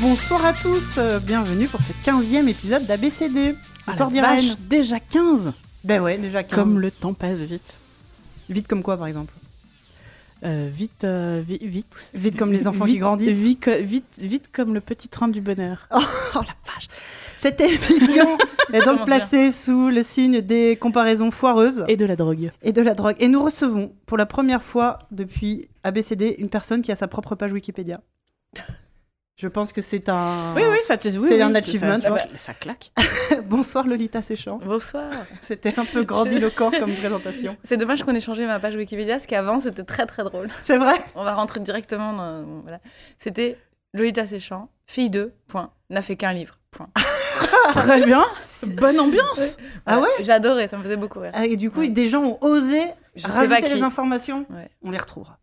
Bonsoir 0.00 0.44
à 0.44 0.52
tous, 0.52 0.98
euh, 0.98 1.20
bienvenue 1.20 1.68
pour 1.68 1.80
ce 1.80 1.92
15e 1.92 2.48
épisode 2.48 2.84
d'ABCD. 2.86 3.54
Bonsoir 3.86 4.10
ah 4.22 4.38
déjà 4.68 4.98
15 4.98 5.52
Ben 5.84 6.02
ouais, 6.02 6.18
déjà 6.18 6.42
15. 6.42 6.54
Comme 6.54 6.80
le 6.80 6.90
temps 6.90 7.14
passe 7.14 7.42
vite. 7.42 7.78
Vite 8.48 8.66
comme 8.66 8.82
quoi 8.82 8.96
par 8.96 9.06
exemple 9.06 9.32
euh, 10.44 10.68
vite, 10.70 11.04
euh, 11.04 11.42
vite, 11.46 11.62
vite. 11.62 12.10
Vite 12.12 12.36
comme 12.36 12.52
les 12.52 12.66
enfants 12.66 12.86
qui 12.86 12.98
grandissent. 12.98 13.42
Vite, 13.42 13.68
vite, 13.68 14.18
vite 14.18 14.50
comme 14.52 14.74
le 14.74 14.80
petit 14.80 15.08
train 15.08 15.28
du 15.28 15.40
bonheur. 15.40 15.86
Oh, 15.94 15.98
oh 16.34 16.40
la 16.40 16.72
vache 16.72 16.88
Cette 17.36 17.60
émission 17.60 18.36
est 18.72 18.84
donc 18.84 19.06
placée 19.06 19.50
sous 19.52 19.88
le 19.88 20.02
signe 20.02 20.40
des 20.40 20.76
comparaisons 20.76 21.30
foireuses. 21.30 21.84
Et 21.88 21.96
de 21.96 22.04
la 22.04 22.16
drogue. 22.16 22.50
Et 22.62 22.72
de 22.72 22.82
la 22.82 22.94
drogue. 22.94 23.16
Et 23.20 23.28
nous 23.28 23.40
recevons 23.40 23.92
pour 24.06 24.18
la 24.18 24.26
première 24.26 24.62
fois 24.62 24.98
depuis 25.12 25.68
ABCD 25.82 26.36
une 26.38 26.48
personne 26.48 26.82
qui 26.82 26.92
a 26.92 26.96
sa 26.96 27.08
propre 27.08 27.36
page 27.36 27.52
Wikipédia. 27.52 28.00
Je 29.36 29.48
pense 29.48 29.72
que 29.72 29.80
c'est 29.80 30.08
un. 30.08 30.54
Oui, 30.54 30.62
oui, 30.70 30.78
ça 30.82 30.96
C'est 31.00 31.42
un 31.42 31.54
achievement. 31.56 31.98
Ça, 31.98 32.16
ça, 32.36 32.54
claque. 32.54 32.92
Bonsoir 33.46 33.84
Lolita 33.84 34.22
Séchant. 34.22 34.60
Bonsoir. 34.64 35.10
C'était 35.42 35.76
un 35.76 35.84
peu 35.84 36.04
grandiloquent 36.04 36.70
comme 36.70 36.94
présentation. 36.94 37.56
C'est 37.64 37.76
dommage 37.76 38.04
qu'on 38.04 38.14
ait 38.14 38.20
changé 38.20 38.46
ma 38.46 38.60
page 38.60 38.76
Wikipédia, 38.76 39.14
parce 39.14 39.26
qu'avant 39.26 39.58
c'était 39.58 39.82
très 39.82 40.06
très 40.06 40.22
drôle. 40.22 40.48
C'est 40.62 40.76
vrai? 40.76 40.94
On 41.16 41.24
va 41.24 41.34
rentrer 41.34 41.58
directement 41.58 42.12
dans. 42.12 42.44
Voilà. 42.62 42.78
C'était 43.18 43.58
Lolita 43.92 44.24
Séchant, 44.24 44.68
fille 44.86 45.10
2, 45.10 45.34
point, 45.48 45.72
n'a 45.90 46.02
fait 46.02 46.14
qu'un 46.14 46.32
livre, 46.32 46.60
point. 46.70 46.90
très 47.72 48.04
bien, 48.04 48.24
bonne 48.76 49.00
ambiance. 49.00 49.56
Ah 49.84 49.98
ouais? 49.98 50.08
J'adorais, 50.20 50.68
ça 50.68 50.78
me 50.78 50.84
faisait 50.84 50.96
beaucoup 50.96 51.18
rire. 51.18 51.32
Ah, 51.34 51.46
et 51.46 51.56
du 51.56 51.72
coup, 51.72 51.84
des 51.84 52.06
gens 52.06 52.22
ont 52.22 52.38
osé 52.40 52.82
Je 53.16 53.26
rajouter 53.26 53.74
les 53.74 53.82
informations? 53.82 54.46
On 54.82 54.92
les 54.92 54.98
retrouvera. 54.98 55.40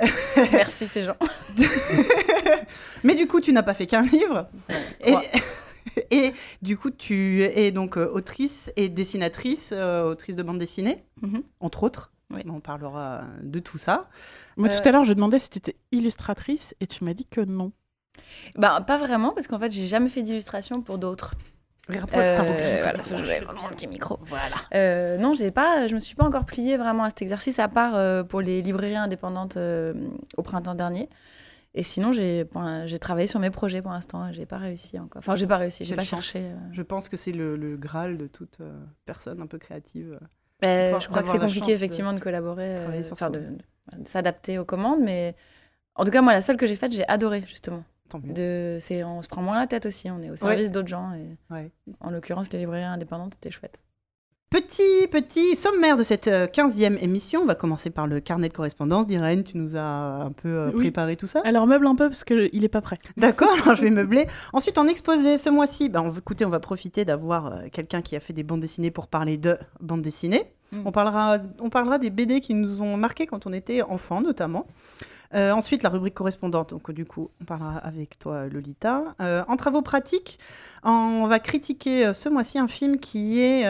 Merci 0.52 0.86
ces 0.86 1.02
gens. 1.02 1.16
Mais 3.04 3.14
du 3.14 3.26
coup, 3.26 3.40
tu 3.40 3.52
n'as 3.52 3.62
pas 3.62 3.74
fait 3.74 3.86
qu'un 3.86 4.02
livre. 4.02 4.48
Et, 6.10 6.32
du 6.62 6.76
coup, 6.76 6.90
tu 6.90 7.42
es 7.42 7.72
donc 7.72 7.96
euh, 7.96 8.08
autrice 8.12 8.70
et 8.76 8.88
dessinatrice, 8.88 9.72
euh, 9.74 10.04
autrice 10.04 10.36
de 10.36 10.42
bande 10.42 10.58
dessinée, 10.58 10.96
mhm. 11.22 11.42
entre 11.60 11.82
autres. 11.82 12.12
On 12.46 12.60
parlera 12.60 13.24
de 13.42 13.58
tout 13.58 13.78
ça. 13.78 14.08
Moi, 14.56 14.68
tout 14.68 14.88
à 14.88 14.92
l'heure, 14.92 15.04
je 15.04 15.14
demandais 15.14 15.40
si 15.40 15.50
tu 15.50 15.58
étais 15.58 15.74
illustratrice 15.90 16.76
et 16.80 16.86
tu 16.86 17.02
m'as 17.02 17.14
dit 17.14 17.24
que 17.24 17.40
non. 17.40 17.72
Bah, 18.54 18.84
pas 18.86 18.98
vraiment, 18.98 19.30
parce 19.32 19.48
qu'en 19.48 19.58
fait, 19.58 19.72
j'ai 19.72 19.86
jamais 19.86 20.08
fait 20.08 20.22
d'illustration 20.22 20.80
pour 20.80 20.98
d'autres. 20.98 21.34
Euh, 21.88 22.82
voilà, 22.82 23.02
je 23.02 23.24
vais 23.24 23.40
mon 23.40 23.68
petit 23.70 23.86
micro. 23.86 24.18
Voilà. 24.26 24.56
Euh, 24.74 25.18
non, 25.18 25.34
j'ai 25.34 25.50
pas, 25.50 25.86
je 25.88 25.94
me 25.94 26.00
suis 26.00 26.14
pas 26.14 26.24
encore 26.24 26.44
pliée 26.44 26.76
vraiment 26.76 27.04
à 27.04 27.08
cet 27.08 27.22
exercice, 27.22 27.58
à 27.58 27.68
part 27.68 27.96
euh, 27.96 28.22
pour 28.22 28.40
les 28.40 28.62
librairies 28.62 28.96
indépendantes 28.96 29.58
au 30.36 30.42
printemps 30.42 30.74
dernier. 30.74 31.08
Et 31.74 31.82
sinon, 31.82 32.12
j'ai 32.12 32.46
travaillé 33.00 33.26
sur 33.26 33.40
mes 33.40 33.50
projets 33.50 33.82
pour 33.82 33.92
l'instant. 33.92 34.32
J'ai 34.32 34.46
pas 34.46 34.58
réussi 34.58 34.98
encore. 34.98 35.20
Enfin, 35.20 35.34
j'ai 35.36 35.46
pas 35.46 35.56
réussi. 35.56 35.84
J'ai 35.84 35.96
pas 35.96 36.02
cherché. 36.02 36.44
Je 36.72 36.82
pense 36.82 37.08
que 37.08 37.16
c'est 37.16 37.32
le, 37.32 37.56
le, 37.56 37.76
graal 37.76 38.18
de 38.18 38.26
toute 38.26 38.58
personne 39.06 39.40
un 39.40 39.46
peu 39.46 39.58
créative. 39.58 40.18
Ben, 40.60 41.00
je 41.00 41.08
crois 41.08 41.22
que 41.22 41.28
c'est 41.28 41.38
compliqué 41.38 41.72
effectivement 41.72 42.12
de, 42.12 42.18
collaborer, 42.18 42.74
de, 42.74 43.98
de 43.98 44.06
s'adapter 44.08 44.58
aux 44.58 44.66
commandes, 44.66 45.00
mais 45.00 45.34
en 45.94 46.04
tout 46.04 46.10
cas, 46.10 46.22
moi, 46.22 46.32
la 46.32 46.40
seule 46.40 46.56
que 46.56 46.66
j'ai 46.66 46.76
faite, 46.76 46.92
j'ai 46.92 47.06
adoré 47.08 47.42
justement. 47.46 47.84
De, 48.18 48.78
c'est, 48.80 49.04
on 49.04 49.22
se 49.22 49.28
prend 49.28 49.42
moins 49.42 49.58
la 49.58 49.66
tête 49.66 49.86
aussi, 49.86 50.10
on 50.10 50.22
est 50.22 50.30
au 50.30 50.36
service 50.36 50.72
d'autres 50.72 50.88
gens. 50.88 51.12
Et 51.14 51.70
En 52.00 52.10
l'occurrence, 52.10 52.52
les 52.52 52.58
librairies 52.58 52.84
indépendantes, 52.84 53.34
c'était 53.34 53.50
chouette. 53.50 53.80
Petit, 54.50 55.06
petit 55.12 55.54
sommaire 55.54 55.96
de 55.96 56.02
cette 56.02 56.26
15e 56.26 56.94
euh, 56.94 56.98
émission. 57.00 57.42
On 57.42 57.46
va 57.46 57.54
commencer 57.54 57.88
par 57.88 58.08
le 58.08 58.18
carnet 58.18 58.48
de 58.48 58.52
correspondance. 58.52 59.06
D'Irène, 59.06 59.44
tu 59.44 59.56
nous 59.56 59.76
as 59.76 60.24
un 60.24 60.32
peu 60.32 60.48
euh, 60.48 60.72
préparé 60.72 61.14
tout 61.14 61.28
ça? 61.28 61.40
Alors, 61.44 61.68
meuble 61.68 61.86
un 61.86 61.94
peu 61.94 62.08
parce 62.08 62.24
qu'il 62.24 62.60
n'est 62.60 62.68
pas 62.68 62.80
prêt. 62.80 62.98
D'accord, 63.16 63.52
alors 63.62 63.76
je 63.76 63.82
vais 63.82 63.90
meubler. 63.90 64.26
Ensuite, 64.52 64.76
en 64.76 64.88
exposé 64.88 65.36
ce 65.36 65.50
mois-ci, 65.50 65.88
bah, 65.88 66.02
on, 66.02 66.12
écoutez, 66.12 66.44
on 66.44 66.50
va 66.50 66.58
profiter 66.58 67.04
d'avoir 67.04 67.46
euh, 67.46 67.58
quelqu'un 67.70 68.02
qui 68.02 68.16
a 68.16 68.20
fait 68.20 68.32
des 68.32 68.42
bandes 68.42 68.58
dessinées 68.58 68.90
pour 68.90 69.06
parler 69.06 69.38
de 69.38 69.56
bandes 69.78 70.02
dessinées. 70.02 70.42
Mm. 70.72 70.82
On, 70.84 70.90
parlera, 70.90 71.38
on 71.60 71.70
parlera 71.70 71.98
des 72.00 72.10
BD 72.10 72.40
qui 72.40 72.54
nous 72.54 72.82
ont 72.82 72.96
marqué 72.96 73.26
quand 73.26 73.46
on 73.46 73.52
était 73.52 73.82
enfant, 73.82 74.20
notamment. 74.20 74.66
Euh, 75.34 75.52
ensuite, 75.52 75.82
la 75.82 75.90
rubrique 75.90 76.14
correspondante. 76.14 76.70
Donc, 76.70 76.90
du 76.90 77.04
coup, 77.04 77.30
on 77.40 77.44
parlera 77.44 77.76
avec 77.78 78.18
toi, 78.18 78.46
Lolita. 78.48 79.14
Euh, 79.20 79.44
en 79.46 79.56
travaux 79.56 79.82
pratiques, 79.82 80.38
on 80.82 81.26
va 81.28 81.38
critiquer 81.38 82.06
euh, 82.06 82.12
ce 82.12 82.28
mois-ci 82.28 82.58
un 82.58 82.66
film 82.66 82.98
qui 82.98 83.40
est 83.40 83.64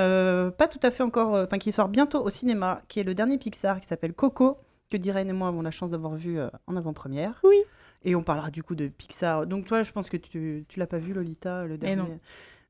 pas 0.52 0.68
tout 0.68 0.80
à 0.82 0.90
fait 0.90 1.02
encore, 1.02 1.34
enfin, 1.34 1.58
qui 1.58 1.72
sort 1.72 1.88
bientôt 1.88 2.22
au 2.24 2.30
cinéma, 2.30 2.82
qui 2.88 3.00
est 3.00 3.04
le 3.04 3.14
dernier 3.14 3.36
Pixar, 3.36 3.80
qui 3.80 3.86
s'appelle 3.86 4.14
Coco, 4.14 4.58
que 4.90 4.96
Diraine 4.96 5.28
et 5.28 5.32
moi 5.32 5.48
avons 5.48 5.62
la 5.62 5.70
chance 5.70 5.90
d'avoir 5.90 6.14
vu 6.14 6.38
en 6.66 6.76
avant-première. 6.76 7.40
Oui. 7.44 7.58
Et 8.02 8.14
on 8.14 8.22
parlera 8.22 8.50
du 8.50 8.62
coup 8.62 8.74
de 8.74 8.88
Pixar. 8.88 9.46
Donc, 9.46 9.66
toi, 9.66 9.82
je 9.82 9.92
pense 9.92 10.08
que 10.08 10.16
tu, 10.16 10.64
tu 10.68 10.78
l'as 10.78 10.86
pas 10.86 10.98
vu, 10.98 11.12
Lolita, 11.12 11.64
le 11.64 11.76
dernier. 11.76 11.96
non. 11.96 12.18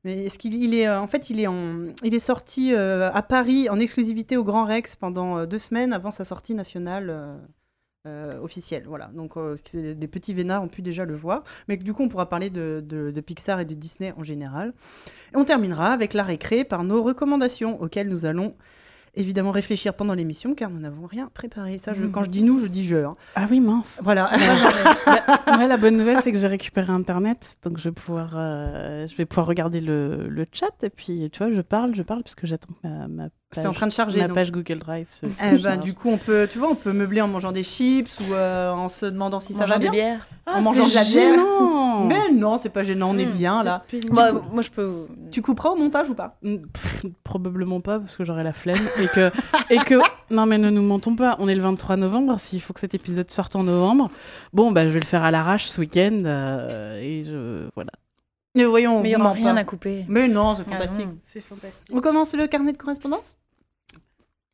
Mais 0.03 0.25
est-ce 0.25 0.39
qu'il 0.39 0.73
est, 0.73 0.89
en 0.89 1.05
fait, 1.05 1.29
il 1.29 1.39
est, 1.39 1.45
en, 1.45 1.89
il 2.03 2.15
est 2.15 2.19
sorti 2.19 2.73
à 2.73 3.21
Paris 3.21 3.69
en 3.69 3.79
exclusivité 3.79 4.35
au 4.35 4.43
Grand 4.43 4.65
Rex 4.65 4.95
pendant 4.95 5.45
deux 5.45 5.59
semaines 5.59 5.93
avant 5.93 6.09
sa 6.09 6.25
sortie 6.25 6.55
nationale 6.55 7.09
euh, 7.11 7.37
officiel. 8.41 8.83
Voilà. 8.87 9.09
Donc 9.13 9.37
euh, 9.37 9.57
des 9.73 10.07
petits 10.07 10.33
vénards 10.33 10.63
ont 10.63 10.67
pu 10.67 10.81
déjà 10.81 11.05
le 11.05 11.15
voir. 11.15 11.43
Mais 11.67 11.77
du 11.77 11.93
coup, 11.93 12.03
on 12.03 12.07
pourra 12.07 12.29
parler 12.29 12.49
de, 12.49 12.83
de, 12.85 13.21
Pixar 13.21 13.59
et 13.59 13.65
de 13.65 13.73
Disney 13.73 14.13
en 14.17 14.23
général. 14.23 14.73
Et 15.33 15.37
on 15.37 15.45
terminera 15.45 15.93
avec 15.93 16.13
la 16.13 16.23
récré 16.23 16.63
par 16.63 16.83
nos 16.83 17.03
recommandations 17.03 17.79
auxquelles 17.81 18.09
nous 18.09 18.25
allons 18.25 18.55
évidemment 19.13 19.51
réfléchir 19.51 19.93
pendant 19.93 20.13
l'émission 20.13 20.55
car 20.55 20.69
nous 20.69 20.79
n'avons 20.79 21.05
rien 21.05 21.29
préparé. 21.33 21.77
Ça, 21.77 21.93
je, 21.93 22.05
quand 22.05 22.23
je 22.23 22.29
dis 22.29 22.43
nous, 22.43 22.59
je 22.59 22.67
dis 22.67 22.85
je. 22.85 22.95
Hein. 22.95 23.15
Ah 23.35 23.45
oui, 23.49 23.59
mince. 23.59 23.99
Voilà. 24.03 24.31
Moi, 25.47 25.67
la, 25.67 25.77
bonne 25.77 25.97
nouvelle, 25.97 26.21
c'est 26.21 26.31
que 26.31 26.37
j'ai 26.37 26.47
récupéré 26.47 26.91
Internet, 26.91 27.57
donc 27.63 27.77
je 27.77 27.89
vais 27.89 27.93
pouvoir, 27.93 28.31
euh, 28.35 29.05
je 29.05 29.15
vais 29.15 29.25
pouvoir 29.25 29.47
regarder 29.47 29.81
le, 29.81 30.27
le, 30.29 30.45
chat 30.51 30.83
et 30.83 30.89
puis 30.89 31.29
tu 31.31 31.39
vois, 31.39 31.51
je 31.51 31.61
parle, 31.61 31.93
je 31.93 32.03
parle 32.03 32.23
parce 32.23 32.35
que 32.35 32.47
j'attends 32.47 32.73
ma, 32.83 33.07
ma 33.07 33.29
c'est 33.53 33.67
en 33.67 33.73
train 33.73 33.87
de 33.87 33.91
charger. 33.91 34.21
Ma 34.21 34.33
page 34.33 34.51
Google 34.51 34.79
Drive. 34.79 35.07
eh 35.23 35.57
ben, 35.57 35.77
du 35.77 35.93
coup, 35.93 36.09
on 36.09 36.17
peut, 36.17 36.47
tu 36.49 36.57
vois, 36.57 36.69
on 36.69 36.75
peut 36.75 36.93
meubler 36.93 37.21
en 37.21 37.27
mangeant 37.27 37.51
des 37.51 37.63
chips 37.63 38.19
ou 38.21 38.33
euh, 38.33 38.71
en 38.71 38.87
se 38.87 39.05
demandant 39.05 39.39
si 39.39 39.53
ça 39.53 39.65
va 39.65 39.77
bien. 39.77 39.91
Bière. 39.91 40.27
en 40.47 40.53
ah, 40.55 40.61
mangeant 40.61 40.87
de 40.87 40.93
la 40.93 41.03
bière. 41.03 41.39
Mais 42.07 42.31
non, 42.33 42.57
c'est 42.57 42.69
pas 42.69 42.83
gênant, 42.83 43.11
on 43.11 43.17
est 43.17 43.25
hmm, 43.25 43.31
bien 43.31 43.63
là. 43.63 43.83
Bah, 44.11 44.31
moi, 44.53 44.61
je 44.61 44.69
peux. 44.69 45.05
Tu 45.31 45.41
couperas 45.41 45.69
au 45.71 45.75
montage 45.75 46.09
ou 46.09 46.15
pas? 46.15 46.37
Hmm, 46.41 46.57
Probablement 47.23 47.81
pas 47.81 47.99
parce 47.99 48.15
que 48.15 48.23
j'aurai 48.23 48.43
la 48.43 48.53
flemme 48.53 48.81
et 48.99 49.07
que 49.07 49.31
et 49.69 49.77
que 49.77 49.95
non 50.31 50.45
mais 50.45 50.57
ne 50.57 50.69
nous 50.69 50.81
mentons 50.81 51.15
pas. 51.15 51.35
On 51.39 51.47
est 51.47 51.55
le 51.55 51.61
23 51.61 51.97
novembre. 51.97 52.39
S'il 52.39 52.61
faut 52.61 52.73
que 52.73 52.79
cet 52.79 52.93
épisode 52.93 53.29
sorte 53.31 53.55
en 53.55 53.63
novembre, 53.63 54.09
bon 54.53 54.71
bah 54.71 54.87
je 54.87 54.91
vais 54.91 54.99
le 54.99 55.05
faire 55.05 55.23
à 55.23 55.31
l'arrache 55.31 55.65
ce 55.65 55.79
week-end 55.79 56.21
euh, 56.25 56.99
et 57.01 57.23
je 57.23 57.69
voilà. 57.75 57.91
Mais 58.55 58.65
voyons, 58.65 59.01
mais 59.01 59.11
il 59.11 59.15
n'y 59.15 59.21
aura 59.21 59.33
rien 59.33 59.55
à 59.55 59.63
couper. 59.63 60.03
Mais 60.07 60.27
non, 60.27 60.55
c'est 60.55 60.63
ah 60.67 60.71
fantastique. 60.71 61.07
c'est 61.23 61.41
fantastique. 61.41 61.85
On 61.91 62.01
commence 62.01 62.33
le 62.33 62.47
carnet 62.47 62.71
de 62.73 62.77
correspondance? 62.77 63.37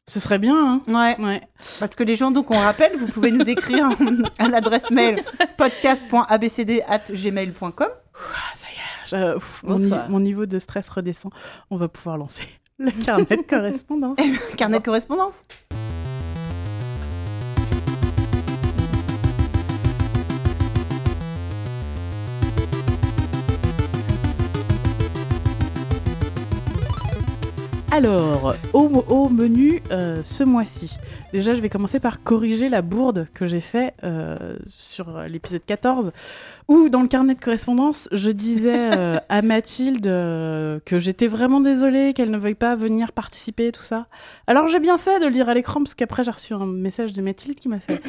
Ce 0.09 0.21
serait 0.21 0.39
bien, 0.39 0.55
hein 0.55 0.81
ouais. 0.87 1.19
ouais. 1.25 1.41
Parce 1.79 1.93
que 1.95 2.03
les 2.03 2.15
gens, 2.15 2.31
donc 2.31 2.49
on 2.51 2.57
rappelle, 2.57 2.95
vous 2.97 3.07
pouvez 3.07 3.29
nous 3.31 3.49
écrire 3.49 3.89
à 4.39 4.47
l'adresse 4.47 4.89
mail 4.89 5.21
podcast.abcd.gmail.com. 5.57 7.89
Ça 8.55 8.67
y 8.69 8.75
est, 9.15 9.35
mon, 9.63 9.77
mon, 10.09 10.19
niveau 10.19 10.45
de 10.45 10.59
stress 10.59 10.89
redescend. 10.89 11.33
On 11.69 11.77
va 11.77 11.87
pouvoir 11.89 12.17
lancer 12.17 12.47
le 12.77 12.91
carnet 12.91 13.25
de 13.25 13.41
correspondance. 13.41 14.17
carnet 14.57 14.79
de 14.79 14.83
correspondance 14.83 15.43
Alors, 27.97 28.53
au, 28.73 29.27
menu 29.27 29.81
euh, 29.89 30.21
ce 30.23 30.43
mois-ci, 30.43 30.97
déjà 31.33 31.55
je 31.55 31.61
vais 31.61 31.69
commencer 31.69 31.99
par 31.99 32.21
corriger 32.21 32.69
la 32.69 32.83
bourde 32.83 33.25
que 33.33 33.47
j'ai 33.47 33.59
fait 33.59 33.95
euh, 34.03 34.55
sur 34.67 35.21
l'épisode 35.21 35.65
14, 35.65 36.11
où 36.67 36.89
dans 36.89 37.01
le 37.01 37.07
carnet 37.07 37.33
de 37.33 37.39
correspondance, 37.39 38.07
je 38.11 38.29
disais 38.29 38.95
euh, 38.95 39.17
à 39.29 39.41
Mathilde 39.41 40.03
que 40.03 40.99
j'étais 40.99 41.25
vraiment 41.25 41.59
désolée 41.59 42.13
qu'elle 42.13 42.29
ne 42.29 42.37
veuille 42.37 42.53
pas 42.53 42.75
venir 42.75 43.13
participer, 43.13 43.71
tout 43.71 43.81
ça. 43.81 44.05
Alors 44.45 44.67
j'ai 44.67 44.79
bien 44.79 44.99
fait 44.99 45.19
de 45.19 45.25
lire 45.25 45.49
à 45.49 45.55
l'écran, 45.55 45.79
parce 45.79 45.95
qu'après 45.95 46.23
j'ai 46.23 46.29
reçu 46.29 46.53
un 46.53 46.67
message 46.67 47.13
de 47.13 47.23
Mathilde 47.23 47.59
qui 47.59 47.67
m'a 47.67 47.79
fait 47.79 47.99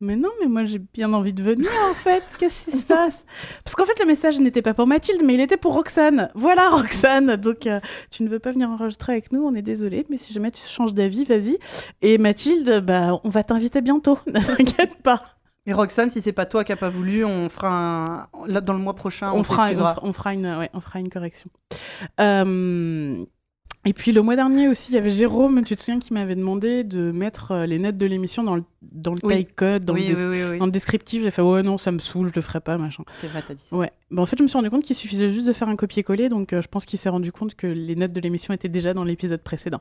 mais 0.00 0.16
non, 0.16 0.30
mais 0.40 0.48
moi 0.48 0.64
j'ai 0.64 0.78
bien 0.78 1.12
envie 1.12 1.32
de 1.32 1.42
venir 1.42 1.70
en 1.90 1.94
fait. 1.94 2.22
Qu'est-ce 2.38 2.70
qui 2.70 2.76
se 2.76 2.86
passe? 2.86 3.24
Parce 3.64 3.74
qu'en 3.74 3.84
fait 3.84 3.98
le 4.00 4.06
message 4.06 4.40
n'était 4.40 4.62
pas 4.62 4.74
pour 4.74 4.86
Mathilde, 4.86 5.22
mais 5.24 5.34
il 5.34 5.40
était 5.40 5.56
pour 5.56 5.74
Roxane. 5.74 6.30
Voilà 6.34 6.70
Roxane. 6.70 7.36
Donc 7.36 7.66
euh, 7.66 7.80
tu 8.10 8.22
ne 8.22 8.28
veux 8.28 8.38
pas 8.38 8.52
venir 8.52 8.70
enregistrer 8.70 9.12
avec 9.12 9.32
nous, 9.32 9.42
on 9.42 9.54
est 9.54 9.62
désolé, 9.62 10.06
mais 10.08 10.18
si 10.18 10.32
jamais 10.32 10.50
tu 10.50 10.62
changes 10.62 10.94
d'avis, 10.94 11.24
vas-y. 11.24 11.58
Et 12.02 12.18
Mathilde, 12.18 12.80
bah 12.84 13.20
on 13.24 13.28
va 13.28 13.44
t'inviter 13.44 13.80
bientôt. 13.80 14.18
Ne 14.30 14.40
t'inquiète 14.40 15.02
pas. 15.02 15.22
Et 15.66 15.72
Roxane, 15.72 16.08
si 16.08 16.22
c'est 16.22 16.32
pas 16.32 16.46
toi 16.46 16.64
qui 16.64 16.72
a 16.72 16.76
pas 16.76 16.88
voulu, 16.88 17.24
on 17.24 17.48
fera 17.48 18.28
un... 18.32 18.60
dans 18.60 18.72
le 18.72 18.78
mois 18.78 18.94
prochain, 18.94 19.32
on, 19.32 19.42
fera, 19.42 19.70
on, 20.02 20.12
fera, 20.12 20.32
une, 20.32 20.46
ouais, 20.46 20.70
on 20.72 20.80
fera 20.80 21.00
une 21.00 21.10
correction. 21.10 21.50
Euh... 22.20 23.24
Et 23.86 23.94
puis 23.94 24.12
le 24.12 24.20
mois 24.20 24.36
dernier 24.36 24.68
aussi, 24.68 24.92
il 24.92 24.94
y 24.94 24.98
avait 24.98 25.08
Jérôme, 25.08 25.64
tu 25.64 25.74
te 25.74 25.80
souviens, 25.80 25.98
qui 25.98 26.12
m'avait 26.12 26.36
demandé 26.36 26.84
de 26.84 27.10
mettre 27.12 27.52
euh, 27.52 27.66
les 27.66 27.78
notes 27.78 27.96
de 27.96 28.04
l'émission 28.04 28.42
dans 28.42 28.54
le, 28.56 28.62
dans 28.82 29.12
le 29.12 29.18
Oui. 29.22 29.46
code, 29.56 29.86
dans, 29.86 29.94
oui, 29.94 30.08
le, 30.08 30.50
oui, 30.52 30.58
dans 30.58 30.66
le 30.66 30.70
descriptif. 30.70 31.22
J'ai 31.22 31.30
fait 31.30 31.40
ouais, 31.40 31.62
non, 31.62 31.78
ça 31.78 31.90
me 31.90 31.98
saoule, 31.98 32.28
je 32.28 32.34
le 32.36 32.42
ferai 32.42 32.60
pas, 32.60 32.76
machin. 32.76 33.04
C'est 33.16 33.26
vrai, 33.28 33.42
t'as 33.46 33.54
dit 33.54 33.64
ça. 33.64 33.74
Ouais. 33.74 33.90
Bah, 34.10 34.20
en 34.20 34.26
fait, 34.26 34.36
je 34.36 34.42
me 34.42 34.48
suis 34.48 34.58
rendu 34.58 34.68
compte 34.68 34.82
qu'il 34.82 34.96
suffisait 34.96 35.28
juste 35.28 35.46
de 35.46 35.52
faire 35.54 35.70
un 35.70 35.76
copier-coller, 35.76 36.28
donc 36.28 36.52
euh, 36.52 36.60
je 36.60 36.68
pense 36.68 36.84
qu'il 36.84 36.98
s'est 36.98 37.08
rendu 37.08 37.32
compte 37.32 37.54
que 37.54 37.66
les 37.66 37.96
notes 37.96 38.12
de 38.12 38.20
l'émission 38.20 38.52
étaient 38.52 38.68
déjà 38.68 38.92
dans 38.92 39.02
l'épisode 39.04 39.42
précédent. 39.42 39.80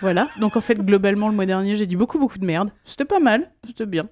Voilà. 0.00 0.28
Donc 0.40 0.56
en 0.56 0.62
fait, 0.62 0.76
globalement, 0.82 1.28
le 1.28 1.34
mois 1.34 1.44
dernier, 1.46 1.74
j'ai 1.74 1.86
dit 1.86 1.96
beaucoup, 1.96 2.18
beaucoup 2.18 2.38
de 2.38 2.46
merde. 2.46 2.70
C'était 2.84 3.04
pas 3.04 3.20
mal, 3.20 3.50
c'était 3.66 3.84
bien. 3.84 4.08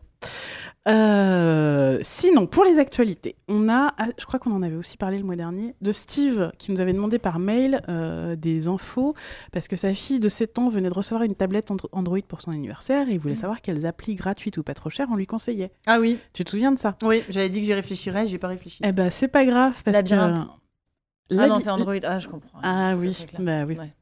Euh, 0.89 1.99
sinon, 2.03 2.47
pour 2.47 2.65
les 2.65 2.79
actualités, 2.79 3.37
on 3.49 3.69
a, 3.69 3.93
ah, 3.99 4.07
je 4.19 4.25
crois 4.25 4.39
qu'on 4.39 4.53
en 4.53 4.63
avait 4.63 4.77
aussi 4.77 4.97
parlé 4.97 5.19
le 5.19 5.25
mois 5.25 5.37
dernier, 5.37 5.75
de 5.81 5.93
Steve 5.93 6.53
qui 6.59 6.71
nous 6.71 6.81
avait 6.81 6.93
demandé 6.93 7.19
par 7.19 7.39
mail 7.39 7.81
euh, 7.89 8.37
des 8.37 8.69
infos 8.69 9.15
parce 9.53 9.69
que 9.69 9.77
sa 9.77 9.93
fille 9.95 10.21
de 10.21 10.29
7 10.29 10.59
ans 10.59 10.69
venait 10.69 10.89
de 10.89 10.95
recevoir 10.95 11.23
une 11.25 11.35
tablette 11.35 11.71
Andro- 11.71 11.89
Android 11.93 12.21
pour 12.27 12.41
son 12.41 12.53
anniversaire 12.53 13.09
et 13.09 13.13
il 13.13 13.19
voulait 13.19 13.35
savoir 13.35 13.61
quelles 13.61 13.85
applis 13.87 14.15
gratuites 14.15 14.59
ou 14.59 14.63
pas 14.63 14.75
trop 14.75 14.91
chères 14.91 15.09
on 15.11 15.17
lui 15.17 15.27
conseillait. 15.27 15.73
Ah 15.87 15.99
oui, 16.01 16.19
Tu 16.33 16.45
te 16.45 16.51
souviens 16.51 16.73
de 16.73 16.79
ça? 16.79 16.97
Oui, 17.03 17.23
j'avais 17.29 17.49
dit 17.49 17.61
que 17.61 17.67
j'y 17.67 17.75
réfléchirais, 17.75 18.27
j'ai 18.29 18.39
pas 18.39 18.49
réfléchi. 18.49 18.81
Eh 18.85 18.93
ben, 18.93 19.11
c'est 19.11 19.29
pas 19.29 19.45
grave 19.45 19.83
parce 19.85 19.97
Labyrinthe. 19.97 20.39
que. 20.39 21.37
Ah 21.37 21.49
non, 21.49 21.59
c'est 21.59 21.71
Android. 21.71 21.95
Ah, 22.05 22.21
je 22.21 22.29
comprends. 22.29 22.61
Ah 22.63 22.93
oui, 22.97 23.27
bah 23.41 23.65
oui. 23.67 23.77
Ouais. 23.77 23.93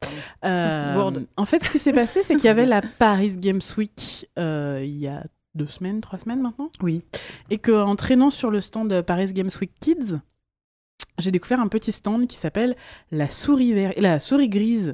Euh. 0.45 1.11
En 1.37 1.45
fait, 1.45 1.63
ce 1.63 1.71
qui 1.71 1.79
s'est 1.79 1.91
passé, 1.91 2.21
c'est 2.21 2.35
qu'il 2.35 2.45
y 2.45 2.49
avait 2.49 2.65
la 2.67 2.81
Paris 2.83 3.33
Games 3.37 3.59
Week 3.77 4.29
euh, 4.37 4.83
il 4.85 4.95
y 4.99 5.07
a 5.07 5.23
deux 5.55 5.67
semaines, 5.67 6.01
trois 6.01 6.19
semaines 6.19 6.41
maintenant, 6.41 6.69
Oui. 6.81 7.01
et 7.49 7.57
qu'en 7.57 7.95
traînant 7.95 8.29
sur 8.29 8.51
le 8.51 8.61
stand 8.61 9.01
Paris 9.01 9.31
Games 9.33 9.49
Week 9.61 9.71
Kids, 9.79 10.19
j'ai 11.17 11.31
découvert 11.31 11.59
un 11.61 11.67
petit 11.67 11.91
stand 11.91 12.27
qui 12.27 12.37
s'appelle 12.37 12.75
la 13.11 13.29
souris 13.29 13.73
vert... 13.73 13.93
la 13.97 14.19
souris 14.19 14.49
grise. 14.49 14.93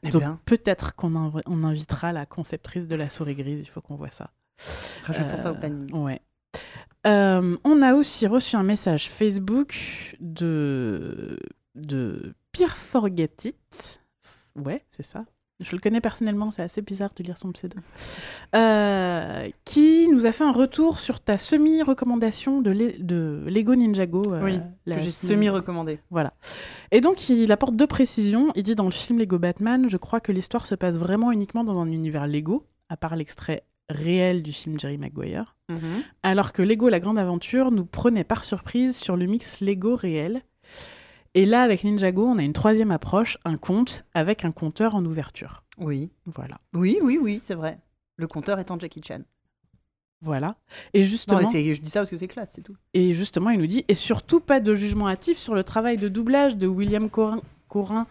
Eh 0.03 0.09
donc 0.09 0.24
peut-être 0.45 0.95
qu'on 0.95 1.12
inv- 1.12 1.42
on 1.45 1.63
invitera 1.63 2.12
la 2.12 2.25
conceptrice 2.25 2.88
de 2.88 2.95
la 2.95 3.07
souris 3.09 3.36
grise, 3.36 3.63
il 3.65 3.69
faut 3.69 3.81
qu'on 3.81 3.95
voit 3.95 4.12
ça. 4.12 4.31
rajoutons 5.03 5.38
ça 5.38 5.51
au 5.51 5.56
Euh, 5.56 5.59
planning. 5.59 5.94
Ouais. 5.94 6.21
Euh, 7.07 7.57
on 7.63 7.81
a 7.81 7.94
aussi 7.95 8.27
reçu 8.27 8.56
un 8.56 8.63
message 8.63 9.09
Facebook 9.09 10.15
de, 10.19 11.38
de 11.75 12.33
Pierre 12.51 12.77
Forget 12.77 13.30
It. 13.45 14.01
Ouais, 14.56 14.83
c'est 14.89 15.03
ça. 15.03 15.24
Je 15.61 15.75
le 15.75 15.79
connais 15.79 16.01
personnellement, 16.01 16.51
c'est 16.51 16.63
assez 16.63 16.81
bizarre 16.81 17.11
de 17.15 17.23
lire 17.23 17.37
son 17.37 17.51
pseudo. 17.51 17.77
Euh, 18.55 19.47
qui 19.65 20.07
nous 20.09 20.25
a 20.25 20.31
fait 20.31 20.43
un 20.43 20.51
retour 20.51 20.99
sur 20.99 21.19
ta 21.19 21.37
semi-recommandation 21.37 22.61
de, 22.61 22.71
Le- 22.71 22.93
de 22.99 23.43
Lego 23.47 23.75
Ninjago. 23.75 24.21
euh, 24.33 24.43
Oui, 24.43 24.59
la 24.85 24.95
que 24.97 25.01
j'ai 25.01 25.09
semi-recommandé. 25.11 25.99
Voilà. 26.09 26.33
Et 26.91 26.99
donc, 27.01 27.29
il 27.29 27.51
apporte 27.51 27.75
deux 27.75 27.87
précisions. 27.87 28.51
Il 28.55 28.63
dit 28.63 28.75
dans 28.75 28.85
le 28.85 28.91
film 28.91 29.19
Lego 29.19 29.39
Batman, 29.39 29.87
je 29.89 29.97
crois 29.97 30.19
que 30.19 30.31
l'histoire 30.31 30.65
se 30.65 30.75
passe 30.75 30.97
vraiment 30.97 31.31
uniquement 31.31 31.63
dans 31.63 31.79
un 31.79 31.87
univers 31.87 32.27
Lego, 32.27 32.65
à 32.89 32.97
part 32.97 33.15
l'extrait 33.15 33.63
réel 33.89 34.41
du 34.43 34.51
film 34.53 34.79
Jerry 34.79 34.97
Maguire. 34.97 35.55
Mhm. 35.69 36.03
Alors 36.23 36.53
que 36.53 36.61
Lego 36.61 36.89
La 36.89 36.99
Grande 36.99 37.17
Aventure 37.19 37.71
nous 37.71 37.85
prenait 37.85 38.23
par 38.23 38.43
surprise 38.43 38.97
sur 38.97 39.15
le 39.17 39.25
mix 39.25 39.59
Lego 39.61 39.95
réel. 39.95 40.41
Et 41.33 41.45
là, 41.45 41.61
avec 41.63 41.83
Ninjago, 41.83 42.25
on 42.25 42.37
a 42.37 42.43
une 42.43 42.53
troisième 42.53 42.91
approche, 42.91 43.37
un 43.45 43.57
conte 43.57 44.03
avec 44.13 44.43
un 44.43 44.51
compteur 44.51 44.95
en 44.95 45.05
ouverture. 45.05 45.63
Oui, 45.77 46.11
Voilà. 46.25 46.57
oui, 46.73 46.97
oui, 47.01 47.17
oui, 47.21 47.39
c'est 47.41 47.55
vrai. 47.55 47.79
Le 48.17 48.27
compteur 48.27 48.59
étant 48.59 48.77
Jackie 48.77 49.01
Chan. 49.03 49.21
Voilà. 50.21 50.55
Et 50.93 50.99
Non, 51.01 51.07
justement, 51.07 51.49
c'est- 51.51 51.73
je 51.73 51.81
dis 51.81 51.89
ça 51.89 52.01
parce 52.01 52.09
que 52.11 52.17
c'est 52.17 52.27
classe, 52.27 52.51
c'est 52.55 52.61
tout. 52.61 52.75
et 52.93 53.13
justement, 53.13 53.49
il 53.49 53.59
nous 53.59 53.65
dit, 53.67 53.83
et 53.87 53.95
surtout 53.95 54.39
pas 54.39 54.59
de 54.59 54.75
jugement 54.75 55.07
hâtif 55.07 55.37
sur 55.37 55.55
le 55.55 55.63
travail 55.63 55.97
de 55.97 56.07
doublage 56.09 56.57
de 56.57 56.67
William 56.67 57.09
Corin, 57.09 57.39
Corin 57.69 58.05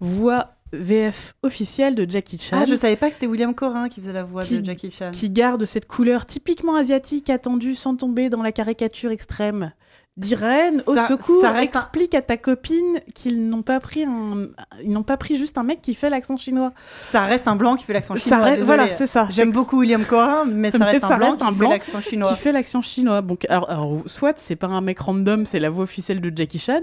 voix 0.00 0.50
VF 0.72 1.32
officielle 1.42 1.94
de 1.94 2.10
Jackie 2.10 2.36
Chan. 2.36 2.58
Ah, 2.60 2.64
je 2.66 2.74
savais 2.74 2.96
pas 2.96 3.08
que 3.08 3.14
c'était 3.14 3.26
William 3.26 3.54
Corin 3.54 3.88
qui 3.88 4.00
faisait 4.00 4.12
la 4.12 4.24
voix 4.24 4.42
Qui- 4.42 4.60
de 4.60 4.64
Jackie 4.64 4.90
Chan. 4.90 5.10
qui 5.12 5.30
garde 5.30 5.64
cette 5.64 5.86
couleur 5.86 6.26
typiquement 6.26 6.74
asiatique 6.74 7.30
attendue 7.30 7.74
sans 7.74 7.96
tomber 7.96 8.28
dans 8.28 8.42
la 8.42 8.52
caricature 8.52 9.10
extrême. 9.10 9.72
D'Irène, 10.18 10.82
au 10.86 10.96
secours, 10.96 11.40
ça 11.42 11.52
un- 11.52 11.60
explique 11.60 12.14
à 12.14 12.22
ta 12.22 12.36
copine 12.36 12.98
qu'ils 13.14 13.48
n'ont 13.48 13.62
pas 13.62 13.78
pris 13.78 14.02
un, 14.04 14.48
ils 14.82 14.90
n'ont 14.92 15.04
pas 15.04 15.16
pris 15.16 15.36
juste 15.36 15.56
un 15.58 15.62
mec 15.62 15.80
qui 15.80 15.94
fait 15.94 16.10
l'accent 16.10 16.36
chinois. 16.36 16.72
Ça 16.90 17.24
reste 17.24 17.46
un 17.46 17.54
blanc 17.54 17.76
qui 17.76 17.84
fait 17.84 17.92
l'accent 17.92 18.16
Ça 18.16 18.20
chinois. 18.36 18.44
reste- 18.44 18.62
voilà, 18.62 18.90
c'est 18.90 19.06
ça. 19.06 19.28
J'aime 19.30 19.52
beaucoup 19.52 19.78
William 19.78 20.04
Corin, 20.04 20.44
mais 20.44 20.72
ça 20.72 20.78
Mais 20.80 20.84
reste 20.86 21.06
ça 21.06 21.14
un 21.14 21.18
blanc 21.18 21.30
reste 21.30 21.40
qui 21.48 21.54
fait 21.54 21.68
l'accent 21.68 22.00
chinois. 22.00 22.28
qui 22.32 22.36
fait 22.36 22.52
l'accent 22.52 22.82
chinois. 22.82 23.22
Donc, 23.22 23.46
alors, 23.48 23.70
alors, 23.70 24.02
soit 24.06 24.36
c'est 24.38 24.56
pas 24.56 24.66
un 24.66 24.80
mec 24.80 24.98
random, 24.98 25.46
c'est 25.46 25.60
la 25.60 25.70
voix 25.70 25.84
officielle 25.84 26.20
de 26.20 26.32
Jackie 26.36 26.58
Chan, 26.58 26.80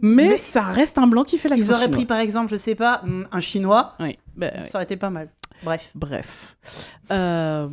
mais, 0.00 0.28
Mais 0.28 0.36
ça 0.36 0.62
reste 0.62 0.98
un 0.98 1.08
blanc 1.08 1.24
qui 1.24 1.36
fait 1.38 1.48
l'accent 1.48 1.60
Ils 1.60 1.64
chinois. 1.64 1.78
auraient 1.78 1.90
pris 1.90 2.06
par 2.06 2.18
exemple, 2.20 2.48
je 2.50 2.56
sais 2.56 2.76
pas, 2.76 3.00
hum, 3.02 3.26
un 3.32 3.40
chinois, 3.40 3.94
Oui, 3.98 4.18
bah, 4.36 4.46
ouais. 4.54 4.68
ça 4.68 4.78
aurait 4.78 4.84
été 4.84 4.96
pas 4.96 5.10
mal. 5.10 5.30
Bref. 5.64 5.90
Bref. 5.96 6.56
Euh, 7.10 7.66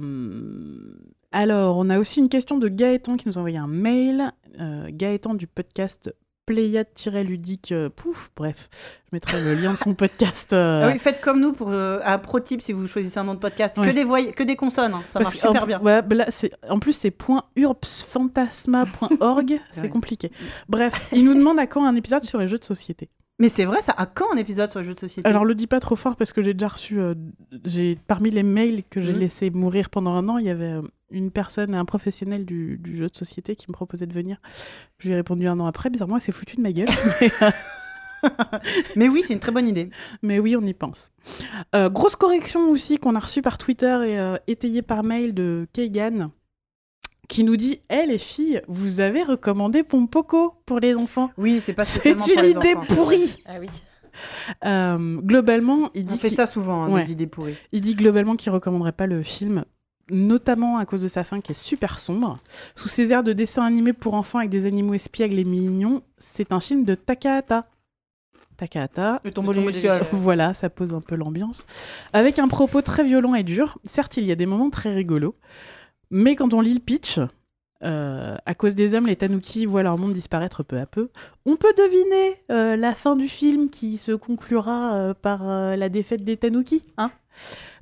alors, 1.32 1.78
on 1.78 1.90
a 1.90 2.00
aussi 2.00 2.20
une 2.20 2.30
question 2.30 2.58
de 2.58 2.68
Gaëtan 2.68 3.18
qui 3.18 3.28
nous 3.28 3.36
a 3.36 3.40
envoyé 3.40 3.58
un 3.58 3.68
mail. 3.68 4.32
Euh, 4.60 4.88
Gaëtan 4.92 5.34
du 5.34 5.48
podcast 5.48 6.14
Pléiade-ludique. 6.46 7.72
euh, 7.72 7.90
pouf, 7.90 8.30
bref. 8.36 8.70
Je 9.06 9.10
mettrai 9.14 9.42
le 9.44 9.56
lien 9.56 9.72
de 9.74 9.78
son 9.78 9.96
podcast. 9.96 10.54
euh, 10.54 10.84
Ah 10.86 10.90
oui, 10.92 11.00
faites 11.00 11.20
comme 11.20 11.40
nous 11.42 11.54
pour 11.54 11.70
euh, 11.72 12.00
un 12.06 12.20
pro 12.20 12.40
tip 12.40 12.62
si 12.62 12.72
vous 12.72 12.86
choisissez 12.88 13.18
un 13.20 13.24
nom 13.24 13.34
de 13.34 13.40
podcast. 13.40 13.76
Ouais. 13.80 13.88
Que, 13.88 13.92
des 13.92 14.04
voy- 14.04 14.32
que 14.32 14.44
des 14.44 14.56
consonnes, 14.56 14.94
hein, 14.94 15.02
ça 15.08 15.20
parce 15.20 15.34
marche 15.34 15.48
super 15.48 15.64
en, 15.64 15.66
bien. 15.66 15.82
ouais, 15.82 16.02
bah 16.04 16.16
là, 16.16 16.28
en 16.70 16.78
plus, 16.80 16.94
c'est 16.94 17.12
.urpsfantasma.org. 17.56 19.60
c'est 19.72 19.90
compliqué. 19.90 20.32
Bref, 20.70 21.10
il 21.14 21.26
nous 21.26 21.34
demande 21.34 21.58
à 21.60 21.66
quand 21.68 21.84
un 21.86 21.96
épisode 21.96 22.24
sur 22.24 22.38
les 22.40 22.48
jeux 22.48 22.60
de 22.60 22.64
société. 22.66 23.10
Mais 23.40 23.50
c'est 23.50 23.66
vrai, 23.66 23.82
ça 23.82 23.94
a 23.98 24.06
quand 24.06 24.34
un 24.34 24.38
épisode 24.38 24.70
sur 24.70 24.80
les 24.80 24.86
jeux 24.86 24.94
de 24.94 25.00
société? 25.00 25.28
Alors, 25.28 25.44
le 25.44 25.56
dis 25.56 25.68
pas 25.68 25.82
trop 25.82 25.98
fort 25.98 26.16
parce 26.16 26.32
que 26.32 26.42
j'ai 26.42 26.54
déjà 26.54 26.70
reçu. 26.70 27.00
euh, 27.00 27.14
j'ai 27.66 27.98
Parmi 28.08 28.30
les 28.30 28.44
mails 28.44 28.84
que 28.90 29.02
j'ai 29.02 29.12
Mhm. 29.14 29.20
laissé 29.20 29.50
mourir 29.50 29.90
pendant 29.90 30.14
un 30.14 30.30
an, 30.30 30.38
il 30.38 30.46
y 30.46 30.50
avait 30.50 30.72
euh, 30.76 30.82
une 31.12 31.32
personne, 31.32 31.76
un 31.76 31.84
professionnel 31.86 32.46
du, 32.46 32.78
du 32.78 32.96
jeu 32.96 33.08
de 33.08 33.16
société 33.16 33.56
qui 33.58 33.66
me 33.68 33.74
proposait 33.74 34.06
de 34.08 34.14
venir. 34.14 34.38
Je 35.00 35.08
lui 35.08 35.14
ai 35.14 35.18
répondu 35.18 35.48
un 35.48 35.60
an 35.60 35.66
après. 35.66 35.90
Bizarrement, 35.90 36.16
il 36.18 36.22
s'est 36.22 36.32
foutu 36.32 36.56
de 36.56 36.62
ma 36.62 36.72
gueule. 36.72 36.88
mais, 37.22 37.30
euh, 37.42 37.52
Mais 38.96 39.10
oui, 39.10 39.22
c'est 39.24 39.34
une 39.34 39.40
très 39.42 39.52
bonne 39.52 39.68
idée. 39.68 39.90
mais 40.24 40.40
oui, 40.40 40.56
on 40.56 40.62
y 40.66 40.74
pense. 40.74 41.12
Grosse 41.74 42.16
correction 42.16 42.70
aussi 42.70 42.98
qu'on 43.00 43.16
a 43.16 43.20
reçue 43.20 43.42
par 43.42 43.58
Twitter 43.58 43.98
et 44.48 44.52
étayée 44.52 44.82
par 44.82 45.04
mail 45.04 45.34
de 45.34 45.68
Keigan 45.74 46.32
qui 47.28 47.44
nous 47.44 47.56
dit 47.58 47.80
Eh 47.90 48.06
les 48.06 48.18
filles, 48.18 48.62
vous 48.68 49.00
avez 49.00 49.24
recommandé 49.24 49.84
Pompoko 49.84 50.56
pour 50.66 50.80
les 50.80 50.96
enfants 50.96 51.32
Oui, 51.38 51.60
c'est 51.62 51.74
pas 51.74 51.84
C'est 51.84 52.00
spécialement 52.12 52.44
pour 52.62 52.64
une 52.64 52.70
idée 52.72 52.76
pourrie 52.96 53.36
Ah 53.46 53.54
oui. 53.60 53.68
Euh, 54.66 55.18
Globalement, 55.22 55.90
il 55.94 56.06
On 56.10 56.14
dit 56.14 56.20
fait 56.20 56.28
qu'il- 56.30 56.38
ça 56.38 56.48
souvent, 56.48 56.84
hein, 56.84 56.92
Ouais. 56.92 57.02
des 57.02 57.12
idées 57.12 57.28
pourries. 57.28 57.56
Il 57.72 57.82
dit 57.82 57.96
globalement 57.96 58.36
qu'il 58.36 58.52
recommanderait 58.52 58.94
pas 58.94 59.08
le 59.08 59.24
film, 59.24 59.66
notamment 60.10 60.78
à 60.78 60.86
cause 60.86 61.02
de 61.02 61.08
sa 61.08 61.24
fin 61.24 61.42
qui 61.42 61.52
est 61.52 61.56
super 61.56 62.00
sombre. 62.00 62.40
Sous 62.76 62.88
ses 62.88 63.12
airs 63.12 63.24
de 63.24 63.34
dessin 63.34 63.64
animé 63.66 63.92
pour 63.92 64.14
enfants 64.14 64.40
avec 64.40 64.50
des 64.50 64.66
animaux 64.66 64.94
espiègles 64.94 65.38
et 65.40 65.44
mignons, 65.44 66.02
c'est 66.18 66.52
un 66.54 66.60
film 66.60 66.86
de 66.86 66.96
Takahata. 66.96 67.68
Takahata. 68.58 69.20
Le 69.26 69.32
tombeau 69.32 69.52
Le 69.52 69.58
tombeau 69.58 69.72
des. 69.72 69.90
Voilà, 70.14 70.54
ça 70.54 70.70
pose 70.70 70.94
un 70.94 71.02
peu 71.02 71.16
l'ambiance. 71.16 71.66
Avec 72.14 72.40
un 72.40 72.48
propos 72.48 72.82
très 72.82 73.04
violent 73.04 73.36
et 73.36 73.44
dur. 73.44 73.78
Certes, 73.84 74.16
il 74.16 74.26
y 74.26 74.32
a 74.32 74.36
des 74.36 74.46
moments 74.46 74.70
très 74.70 74.94
rigolos, 74.94 75.36
mais 76.16 76.38
quand 76.38 76.54
on 76.54 76.62
lit 76.62 76.74
le 76.74 76.80
pitch, 76.80 77.20
euh, 77.84 78.36
à 78.46 78.56
cause 78.56 78.74
des 78.74 78.96
hommes, 78.96 79.06
les 79.06 79.18
tanuki 79.18 79.66
voient 79.66 79.84
leur 79.84 79.98
monde 79.98 80.14
disparaître 80.14 80.64
peu 80.64 80.80
à 80.80 80.86
peu. 80.86 81.10
On 81.46 81.58
peut 81.58 81.74
deviner 81.78 82.42
euh, 82.50 82.78
la 82.78 82.96
fin 82.96 83.18
du 83.18 83.28
film 83.28 83.70
qui 83.70 83.98
se 83.98 84.14
conclura 84.14 84.96
euh, 84.96 85.14
par 85.14 85.48
euh, 85.50 85.76
la 85.76 85.90
défaite 85.90 86.24
des 86.24 86.38
tanuki. 86.38 86.84
Hein 86.98 87.12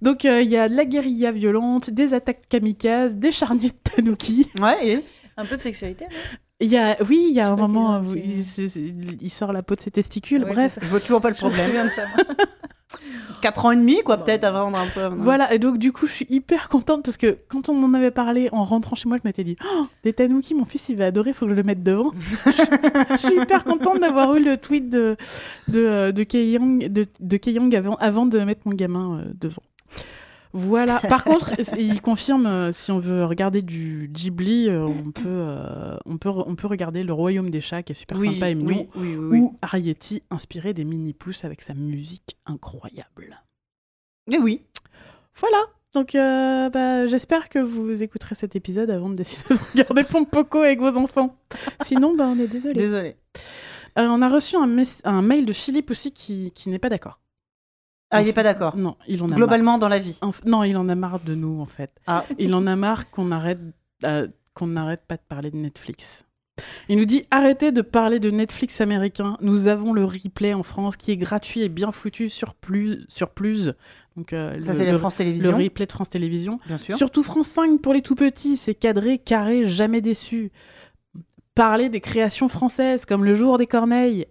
Donc 0.02 0.26
euh, 0.26 0.42
il 0.42 0.50
y 0.50 0.58
a 0.58 0.68
de 0.68 0.76
la 0.76 0.86
guérilla 0.86 1.32
violente, 1.32 1.92
des 1.92 2.16
attaques 2.16 2.50
kamikazes, 2.50 3.18
des 3.18 3.32
charniers 3.32 3.70
de 3.70 3.92
tanuki. 3.96 4.48
Ouais, 4.60 4.88
et 4.88 5.04
Un 5.38 5.46
peu 5.46 5.56
de 5.56 5.62
sexualité. 5.62 6.06
non 6.06 6.18
Il 6.60 6.70
y 6.70 6.78
a, 6.78 6.98
oui, 7.08 7.28
il 7.30 7.36
y 7.36 7.40
a 7.40 7.52
un 7.52 7.56
moment 7.56 8.00
où 8.00 8.16
il, 8.16 9.30
sort 9.30 9.54
la 9.54 9.62
peau 9.62 9.76
de 9.76 9.82
ses 9.82 9.92
testicules. 9.92 10.44
Ouais, 10.44 10.54
Bref, 10.54 10.74
ça. 10.74 10.82
je 10.82 10.88
vois 10.88 11.00
toujours 11.00 11.22
pas 11.22 11.30
le 11.30 11.36
Je 11.36 11.46
me 11.46 11.52
problème. 11.52 11.90
Souviens 12.98 13.20
de 13.30 13.34
ça. 13.34 13.40
4 13.42 13.66
ans 13.66 13.72
et 13.72 13.76
demi, 13.76 14.02
quoi, 14.04 14.18
peut-être, 14.18 14.44
avant 14.44 14.74
un 14.74 14.88
peu. 14.88 15.08
Voilà, 15.16 15.54
et 15.54 15.60
donc 15.60 15.78
du 15.78 15.92
coup, 15.92 16.08
je 16.08 16.14
suis 16.14 16.28
hyper 16.30 16.70
contente 16.70 17.04
parce 17.04 17.18
que 17.18 17.38
quand 17.48 17.70
on 17.70 17.84
en 17.84 17.94
avait 17.94 18.12
parlé 18.12 18.50
en 18.52 18.64
rentrant 18.64 18.96
chez 18.96 19.08
moi, 19.08 19.18
je 19.18 19.28
m'étais 19.28 19.44
dit 19.44 19.56
oh, 19.64 19.86
Des 20.04 20.14
Tanuki, 20.14 20.56
mon 20.56 20.66
fils, 20.66 20.90
il 20.90 20.98
va 20.98 21.08
adorer, 21.08 21.32
il 21.32 21.34
faut 21.34 21.46
que 21.46 21.52
je 21.52 21.56
le 21.56 21.64
mette 21.64 21.84
devant. 21.84 22.12
je, 23.10 23.18
suis 23.18 23.36
hyper 23.42 23.64
contente 23.64 24.00
d'avoir 24.00 24.36
eu 24.36 24.44
le 24.44 24.58
tweet 24.58 24.90
de, 24.90 25.18
de, 25.68 26.12
de 26.12 26.24
Keyang, 26.24 26.88
de, 26.88 27.06
de 27.20 27.76
avant, 27.76 27.96
avant 27.96 28.26
de 28.26 28.40
mettre 28.40 28.62
mon 28.66 28.74
gamin 28.74 29.20
euh, 29.20 29.32
devant. 29.40 29.64
Voilà. 30.54 31.00
Par 31.00 31.24
contre, 31.24 31.54
il 31.80 32.00
confirme 32.02 32.46
euh, 32.46 32.72
si 32.72 32.92
on 32.92 33.00
veut 33.00 33.26
regarder 33.26 33.64
du 33.64 34.08
Ghibli, 34.12 34.70
euh, 34.70 34.86
on 34.86 35.12
peut, 35.12 35.24
euh, 35.26 35.98
on 36.06 36.18
peut, 36.18 36.30
on 36.30 36.56
peut 36.56 36.68
regarder 36.68 37.04
Le 37.04 37.12
Royaume 37.12 37.50
des 37.50 37.60
chats, 37.60 37.82
qui 37.82 37.92
est 37.92 37.96
super 37.96 38.22
sympa 38.22 38.50
et 38.50 38.56
mignon, 38.56 38.88
ou 38.96 39.58
Arietti, 39.64 40.22
inspiré 40.30 40.74
des 40.74 40.86
mini 40.86 41.14
pousses 41.14 41.44
avec 41.44 41.62
sa 41.62 41.74
musique 41.74 42.38
incroyable. 42.46 43.42
Et 44.32 44.38
oui. 44.38 44.62
Voilà. 45.36 45.58
Donc, 45.96 46.14
bah, 46.14 47.08
j'espère 47.08 47.50
que 47.50 47.60
vous 47.60 48.04
écouterez 48.04 48.36
cet 48.36 48.56
épisode 48.56 48.92
avant 48.92 49.10
de 49.10 49.16
décider 49.16 49.56
de 49.56 49.60
regarder 49.72 50.04
Pompoko 50.04 50.60
avec 50.60 50.80
vos 50.80 50.98
enfants. 50.98 51.36
Sinon, 51.82 52.16
bah, 52.16 52.28
on 52.28 52.40
est 52.40 52.48
désolé. 52.48 52.76
Désolé. 52.76 53.16
on 53.96 54.22
a 54.22 54.30
reçu 54.30 54.56
un, 54.56 54.70
un, 55.04 55.22
mail 55.24 55.46
de 55.46 55.54
Philippe 55.54 55.90
aussi 55.90 56.12
qui, 56.12 56.52
qui 56.52 56.70
n'est 56.70 56.80
pas 56.80 56.90
d'accord. 56.90 57.20
Ah, 58.14 58.22
il 58.22 58.26
n'est 58.26 58.34
pas 58.34 58.44
d'accord. 58.44 58.78
Non, 58.78 58.96
il 59.08 59.22
en 59.24 59.32
a 59.32 59.36
Globalement 59.36 59.78
dans 59.78 59.90
la 59.90 60.00
vie. 60.00 60.20
non, 60.46 60.64
il 60.64 60.78
en 60.78 60.88
a 60.90 60.96
marre 60.96 61.20
de 61.20 61.36
nous 61.36 61.60
en 61.60 61.66
fait. 61.66 61.92
Ah. 62.08 62.26
Il 62.38 62.54
en 62.54 62.68
a 62.68 62.76
marre 62.76 63.10
qu'on 63.10 63.32
arrête 63.32 63.60
euh, 64.06 64.28
qu'on 64.54 64.68
n'arrête 64.68 65.02
pas 65.08 65.16
de 65.16 65.24
parler 65.28 65.52
de 65.52 65.58
Netflix. 65.58 66.26
Il 66.88 66.98
nous 66.98 67.06
dit 67.06 67.24
arrêtez 67.32 67.72
de 67.72 67.82
parler 67.82 68.20
de 68.20 68.30
Netflix 68.30 68.80
américain. 68.82 69.38
Nous 69.42 69.68
avons 69.68 69.94
le 69.94 70.06
replay 70.06 70.54
en 70.54 70.62
France 70.62 70.98
qui 70.98 71.12
est 71.12 71.18
gratuit 71.18 71.62
et 71.62 71.70
bien 71.70 71.92
foutu 71.92 72.30
sur 72.30 72.54
plus 72.54 73.04
sur 73.08 73.30
plus. 73.32 73.72
Donc 74.16 74.34
euh, 74.34 74.60
ça 74.62 74.74
c'est 74.74 74.92
France 74.98 75.16
Télévisions. 75.16 75.58
Le 75.58 75.64
replay 75.64 75.88
de 75.88 75.92
France 75.92 76.10
Télévisions. 76.10 76.60
Bien 76.68 76.78
sûr. 76.78 76.96
Surtout 76.96 77.24
France 77.24 77.48
5 77.48 77.82
pour 77.82 77.94
les 77.94 78.02
tout 78.04 78.16
petits, 78.16 78.58
c'est 78.58 78.76
cadré, 78.76 79.18
carré, 79.18 79.66
jamais 79.66 80.02
déçu. 80.02 80.52
Parler 81.56 81.90
des 81.90 82.02
créations 82.02 82.48
françaises 82.48 83.06
comme 83.06 83.26
Le 83.26 83.34
Jour 83.34 83.58
des 83.58 83.68
Corneilles. 83.68 84.28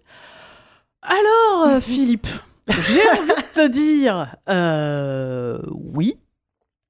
Alors 1.01 1.67
euh, 1.67 1.79
Philippe. 1.81 2.27
J'ai 2.67 3.09
envie 3.09 3.27
de 3.27 3.53
te 3.53 3.67
dire, 3.67 4.35
euh, 4.49 5.59
oui, 5.71 6.17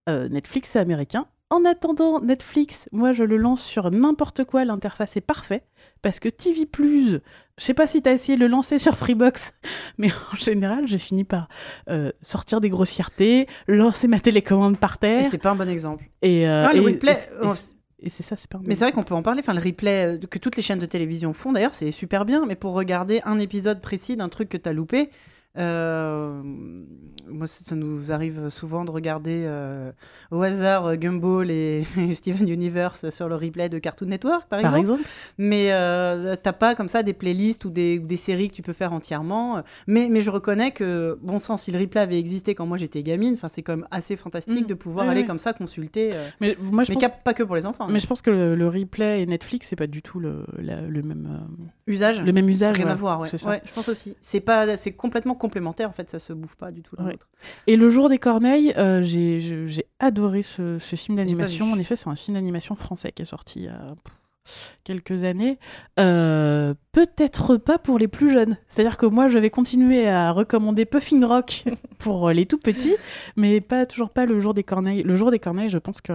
euh, 0.10 0.28
Netflix 0.30 0.70
c'est 0.70 0.80
américain. 0.80 1.28
En 1.50 1.66
attendant, 1.66 2.20
Netflix, 2.20 2.90
moi 2.92 3.14
je 3.14 3.24
le 3.24 3.38
lance 3.38 3.64
sur 3.64 3.92
n'importe 3.92 4.44
quoi, 4.44 4.66
l'interface 4.66 5.18
est 5.18 5.22
parfaite. 5.22 5.64
Parce 6.02 6.20
que 6.20 6.28
TV, 6.28 6.68
je 6.78 7.20
sais 7.64 7.74
pas 7.74 7.86
si 7.86 8.02
tu 8.02 8.10
as 8.10 8.14
essayé 8.14 8.38
de 8.38 8.42
le 8.42 8.48
lancer 8.48 8.80
sur 8.80 8.98
Freebox, 8.98 9.54
mais 9.98 10.10
en 10.34 10.36
général, 10.36 10.88
j'ai 10.88 10.98
fini 10.98 11.24
par 11.24 11.48
euh, 11.90 12.12
sortir 12.22 12.60
des 12.60 12.70
grossièretés, 12.70 13.48
lancer 13.68 14.08
ma 14.08 14.20
télécommande 14.20 14.80
par 14.80 14.98
terre. 14.98 15.28
Et 15.28 15.30
c'est 15.30 15.38
pas 15.38 15.52
un 15.52 15.56
bon 15.56 15.70
exemple. 15.70 16.06
Et, 16.22 16.48
euh, 16.48 16.68
le 16.74 16.82
replay. 16.82 17.18
Et, 18.00 18.10
c'est 18.10 18.24
ça, 18.24 18.36
c'est 18.36 18.50
pas. 18.50 18.60
Mais 18.64 18.76
c'est 18.76 18.84
vrai 18.84 18.92
qu'on 18.92 19.04
peut 19.04 19.16
en 19.16 19.22
parler. 19.22 19.40
Enfin, 19.40 19.54
le 19.54 19.62
replay 19.62 20.20
que 20.30 20.40
toutes 20.40 20.58
les 20.58 20.62
chaînes 20.62 20.80
de 20.80 20.86
télévision 20.86 21.32
font, 21.32 21.54
d'ailleurs, 21.54 21.74
c'est 21.74 21.92
super 21.92 22.26
bien. 22.26 22.46
Mais 22.46 22.56
pour 22.56 22.74
regarder 22.74 23.22
un 23.24 23.40
épisode 23.40 23.80
précis 23.80 24.18
d'un 24.18 24.28
truc 24.28 24.50
que 24.50 24.58
tu 24.58 24.68
as 24.68 24.74
loupé, 24.74 25.10
moi, 25.56 27.48
ça 27.48 27.76
nous 27.76 28.12
arrive 28.12 28.50
souvent 28.50 28.86
de 28.86 28.92
regarder 28.92 29.44
euh, 29.46 29.92
au 30.32 30.42
hasard 30.42 30.86
euh, 30.86 30.96
Gumball 30.96 31.52
et, 31.52 31.84
Steven 32.12 32.48
Universe 32.48 33.10
sur 33.10 33.28
le 33.30 33.36
replay 33.36 33.70
de 33.70 33.80
Cartoon 33.80 34.08
Network, 34.08 34.48
par, 34.48 34.62
par 34.62 34.76
exemple. 34.76 35.04
Mais 35.38 35.70
t'as 36.42 36.54
pas 36.54 36.76
comme 36.76 36.90
ça 36.90 37.04
des 37.04 37.14
playlists 37.14 37.66
ou 37.66 37.70
des, 37.70 38.00
des, 38.00 38.18
séries 38.18 38.50
que 38.50 38.56
tu 38.56 38.62
peux 38.62 38.74
faire 38.74 38.94
entièrement. 38.94 39.62
Mais, 39.88 40.08
mais 40.10 40.22
je 40.22 40.32
reconnais 40.32 40.72
que, 40.72 41.18
bon 41.22 41.40
sang, 41.40 41.58
si 41.58 41.72
le 41.72 41.80
replay 41.80 42.02
avait 42.02 42.20
existé 42.20 42.56
quand 42.56 42.66
moi 42.66 42.78
j'étais 42.78 43.04
gamine, 43.04 43.38
c'est 43.48 43.62
quand 43.62 43.78
même 43.78 43.88
assez 43.92 44.16
fantastique 44.16 44.64
mm. 44.64 44.68
de 44.68 44.74
pouvoir 44.74 45.10
aller 45.10 45.26
comme 45.26 45.40
ça 45.40 45.54
consulter. 45.54 46.12
mais 46.40 46.58
moi, 46.62 46.84
je 46.84 46.94
mais 46.94 47.00
pas 47.24 47.34
que 47.34 47.44
pour 47.44 47.56
les 47.56 47.66
enfants. 47.66 47.88
Mais 47.90 48.00
je 48.00 48.08
pense 48.08 48.22
que 48.22 48.32
le, 48.32 48.68
replay 48.68 49.22
et 49.22 49.26
Netflix, 49.26 49.68
c'est 49.68 49.76
pas 49.76 49.88
du 49.88 50.02
tout 50.02 50.20
le, 50.20 50.46
le 50.58 51.02
même 51.02 51.48
usage. 51.88 52.22
Le 52.22 52.32
même 52.32 52.50
usage. 52.50 52.78
Rien 52.78 52.88
à 52.88 52.96
voir, 52.96 53.20
ouais. 53.20 53.30
je 53.32 53.74
pense 53.74 53.90
aussi. 53.90 54.16
C'est 54.22 54.40
pas, 54.40 54.76
c'est 54.76 54.92
complètement 54.92 55.36
complémentaire, 55.44 55.90
en 55.90 55.92
fait, 55.92 56.10
ça 56.10 56.20
se 56.20 56.32
bouffe 56.34 56.56
pas 56.56 56.72
du 56.72 56.82
tout 56.82 56.96
l'autre. 56.98 57.28
Et 57.68 57.76
Le 57.76 57.90
Jour 57.90 58.08
des 58.10 58.18
Corneilles, 58.18 58.74
euh, 58.78 59.04
j'ai 59.04 59.86
adoré 60.00 60.42
ce, 60.42 60.80
ce 60.80 60.96
film 60.96 61.18
d'animation. 61.18 61.72
En 61.72 61.80
effet, 61.80 61.96
c'est 61.96 62.10
un 62.10 62.16
film 62.16 62.36
d'animation 62.36 62.76
français 62.76 63.12
qui 63.12 63.22
est 63.22 63.26
sorti 63.26 63.60
il 63.60 63.66
y 63.66 63.68
a 63.68 63.96
quelques 64.84 65.24
années, 65.24 65.58
euh, 66.00 66.74
peut-être 66.92 67.58
pas 67.58 67.78
pour 67.78 67.98
les 67.98 68.08
plus 68.08 68.32
jeunes. 68.32 68.58
C'est-à-dire 68.68 68.98
que 68.98 69.06
moi, 69.06 69.28
je 69.28 69.40
vais 69.40 69.50
continuer 69.50 70.08
à 70.08 70.32
recommander 70.32 70.86
Puffin 70.86 71.26
Rock 71.26 71.64
pour 71.98 72.30
les 72.32 72.46
tout 72.46 72.58
petits, 72.58 72.96
mais 73.36 73.62
pas 73.62 73.86
toujours 73.86 74.10
pas 74.10 74.26
le 74.26 74.40
jour 74.40 74.54
des 74.54 74.64
corneilles. 74.64 75.04
Le 75.04 75.16
jour 75.16 75.32
des 75.32 75.40
corneilles, 75.40 75.70
je 75.70 75.78
pense 75.78 76.02
que 76.02 76.14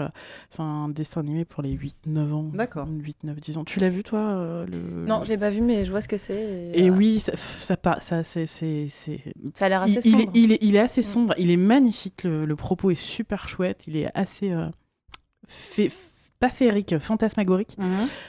c'est 0.51 0.63
un 0.63 0.89
dessin 0.89 1.21
animé 1.21 1.45
pour 1.45 1.63
les 1.63 1.77
8-9 1.77 2.33
ans. 2.33 2.51
D'accord. 2.55 2.87
8, 2.89 3.25
9, 3.25 3.41
10 3.41 3.59
ans. 3.59 3.65
Tu 3.65 3.81
l'as 3.81 3.89
vu, 3.89 4.03
toi 4.03 4.19
euh, 4.21 4.67
le... 4.67 5.07
Non, 5.07 5.23
j'ai 5.25 5.39
pas 5.39 5.51
vu, 5.51 5.61
mais 5.61 5.85
je 5.85 5.91
vois 5.91 6.01
ce 6.01 6.09
que 6.09 6.17
c'est. 6.17 6.71
Et, 6.75 6.91
oui, 6.91 7.21
ça, 7.21 7.33
ça, 7.37 7.77
ça, 8.01 8.25
c'est, 8.25 8.47
ça 8.47 9.67
a 9.67 9.69
l'air 9.69 9.83
assez 9.83 10.01
sombre. 10.01 10.31
Il 10.35 10.53
est, 10.53 10.59
il 10.61 10.77
est, 10.77 10.81
assez 10.81 11.01
mm. 11.01 11.05
sombre, 11.05 11.35
il 11.39 11.51
est 11.51 11.57
magnifique, 11.57 12.25
le, 12.25 12.57
propos 12.57 12.91
est 12.91 12.95
super 12.95 13.49
chouette, 13.49 13.85
il 13.87 13.97
est 13.97 14.11
assez... 14.15 14.51
Euh, 14.53 14.67
fait, 15.47 15.91
pas 16.41 16.51
féerique, 16.51 16.99
fantasmagorique. 16.99 17.77
Mhm. 17.79 17.87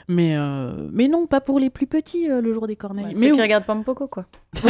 mais, 0.08 0.36
euh, 0.36 0.90
mais 0.92 1.08
non, 1.08 1.28
pas 1.28 1.42
pour 1.42 1.60
les 1.60 1.70
plus 1.70 1.86
petits, 1.86 2.30
euh, 2.30 2.42
le 2.42 2.54
jour 2.54 2.66
des 2.68 2.76
corneilles. 2.76 3.14
mais 3.18 3.30
ceux 3.30 3.36
qui 3.36 3.42
regardent 3.42 3.66
Pompoko, 3.66 4.08
quoi. 4.08 4.26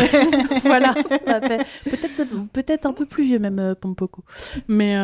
voilà. 0.63 0.93
peut-être 0.93 2.51
peut-être 2.51 2.86
un 2.86 2.91
peu 2.91 3.05
plus 3.05 3.24
vieux, 3.24 3.39
même 3.39 3.60
euh, 3.60 3.75
Pompoko. 3.75 4.24
Mais 4.67 4.96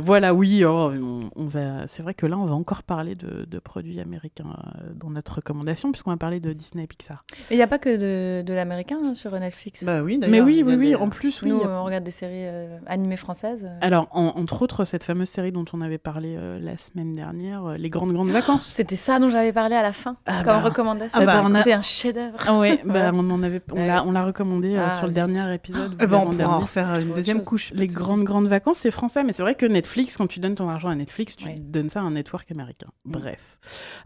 voilà, 0.00 0.34
oui, 0.34 0.64
oh, 0.64 0.92
on, 1.36 1.46
va... 1.46 1.86
c'est 1.86 2.02
vrai 2.02 2.14
que 2.14 2.26
là, 2.26 2.36
on 2.36 2.46
va 2.46 2.54
encore 2.54 2.82
parler 2.82 3.14
de, 3.14 3.44
de 3.44 3.58
produits 3.60 4.00
américains 4.00 4.56
dans 4.94 5.10
notre 5.10 5.36
recommandation, 5.36 5.92
puisqu'on 5.92 6.10
va 6.10 6.16
parler 6.16 6.40
de 6.40 6.52
Disney 6.52 6.84
et 6.84 6.86
Pixar. 6.86 7.24
Il 7.50 7.56
n'y 7.56 7.62
a 7.62 7.66
pas 7.68 7.78
que 7.78 7.90
de, 7.96 8.42
de 8.42 8.52
l'américain 8.52 8.98
hein, 9.04 9.14
sur 9.14 9.32
Netflix. 9.38 9.84
Bah 9.84 10.02
oui, 10.02 10.18
Mais 10.28 10.40
oui, 10.40 10.62
oui, 10.66 10.74
oui, 10.74 10.94
en 10.96 11.08
plus, 11.08 11.42
oui. 11.42 11.50
Nous, 11.50 11.60
on 11.60 11.84
regarde 11.84 12.04
des 12.04 12.10
séries 12.10 12.46
animées 12.86 13.16
françaises. 13.16 13.68
Alors, 13.80 14.08
entre 14.10 14.62
autres, 14.62 14.84
cette 14.84 15.04
fameuse 15.04 15.28
série 15.28 15.52
dont 15.52 15.64
on 15.72 15.80
avait 15.80 15.98
parlé 15.98 16.36
la 16.60 16.76
semaine 16.76 17.12
dernière, 17.12 17.78
les 17.84 17.90
grandes 17.90 18.12
grandes 18.12 18.30
vacances. 18.30 18.66
C'était 18.74 18.96
ça 18.96 19.20
dont 19.20 19.30
j'avais 19.30 19.52
parlé 19.52 19.76
à 19.76 19.82
la 19.82 19.92
fin 19.92 20.16
ah 20.26 20.42
comme 20.42 20.54
bah. 20.54 20.60
recommandation. 20.60 21.20
Ah 21.22 21.24
bah, 21.24 21.62
C'est 21.62 21.74
un 21.74 21.82
chef-d'œuvre. 21.82 22.38
Ah 22.46 22.58
ouais, 22.58 22.80
bah, 22.84 23.12
on 23.14 23.30
en 23.30 23.42
avait, 23.42 23.62
on 23.72 23.86
l'a, 23.86 24.04
on 24.04 24.10
l'a 24.10 24.24
recommandé 24.24 24.74
euh, 24.74 24.86
ah, 24.88 24.90
sur 24.90 25.06
le 25.06 25.12
dernier 25.12 25.54
épisode. 25.54 25.96
Eh 26.00 26.06
ben, 26.06 26.22
on 26.26 26.32
va 26.32 26.48
en 26.48 26.58
refaire 26.60 26.98
une 27.00 27.12
deuxième 27.12 27.44
couche. 27.44 27.72
Les 27.74 27.86
grandes 27.86 28.24
grandes 28.24 28.48
vacances, 28.48 28.78
c'est 28.78 28.90
français, 28.90 29.22
mais 29.22 29.32
c'est 29.32 29.42
vrai 29.42 29.54
que 29.54 29.66
Netflix, 29.66 30.16
quand 30.16 30.26
tu 30.26 30.40
donnes 30.40 30.54
ton 30.54 30.68
argent 30.68 30.88
à 30.88 30.94
Netflix, 30.94 31.36
tu 31.36 31.48
donnes 31.60 31.90
ça 31.90 32.00
à 32.00 32.02
un 32.02 32.12
network 32.12 32.50
américain. 32.50 32.88
Mm. 33.04 33.12
Bref. 33.12 33.58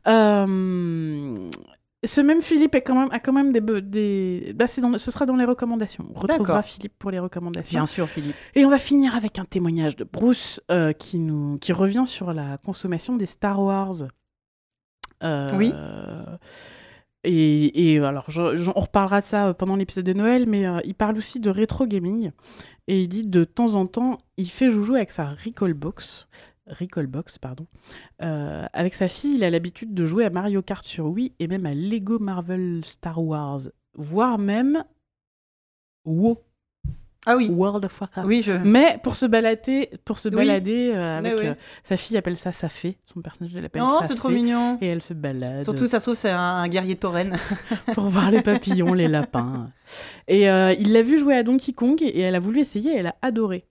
Euh, 0.08 1.48
ce 2.04 2.20
même 2.20 2.40
Philippe 2.40 2.74
est 2.74 2.82
quand 2.82 2.94
même, 2.94 3.08
a 3.10 3.18
quand 3.18 3.32
même 3.32 3.52
des... 3.52 3.60
des... 3.80 4.52
Bah, 4.54 4.66
dans, 4.80 4.98
ce 4.98 5.10
sera 5.10 5.26
dans 5.26 5.36
les 5.36 5.44
recommandations. 5.44 6.06
On 6.14 6.20
retrouvera 6.20 6.62
Philippe 6.62 6.94
pour 6.98 7.10
les 7.10 7.18
recommandations. 7.18 7.78
Bien 7.78 7.86
sûr, 7.86 8.08
Philippe. 8.08 8.36
Et 8.54 8.64
on 8.64 8.68
va 8.68 8.78
finir 8.78 9.16
avec 9.16 9.38
un 9.38 9.44
témoignage 9.44 9.96
de 9.96 10.04
Bruce 10.04 10.60
euh, 10.70 10.92
qui, 10.92 11.18
nous, 11.18 11.58
qui 11.58 11.72
revient 11.72 12.04
sur 12.06 12.32
la 12.32 12.56
consommation 12.58 13.16
des 13.16 13.26
Star 13.26 13.60
Wars. 13.60 14.04
Euh, 15.24 15.48
oui. 15.54 15.72
Et, 17.24 17.94
et, 17.94 17.98
alors, 17.98 18.26
on 18.28 18.80
reparlera 18.80 19.20
de 19.20 19.26
ça 19.26 19.52
pendant 19.54 19.74
l'épisode 19.74 20.04
de 20.04 20.12
Noël, 20.12 20.46
mais 20.46 20.66
euh, 20.66 20.78
il 20.84 20.94
parle 20.94 21.18
aussi 21.18 21.40
de 21.40 21.50
rétro 21.50 21.86
gaming. 21.86 22.30
Et 22.86 23.02
il 23.02 23.08
dit 23.08 23.26
de 23.26 23.42
temps 23.42 23.74
en 23.74 23.86
temps, 23.86 24.18
il 24.36 24.48
fait 24.48 24.70
joujou 24.70 24.94
avec 24.94 25.10
sa 25.10 25.30
Recall 25.30 25.74
Box. 25.74 26.28
Recallbox, 26.68 27.38
pardon. 27.38 27.66
Euh, 28.22 28.66
avec 28.72 28.94
sa 28.94 29.08
fille, 29.08 29.34
il 29.36 29.44
a 29.44 29.50
l'habitude 29.50 29.94
de 29.94 30.04
jouer 30.04 30.24
à 30.24 30.30
Mario 30.30 30.62
Kart 30.62 30.86
sur 30.86 31.06
Wii 31.06 31.32
et 31.38 31.48
même 31.48 31.66
à 31.66 31.74
Lego 31.74 32.18
Marvel 32.18 32.80
Star 32.84 33.22
Wars, 33.22 33.60
voire 33.94 34.38
même 34.38 34.84
WoW. 36.04 36.38
Ah 37.26 37.36
oui. 37.36 37.50
World 37.50 37.84
of 37.84 38.00
Warcraft. 38.00 38.26
Oui, 38.26 38.40
je... 38.40 38.52
Mais 38.52 38.98
pour 39.02 39.16
se 39.16 39.26
balader, 39.26 39.90
pour 40.04 40.18
se 40.18 40.30
balader 40.30 40.92
euh, 40.94 41.18
avec 41.18 41.34
euh, 41.34 41.54
sa 41.82 41.98
fille 41.98 42.16
appelle 42.16 42.38
ça 42.38 42.52
Safé, 42.52 42.96
son 43.04 43.20
personnage 43.20 43.52
elle 43.54 43.66
appelle 43.66 43.82
Oh, 43.84 44.00
c'est 44.06 44.14
trop 44.14 44.30
mignon. 44.30 44.78
Et 44.80 44.86
elle 44.86 45.02
se 45.02 45.12
balade. 45.12 45.62
Surtout 45.62 45.86
ça 45.86 46.00
trouve 46.00 46.14
c'est 46.14 46.30
un, 46.30 46.66
guerrier 46.68 46.96
tauren. 46.96 47.36
pour 47.94 48.04
voir 48.04 48.30
les 48.30 48.40
papillons, 48.40 48.94
les 48.94 49.08
lapins. 49.08 49.70
Et 50.26 50.44
il 50.44 50.92
l'a 50.92 51.02
vu 51.02 51.18
jouer 51.18 51.34
à 51.34 51.42
Donkey 51.42 51.72
Kong 51.72 52.00
et 52.00 52.20
elle 52.20 52.34
a 52.34 52.40
voulu 52.40 52.60
essayer 52.60 52.92
et 52.92 52.96
elle 52.96 53.08
a 53.08 53.16
adoré. 53.20 53.66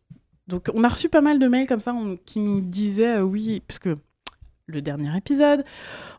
Donc 0.48 0.70
on 0.74 0.84
a 0.84 0.88
reçu 0.88 1.10
pas 1.10 1.22
mal 1.22 1.40
de 1.40 1.48
mails 1.48 1.68
comme 1.68 1.80
ça 1.80 1.94
qui 2.26 2.40
nous 2.40 2.62
disaient 2.62 3.18
euh, 3.18 3.22
oui, 3.22 3.62
parce 3.68 3.80
que 3.80 3.98
le 4.68 4.82
dernier 4.82 5.16
épisode. 5.16 5.64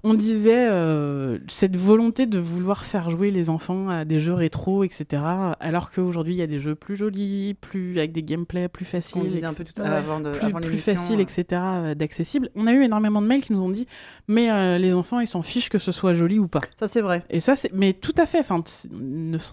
On 0.04 0.14
disait 0.14 0.68
euh, 0.68 1.38
cette 1.48 1.76
volonté 1.76 2.24
de 2.24 2.38
vouloir 2.38 2.84
faire 2.84 3.10
jouer 3.10 3.30
les 3.30 3.50
enfants 3.50 3.90
à 3.90 4.06
des 4.06 4.20
jeux 4.20 4.32
rétro, 4.32 4.84
etc. 4.84 5.22
Alors 5.60 5.90
qu'aujourd'hui, 5.90 6.34
il 6.34 6.38
y 6.38 6.42
a 6.42 6.46
des 6.46 6.58
jeux 6.58 6.74
plus 6.74 6.96
jolis, 6.96 7.54
plus 7.60 7.98
avec 7.98 8.12
des 8.12 8.22
gameplays 8.22 8.68
plus 8.68 8.86
faciles. 8.86 9.20
On 9.20 9.24
disait 9.24 9.44
un 9.44 9.52
peu 9.52 9.64
tout 9.64 9.82
avant 9.82 10.20
de, 10.20 10.30
plus, 10.30 10.52
plus 10.52 10.78
facile, 10.78 11.20
etc. 11.20 11.44
Euh, 11.52 11.94
d'accessible. 11.94 12.48
On 12.54 12.66
a 12.66 12.72
eu 12.72 12.82
énormément 12.84 13.20
de 13.20 13.26
mails 13.26 13.44
qui 13.44 13.52
nous 13.52 13.62
ont 13.62 13.68
dit, 13.68 13.86
mais 14.28 14.50
euh, 14.50 14.78
les 14.78 14.94
enfants, 14.94 15.20
ils 15.20 15.26
s'en 15.26 15.42
fichent 15.42 15.68
que 15.68 15.78
ce 15.78 15.92
soit 15.92 16.14
joli 16.14 16.38
ou 16.38 16.48
pas. 16.48 16.60
Ça, 16.78 16.88
c'est 16.88 17.02
vrai. 17.02 17.22
Et 17.28 17.40
ça, 17.40 17.54
c'est, 17.54 17.72
mais 17.74 17.92
tout 17.92 18.14
à 18.16 18.24
fait. 18.24 18.38
Enfin, 18.38 18.60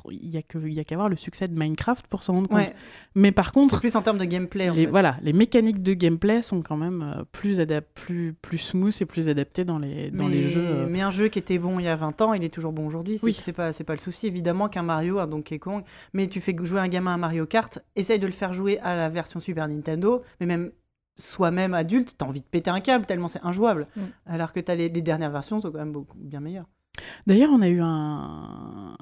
il 0.09 0.29
y 0.29 0.37
a 0.37 0.41
que, 0.41 0.57
il 0.57 0.73
y 0.73 0.79
a 0.79 0.85
qu'à 0.85 0.95
voir 0.95 1.09
le 1.09 1.17
succès 1.17 1.49
de 1.49 1.59
Minecraft 1.59 2.07
pour 2.07 2.23
s'en 2.23 2.33
rendre 2.33 2.47
compte. 2.47 2.73
Mais 3.13 3.33
par 3.33 3.51
contre, 3.51 3.75
c'est 3.75 3.81
plus 3.81 3.95
en 3.97 4.01
termes 4.01 4.17
de 4.17 4.25
gameplay. 4.25 4.69
les, 4.71 4.85
Voilà, 4.85 5.17
les 5.21 5.33
mécaniques 5.33 5.83
de 5.83 5.93
gameplay 5.93 6.41
sont 6.41 6.61
quand 6.61 6.77
même 6.77 7.25
plus 7.33 7.59
adaptées, 7.59 7.91
plus 7.93 8.33
plus 8.41 8.57
smooth 8.57 8.84
et 8.89 9.05
plus 9.05 9.29
adapté 9.29 9.65
dans 9.65 9.79
les 9.79 10.11
dans 10.11 10.27
les 10.27 10.41
jeux. 10.41 10.65
Euh. 10.65 10.87
Mais 10.89 11.01
un 11.01 11.11
jeu 11.11 11.27
qui 11.27 11.39
était 11.39 11.57
bon 11.57 11.79
il 11.79 11.85
y 11.85 11.87
a 11.87 11.95
20 11.95 12.21
ans, 12.21 12.33
il 12.33 12.43
est 12.43 12.53
toujours 12.53 12.73
bon 12.73 12.85
aujourd'hui. 12.87 13.17
C'est, 13.17 13.25
oui. 13.25 13.37
c'est 13.39 13.53
pas 13.53 13.73
c'est 13.73 13.83
pas 13.83 13.93
le 13.93 13.99
souci 13.99 14.27
évidemment 14.27 14.69
qu'un 14.69 14.83
Mario, 14.83 15.19
un 15.19 15.27
Donkey 15.27 15.59
Kong, 15.59 15.83
mais 16.13 16.27
tu 16.27 16.41
fais 16.41 16.55
jouer 16.63 16.79
un 16.79 16.87
gamin 16.87 17.15
à 17.15 17.17
Mario 17.17 17.45
Kart, 17.45 17.79
essaye 17.95 18.19
de 18.19 18.25
le 18.25 18.33
faire 18.33 18.53
jouer 18.53 18.79
à 18.79 18.95
la 18.95 19.09
version 19.09 19.39
Super 19.39 19.67
Nintendo, 19.67 20.21
mais 20.39 20.45
même 20.45 20.71
soi-même 21.15 21.73
adulte, 21.73 22.15
t'as 22.17 22.25
envie 22.25 22.41
de 22.41 22.45
péter 22.45 22.69
un 22.69 22.81
câble 22.81 23.05
tellement 23.05 23.27
c'est 23.27 23.45
injouable. 23.45 23.87
Mm. 23.95 24.01
Alors 24.25 24.53
que 24.53 24.59
t'as 24.59 24.75
les, 24.75 24.89
les 24.89 25.01
dernières 25.01 25.31
versions 25.31 25.61
sont 25.61 25.71
quand 25.71 25.79
même 25.79 25.91
beaucoup 25.91 26.17
bien 26.17 26.39
meilleures. 26.39 26.67
D'ailleurs, 27.27 27.49
on 27.51 27.61
a 27.61 27.67
eu 27.67 27.81
un, 27.83 28.95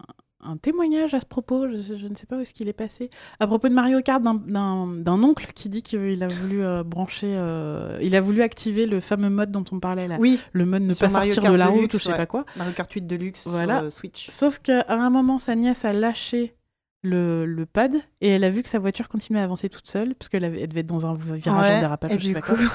un 0.46 0.58
témoignage 0.58 1.14
à 1.14 1.20
ce 1.20 1.26
propos, 1.26 1.68
je, 1.70 2.08
ne 2.08 2.16
sais 2.16 2.26
pas 2.26 2.38
où 2.38 2.40
est-ce 2.40 2.54
qu'il 2.54 2.68
est 2.68 2.74
passé, 2.74 3.10
à 3.40 3.48
propos 3.48 3.70
de 3.70 3.74
Mario 3.74 4.02
Kart 4.02 4.22
d'un 4.24 5.24
oncle 5.24 5.48
qui 5.54 5.70
dit 5.70 5.82
qu'il 5.82 6.24
a 6.24 6.28
voulu 6.28 6.64
euh, 6.64 6.84
brancher, 6.84 7.34
euh, 7.36 7.98
il 8.02 8.16
a 8.16 8.22
voulu 8.22 8.42
activer 8.42 8.86
le 8.86 9.00
fameux 9.00 9.30
mode 9.30 9.52
dont 9.52 9.66
on 9.72 9.80
parlait 9.80 10.08
là, 10.08 10.18
oui, 10.20 10.40
le 10.52 10.66
mode 10.66 10.84
ne 10.84 10.94
pas 10.94 11.10
sortir 11.10 11.44
de 11.44 11.54
la 11.54 11.68
route 11.68 11.94
ou 11.94 11.98
je 11.98 12.04
sais 12.04 12.16
pas 12.16 12.26
quoi. 12.26 12.46
Mario 12.56 12.74
Kart 12.74 12.92
8 12.92 13.08
Deluxe 13.08 13.48
voilà. 13.48 13.80
sur 13.80 13.88
euh, 13.88 13.90
Switch. 13.90 14.30
Sauf 14.30 14.60
qu'à 14.60 14.86
un 14.88 15.10
moment, 15.10 15.40
sa 15.40 15.56
nièce 15.56 15.86
a 15.86 15.94
lâché 15.94 16.54
le, 17.02 17.46
le, 17.46 17.66
pad 17.66 17.96
et 18.22 18.30
elle 18.30 18.46
a 18.46 18.50
vu 18.50 18.64
que 18.64 18.70
sa 18.70 18.80
voiture 18.80 19.10
continuait 19.10 19.42
à 19.42 19.44
avancer 19.44 19.68
toute 19.68 19.88
seule 19.88 20.16
parce 20.16 20.30
qu'elle 20.30 20.44
devait 20.44 20.80
être 20.80 20.86
dans 20.86 21.06
un 21.06 21.14
virage 21.14 21.68
ouais, 21.70 21.76
en 21.76 21.80
dérapage, 21.80 22.12
et 22.12 22.20
je 22.20 22.28
sais 22.28 22.34
pas 22.34 22.42
coup... 22.42 22.56
quoi. 22.56 22.66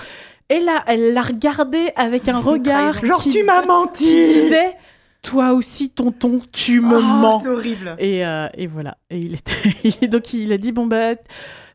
Et 0.50 0.60
là, 0.60 0.82
elle 0.87 1.12
l'a 1.12 1.22
regardé 1.22 1.90
avec 1.96 2.28
un 2.28 2.38
regard 2.40 3.04
genre 3.04 3.22
qui, 3.22 3.30
tu 3.30 3.44
m'as 3.44 3.64
menti, 3.64 4.04
qui 4.04 4.26
disait 4.26 4.76
toi 5.22 5.52
aussi, 5.52 5.90
tonton, 5.90 6.40
tu 6.52 6.80
me 6.80 6.96
oh, 6.96 7.02
mens. 7.02 7.40
C'est 7.42 7.48
horrible. 7.48 7.96
Et, 7.98 8.25
euh, 8.25 8.48
et, 8.54 8.66
voilà. 8.66 8.96
Et 9.10 9.18
il 9.18 9.34
était, 9.34 10.08
donc 10.08 10.32
il 10.32 10.52
a 10.52 10.58
dit 10.58 10.72
bon 10.72 10.87
bah 10.87 11.14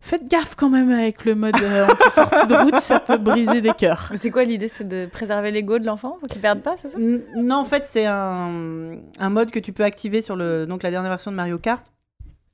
faites 0.03 0.29
gaffe 0.29 0.55
quand 0.55 0.69
même 0.69 0.91
avec 0.91 1.23
le 1.23 1.33
mode 1.33 1.55
euh, 1.62 1.88
anti-sortie 1.88 2.47
de 2.47 2.55
route, 2.55 2.75
ça 2.75 3.00
peut 3.00 3.17
briser 3.17 3.62
des 3.62 3.73
cœurs. 3.73 4.12
C'est 4.15 4.31
quoi 4.31 4.43
l'idée 4.43 4.67
C'est 4.67 4.88
de 4.88 5.05
préserver 5.05 5.51
l'ego 5.51 5.79
de 5.79 5.85
l'enfant 5.85 6.17
pour 6.19 6.27
qu'il 6.27 6.41
perde 6.41 6.62
pas, 6.62 6.75
c'est 6.77 6.89
ça? 6.89 6.97
Non, 7.00 7.55
en 7.55 7.65
fait, 7.65 7.85
c'est 7.85 8.05
un, 8.05 8.97
un 9.19 9.29
mode 9.29 9.50
que 9.51 9.59
tu 9.59 9.71
peux 9.71 9.83
activer 9.83 10.21
sur 10.21 10.35
le, 10.35 10.65
donc 10.65 10.83
la 10.83 10.91
dernière 10.91 11.09
version 11.09 11.31
de 11.31 11.38
Mario 11.38 11.57
Kart. 11.57 11.85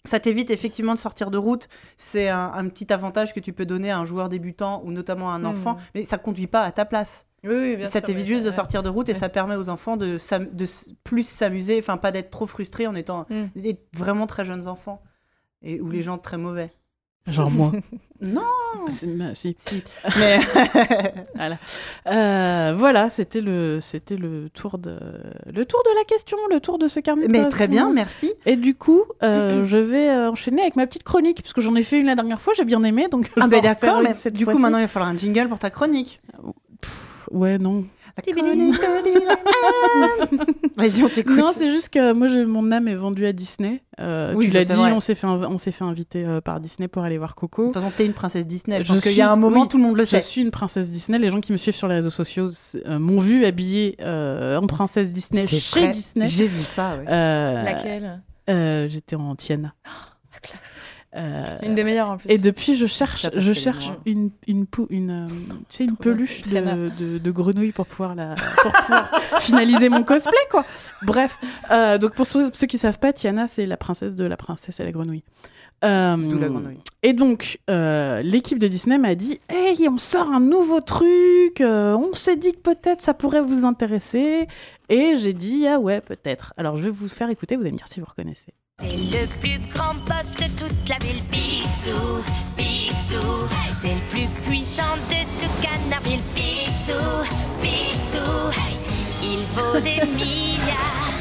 Ça 0.06 0.20
t'évite 0.20 0.50
effectivement 0.52 0.94
de 0.94 1.00
sortir 1.00 1.32
de 1.32 1.38
route. 1.38 1.68
C'est 1.98 2.30
un, 2.30 2.52
un, 2.54 2.68
petit 2.70 2.94
avantage 2.94 3.34
que 3.34 3.40
tu 3.40 3.52
peux 3.52 3.66
donner 3.66 3.92
à 3.92 3.98
un 3.98 4.06
joueur 4.06 4.30
débutant 4.30 4.82
ou 4.86 4.92
notamment 4.92 5.32
à 5.32 5.34
un 5.34 5.44
enfant, 5.44 5.74
mmh. 5.74 5.80
mais 5.96 6.04
ça 6.04 6.18
conduit 6.18 6.48
pas 6.48 6.62
à 6.62 6.72
ta 6.72 6.86
place. 6.86 7.26
Oui, 7.44 7.56
oui, 7.56 7.76
bien 7.78 7.86
ça 7.86 8.02
t'évite 8.02 8.26
juste 8.26 8.46
de 8.46 8.52
sortir 8.52 8.84
de 8.84 8.90
route 8.90 9.10
et 9.10 9.14
ça 9.14 9.30
permet 9.30 9.56
aux 9.56 9.70
enfants 9.70 9.98
de, 9.98 10.18
de 10.18 10.66
plus 11.04 11.28
s'amuser, 11.28 11.80
enfin 11.80 11.98
pas 11.98 12.12
d'être 12.12 12.30
trop 12.30 12.46
frustrés 12.46 12.88
en 12.88 12.96
étant 12.96 13.26
mmh. 13.30 13.44
des 13.56 13.80
vraiment 13.94 14.28
très 14.28 14.46
jeunes 14.46 14.68
enfants 14.68 15.02
et 15.62 15.80
ou 15.80 15.90
les 15.90 16.02
gens 16.02 16.18
très 16.18 16.38
mauvais. 16.38 16.72
Genre 17.28 17.52
moi. 17.52 17.72
non. 18.22 18.42
Bah, 19.18 19.32
si. 19.34 19.56
si. 19.58 19.84
Mais 20.20 20.40
voilà. 21.36 21.58
Euh, 22.08 22.74
voilà, 22.76 23.10
c'était 23.10 23.42
le 23.42 23.80
c'était 23.82 24.16
le 24.16 24.50
tour 24.50 24.78
de 24.78 24.98
le 25.46 25.66
tour 25.66 25.84
de 25.84 25.96
la 25.98 26.04
question, 26.06 26.38
le 26.50 26.60
tour 26.60 26.78
de 26.78 26.88
ce 26.88 27.00
carnet. 27.00 27.28
Mais 27.30 27.48
très 27.50 27.68
bien, 27.68 27.92
merci. 27.94 28.34
Et 28.46 28.56
du 28.56 28.76
coup, 28.76 29.04
euh, 29.24 29.66
je 29.68 29.78
vais 29.78 30.12
enchaîner 30.12 30.62
avec 30.62 30.76
ma 30.76 30.88
petite 30.88 31.04
chronique 31.04 31.42
parce 31.42 31.54
que 31.54 31.62
j'en 31.62 31.76
ai 31.76 31.84
fait 31.84 32.00
une 32.00 32.08
la 32.08 32.16
dernière 32.16 32.42
fois, 32.42 32.54
j'ai 32.56 32.66
bien 32.66 32.84
aimé, 32.84 33.08
donc. 33.10 33.30
Ah 33.40 33.48
ben 33.48 33.62
d'accord, 33.62 34.02
mais 34.02 34.32
du 34.32 34.46
coup 34.46 34.58
maintenant 34.58 34.80
il 34.80 34.84
va 34.84 34.88
falloir 34.88 35.10
un 35.10 35.18
jingle 35.18 35.50
pour 35.50 35.60
ta 35.60 35.70
chronique. 35.70 36.22
Pff, 36.82 37.09
ouais, 37.32 37.58
non. 37.58 37.86
Vas-y, 40.76 41.04
on 41.04 41.10
t'écoute. 41.10 41.38
Non, 41.38 41.50
c'est 41.54 41.70
juste 41.70 41.90
que 41.90 42.14
moi, 42.14 42.28
je, 42.28 42.40
mon 42.40 42.72
âme 42.72 42.88
est 42.88 42.96
vendue 42.96 43.26
à 43.26 43.32
Disney. 43.34 43.82
Euh, 44.00 44.34
oui, 44.36 44.48
tu 44.48 44.52
l'as 44.52 44.66
dit, 44.66 44.74
vrai. 44.74 44.92
on 44.92 45.00
s'est 45.00 45.16
fait, 45.16 45.28
on 45.28 45.58
s'est 45.58 45.72
fait 45.72 45.84
inviter 45.84 46.26
euh, 46.28 46.42
par 46.42 46.60
Disney 46.60 46.88
pour 46.88 47.04
aller 47.04 47.18
voir 47.18 47.36
Coco. 47.36 47.68
De 47.68 47.74
toute 47.74 47.82
façon, 47.82 47.94
t'es 47.96 48.06
une 48.06 48.14
princesse 48.14 48.48
Disney. 48.48 48.80
Je, 48.80 48.86
Je 48.86 48.94
pense 48.94 49.02
qu'il 49.02 49.14
y 49.14 49.22
a 49.22 49.32
un 49.32 49.36
moment, 49.36 49.62
oui, 49.62 49.68
tout 49.68 49.78
le 49.78 49.84
monde 49.84 49.98
le 49.98 50.04
Je 50.06 50.10
sait. 50.10 50.22
suis 50.22 50.42
une 50.42 50.52
princesse 50.52 50.92
Disney. 50.92 51.18
Les 51.20 51.30
gens 51.30 51.42
qui 51.42 51.52
me 51.52 51.58
suivent 51.58 51.76
sur 51.76 51.88
les 51.88 51.96
réseaux 51.96 52.10
sociaux 52.10 52.48
euh, 52.86 53.00
m'ont 53.00 53.20
vu 53.20 53.46
habillée 53.46 53.96
euh, 54.02 54.58
en 54.58 54.68
princesse 54.68 55.14
Disney 55.14 55.46
C'est 55.48 55.58
chez 55.58 55.80
vrai. 55.82 55.90
Disney. 55.92 56.26
J'ai 56.28 56.48
vu 56.48 56.62
ça, 56.62 56.98
ouais. 56.98 57.06
Euh, 57.10 57.62
Laquelle? 57.62 58.22
euh, 58.50 58.88
J'étais 58.90 59.16
en 59.16 59.36
Tiana. 59.36 59.74
La 60.34 60.40
classe. 60.40 60.84
Euh, 61.16 61.44
Une 61.66 61.74
des 61.74 61.84
meilleures 61.84 62.10
en 62.10 62.18
plus. 62.18 62.30
et 62.30 62.38
depuis, 62.38 62.76
je 62.76 62.86
cherche, 62.86 63.28
je 63.34 63.52
cherche 63.54 63.90
une, 64.06 64.30
une, 64.46 64.68
pou- 64.68 64.86
une, 64.92 65.26
euh, 65.26 65.28
tu 65.28 65.78
sais, 65.78 65.84
une 65.86 65.98
peluche 65.98 66.44
de, 66.44 66.92
de, 67.00 67.18
de 67.18 67.32
grenouille 67.32 67.72
pour 67.72 67.88
pouvoir, 67.88 68.14
la, 68.14 68.36
pour 68.62 68.72
pouvoir 68.72 69.10
finaliser 69.42 69.90
mon 69.90 70.04
cosplay, 70.04 70.38
quoi. 70.52 70.64
Bref, 71.02 71.40
euh, 71.72 71.98
donc 71.98 72.14
pour 72.14 72.28
ceux, 72.28 72.52
ceux 72.54 72.68
qui 72.68 72.78
savent 72.78 73.00
pas, 73.00 73.12
Tiana, 73.12 73.48
c'est 73.48 73.66
la 73.66 73.76
princesse 73.76 74.14
de 74.14 74.24
la 74.26 74.38
princesse 74.38 74.80
et 74.80 74.84
la 74.84 74.92
grenouille. 74.92 75.24
Euh, 75.84 76.16
D'où 76.18 76.38
la 76.38 76.50
grenouille. 76.50 76.78
Et 77.04 77.14
donc, 77.14 77.58
euh, 77.72 78.22
l'équipe 78.22 78.60
de 78.60 78.68
Disney 78.68 78.98
m'a 79.00 79.16
dit 79.16 79.40
Hey, 79.50 79.88
on 79.90 79.98
sort 79.98 80.32
un 80.32 80.42
nouveau 80.42 80.82
truc, 80.82 81.62
euh, 81.62 81.96
on 81.96 82.14
s'est 82.14 82.36
dit 82.36 82.52
que 82.52 82.58
peut-être 82.60 83.02
ça 83.02 83.14
pourrait 83.16 83.42
vous 83.42 83.66
intéresser. 83.66 84.46
Et 84.90 85.16
j'ai 85.16 85.34
dit 85.34 85.66
Ah 85.68 85.80
ouais, 85.80 86.02
peut-être. 86.02 86.54
Alors, 86.58 86.76
je 86.76 86.84
vais 86.84 86.90
vous 86.92 87.08
faire 87.08 87.30
écouter, 87.30 87.56
vous 87.56 87.62
allez 87.62 87.72
me 87.72 87.78
dire 87.78 87.88
si 87.88 88.00
vous 88.02 88.06
reconnaissez. 88.08 88.54
C'est 88.80 88.88
le 88.88 89.28
plus 89.42 89.60
grand 89.74 89.94
boss 90.08 90.36
de 90.38 90.46
toute 90.58 90.90
la 90.90 90.98
ville, 91.06 91.22
Picsou, 91.32 92.24
Picsou. 92.56 93.46
C'est 93.70 93.90
le 93.94 94.02
plus 94.10 94.28
puissant 94.46 94.96
de 95.10 95.20
tout 95.40 95.52
Canardville, 95.62 96.22
Picsou, 96.34 96.94
Picsou. 97.62 98.52
Il 99.22 99.44
vaut 99.54 99.80
des 99.82 100.06
milliards 100.16 101.14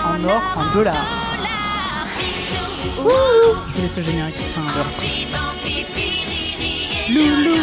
en, 0.00 0.24
or, 0.24 0.42
en 0.56 0.74
dollars. 0.74 0.94
dollars, 0.94 2.08
Picsou. 2.18 2.64
Je 2.96 3.00
vous 3.76 3.82
laisse 3.82 3.96
le 3.98 4.02
générique. 4.02 4.34
Enfin, 4.56 4.66
voilà. 4.72 4.86
Loulou. 7.08 7.62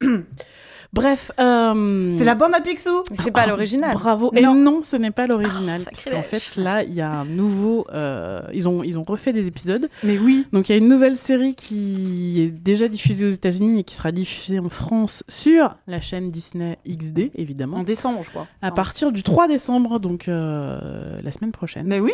Bref. 0.94 1.32
euh, 1.40 2.10
C'est 2.16 2.24
la 2.24 2.34
bande 2.34 2.54
à 2.54 2.60
Picsou 2.60 3.02
c'est 3.12 3.30
pas 3.32 3.46
l'original. 3.46 3.94
Bravo. 3.94 4.30
Et 4.34 4.42
Non. 4.42 4.54
non, 4.54 4.82
ce 4.82 4.96
n'est 4.96 5.10
pas 5.10 5.26
l'original. 5.26 5.80
Oh, 5.82 5.88
parce 5.90 6.04
qu'en 6.04 6.22
fait, 6.22 6.56
là, 6.56 6.82
il 6.84 6.94
y 6.94 7.00
a 7.00 7.10
un 7.10 7.24
nouveau. 7.24 7.86
euh, 7.92 8.40
ils, 8.52 8.68
ont, 8.68 8.82
ils 8.84 8.98
ont 8.98 9.02
refait 9.06 9.32
des 9.32 9.46
épisodes. 9.48 9.88
Mais 10.04 10.18
oui. 10.18 10.46
Donc, 10.52 10.68
il 10.68 10.72
y 10.72 10.74
a 10.76 10.78
une 10.78 10.88
nouvelle 10.88 11.16
série 11.16 11.54
qui 11.54 12.40
est 12.42 12.50
déjà 12.50 12.86
diffusée 12.88 13.26
aux 13.26 13.30
États-Unis 13.30 13.80
et 13.80 13.84
qui 13.84 13.96
sera 13.96 14.12
diffusée 14.12 14.58
en 14.60 14.68
France 14.68 15.24
sur 15.28 15.76
la 15.86 16.00
chaîne 16.00 16.28
Disney 16.28 16.78
XD, 16.88 17.30
évidemment. 17.34 17.78
En 17.78 17.82
décembre, 17.82 18.20
je 18.22 18.30
crois. 18.30 18.46
À 18.62 18.70
partir 18.70 19.10
du 19.12 19.22
3 19.22 19.48
décembre, 19.48 19.98
donc 19.98 20.28
euh, 20.28 21.18
la 21.22 21.32
semaine 21.32 21.52
prochaine. 21.52 21.86
Mais 21.86 21.98
oui. 22.00 22.12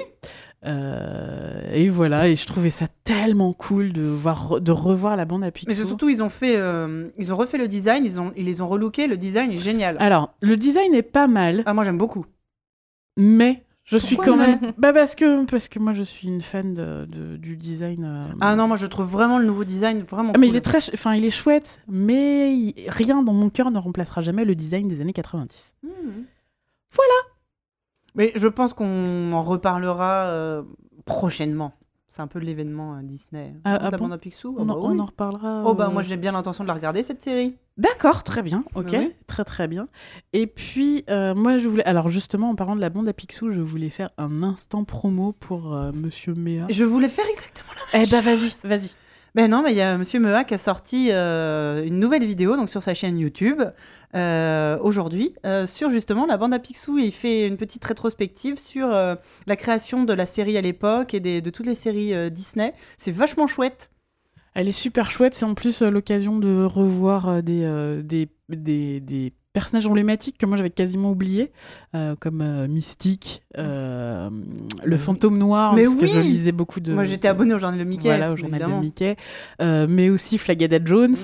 Euh, 0.67 1.63
et 1.73 1.89
voilà, 1.89 2.29
et 2.29 2.37
je 2.37 2.47
trouvais 2.47 2.71
ça 2.71 2.87
tellement 3.05 3.53
cool 3.53 3.93
de, 3.93 4.03
voir, 4.03 4.61
de 4.61 4.73
revoir 4.73 5.17
la 5.17 5.25
bande 5.25 5.43
à 5.43 5.51
Picsou. 5.51 5.69
Mais 5.71 5.87
surtout, 5.87 6.09
ils 6.09 6.23
ont 6.23 6.29
fait, 6.29 6.57
euh, 6.57 7.09
ils 7.17 7.33
ont 7.33 7.37
refait 7.37 7.57
le 7.59 7.67
design, 7.69 8.05
ils 8.05 8.21
ont, 8.21 8.33
ils 8.37 8.45
les 8.45 8.61
ont 8.61 8.69
relooké. 8.69 9.07
Le 9.07 9.17
design 9.17 9.51
est 9.53 9.57
génial. 9.59 9.97
Alors, 10.01 10.35
le 10.43 10.57
design 10.57 10.93
est 10.95 11.03
pas 11.03 11.27
mal, 11.27 11.63
Ah, 11.67 11.73
moi 11.75 11.85
j'aime 11.85 11.99
beaucoup. 11.99 12.27
mais 13.17 13.65
je 13.85 13.97
suis 13.99 14.17
quand 14.17 14.37
même. 14.37 14.61
Bah 14.79 14.93
parce 14.93 15.15
que 15.17 15.45
parce 15.47 15.67
que 15.69 15.79
moi 15.81 15.93
je 15.95 16.03
suis 16.05 16.29
une 16.29 16.43
fan 16.43 16.75
de, 16.75 17.07
de- 17.07 17.37
du 17.37 17.57
design. 17.57 18.05
euh, 18.05 18.23
Ah 18.41 18.55
non, 18.55 18.69
moi 18.69 18.77
je 18.77 18.87
trouve 18.87 19.07
vraiment 19.11 19.39
le 19.39 19.47
nouveau 19.47 19.65
design 19.65 20.01
vraiment. 20.01 20.33
Ah, 20.35 20.39
mais 20.39 20.47
cool. 20.47 20.55
il 20.55 20.59
est 20.59 20.61
très, 20.61 20.79
enfin 20.95 21.15
il 21.15 21.25
est 21.25 21.31
chouette, 21.31 21.83
mais 21.89 22.55
il- 22.55 22.75
rien 22.89 23.23
dans 23.23 23.33
mon 23.33 23.51
cœur 23.51 23.71
ne 23.73 23.79
remplacera 23.79 24.21
jamais 24.23 24.45
le 24.45 24.55
design 24.55 24.87
des 24.87 25.01
années 25.01 25.13
90. 25.15 25.75
Mmh. 25.83 25.89
Mais 28.15 28.33
je 28.35 28.49
pense 28.49 28.73
qu'on 28.73 29.33
en 29.33 29.43
reparlera 29.43 30.25
euh, 30.27 30.63
prochainement. 31.05 31.73
C'est 32.09 32.23
un 32.23 32.27
peu 32.27 32.41
l'événement 32.41 32.97
euh, 32.97 33.03
Disney. 33.03 33.55
Ah, 33.65 33.75
Oh, 33.77 33.85
ah 33.87 33.91
la 33.91 33.97
bon 33.97 34.05
bande 34.05 34.13
à 34.15 34.19
Picsou? 34.19 34.57
On, 34.59 34.63
Oh, 34.63 34.65
bah 34.65 34.75
en, 34.75 34.79
on 34.79 34.91
oui. 34.95 35.01
en 35.01 35.07
reparlera. 35.07 35.63
Oh 35.65 35.75
bah 35.75 35.87
euh, 35.87 35.91
moi 35.93 36.03
j'ai 36.03 36.17
bien 36.17 36.33
l'intention 36.33 36.65
de 36.65 36.69
la 36.69 36.75
regarder 36.75 37.03
cette 37.05 37.23
série. 37.23 37.57
D'accord, 37.77 38.25
très 38.25 38.43
bien, 38.43 38.65
ok, 38.75 38.89
oui. 38.93 39.13
très 39.29 39.45
très 39.45 39.69
bien. 39.69 39.87
Et 40.33 40.47
puis 40.49 41.05
euh, 41.09 41.35
moi 41.37 41.57
je 41.57 41.69
voulais, 41.69 41.85
alors 41.85 42.09
justement 42.09 42.51
en 42.51 42.55
parlant 42.57 42.75
de 42.77 42.81
la 42.81 42.91
bande 42.91 43.09
à 43.09 43.13
Picsou, 43.13 43.53
je 43.53 43.61
voulais 43.61 43.91
faire 43.91 44.11
un 44.19 44.43
instant 44.43 44.83
promo 44.85 45.33
pour 45.33 45.71
Monsieur 45.95 46.35
Méa. 46.35 46.67
Je 46.69 46.85
voulais 46.85 47.09
faire 47.09 47.27
exactement 47.31 47.71
la 47.95 48.03
Eh 48.03 48.07
bah 48.11 48.21
vas-y, 48.21 48.51
vas-y. 48.69 48.91
Ben 49.35 49.49
non, 49.49 49.63
mais 49.63 49.73
il 49.73 49.77
y 49.77 49.81
a 49.81 49.97
Monsieur 49.97 50.19
Mea 50.19 50.45
qui 50.45 50.55
a 50.55 50.59
sorti 50.59 51.09
euh, 51.11 51.85
une 51.85 52.01
nouvelle 52.01 52.25
vidéo 52.25 52.57
donc 52.57 52.69
sur 52.69 52.83
sa 52.83 52.95
chaîne 52.95 53.19
YouTube 53.19 53.63
euh, 54.17 54.77
aujourd'hui 54.81 55.35
euh, 55.47 55.67
sur 55.67 55.89
justement 55.89 56.27
la 56.27 56.37
bande 56.37 56.53
à 56.53 56.59
Picsou 56.59 56.99
il 56.99 57.13
fait 57.13 57.47
une 57.47 57.57
petite 57.57 57.85
rétrospective 57.85 58.59
sur 58.59 58.89
la 58.89 59.57
création 59.57 60.03
de 60.03 60.13
la 60.13 60.27
série 60.27 60.59
à 60.59 60.61
l'époque 60.61 61.15
et 61.15 61.21
de 61.21 61.51
toutes 61.51 61.67
les 61.67 61.75
séries 61.75 62.31
Disney. 62.31 62.75
C'est 62.97 63.13
vachement 63.13 63.47
chouette. 63.47 63.91
Elle 64.55 64.67
est 64.67 64.73
super 64.73 65.13
chouette, 65.13 65.35
c'est 65.35 65.45
en 65.45 65.55
plus 65.55 65.83
l'occasion 65.83 66.39
de 66.39 66.65
revoir 66.65 67.43
des, 67.43 68.03
des, 68.03 68.29
des, 68.49 69.01
des 69.01 69.33
personnages 69.53 69.87
emblématiques 69.87 70.39
que 70.39 70.47
moi 70.47 70.57
j'avais 70.57 70.71
quasiment 70.71 71.11
oubliés, 71.11 71.51
euh, 71.95 72.15
comme 72.19 72.41
euh, 72.41 72.69
Mystique, 72.69 73.43
euh, 73.59 74.31
le 74.85 74.97
fantôme 74.97 75.39
noir, 75.39 75.75
Mais 75.75 75.85
parce 75.85 75.97
que 75.97 76.07
je 76.07 76.21
lisais 76.21 76.53
beaucoup 76.53 76.81
de. 76.81 76.93
Moi, 76.95 77.05
j'étais 77.05 77.29
abonnée 77.29 77.55
au 77.55 77.59
journal 77.59 77.79
de 77.79 77.85
Mickey. 77.85 78.09
Voilà, 78.09 78.33
au 78.33 78.37
journal 78.37 78.61
évidemment. 78.61 78.81
de 78.81 78.85
Mickey, 78.87 79.17
euh, 79.61 79.87
mais 79.89 80.09
aussi 80.09 80.39
Flagada 80.39 80.79
Jones. 80.85 81.17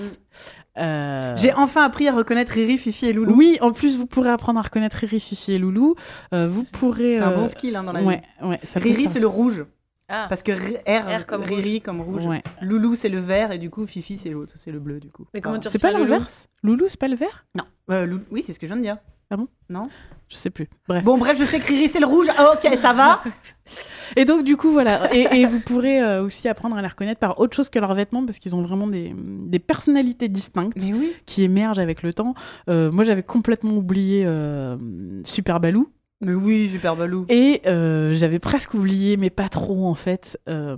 euh, 0.79 1.35
J'ai 1.37 1.53
enfin 1.55 1.85
appris 1.85 2.09
à 2.09 2.15
reconnaître 2.15 2.53
Riri, 2.53 2.79
Fifi 2.79 3.07
et 3.07 3.13
Loulou. 3.13 3.35
Oui, 3.37 3.59
en 3.61 3.73
plus 3.73 3.97
vous 3.97 4.07
pourrez 4.07 4.31
apprendre 4.31 4.59
à 4.59 4.63
reconnaître 4.63 4.97
Riri, 4.99 5.21
Fifi 5.21 5.53
et 5.53 5.59
Loulou. 5.59 5.95
Vous 6.33 6.65
pourrez. 6.65 7.17
C'est 7.17 7.23
un 7.23 7.31
bon 7.33 7.47
skill 7.47 7.77
hein, 7.77 7.85
dans 7.85 7.93
la 7.93 8.03
Ouais, 8.03 8.23
vie. 8.43 8.49
ouais. 8.49 8.59
ça 8.65 8.81
Riri, 8.81 9.09
c'est 9.09 9.21
le 9.21 9.27
rouge. 9.29 9.65
Ah, 10.09 10.27
Parce 10.29 10.43
que 10.43 10.53
R, 10.53 11.21
R 11.23 11.27
comme 11.27 11.43
Riri 11.43 11.81
comme 11.81 12.01
rouge. 12.01 12.27
Ouais. 12.27 12.43
Loulou, 12.63 12.95
c'est 12.95 13.09
le 13.09 13.19
vert. 13.19 13.51
Et 13.53 13.59
du 13.59 13.71
coup, 13.71 13.87
Fifi, 13.87 14.17
c'est 14.19 14.31
l'autre. 14.31 14.55
C'est 14.59 14.71
le 14.71 14.79
bleu, 14.79 15.01
du 15.01 15.11
coup. 15.11 15.27
mais 15.35 15.41
comment 15.41 15.59
tu 15.59 15.69
C'est 15.69 15.81
pas 15.81 15.91
l'inverse? 15.91 16.49
Loulou, 16.63 16.87
c'est 16.89 17.01
pas 17.01 17.09
le 17.09 17.17
vert? 17.17 17.45
Non. 17.57 17.65
Euh, 17.91 18.19
Oui, 18.31 18.43
c'est 18.43 18.53
ce 18.53 18.59
que 18.61 18.67
je 18.67 18.73
viens 18.73 18.77
de 18.77 18.83
dire. 18.83 18.99
Ah 19.29 19.37
bon? 19.37 19.49
Non? 19.69 19.89
Je 20.29 20.37
sais 20.37 20.51
plus. 20.51 20.69
Bref. 20.87 21.05
Bon, 21.05 21.19
bref, 21.19 21.37
je 21.37 21.45
sais 21.45 21.59
que 21.59 21.67
Riri, 21.67 21.89
c'est 21.89 21.99
le 21.99 22.07
rouge. 22.07 22.29
Ah, 22.39 22.53
ok, 22.55 22.73
ça 22.77 22.93
va. 22.93 23.25
Et 24.17 24.25
donc, 24.25 24.45
du 24.45 24.57
coup, 24.57 24.71
voilà. 24.71 25.13
Et, 25.13 25.41
et 25.41 25.47
vous 25.47 25.59
pourrez 25.59 26.01
euh, 26.01 26.23
aussi 26.23 26.49
apprendre 26.49 26.77
à 26.77 26.83
les 26.83 26.87
reconnaître 26.87 27.19
par 27.19 27.41
autre 27.41 27.57
chose 27.57 27.69
que 27.69 27.81
leurs 27.81 27.95
vêtements, 27.95 28.25
parce 28.25 28.39
qu'ils 28.39 28.55
ont 28.55 28.63
vraiment 28.63 28.87
des, 28.87 29.13
des 29.17 29.59
personnalités 29.59 30.29
distinctes 30.29 30.79
oui. 30.81 31.13
qui 31.27 31.43
émergent 31.43 31.81
avec 31.81 32.03
le 32.05 32.13
temps. 32.15 32.35
Euh, 32.71 32.93
moi, 32.93 33.03
j'avais 33.03 33.25
complètement 33.25 33.73
oublié 33.77 34.23
euh, 34.25 34.77
Super 35.25 35.59
Balou. 35.59 35.91
Mais 36.23 36.33
oui, 36.33 36.69
super 36.71 36.97
balou. 36.97 37.27
Et 37.29 37.61
euh, 37.67 38.15
j'avais 38.15 38.39
presque 38.39 38.73
oublié, 38.73 39.17
mais 39.19 39.29
pas 39.29 39.51
trop 39.51 39.87
en 39.87 39.95
fait, 39.95 40.41
euh, 40.49 40.77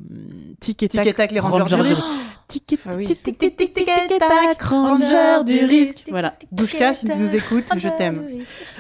Tic 0.59 0.83
et 0.83 0.89
Tac. 0.89 1.03
Tic 1.03 1.11
et 1.13 1.15
tac, 1.15 1.31
les 1.33 1.39
rangers 1.39 1.63
Ranger 1.63 1.77
du 1.77 1.83
risque. 1.83 2.05
Tic 2.49 2.73
et 2.73 2.79
Ah 2.85 4.55
tac. 4.55 4.63
Ranger 4.63 5.45
du 5.45 5.65
risque. 5.65 6.09
Voilà. 6.11 6.35
Douchka, 6.51 6.93
si 6.93 7.07
tu 7.07 7.17
nous 7.17 7.37
écoutes, 7.37 7.69
je 7.77 7.89
t'aime. 7.89 8.25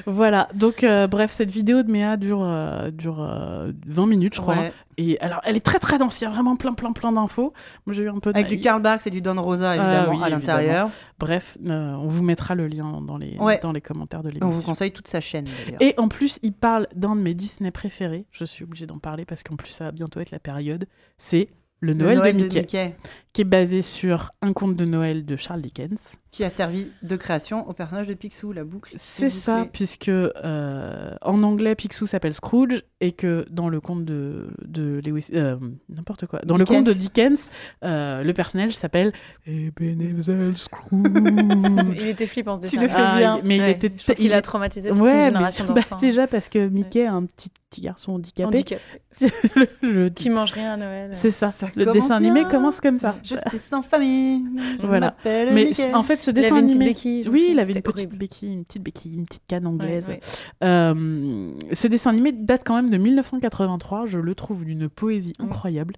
Voilà, 0.07 0.49
donc 0.55 0.83
euh, 0.83 1.07
bref, 1.07 1.31
cette 1.33 1.51
vidéo 1.51 1.83
de 1.83 1.92
Méa 1.92 2.16
dure, 2.16 2.42
euh, 2.42 2.90
dure 2.90 3.21
euh, 3.21 3.71
20 3.87 4.07
minutes, 4.07 4.35
je 4.35 4.40
crois. 4.40 4.57
Et 5.01 5.19
alors, 5.21 5.41
elle 5.45 5.57
est 5.57 5.65
très 5.65 5.79
très 5.79 5.97
dense, 5.97 6.21
il 6.21 6.25
y 6.25 6.27
a 6.27 6.31
vraiment 6.31 6.57
plein 6.57 6.73
plein 6.75 6.93
plein 6.93 7.13
d'infos. 7.13 7.53
Moi 7.87 7.95
j'ai 7.95 8.03
eu 8.03 8.11
un 8.11 8.19
peu 8.19 8.33
de 8.33 8.37
Avec 8.39 8.51
du. 8.51 8.59
Karl 8.59 8.83
Barks 8.83 9.07
et 9.07 9.11
du 9.11 9.23
Don 9.23 9.41
Rosa, 9.41 9.71
Ah 9.71 9.77
évidemment, 9.77 10.19
oui, 10.19 10.25
à 10.25 10.29
l'intérieur. 10.29 10.91
Bref, 11.21 11.57
euh, 11.71 11.95
on 11.95 12.09
vous 12.09 12.25
mettra 12.25 12.55
le 12.57 12.67
lien 12.67 13.01
dans 13.01 13.17
les, 13.17 13.37
Ouais. 13.39 13.59
dans 13.63 13.73
les 13.73 13.81
commentaires 13.81 14.23
de 14.23 14.29
On 14.29 14.33
vous 14.33 14.51
l'émission. 14.51 14.73
conseille 14.73 14.91
toute 14.93 15.09
sa 15.09 15.21
chaîne, 15.21 15.45
d'ailleurs. 15.65 15.81
Et 15.81 15.95
en 15.99 16.09
plus, 16.09 16.39
il 16.43 16.53
parle 16.53 16.89
d'un 16.95 17.15
de 17.17 17.21
mes 17.21 17.35
Disney 17.35 17.71
préférés. 17.71 18.27
Je 18.33 18.45
suis 18.45 18.65
obligée 18.65 18.87
d'en 18.87 18.99
parler 18.99 19.25
parce 19.25 19.43
qu'en 19.45 19.57
plus, 19.57 19.71
ça 19.71 19.85
va 19.85 19.93
bientôt 19.93 20.19
être 20.21 20.33
la 20.33 20.41
période. 20.41 20.87
C'est 21.17 21.49
le 21.81 21.93
Le 21.93 21.95
Noël, 21.95 22.19
Noël 22.19 22.37
de, 22.37 22.43
Mickey, 22.43 22.97
qui 23.38 23.42
est 23.42 23.44
basé 23.44 23.83
sur 23.83 24.33
un 24.42 24.53
conte 24.53 24.74
de 24.74 24.85
Noël 24.85 25.24
de 25.24 25.37
Charles 25.37 25.61
Dickens. 25.62 26.16
qui 26.33 26.42
a 26.42 26.51
servi 26.51 26.88
de 27.05 27.14
création 27.14 27.68
au 27.68 27.72
personnage 27.72 28.09
de 28.09 28.14
Picsou, 28.14 28.51
la 28.53 28.64
boucle. 28.64 28.94
C'est 28.96 29.27
est 29.27 29.31
ça, 29.31 29.64
puisque 29.72 30.09
euh, 30.09 31.14
en 31.22 31.42
anglais, 31.44 31.77
Picsou 31.77 32.05
s'appelle 32.07 32.35
Scrooge 32.35 32.83
et 33.01 33.12
que 33.12 33.46
dans 33.51 33.68
le 33.68 33.81
conte 33.81 34.05
de, 34.05 34.48
de 34.64 35.01
Lewis, 35.07 35.29
euh, 35.35 35.57
n'importe 35.88 36.27
quoi, 36.27 36.40
dans 36.44 36.57
le 36.57 36.64
Dickens. 36.64 36.79
conte 36.85 36.87
de 36.88 36.92
Dickens, 37.01 37.48
euh, 37.85 38.24
le 38.24 38.35
personnage 38.35 38.72
s'appelle 38.74 39.12
Ebenezer 39.46 40.57
Scrooge. 40.59 41.03
Il 42.01 42.09
était 42.09 42.27
flippant 42.27 42.57
ce 42.57 42.62
Tu 42.68 42.77
dessin. 42.77 42.83
le 42.83 42.88
fais 42.88 42.94
Ah, 42.98 43.18
bien. 43.18 43.38
il- 43.42 43.46
mais 43.46 43.57
il 43.57 43.61
Ouais, 43.62 43.70
était 43.72 43.88
pense 43.90 44.16
qu'il 44.16 44.24
il 44.27 44.33
a 44.35 44.42
traumatisé 44.42 44.88
toute 44.90 44.98
Ouais, 45.01 45.29
une 45.29 45.35
bah, 45.74 45.83
déjà 46.01 46.27
parce 46.27 46.48
que 46.48 46.66
Mickey 46.68 47.07
a 47.07 47.12
un 47.14 47.24
petit, 47.24 47.51
petit 47.70 47.81
garçon 47.83 48.12
handicapé. 48.14 48.48
Handicap. 48.48 48.81
le, 49.57 49.66
le- 49.83 50.11
Qui 50.11 50.31
mange 50.31 50.53
rien 50.53 50.72
à 50.74 50.77
Noël. 50.77 51.11
c'est 51.14 51.31
ça. 51.31 51.51
Ça 51.51 51.66
Le 51.77 51.87
dessin 51.87 52.16
animé 52.16 52.44
commence 52.51 52.81
comme 52.81 52.98
ça. 52.98 53.16
Je 53.29 53.49
suis 53.51 53.59
sans 53.59 53.83
famille. 53.83 54.45
je 54.81 54.87
Voilà. 54.87 55.14
Mais 55.25 55.53
Mickey. 55.67 55.93
en 55.95 56.03
fait, 56.03 56.21
ce 56.23 56.31
Il 56.31 56.35
dessin 56.35 56.53
avait 56.57 56.61
une 56.61 56.67
petite 56.67 56.77
animé. 56.81 56.91
béquille. 56.95 57.25
je 57.25 57.29
me 57.29 57.35
Oui, 57.35 57.49
il 57.51 57.59
avait 57.61 57.73
une 57.73 57.83
petite 57.83 57.88
horrible. 57.97 58.17
béquille, 58.17 58.53
une 58.53 58.64
petite 58.64 58.83
béquille, 58.83 59.14
une 59.17 59.27
petite 59.27 59.43
canne 59.47 59.67
anglaise. 59.67 60.09
ouais. 60.09 60.21
Euh, 60.64 61.53
ce 61.73 61.87
dessin 61.87 62.11
animé 62.11 62.33
date 62.33 62.62
quand 62.64 62.75
même 62.77 62.91
de 62.91 62.97
1983. 62.97 64.07
Je 64.07 64.19
le 64.19 64.35
trouve 64.35 64.64
d'une 64.64 64.88
poésie 64.88 65.33
Mm. 65.38 65.45
incroyable. 65.45 65.95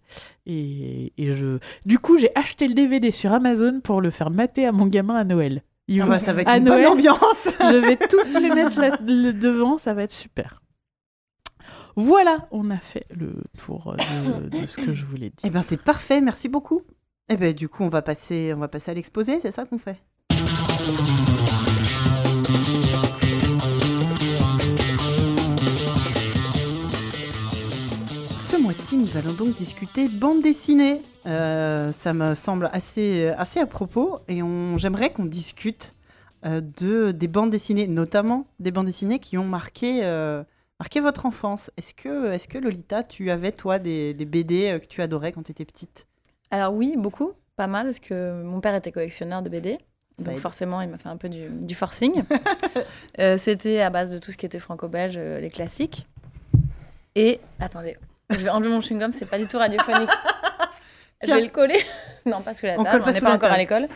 Et, 0.47 1.13
et 1.19 1.33
je... 1.33 1.59
Du 1.87 1.99
coup, 1.99 2.19
j'ai 2.19 2.31
acheté 2.35 2.67
le 2.67 2.75
DVD 2.75 3.11
sur 3.11 3.33
Amazon 3.33 3.81
pour 3.83 4.01
le 4.01 4.11
faire 4.11 4.31
mater 4.31 4.67
à 4.67 4.73
mon 4.73 4.87
gamin 4.87 5.15
à 5.17 5.25
Noël. 5.25 5.63
Il 5.89 6.01
Ah 6.03 6.05
va- 6.05 6.11
bah, 6.13 6.19
ça 6.21 6.33
va 6.33 6.43
être 6.43 6.49
à 6.51 6.57
une 6.59 6.65
Noël, 6.65 6.83
bonne 6.85 6.93
ambiance. 6.93 7.49
je 7.61 7.77
vais 7.77 7.97
tous 7.97 8.39
les 8.41 8.51
mettre 8.51 8.79
là- 8.81 8.97
le 9.05 9.33
devant, 9.33 9.77
ça 9.79 9.93
va 9.93 10.05
être 10.05 10.13
super. 10.13 10.63
Voilà, 11.97 12.47
on 12.53 12.71
a 12.71 12.79
fait 12.79 13.05
le 13.11 13.43
tour 13.59 13.97
de, 13.99 14.49
de 14.49 14.67
ce 14.67 14.77
que 14.77 14.95
je 14.95 15.05
voulais 15.05 15.31
dire. 15.31 15.41
Eh 15.45 15.51
ben 15.51 15.63
c'est 15.63 15.83
parfait, 15.83 16.21
merci 16.21 16.49
beaucoup. 16.49 16.83
Eh 17.33 17.37
ben 17.37 17.55
du 17.55 17.69
coup 17.69 17.85
on 17.85 17.89
va 17.89 18.03
passer, 18.03 18.53
on 18.57 18.59
va 18.59 18.67
passer 18.67 18.91
à 18.91 18.95
l'exposé, 18.95 19.39
c'est 19.41 19.53
ça 19.53 19.65
qu'on 19.65 19.79
fait? 19.79 20.03
Ce 28.37 28.57
mois-ci, 28.61 28.97
nous 28.97 29.17
allons 29.17 29.33
donc 29.33 29.55
discuter 29.55 30.09
bande 30.09 30.43
dessinée. 30.43 31.03
Euh, 31.27 31.93
ça 31.93 32.13
me 32.15 32.35
semble 32.35 32.69
assez, 32.73 33.29
à 33.29 33.67
propos 33.67 34.19
et 34.27 34.41
j'aimerais 34.77 35.13
qu'on 35.13 35.25
discute 35.25 35.95
euh, 36.45 36.61
de, 36.61 37.13
des 37.13 37.29
bandes 37.29 37.51
dessinées, 37.51 37.87
notamment 37.87 38.49
des 38.59 38.73
bandes 38.73 38.87
dessinées 38.87 39.21
qui 39.21 39.39
ont 39.39 39.47
marqué, 39.47 40.01
euh, 40.03 40.43
votre 41.01 41.27
enfance. 41.27 41.71
Est-ce 41.77 41.95
que, 41.95 42.33
est 42.33 42.49
que 42.49 42.59
Lolita, 42.59 43.05
tu 43.05 43.31
avais 43.31 43.53
toi 43.53 43.79
des, 43.79 44.15
des 44.15 44.25
BD 44.25 44.81
que 44.83 44.87
tu 44.87 45.01
adorais 45.01 45.31
quand 45.31 45.45
tu 45.45 45.53
étais 45.53 45.65
petite? 45.65 46.09
Alors 46.51 46.73
oui, 46.75 46.95
beaucoup, 46.97 47.33
pas 47.57 47.67
mal, 47.67 47.87
parce 47.87 48.01
que 48.01 48.43
mon 48.43 48.61
père 48.61 48.75
était 48.75 48.93
collectionneur 48.93 49.43
de 49.43 49.49
BD. 49.49 49.79
Ça 50.19 50.25
Donc 50.25 50.35
aide. 50.35 50.41
forcément, 50.41 50.81
il 50.81 50.89
m'a 50.89 50.99
fait 50.99 51.09
un 51.09 51.17
peu 51.17 51.29
du, 51.29 51.49
du 51.49 51.75
forcing. 51.75 52.23
Euh, 53.19 53.37
C'était 53.37 53.81
à 53.81 53.91
base 53.91 54.11
de 54.13 54.19
tout 54.19 54.31
ce 54.31 54.37
qui 54.37 54.47
était 54.47 54.59
franco-belge, 54.61 55.17
euh, 55.19 55.41
les 55.41 55.51
classiques. 55.51 56.07
Et, 57.15 57.41
attendez, 57.59 57.97
je 58.31 58.37
vais 58.37 58.49
enlever 58.49 58.71
mon 58.71 58.81
chewing-gum, 58.81 59.13
c'est 59.13 59.27
pas 59.29 59.39
du 59.39 59.47
tout 59.47 59.59
radiophonique. 59.59 60.09
je 61.23 61.33
vais 61.33 61.43
le 61.43 61.49
coller. 61.51 61.79
non, 62.27 62.41
pas 62.41 62.55
sous 62.55 62.67
la 62.67 62.79
On 62.79 62.85
table, 62.85 63.03
on 63.03 63.05
pas 63.05 63.13
n'est 63.13 63.21
pas 63.21 63.35
encore 63.35 63.51
à 63.51 63.59
l'école. 63.59 63.89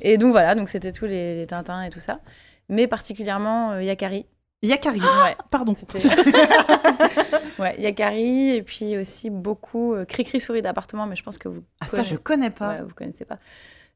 Et 0.00 0.18
donc 0.18 0.30
voilà, 0.32 0.54
donc 0.54 0.68
c'était 0.68 0.92
tous 0.92 1.06
les, 1.06 1.34
les 1.36 1.46
Tintins 1.46 1.82
et 1.82 1.90
tout 1.90 1.98
ça. 1.98 2.20
Mais 2.68 2.86
particulièrement 2.86 3.72
euh, 3.72 3.82
Yakari. 3.82 4.26
Yakari. 4.66 5.00
ouais, 5.00 5.36
Pardon. 5.50 5.74
ouais, 7.58 7.80
Yakari, 7.80 8.50
et 8.56 8.62
puis 8.62 8.96
aussi 8.98 9.30
beaucoup 9.30 9.94
euh, 9.94 10.04
Cri-Cri 10.04 10.40
Souris 10.40 10.62
d'appartement, 10.62 11.06
mais 11.06 11.16
je 11.16 11.22
pense 11.22 11.38
que 11.38 11.48
vous 11.48 11.62
Ah 11.80 11.86
ça 11.86 12.02
je 12.02 12.16
connais 12.16 12.50
pas. 12.50 12.68
Ouais, 12.70 12.82
vous 12.82 12.94
connaissez 12.94 13.24
pas. 13.24 13.38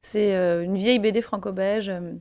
C'est 0.02 0.34
euh, 0.34 0.62
une 0.64 0.76
vieille 0.76 0.98
BD 0.98 1.20
franco-belge. 1.22 1.88
euh, 1.90 2.12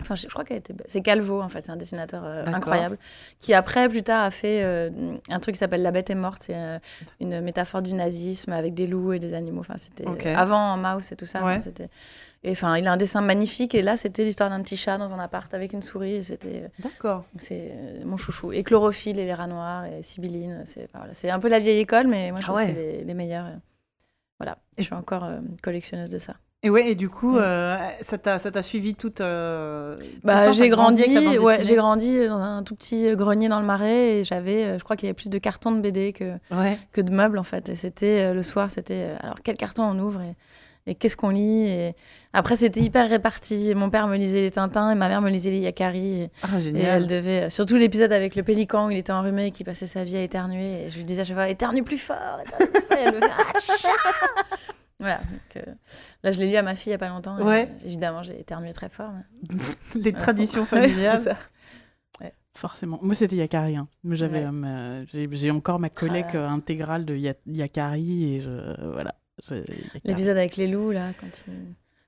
Enfin, 0.00 0.16
je, 0.16 0.22
je 0.22 0.28
crois 0.28 0.42
qu'elle 0.44 0.56
était. 0.56 0.74
C'est 0.86 1.02
Calvo, 1.02 1.40
en 1.40 1.48
fait, 1.48 1.60
c'est 1.60 1.70
un 1.70 1.76
dessinateur 1.76 2.24
euh, 2.24 2.44
incroyable. 2.46 2.98
Qui, 3.38 3.54
après, 3.54 3.88
plus 3.88 4.02
tard, 4.02 4.24
a 4.24 4.32
fait 4.32 4.64
euh, 4.64 5.16
un 5.30 5.38
truc 5.38 5.54
qui 5.54 5.58
s'appelle 5.60 5.82
La 5.82 5.92
bête 5.92 6.10
est 6.10 6.16
morte. 6.16 6.42
C'est 6.42 6.56
euh, 6.56 6.80
une 7.20 7.40
métaphore 7.40 7.80
du 7.80 7.94
nazisme 7.94 8.50
avec 8.52 8.74
des 8.74 8.88
loups 8.88 9.12
et 9.12 9.20
des 9.20 9.34
animaux. 9.34 9.60
Enfin, 9.60 9.76
c'était 9.76 10.04
Ok. 10.04 10.26
avant 10.26 10.76
Maus 10.76 11.12
et 11.12 11.16
tout 11.16 11.26
ça. 11.26 11.44
Ouais. 11.44 11.52
Enfin, 11.52 11.60
c'était. 11.60 11.88
Et 12.46 12.50
enfin, 12.52 12.76
il 12.76 12.86
a 12.86 12.92
un 12.92 12.96
dessin 12.98 13.22
magnifique. 13.22 13.74
Et 13.74 13.80
là, 13.82 13.96
c'était 13.96 14.22
l'histoire 14.24 14.50
d'un 14.50 14.60
petit 14.62 14.76
chat 14.76 14.98
dans 14.98 15.14
un 15.14 15.18
appart 15.18 15.52
avec 15.54 15.72
une 15.72 15.82
souris. 15.82 16.16
Et 16.16 16.22
c'était. 16.22 16.70
D'accord. 16.78 17.24
C'est 17.38 17.72
euh, 17.72 18.02
mon 18.04 18.16
chouchou. 18.18 18.52
Et 18.52 18.62
Chlorophylle 18.62 19.18
et 19.18 19.24
les 19.24 19.34
rats 19.34 19.46
noirs 19.46 19.86
et 19.86 20.02
Sibylline. 20.02 20.62
C'est 20.66 20.88
voilà, 20.94 21.12
un 21.34 21.38
peu 21.38 21.48
la 21.48 21.58
vieille 21.58 21.80
école, 21.80 22.06
mais 22.06 22.30
moi, 22.30 22.40
je 22.40 22.46
Ah 22.46 22.48
trouve 22.52 22.60
que 22.60 22.66
c'est 22.66 22.72
les, 22.74 23.04
les 23.04 23.14
meilleurs. 23.14 23.46
euh. 23.46 23.56
Voilà. 24.38 24.58
Je 24.78 24.82
suis 24.84 24.94
encore 24.94 25.24
euh, 25.24 25.38
collectionneuse 25.62 26.10
de 26.10 26.18
ça. 26.18 26.34
Et 26.62 26.70
ouais, 26.70 26.88
et 26.90 26.94
du 26.94 27.10
coup, 27.10 27.32
Mm. 27.32 27.38
euh, 27.42 27.76
ça 28.00 28.16
t'a 28.18 28.62
suivi 28.62 28.94
toute. 28.94 29.20
euh, 29.20 29.96
Bah, 30.22 30.50
j'ai 30.50 30.70
grandi, 30.70 31.36
ouais, 31.38 31.62
j'ai 31.62 31.76
grandi 31.76 32.26
dans 32.26 32.38
un 32.38 32.62
tout 32.62 32.74
petit 32.74 33.06
euh, 33.06 33.16
grenier 33.16 33.48
dans 33.48 33.60
le 33.60 33.66
marais 33.66 34.16
et 34.18 34.24
j'avais, 34.24 34.64
euh, 34.64 34.78
je 34.78 34.84
crois 34.84 34.96
qu'il 34.96 35.06
y 35.06 35.08
avait 35.10 35.14
plus 35.14 35.28
de 35.28 35.36
cartons 35.38 35.72
de 35.72 35.80
BD 35.80 36.12
que, 36.14 36.32
Ouais. 36.50 36.78
que 36.92 37.02
de 37.02 37.12
meubles 37.12 37.38
en 37.38 37.42
fait. 37.42 37.68
Et 37.68 37.74
c'était 37.76 38.22
euh, 38.22 38.34
le 38.34 38.42
soir, 38.42 38.70
c'était 38.70 39.08
euh, 39.10 39.16
alors 39.20 39.36
quel 39.44 39.56
carton 39.58 39.82
on 39.84 39.98
ouvre 39.98 40.22
et, 40.22 40.34
et 40.86 40.94
qu'est-ce 40.94 41.16
qu'on 41.16 41.30
lit. 41.30 41.62
Et 41.68 41.94
après, 42.32 42.56
c'était 42.56 42.80
hyper 42.80 43.08
réparti. 43.08 43.74
Mon 43.74 43.90
père 43.90 44.06
me 44.06 44.16
lisait 44.16 44.40
les 44.42 44.50
Tintins 44.50 44.90
et 44.90 44.94
ma 44.94 45.08
mère 45.08 45.20
me 45.22 45.30
lisait 45.30 45.50
les 45.50 45.60
Yakari. 45.60 46.22
Et, 46.22 46.30
Ah 46.42 46.58
et 46.60 46.80
elle 46.82 47.06
devait, 47.06 47.44
euh, 47.44 47.50
surtout 47.50 47.76
l'épisode 47.76 48.12
avec 48.12 48.34
le 48.36 48.42
pélican 48.42 48.86
où 48.86 48.90
il 48.90 48.98
était 48.98 49.12
enrhumé 49.12 49.46
et 49.46 49.50
qui 49.50 49.64
passait 49.64 49.86
sa 49.86 50.04
vie 50.04 50.16
à 50.16 50.22
éternuer. 50.22 50.84
Et 50.84 50.90
je 50.90 50.96
lui 50.98 51.04
disais 51.04 51.22
à 51.22 51.24
chaque 51.24 51.36
fois, 51.36 51.48
éternue 51.48 51.82
plus 51.84 51.98
fort. 51.98 52.16
éternue 52.44 52.70
plus 52.72 52.80
fort. 52.82 52.98
Et 52.98 53.02
elle 53.02 53.14
me 53.14 53.20
faisait, 53.20 53.88
Ah, 53.96 54.42
Voilà, 55.00 55.16
donc, 55.18 55.56
euh, 55.66 55.72
là 56.22 56.32
je 56.32 56.38
l'ai 56.38 56.48
lu 56.50 56.56
à 56.56 56.62
ma 56.62 56.76
fille 56.76 56.90
il 56.90 56.92
y 56.92 56.94
a 56.94 56.98
pas 56.98 57.08
longtemps. 57.08 57.36
et, 57.38 57.42
Ouais. 57.42 57.68
euh, 57.68 57.86
évidemment, 57.86 58.22
j'ai 58.22 58.38
éternué 58.40 58.72
très 58.72 58.88
fort. 58.88 59.10
mais- 59.12 59.56
Les 60.02 60.12
traditions 60.12 60.64
familiales. 60.64 61.18
c'est 61.22 61.30
ça. 61.30 61.36
Forcément. 62.56 63.00
Moi, 63.02 63.16
c'était 63.16 63.34
Yakari. 63.34 63.74
hein. 63.76 63.88
Moi, 64.04 64.14
j'avais, 64.14 64.44
Ouais. 64.46 64.50
euh, 64.64 65.04
j'ai, 65.12 65.28
j'ai 65.32 65.50
encore 65.50 65.80
ma 65.80 65.88
collègue 65.90 66.32
là. 66.34 66.40
euh, 66.42 66.48
intégrale 66.48 67.04
de 67.04 67.16
Ya- 67.16 67.34
Yakari 67.46 68.36
et 68.36 68.40
je, 68.40 68.90
voilà. 68.92 69.16
L'épisode 70.04 70.36
avec 70.36 70.56
les 70.56 70.68
loups, 70.68 70.90
là, 70.90 71.12
quand 71.20 71.44
il... 71.48 71.54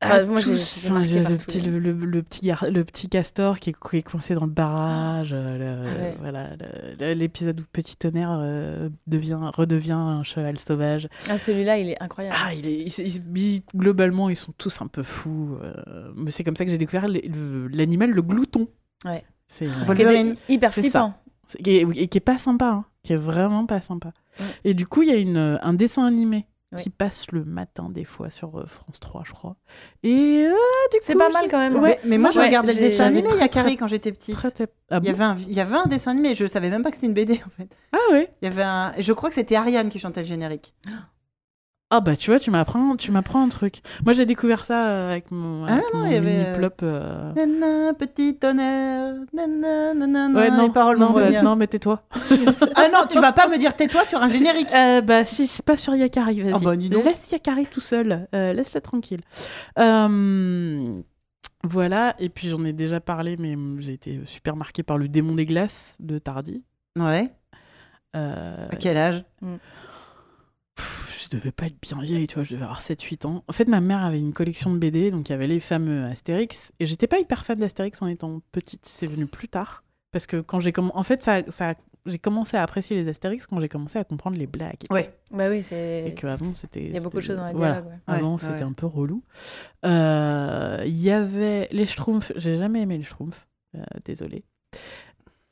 Ah, 0.02 0.16
Enfin, 0.20 0.24
moi, 0.26 0.40
j'ai- 0.40 0.50
tous, 0.52 0.80
j'ai 0.82 0.86
enfin, 0.88 0.94
marqué 0.98 1.08
j'ai 1.08 1.22
par 1.22 1.30
le, 1.32 1.36
petit, 1.38 1.60
le, 1.62 1.78
le- 1.78 1.92
le 1.92 2.22
petit 2.22 2.46
gar- 2.46 2.70
le 2.70 2.84
petit 2.84 3.08
castor 3.08 3.58
qui 3.58 3.70
est, 3.70 3.76
qui 3.90 3.96
est 3.96 4.02
coincé 4.02 4.34
dans 4.34 4.44
le 4.44 4.50
barrage. 4.52 5.30
euh, 5.32 5.84
Ah 5.88 6.02
ouais. 6.02 6.14
voilà, 6.20 6.50
le- 6.56 6.96
le- 7.00 7.14
l'épisode 7.14 7.58
où 7.60 7.64
Petit 7.72 7.96
Tonnerre 7.96 8.36
euh, 8.38 8.90
devient, 9.06 9.38
redevient 9.54 9.92
un 9.92 10.22
cheval 10.22 10.58
sauvage. 10.58 11.08
Ah, 11.30 11.38
celui-là, 11.38 11.78
il 11.78 11.88
est 11.88 12.02
incroyable. 12.02 12.36
Ah, 12.38 12.52
il 12.52 12.66
est, 12.66 12.76
il- 12.76 13.06
il- 13.06 13.38
il- 13.38 13.62
globalement, 13.74 14.28
ils 14.28 14.36
sont 14.36 14.52
tous 14.58 14.82
un 14.82 14.86
peu 14.86 15.02
fous. 15.02 15.56
euh, 15.62 16.12
mais 16.14 16.30
c'est 16.30 16.44
comme 16.44 16.56
ça 16.56 16.66
que 16.66 16.70
j'ai 16.70 16.78
découvert 16.78 17.06
l'animal, 17.08 18.10
le 18.10 18.22
glouton. 18.22 18.68
Ouais. 19.06 19.24
C'est 19.46 19.66
euh, 19.66 19.94
était 19.94 20.34
hyper 20.50 20.74
flippant. 20.74 21.14
et 21.64 22.08
qui 22.08 22.18
est 22.18 22.20
pas 22.20 22.36
sympa, 22.38 22.66
hein, 22.66 22.84
qui 23.02 23.14
est 23.14 23.16
vraiment 23.16 23.64
pas 23.64 23.80
sympa. 23.80 24.12
Ouais. 24.38 24.46
Et 24.64 24.74
du 24.74 24.86
coup, 24.86 25.02
il 25.02 25.08
y 25.08 25.12
a 25.12 25.16
une, 25.16 25.58
un 25.62 25.72
dessin 25.72 26.04
animé 26.04 26.44
Qui 26.76 26.90
passe 26.90 27.30
le 27.30 27.44
matin 27.44 27.88
des 27.90 28.04
fois 28.04 28.28
sur 28.28 28.58
euh, 28.58 28.66
France 28.66 28.98
3, 29.00 29.22
je 29.24 29.32
crois. 29.32 29.56
Et 30.02 30.44
euh, 30.46 30.52
du 30.92 30.98
C'est 31.00 31.14
pas 31.14 31.30
mal 31.30 31.46
quand 31.50 31.58
même. 31.58 31.76
Ouais, 31.76 31.98
Mais 32.04 32.18
moi, 32.18 32.28
je 32.30 32.38
Ouais, 32.40 32.46
regardais 32.46 32.74
le 32.74 32.80
dessin 32.80 33.04
animé, 33.06 33.28
il 33.30 33.30
y 33.30 33.34
a 33.34 33.36
très, 33.36 33.48
Carrie 33.48 33.76
quand 33.76 33.86
j'étais 33.86 34.10
petite. 34.12 34.34
très, 34.34 34.50
très- 34.50 34.66
Ah, 34.90 34.98
Il 35.02 35.08
y, 35.08 35.12
bon 35.12 35.14
avait 35.22 35.24
un, 35.24 35.36
il 35.48 35.54
y 35.54 35.60
avait 35.60 35.76
un 35.76 35.86
dessin 35.86 36.10
animé, 36.10 36.34
je 36.34 36.44
savais 36.44 36.68
même 36.68 36.82
pas 36.82 36.90
que 36.90 36.96
c'était 36.96 37.06
une 37.06 37.14
BD 37.14 37.34
en 37.46 37.50
fait. 37.50 37.68
Ah 37.92 38.12
ouais 38.12 38.30
Il 38.42 38.44
y 38.46 38.48
avait 38.48 38.62
un... 38.64 38.92
Je 38.98 39.12
crois 39.12 39.28
que 39.30 39.34
c'était 39.36 39.54
Ariane 39.56 39.88
qui 39.88 39.98
chantait 40.00 40.20
le 40.22 40.26
générique. 40.26 40.74
Ah 41.90 42.00
bah 42.00 42.16
tu 42.16 42.30
vois, 42.30 42.40
tu 42.40 42.50
m'apprends, 42.50 42.96
tu 42.96 43.12
m'apprends 43.12 43.44
un 43.44 43.48
truc. 43.48 43.80
Moi 44.04 44.12
j'ai 44.12 44.26
découvert 44.26 44.64
ça 44.64 44.88
euh, 44.88 45.12
avec 45.12 45.30
mon, 45.30 45.64
Ah 45.66 45.74
avec 45.74 45.84
non, 45.94 46.00
mon 46.00 46.06
il 46.06 46.12
y 46.14 46.16
avait, 46.16 46.30
mini 46.38 46.42
euh, 46.44 46.56
plop. 46.56 46.80
euh. 46.82 47.32
Nana, 47.34 47.94
petit 47.94 48.36
tonnerre, 48.36 49.14
nana, 49.32 49.94
nana, 49.94 50.40
Ouais, 50.40 50.50
non, 50.50 50.66
les 50.66 50.72
paroles 50.72 50.98
non, 50.98 51.12
bah, 51.12 51.42
non, 51.42 51.54
mais 51.54 51.68
tais-toi. 51.68 52.02
Ah 52.74 52.88
non, 52.92 53.06
tu 53.08 53.20
vas 53.20 53.32
pas 53.32 53.46
me 53.46 53.56
dire 53.56 53.76
tais-toi 53.76 54.04
sur 54.04 54.20
un 54.20 54.26
générique. 54.26 54.72
Euh, 54.74 55.00
bah 55.00 55.24
si, 55.24 55.46
c'est 55.46 55.64
pas 55.64 55.76
sur 55.76 55.94
Yakari, 55.94 56.40
vas-y. 56.40 56.52
Ah 56.54 56.58
bah. 56.60 56.74
Laisse 56.74 57.30
Yakari 57.30 57.66
tout 57.66 57.80
seul, 57.80 58.26
euh, 58.34 58.52
laisse-le 58.52 58.80
tranquille. 58.80 59.20
Euh, 59.78 61.00
Voilà, 61.62 62.16
et 62.18 62.28
puis 62.30 62.48
j'en 62.48 62.64
ai 62.64 62.72
déjà 62.72 62.98
parlé, 62.98 63.36
mais 63.38 63.54
hum, 63.54 63.76
j'ai 63.78 63.92
été 63.92 64.20
super 64.24 64.56
marquée 64.56 64.82
par 64.82 64.98
le 64.98 65.06
démon 65.08 65.36
des 65.36 65.46
glaces 65.46 65.96
de 66.00 66.18
Tardy. 66.18 66.64
Ouais. 66.98 67.30
Euh, 68.16 68.66
À 68.72 68.76
quel 68.76 68.96
âge? 68.96 69.24
Je 69.42 69.46
devais 71.36 71.52
pas 71.52 71.66
être 71.66 71.80
bien 71.80 72.00
vieille, 72.02 72.26
tu 72.26 72.34
vois, 72.36 72.44
je 72.44 72.52
devais 72.52 72.64
avoir 72.64 72.80
7-8 72.80 73.26
ans. 73.26 73.44
En 73.48 73.52
fait, 73.52 73.68
ma 73.68 73.80
mère 73.80 74.02
avait 74.04 74.18
une 74.18 74.32
collection 74.32 74.72
de 74.72 74.78
BD, 74.78 75.10
donc 75.10 75.28
il 75.28 75.32
y 75.32 75.34
avait 75.34 75.46
les 75.46 75.60
fameux 75.60 76.04
Astérix, 76.04 76.72
et 76.80 76.86
j'étais 76.86 77.06
pas 77.06 77.18
hyper 77.18 77.44
fan 77.44 77.58
d'Astérix 77.58 78.00
en 78.02 78.06
étant 78.08 78.40
petite, 78.52 78.84
c'est 78.86 79.06
venu 79.10 79.26
plus 79.26 79.48
tard. 79.48 79.82
Parce 80.12 80.26
que 80.26 80.40
quand 80.40 80.60
j'ai 80.60 80.72
commencé. 80.72 80.96
En 80.96 81.02
fait, 81.02 81.22
ça, 81.22 81.42
ça... 81.48 81.74
j'ai 82.06 82.18
commencé 82.18 82.56
à 82.56 82.62
apprécier 82.62 82.96
les 82.96 83.06
Astérix 83.08 83.46
quand 83.46 83.60
j'ai 83.60 83.68
commencé 83.68 83.98
à 83.98 84.04
comprendre 84.04 84.38
les 84.38 84.46
blagues. 84.46 84.84
Ouais. 84.90 85.12
Bah 85.32 85.50
oui, 85.50 85.56
Et 85.56 85.62
c'est. 85.62 86.14
qu'avant, 86.16 86.54
c'était. 86.54 86.84
Il 86.84 86.94
y 86.94 86.96
a 86.96 87.00
beaucoup 87.02 87.16
de 87.16 87.22
choses 87.22 87.36
dans 87.36 87.44
les 87.46 87.52
voilà. 87.52 87.82
dialogues. 87.82 87.92
ouais. 87.92 87.98
Avant, 88.06 88.32
Ouais, 88.34 88.38
c'était 88.40 88.52
ouais. 88.54 88.62
un 88.62 88.72
peu 88.72 88.86
relou. 88.86 89.22
Euh, 89.84 90.82
Il 90.86 90.96
y 90.96 91.10
avait 91.10 91.68
les 91.70 91.84
Schtroumpfs. 91.84 92.32
J'ai 92.36 92.56
jamais 92.56 92.82
aimé 92.82 92.96
les 92.96 93.02
Schtroumpfs. 93.04 93.46
Euh, 93.74 93.82
désolé. 94.06 94.44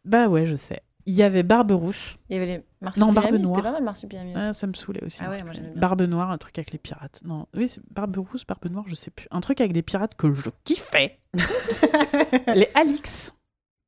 Bah 0.04 0.28
ouais, 0.28 0.46
je 0.46 0.56
sais. 0.56 0.80
Il 1.06 1.14
y 1.14 1.22
avait 1.22 1.42
Barbe 1.42 1.72
Rousse. 1.72 2.16
Il 2.30 2.34
y 2.34 2.36
avait 2.36 2.46
les 2.46 2.58
Non. 2.98 3.12
Barbe 3.12 3.26
C'était 3.26 3.38
Noire. 3.38 3.62
pas 3.62 3.72
mal 3.72 3.82
marsupiami 3.84 4.36
aussi. 4.36 4.46
Ah, 4.48 4.52
ça 4.52 4.66
me 4.66 4.72
saoulait 4.72 5.04
aussi. 5.04 5.18
Ah 5.20 5.28
ouais, 5.30 5.36
Barbe- 5.36 5.44
moi, 5.44 5.52
j'aimais 5.52 5.68
bien. 5.70 5.80
Barbe 5.80 6.02
Noire, 6.02 6.30
un 6.30 6.38
truc 6.38 6.58
avec 6.58 6.72
les 6.72 6.78
pirates. 6.78 7.20
Non, 7.24 7.46
oui, 7.54 7.68
c'est 7.68 7.82
Barbe 7.90 8.16
Rousse, 8.16 8.46
Barbe 8.46 8.66
Noire, 8.70 8.84
je 8.88 8.94
sais 8.94 9.10
plus. 9.10 9.26
Un 9.30 9.40
truc 9.40 9.60
avec 9.60 9.72
des 9.72 9.82
pirates 9.82 10.14
que 10.16 10.32
je 10.32 10.50
kiffais. 10.64 11.18
les 12.54 12.68
Alix. 12.74 13.34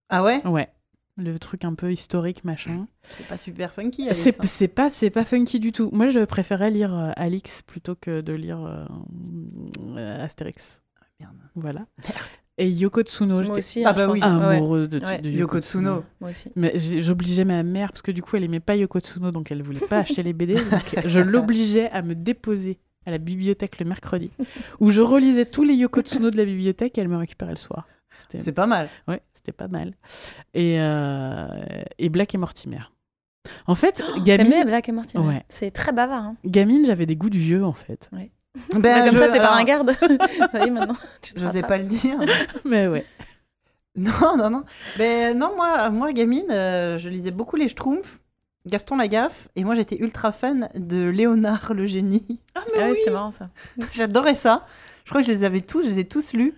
Ah 0.08 0.22
ouais? 0.22 0.46
Ouais. 0.46 0.68
Le 1.18 1.38
truc 1.38 1.64
un 1.64 1.72
peu 1.74 1.90
historique, 1.90 2.44
machin. 2.44 2.86
C'est 3.08 3.26
pas 3.26 3.38
super 3.38 3.72
funky. 3.72 4.08
C'est 4.12 4.38
hein. 4.38 4.46
c'est 4.46 4.68
pas, 4.68 4.90
c'est 4.90 5.08
pas 5.08 5.24
funky 5.24 5.58
du 5.58 5.72
tout. 5.72 5.88
Moi, 5.94 6.08
je 6.08 6.20
préférais 6.20 6.70
lire 6.70 6.92
euh, 6.94 7.10
Alix 7.16 7.62
plutôt 7.62 7.94
que 7.94 8.20
de 8.20 8.34
lire 8.34 8.62
euh, 8.62 8.84
euh, 9.96 10.22
Astérix. 10.22 10.82
Merde. 11.18 11.36
Voilà. 11.54 11.86
Et 12.58 12.70
Yoko 12.70 13.02
Tsuno, 13.02 13.42
Moi 13.42 13.58
aussi. 13.58 13.84
Ah 13.84 13.90
hein, 13.90 13.92
bah 13.92 14.06
je 14.06 14.10
oui. 14.12 14.20
Ouais, 14.22 14.26
ouais. 14.46 14.56
amoureuse 14.56 14.88
de, 14.88 14.98
Ouais. 14.98 15.18
de 15.18 15.28
Yoko 15.30 15.58
Tsuno. 15.60 16.04
Moi 16.20 16.30
aussi. 16.30 16.50
Mais 16.56 16.72
j'obligeais 16.78 17.44
ma 17.44 17.62
mère, 17.62 17.92
parce 17.92 18.00
que 18.02 18.10
du 18.12 18.22
coup, 18.22 18.36
elle 18.36 18.44
aimait 18.44 18.60
pas 18.60 18.76
Yoko 18.76 18.98
Tsuno, 19.00 19.30
donc 19.30 19.50
elle 19.52 19.62
voulait 19.62 19.80
pas 19.80 19.98
acheter 19.98 20.22
les 20.22 20.32
BD. 20.32 20.54
Donc 20.70 20.96
je 21.04 21.20
l'obligeais 21.20 21.90
à 21.90 22.00
me 22.02 22.14
déposer 22.14 22.78
à 23.04 23.10
la 23.10 23.18
bibliothèque 23.18 23.78
le 23.78 23.84
mercredi, 23.86 24.30
où 24.80 24.90
je 24.90 25.00
relisais 25.02 25.44
tous 25.44 25.64
les 25.64 25.74
Yoko 25.74 26.00
Tsuno 26.00 26.30
de 26.30 26.36
la 26.36 26.44
bibliothèque 26.46 26.96
et 26.96 27.00
elle 27.02 27.08
me 27.08 27.16
récupérait 27.18 27.52
le 27.52 27.56
soir. 27.56 27.86
C'était 28.18 28.40
C'est 28.40 28.52
pas 28.52 28.66
mal. 28.66 28.88
ouais, 29.08 29.20
c'était 29.34 29.52
pas 29.52 29.68
mal. 29.68 29.92
Et, 30.54 30.80
euh, 30.80 31.46
et 31.98 32.08
Black 32.08 32.34
et 32.34 32.38
Mortimer. 32.38 32.80
En 33.66 33.74
fait, 33.74 34.02
gamine, 34.24 34.50
T'aimais 34.50 34.64
Black 34.64 34.88
et 34.88 34.92
Mortimer? 34.92 35.24
Ouais. 35.26 35.44
C'est 35.48 35.70
très 35.70 35.92
bavard. 35.92 36.24
Hein. 36.24 36.36
gamine 36.46 36.84
j'avais 36.86 37.04
des 37.06 37.14
goûts 37.16 37.28
de 37.30 37.36
vieux, 37.38 37.62
en 37.64 37.74
fait. 37.74 38.10
Ben, 38.76 39.04
comme 39.06 39.14
je- 39.14 39.18
ça, 39.20 39.28
t'es 39.28 39.38
pas 39.38 39.44
alors, 39.46 39.58
un 39.58 39.64
garde. 39.64 39.92
oui, 40.54 40.70
maintenant. 40.70 40.94
Tu 41.22 41.34
te 41.34 41.40
Je 41.40 41.46
sais 41.46 41.60
rattrapes. 41.60 41.68
pas 41.68 41.78
le 41.78 41.84
dire. 41.84 42.18
Mais 42.64 42.86
ouais. 42.88 43.04
Non, 43.96 44.36
non, 44.36 44.50
non. 44.50 44.64
Mais 44.98 45.32
non, 45.32 45.54
moi, 45.56 45.88
moi 45.90 46.12
gamine, 46.12 46.50
euh, 46.50 46.98
je 46.98 47.08
lisais 47.08 47.30
beaucoup 47.30 47.56
les 47.56 47.66
Schtroumpfs, 47.68 48.20
Gaston 48.66 48.96
Lagaffe, 48.96 49.48
et 49.56 49.64
moi 49.64 49.74
j'étais 49.74 49.96
ultra 49.96 50.32
fan 50.32 50.68
de 50.74 51.08
Léonard 51.08 51.72
le 51.72 51.86
génie. 51.86 52.40
Ah, 52.54 52.60
Ah 52.78 52.88
oui, 52.90 52.94
c'était 52.96 53.10
marrant 53.10 53.30
ça. 53.30 53.48
J'adorais 53.92 54.34
ça. 54.34 54.66
Je 55.04 55.10
crois 55.10 55.22
que 55.22 55.26
je 55.28 55.32
les 55.32 55.44
avais 55.44 55.62
tous, 55.62 55.82
je 55.82 55.88
les 55.88 56.00
ai 56.00 56.04
tous 56.04 56.34
lus. 56.34 56.52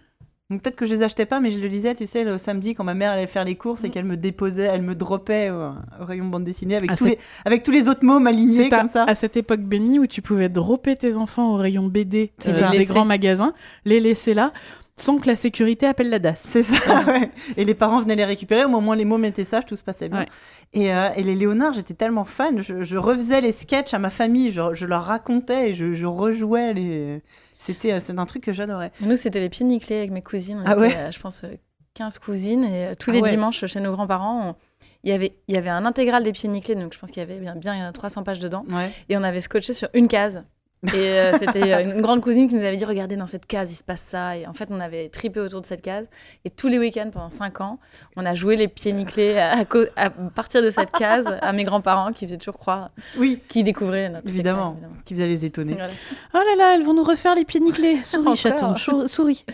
Donc 0.51 0.63
peut-être 0.63 0.77
que 0.77 0.87
je 0.87 0.95
les 0.95 1.03
achetais 1.03 1.27
pas, 1.27 1.41
mais 1.41 1.51
je 1.51 1.59
le 1.59 1.67
lisais, 1.67 1.95
tu 1.95 2.07
sais, 2.07 2.25
le 2.25 2.39
samedi 2.39 2.75
quand 2.75 2.83
ma 2.85 2.95
mère 2.95 3.11
allait 3.13 3.27
faire 3.27 3.45
les 3.45 3.55
courses 3.55 3.85
et 3.85 3.89
Mm. 3.89 3.91
qu'elle 3.91 4.05
me 4.07 4.17
déposait, 4.17 4.63
elle 4.73 4.81
me 4.83 4.95
dropait 4.95 5.51
au, 5.51 5.73
au 6.01 6.05
rayon 6.07 6.25
bande 6.25 6.45
dessinée 6.45 6.77
avec, 6.77 6.95
tous 6.97 7.05
les, 7.05 7.19
avec 7.45 7.63
tous 7.63 7.71
les 7.71 7.89
autres 7.91 8.03
mômes 8.05 8.27
alignés 8.27 8.73
à, 8.73 8.79
comme 8.79 8.89
ça. 8.89 9.05
à 9.05 9.15
cette 9.15 9.37
époque 9.37 9.61
bénie 9.61 9.99
où 9.99 10.07
tu 10.07 10.23
pouvais 10.23 10.49
dropper 10.49 10.97
tes 10.97 11.17
enfants 11.17 11.53
au 11.53 11.57
rayon 11.57 11.87
BD 11.87 12.33
euh, 12.49 12.53
ça. 12.55 12.71
des 12.71 12.87
grands 12.87 13.05
magasins, 13.05 13.53
les 13.85 14.01
laisser 14.01 14.33
là, 14.33 14.53
sans 14.97 15.19
que 15.19 15.27
la 15.29 15.37
sécurité 15.37 15.85
appelle 15.87 16.09
la 16.09 16.19
DAS. 16.19 16.41
C'est 16.43 16.63
ça, 16.63 17.03
ouais. 17.07 17.31
Et 17.59 17.65
les 17.67 17.75
parents 17.75 18.01
venaient 18.01 18.17
les 18.17 18.25
récupérer, 18.25 18.65
au 18.65 18.69
moment 18.71 18.93
où 18.93 18.95
les 18.95 19.05
mômes 19.05 19.27
étaient 19.27 19.45
sages, 19.45 19.67
tout 19.67 19.77
se 19.77 19.85
passait 19.85 20.09
bien. 20.09 20.21
Ouais. 20.21 20.27
Et, 20.73 20.93
euh, 20.95 21.11
et 21.15 21.23
les 21.23 21.35
Léonard, 21.35 21.75
j'étais 21.75 21.95
tellement 21.95 22.25
fan, 22.25 22.63
je, 22.63 22.83
je 22.85 22.97
refaisais 22.97 23.43
les 23.43 23.53
sketchs 23.53 23.93
à 23.93 23.99
ma 23.99 24.09
famille, 24.11 24.51
je, 24.51 24.63
je 24.73 24.87
leur 24.87 25.05
racontais 25.05 25.71
et 25.71 25.75
je, 25.75 25.93
je 25.93 26.07
rejouais 26.07 26.73
les... 26.73 27.23
C'était 27.69 27.93
euh, 27.93 28.01
c'est 28.01 28.19
un 28.19 28.27
truc 28.27 28.43
que 28.45 28.53
j'adorais. 28.53 28.91
Nous, 29.01 29.17
c'était 29.17 29.41
les 29.41 29.49
pieds 29.49 29.65
nickelés 29.67 29.99
avec 29.99 30.11
mes 30.11 30.23
cousines. 30.23 30.59
On 30.59 30.67
Ah 30.67 30.73
était, 30.73 30.81
ouais 30.81 30.97
euh, 30.97 31.11
je 31.13 31.21
pense, 31.21 31.45
euh, 31.45 31.49
15 31.95 32.19
cousines. 32.19 32.65
Et 32.65 32.87
euh, 32.87 32.93
tous 32.99 33.11
Ah 33.11 33.15
les 33.15 33.21
ouais. 33.21 33.31
dimanches, 33.31 33.65
chez 33.67 33.81
nos 33.81 33.93
grands-parents, 33.93 34.57
il 35.05 35.11
y 35.11 35.13
avait, 35.13 35.37
il 35.49 35.55
y 35.55 35.59
avait 35.59 35.69
un 35.71 35.85
intégral 35.85 36.23
des 36.23 36.33
pieds 36.33 36.49
nickelés. 36.49 36.81
Donc, 36.81 36.93
je 36.95 36.99
pense 36.99 37.11
qu'il 37.11 37.21
y 37.21 37.25
avait 37.25 37.39
bien, 37.39 37.55
bien 37.57 37.93
300 37.93 38.23
pages 38.23 38.39
dedans. 38.41 38.65
Ouais. 38.71 38.91
Et 39.09 39.17
on 39.17 39.23
avait 39.23 39.41
scotché 39.41 39.73
sur 39.73 39.89
une 39.95 40.09
case. 40.09 40.43
Et 40.85 40.97
euh, 40.97 41.33
c'était 41.37 41.73
euh, 41.73 41.83
une 41.83 42.01
grande 42.01 42.21
cousine 42.21 42.49
qui 42.49 42.55
nous 42.55 42.63
avait 42.63 42.77
dit 42.77 42.85
Regardez, 42.85 43.17
dans 43.17 43.27
cette 43.27 43.47
case, 43.47 43.73
il 43.73 43.75
se 43.75 43.83
passe 43.83 44.01
ça. 44.01 44.37
Et 44.37 44.47
en 44.47 44.55
fait, 44.55 44.69
on 44.71 44.79
avait 44.79 45.09
tripé 45.09 45.41
autour 45.41 45.61
de 45.61 45.67
cette 45.67 45.83
case. 45.83 46.07
Et 46.45 46.51
tous 46.51 46.69
les 46.69 46.79
week-ends, 46.79 47.11
pendant 47.13 47.31
5 47.31 47.61
ans, 47.61 47.81
on 48.17 48.25
a 48.25 48.35
joué 48.35 48.55
les 48.55 48.69
pieds 48.69 48.93
nickelés 48.93 49.39
à, 49.39 49.65
à 49.97 50.11
partir 50.11 50.63
de 50.63 50.71
cette 50.71 50.93
case 50.93 51.37
à 51.43 51.53
mes 51.53 51.65
grands-parents 51.65 52.13
qui 52.13 52.27
faisaient 52.27 52.37
toujours 52.37 52.59
croire 52.59 52.91
Oui, 53.17 53.41
qu'ils 53.49 53.65
découvraient 53.65 54.09
notre 54.09 54.29
évidemment, 54.29 54.77
spectacle, 54.77 55.03
qui 55.05 55.15
faisait 55.15 55.27
les 55.27 55.45
étonner. 55.45 55.75
Voilà. 55.75 55.91
Oh 56.35 56.39
là 56.39 56.57
là, 56.57 56.75
elles 56.77 56.85
vont 56.85 56.95
nous 56.95 57.05
refaire 57.05 57.35
les 57.35 57.45
pieds 57.45 57.61
nickelés. 57.61 58.05
Souris, 58.05 58.37
chaton, 58.37 58.77
souris. 58.77 59.45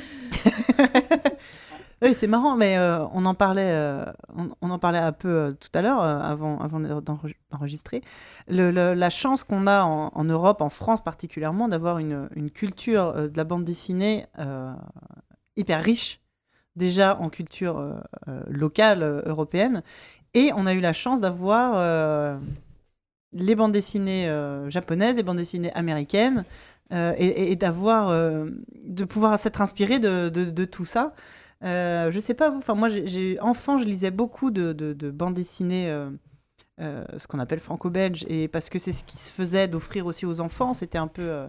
Oui, 2.05 2.13
c'est 2.13 2.27
marrant, 2.27 2.55
mais 2.55 2.77
euh, 2.77 3.07
on 3.15 3.25
en 3.25 3.33
parlait, 3.35 3.71
euh, 3.71 4.05
on, 4.61 4.69
en 4.71 4.79
parlait 4.79 4.99
un 4.99 5.13
peu 5.13 5.29
euh, 5.29 5.51
tout 5.53 5.71
à 5.73 5.81
l'heure, 5.81 6.01
avant, 6.03 6.61
avant 6.61 6.79
d'enre- 6.79 7.01
d'enregistrer. 7.51 8.03
La 8.47 9.09
chance 9.09 9.43
qu'on 9.43 9.67
a 9.67 9.85
en, 9.85 10.25
Europe, 10.25 10.61
en 10.61 10.69
France 10.69 11.03
particulièrement, 11.03 11.67
d'avoir 11.67 11.99
une, 11.99 12.29
culture 12.53 13.15
de 13.15 13.35
la 13.35 13.45
bande 13.45 13.65
dessinée 13.65 14.27
hyper 15.57 15.83
riche, 15.83 16.21
déjà 16.77 17.17
en 17.17 17.31
culture 17.31 18.03
locale 18.49 19.23
européenne, 19.25 19.83
et 20.35 20.51
on 20.55 20.67
a 20.67 20.75
eu 20.75 20.81
la 20.81 20.93
chance 20.93 21.23
d'avoir 21.23 22.39
les 23.33 23.55
bandes 23.55 23.73
dessinées 23.73 24.29
japonaises, 24.69 25.17
les 25.17 25.23
bandes 25.23 25.39
dessinées 25.39 25.73
américaines, 25.73 26.45
et, 26.93 27.57
d'avoir, 27.57 28.11
de 28.11 29.05
pouvoir 29.05 29.39
s'être 29.39 29.63
inspiré 29.63 29.99
de 29.99 30.65
tout 30.67 30.85
ça. 30.85 31.15
Euh, 31.63 32.11
je 32.11 32.19
sais 32.19 32.35
pas 32.35 32.51
vous, 32.51 32.59
enfin 32.59 32.75
moi 32.75 32.89
j'ai- 32.89 33.39
enfant 33.41 33.79
je 33.79 33.85
lisais 33.85 34.11
beaucoup 34.11 34.51
de, 34.51 34.73
de, 34.73 34.93
de 34.93 35.11
bandes 35.11 35.35
dessinées, 35.35 35.89
euh, 35.89 36.11
euh, 36.81 37.05
ce 37.17 37.27
qu'on 37.27 37.39
appelle 37.39 37.61
franco-belge, 37.61 38.27
et 38.29 38.49
parce 38.49 38.69
que 38.69 38.79
c'est 38.79 38.93
ce 38.93 39.05
qui 39.05 39.17
se 39.17 39.31
faisait 39.33 39.69
d'offrir 39.69 40.05
aussi 40.07 40.27
aux 40.27 40.41
enfants, 40.41 40.73
c'était 40.73 40.99
un 40.99 41.07
peu 41.07 41.47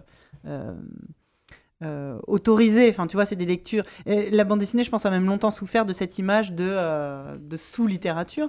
euh, 1.82 2.18
autorisé. 2.26 2.88
Enfin 2.88 3.06
tu 3.06 3.16
vois, 3.16 3.24
c'est 3.24 3.36
des 3.36 3.44
lectures. 3.46 3.84
Et 4.06 4.30
la 4.30 4.44
bande 4.44 4.60
dessinée, 4.60 4.84
je 4.84 4.90
pense, 4.90 5.04
a 5.06 5.10
même 5.10 5.26
longtemps 5.26 5.50
souffert 5.50 5.84
de 5.84 5.92
cette 5.92 6.18
image 6.18 6.52
de, 6.52 6.64
euh, 6.66 7.36
de 7.38 7.56
sous-littérature. 7.56 8.48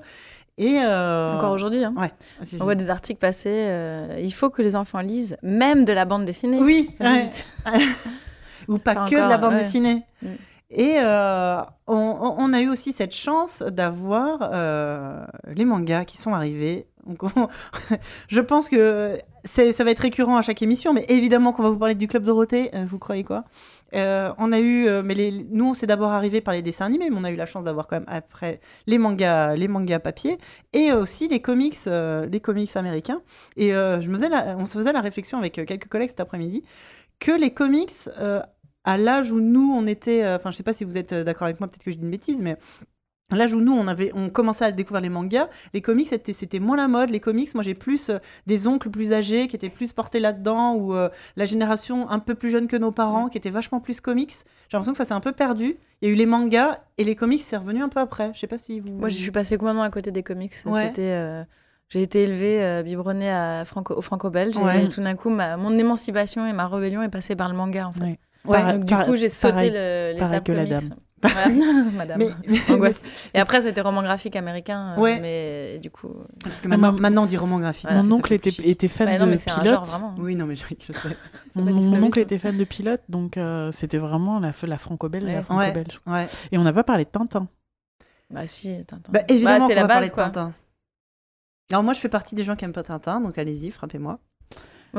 Et 0.59 0.79
euh, 0.81 1.27
Encore 1.29 1.51
aujourd'hui. 1.51 1.83
hein. 1.83 1.93
Ouais. 1.97 2.11
On 2.59 2.63
voit 2.63 2.75
des 2.75 2.89
articles 2.89 3.19
passer. 3.19 4.15
il 4.19 4.31
faut 4.31 4.49
que 4.49 4.61
les 4.61 4.75
enfants 4.75 5.01
lisent, 5.01 5.37
même 5.43 5.85
de 5.85 5.93
la 5.93 6.05
bande 6.05 6.25
dessinée. 6.25 6.59
Oui. 6.61 6.89
Ouais. 6.99 7.29
ou 8.67 8.77
pas, 8.79 8.95
Pas 8.95 9.05
que 9.05 9.15
de 9.15 9.19
la 9.29 9.37
bande 9.37 9.53
ouais. 9.53 9.59
dessinée. 9.59 10.03
Mm. 10.23 10.27
Et 10.69 10.95
euh, 10.99 11.61
on, 11.87 12.51
a 12.53 12.61
eu 12.61 12.69
aussi 12.69 12.91
cette 12.91 13.15
chance 13.15 13.63
d'avoir 13.63 14.49
euh, 14.51 15.25
les 15.47 15.63
mangas 15.63 16.03
qui 16.03 16.17
sont 16.17 16.33
arrivés. 16.33 16.87
Donc 17.05 17.23
on- 17.23 17.47
je 18.27 18.41
pense 18.41 18.67
que 18.67 19.17
ça 19.45 19.83
va 19.85 19.91
être 19.91 20.01
récurrent 20.01 20.35
à 20.35 20.41
chaque 20.41 20.61
émission, 20.61 20.93
mais 20.93 21.05
évidemment 21.07 21.53
qu'on 21.53 21.63
va 21.63 21.69
vous 21.69 21.77
parler 21.77 21.95
du 21.95 22.09
Club 22.09 22.23
Dorothée, 22.25 22.69
euh, 22.75 22.85
vous 22.85 22.99
croyez 22.99 23.23
quoi? 23.23 23.45
On 23.93 24.51
a 24.51 24.59
eu, 24.59 24.89
mais 25.03 25.31
nous 25.49 25.69
on 25.69 25.73
s'est 25.73 25.87
d'abord 25.87 26.11
arrivé 26.11 26.41
par 26.41 26.53
les 26.53 26.61
dessins 26.61 26.85
animés, 26.85 27.09
mais 27.09 27.15
on 27.17 27.23
a 27.23 27.31
eu 27.31 27.37
la 27.37 27.45
chance 27.45 27.63
d'avoir 27.63 27.87
quand 27.87 27.95
même 27.95 28.09
après 28.09 28.59
les 28.85 28.97
mangas, 28.97 29.55
les 29.55 29.69
mangas 29.69 29.99
papier 29.99 30.37
et 30.73 30.91
aussi 30.91 31.29
les 31.29 31.41
comics, 31.41 31.77
les 31.85 32.39
comics 32.41 32.75
américains. 32.75 33.21
Et 33.55 33.69
je 33.69 34.09
me 34.09 34.15
faisais 34.15 34.27
on 34.57 34.65
se 34.65 34.77
faisait 34.77 34.91
la 34.91 34.99
réflexion 34.99 35.37
avec 35.37 35.53
quelques 35.53 35.87
collègues 35.87 36.09
cet 36.09 36.19
après-midi 36.19 36.65
que 37.19 37.31
les 37.31 37.51
comics, 37.51 37.91
à 38.87 38.97
l'âge 38.97 39.31
où 39.31 39.39
nous, 39.39 39.71
on 39.71 39.85
était, 39.85 40.23
euh, 40.23 40.37
enfin, 40.37 40.49
je 40.51 40.57
sais 40.57 40.63
pas 40.63 40.73
si 40.73 40.83
vous 40.83 40.97
êtes 40.97 41.13
euh, 41.13 41.23
d'accord 41.23 41.45
avec 41.45 41.59
moi, 41.59 41.67
peut-être 41.67 41.83
que 41.83 41.91
je 41.91 41.97
dis 41.97 42.03
une 42.03 42.11
bêtise, 42.11 42.41
mais 42.41 42.57
L'âge 43.29 43.53
où 43.53 43.59
nous, 43.59 43.73
on, 43.73 43.89
avait, 43.89 44.09
on 44.13 44.29
commençait 44.29 44.63
à 44.63 44.71
découvrir 44.71 45.01
les 45.01 45.09
mangas, 45.09 45.49
les 45.73 45.81
comics, 45.81 46.07
c'était, 46.07 46.31
c'était 46.31 46.59
moins 46.61 46.77
la 46.77 46.87
mode. 46.87 47.09
Les 47.09 47.19
comics, 47.19 47.53
moi, 47.55 47.61
j'ai 47.61 47.73
plus 47.73 48.09
euh, 48.09 48.19
des 48.45 48.67
oncles 48.67 48.89
plus 48.89 49.11
âgés 49.11 49.49
qui 49.49 49.55
étaient 49.57 49.67
plus 49.67 49.91
portés 49.91 50.21
là-dedans, 50.21 50.75
ou 50.75 50.93
euh, 50.95 51.09
la 51.35 51.43
génération 51.43 52.09
un 52.09 52.19
peu 52.19 52.35
plus 52.35 52.49
jeune 52.49 52.67
que 52.67 52.77
nos 52.77 52.91
parents 52.91 53.27
qui 53.27 53.37
était 53.37 53.49
vachement 53.49 53.81
plus 53.81 53.99
comics. 53.99 54.31
J'ai 54.31 54.77
l'impression 54.77 54.93
que 54.93 54.97
ça 54.97 55.03
s'est 55.03 55.13
un 55.13 55.19
peu 55.19 55.33
perdu. 55.33 55.75
Il 56.01 56.07
y 56.07 56.09
a 56.09 56.13
eu 56.13 56.15
les 56.15 56.25
mangas 56.25 56.77
et 56.97 57.03
les 57.03 57.15
comics, 57.17 57.41
c'est 57.41 57.57
revenu 57.57 57.83
un 57.83 57.89
peu 57.89 57.99
après. 57.99 58.31
Je 58.33 58.39
sais 58.39 58.47
pas 58.47 58.57
si 58.57 58.79
vous. 58.79 58.93
Moi, 58.93 59.09
je 59.09 59.17
suis 59.17 59.31
passée 59.31 59.57
complètement 59.57 59.83
à 59.83 59.89
côté 59.89 60.11
des 60.11 60.23
comics. 60.23 60.53
Ouais. 60.65 60.85
C'était. 60.85 61.11
euh, 61.11 61.43
J'ai 61.89 62.01
été 62.03 62.21
élevée, 62.21 62.63
euh, 62.63 62.81
biberonnée 62.81 63.29
à 63.29 63.65
franco, 63.65 63.93
au 63.93 64.01
franco-belge. 64.01 64.55
Ouais. 64.55 64.85
Et 64.85 64.87
tout 64.87 65.01
d'un 65.01 65.15
coup, 65.17 65.29
ma, 65.29 65.57
mon 65.57 65.77
émancipation 65.77 66.47
et 66.47 66.53
ma 66.53 66.65
rébellion 66.67 67.01
est 67.03 67.09
passée 67.09 67.35
par 67.35 67.49
le 67.49 67.55
manga, 67.57 67.89
en 67.89 67.91
fait. 67.91 68.17
Ouais. 68.47 68.73
Donc, 68.77 68.85
du 68.85 68.95
coup, 68.95 69.15
j'ai 69.15 69.29
sauté 69.29 69.69
l'étape 70.13 70.43
que 70.43 70.51
la 70.51 70.65
dame. 70.65 70.89
Voilà, 71.21 71.47
madame. 71.93 72.19
Mais, 72.19 72.29
Et 73.33 73.39
après, 73.39 73.61
c'était 73.61 73.81
roman 73.81 74.03
graphique 74.03 74.35
américain. 74.35 74.93
euh, 74.95 75.01
Ouais. 75.01 75.19
Mais 75.19 75.79
du 75.79 75.89
coup. 75.89 76.13
parce 76.43 76.61
que 76.61 76.67
maintenant, 76.67 76.93
Ah, 76.95 77.01
maintenant 77.01 77.23
on 77.23 77.25
dit 77.25 77.37
roman 77.37 77.59
graphique. 77.59 77.87
Voilà, 77.89 78.03
Mon 78.03 78.17
oncle 78.17 78.33
était, 78.33 78.51
fan 78.87 79.07
Bah 79.07 79.17
non, 79.17 79.25
de 79.25 79.31
mais 79.31 79.37
c'est 79.37 79.49
un 79.49 79.55
genre 79.55 79.81
pilote. 79.81 79.87
vraiment. 79.87 80.15
Oui, 80.19 80.35
non, 80.35 80.45
mais 80.45 80.55
je, 80.55 80.63
je 80.79 80.91
sais. 80.93 81.09
Mon, 81.55 82.03
oncle 82.03 82.19
était 82.19 82.37
fan 82.37 82.55
de 82.55 82.63
pilote, 82.63 83.01
donc 83.09 83.37
euh, 83.37 83.71
c'était 83.71 83.97
vraiment 83.97 84.39
la, 84.39 84.51
la 84.63 84.77
franco-belge 84.77 85.23
Ouais. 85.25 85.41
franco-belge. 85.41 86.01
Ouais. 86.05 86.27
Et 86.51 86.57
on 86.59 86.63
n'a 86.63 86.73
pas 86.73 86.83
parlé 86.83 87.05
de 87.05 87.09
Tintin. 87.09 87.47
Bah 88.29 88.45
si, 88.45 88.85
Tintin. 88.85 89.11
Bah, 89.11 89.21
évidemment, 89.27 89.65
c'est 89.67 89.73
qu'on 89.73 89.81
la 89.81 89.87
va 89.87 89.87
parler 89.87 90.09
base, 90.09 90.17
de. 90.17 90.21
Tintin. 90.23 90.53
Alors, 91.71 91.83
moi, 91.83 91.93
je 91.93 91.99
fais 91.99 92.09
partie 92.09 92.35
des 92.35 92.43
gens 92.43 92.55
qui 92.55 92.63
aiment 92.65 92.73
pas 92.73 92.83
Tintin, 92.83 93.21
donc 93.21 93.37
allez-y, 93.39 93.71
frappez-moi. 93.71 94.19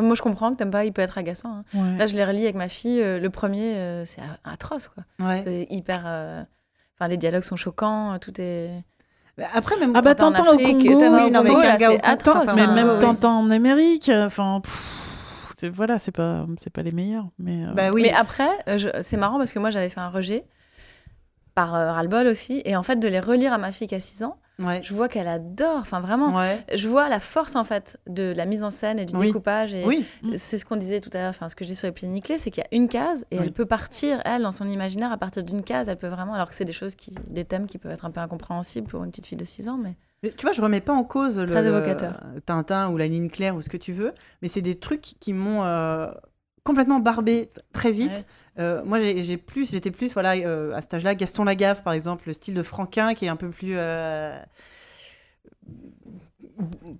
Moi, 0.02 0.14
je 0.14 0.22
comprends 0.22 0.50
que 0.52 0.56
t'aimes 0.56 0.70
pas, 0.70 0.84
il 0.84 0.92
peut 0.92 1.02
être 1.02 1.18
agaçant. 1.18 1.50
hein. 1.52 1.64
Ouais. 1.74 1.98
Là, 1.98 2.06
je 2.06 2.14
l'ai 2.16 2.24
relis 2.24 2.44
avec 2.44 2.54
ma 2.56 2.68
fille. 2.68 3.00
euh, 3.02 3.18
le 3.18 3.30
premier, 3.30 3.74
euh, 3.76 4.04
c'est 4.04 4.20
atroce, 4.44 4.88
quoi. 4.88 5.04
Ouais. 5.18 5.40
C'est 5.42 5.66
hyper. 5.70 6.02
euh, 6.06 6.42
Enfin, 7.00 7.08
les 7.08 7.16
dialogues 7.16 7.42
sont 7.44 7.56
choquants, 7.56 8.18
tout 8.18 8.32
est. 8.40 8.70
Bah, 9.36 9.44
Après, 9.54 9.76
même 9.78 9.92
Ah 9.94 10.00
bah 10.02 10.16
Tintin 10.16 10.42
au 10.44 10.54
Afrique, 10.54 10.78
Congo, 10.78 10.98
oui, 11.16 11.30
non, 11.30 11.42
mais 11.44 11.48
Congo, 11.50 11.62
là, 11.62 11.72
Kanga 11.78 11.88
au 11.90 11.92
c'est 11.92 12.04
atroce. 12.04 12.54
Mais 12.56 12.62
hein. 12.62 12.74
même 12.74 12.88
oui. 12.94 12.98
Tintin 12.98 13.28
en 13.30 13.50
Amérique, 13.50 14.10
enfin, 14.12 14.60
voilà, 15.72 15.98
c'est 16.00 16.10
pas, 16.12 16.44
c'est 16.60 16.72
pas 16.72 16.82
les 16.82 16.90
meilleurs. 16.90 17.26
Mais 17.38 17.64
euh, 17.64 17.72
Bah 17.72 17.90
oui. 17.92 18.02
Mais 18.02 18.12
après, 18.12 18.48
je- 18.66 18.88
c'est 19.00 19.16
marrant 19.16 19.38
parce 19.38 19.52
que 19.52 19.58
moi, 19.60 19.70
j'avais 19.70 19.88
fait 19.88 20.00
un 20.00 20.08
rejet 20.08 20.44
par 21.54 21.74
euh, 21.74 21.92
ras-le-bol 21.92 22.26
aussi. 22.26 22.62
Et 22.64 22.76
en 22.76 22.82
fait, 22.82 22.96
de 22.96 23.08
les 23.08 23.20
relire 23.20 23.52
à 23.52 23.58
ma 23.58 23.70
fille 23.72 23.86
qui 23.86 23.94
a 23.94 24.00
6 24.00 24.22
ans, 24.24 24.38
Ouais. 24.60 24.80
je 24.82 24.92
vois 24.92 25.08
qu'elle 25.08 25.28
adore. 25.28 25.78
Enfin, 25.78 26.00
vraiment. 26.00 26.36
Ouais. 26.36 26.64
Je 26.74 26.88
vois 26.88 27.08
la 27.08 27.20
force, 27.20 27.54
en 27.56 27.64
fait, 27.64 27.98
de 28.08 28.32
la 28.36 28.44
mise 28.44 28.64
en 28.64 28.70
scène 28.70 28.98
et 28.98 29.04
du 29.06 29.14
Oui. 29.16 29.26
découpage. 29.26 29.72
Et 29.74 29.84
Oui. 29.86 30.04
C'est 30.36 30.58
ce 30.58 30.64
qu'on 30.64 30.76
disait 30.76 31.00
tout 31.00 31.10
à 31.12 31.18
l'heure, 31.18 31.30
enfin 31.30 31.48
ce 31.48 31.54
que 31.54 31.64
je 31.64 31.68
dis 31.70 31.76
sur 31.76 31.86
les 31.86 31.92
plis 31.92 32.08
nickelés, 32.08 32.38
c'est 32.38 32.50
qu'il 32.50 32.62
y 32.62 32.66
a 32.66 32.76
une 32.76 32.88
case 32.88 33.24
et 33.30 33.36
Oui. 33.38 33.44
elle 33.44 33.52
peut 33.52 33.66
partir, 33.66 34.20
elle, 34.24 34.42
dans 34.42 34.52
son 34.52 34.68
imaginaire, 34.68 35.12
à 35.12 35.16
partir 35.18 35.42
d'une 35.44 35.62
case, 35.62 35.88
elle 35.88 35.96
peut 35.96 36.08
vraiment, 36.08 36.34
alors 36.34 36.48
que 36.48 36.54
c'est 36.56 36.64
des 36.64 36.72
choses 36.72 36.94
qui, 36.96 37.14
des 37.28 37.44
thèmes 37.44 37.66
qui 37.66 37.78
peuvent 37.78 37.92
être 37.92 38.04
un 38.04 38.10
peu 38.10 38.20
incompréhensibles 38.20 38.88
pour 38.88 39.04
une 39.04 39.10
petite 39.10 39.26
fille 39.26 39.38
de 39.38 39.44
6 39.44 39.68
ans, 39.68 39.78
mais 39.80 39.94
Mais 40.24 40.30
Tu 40.32 40.42
vois, 40.44 40.52
je 40.52 40.60
remets 40.60 40.80
pas 40.80 40.92
en 40.92 41.04
cause 41.04 41.38
le, 41.38 41.46
Très 41.46 41.64
évocateur. 41.66 42.20
le 42.34 42.40
Tintin 42.40 42.88
ou 42.90 42.96
la 42.96 43.06
ligne 43.06 43.28
claire 43.28 43.54
ou 43.54 43.62
ce 43.62 43.68
que 43.68 43.76
tu 43.76 43.92
veux, 43.92 44.12
mais 44.42 44.48
c'est 44.48 44.62
des 44.62 44.74
trucs 44.74 45.02
qui 45.20 45.32
m'ont 45.32 45.62
euh, 45.62 46.08
complètement 46.64 46.98
barbé 46.98 47.48
très 47.72 47.92
vite. 47.92 48.10
Ouais. 48.10 48.24
Euh, 48.58 48.82
moi, 48.84 48.98
j'ai 49.00 49.36
plus, 49.36 49.70
j'étais 49.70 49.90
plus, 49.90 50.12
voilà, 50.12 50.32
euh, 50.32 50.74
à 50.74 50.82
cet 50.82 50.94
âge-là, 50.94 51.14
Gaston 51.14 51.44
Lagaffe, 51.44 51.82
par 51.82 51.92
exemple, 51.92 52.24
le 52.26 52.32
style 52.32 52.54
de 52.54 52.62
Franquin 52.62 53.14
qui 53.14 53.26
est 53.26 53.28
un 53.28 53.36
peu 53.36 53.50
plus. 53.50 53.74
euh, 53.76 54.38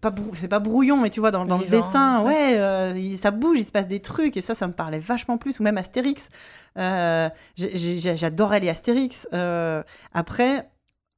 pas 0.01 0.14
c'est 0.35 0.47
pas 0.47 0.61
brouillon, 0.61 1.01
mais 1.01 1.11
tu 1.11 1.18
vois, 1.18 1.33
dans, 1.33 1.44
dans 1.44 1.59
le 1.59 1.66
dessin, 1.66 2.23
ouais. 2.23 3.16
ça 3.16 3.33
bouge, 3.33 3.59
il 3.59 3.64
se 3.64 3.73
passe 3.73 3.88
des 3.88 4.01
trucs, 4.01 4.37
et 4.37 4.40
ça, 4.40 4.55
ça 4.55 4.68
me 4.68 4.73
parlait 4.73 5.01
vachement 5.01 5.37
plus, 5.37 5.59
ou 5.59 5.64
même 5.64 5.79
Astérix. 5.79 6.29
J'adorais 7.57 8.61
les 8.61 8.68
Astérix. 8.68 9.27
Après, 10.12 10.71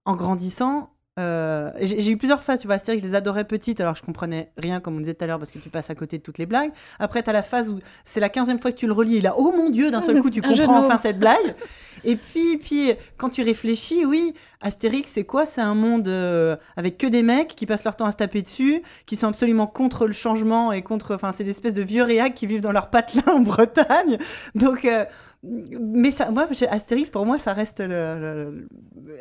en 0.07 0.17
grandissant, 0.17 0.91
euh, 1.21 1.71
j'ai 1.81 2.11
eu 2.11 2.17
plusieurs 2.17 2.43
phases, 2.43 2.61
tu 2.61 2.67
vois, 2.67 2.77
Astérix, 2.77 3.03
je 3.03 3.09
les 3.09 3.15
adorais 3.15 3.45
petites, 3.45 3.81
alors 3.81 3.95
je 3.95 4.03
comprenais 4.03 4.51
rien, 4.57 4.81
comme 4.81 4.97
on 4.97 5.01
disait 5.01 5.15
tout 5.15 5.25
à 5.25 5.27
l'heure, 5.27 5.39
parce 5.39 5.51
que 5.51 5.59
tu 5.59 5.69
passes 5.69 5.91
à 5.91 5.95
côté 5.95 6.19
de 6.19 6.23
toutes 6.23 6.39
les 6.39 6.47
blagues. 6.47 6.71
Après, 6.99 7.23
tu 7.23 7.31
as 7.31 7.33
la 7.33 7.43
phase 7.43 7.69
où 7.71 7.79
c'est 8.05 8.21
la 8.21 8.29
quinzième 8.29 8.59
fois 8.59 8.73
que 8.73 8.77
tu 8.77 8.87
le 8.87 8.93
relis, 8.93 9.19
et 9.19 9.21
là, 9.21 9.35
oh 9.37 9.53
mon 9.57 9.71
Dieu, 9.71 9.91
d'un 9.91 10.01
seul 10.01 10.17
coup, 10.23 10.31
tu 10.31 10.41
comprends 10.67 10.79
enfin 10.87 10.99
cette 10.99 11.19
blague. 11.19 11.55
Et 12.03 12.17
puis, 12.17 12.57
puis, 12.57 12.93
quand 13.19 13.29
tu 13.29 13.43
réfléchis, 13.43 14.07
oui, 14.07 14.33
Astérix, 14.63 15.11
c'est 15.13 15.25
quoi? 15.25 15.45
C'est 15.45 15.61
un 15.61 15.75
monde 15.75 16.09
euh, 16.09 16.57
avec 16.77 16.97
que 16.97 17.07
des 17.07 17.23
mecs 17.23 17.49
qui 17.55 17.67
passent 17.67 17.85
leur 17.85 17.95
temps 17.95 18.07
à 18.07 18.11
se 18.11 18.17
taper 18.17 18.41
dessus, 18.41 18.83
qui 19.05 19.17
sont 19.17 19.27
absolument 19.29 19.67
contre 19.67 20.07
le 20.07 20.13
changement 20.15 20.73
et 20.73 20.81
contre. 20.81 21.15
Enfin, 21.15 21.33
c'est 21.33 21.45
des 21.45 21.51
espèces 21.51 21.75
de 21.75 21.83
vieux 21.83 22.03
réacs 22.03 22.33
qui 22.35 22.47
vivent 22.47 22.63
dans 22.63 22.73
leur 22.73 22.89
patelin 22.89 23.23
en 23.35 23.41
Bretagne. 23.41 24.17
Donc, 24.55 24.87
euh, 24.87 25.05
mais 25.43 26.11
ça, 26.11 26.31
moi, 26.31 26.47
Astérix, 26.71 27.11
pour 27.11 27.27
moi, 27.27 27.39
ça 27.39 27.53
reste 27.53 27.81
le. 27.81 27.87
le- 27.89 28.65
le- 29.05 29.15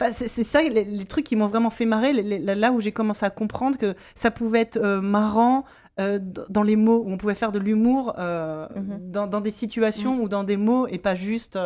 Enfin, 0.00 0.12
c'est 0.12 0.44
ça, 0.44 0.62
les, 0.62 0.84
les 0.84 1.04
trucs 1.04 1.24
qui 1.24 1.36
m'ont 1.36 1.46
vraiment 1.46 1.70
fait 1.70 1.86
marrer, 1.86 2.12
les- 2.12 2.38
les- 2.38 2.54
là 2.54 2.72
où 2.72 2.80
j'ai 2.80 2.92
commencé 2.92 3.24
à 3.26 3.30
comprendre 3.30 3.76
que 3.78 3.94
ça 4.14 4.30
pouvait 4.30 4.60
être 4.60 4.76
euh, 4.78 5.00
marrant 5.00 5.64
euh, 6.00 6.20
dans 6.48 6.62
les 6.62 6.76
mots, 6.76 7.02
où 7.04 7.10
on 7.10 7.16
pouvait 7.16 7.34
faire 7.34 7.50
de 7.52 7.58
l'humour 7.58 8.14
euh, 8.18 8.66
Mhm. 8.76 9.10
dans, 9.10 9.26
dans 9.26 9.40
des 9.40 9.50
situations 9.50 10.20
ou 10.22 10.28
dans 10.28 10.44
des 10.44 10.56
mots 10.56 10.86
et 10.86 10.98
pas 10.98 11.14
juste 11.16 11.56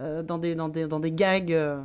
euh, 0.00 0.22
dans, 0.22 0.38
des, 0.38 0.54
dans, 0.54 0.68
des, 0.68 0.86
dans 0.86 1.00
des 1.00 1.12
gags 1.12 1.52
euh, 1.52 1.82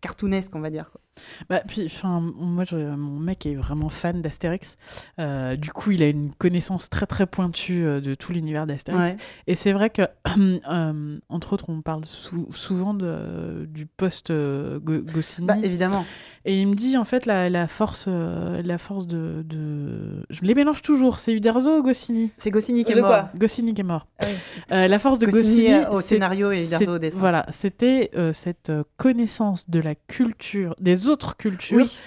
cartoonesques, 0.00 0.54
on 0.56 0.60
va 0.60 0.70
dire. 0.70 0.90
Quoi. 0.90 1.00
Bah, 1.48 1.62
puis, 1.66 1.84
enfin, 1.86 2.20
moi, 2.20 2.64
je- 2.64 2.76
mon 2.76 3.18
mec 3.18 3.46
est 3.46 3.54
vraiment 3.54 3.88
fan 3.88 4.22
d'Astérix. 4.22 4.76
Euh, 5.18 5.56
du 5.56 5.70
coup, 5.70 5.90
il 5.90 6.02
a 6.02 6.08
une 6.08 6.34
connaissance 6.34 6.88
très 6.90 7.06
très 7.06 7.26
pointue 7.26 7.82
de 8.00 8.14
tout 8.14 8.32
l'univers 8.32 8.66
d'Astérix. 8.66 9.12
Ouais. 9.12 9.16
Et 9.46 9.54
c'est 9.54 9.72
vrai 9.72 9.90
que, 9.90 10.02
entre 11.28 11.52
autres, 11.52 11.66
on 11.68 11.82
parle 11.82 12.04
sou- 12.04 12.48
souvent 12.50 12.94
de, 12.94 13.66
du 13.66 13.86
post 13.86 14.30
euh, 14.30 14.78
Go- 14.78 15.02
Goscinny. 15.02 15.46
Bah, 15.46 15.56
évidemment. 15.62 16.04
Et 16.48 16.60
il 16.62 16.68
me 16.68 16.74
dit 16.74 16.96
en 16.96 17.04
fait 17.04 17.26
la, 17.26 17.50
la 17.50 17.66
force, 17.66 18.04
euh, 18.06 18.62
la 18.62 18.78
force 18.78 19.08
de, 19.08 19.42
de- 19.44 20.24
Je 20.30 20.42
les 20.42 20.54
mélange 20.54 20.80
toujours. 20.80 21.18
C'est 21.18 21.32
Uderzo 21.34 21.78
ou 21.78 21.82
Goscinny? 21.82 22.30
C'est 22.36 22.50
Goscinny 22.52 22.84
qui 22.84 22.92
est 22.92 23.00
mort. 23.00 23.28
Goscinny 23.34 23.74
qui 23.74 23.80
est 23.80 23.84
mort. 23.84 24.06
Ah 24.20 24.26
oui. 24.28 24.34
Euh, 24.70 24.86
la 24.86 24.98
force 25.00 25.18
de 25.18 25.26
Goscinny 25.26 25.42
Goscinny, 25.66 25.72
euh, 25.74 25.90
au 25.90 26.00
scénario 26.00 26.52
et 26.52 26.62
Uderzo 26.62 26.94
au 26.94 26.98
dessin. 26.98 27.18
Voilà, 27.18 27.46
c'était 27.50 28.10
euh, 28.16 28.32
cette 28.32 28.70
connaissance 28.96 29.68
de 29.68 29.80
la 29.80 29.96
culture, 29.96 30.76
des 30.78 31.08
autres 31.08 31.36
cultures, 31.36 31.78
Oui, 31.78 31.98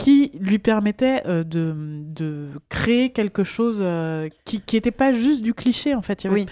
qui 0.00 0.32
lui 0.40 0.58
permettait 0.58 1.22
euh, 1.26 1.44
de, 1.44 1.74
de 1.76 2.48
créer 2.70 3.12
quelque 3.12 3.44
chose 3.44 3.80
euh, 3.82 4.28
qui 4.46 4.62
n'était 4.72 4.90
pas 4.90 5.12
juste 5.12 5.42
du 5.42 5.52
cliché 5.52 5.94
en 5.94 6.00
fait. 6.00 6.26
Oui. 6.30 6.46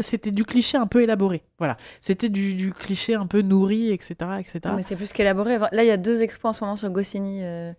C'était 0.00 0.30
du 0.30 0.44
cliché 0.44 0.76
un 0.76 0.86
peu 0.86 1.02
élaboré. 1.02 1.42
Voilà, 1.58 1.78
c'était 2.02 2.28
du, 2.28 2.54
du 2.54 2.72
cliché 2.72 3.14
un 3.14 3.26
peu 3.26 3.40
nourri, 3.40 3.90
etc., 3.90 4.14
etc. 4.38 4.60
Non, 4.66 4.76
mais 4.76 4.82
c'est 4.82 4.96
plus 4.96 5.12
qu'élaboré. 5.14 5.56
Là, 5.58 5.82
il 5.82 5.86
y 5.86 5.90
a 5.90 5.96
deux 5.96 6.22
expos 6.22 6.50
en 6.50 6.52
ce 6.52 6.64
moment 6.64 6.76
sur 6.76 6.90
Goscinny. 6.90 7.40
euh. 7.42 7.72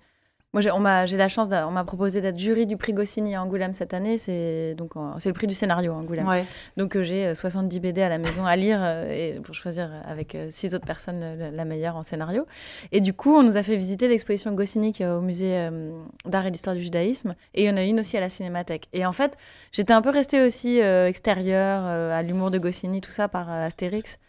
Moi, 0.55 0.61
j'ai, 0.61 0.71
on 0.71 0.79
m'a, 0.79 1.05
j'ai 1.05 1.17
la 1.17 1.27
chance, 1.27 1.49
on 1.51 1.71
m'a 1.71 1.83
proposé 1.83 2.21
d'être 2.21 2.39
jury 2.39 2.65
du 2.65 2.77
prix 2.77 2.93
Goscinny 2.93 3.35
à 3.35 3.43
Angoulême 3.43 3.73
cette 3.73 3.93
année. 3.93 4.17
C'est, 4.17 4.73
donc, 4.75 4.93
c'est 5.17 5.27
le 5.27 5.33
prix 5.33 5.47
du 5.47 5.53
scénario 5.53 5.91
à 5.91 5.95
Angoulême. 5.95 6.25
Ouais. 6.25 6.45
Donc, 6.77 6.95
euh, 6.95 7.03
j'ai 7.03 7.25
euh, 7.27 7.35
70 7.35 7.77
BD 7.81 8.01
à 8.01 8.07
la 8.07 8.17
maison 8.17 8.45
à 8.45 8.55
lire 8.55 8.79
euh, 8.81 9.11
et 9.11 9.41
pour 9.41 9.53
choisir 9.53 9.89
euh, 9.91 9.99
avec 10.09 10.33
euh, 10.33 10.47
six 10.49 10.73
autres 10.73 10.85
personnes 10.85 11.19
euh, 11.21 11.35
la, 11.35 11.51
la 11.51 11.65
meilleure 11.65 11.97
en 11.97 12.03
scénario. 12.03 12.45
Et 12.93 13.01
du 13.01 13.13
coup, 13.13 13.35
on 13.35 13.43
nous 13.43 13.57
a 13.57 13.63
fait 13.63 13.75
visiter 13.75 14.07
l'exposition 14.07 14.53
Goscinny 14.53 14.93
qui 14.93 15.03
est 15.03 15.09
au 15.09 15.19
musée 15.19 15.57
euh, 15.57 15.91
d'art 16.25 16.45
et 16.45 16.51
d'histoire 16.51 16.73
du 16.73 16.81
judaïsme. 16.81 17.35
Et 17.53 17.63
il 17.63 17.67
y 17.67 17.69
en 17.69 17.75
a 17.75 17.83
une 17.83 17.99
aussi 17.99 18.15
à 18.15 18.21
la 18.21 18.29
Cinémathèque. 18.29 18.87
Et 18.93 19.05
en 19.05 19.11
fait, 19.11 19.35
j'étais 19.73 19.91
un 19.91 20.01
peu 20.01 20.09
restée 20.09 20.41
aussi 20.41 20.81
euh, 20.81 21.09
extérieure 21.09 21.81
euh, 21.83 22.17
à 22.17 22.21
l'humour 22.23 22.49
de 22.49 22.59
Goscinny, 22.59 23.01
tout 23.01 23.11
ça 23.11 23.27
par 23.27 23.51
euh, 23.51 23.65
Astérix. 23.65 24.19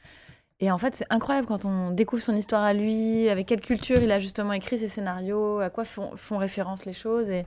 Et 0.60 0.70
en 0.70 0.78
fait, 0.78 0.94
c'est 0.96 1.06
incroyable 1.10 1.46
quand 1.46 1.64
on 1.66 1.90
découvre 1.90 2.22
son 2.22 2.34
histoire 2.34 2.62
à 2.62 2.72
lui, 2.72 3.28
avec 3.28 3.46
quelle 3.46 3.60
culture 3.60 4.00
il 4.00 4.10
a 4.10 4.18
justement 4.18 4.52
écrit 4.54 4.78
ses 4.78 4.88
scénarios, 4.88 5.58
à 5.60 5.68
quoi 5.68 5.84
font, 5.84 6.16
font 6.16 6.38
référence 6.38 6.86
les 6.86 6.94
choses. 6.94 7.28
Et 7.28 7.44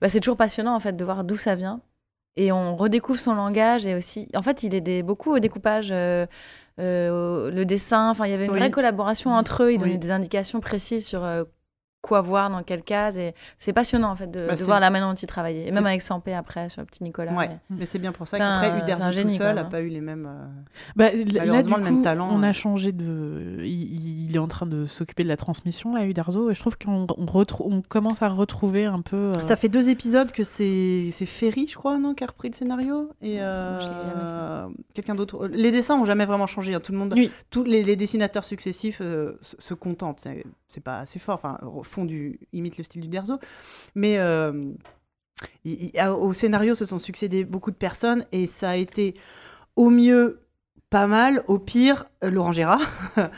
bah, 0.00 0.08
c'est 0.08 0.18
toujours 0.20 0.36
passionnant 0.36 0.74
en 0.74 0.80
fait 0.80 0.96
de 0.96 1.04
voir 1.04 1.22
d'où 1.22 1.36
ça 1.36 1.54
vient. 1.54 1.80
Et 2.36 2.50
on 2.52 2.76
redécouvre 2.76 3.20
son 3.20 3.34
langage 3.34 3.86
et 3.86 3.94
aussi, 3.94 4.28
en 4.34 4.42
fait, 4.42 4.62
il 4.62 4.74
aidait 4.74 5.02
beaucoup 5.02 5.34
au 5.34 5.38
découpage, 5.38 5.88
euh, 5.92 6.26
euh, 6.80 7.50
le 7.50 7.64
dessin. 7.64 8.10
Enfin, 8.10 8.26
il 8.26 8.30
y 8.30 8.34
avait 8.34 8.46
une 8.46 8.52
Oui. 8.52 8.58
vraie 8.58 8.70
collaboration 8.70 9.32
entre 9.32 9.62
eux. 9.62 9.72
Il 9.72 9.78
donnait 9.78 9.92
Oui. 9.92 9.98
des 9.98 10.10
indications 10.10 10.60
précises 10.60 11.06
sur 11.06 11.24
euh, 11.24 11.44
quoi 12.06 12.20
voir 12.20 12.48
dans 12.50 12.62
quelle 12.62 12.82
case. 12.82 13.18
Et 13.18 13.34
c'est 13.58 13.72
passionnant 13.72 14.10
en 14.10 14.16
fait 14.16 14.30
de, 14.30 14.46
Bah, 14.46 14.54
de 14.54 14.62
voir 14.64 14.80
la 14.80 14.90
manière 14.90 15.08
dont 15.08 15.14
il 15.14 15.26
travaillait. 15.26 15.68
Et 15.68 15.72
même 15.72 15.86
avec 15.86 16.02
Sampé 16.02 16.32
après 16.34 16.68
sur 16.68 16.80
le 16.82 16.86
petit 16.86 17.02
Nicolas. 17.02 17.32
Ouais. 17.34 17.46
Et- 17.46 17.74
Mais 17.78 17.84
c'est 17.84 17.98
bien 17.98 18.12
pour 18.12 18.28
ça 18.28 18.38
qu'après, 18.38 18.78
Uderzo 18.80 19.04
tout 19.06 19.12
génie, 19.12 19.36
seul 19.36 19.56
n'a 19.56 19.64
pas 19.64 19.80
eu 19.80 19.88
les 19.88 20.00
mêmes. 20.00 20.26
euh, 20.30 20.46
Bah, 20.94 21.10
là, 21.10 21.16
du 21.62 21.68
le 21.68 21.82
même 21.82 21.96
coup, 21.96 22.02
talent, 22.02 22.28
on 22.32 22.38
hein. 22.38 22.42
a 22.44 22.52
changé 22.52 22.92
de. 22.92 23.58
Il, 23.64 24.26
il 24.30 24.36
est 24.36 24.38
en 24.38 24.48
train 24.48 24.66
de 24.66 24.86
s'occuper 24.86 25.22
de 25.24 25.28
la 25.28 25.36
transmission, 25.36 25.94
là, 25.94 26.04
Uderzo, 26.04 26.50
et 26.50 26.54
je 26.54 26.60
trouve 26.60 26.76
qu'on 26.78 27.06
on 27.08 27.82
commence 27.82 28.22
à 28.22 28.28
retrouver 28.28 28.84
un 28.84 29.00
peu. 29.00 29.16
euh, 29.36 29.42
Ça 29.42 29.56
fait 29.56 29.68
deux 29.68 29.88
épisodes 29.88 30.30
que 30.32 30.44
c'est 30.44 31.10
c'est 31.12 31.26
Ferry, 31.26 31.66
je 31.66 31.74
crois, 31.76 31.98
non, 31.98 32.14
qui 32.14 32.24
a 32.24 32.26
repris 32.26 32.48
le 32.48 32.54
scénario 32.54 33.10
et 33.22 33.38
euh, 33.40 34.66
quelqu'un 34.94 35.14
d'autre. 35.14 35.46
Les 35.48 35.70
dessins 35.70 35.96
ont 35.96 36.04
jamais 36.04 36.24
vraiment 36.24 36.46
changé. 36.46 36.74
hein. 36.74 36.80
Tout 36.80 36.92
le 36.92 36.98
monde, 36.98 37.14
Oui. 37.16 37.30
tous 37.50 37.64
les, 37.64 37.82
les 37.82 37.96
dessinateurs 37.96 38.44
successifs 38.44 38.98
euh, 39.00 39.36
se, 39.40 39.56
se 39.58 39.74
contentent. 39.74 40.26
C'est- 40.68 40.80
pas 40.80 40.98
assez 41.00 41.18
fort. 41.18 41.36
Enfin, 41.36 41.58
font 41.82 42.04
du 42.04 42.40
imite 42.52 42.76
le 42.78 42.84
style 42.84 43.02
du 43.02 43.08
Derzo, 43.08 43.38
mais 43.94 44.18
euh, 44.18 44.72
il- 45.64 45.90
il- 45.94 46.08
au 46.08 46.32
scénario 46.32 46.74
se 46.74 46.84
sont 46.86 46.98
succédés 46.98 47.44
beaucoup 47.44 47.70
de 47.70 47.76
personnes 47.76 48.24
et 48.32 48.46
ça 48.46 48.70
a 48.70 48.76
été 48.76 49.14
au 49.76 49.90
mieux 49.90 50.40
pas 50.90 51.06
mal, 51.06 51.42
au 51.48 51.58
pire 51.58 52.04
euh, 52.24 52.30
Laurent 52.30 52.52
Gérard. 52.52 52.80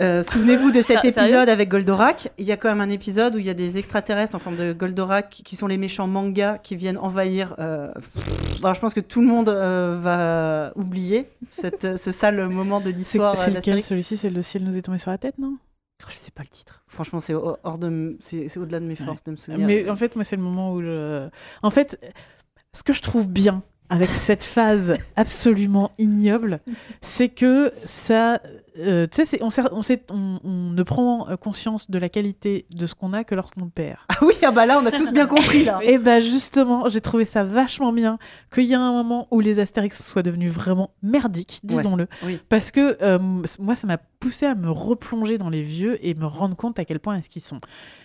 Euh, 0.00 0.22
Souvenez-vous 0.22 0.70
de 0.70 0.80
cet 0.80 1.04
épisode 1.04 1.48
avec 1.48 1.68
Goldorak. 1.68 2.30
Il 2.38 2.44
y 2.46 2.52
a 2.52 2.56
quand 2.56 2.68
même 2.68 2.80
un 2.80 2.88
épisode 2.88 3.34
où 3.34 3.38
il 3.40 3.44
y 3.44 3.50
a 3.50 3.54
des 3.54 3.78
extraterrestres 3.78 4.36
en 4.36 4.38
forme 4.38 4.54
de 4.54 4.72
Goldorak 4.72 5.28
qui 5.28 5.56
sont 5.56 5.66
les 5.66 5.76
méchants 5.76 6.06
mangas 6.06 6.58
qui 6.58 6.76
viennent 6.76 6.98
envahir. 6.98 7.56
euh, 7.58 7.90
alors, 8.62 8.74
je 8.74 8.80
pense 8.80 8.94
que 8.94 9.00
tout 9.00 9.20
le 9.22 9.26
monde 9.26 9.48
euh, 9.48 9.98
va 10.00 10.72
oublier 10.76 11.26
cette, 11.50 11.98
ce 11.98 12.12
sale 12.12 12.48
moment 12.48 12.80
de 12.80 12.90
l'histoire 12.90 13.36
c'est 13.36 13.50
lequel 13.50 13.82
celui-ci 13.82 14.16
C'est 14.16 14.30
le 14.30 14.40
ciel 14.42 14.62
nous 14.62 14.78
est 14.78 14.82
tombé 14.82 14.98
sur 14.98 15.10
la 15.10 15.18
tête, 15.18 15.36
non? 15.38 15.56
Je 16.06 16.14
sais 16.14 16.30
pas 16.30 16.42
le 16.42 16.48
titre. 16.48 16.84
Franchement, 16.86 17.20
c'est 17.20 17.34
hors 17.34 17.78
de, 17.78 18.16
c'est 18.20 18.56
au-delà 18.56 18.80
de 18.80 18.86
mes 18.86 18.94
forces 18.94 19.24
de 19.24 19.32
me 19.32 19.36
souvenir. 19.36 19.66
Mais 19.66 19.90
en 19.90 19.96
fait, 19.96 20.14
moi, 20.14 20.24
c'est 20.24 20.36
le 20.36 20.42
moment 20.42 20.72
où 20.72 20.80
je. 20.80 21.28
En 21.62 21.70
fait, 21.70 22.00
ce 22.72 22.82
que 22.82 22.92
je 22.92 23.02
trouve 23.02 23.28
bien 23.28 23.62
avec 23.90 24.10
cette 24.10 24.44
phase 24.44 24.96
absolument 25.16 25.92
ignoble, 25.98 26.60
c'est 27.00 27.28
que 27.28 27.72
ça. 27.84 28.40
Euh, 28.78 29.06
tu 29.10 29.24
sais, 29.24 29.42
on, 29.42 29.50
sait- 29.50 29.62
on, 29.72 29.82
sait- 29.82 30.04
on- 30.10 30.38
on 30.44 30.70
ne 30.70 30.82
prend 30.82 31.26
conscience 31.40 31.90
de 31.90 31.98
la 31.98 32.08
qualité 32.08 32.66
de 32.74 32.86
ce 32.86 32.94
qu'on 32.94 33.12
a 33.12 33.24
que 33.24 33.34
lorsqu'on 33.34 33.64
le 33.64 33.70
perd. 33.70 33.98
Ah 34.08 34.16
oui, 34.22 34.34
ah 34.42 34.50
bah 34.50 34.66
là, 34.66 34.80
on 34.82 34.86
a 34.86 34.90
tous 34.92 35.12
bien 35.12 35.26
compris 35.34 35.64
là. 35.64 35.78
Et 35.82 35.98
bah 35.98 36.20
justement, 36.20 36.88
j'ai 36.88 37.00
trouvé 37.00 37.24
ça 37.24 37.44
vachement 37.44 37.92
bien 37.92 38.18
qu'il 38.52 38.64
y 38.64 38.74
a 38.74 38.80
un 38.80 38.92
moment 38.92 39.26
où 39.30 39.40
les 39.40 39.60
Astérix 39.60 40.02
soient 40.04 40.22
devenus 40.22 40.52
vraiment 40.52 40.90
merdiques, 41.02 41.60
disons-le. 41.64 42.06
oui. 42.24 42.40
Parce 42.48 42.70
que 42.70 42.96
euh, 43.02 43.18
moi, 43.58 43.74
ça 43.74 43.86
m'a 43.86 43.98
poussé 44.20 44.46
à 44.46 44.54
me 44.56 44.70
replonger 44.70 45.38
dans 45.38 45.48
les 45.48 45.62
vieux 45.62 46.04
et 46.04 46.14
me 46.14 46.26
rendre 46.26 46.56
compte 46.56 46.78
à 46.80 46.84
quel 46.84 46.98
point 46.98 47.16
est-ce 47.16 47.28
qu'ils 47.28 47.42
sont. 47.42 47.60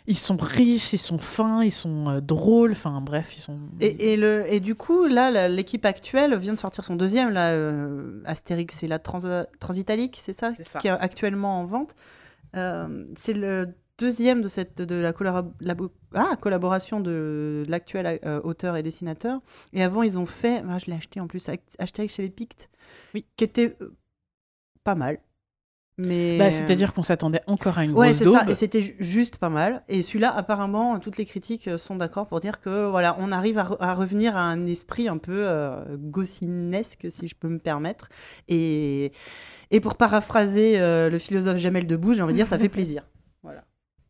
Ils 0.05 0.17
sont 0.17 0.37
riches, 0.39 0.93
ils 0.93 0.97
sont 0.99 1.17
fins, 1.17 1.63
ils 1.63 1.71
sont 1.71 2.07
euh, 2.09 2.21
drôles, 2.21 2.71
enfin 2.71 3.01
bref, 3.01 3.35
ils 3.35 3.41
sont. 3.41 3.57
Et, 3.79 4.13
et 4.13 4.17
le, 4.17 4.45
et 4.51 4.59
du 4.59 4.75
coup, 4.75 5.07
là, 5.07 5.47
l'équipe 5.47 5.85
actuelle 5.85 6.37
vient 6.37 6.53
de 6.53 6.59
sortir 6.59 6.83
son 6.83 6.95
deuxième, 6.95 7.29
là, 7.31 7.49
euh, 7.51 8.21
Astérix, 8.25 8.75
c'est 8.75 8.87
la 8.87 8.99
Trans- 8.99 9.45
Transitalique, 9.59 10.17
C'est 10.21 10.33
ça? 10.33 10.51
Qui 10.79 10.87
est 10.87 10.91
actuellement 10.91 11.59
en 11.59 11.65
vente. 11.65 11.95
Euh, 12.55 13.05
c'est 13.15 13.33
le 13.33 13.73
deuxième 13.97 14.41
de, 14.41 14.47
cette, 14.47 14.81
de 14.81 14.95
la, 14.95 15.11
collab- 15.11 15.53
la 15.61 15.75
bo- 15.75 15.91
ah, 16.13 16.35
collaboration 16.41 16.99
de, 16.99 17.63
de 17.65 17.71
l'actuel 17.71 18.19
euh, 18.25 18.41
auteur 18.43 18.75
et 18.75 18.83
dessinateur. 18.83 19.39
Et 19.71 19.83
avant, 19.83 20.03
ils 20.03 20.17
ont 20.19 20.25
fait, 20.25 20.63
ah, 20.69 20.77
je 20.77 20.87
l'ai 20.87 20.93
acheté 20.97 21.19
en 21.19 21.27
plus, 21.27 21.49
Astérix 21.79 22.15
chez 22.15 22.23
les 22.23 22.29
Pictes, 22.29 22.69
Oui. 23.13 23.25
qui 23.37 23.43
était 23.43 23.75
euh, 23.81 23.95
pas 24.83 24.95
mal. 24.95 25.19
Mais... 25.99 26.39
Bah, 26.39 26.51
C'est-à-dire 26.51 26.91
qu'on 26.95 27.03
s'attendait 27.03 27.41
encore 27.45 27.77
à 27.77 27.83
une 27.83 27.91
Ouais, 27.91 28.07
grosse 28.07 28.17
c'est 28.17 28.23
ça. 28.25 28.39
daube. 28.39 28.49
Et 28.49 28.55
c'était 28.55 28.81
ju- 28.81 28.95
juste 28.99 29.37
pas 29.37 29.49
mal. 29.49 29.83
Et 29.87 30.01
celui-là, 30.01 30.33
apparemment, 30.35 30.97
toutes 30.99 31.17
les 31.17 31.25
critiques 31.25 31.69
sont 31.77 31.95
d'accord 31.95 32.27
pour 32.27 32.39
dire 32.39 32.59
que 32.61 32.89
voilà, 32.89 33.15
on 33.19 33.31
arrive 33.31 33.59
à, 33.59 33.63
re- 33.63 33.77
à 33.79 33.93
revenir 33.93 34.35
à 34.35 34.41
un 34.41 34.65
esprit 34.65 35.07
un 35.07 35.19
peu 35.19 35.45
euh, 35.47 35.95
gossinesque, 35.97 37.05
si 37.11 37.27
je 37.27 37.35
peux 37.35 37.47
me 37.47 37.59
permettre. 37.59 38.09
Et, 38.47 39.11
et 39.71 39.79
pour 39.79 39.95
paraphraser 39.95 40.79
euh, 40.79 41.09
le 41.09 41.19
philosophe 41.19 41.57
Jamel 41.57 41.87
Debbouze, 41.87 42.17
j'ai 42.17 42.21
envie 42.21 42.33
de 42.33 42.37
dire, 42.37 42.47
ça 42.47 42.57
fait 42.57 42.69
plaisir. 42.69 43.03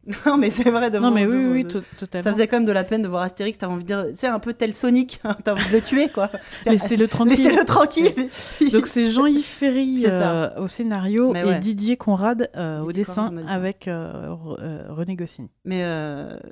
Non, 0.26 0.38
mais 0.38 0.50
c'est 0.50 0.70
vrai. 0.70 0.90
De 0.92 1.00
Non, 1.00 1.12
mais 1.12 1.26
oui, 1.26 1.32
de- 1.32 1.50
oui, 1.50 1.64
de- 1.64 1.82
totalement. 1.98 2.24
Ça 2.24 2.32
faisait 2.34 2.48
quand 2.48 2.58
même 2.58 2.66
de 2.66 2.72
la 2.74 2.84
peine 2.84 3.02
de 3.02 3.08
voir 3.08 3.24
Astérix. 3.24 3.58
T'as 3.58 3.68
envie 3.68 3.84
de 3.84 3.88
dire, 3.88 4.06
c'est 4.14 4.28
un 4.28 4.40
peu 4.40 4.54
tel 4.54 4.74
Sonic. 4.74 5.22
hein, 5.24 5.38
T'as 5.44 5.54
envie 5.54 5.66
de 5.70 5.74
le 5.78 5.82
tuer, 5.82 6.10
quoi. 6.10 6.30
Laissez-le 6.66 7.08
tranquille. 7.08 7.38
Laissez-le 7.38 7.64
tranquille. 7.66 8.30
Donc 8.72 8.88
c'est 8.88 9.10
Jean-Yves 9.10 9.44
Ferry 9.46 10.04
euh, 10.06 10.50
au 10.60 10.68
scénario 10.68 11.32
Mais 11.32 11.42
et 11.42 11.46
ouais. 11.46 11.60
Didier 11.60 11.96
Conrad 11.98 12.50
euh, 12.56 12.82
au 12.82 12.92
dessin 12.92 13.30
Conrad, 13.30 13.46
avec 13.48 13.88
euh, 13.88 14.28
Re- 14.30 14.88
René 14.90 15.16
Goscinny. 15.16 15.50
Mais 15.66 15.84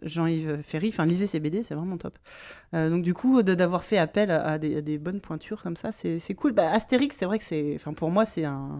Jean-Yves 0.03 0.59
Ferry, 0.63 0.89
enfin 0.89 1.05
lisez 1.05 1.27
ses 1.27 1.39
BD, 1.39 1.61
c'est 1.63 1.75
vraiment 1.75 1.97
top. 1.97 2.17
Donc 2.73 3.01
du 3.03 3.13
coup, 3.13 3.43
d'avoir 3.43 3.83
fait 3.83 3.97
appel 3.97 4.31
à, 4.31 4.57
des, 4.57 4.77
à 4.77 4.81
des 4.81 4.97
bonnes 4.97 5.19
pointures 5.19 5.61
comme 5.61 5.75
ça, 5.75 5.91
c'est 5.91 6.19
c'est 6.19 6.35
cool. 6.35 6.53
Bah, 6.53 6.71
Astérix, 6.71 7.15
c'est 7.17 7.25
vrai 7.25 7.37
que 7.37 7.43
c'est, 7.43 7.73
enfin 7.75 7.93
pour 7.93 8.11
moi, 8.11 8.23
c'est 8.25 8.45
un, 8.45 8.79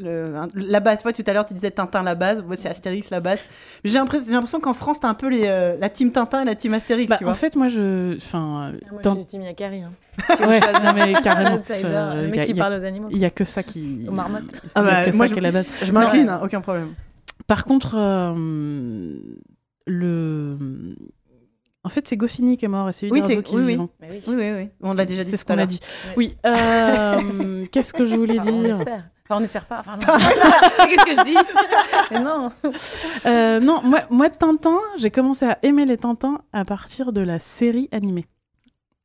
le- 0.00 0.32
la 0.54 0.80
base. 0.80 0.98
Tu 0.98 1.02
vois, 1.02 1.12
tout 1.12 1.22
à 1.26 1.32
l'heure, 1.32 1.44
tu 1.44 1.54
disais 1.54 1.70
Tintin 1.70 2.02
la 2.02 2.14
base. 2.14 2.42
Moi, 2.42 2.56
c'est 2.56 2.68
Astérix 2.68 3.10
la 3.10 3.20
base. 3.20 3.40
J'ai 3.84 3.94
l'impression, 3.98 4.60
qu'en 4.60 4.72
France, 4.74 5.00
t'as 5.00 5.08
un 5.08 5.14
peu 5.14 5.28
les, 5.28 5.42
euh, 5.46 5.76
la 5.80 5.90
team 5.90 6.10
Tintin 6.10 6.42
et 6.42 6.44
la 6.44 6.54
team 6.54 6.74
Astérix, 6.74 7.10
Bah, 7.10 7.16
tu 7.18 7.24
en 7.26 7.34
fait, 7.34 7.56
moi, 7.56 7.68
je. 7.68 8.16
Enfin, 8.16 8.72
euh, 8.74 8.78
Ah, 8.84 8.92
Moi, 8.92 9.02
dans- 9.02 9.12
je 9.14 9.18
suis 9.18 9.26
team 9.26 9.42
Yakari. 9.42 9.82
Hein. 9.82 9.92
Ouais, 10.46 10.60
non, 10.60 10.92
mais 10.94 11.12
carrément. 11.22 11.60
Euh, 11.70 12.22
le 12.22 12.28
y 12.28 12.32
a- 12.32 12.36
mec 12.36 12.44
qui 12.46 12.54
parle 12.54 12.74
aux 12.80 12.84
animaux. 12.84 13.08
Il 13.10 13.18
y 13.18 13.24
a 13.24 13.30
que 13.30 13.44
ça 13.44 13.62
qui. 13.62 14.04
Aux 14.08 14.12
marmottes. 14.12 14.42
Ah 14.74 14.82
bah, 14.82 15.12
moi, 15.14 15.26
je- 15.26 15.34
la 15.36 15.50
base. 15.52 15.66
Je 15.82 15.92
m'incline, 15.92 16.26
Non. 16.26 16.32
hein, 16.32 16.40
aucun 16.44 16.60
problème. 16.60 16.94
Par 17.46 17.64
contre, 17.64 17.94
euh, 17.96 19.18
le. 19.86 20.56
En 21.84 21.88
fait, 21.88 22.06
c'est 22.06 22.16
Goscinny 22.16 22.56
qui 22.56 22.64
est 22.64 22.68
mort 22.68 22.88
et 22.88 22.92
c'est 22.92 23.10
Oui, 23.10 23.18
Uderzo 23.18 23.34
c'est- 23.34 23.42
qui 23.42 23.54
oui, 23.56 23.60
est 23.62 23.64
oui. 23.64 23.70
vivant. 23.72 23.88
Oui. 24.00 24.08
Oui, 24.28 24.34
oui, 24.38 24.50
oui. 24.56 24.68
On 24.82 24.94
l'a 24.94 25.04
déjà 25.04 25.24
dit. 25.24 25.30
C'est 25.30 25.36
ce 25.36 25.44
qu'on 25.44 25.58
a 25.58 25.66
dit. 25.66 25.80
Oui. 26.16 26.36
euh, 26.46 27.64
Qu'est-ce 27.72 27.92
que 27.92 28.04
je 28.04 28.14
voulais 28.14 28.38
dire? 28.38 28.76
Enfin, 29.32 29.40
on 29.40 29.44
espère 29.44 29.64
pas. 29.66 29.80
Enfin. 29.80 29.96
Qu'est-ce 30.88 31.04
que 31.04 31.14
je 31.14 31.24
dis 31.24 31.36
Mais 32.10 32.20
non. 32.20 32.52
Euh, 33.26 33.60
non, 33.60 33.80
moi, 33.82 34.00
moi, 34.10 34.28
Tintin, 34.30 34.78
j'ai 34.98 35.10
commencé 35.10 35.46
à 35.46 35.58
aimer 35.62 35.86
les 35.86 35.96
Tintins 35.96 36.38
à 36.52 36.64
partir 36.64 37.12
de 37.12 37.20
la 37.20 37.38
série 37.38 37.88
animée. 37.92 38.24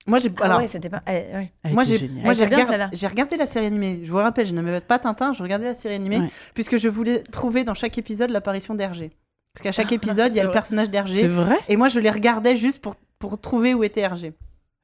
Moi, 0.06 0.20
j'ai. 0.20 0.30
Ah 0.42 0.58
ouais, 0.58 0.68
c'était 0.68 0.90
pas. 0.90 1.02
eh, 1.08 1.12
ouais. 1.12 1.54
Elle 1.64 1.74
Moi, 1.74 1.84
était 1.84 1.92
j'ai 1.92 1.98
géniale. 2.08 2.24
moi, 2.24 2.32
Elle 2.32 2.38
j'ai 2.38 2.44
était 2.44 2.50
bien, 2.56 2.58
regard- 2.66 2.70
celle-là. 2.72 2.90
j'ai 2.94 3.08
regardé 3.08 3.38
la 3.38 3.46
série 3.46 3.66
animée. 3.66 4.02
Je 4.04 4.12
vous 4.12 4.18
rappelle, 4.18 4.46
je 4.48 4.54
n'aimais 4.54 4.80
pas 4.82 5.00
Tintin, 5.00 5.34
je 5.34 5.44
regardais 5.44 5.66
la 5.66 5.76
série 5.76 5.96
animée 5.96 6.20
Ouais. 6.20 6.28
puisque 6.54 6.78
je 6.78 6.88
voulais 6.90 7.24
trouver 7.24 7.64
dans 7.64 7.74
chaque 7.74 7.98
épisode 7.98 8.30
l'apparition 8.30 8.74
d'Hergé. 8.76 9.12
Parce 9.54 9.64
qu'à 9.64 9.72
chaque 9.72 9.92
épisode, 9.92 10.32
il 10.34 10.36
y 10.36 10.40
a 10.40 10.42
C'est 10.42 10.42
le 10.44 10.48
vrai. 10.48 10.54
personnage 10.54 10.86
C'est 10.86 10.92
d'Hergé. 10.92 11.28
vrai? 11.28 11.58
Et 11.68 11.76
moi, 11.78 11.88
je 11.90 12.00
les 12.00 12.12
regardais 12.12 12.56
juste 12.56 12.80
pour, 12.80 12.94
pour 13.20 13.40
trouver 13.42 13.74
où 13.74 13.84
était 13.84 14.02
Hergé. 14.02 14.34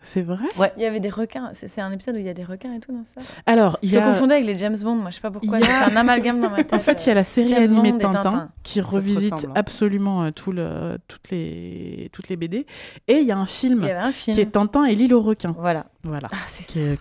C'est 0.05 0.21
vrai? 0.21 0.37
Il 0.77 0.83
y 0.83 0.85
avait 0.85 0.99
des 0.99 1.09
requins. 1.09 1.51
C'est 1.53 1.79
un 1.79 1.91
épisode 1.91 2.15
où 2.15 2.19
il 2.19 2.25
y 2.25 2.29
a 2.29 2.33
des 2.33 2.43
requins 2.43 2.73
et 2.73 2.79
tout, 2.81 2.91
non 2.91 3.03
ça 3.05 3.21
Alors, 3.45 3.79
il 3.81 3.89
Je 3.89 3.95
y 3.95 3.97
le 3.97 4.03
a... 4.03 4.09
confondais 4.09 4.35
avec 4.35 4.45
les 4.45 4.57
James 4.57 4.75
Bond. 4.81 4.95
Moi, 4.95 5.09
je 5.11 5.15
sais 5.15 5.21
pas 5.21 5.31
pourquoi. 5.31 5.59
Il 5.59 5.65
y 5.65 5.69
a- 5.69 5.85
C'est 5.85 5.93
un 5.93 5.95
amalgame 5.95 6.41
dans 6.41 6.49
ma 6.49 6.57
tête. 6.63 6.73
En 6.73 6.79
fait, 6.79 7.05
il 7.05 7.07
y 7.07 7.11
a 7.11 7.15
la 7.15 7.23
série 7.23 7.47
James 7.47 7.63
animée 7.79 7.97
Tintin, 7.97 8.21
Tintin. 8.21 8.49
qui 8.63 8.79
Ça 8.81 8.85
revisite 8.85 9.33
ressemble, 9.33 9.51
hein. 9.51 9.59
absolument 9.59 10.23
euh, 10.23 10.31
tout 10.31 10.51
le, 10.51 10.97
toutes, 11.07 11.29
les, 11.31 12.09
toutes 12.11 12.27
les 12.29 12.35
BD. 12.35 12.65
Et 13.07 13.19
il 13.19 13.25
y 13.25 13.31
a 13.31 13.37
un 13.37 13.45
film 13.45 13.79
Il 13.81 13.87
y 13.87 13.91
avait 13.91 13.99
un 13.99 14.11
film. 14.11 14.35
qui 14.35 14.41
est 14.41 14.47
Tintin 14.51 14.83
et 14.85 14.95
l'île 14.95 15.13
aux 15.13 15.21
requins. 15.21 15.55
Voilà. 15.57 15.85
Voilà. 16.05 16.27
Ah, 16.33 16.35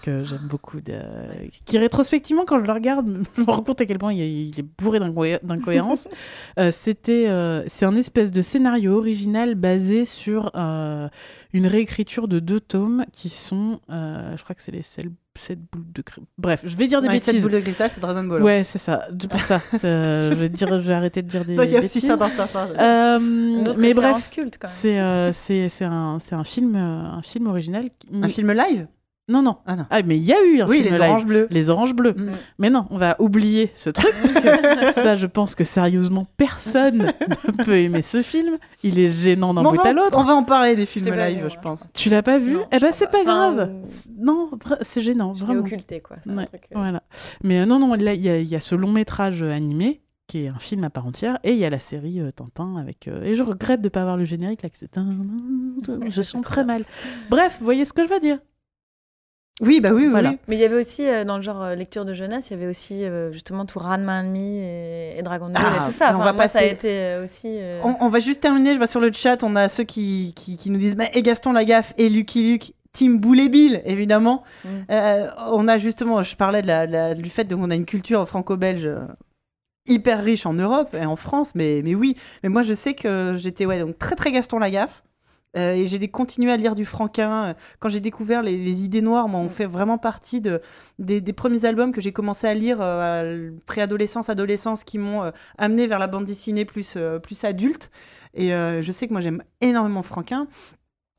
que 0.01 0.23
j'aime 0.23 0.47
beaucoup. 0.49 0.81
De... 0.81 0.95
Qui 1.65 1.77
rétrospectivement, 1.79 2.45
quand 2.45 2.61
je 2.61 2.67
le 2.67 2.73
regarde, 2.73 3.25
je 3.37 3.41
me 3.41 3.47
rends 3.51 3.63
compte 3.63 3.81
à 3.81 3.87
quel 3.87 3.99
point 3.99 4.13
il, 4.13 4.21
est- 4.21 4.63
bourré 4.79 5.01
d'incohé- 5.01 5.41
d'incohérences. 5.43 6.09
Euh, 6.59 6.71
C'était, 6.71 7.29
euh, 7.29 7.65
c'est 7.67 7.85
un 7.87 7.97
espèce 7.97 8.31
de 8.31 8.43
scénario 8.43 8.97
original 8.97 9.55
basé 9.55 10.05
sur 10.05 10.51
euh, 10.55 11.09
une 11.53 11.67
réécriture 11.67 12.29
de 12.29 12.39
deux 12.41 12.61
tomes 12.61 13.05
qui 13.13 13.29
sont, 13.31 13.81
je 13.89 14.43
crois 14.43 14.55
que 14.55 14.63
c'est 14.63 14.71
les 14.73 14.83
sept, 14.83 15.07
sept 15.39 15.59
boules 15.73 15.93
de 15.93 16.03
cri- 16.03 16.23
Bref, 16.39 16.63
je 16.65 16.77
vais 16.77 16.87
dire 16.87 17.01
des 17.03 17.09
Ouais, 17.09 17.19
cette 17.19 17.35
bêtises. 17.35 17.43
boule 17.43 17.53
de 17.53 17.61
cristal, 17.61 17.91
c'est 17.91 18.01
Dragon 18.01 18.23
Ball. 18.25 18.43
hein. 18.43 18.45
Ouais, 18.45 18.63
c'est 18.63 18.79
ça. 18.79 19.07
C'est 19.21 19.31
pour 19.31 19.41
ça. 19.41 19.61
Euh, 19.85 20.31
je 20.31 20.37
vais 20.37 20.49
dire, 20.49 20.69
je 20.69 20.87
vais 20.87 20.95
arrêter 20.95 21.23
de 21.23 21.29
dire 21.29 21.45
des 21.45 21.55
Donc, 21.55 21.67
il 21.67 21.73
y 21.73 21.77
a 21.77 21.79
aussi 21.81 22.01
bêtises. 22.01 22.07
ça 22.07 22.17
dans 22.17 22.29
Tintin. 22.31 22.69
Euh, 22.79 23.19
Une 23.19 23.61
autre 23.69 23.79
mais 23.79 23.95
bref, 23.95 24.31
c'est 24.65 25.01
euh, 25.01 25.33
c'est 25.33 25.85
un, 25.85 26.19
un 26.31 26.45
film 26.45 26.77
euh, 26.77 26.79
un 27.19 27.23
film 27.23 27.47
original. 27.47 27.85
Un 28.13 28.29
film 28.29 28.53
live? 28.53 28.87
Non 29.29 29.41
non. 29.41 29.59
Ah 29.67 29.77
non. 29.77 29.87
Ah 29.89 30.03
mais 30.03 30.17
il 30.17 30.23
y 30.25 30.33
a 30.33 30.45
eu 30.45 30.61
un 30.63 30.67
Oui, 30.69 30.79
film 30.81 30.87
les 30.87 30.99
live. 30.99 31.01
oranges 31.09 31.27
bleus. 31.27 31.47
Les 31.51 31.71
oranges 31.71 31.95
bleues. 31.95 32.13
Mm. 32.17 32.31
Mais 32.59 32.71
non, 32.71 32.87
on 32.91 32.99
va 32.99 33.15
oublier 33.21 33.71
ce 33.75 33.89
truc 33.89 34.13
parce 34.21 34.35
que 34.41 34.91
ça, 35.01 35.15
je 35.15 35.27
pense 35.29 35.55
que 35.55 35.63
sérieusement 35.63 36.25
personne 36.37 37.13
ne 37.49 37.65
peut 37.65 37.77
aimer 37.79 38.03
ce 38.03 38.21
film. 38.23 38.59
Il 38.83 38.99
est 38.99 39.07
gênant 39.09 39.55
d'un 39.55 39.63
bout 39.63 39.81
à 39.81 39.93
l'autre. 39.93 40.19
on 40.19 40.25
va 40.25 40.35
en 40.35 40.43
parler 40.43 40.75
des 40.75 40.87
films 40.87 41.15
live, 41.15 41.45
vu, 41.45 41.51
je 41.51 41.59
pense. 41.61 41.89
Tu 41.95 42.09
l'as 42.11 42.23
pas 42.23 42.39
vu 42.39 42.55
Non, 42.55 42.67
Eh 42.73 42.79
ben 42.81 42.91
c'est 42.93 43.11
pas. 43.11 43.23
grave. 43.23 43.73
Non, 44.19 44.51
c'est 44.81 45.01
gênant, 45.01 45.35
Je 45.35 45.45
vraiment. 45.45 45.61
occulté, 45.61 46.01
quoi. 46.01 46.17
Un 46.29 46.45
truc, 46.45 46.63
euh, 46.73 46.75
Voilà. 46.79 47.03
Mais 47.45 47.61
euh, 47.61 47.65
non, 47.67 47.79
non, 47.79 47.95
là, 47.95 48.15
il 48.15 48.23
y, 48.23 48.29
a- 48.29 48.41
il 48.41 48.49
y 48.49 48.57
a 48.57 48.61
ce 48.61 48.75
long 48.75 48.91
métrage 48.91 49.41
euh, 49.43 49.53
animé 49.53 50.01
qui 50.27 50.45
est 50.45 50.49
un 50.49 50.59
film 50.59 50.83
à 50.85 50.91
part 50.91 51.07
entière, 51.07 51.39
et 51.45 51.53
il 51.53 51.59
y 51.59 51.65
a 51.65 51.71
la 51.71 51.79
série 51.79 52.19
euh, 52.21 52.31
Tintin 52.31 52.77
avec. 52.77 53.07
euh, 53.07 53.23
et 53.23 53.35
je 53.35 53.43
regrette 53.43 53.83
de 53.83 53.89
pas 53.89 54.01
avoir 54.01 54.17
le 54.17 54.25
générique 54.25 54.63
là. 54.63 54.69
Que 54.71 54.79
c'est... 54.81 56.11
Je 56.11 56.23
sens 56.23 56.41
très 56.43 56.65
mal. 56.65 56.85
Bref, 57.31 57.57
vous 57.59 57.65
voyez 57.65 57.85
ce 57.85 57.93
que 57.93 58.03
je 58.03 58.09
veux 58.09 58.21
dire 58.21 58.39
Oui, 59.61 59.81
bah 59.81 59.91
oui, 59.93 60.05
oui, 60.05 60.09
Voilà. 60.11 60.31
oui. 60.31 60.39
Mais 60.49 60.57
il 60.57 60.61
y 60.61 60.65
avait 60.65 60.79
aussi, 60.81 61.07
euh, 61.07 61.25
dans 61.25 61.37
le 61.37 61.43
genre 61.43 61.63
euh, 61.63 61.75
lecture 61.75 62.05
de 62.05 62.15
jeunesse, 62.15 62.49
il 62.51 62.55
y 62.55 62.57
avait 62.57 62.67
aussi 62.67 63.05
euh, 63.05 63.31
justement 63.33 63.65
tout 63.67 63.79
Ranma 63.79 64.21
Enemy 64.21 64.59
et, 64.59 65.19
et 65.19 65.23
Dragon 65.23 65.47
Ball 65.51 65.63
Ah, 65.65 65.81
et 65.83 65.87
tout 65.87 65.93
ça. 65.93 66.15
on 66.17 66.19
va 66.19 66.33
moi, 66.33 66.49
ça 66.49 66.59
a 66.59 66.63
passer- 66.63 66.73
été 66.75 66.89
euh, 66.99 67.23
aussi. 67.25 67.49
euh, 67.61 67.81
On, 67.85 67.97
on 68.01 68.09
va 68.09 68.19
juste 68.19 68.41
terminer, 68.41 68.73
je 68.73 68.79
vois 68.79 68.87
sur 68.87 68.99
le 69.01 69.13
chat, 69.13 69.43
on 69.45 69.55
a 69.55 69.69
ceux 69.69 69.85
qui, 69.85 70.33
qui, 70.37 70.57
qui 70.57 70.71
nous 70.71 70.79
disent 70.79 70.97
bah, 70.97 71.05
et 71.13 71.23
Gaston 71.23 71.53
Lagaffe 71.53 71.93
et 71.99 72.09
Lucky 72.09 72.51
Luke, 72.51 72.73
Team 72.93 73.19
Boulet 73.19 73.49
Bill, 73.51 73.83
évidemment. 73.85 74.43
Mm. 74.65 74.69
Euh, 74.91 75.27
on 75.53 75.69
a 75.69 75.77
justement, 75.79 76.23
je 76.23 76.35
parlais 76.35 76.63
de 76.63 76.67
la, 76.67 76.87
la- 76.87 77.15
du 77.15 77.29
fait 77.31 77.53
qu'on 77.53 77.71
a 77.71 77.75
une 77.75 77.87
culture 77.87 78.27
franco-belge 78.27 78.89
hyper 79.87 80.23
riche 80.25 80.47
en 80.47 80.55
Europe 80.55 80.95
et 80.99 81.05
en 81.05 81.17
France, 81.17 81.55
mais, 81.55 81.83
mais 81.85 81.95
oui. 81.95 82.17
Mais 82.43 82.49
moi, 82.49 82.63
je 82.63 82.73
sais 82.75 82.95
que 82.95 83.35
j'étais 83.37 83.67
ouais, 83.67 83.79
donc 83.81 83.99
très 83.99 84.15
très 84.17 84.33
Gaston 84.33 84.59
Lagaffe. 84.59 85.03
Euh, 85.57 85.73
et 85.73 85.87
j'ai 85.87 86.09
continué 86.09 86.51
à 86.51 86.57
lire 86.57 86.75
du 86.75 86.85
Franquin. 86.87 87.45
Euh, 87.45 87.55
Quand 87.79 87.89
j'ai 87.91 88.01
découvert 88.01 88.43
les, 88.43 88.57
les 88.57 88.85
idées 88.85 89.03
noires, 89.03 89.29
moi, 89.29 89.41
on 89.41 89.49
fait 89.49 89.67
vraiment 89.67 89.99
partie 89.99 90.41
de, 90.41 90.61
des, 90.99 91.21
des 91.21 91.33
premiers 91.33 91.65
albums 91.67 91.93
que 91.93 92.01
j'ai 92.01 92.13
commencé 92.13 92.47
à 92.47 92.55
lire 92.55 92.79
euh, 92.81 93.51
à 93.51 93.61
préadolescence, 93.67 94.31
adolescence, 94.31 94.83
qui 94.85 94.99
m'ont 94.99 95.25
euh, 95.25 95.31
amené 95.59 95.87
vers 95.87 95.99
la 95.99 96.07
bande 96.07 96.25
dessinée 96.25 96.65
plus, 96.65 96.97
plus 97.23 97.45
adulte. 97.45 97.91
Et 98.35 98.49
je 98.49 98.93
sais 98.93 99.07
que 99.07 99.13
moi, 99.13 99.21
j'aime 99.21 99.43
énormément 99.61 100.03
Franquin. 100.03 100.47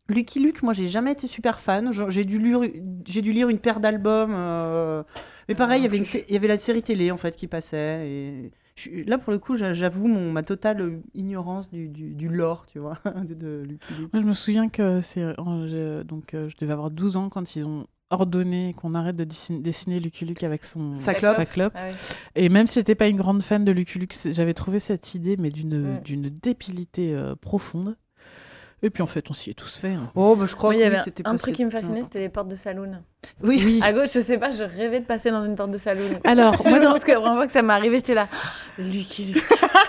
Lucky 0.10 0.40
Luke, 0.40 0.64
moi, 0.64 0.74
j'ai 0.74 0.88
jamais 0.88 1.12
été 1.14 1.28
super 1.28 1.60
fan. 1.60 1.92
J'ai 2.10 2.26
dû, 2.26 2.40
lire- 2.40 2.70
j'ai 3.06 3.22
dû 3.22 3.32
lire 3.32 3.50
une 3.50 3.60
paire 3.60 3.80
d'albums. 3.80 4.34
euh, 4.36 5.04
Mais 5.48 5.56
pareil, 5.56 5.82
il 5.82 5.84
y 5.84 5.88
avait 5.88 5.98
une 5.98 6.04
il 6.28 6.34
y 6.34 6.36
avait 6.36 6.48
la 6.48 6.58
série 6.58 6.82
télé, 6.84 7.12
en 7.12 7.18
fait, 7.18 7.36
qui 7.36 7.48
passait. 7.48 8.08
Et, 8.10 8.52
Je 8.76 8.90
là, 9.08 9.18
pour 9.18 9.32
le 9.32 9.40
coup, 9.40 9.56
j'a- 9.56 9.74
j'avoue 9.74 10.08
mon, 10.08 10.32
ma 10.32 10.42
totale 10.44 11.02
ignorance 11.14 11.70
du, 11.70 11.90
du, 11.90 12.16
du 12.16 12.28
lore, 12.30 12.66
tu 12.66 12.80
vois, 12.80 12.98
de, 13.28 13.34
de 13.36 13.64
Lucky 13.68 13.94
Luke. 14.00 14.14
Moi, 14.14 14.22
je 14.24 14.28
me 14.28 14.34
souviens 14.34 14.70
que 14.70 15.02
c'est 15.02 15.22
euh, 15.22 15.34
je- 15.68 16.04
donc 16.04 16.34
euh, 16.34 16.50
je 16.50 16.56
devais 16.58 16.74
avoir 16.74 16.90
12 16.92 17.18
ans 17.18 17.30
quand 17.30 17.56
ils 17.56 17.68
ont 17.68 17.86
ordonné 18.10 18.74
qu'on 18.78 18.94
arrête 18.94 19.16
de 19.16 19.24
dessiner, 19.24 19.60
dessiner 19.60 20.00
Lucky 20.00 20.26
Luke 20.26 20.44
avec 20.44 20.66
son 20.66 20.92
Sa 20.94 21.14
clope. 21.14 21.36
sa 21.36 21.46
clope. 21.46 21.74
Ah 21.76 21.90
oui. 21.90 21.96
Et 22.36 22.50
même 22.50 22.68
si 22.68 22.80
j'étais 22.80 22.96
pas 22.96 23.08
une 23.08 23.18
grande 23.18 23.42
fan 23.44 23.64
de 23.66 23.72
Lucky 23.72 23.98
Luke, 24.00 24.14
j'avais 24.26 24.54
trouvé 24.54 24.80
cette 24.80 25.16
idée 25.16 25.36
mais 25.38 25.50
d'une 25.50 26.00
d'une 26.02 26.30
débilité 26.30 27.14
euh, 27.16 27.36
profonde. 27.36 27.96
Et 28.84 28.90
puis 28.90 29.02
en 29.02 29.08
fait, 29.08 29.30
on 29.32 29.34
s'y 29.34 29.50
est 29.50 29.54
tous 29.56 29.78
fait. 29.78 29.94
hein. 29.94 30.12
Oh, 30.16 30.36
bah, 30.36 30.46
je 30.46 30.56
crois 30.56 30.76
y 30.76 30.80
que 30.80 30.84
avait 30.84 30.96
oui, 30.96 31.00
un- 31.00 31.04
c'était 31.04 31.26
un 31.28 31.36
truc 31.38 31.56
qui 31.56 31.64
me 31.66 31.70
fascinait, 31.70 32.04
c'était 32.04 32.20
les 32.20 32.30
portes 32.30 32.50
de 32.50 32.56
saloon. 32.56 33.02
Oui, 33.44 33.62
Oui. 33.66 33.80
À 33.84 33.94
gauche, 33.94 34.12
je 34.14 34.20
sais 34.20 34.38
pas, 34.38 34.52
je 34.52 34.64
rêvais 34.64 35.00
de 35.00 35.06
passer 35.06 35.32
dans 35.32 35.44
une 35.44 35.56
porte 35.56 35.72
de 35.72 35.78
saloon. 35.78 36.20
Alors, 36.24 36.62
moi, 36.66 36.80
je 36.80 36.86
dans- 36.86 36.94
pense 36.94 37.04
que 37.04 37.12
la 37.12 37.20
première 37.20 37.36
fois 37.38 37.46
que 37.48 37.52
ça 37.52 37.62
m'est 37.62 37.74
arrivé, 37.74 37.98
j'étais 37.98 38.14
là. 38.14 38.28
Lucky 38.78 39.26
Luke. 39.26 39.44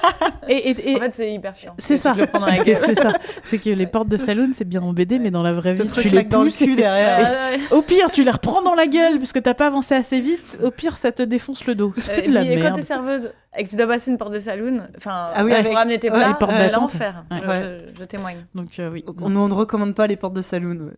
et, 0.48 0.70
et- 0.70 0.90
et- 0.92 0.96
En 0.96 1.00
fait, 1.00 1.14
c'est 1.14 1.32
hyper 1.32 1.56
chiant. 1.56 1.74
c'est 1.78 1.94
Et 1.94 1.98
ça, 1.98 2.12
te 2.12 2.20
le 2.20 2.26
prends 2.26 2.40
dans 2.40 2.46
la 2.46 2.58
gueule. 2.64 2.78
c'est 2.78 2.94
ça. 2.98 3.12
C'est 3.42 3.58
que 3.58 3.70
les 3.70 3.86
portes 3.86 4.08
de 4.08 4.16
saloon, 4.16 4.50
c'est 4.52 4.64
bien 4.68 4.82
en 4.82 4.92
BD, 4.92 5.18
mais 5.18 5.30
dans 5.30 5.42
la 5.42 5.52
vraie 5.52 5.72
vie, 5.74 5.86
tu 5.88 6.08
les 6.08 6.22
le 6.22 6.28
pousses. 6.28 6.62
et- 6.62 6.74
derrière. 6.74 7.18
Ouais, 7.18 7.24
ouais, 7.24 7.58
ouais. 7.70 7.76
Au 7.76 7.82
pire, 7.82 8.10
tu 8.10 8.22
les 8.24 8.30
reprends 8.30 8.62
dans 8.62 8.74
la 8.74 8.86
gueule 8.86 9.18
puisque 9.18 9.42
t'as 9.42 9.54
pas 9.54 9.66
avancé 9.66 9.94
assez 9.94 10.20
vite. 10.20 10.58
Au 10.62 10.70
pire, 10.70 10.96
ça 10.98 11.12
te 11.12 11.22
défonce 11.22 11.66
le 11.66 11.74
dos. 11.74 11.92
Euh, 11.96 12.00
C'est 12.00 12.18
et 12.18 12.22
puis, 12.22 12.32
quand 12.34 12.44
merde. 12.44 12.76
t'es 12.76 12.82
serveuse 12.82 13.30
et 13.56 13.64
que 13.64 13.68
tu 13.68 13.76
dois 13.76 13.86
passer 13.86 14.10
une 14.10 14.18
porte 14.18 14.32
de 14.32 14.38
saloon, 14.38 14.82
enfin, 14.96 15.30
Ah 15.34 15.44
oui, 15.44 15.50
pour 15.50 15.58
avec- 15.60 15.74
ramener 15.74 15.98
tes 15.98 16.10
ouais, 16.10 16.18
plats, 16.18 16.36
c'est 16.40 16.46
d'attente. 16.46 16.92
l'enfer. 16.92 17.24
Ouais. 17.30 17.38
Je, 17.42 17.48
Ouais. 17.48 17.78
je- 17.94 18.00
je 18.00 18.04
témoigne. 18.04 18.46
Donc 18.54 18.78
euh, 18.78 18.90
oui. 18.90 19.04
Donc, 19.06 19.16
on, 19.20 19.34
on 19.36 19.48
ne 19.48 19.54
recommande 19.54 19.94
pas 19.94 20.06
les 20.06 20.16
portes 20.16 20.34
de 20.34 20.42
saloon. 20.42 20.90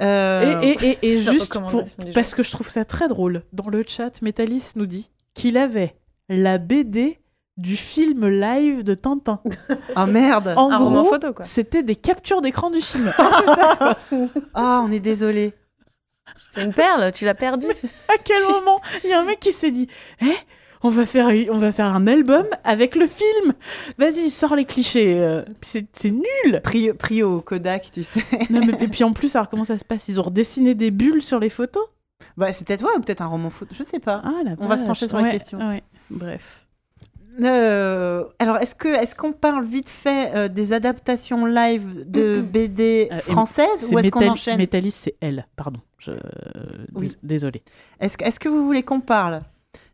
Euh, 0.00 0.60
Et, 0.62 0.70
et, 0.70 0.98
et, 1.02 1.12
et 1.18 1.22
La 1.24 1.32
juste 1.32 1.52
pour, 1.52 1.84
parce 2.14 2.34
que 2.34 2.42
je 2.42 2.50
trouve 2.50 2.70
ça 2.70 2.86
très 2.86 3.06
drôle, 3.06 3.42
dans 3.52 3.68
le 3.68 3.84
chat, 3.86 4.22
Metalis 4.22 4.72
nous 4.76 4.86
dit 4.86 5.10
qu'il 5.34 5.58
avait 5.58 5.94
la 6.30 6.56
BD 6.56 7.18
du 7.58 7.76
film 7.76 8.26
live 8.26 8.82
de 8.82 8.94
Tintin. 8.94 9.42
Ah 9.96 10.06
merde 10.06 10.54
En 10.56 10.70
Un 10.70 10.78
gros, 10.78 11.04
photo, 11.04 11.34
quoi. 11.34 11.44
c'était 11.44 11.82
des 11.82 11.96
captures 11.96 12.40
d'écran 12.40 12.70
du 12.70 12.80
film. 12.80 13.12
Ah, 13.18 13.30
c'est 13.40 13.54
ça. 13.54 13.98
Ah, 14.54 14.82
on 14.86 14.90
est 14.90 15.00
désolé. 15.00 15.52
C'est 16.48 16.64
une 16.64 16.72
perle, 16.72 17.12
tu 17.12 17.26
l'as 17.26 17.34
perdu. 17.34 17.66
À 18.08 18.16
quel 18.24 18.42
moment 18.50 18.80
il 19.04 19.10
y 19.10 19.12
a 19.12 19.20
un 19.20 19.24
mec 19.24 19.38
qui 19.38 19.52
s'est 19.52 19.70
dit 19.70 19.88
Eh, 20.22 20.26
on 20.82 20.88
va 20.88 21.06
faire, 21.06 21.28
on 21.52 21.58
va 21.58 21.72
faire 21.72 21.86
un 21.94 22.06
album 22.06 22.46
avec 22.64 22.94
le 22.96 23.06
film. 23.06 23.52
Vas-y, 23.98 24.30
sors 24.30 24.54
les 24.56 24.64
clichés. 24.64 25.20
euh, 25.20 25.42
C'est 25.62 26.10
nul. 26.10 26.60
Pris, 26.62 26.92
pris 26.92 27.22
au 27.22 27.40
Kodak, 27.40 27.90
tu 27.92 28.02
sais. 28.02 28.22
Non, 28.50 28.60
mais- 28.66 28.82
et 28.84 28.88
puis 28.88 29.04
en 29.04 29.12
plus, 29.12 29.34
alors 29.36 29.48
comment 29.48 29.64
ça 29.64 29.78
se 29.78 29.84
passe? 29.84 30.08
Ils 30.08 30.18
ont 30.20 30.24
redessiné 30.24 30.74
des 30.74 30.90
bulles 30.90 31.22
sur 31.22 31.38
les 31.38 31.50
photos? 31.50 31.84
Bah, 32.36 32.52
c'est 32.52 32.66
peut-être 32.66 32.84
ouais, 32.84 32.96
ou 32.96 33.00
peut-être 33.00 33.22
un 33.22 33.26
roman 33.26 33.50
photo, 33.50 33.74
je 33.76 33.82
sais 33.84 33.98
pas. 33.98 34.20
Ah, 34.24 34.32
On 34.58 34.66
va 34.66 34.76
se 34.76 34.84
pencher 34.84 35.08
sur 35.08 35.18
la 35.20 35.30
question. 35.30 35.58
ouais. 35.58 35.82
Bref. 36.10 36.66
Euh, 37.42 38.24
alors, 38.38 38.58
est-ce 38.58 38.74
que 38.74 38.88
est-ce 38.88 39.14
qu'on 39.14 39.32
parle 39.32 39.64
vite 39.64 39.88
fait 39.88 40.34
euh, 40.34 40.48
des 40.48 40.72
adaptations 40.72 41.46
live 41.46 42.04
de 42.10 42.40
BD 42.52 43.08
Euh, 43.10 43.18
françaises 43.18 43.68
C'est 43.76 43.94
ou 43.94 43.98
est-ce 43.98 44.10
qu'on 44.10 44.18
Métal- 44.20 44.32
enchaîne? 44.32 44.58
Métalis, 44.58 44.90
c'est 44.90 45.14
elle. 45.20 45.46
Pardon. 45.56 45.80
Je... 45.98 46.12
Oui. 46.94 47.06
dés- 47.08 47.16
Désolée. 47.22 47.62
Est-ce 48.00 48.18
que, 48.18 48.24
est-ce 48.24 48.40
que 48.40 48.48
vous 48.48 48.66
voulez 48.66 48.82
qu'on 48.82 49.00
parle? 49.00 49.40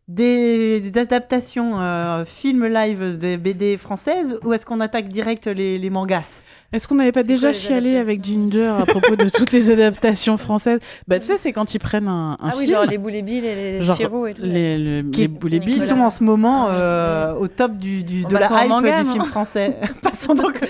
Des, 0.09 0.80
des 0.80 1.00
adaptations 1.00 1.80
euh, 1.80 2.24
films 2.24 2.66
live 2.66 3.18
des 3.18 3.36
BD 3.36 3.76
françaises 3.76 4.38
ou 4.44 4.52
est-ce 4.52 4.64
qu'on 4.64 4.78
attaque 4.80 5.09
direct 5.09 5.46
les, 5.48 5.78
les 5.78 5.90
mangas? 5.90 6.42
Est-ce 6.72 6.86
qu'on 6.86 6.94
n'avait 6.96 7.11
pas 7.12 7.24
déjà 7.24 7.48
quoi 7.48 7.52
les 7.52 7.59
chialé 7.59 7.96
avec 7.96 8.24
Ginger 8.24 8.66
à 8.80 8.86
propos 8.86 9.16
de 9.16 9.28
toutes 9.28 9.50
les 9.50 9.70
adaptations 9.72 10.36
françaises? 10.36 10.78
Bah, 11.09 11.18
tu 11.18 11.24
sais, 11.24 11.38
c'est 11.38 11.52
quand 11.52 11.74
ils 11.74 11.78
prennent 11.80 12.07
un, 12.07 12.32
un 12.40 12.50
Ah 12.50 12.54
oui, 12.57 12.68
genre 12.68 12.84
les 12.84 12.98
boules 12.98 13.14
et 13.16 13.22
billes 13.22 13.44
et 13.46 13.54
les 13.78 13.82
Genre, 13.82 14.00
et 14.28 14.34
tout. 14.34 14.42
les, 14.44 14.78
le- 14.78 15.02
Qui- 15.11 15.22
les 15.22 15.28
boules 15.28 15.54
et 15.54 15.59
qui 15.61 15.66
qui 15.66 15.78
billes. 15.78 15.88
sont 15.88 15.98
en 16.00 16.11
ce 16.11 16.22
moment 16.22 16.66
Ah, 16.68 16.74
euh, 16.74 17.34
au 17.34 17.48
top 17.48 17.76
du, 17.76 18.04
du- 18.04 18.24
de 18.24 18.32
la 18.36 18.46
hype 18.64 18.68
manga, 18.68 19.02
du 19.02 19.11
film 19.11 19.24
français. 19.24 19.76
Passons 20.02 20.34
donc 20.34 20.61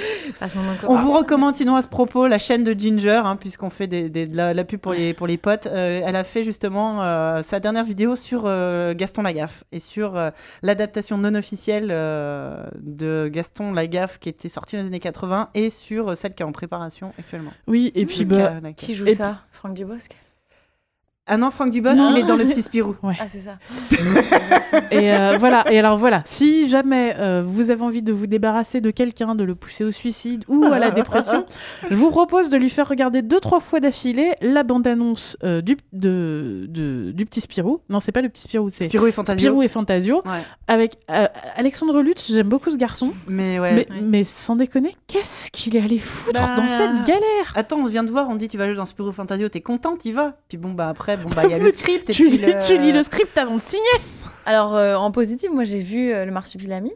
Passons 0.40 0.60
donc 0.60 0.76
On 0.88 0.96
vous 0.96 1.12
recommande 1.12 1.54
sinon 1.54 1.76
à 1.76 1.82
ce 1.82 1.88
propos 1.88 2.26
la 2.26 2.38
chaîne 2.38 2.64
de 2.64 2.72
Ginger, 2.78 3.20
hein, 3.24 3.36
puisqu'on 3.36 3.70
fait 3.70 3.86
des, 3.86 4.08
des- 4.08 4.26
de 4.28 4.36
la, 4.36 4.54
la 4.54 4.64
pub 4.64 4.80
pour 4.80 4.92
les, 4.92 5.12
pour 5.12 5.26
les 5.26 5.36
potes. 5.36 5.66
Euh, 5.66 6.00
elle 6.06 6.16
a 6.16 6.24
fait 6.24 6.42
justement 6.44 7.02
euh, 7.02 7.42
sa 7.42 7.60
dernière 7.60 7.84
vidéo 7.84 8.16
sur 8.16 8.42
euh, 8.46 8.94
Gaston 8.94 9.25
Lagaffe 9.26 9.64
et 9.72 9.80
sur 9.80 10.16
euh, 10.16 10.30
l'adaptation 10.62 11.18
non 11.18 11.34
officielle 11.34 11.88
euh, 11.90 12.64
de 12.80 13.28
Gaston 13.32 13.72
Lagaffe 13.72 14.18
qui 14.18 14.28
était 14.28 14.48
sortie 14.48 14.76
dans 14.76 14.82
les 14.82 14.88
années 14.88 15.00
80 15.00 15.50
et 15.54 15.70
sur 15.70 16.10
euh, 16.10 16.14
celle 16.14 16.34
qui 16.34 16.42
est 16.42 16.46
en 16.46 16.52
préparation 16.52 17.12
actuellement. 17.18 17.52
Oui, 17.66 17.92
et 17.94 18.06
puis 18.06 18.24
bah. 18.24 18.60
Qui 18.76 18.94
joue 18.94 19.06
Et 19.06 19.14
ça 19.14 19.42
Franck 19.50 19.74
Dubosc? 19.74 20.16
Ah 21.28 21.36
non, 21.36 21.50
Franck 21.50 21.70
Dubosc, 21.70 21.96
Non. 22.00 22.10
il 22.14 22.18
est 22.18 22.22
dans 22.22 22.36
le 22.36 22.44
petit 22.44 22.62
Spirou. 22.62 22.94
Ah, 23.02 23.26
c'est 23.26 23.40
ça. 23.40 23.58
Et 24.90 25.12
euh, 25.12 25.36
voilà. 25.38 25.64
Et 25.72 25.78
alors 25.78 25.96
voilà, 25.98 26.22
si 26.24 26.68
jamais 26.68 27.14
euh, 27.18 27.42
vous 27.44 27.70
avez 27.70 27.82
envie 27.82 28.02
de 28.02 28.12
vous 28.12 28.26
débarrasser 28.26 28.80
de 28.80 28.90
quelqu'un, 28.90 29.34
de 29.34 29.42
le 29.44 29.54
pousser 29.54 29.84
au 29.84 29.90
suicide 29.90 30.44
ou 30.48 30.64
à 30.64 30.78
la 30.78 30.90
dépression, 30.90 31.44
je 31.90 31.94
vous 31.96 32.10
propose 32.10 32.48
de 32.48 32.56
lui 32.56 32.70
faire 32.70 32.88
regarder 32.88 33.22
deux 33.22 33.40
trois 33.40 33.58
fois 33.60 33.80
d'affilée 33.80 34.34
la 34.40 34.62
bande-annonce 34.62 35.36
euh, 35.42 35.60
du, 35.62 35.76
de, 35.92 36.66
de- 36.68 37.10
du 37.12 37.24
petit 37.26 37.40
Spirou. 37.40 37.80
Non, 37.88 37.98
c'est 38.00 38.12
pas 38.12 38.22
le 38.22 38.28
petit 38.28 38.42
Spirou, 38.42 38.70
c'est 38.70 38.84
Spirou 38.84 39.06
et 39.06 39.12
Fantasio. 39.12 39.40
Spirou 39.40 39.62
et 39.62 39.68
Fantasio. 39.68 40.22
Ouais. 40.24 40.42
Avec 40.68 40.96
euh, 41.10 41.26
Alexandre 41.56 42.00
Lutz, 42.02 42.32
j'aime 42.32 42.48
beaucoup 42.48 42.70
ce 42.70 42.76
garçon. 42.76 43.12
Mais 43.26 43.58
ouais. 43.58 43.74
mais, 43.74 43.86
Ouais. 43.90 44.00
mais 44.02 44.24
sans 44.24 44.56
déconner, 44.56 44.94
qu'est-ce 45.06 45.50
qu'il 45.50 45.76
est 45.76 45.80
allé 45.82 45.98
foutre 45.98 46.40
Bah, 46.40 46.56
dans 46.56 46.68
cette 46.68 47.04
galère? 47.04 47.52
Attends, 47.54 47.78
on 47.78 47.84
vient 47.86 48.02
de 48.04 48.10
voir, 48.10 48.28
on 48.28 48.36
dit 48.36 48.48
tu 48.48 48.58
vas 48.58 48.66
jouer 48.66 48.74
dans 48.76 48.84
Spirou 48.84 49.12
Fantasio, 49.12 49.48
t'es 49.48 49.60
contente, 49.60 50.04
y 50.04 50.12
vas? 50.12 50.34
Puis 50.48 50.58
bon 50.58 50.72
bah 50.72 50.88
après, 50.88 51.15
bon 51.16 51.28
bah 51.30 51.42
il 51.44 51.50
y 51.50 51.54
a 51.54 51.58
le 51.58 51.70
script 51.72 52.10
et 52.10 52.12
tu, 52.12 52.28
puis 52.28 52.38
lis, 52.38 52.46
le- 52.46 52.66
tu 52.66 52.78
lis 52.78 52.92
le 52.92 53.02
script 53.02 53.36
avant 53.38 53.56
de 53.56 53.60
signer 53.60 53.82
Alors, 54.44 54.74
euh, 54.76 54.94
en 54.96 55.10
positif, 55.10 55.50
moi 55.50 55.64
j'ai 55.64 55.78
vu 55.80 56.12
euh, 56.12 56.24
le 56.24 56.30
Marsupilami. 56.32 56.92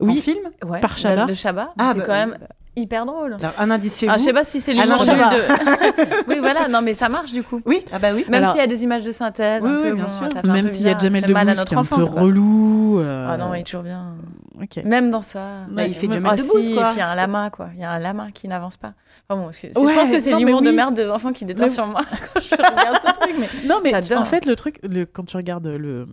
en 0.00 0.06
Oui, 0.06 0.20
film? 0.20 0.50
Ouais, 0.64 0.80
Par 0.80 0.96
Chabat. 0.98 1.24
De 1.26 1.34
Chabat. 1.34 1.72
Ah, 1.78 1.90
c'est 1.92 1.98
bah, 2.00 2.04
quand 2.06 2.12
même 2.12 2.36
bah, 2.40 2.46
hyper 2.80 3.06
drôle. 3.06 3.36
alors, 3.40 3.52
un 3.58 3.70
indice 3.70 3.98
chez 3.98 4.08
Ah, 4.08 4.14
vous. 4.14 4.18
je 4.18 4.24
sais 4.24 4.32
pas 4.32 4.44
si 4.44 4.60
c'est 4.60 4.72
l'humour 4.72 4.98
nul 5.06 5.16
de. 5.16 6.24
oui, 6.28 6.36
voilà, 6.40 6.68
non, 6.68 6.80
mais 6.82 6.94
ça 6.94 7.08
marche 7.08 7.32
du 7.32 7.42
coup. 7.42 7.60
Oui, 7.66 7.84
ah 7.92 7.98
bah 7.98 8.08
oui. 8.14 8.24
Même 8.28 8.44
s'il 8.46 8.56
y 8.56 8.60
a 8.60 8.66
des 8.66 8.82
images 8.84 9.02
de 9.02 9.10
synthèse, 9.10 9.62
Oui, 9.62 9.70
un 9.70 9.76
oui, 9.76 9.82
peu, 9.90 9.94
bien 9.94 10.04
bon, 10.06 10.10
sûr. 10.10 10.30
ça 10.30 10.40
fait 10.42 10.48
même 10.48 10.66
peu 10.66 10.72
s'il 10.72 10.86
y 10.86 10.88
a 10.88 10.98
Jamel 10.98 11.24
fait 11.24 11.32
mal 11.32 11.48
à 11.48 11.52
Debbouze 11.54 11.64
qui 11.64 11.74
notre 11.74 11.90
est 11.92 11.94
un 11.94 11.96
peu 11.96 12.02
enfance. 12.02 12.10
quoi. 12.10 12.22
relou. 12.22 13.00
euh, 13.00 13.28
Ah 13.30 13.36
non, 13.36 13.54
il 13.54 13.60
est 13.60 13.64
toujours 13.64 13.82
bien. 13.82 14.14
ok. 14.60 14.84
Même 14.84 15.10
dans 15.10 15.22
ça. 15.22 15.40
Bah, 15.70 15.86
il 15.86 15.94
fait 15.94 16.06
Jamel 16.06 16.30
Ah 16.32 16.36
Debbouze, 16.36 16.62
si, 16.64 16.72
et 16.72 16.74
quoi. 16.74 16.84
puis 16.86 16.94
il 16.96 16.98
y 16.98 17.02
a 17.02 17.08
un 17.10 17.14
lama, 17.14 17.50
quoi. 17.50 17.68
Il 17.74 17.80
y 17.80 17.84
a 17.84 17.90
un 17.92 17.98
lama 17.98 18.28
qui 18.32 18.48
n'avance 18.48 18.76
pas. 18.76 18.92
Enfin 19.28 19.40
bon, 19.40 19.46
Ouais, 19.48 19.52
je 19.62 19.94
pense 19.94 20.10
que 20.10 20.18
c'est 20.18 20.34
l'humour 20.36 20.62
de 20.62 20.70
oui. 20.70 20.74
merde 20.76 20.94
des 20.94 21.08
enfants 21.08 21.32
qui 21.32 21.44
Mais- 21.44 21.68
sur 21.68 21.86
moi 21.86 22.00
quand 22.34 22.40
je 22.40 22.54
regarde 22.56 22.98
ce 23.02 23.20
truc. 23.20 23.34
Mais... 23.38 23.48
Non, 23.68 23.76
mais 23.84 23.90
J'adore. 23.90 24.20
en 24.22 24.24
fait, 24.24 24.44
le 24.46 24.56
truc, 24.56 24.80
quand 25.12 25.24
tu 25.24 25.36
regardes 25.36 25.66
le 25.68 26.06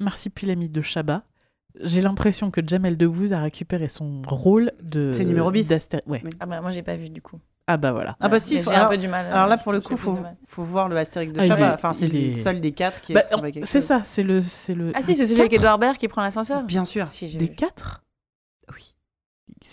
Marsipilami 0.00 0.68
de 0.70 0.82
Chabat, 0.82 1.22
j'ai 1.82 2.00
l'impression 2.02 2.50
que 2.50 2.60
Jamel 2.66 2.96
Debbouze 2.96 3.32
a 3.32 3.40
récupéré 3.40 3.88
son 3.88 4.22
rôle 4.26 4.72
de. 4.82 5.10
C'est 5.12 5.24
numéro 5.24 5.50
bis. 5.50 5.68
d'Astér- 5.68 6.00
Ouais. 6.06 6.20
Oui. 6.24 6.30
Ah 6.40 6.46
bah 6.46 6.60
moi 6.60 6.70
j'ai 6.70 6.82
pas 6.82 6.96
vu 6.96 7.10
du 7.10 7.20
coup. 7.22 7.40
Ah 7.66 7.78
bah 7.78 7.92
voilà. 7.92 8.14
Ah 8.20 8.28
bah 8.28 8.38
si, 8.38 8.62
j'ai 8.62 8.70
alors- 8.70 8.86
un 8.86 8.90
peu 8.90 8.98
du 8.98 9.08
mal. 9.08 9.24
euh, 9.24 9.32
Alors 9.32 9.46
là, 9.46 9.56
pour 9.56 9.72
le 9.72 9.80
coup, 9.80 9.96
faut, 9.96 10.18
faut 10.46 10.62
voir 10.62 10.88
le 10.90 10.96
Astérix 10.98 11.32
de 11.32 11.40
Ah, 11.40 11.46
Chabat. 11.46 11.70
est- 11.70 11.72
Enfin, 11.72 11.94
c'est 11.94 12.08
le 12.08 12.14
est- 12.14 12.32
seul 12.34 12.60
des 12.60 12.72
quatre 12.72 13.00
qui 13.00 13.14
Bah, 13.14 13.22
quelque 13.22 13.64
c'est 13.66 13.80
ça, 13.80 14.02
c'est 14.04 14.22
le, 14.22 14.42
c'est 14.42 14.74
le. 14.74 14.88
Ah 14.94 15.00
si, 15.00 15.14
c'est 15.14 15.24
celui 15.26 15.40
avec 15.40 15.54
Edouard 15.54 15.78
Baird 15.78 15.96
qui 15.96 16.06
prend 16.06 16.20
l'ascenseur. 16.22 16.62
Bien 16.62 16.84
sûr. 16.84 17.08
Si, 17.08 17.26
j'ai 17.26 17.38
Des 17.38 17.46
vu. 17.46 17.54
quatre? 17.54 18.03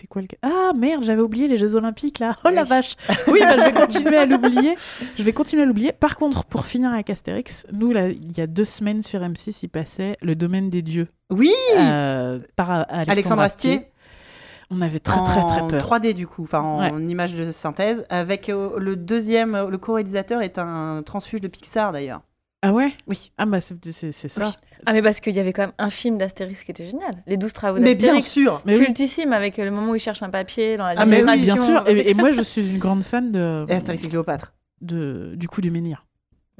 C'est 0.01 0.07
quoi 0.07 0.23
le 0.23 0.27
Ah 0.41 0.71
merde, 0.75 1.03
j'avais 1.03 1.21
oublié 1.21 1.47
les 1.47 1.57
Jeux 1.57 1.75
Olympiques 1.75 2.17
là. 2.17 2.35
Oh 2.43 2.49
la 2.49 2.63
vache. 2.63 2.95
Oui, 3.27 3.39
bah, 3.39 3.55
je 3.55 3.63
vais 3.65 3.71
continuer 3.71 4.17
à 4.17 4.25
l'oublier. 4.25 4.73
Je 5.15 5.21
vais 5.21 5.31
continuer 5.31 5.61
à 5.61 5.65
l'oublier. 5.67 5.91
Par 5.91 6.15
contre, 6.15 6.43
pour 6.45 6.65
finir 6.65 6.91
avec 6.91 7.11
Astérix, 7.11 7.67
nous 7.71 7.91
là, 7.91 8.09
il 8.09 8.35
y 8.35 8.41
a 8.41 8.47
deux 8.47 8.65
semaines 8.65 9.03
sur 9.03 9.19
M6, 9.19 9.59
il 9.61 9.69
passait 9.69 10.17
le 10.23 10.35
domaine 10.35 10.71
des 10.71 10.81
dieux 10.81 11.07
Oui, 11.29 11.53
euh, 11.77 12.39
par 12.55 12.71
euh, 12.71 12.83
Alexandre, 12.89 13.11
Alexandre 13.11 13.41
Astier. 13.43 13.71
Astier. 13.73 13.87
On 14.71 14.81
avait 14.81 14.99
très 14.99 15.23
très 15.23 15.45
très 15.45 15.61
en 15.61 15.67
peur. 15.67 15.81
3D 15.81 16.13
du 16.13 16.25
coup, 16.25 16.41
enfin 16.41 16.61
en 16.61 17.07
image 17.07 17.35
de 17.35 17.51
synthèse. 17.51 18.03
Avec 18.09 18.49
euh, 18.49 18.79
le 18.79 18.95
deuxième, 18.95 19.67
le 19.69 19.77
co-réalisateur 19.77 20.41
est 20.41 20.57
un 20.57 21.03
transfuge 21.03 21.41
de 21.41 21.47
Pixar 21.47 21.91
d'ailleurs. 21.91 22.21
Ah 22.63 22.73
ouais 22.73 22.93
Oui. 23.07 23.31
Ah 23.39 23.45
bah 23.47 23.59
c'est 23.59 23.83
c'est- 23.91 24.11
c'est 24.11 24.27
ça. 24.27 24.45
Oui. 24.45 24.51
Ah 24.85 24.93
mais 24.93 25.01
parce 25.01 25.19
qu'il 25.19 25.33
y 25.33 25.39
avait 25.39 25.51
quand 25.51 25.63
même 25.63 25.71
un 25.79 25.89
film 25.89 26.17
d'Astérix 26.19 26.63
qui 26.63 26.69
était 26.71 26.85
génial. 26.85 27.23
Les 27.25 27.37
12 27.37 27.53
travaux 27.53 27.79
Mais 27.79 27.95
bien 27.95 28.13
d'Astérix. 28.13 28.27
sûr. 28.31 28.61
Mais 28.65 28.77
oui. 28.77 28.85
Cultissime 28.85 29.33
avec 29.33 29.57
euh, 29.57 29.65
le 29.65 29.71
moment 29.71 29.91
où 29.91 29.95
il 29.95 29.99
cherche 29.99 30.21
un 30.21 30.29
papier 30.29 30.77
dans 30.77 30.85
Ah 30.85 31.05
mais 31.07 31.23
oui, 31.23 31.41
bien 31.41 31.57
sûr. 31.57 31.83
Et, 31.87 32.11
et 32.11 32.13
moi 32.13 32.29
je 32.31 32.41
suis 32.41 32.69
une 32.69 32.77
grande 32.77 33.03
fan 33.03 33.31
de, 33.31 33.65
Et 33.67 33.73
Astérix 33.73 34.05
et 34.05 34.09
Cléopâtre. 34.09 34.53
de 34.81 35.33
du 35.35 35.47
coup 35.47 35.61
du 35.61 35.71
menhir. 35.71 36.05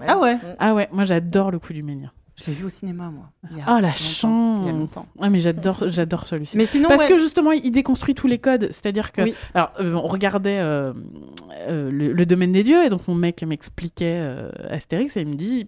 Ah 0.08 0.18
ouais. 0.18 0.36
Mm. 0.38 0.56
Ah 0.58 0.74
ouais, 0.74 0.88
moi 0.92 1.04
j'adore 1.04 1.52
le 1.52 1.60
coup 1.60 1.74
du 1.74 1.84
menhir. 1.84 2.16
Je 2.44 2.48
l'ai 2.50 2.54
vu 2.54 2.66
au 2.66 2.70
cinéma 2.70 3.12
moi. 3.12 3.30
Ah 3.68 3.76
la 3.82 3.90
longtemps, 3.90 3.96
chance. 3.98 4.60
Il 4.64 4.66
y 4.66 4.70
a 4.70 4.72
longtemps. 4.80 5.06
Ouais 5.20 5.30
mais 5.30 5.40
j'adore 5.40 5.84
j'adore 5.88 6.26
celui-ci. 6.26 6.58
Mais 6.58 6.66
sinon, 6.66 6.90
Parce 6.90 7.04
ouais, 7.04 7.10
que 7.10 7.18
justement, 7.18 7.52
il 7.52 7.70
déconstruit 7.70 8.16
tous 8.16 8.26
les 8.26 8.40
codes. 8.40 8.70
C'est-à-dire 8.72 9.12
que, 9.12 9.22
Oui. 9.22 9.36
alors, 9.54 9.72
euh, 9.80 9.94
on 9.94 10.08
regardait 10.08 10.58
euh, 10.58 10.94
euh, 11.68 11.92
le, 11.92 12.12
le 12.14 12.26
domaine 12.26 12.52
des 12.52 12.64
dieux, 12.64 12.84
et 12.84 12.90
donc 12.90 13.08
mon 13.08 13.14
mec 13.14 13.44
m'expliquait 13.44 14.16
euh, 14.20 14.50
Astérix, 14.72 15.16
et 15.18 15.22
il 15.22 15.28
me 15.28 15.36
dit. 15.36 15.68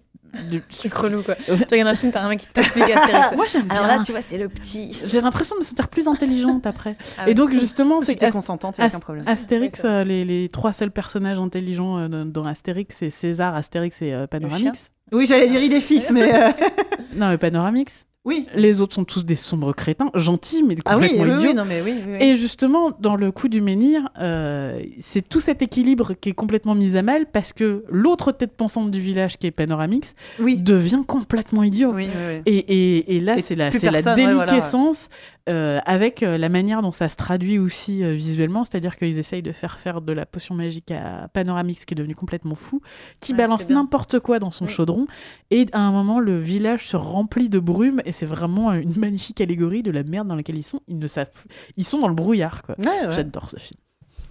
De- 0.50 0.60
C'est 0.70 0.92
relou 0.92 1.22
quoi. 1.22 1.34
Tu 1.36 1.52
regardes 1.70 1.88
un 1.88 1.94
film, 1.94 2.12
t'as 2.12 2.22
un 2.22 2.28
mec 2.28 2.40
qui 2.40 2.48
t'explique 2.48 2.84
Astérix. 2.84 3.26
Moi 3.36 3.46
j'aime 3.50 3.62
bien. 3.62 3.76
Alors 3.76 3.86
là, 3.86 3.98
tu 4.04 4.12
vois, 4.12 4.20
c'est 4.22 4.38
le 4.38 4.48
petit. 4.48 5.00
J'ai 5.04 5.20
l'impression 5.20 5.56
de 5.56 5.60
me 5.60 5.64
sentir 5.64 5.88
plus 5.88 6.06
intelligente 6.08 6.66
après. 6.66 6.96
Ah 7.18 7.28
Et 7.28 7.34
donc 7.34 7.52
justement, 7.52 8.00
si 8.00 8.08
c'est 8.08 8.16
qu'Ast- 8.16 8.32
consentante, 8.34 8.76
il 8.78 8.80
n'y 8.80 8.84
a 8.84 8.86
Ast- 8.86 8.96
aucun 8.96 9.00
problème. 9.04 9.24
Astérix, 9.28 9.80
Oui, 9.84 9.90
euh, 9.90 10.04
les, 10.04 10.24
les 10.24 10.48
trois 10.48 10.72
seuls 10.72 10.90
personnages 10.90 11.38
intelligents 11.38 11.98
euh, 11.98 12.24
dans, 12.24 12.44
Astérix, 12.44 12.96
c'est 12.98 13.10
César, 13.10 13.54
Astérix 13.54 14.00
et 14.02 14.12
euh, 14.12 14.26
Panoramix. 14.26 14.90
Oui, 15.12 15.26
j'allais 15.26 15.48
dire 15.48 15.62
idée 15.62 15.80
fixe, 15.80 16.10
mais 16.10 16.34
euh, 16.34 16.50
Non, 17.14 17.28
mais 17.28 17.38
Panoramix. 17.38 18.06
Oui. 18.24 18.46
Les 18.54 18.80
autres 18.80 18.94
sont 18.94 19.04
tous 19.04 19.24
des 19.24 19.36
sombres 19.36 19.74
crétins, 19.74 20.10
gentils, 20.14 20.62
mais 20.62 20.76
Ah 20.86 20.96
oui, 20.96 21.08
complètement 21.08 21.24
oui, 21.24 21.38
idiots. 21.40 21.48
oui, 21.50 21.54
non 21.54 21.64
mais 21.66 21.82
oui. 21.82 21.94
oui, 22.06 22.12
oui. 22.18 22.26
Et 22.26 22.36
justement, 22.36 22.90
dans 22.98 23.16
le 23.16 23.30
coup 23.32 23.48
du 23.48 23.60
menhir, 23.60 24.08
euh, 24.18 24.80
c'est 24.98 25.28
tout 25.28 25.40
cet 25.40 25.60
équilibre 25.60 26.14
qui 26.14 26.30
est 26.30 26.34
complètement 26.34 26.74
mis 26.74 26.96
à 26.96 27.02
mal 27.02 27.26
parce 27.30 27.52
que 27.52 27.84
l'autre 27.90 28.32
tête 28.32 28.56
pensante 28.56 28.90
du 28.90 28.98
village, 29.00 29.36
qui 29.36 29.46
est 29.46 29.50
Panoramix, 29.50 30.14
oui. 30.40 30.56
devient 30.60 31.02
complètement 31.06 31.62
idiot. 31.64 31.94
Et, 31.98 32.06
et- 32.46 33.16
et 33.16 33.20
là, 33.20 33.36
c'est 33.38 33.56
la, 33.56 33.68
ouais, 33.68 33.78
voilà, 33.78 34.14
déliquescence 34.14 35.08
euh, 35.50 35.78
avec 35.84 36.22
euh, 36.22 36.38
la 36.38 36.48
manière 36.48 36.80
dont 36.80 36.92
ça 36.92 37.10
se 37.10 37.16
traduit 37.16 37.58
aussi 37.58 38.02
visuellement. 38.14 38.64
C'est-à-dire 38.64 38.96
qu'ils 38.96 39.18
essayent 39.18 39.42
de 39.42 39.52
faire 39.52 39.78
faire 39.78 40.00
de 40.00 40.14
la 40.14 40.24
potion 40.24 40.54
magique 40.54 40.90
à 40.92 41.28
Panoramix, 41.34 41.84
qui 41.84 41.92
est 41.92 41.96
devenu 41.96 42.14
complètement 42.14 42.54
fou, 42.54 42.80
qui 43.20 43.32
Ouais, 43.32 43.38
balance 43.38 43.68
n'importe 43.68 44.18
quoi 44.20 44.38
dans 44.38 44.50
son 44.50 44.66
chaudron. 44.66 45.06
Et 45.50 45.66
à 45.72 45.80
un 45.80 45.92
moment, 45.92 46.20
le 46.20 46.38
village 46.40 46.86
se 46.88 46.96
remplit 46.96 47.50
de 47.50 47.58
brume. 47.58 48.00
Et 48.06 48.12
c'est 48.14 48.26
vraiment 48.26 48.72
une 48.72 48.96
magnifique 48.96 49.40
allégorie 49.40 49.82
de 49.82 49.90
la 49.90 50.02
merde 50.02 50.28
dans 50.28 50.36
laquelle 50.36 50.56
ils 50.56 50.62
sont. 50.62 50.80
Ils 50.88 50.98
ne 50.98 51.06
savent 51.06 51.30
plus. 51.30 51.48
Ils 51.76 51.84
sont 51.84 51.98
dans 52.00 52.08
le 52.08 52.14
brouillard, 52.14 52.62
quoi. 52.62 52.76
Ouais, 52.84 53.06
ouais. 53.06 53.12
J'adore 53.12 53.50
ce 53.50 53.58
film. 53.58 53.78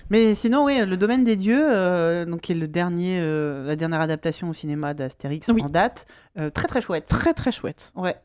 Mais 0.09 0.34
sinon, 0.34 0.65
oui, 0.65 0.86
le 0.86 0.97
domaine 0.97 1.23
des 1.23 1.36
dieux, 1.36 1.63
euh, 1.63 2.25
donc 2.25 2.41
qui 2.41 2.51
est 2.51 2.55
le 2.55 2.67
dernier, 2.67 3.19
euh, 3.19 3.65
la 3.65 3.75
dernière 3.75 4.01
adaptation 4.01 4.49
au 4.49 4.53
cinéma 4.53 4.93
d'Astérix 4.93 5.47
Oui. 5.53 5.61
en 5.63 5.67
date, 5.67 6.05
euh, 6.38 6.49
très 6.49 6.67
très 6.67 6.81
chouette. 6.81 7.05
Très, 7.05 7.34
très 7.34 7.51
chouette. 7.51 7.93
Ouais. 7.95 8.15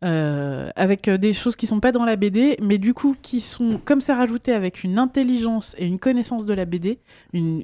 Avec 0.00 1.08
des 1.08 1.32
choses 1.32 1.56
qui 1.56 1.66
sont 1.66 1.80
pas 1.80 1.92
dans 1.92 2.04
la 2.04 2.16
BD, 2.16 2.56
mais 2.62 2.78
du 2.78 2.94
coup 2.94 3.16
qui 3.20 3.40
sont, 3.40 3.80
comme 3.84 4.00
c'est 4.00 4.12
rajouté 4.12 4.52
avec 4.52 4.84
une 4.84 4.98
intelligence 4.98 5.74
et 5.78 5.86
une 5.86 5.98
connaissance 5.98 6.46
de 6.46 6.54
la 6.54 6.66
BD, 6.66 6.98
une, 7.32 7.62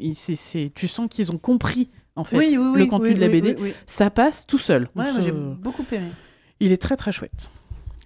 tu 0.75 0.89
sens 0.89 1.07
qu'ils 1.09 1.31
ont 1.33 1.39
compris 1.39 1.91
en 2.17 2.25
fait 2.25 2.39
oui, 2.39 2.57
oui, 2.59 2.71
oui, 2.75 2.81
le 2.81 2.87
contenu 2.87 3.15
de 3.15 3.21
la 3.21 3.29
BD. 3.29 3.57
Ça 3.87 4.11
passe 4.11 4.47
tout 4.47 4.59
seul. 4.59 4.89
Ouais, 4.97 5.07
j'ai 5.21 5.33
beaucoup 5.33 5.85
aimé. 5.93 6.11
Il 6.61 6.73
est 6.73 6.81
très 6.81 6.97
très 6.97 7.13
chouette. 7.13 7.51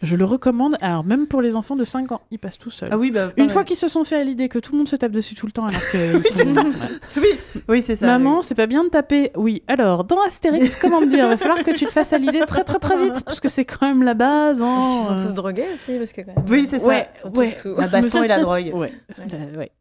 Je 0.02 0.16
le 0.16 0.24
recommande, 0.24 0.74
alors 0.82 1.02
même 1.02 1.26
pour 1.26 1.40
les 1.40 1.56
enfants 1.56 1.76
de 1.76 1.84
5 1.84 2.12
ans, 2.12 2.20
il 2.30 2.38
passe 2.38 2.58
tout 2.58 2.68
seul. 2.70 2.90
Ah 2.92 2.98
oui, 2.98 3.10
bah, 3.10 3.30
Une 3.38 3.48
fois 3.48 3.64
qu'ils 3.64 3.76
se 3.76 3.88
sont 3.88 4.04
fait 4.04 4.16
à 4.16 4.24
l'idée 4.24 4.50
que 4.50 4.58
tout 4.58 4.72
le 4.72 4.78
monde 4.78 4.88
se 4.88 4.96
tape 4.96 5.12
dessus 5.12 5.34
tout 5.34 5.46
le 5.46 5.52
temps 5.52 5.64
alors 5.66 5.80
que 5.80 6.18
ils 6.18 6.24
sont- 6.26 6.54
Ouais. 6.54 6.72
Oui, 7.16 7.62
oui 7.68 7.82
c'est 7.82 7.96
ça. 7.96 8.06
Maman, 8.06 8.42
c'est 8.42 8.54
pas 8.54 8.66
bien 8.66 8.84
de 8.84 8.90
taper. 8.90 9.30
Oui, 9.34 9.62
alors 9.66 10.04
dans 10.04 10.20
Astérix, 10.26 10.76
comment 10.76 11.00
me 11.00 11.06
dire? 11.06 11.24
Il 11.24 11.28
va 11.30 11.36
falloir 11.38 11.64
que 11.64 11.70
tu 11.70 11.86
te 11.86 11.90
fasses 11.90 12.12
à 12.12 12.18
l'idée 12.18 12.40
très 12.46 12.64
très 12.64 12.78
très 12.80 12.98
vite 13.02 13.24
parce 13.24 13.40
que 13.40 13.48
c'est 13.48 13.64
quand 13.64 13.86
même 13.86 14.02
la 14.02 14.12
base. 14.14 14.58
Ils 14.58 14.62
Hein. 14.64 15.16
sont 15.18 15.26
tous 15.26 15.32
drogués 15.34 15.68
aussi, 15.72 15.94
parce 15.96 16.12
que 16.12 16.20
quand 16.20 16.36
même. 16.36 16.44
Oui, 16.50 16.66
c'est 16.68 16.80
ça. 16.80 16.86
Ouais, 16.86 17.08
Ils 17.14 17.20
sont 17.20 17.30
tous 17.30 17.40
ouais. 17.40 17.46
sous. 17.46 17.74
La 17.76 17.86
baston 17.88 18.22
et 18.24 18.28
la 18.28 18.40
drogue. 18.40 18.72
Ouais. 18.74 18.92
Ouais. 19.56 19.72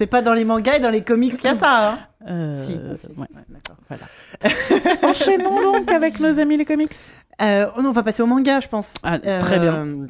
C'est 0.00 0.06
pas 0.06 0.22
dans 0.22 0.32
les 0.32 0.46
mangas 0.46 0.76
et 0.76 0.80
dans 0.80 0.88
les 0.88 1.04
comics 1.04 1.36
qu'il 1.36 1.44
y 1.44 1.48
a 1.48 1.54
ça. 1.54 1.90
Hein. 1.90 1.98
Euh, 2.26 2.52
si, 2.54 2.72
ouais. 2.72 2.96
Ouais, 3.18 3.26
d'accord. 3.50 3.76
Enchaînons 5.10 5.60
donc 5.74 5.90
avec 5.90 6.18
nos 6.20 6.38
amis 6.38 6.56
les 6.56 6.64
comics. 6.64 6.94
Euh, 7.42 7.66
oh 7.76 7.82
on 7.84 7.90
va 7.90 8.02
passer 8.02 8.22
au 8.22 8.26
manga, 8.26 8.60
je 8.60 8.68
pense. 8.68 8.94
Ah, 9.02 9.18
très 9.18 9.58
bien. 9.58 9.74
Euh, 9.74 10.06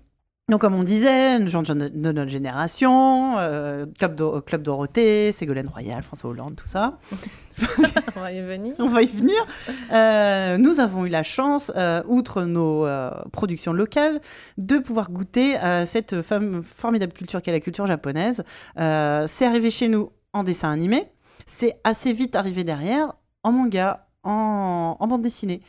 Donc, 0.48 0.60
comme 0.60 0.76
on 0.76 0.84
disait, 0.84 1.44
gens 1.48 1.62
de, 1.62 1.72
notre 1.72 2.30
génération, 2.30 3.36
euh, 3.38 3.84
Club, 3.98 4.14
Dor- 4.14 4.44
Club 4.44 4.62
Dorothée, 4.62 5.32
Ségolène 5.32 5.68
Royal, 5.68 6.04
François 6.04 6.30
Hollande, 6.30 6.54
tout 6.54 6.68
ça. 6.68 6.98
On 8.16 8.20
va 8.20 8.32
y 8.32 8.40
venir. 8.40 8.74
On 8.78 8.86
va 8.86 9.02
y 9.02 9.06
venir. 9.06 9.46
Euh, 9.92 10.58
nous 10.58 10.80
avons 10.80 11.06
eu 11.06 11.08
la 11.08 11.22
chance, 11.22 11.72
euh, 11.76 12.02
outre 12.06 12.42
nos 12.42 12.86
euh, 12.86 13.10
productions 13.32 13.72
locales, 13.72 14.20
de 14.58 14.78
pouvoir 14.78 15.10
goûter 15.10 15.56
cette 15.86 16.22
formidable 16.22 17.12
culture 17.12 17.42
qu'est 17.42 17.52
la 17.52 17.60
culture 17.60 17.86
japonaise. 17.86 18.44
C'est 18.76 19.46
arrivé 19.46 19.70
chez 19.70 19.88
nous 19.88 20.10
en 20.32 20.42
dessin 20.42 20.70
animé. 20.70 21.06
C'est 21.46 21.74
assez 21.84 22.12
vite 22.12 22.36
arrivé 22.36 22.64
derrière 22.64 23.14
en 23.42 23.52
manga, 23.52 24.06
en 24.24 25.06
bande 25.08 25.22
dessinée. 25.22 25.62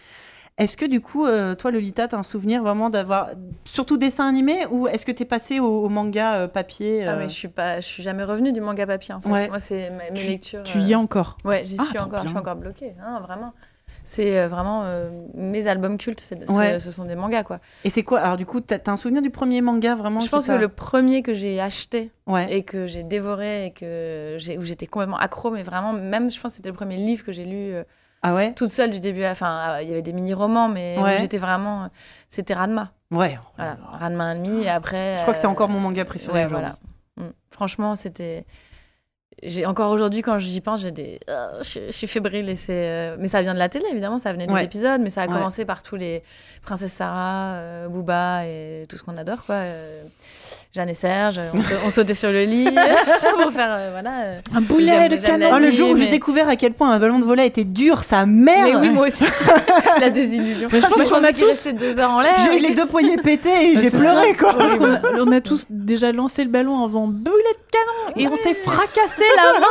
Est-ce 0.62 0.78
que 0.78 0.86
du 0.86 1.02
coup, 1.02 1.26
euh, 1.26 1.56
toi, 1.56 1.72
Lolita, 1.72 2.08
tu 2.08 2.16
as 2.16 2.18
un 2.20 2.24
souvenir 2.24 2.62
vraiment 2.62 2.90
d'avoir 2.90 3.30
surtout 3.66 3.98
dessin 3.98 4.28
animé 4.28 4.66
ou 4.70 4.88
est-ce 4.88 5.06
que 5.06 5.12
tu 5.12 5.24
es 5.24 5.26
passé 5.26 5.60
au, 5.60 5.84
au 5.86 5.90
manga 5.90 6.36
euh, 6.36 6.48
papier 6.48 7.04
Ah, 7.06 7.12
euh, 7.14 7.18
mais 7.20 7.30
je 7.30 7.34
suis 7.34 7.48
pas, 7.48 7.82
je 7.82 7.88
suis 7.88 8.04
jamais 8.04 8.24
revenue 8.24 8.54
du 8.54 8.62
manga 8.62 8.86
papier 8.86 9.14
en 9.14 9.22
fait. 9.22 9.30
Ouais. 9.30 9.48
Moi, 9.50 9.60
c'est 9.60 9.90
mes 9.90 10.14
Tu- 10.14 10.28
lectures. 10.28 10.64
Tu 10.64 10.78
y 10.80 10.92
es 10.92 10.96
encore. 10.96 11.38
Ouais, 11.46 11.64
j'y 11.66 11.78
Ah, 11.80 11.84
suis 11.86 12.00
encore. 12.00 12.22
Je 12.24 12.28
suis 12.30 12.38
encore 12.38 12.56
bloquée, 12.56 12.94
hein, 13.04 13.20
vraiment. 13.22 13.54
C'est 14.04 14.48
vraiment 14.48 14.82
euh, 14.86 15.10
mes 15.36 15.68
albums 15.68 15.98
cultes. 16.00 16.20
c'est- 16.22 16.48
ce- 16.48 16.52
Ouais. 16.52 16.80
Ce, 16.80 16.90
sont 16.92 17.06
des 17.06 17.16
mangas 17.16 17.44
quoi. 17.44 17.60
Et 17.84 17.92
c'est 17.92 18.02
quoi 18.04 18.20
Alors 18.20 18.36
du 18.38 18.48
coup, 18.48 18.60
tu 18.60 18.74
as, 18.74 18.80
un 18.92 18.98
souvenir 18.98 19.22
du 19.22 19.30
premier 19.30 19.62
manga 19.62 19.94
vraiment 19.94 20.20
Je 20.20 20.28
pense 20.30 20.48
que 20.48 20.52
le 20.54 20.70
premier 20.70 21.22
que 21.22 21.34
j'ai 21.36 21.60
acheté 21.62 22.12
Ouais. 22.26 22.52
et 22.52 22.64
que 22.64 22.88
j'ai 22.88 23.04
dévoré 23.04 23.68
et 23.68 23.72
que 23.72 24.38
j'ai 24.40 24.58
où 24.58 24.64
j'étais 24.64 24.88
complètement 24.88 25.18
accro, 25.20 25.52
mais 25.52 25.62
vraiment 25.64 25.94
même, 25.94 26.32
je 26.32 26.40
pense 26.42 26.54
que 26.54 26.56
c'était 26.58 26.70
le 26.70 26.76
premier 26.76 26.98
livre 26.98 27.24
que 27.24 27.32
j'ai 27.32 27.46
lu 27.46 27.74
euh, 27.74 27.84
Ah 28.24 28.34
ouais 28.36 28.54
toute 28.54 28.70
seule 28.70 28.92
du 28.92 29.00
début 29.00 29.24
à 29.24 29.30
la 29.30 29.36
fin. 29.36 29.76
Euh, 29.78 29.82
Il 29.82 29.90
y 29.90 29.92
avait 29.94 30.02
des 30.02 30.14
mini 30.14 30.34
romans, 30.34 30.68
mais 30.70 30.98
Ouais. 31.00 31.18
j'étais 31.20 31.38
vraiment. 31.40 31.90
C'était 32.30 32.54
Ranma. 32.54 32.92
Ouais. 33.10 33.38
Voilà, 33.58 33.78
Ranma 34.00 34.24
un 34.26 34.36
demi. 34.36 34.64
Et 34.64 34.70
après. 34.70 35.16
Je 35.16 35.22
crois 35.22 35.34
que 35.34 35.40
c'est 35.40 35.48
euh, 35.48 35.50
encore 35.50 35.70
mon 35.70 35.80
manga 35.80 36.06
préféré. 36.06 36.34
Ouais, 36.42 36.46
voilà. 36.48 36.76
Mm. 37.18 37.30
Franchement, 37.52 37.96
c'était. 37.96 38.46
J'ai 39.44 39.66
encore 39.66 39.90
aujourd'hui 39.92 40.22
quand 40.22 40.38
j'y 40.38 40.62
pense, 40.62 40.82
j'ai 40.82 40.92
des, 40.92 41.20
Ah, 41.28 41.50
je, 41.62 41.80
je 41.88 41.92
suis 41.92 42.06
fébrile 42.06 42.48
et 42.50 42.56
c'est. 42.56 42.74
euh, 42.90 43.16
Mais 43.20 43.28
ça 43.28 43.42
vient 43.42 43.54
de 43.56 43.60
la 43.60 43.70
télé 43.70 43.86
évidemment, 43.90 44.20
ça 44.20 44.32
venait 44.34 44.46
des 44.46 44.54
Ouais. 44.54 44.66
épisodes, 44.66 45.02
mais 45.02 45.10
ça 45.10 45.24
a 45.24 45.28
Ouais. 45.28 45.34
commencé 45.34 45.66
par 45.66 45.82
tous 45.82 45.96
les 45.96 46.22
princesse 46.62 46.94
Sarah, 46.94 47.54
euh, 47.56 47.88
Booba 47.88 48.46
et 48.46 48.86
tout 48.88 48.98
ce 48.98 49.04
qu'on 49.04 49.18
adore 49.18 49.44
quoi. 49.46 49.56
euh, 49.56 50.04
Jeanne 50.74 50.90
et 50.90 50.94
Serge, 50.94 51.40
on, 51.54 51.88
on 51.88 51.90
sautait 51.90 52.14
sur 52.14 52.32
le 52.32 52.44
lit 52.44 52.66
pour 53.42 53.52
faire 53.52 53.70
euh, 53.72 53.90
voilà. 53.92 54.12
euh. 54.24 54.36
Un 54.56 54.62
boulet 54.62 55.10
de 55.10 55.18
canon. 55.18 55.50
Oh, 55.54 55.60
le 55.60 55.72
jour 55.72 55.90
où 55.92 55.96
j'ai 55.98 56.10
découvert 56.10 56.48
à 56.48 56.56
quel 56.56 56.74
point 56.74 56.92
un 56.92 57.00
ballon 57.00 57.20
de 57.20 57.26
volet 57.26 57.46
était 57.48 57.64
dur, 57.66 58.04
sa 58.04 58.26
mère 58.26 58.66
Mais 58.66 58.76
oui, 58.76 58.90
moi 58.90 59.08
aussi. 59.08 59.26
la 60.00 60.10
désillusion. 60.10 60.70
Mais 60.72 60.80
je 60.82 60.88
pense 60.88 61.08
qu'on 61.08 61.24
a 61.24 61.34
tous- 61.34 61.46
restait 61.46 61.74
deux 61.74 62.00
heures 62.00 62.12
en 62.12 62.22
l'air. 62.22 62.34
J'ai 62.44 62.58
eu 62.58 62.60
les 62.62 62.70
que- 62.70 62.76
deux 62.78 62.86
poignets 62.86 63.18
pétés 63.18 63.72
et 63.72 63.76
Ouais, 63.76 63.82
j'ai 63.84 63.90
pleuré, 63.92 64.30
ça. 64.30 64.36
quoi. 64.54 64.56
On 65.20 65.32
a 65.32 65.42
tous 65.42 65.66
déjà 65.70 66.12
lancé 66.12 66.44
le 66.44 66.50
ballon 66.50 66.76
en 66.78 66.88
faisant 66.88 67.08
boulet 67.08 67.36
de 67.36 67.72
canon 67.72 68.16
et 68.18 68.28
on 68.32 68.36
s'est 68.36 68.54
fracassé 68.54 69.24
la 69.36 69.60
main 69.60 69.66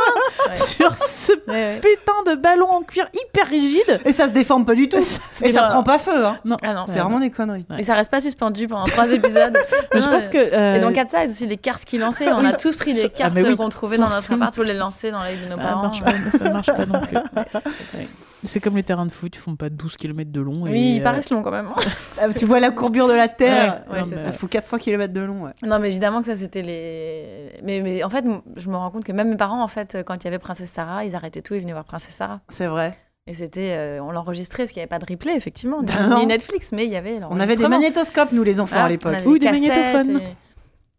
Ouais. 0.49 0.55
sur 0.59 0.91
ce 0.93 1.31
Ouais, 1.47 1.79
putain 1.81 2.31
de 2.31 2.35
ballon 2.39 2.69
en 2.69 2.81
cuir 2.81 3.07
hyper 3.13 3.47
rigide. 3.47 4.01
Et 4.05 4.11
ça 4.11 4.27
se 4.27 4.33
déforme 4.33 4.65
pas 4.65 4.75
du 4.75 4.87
tout. 4.89 4.97
Et 5.43 5.51
ça 5.51 5.63
prend 5.63 5.83
pas 5.83 5.97
feu, 5.97 6.25
hein. 6.25 6.37
Ah 6.63 6.73
non. 6.73 6.85
C'est 6.87 6.99
vraiment 6.99 7.19
des 7.19 7.29
conneries. 7.31 7.65
Et 7.79 7.83
ça 7.83 7.95
reste 7.95 8.11
pas 8.11 8.21
suspendu 8.21 8.67
pendant 8.67 8.85
trois 8.85 9.09
épisodes. 9.11 9.57
Mais 9.93 10.01
je 10.01 10.07
pense 10.07 10.27
euh, 10.27 10.29
que. 10.29 10.37
Euh, 10.71 10.77
Et 10.77 10.79
dans 10.79 10.91
4 10.93 11.09
Size 11.09 11.31
aussi, 11.31 11.47
les 11.47 11.57
cartes 11.57 11.85
qu'ils 11.85 11.99
lançaient, 12.01 12.31
on 12.31 12.43
a 12.45 12.53
tous 12.53 12.75
pris 12.75 12.93
les 12.93 13.09
cartes 13.09 13.33
mais 13.33 13.43
oui, 13.43 13.49
euh, 13.51 13.55
qu'on 13.55 13.69
trouvait 13.69 13.97
dans 13.97 14.09
notre 14.09 14.33
appart 14.33 14.53
pour 14.55 14.63
les 14.63 14.73
lancer 14.73 15.11
dans 15.11 15.23
l'œil 15.23 15.37
de 15.37 15.45
nos 15.49 15.57
ça 15.57 15.63
parents. 15.63 15.81
marche 15.83 16.03
pas, 16.03 16.13
ça 16.37 16.49
marche 16.51 16.67
pas 16.67 16.85
non 16.85 17.01
plus. 17.01 17.17
Ouais. 17.95 18.07
C'est 18.43 18.59
comme 18.59 18.75
les 18.75 18.81
terrains 18.81 19.05
de 19.05 19.11
foot, 19.11 19.35
ils 19.35 19.39
font 19.39 19.55
pas 19.55 19.69
12 19.69 19.97
km 19.97 20.31
de 20.31 20.41
long. 20.41 20.65
et, 20.65 20.71
Oui, 20.71 20.93
ils 20.95 20.99
euh, 20.99 21.03
paraissent 21.03 21.29
longs 21.29 21.43
quand 21.43 21.51
même. 21.51 21.69
Ah, 22.19 22.27
Tu 22.33 22.45
vois 22.45 22.59
la 22.59 22.71
courbure 22.71 23.07
de 23.07 23.13
la 23.13 23.27
Terre. 23.27 23.83
Ouais, 23.91 24.01
non, 24.01 24.07
ça. 24.09 24.15
Il 24.25 24.33
faut 24.33 24.47
400 24.47 24.79
km 24.79 25.13
de 25.13 25.21
long, 25.21 25.43
ouais. 25.43 25.51
Non, 25.61 25.77
mais 25.77 25.89
évidemment 25.89 26.21
que 26.21 26.25
ça, 26.27 26.35
c'était 26.35 26.63
les. 26.63 27.51
Mais, 27.63 27.81
mais 27.81 28.03
en 28.03 28.09
fait, 28.09 28.25
je 28.55 28.69
me 28.69 28.75
rends 28.77 28.89
compte 28.89 29.03
que 29.03 29.11
même 29.11 29.29
mes 29.29 29.37
parents, 29.37 29.61
en 29.61 29.67
fait, 29.67 29.99
quand 30.07 30.15
il 30.15 30.23
y 30.23 30.27
avait 30.27 30.39
Princesse 30.39 30.71
Sarah, 30.71 31.05
ils 31.05 31.15
arrêtaient 31.15 31.43
tout 31.43 31.53
et 31.53 31.59
venaient 31.59 31.71
voir 31.73 31.85
Princesse 31.85 32.15
Sarah. 32.15 32.39
C'est 32.49 32.65
vrai. 32.65 32.97
Et 33.27 33.35
c'était. 33.35 33.73
euh, 33.77 34.03
on 34.03 34.11
l'enregistrait 34.11 34.63
parce 34.63 34.71
qu'il 34.71 34.79
n'y 34.79 34.85
avait 34.85 34.89
pas 34.89 34.97
de 34.97 35.05
replay, 35.05 35.35
effectivement, 35.35 35.81
ni, 35.81 35.85
Ben 35.87 36.15
ni 36.17 36.25
Netflix, 36.25 36.71
mais 36.71 36.85
il 36.85 36.91
y 36.91 36.95
avait. 36.95 37.19
On 37.29 37.39
avait 37.39 37.55
des 37.55 37.67
magnétoscopes, 37.67 38.31
nous, 38.31 38.43
les 38.43 38.59
enfants, 38.59 38.83
à 38.83 38.89
l'époque. 38.89 39.17
Ou 39.27 39.33
les 39.35 39.39
des 39.41 39.51
magnétophones. 39.51 40.17
et- 40.19 40.35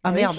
Ah 0.05 0.11
Oui. 0.11 0.17
merde. 0.17 0.37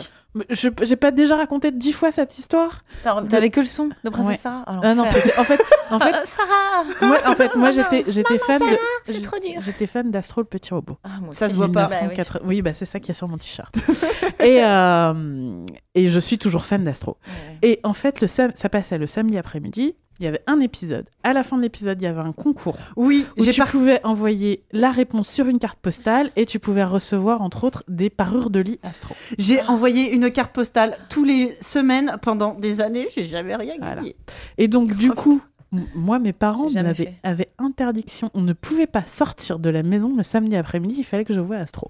Je 0.49 0.69
j'ai 0.81 0.95
pas 0.95 1.11
déjà 1.11 1.35
raconté 1.35 1.71
dix 1.71 1.93
fois 1.93 2.11
cette 2.11 2.39
histoire 2.39 2.83
T'as- 3.03 3.21
T'avais 3.29 3.51
que 3.51 3.59
le 3.59 3.67
son 3.67 3.89
de 4.03 4.09
Princesse 4.09 4.29
Ouais. 4.31 4.35
Sarah 4.37 4.63
Oh, 4.67 4.79
Ah 4.81 4.95
non, 4.95 5.03
en 5.03 5.05
fait 5.05 5.37
en 5.37 5.43
fait 5.43 5.59
Ah, 5.91 6.21
Sarah 6.25 6.83
moi 7.03 7.17
en 7.27 7.35
fait 7.35 7.55
moi 7.55 7.69
j'étais 7.69 8.03
j'étais 8.07 8.39
fan 8.39 8.59
de 8.59 8.65
c'est 9.03 9.21
trop 9.21 9.37
dur. 9.37 9.61
J'étais 9.61 9.85
fan 9.85 10.09
d'Astro 10.09 10.41
le 10.41 10.47
petit 10.47 10.73
robot. 10.73 10.97
Ah, 11.03 11.19
moi 11.21 11.35
Ça 11.35 11.49
se 11.51 11.53
voit 11.55 11.67
pas. 11.71 11.83
Bah 11.87 11.89
oui. 12.01 12.07
1980 12.07 12.45
oui, 12.47 12.61
bah 12.63 12.73
c'est 12.73 12.85
ça 12.85 12.99
qu'il 12.99 13.09
y 13.09 13.11
a 13.11 13.13
sur 13.13 13.27
mon 13.29 13.37
t-shirt. 13.37 13.75
et 14.39 14.63
euh, 14.63 15.65
et 15.93 16.09
je 16.09 16.19
suis 16.19 16.39
toujours 16.39 16.65
fan 16.65 16.83
d'Astro. 16.83 17.17
Ouais. 17.27 17.57
Et 17.61 17.79
en 17.83 17.93
fait 17.93 18.19
le 18.19 18.25
sam- 18.25 18.51
ça 18.55 18.69
passait 18.69 18.97
le 18.97 19.05
samedi 19.05 19.37
après-midi, 19.37 19.95
il 20.19 20.25
y 20.25 20.27
avait 20.27 20.41
un 20.47 20.59
épisode. 20.59 21.09
À 21.23 21.33
la 21.33 21.43
fin 21.43 21.57
de 21.57 21.61
l'épisode, 21.63 21.99
il 22.01 22.05
y 22.05 22.07
avait 22.07 22.23
un 22.23 22.31
concours 22.33 22.77
Oui, 22.95 23.25
où 23.37 23.43
tu 23.43 23.61
pouvais 23.63 23.99
envoyer 24.05 24.63
la 24.71 24.91
réponse 24.91 25.27
sur 25.27 25.47
une 25.47 25.59
carte 25.59 25.79
postale 25.79 26.31
et 26.35 26.45
tu 26.45 26.59
pouvais 26.59 26.83
recevoir 26.83 27.41
entre 27.41 27.63
autres 27.63 27.83
des 27.87 28.09
parures 28.09 28.49
de 28.49 28.59
lit 28.59 28.79
Astro. 28.83 29.15
J'ai 29.37 29.61
envoyé 29.63 30.13
une 30.13 30.29
carte 30.31 30.53
postale 30.53 30.97
tous 31.09 31.23
les 31.23 31.51
semaines 31.61 32.17
pendant 32.21 32.53
des 32.53 32.81
années. 32.81 33.07
J'ai 33.15 33.23
jamais 33.23 33.55
rien 33.55 33.73
Voilà. 33.79 33.95
gagné. 33.95 34.15
Et 34.57 34.67
donc, 34.67 34.93
du 34.95 35.09
Oh, 35.09 35.13
coup, 35.15 35.41
moi, 35.95 36.19
mes 36.19 36.33
parents 36.33 36.67
avaient 37.23 37.49
interdiction. 37.57 38.29
On 38.35 38.41
ne 38.41 38.53
pouvait 38.53 38.85
pas 38.87 39.03
sortir 39.05 39.57
de 39.57 39.69
la 39.71 39.81
maison 39.81 40.13
le 40.15 40.21
samedi 40.23 40.55
après-midi. 40.55 40.97
Il 40.99 41.03
fallait 41.03 41.25
que 41.25 41.33
je 41.33 41.39
voie 41.39 41.55
Astro. 41.57 41.89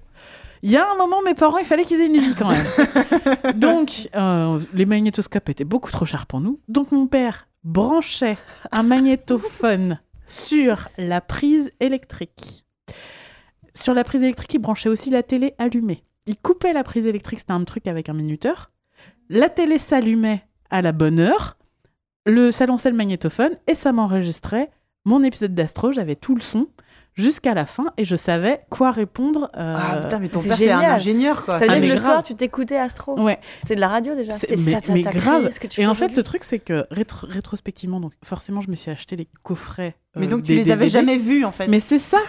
Il 0.61 0.71
y 0.71 0.77
a 0.77 0.85
un 0.89 0.95
moment, 0.95 1.21
mes 1.25 1.33
parents, 1.33 1.57
il 1.57 1.65
fallait 1.65 1.83
qu'ils 1.83 1.99
aient 1.99 2.05
une 2.07 2.17
vie 2.19 2.35
quand 2.35 2.47
même. 2.49 3.53
donc, 3.59 4.07
euh, 4.15 4.59
les 4.73 4.85
magnétoscopes 4.85 5.49
étaient 5.49 5.65
beaucoup 5.65 5.91
trop 5.91 6.05
chers 6.05 6.25
pour 6.25 6.39
nous. 6.39 6.59
Donc, 6.69 6.93
mon 6.93 7.05
père 7.07 7.47
branchait 7.63 8.37
un 8.71 8.83
magnétophone 8.83 9.99
sur 10.27 10.87
la 10.97 11.21
prise 11.21 11.71
électrique. 11.79 12.65
Sur 13.73 13.93
la 13.93 14.03
prise 14.03 14.23
électrique, 14.23 14.53
il 14.53 14.59
branchait 14.59 14.89
aussi 14.89 15.09
la 15.09 15.23
télé 15.23 15.55
allumée. 15.57 16.03
Il 16.25 16.37
coupait 16.37 16.73
la 16.73 16.83
prise 16.83 17.05
électrique, 17.05 17.39
c'était 17.39 17.53
un 17.53 17.63
truc 17.63 17.87
avec 17.87 18.09
un 18.09 18.13
minuteur. 18.13 18.71
La 19.29 19.49
télé 19.49 19.79
s'allumait 19.79 20.45
à 20.69 20.81
la 20.81 20.91
bonne 20.91 21.19
heure 21.19 21.57
le 22.25 22.51
lançait 22.65 22.89
le 22.89 22.95
magnétophone 22.95 23.53
et 23.67 23.75
ça 23.75 23.91
m'enregistrait 23.91 24.69
mon 25.05 25.21
épisode 25.23 25.53
d'Astro, 25.53 25.91
j'avais 25.91 26.15
tout 26.15 26.33
le 26.33 26.41
son. 26.41 26.67
Jusqu'à 27.15 27.53
la 27.53 27.65
fin 27.65 27.85
et 27.97 28.05
je 28.05 28.15
savais 28.15 28.61
quoi 28.69 28.91
répondre. 28.91 29.49
euh, 29.57 29.75
Ah 29.77 30.01
putain, 30.01 30.19
mais 30.19 30.29
ton 30.29 30.41
père 30.41 30.55
c'est 30.55 30.69
un 30.71 30.79
ingénieur 30.79 31.45
quoi. 31.45 31.59
Ça 31.59 31.65
veut 31.65 31.71
Ah, 31.71 31.73
dire 31.73 31.75
que 31.75 31.81
mais 31.81 31.87
le 31.89 31.95
grave. 31.95 32.05
soir, 32.05 32.23
tu 32.23 32.35
t'écoutais 32.35 32.77
Astro. 32.77 33.19
Ouais. 33.19 33.39
C'était 33.59 33.75
de 33.75 33.81
la 33.81 33.87
radio 33.89 34.15
déjà. 34.15 34.31
C'est- 34.31 34.55
C'était 34.55 34.61
mais, 34.93 35.01
ça, 35.03 35.11
mais 35.11 35.19
grave. 35.19 35.41
créé 35.41 35.51
ce 35.51 35.59
que 35.59 35.67
tu 35.67 35.81
Et 35.81 35.87
en 35.87 35.93
fait, 35.93 36.15
le 36.15 36.23
truc, 36.23 36.43
c'est 36.43 36.59
que 36.59 36.85
rétro- 36.91 37.27
rétrospectivement, 37.29 37.99
donc 37.99 38.13
forcément, 38.23 38.61
je 38.61 38.69
me 38.69 38.75
suis 38.75 38.91
acheté 38.91 39.15
les 39.15 39.27
coffrets. 39.43 39.95
Mais 40.15 40.25
euh, 40.27 40.29
donc 40.29 40.43
tu 40.43 40.55
des 40.55 40.63
les 40.63 40.71
avais 40.71 40.89
jamais 40.89 41.17
vus 41.17 41.43
en 41.45 41.51
fait. 41.51 41.67
Mais 41.67 41.79
c'est 41.79 41.99
ça. 41.99 42.17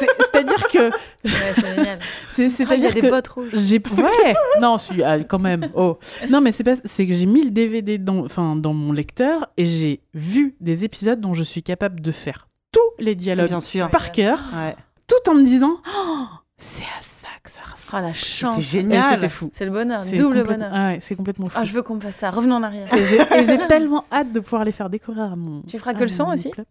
C'est- 0.00 0.06
C'est-à-dire 0.32 0.68
que. 0.68 0.88
Ouais, 0.88 1.52
c'est 1.54 1.74
génial. 1.74 1.98
c'est- 2.30 2.42
il 2.42 2.44
y 2.44 2.46
a 2.46 2.50
C'est-à-dire 2.50 2.94
des 2.94 3.00
que. 3.02 3.10
bottes 3.10 3.28
rouges. 3.28 3.50
J'ai 3.52 3.76
ouais 3.98 4.34
non 4.60 4.78
je 4.78 4.82
suis 4.84 5.02
ah, 5.02 5.18
quand 5.18 5.38
même 5.38 5.68
oh 5.74 5.98
non 6.30 6.40
mais 6.40 6.52
c'est 6.52 6.64
pas 6.64 6.72
c'est 6.84 7.06
que 7.06 7.12
j'ai 7.14 7.26
mis 7.26 7.42
le 7.42 7.50
DVD 7.50 7.98
dans 7.98 8.24
enfin 8.24 8.56
dans 8.56 8.72
mon 8.72 8.92
lecteur 8.92 9.50
et 9.58 9.66
j'ai 9.66 10.00
vu 10.14 10.56
des 10.60 10.84
épisodes 10.84 11.20
dont 11.20 11.34
je 11.34 11.42
suis 11.42 11.62
capable 11.62 12.00
de 12.00 12.12
faire 12.12 12.48
tous 12.72 12.80
les 13.02 13.14
dialogues 13.14 13.48
Bien 13.48 13.60
sûr. 13.60 13.90
par 13.90 14.12
cœur 14.12 14.38
Ouais. 14.54 14.74
tout 15.06 15.30
en 15.30 15.34
me 15.34 15.42
disant 15.42 15.76
Oh, 15.96 16.24
c'est 16.58 16.82
à 16.84 17.02
ça 17.02 17.28
que 17.42 17.50
ça 17.50 17.60
ressemble 17.62 18.04
Oh 18.04 18.06
la 18.08 18.14
C'est 18.14 18.20
chance. 18.26 18.58
et 18.58 18.62
génial. 18.62 19.02
c'était 19.04 19.28
fou 19.28 19.50
C'est 19.52 19.64
le 19.64 19.70
bonheur, 19.72 20.02
C'est 20.04 20.16
double 20.16 20.44
bonheur. 20.44 20.70
ah 20.72 20.88
ouais, 20.88 20.98
c'est 21.00 21.14
complètement 21.16 21.48
fou 21.48 21.56
Ah, 21.60 21.64
je 21.64 21.72
veux 21.72 21.82
qu'on 21.82 21.94
me 21.96 22.00
fasse 22.00 22.16
ça. 22.16 22.30
Revenons 22.30 22.56
en 22.56 22.62
arrière. 22.62 22.86
et 22.94 23.44
j'ai 23.44 23.58
tellement 23.68 24.04
hâte 24.12 24.32
de 24.32 24.40
pouvoir 24.40 24.64
les 24.64 24.72
faire 24.72 24.88
découvrir 24.90 25.24
à 25.24 25.36
mon 25.36 25.62
Tu 25.62 25.78
feras 25.78 25.94
que 25.94 26.00
le 26.00 26.08
son 26.08 26.28
aussi 26.32 26.50
club. 26.50 26.66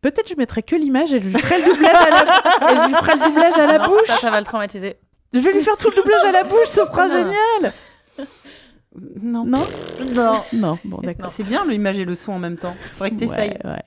Peut-être 0.00 0.28
je 0.28 0.34
mettrai 0.36 0.62
que 0.62 0.76
l'image 0.76 1.14
et 1.14 1.20
je 1.22 1.26
lui 1.26 1.32
ferai 1.34 1.60
le 1.62 1.72
doublage 1.72 1.94
à 1.94 2.10
la, 2.10 2.72
et 2.72 2.76
je 2.76 2.86
lui 2.88 2.94
ferai 2.94 3.14
le 3.18 3.24
doublage 3.26 3.54
à 3.54 3.66
la 3.66 3.78
Non, 3.78 3.86
bouche. 3.88 4.06
Ça, 4.06 4.16
ça 4.18 4.30
va 4.30 4.38
le 4.38 4.44
traumatiser. 4.44 4.96
Je 5.32 5.38
vais 5.40 5.52
lui 5.52 5.62
faire 5.62 5.76
tout 5.78 5.88
le 5.90 5.96
doublage 5.96 6.24
à 6.24 6.30
la 6.30 6.44
bouche, 6.44 6.66
ce 6.66 6.84
sera 6.84 7.08
Non. 7.08 7.12
génial. 7.12 7.72
Non. 9.22 9.44
Non 9.44 9.62
Non. 10.14 10.40
Non, 10.52 10.78
bon 10.84 10.98
d'accord. 10.98 11.30
C'est 11.30 11.42
bien 11.42 11.64
l'image 11.66 11.98
et 11.98 12.04
le 12.04 12.14
son 12.14 12.32
en 12.32 12.38
même 12.38 12.56
temps. 12.58 12.76
Faudrait 12.92 13.10
que 13.10 13.16
t'essayes. 13.16 13.56
Ouais, 13.64 13.70
ouais. 13.70 13.82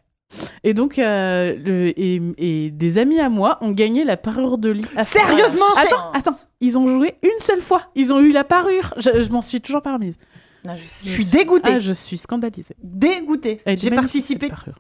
Et 0.64 0.74
donc, 0.74 1.00
euh, 1.00 1.56
le, 1.56 1.94
et, 2.00 2.22
et 2.38 2.72
des 2.72 2.98
amis 2.98 3.20
à 3.20 3.30
moi 3.30 3.58
ont 3.62 3.72
gagné 3.72 4.04
la 4.04 4.18
parure 4.18 4.58
de 4.58 4.70
lit. 4.70 4.86
Sérieusement, 5.02 5.66
Attends, 5.78 6.12
attends, 6.14 6.38
ils 6.60 6.78
ont 6.78 6.88
joué 6.88 7.16
une 7.24 7.40
seule 7.40 7.62
fois. 7.62 7.84
Ils 7.96 8.14
ont 8.14 8.20
eu 8.20 8.32
la 8.32 8.44
parure. 8.44 8.94
Je, 8.98 9.22
je 9.22 9.30
m'en 9.30 9.42
suis 9.42 9.62
toujours 9.62 9.82
pas 9.82 9.94
remise. 9.94 10.18
Non, 10.66 10.76
je 10.76 10.84
Je 10.84 11.12
suis 11.12 11.26
dégoûtée. 11.26 11.72
Ah, 11.76 11.80
je 11.80 11.94
suis 11.94 12.18
scandalisée. 12.18 12.76
Dégoûtée. 12.84 13.62
J'ai 13.78 13.92
participé. 13.92 14.48
cette 14.48 14.56
parure. 14.56 14.76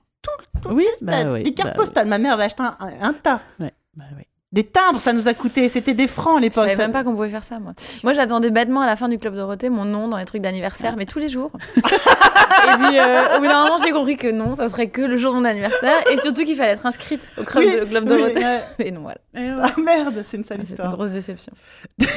Oui, 0.71 0.85
bah 1.01 1.23
Des 1.23 1.29
oui. 1.29 1.53
cartes 1.53 1.69
bah 1.69 1.75
postales. 1.75 2.07
Ma 2.07 2.17
mère 2.17 2.33
avait 2.33 2.43
acheté 2.43 2.63
un, 2.63 3.13
tas. 3.13 3.41
oui, 3.59 3.67
bah 3.95 4.03
oui. 4.17 4.23
Des 4.57 4.63
timbres, 4.63 4.99
ça 4.99 5.13
nous 5.13 5.27
a 5.27 5.35
coûté. 5.35 5.69
C'était 5.69 5.93
des 5.93 6.07
francs 6.07 6.37
à 6.37 6.39
Je 6.39 6.41
l'époque. 6.45 6.63
savais 6.63 6.71
ça- 6.75 6.81
même 6.81 6.91
pas 6.91 7.03
qu'on 7.03 7.13
pouvait 7.13 7.29
faire 7.29 7.43
ça, 7.43 7.59
moi. 7.59 7.73
Moi, 8.03 8.13
j'attendais 8.13 8.49
bêtement 8.49 8.81
à 8.81 8.87
la 8.87 8.95
fin 8.95 9.07
du 9.07 9.19
Club 9.19 9.35
Dorothée 9.35 9.69
mon 9.69 9.85
nom 9.85 10.07
dans 10.07 10.17
les 10.17 10.25
trucs 10.25 10.41
d'anniversaire, 10.41 10.95
mais 10.97 11.05
tous 11.05 11.19
les 11.19 11.27
jours. 11.27 11.51
et 11.77 11.81
puis, 11.81 12.97
euh, 12.97 13.37
au 13.37 13.39
bout 13.39 13.45
d'un 13.45 13.61
moment, 13.65 13.77
j'ai 13.77 13.91
compris 13.91 14.17
que 14.17 14.31
non, 14.31 14.55
ça 14.55 14.67
serait 14.67 14.87
que 14.89 15.03
le 15.03 15.15
jour 15.15 15.33
de 15.33 15.37
mon 15.37 15.45
anniversaire, 15.45 15.93
et 16.11 16.17
surtout 16.17 16.43
qu'il 16.43 16.55
fallait 16.55 16.71
être 16.71 16.87
inscrite 16.87 17.29
au 17.37 17.43
Club, 17.43 17.65
Oui, 17.65 17.79
de, 17.79 17.85
Club 17.85 18.09
oui, 18.09 18.17
Dorothée. 18.17 18.45
Et 18.79 18.89
non, 18.89 19.01
voilà. 19.01 19.19
Et 19.35 19.51
ouais. 19.51 19.61
Ah 19.61 19.73
merde, 19.79 20.23
c'est 20.25 20.37
une 20.37 20.43
sale 20.43 20.57
Ah, 20.59 20.63
C'est 20.63 20.69
une 20.69 20.73
histoire. 20.73 20.91
grosse 20.93 21.11
déception. 21.11 21.53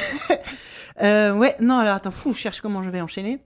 Euh, 1.01 1.31
ouais, 1.33 1.55
non, 1.59 1.79
alors 1.79 1.95
attends, 1.95 2.11
fou, 2.11 2.31
je 2.33 2.37
cherche 2.37 2.61
comment 2.61 2.83
je 2.83 2.89
vais 2.89 3.01
enchaîner. 3.01 3.39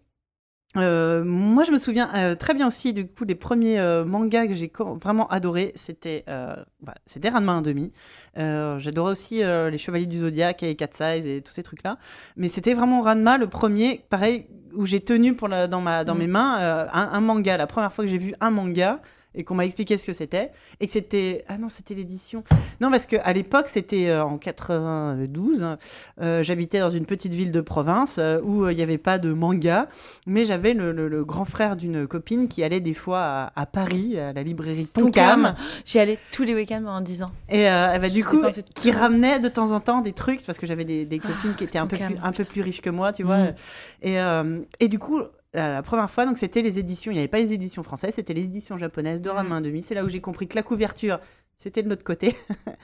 Euh, 0.77 1.23
moi, 1.23 1.63
je 1.63 1.71
me 1.71 1.77
souviens 1.77 2.09
euh, 2.15 2.35
très 2.35 2.53
bien 2.53 2.67
aussi 2.67 2.91
du 2.93 3.07
coup 3.07 3.25
des 3.25 3.35
premiers 3.35 3.79
euh, 3.79 4.03
mangas 4.05 4.47
que 4.47 4.53
j'ai 4.53 4.71
vraiment 5.01 5.27
adoré. 5.29 5.71
C'était 5.75 6.23
voilà, 6.27 6.99
c'était 7.05 7.29
Ranma 7.29 7.53
1 7.53 7.61
demi. 7.61 7.91
J'adorais 8.35 9.11
aussi 9.11 9.37
les 9.43 9.77
Chevaliers 9.77 10.05
du 10.05 10.17
Zodiaque 10.17 10.63
et 10.63 10.75
Cat 10.75 10.87
Size 10.91 11.25
et 11.27 11.41
tous 11.41 11.53
ces 11.53 11.63
trucs 11.63 11.83
là. 11.83 11.97
Mais 12.37 12.47
c'était 12.47 12.73
vraiment 12.73 13.01
Ranma 13.01 13.37
le 13.37 13.47
premier, 13.47 14.03
pareil 14.09 14.47
où 14.73 14.85
j'ai 14.85 14.99
tenu 14.99 15.33
pour 15.35 15.47
la- 15.47 15.67
dans 15.67 15.79
ma 15.81 16.03
dans 16.03 16.15
Mm. 16.15 16.19
mes 16.19 16.27
mains 16.27 16.87
un, 16.91 17.09
un 17.13 17.21
manga. 17.21 17.57
La 17.57 17.67
première 17.67 17.93
fois 17.93 18.03
que 18.03 18.11
j'ai 18.11 18.17
vu 18.17 18.33
un 18.41 18.51
manga 18.51 18.99
et 19.35 19.43
qu'on 19.43 19.55
m'a 19.55 19.65
expliqué 19.65 19.97
ce 19.97 20.05
que 20.05 20.13
c'était 20.13 20.51
et 20.79 20.85
que 20.87 20.91
c'était 20.91 21.43
ah 21.47 21.57
non 21.57 21.69
c'était 21.69 21.93
l'édition 21.93 22.43
non 22.81 22.89
parce 22.91 23.05
que 23.05 23.15
à 23.23 23.33
l'époque 23.33 23.67
c'était 23.67 24.07
euh, 24.09 24.23
en 24.23 24.37
92 24.37 25.63
hein, 25.63 25.77
euh, 26.21 26.43
j'habitais 26.43 26.79
dans 26.79 26.89
une 26.89 27.05
petite 27.05 27.33
ville 27.33 27.51
de 27.51 27.61
province 27.61 28.17
euh, 28.19 28.39
où 28.41 28.69
il 28.69 28.75
n'y 28.75 28.81
avait 28.83 28.97
pas 28.97 29.17
de 29.17 29.33
manga, 29.33 29.87
mais 30.27 30.45
j'avais 30.45 30.73
le, 30.73 30.91
le- 30.91 31.07
le 31.07 31.23
grand 31.25 31.45
frère 31.45 31.75
d'une 31.75 32.07
copine 32.07 32.47
qui 32.47 32.63
allait 32.63 32.79
des 32.79 32.93
fois 32.93 33.21
à, 33.21 33.51
à 33.61 33.65
Paris, 33.65 34.17
à 34.19 34.33
la 34.33 34.43
librairie 34.43 34.87
Tonkam, 34.87 35.43
Tonkam. 35.43 35.55
J'y 35.85 35.99
allais 35.99 36.17
tous 36.31 36.43
les 36.43 36.55
week-ends 36.55 36.81
pendant 36.83 37.01
10 37.01 37.23
ans. 37.23 37.31
et 37.49 37.63
Je 37.65 38.13
du 38.13 38.23
coup, 38.23 38.41
qui 38.75 38.91
ramenait 38.91 39.39
de 39.39 39.49
temps 39.49 39.71
en 39.71 39.79
temps 39.79 40.01
des 40.01 40.13
trucs, 40.13 40.43
parce 40.45 40.57
que 40.57 40.65
j'avais 40.65 40.85
des, 40.85 41.05
des 41.05 41.19
copines 41.19 41.53
qui 41.55 41.63
étaient 41.63 41.79
un 41.79 41.87
peu, 41.87 41.97
plus, 41.97 42.15
un 42.23 42.31
peu 42.31 42.43
plus 42.43 42.61
riches 42.61 42.81
que 42.81 42.89
moi, 42.89 43.11
tu 43.13 43.23
vois. 43.23 43.37
Mm. 43.45 43.53
Et, 44.01 44.19
euh, 44.19 44.59
et 44.79 44.87
du 44.87 44.99
coup, 44.99 45.21
la, 45.55 45.81
première 45.81 46.09
fois, 46.09 46.25
donc 46.25 46.37
c'était 46.37 46.61
les 46.61 46.79
éditions, 46.79 47.11
il 47.11 47.15
n'y 47.15 47.19
avait 47.19 47.27
pas 47.27 47.39
les 47.39 47.53
éditions 47.53 47.83
françaises, 47.83 48.15
c'était 48.15 48.33
les 48.33 48.43
éditions 48.43 48.77
japonaises 48.77 49.21
de 49.21 49.29
Ranma 49.29 49.59
1,5. 49.61 49.81
C'est 49.81 49.95
là 49.95 50.03
où 50.03 50.09
j'ai 50.09 50.21
compris 50.21 50.47
que 50.47 50.55
la 50.55 50.63
couverture, 50.63 51.19
c'était 51.57 51.83
de 51.83 51.87
notre 51.87 52.03
côté. 52.03 52.35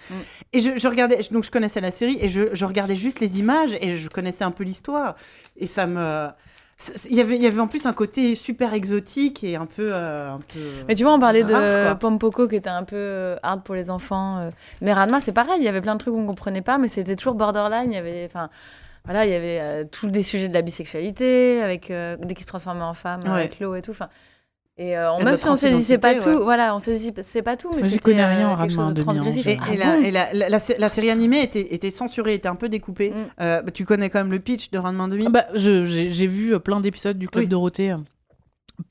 Et 0.54 0.60
je, 0.62 0.78
je 0.78 0.88
regardais, 0.88 1.22
donc 1.32 1.44
je 1.44 1.52
connaissais 1.52 1.82
la 1.82 1.92
série, 1.92 2.18
et 2.22 2.30
je, 2.30 2.54
je 2.54 2.66
regardais 2.66 2.96
juste 2.96 3.20
les 3.20 3.40
images, 3.40 3.76
et 3.82 3.98
je 3.98 4.10
connaissais 4.10 4.44
un 4.44 4.52
peu 4.52 4.64
l'histoire. 4.64 5.16
Et 5.58 5.68
ça 5.68 5.86
me. 5.88 6.30
Il 7.12 7.16
y, 7.16 7.22
avait, 7.22 7.36
il 7.36 7.42
y 7.44 7.46
avait 7.46 7.60
en 7.60 7.68
plus 7.68 7.86
un 7.86 7.94
côté 7.94 8.34
super 8.34 8.74
exotique 8.74 9.44
et 9.44 9.56
un 9.56 9.68
peu. 9.68 9.92
euh, 9.94 10.32
un 10.32 10.40
peu 10.40 10.60
Mais 10.88 10.96
tu 10.96 11.04
vois, 11.04 11.14
on 11.14 11.20
parlait 11.20 11.44
de 11.44 11.54
rare, 11.54 11.86
quoi. 11.86 11.96
Pompoko 11.96 12.48
qui 12.48 12.56
était 12.56 12.72
un 12.72 12.84
peu 12.84 12.96
euh, 12.96 13.36
hard 13.44 13.62
pour 13.64 13.76
les 13.76 13.92
enfants. 13.92 14.40
euh. 14.40 14.50
Mais 14.82 14.92
Ranma, 14.92 15.20
c'est 15.20 15.32
pareil, 15.32 15.58
il 15.60 15.64
y 15.64 15.68
avait 15.68 15.82
plein 15.82 15.94
de 15.94 16.00
trucs 16.00 16.14
qu'on 16.16 16.26
comprenait 16.26 16.64
pas, 16.64 16.80
mais 16.80 16.88
c'était 16.88 17.16
toujours 17.16 17.36
borderline. 17.36 17.92
Il 17.92 17.94
y 17.94 17.98
avait, 18.00 18.26
enfin, 18.26 18.50
voilà, 19.06 19.26
il 19.26 19.32
y 19.32 19.36
avait 19.36 19.60
euh, 19.62 19.84
tous 19.90 20.08
des 20.08 20.22
sujets 20.22 20.48
de 20.48 20.54
la 20.54 20.62
bisexualité, 20.62 21.62
avec 21.62 21.90
euh, 21.92 22.18
dès 22.22 22.34
qu'il 22.36 22.44
se 22.44 22.48
transformait 22.50 22.82
en 22.84 22.94
femme, 22.94 23.20
Ouais. 23.26 23.30
avec 23.32 23.60
l'eau 23.60 23.76
et 23.76 23.82
tout. 23.82 23.92
Enfin, 23.92 24.10
et 24.78 24.98
euh, 24.98 25.12
on- 25.12 25.18
Et 25.18 25.20
de 25.20 25.26
même 25.26 25.34
la 25.34 25.38
si 25.38 25.50
on 25.50 25.56
saisissait 25.56 25.98
pas 25.98 26.16
tout, 26.16 26.44
voilà, 26.44 26.76
on 26.76 26.80
saisissait 26.80 27.42
pas 27.42 27.58
tout, 27.58 27.70
mais 27.76 27.84
c'était 27.88 28.00
connais 28.00 28.26
rien 28.26 28.50
euh, 28.50 28.54
en 28.54 28.58
quelque 28.58 28.70
chose 28.74 28.94
de 28.94 29.02
en 29.04 29.14
demi, 29.14 29.22
transgressif. 29.22 29.48
Et, 29.48 29.58
Ah 29.62 29.74
et 29.74 29.78
la, 29.78 29.86
bon 29.98 30.04
et 30.04 30.12
la- 30.12 30.34
la- 30.34 30.50
la 30.50 30.60
sé- 30.60 30.76
la 30.80 30.90
série 30.90 31.10
animée 31.12 31.42
était, 31.44 31.74
était 31.74 31.90
censurée, 31.90 32.36
était 32.36 32.48
un 32.48 32.56
peu 32.56 32.70
découpée. 32.70 33.10
Mm. 33.12 33.16
Euh, 33.42 33.62
bah, 33.64 33.72
tu 33.72 33.86
connais 33.86 34.10
quand 34.10 34.20
même 34.20 34.32
le 34.32 34.40
pitch 34.40 34.72
de 34.72 34.78
Ranma 34.80 35.04
1,5 35.08 35.24
Ah 35.28 35.30
bah, 35.30 35.46
j'ai 35.56 35.84
j'ai 36.10 36.28
vu 36.28 36.58
plein 36.60 36.80
d'épisodes 36.80 37.18
du 37.18 37.28
Club 37.28 37.44
Oui. 37.44 37.48
Dorothée, 37.50 37.94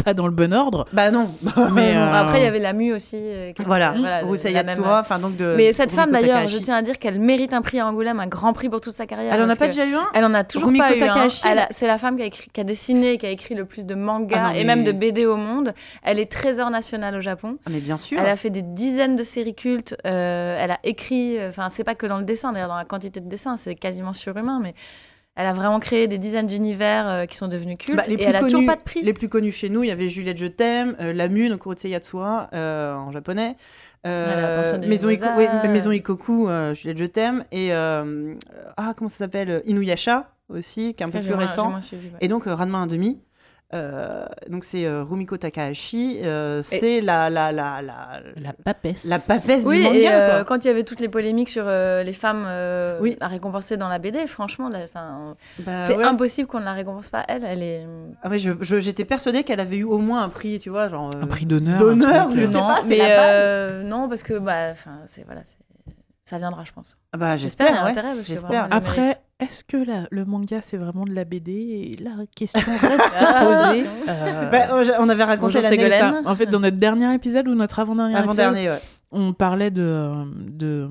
pas 0.05 0.14
dans 0.14 0.26
le 0.26 0.32
bon 0.32 0.53
ordre, 0.55 0.86
Bah 0.93 1.11
non. 1.11 1.30
mais 1.74 1.97
euh, 1.97 2.12
Après, 2.12 2.41
il 2.41 2.45
y 2.45 2.47
avait 2.47 2.59
la 2.59 2.72
Mu 2.72 2.93
aussi. 2.93 3.16
euh, 3.16 3.47
qui 3.47 3.51
était, 3.51 3.64
voilà, 3.64 3.93
voilà, 3.99 4.20
Rusa 4.20 4.51
la 4.51 4.62
même- 4.62 4.76
Yatsura, 4.78 5.01
enfin 5.01 5.18
donc 5.18 5.36
de. 5.36 5.55
Mais 5.57 5.72
cette 5.72 5.91
Rumiko 5.91 6.01
femme, 6.03 6.12
d'ailleurs, 6.12 6.49
je 6.49 6.59
tiens 6.59 6.76
à 6.76 6.82
dire 6.82 6.99
qu'elle 6.99 7.18
mérite 7.20 7.53
un 7.53 7.62
prix 7.62 7.80
à 7.80 7.86
Angoulême, 7.86 8.20
un 8.20 8.26
grand 8.26 8.53
prix 8.53 8.68
pour 8.68 8.80
toute 8.80 8.93
sa 8.93 9.07
carrière. 9.07 9.32
Elle 9.34 9.43
en 9.43 9.49
a 9.49 9.57
pas 9.57 9.66
déjà 9.68 9.86
eu 9.86 9.95
un? 9.95 10.07
Elle 10.14 10.24
en 10.24 10.34
a 10.34 10.45
toujours 10.45 10.68
Rumiko 10.68 10.84
pas 10.84 10.95
eu 10.97 11.03
un. 11.03 11.07
Takahashi, 11.07 11.47
a- 11.49 11.53
elle- 11.53 11.66
C'est 11.70 11.86
la 11.86 11.99
femme 11.99 12.16
qui 12.16 12.22
a, 12.22 12.26
écrit, 12.26 12.49
qui 12.53 12.61
a 12.61 12.64
dessiné, 12.64 13.18
qui 13.18 13.26
a 13.26 13.30
écrit 13.30 13.55
le 13.55 13.64
plus 13.64 13.86
de 13.86 13.95
mangas 13.95 14.51
Ah 14.53 14.57
et 14.57 14.64
même 14.64 14.84
de 14.84 14.93
BD 14.93 15.26
au 15.26 15.36
monde. 15.36 15.74
Elle 16.03 16.18
est 16.18 16.30
trésor 16.30 16.70
national 16.70 17.14
au 17.16 17.20
Japon. 17.20 17.57
Ah, 17.66 17.70
Mais 17.72 17.80
bien 17.80 17.97
sûr. 17.97 18.18
Elle 18.20 18.26
a 18.28 18.36
fait 18.36 18.51
des 18.51 18.62
dizaines 18.62 19.16
de 19.16 19.22
séries 19.22 19.55
cultes. 19.55 19.97
euh, 20.07 20.57
elle 20.59 20.70
a 20.72 20.78
écrit, 20.84 21.36
enfin, 21.49 21.68
c'est 21.70 21.84
pas 21.84 21.95
que 21.95 22.07
dans 22.07 22.18
le 22.18 22.24
dessin, 22.24 22.53
d'ailleurs, 22.53 22.68
dans 22.68 22.76
la 22.76 22.84
quantité 22.84 23.20
de 23.20 23.28
dessins, 23.28 23.57
c'est 23.57 23.74
quasiment 23.74 24.12
surhumain, 24.12 24.61
mais 24.62 24.74
elle 25.41 25.47
a 25.47 25.53
vraiment 25.53 25.80
créé 25.80 26.07
des 26.09 26.18
dizaines 26.18 26.47
d'univers 26.47 27.09
euh, 27.09 27.26
qui 27.26 27.36
sont 27.36 27.49
devenus 27.49 27.78
cultes. 27.78 27.97
Bah, 27.97 28.03
les 28.07 28.14
et 28.14 28.16
plus 28.16 28.24
elle 28.26 28.36
a 28.36 28.41
toujours 28.41 28.59
connus- 28.61 28.66
pas 28.66 28.76
de 28.76 28.82
prix. 28.82 29.03
Les 29.03 29.12
plus 29.12 29.28
connus 29.28 29.53
chez 29.53 29.68
nous, 29.68 29.82
il 29.82 29.88
y 29.88 29.91
avait 29.91 30.09
Juliette 30.09 30.38
Je 30.38 30.47
t'aime, 30.47 30.97
euh, 31.01 31.12
La 31.12 31.28
Mune, 31.28 31.57
Kurotse 31.59 31.84
Yatsura 31.84 32.49
euh, 32.53 32.95
en 32.95 33.11
japonais. 33.12 33.57
euh, 34.07 34.59
Maison, 34.86 35.07
Mimosas. 35.09 35.26
Iko- 35.34 35.36
ouais, 35.36 35.68
Maison 35.68 35.91
Ikoku, 35.93 36.49
euh, 36.49 36.74
Juliette 36.74 36.99
Je 36.99 37.05
t'aime. 37.05 37.45
Et 37.53 37.72
euh, 37.72 38.34
ah, 38.76 38.93
comment 38.97 39.09
ça 39.09 39.18
s'appelle 39.18 39.62
Inuyasha 39.66 40.28
aussi, 40.49 40.95
qui 40.95 41.03
est 41.03 41.07
un 41.07 41.11
peu 41.11 41.20
plus 41.20 41.34
récent. 41.34 41.70
moins 41.70 41.80
suivi, 41.80 42.07
ouais. 42.09 42.18
Et 42.20 42.28
donc 42.28 42.45
Ranma 42.47 42.86
1,5. 42.86 43.18
Euh, 43.73 44.25
donc 44.49 44.64
c'est 44.64 44.85
euh, 44.85 45.05
Rumiko 45.05 45.37
Takahashi. 45.37 46.21
euh, 46.25 46.61
c'est 46.61 47.01
la, 47.01 47.31
la, 47.31 47.53
la, 47.53 47.81
la, 47.83 48.21
la 48.37 48.53
papesse. 48.53 49.05
la 49.05 49.18
papesse 49.21 49.64
Oui, 49.64 49.79
du 49.79 49.83
manga. 49.85 49.97
et 49.99 50.09
euh, 50.11 50.35
quoi. 50.37 50.45
quand 50.45 50.64
il 50.64 50.68
y 50.68 50.71
avait 50.71 50.83
toutes 50.83 50.99
les 50.99 51.09
polémiques 51.09 51.49
sur 51.49 51.64
euh, 51.66 52.03
les 52.03 52.12
femmes 52.12 52.45
euh, 52.49 52.99
Oui. 53.01 53.16
à 53.21 53.29
récompenser 53.29 53.77
dans 53.77 53.89
la 53.89 53.99
BD, 54.01 54.27
franchement, 54.27 54.71
Bah, 54.71 55.83
c'est 55.87 55.97
ouais. 55.97 56.05
impossible 56.05 56.49
qu'on 56.49 56.59
ne 56.61 56.64
la 56.64 56.73
récompense 56.73 57.11
pas. 57.11 57.25
Elle, 57.29 57.45
elle 57.45 57.62
est. 57.62 57.87
Ah 58.23 58.29
ouais, 58.29 58.39
je- 58.39 58.53
je- 58.61 58.81
j'étais 58.81 59.05
persuadée 59.05 59.45
qu'elle 59.45 59.61
avait 59.61 59.77
eu 59.77 59.85
au 59.85 59.99
moins 59.99 60.23
un 60.25 60.29
prix, 60.31 60.59
tu 60.59 60.71
vois, 60.71 60.89
genre. 60.89 61.11
euh, 61.14 61.23
un 61.23 61.27
prix 61.29 61.47
d'honneur. 61.47 61.79
d'honneur, 61.79 62.29
je 62.35 62.45
sais 62.47 62.55
non, 62.55 62.66
pas, 62.66 62.81
c'est 62.87 62.97
la 62.99 63.29
euh, 63.31 63.83
non, 63.85 64.09
parce 64.09 64.23
que 64.25 64.39
bah, 64.39 64.71
enfin, 64.73 64.99
c'est 65.07 65.25
voilà, 65.25 65.43
c'est 65.45 65.57
ça 66.31 66.39
viendra, 66.39 66.64
je 66.64 66.72
pense. 66.72 66.97
Ah 67.12 67.18
bah, 67.18 67.37
J'espère, 67.37 67.93
j'espère. 68.22 68.64
ouais. 68.64 68.68
Après, 68.70 69.16
est-ce 69.41 69.64
que 69.64 69.76
la- 69.76 70.07
le 70.11 70.24
manga 70.24 70.61
c'est 70.62 70.76
vraiment 70.76 71.05
de 71.05 71.12
la 71.12 71.24
BD 71.24 71.53
Et 71.53 72.03
La 72.03 72.12
question 72.35 72.61
reste 72.81 73.14
Ah, 73.18 73.45
posée. 73.72 73.87
Euh, 74.09 74.51
Bah, 74.51 74.97
on 75.01 75.09
avait 75.09 75.24
raconté 75.24 75.61
la. 75.61 76.22
En 76.24 76.35
fait, 76.37 76.47
dans 76.47 76.61
notre 76.61 76.76
dernier 76.76 77.12
épisode 77.14 77.49
ou 77.49 77.55
notre 77.55 77.78
avant-dernier 77.81 78.12
épisode, 78.14 78.24
avant-dernier, 78.41 78.68
ouais. 78.70 78.81
on 79.12 79.33
parlait 79.33 79.70
de, 79.70 80.24
de 80.51 80.89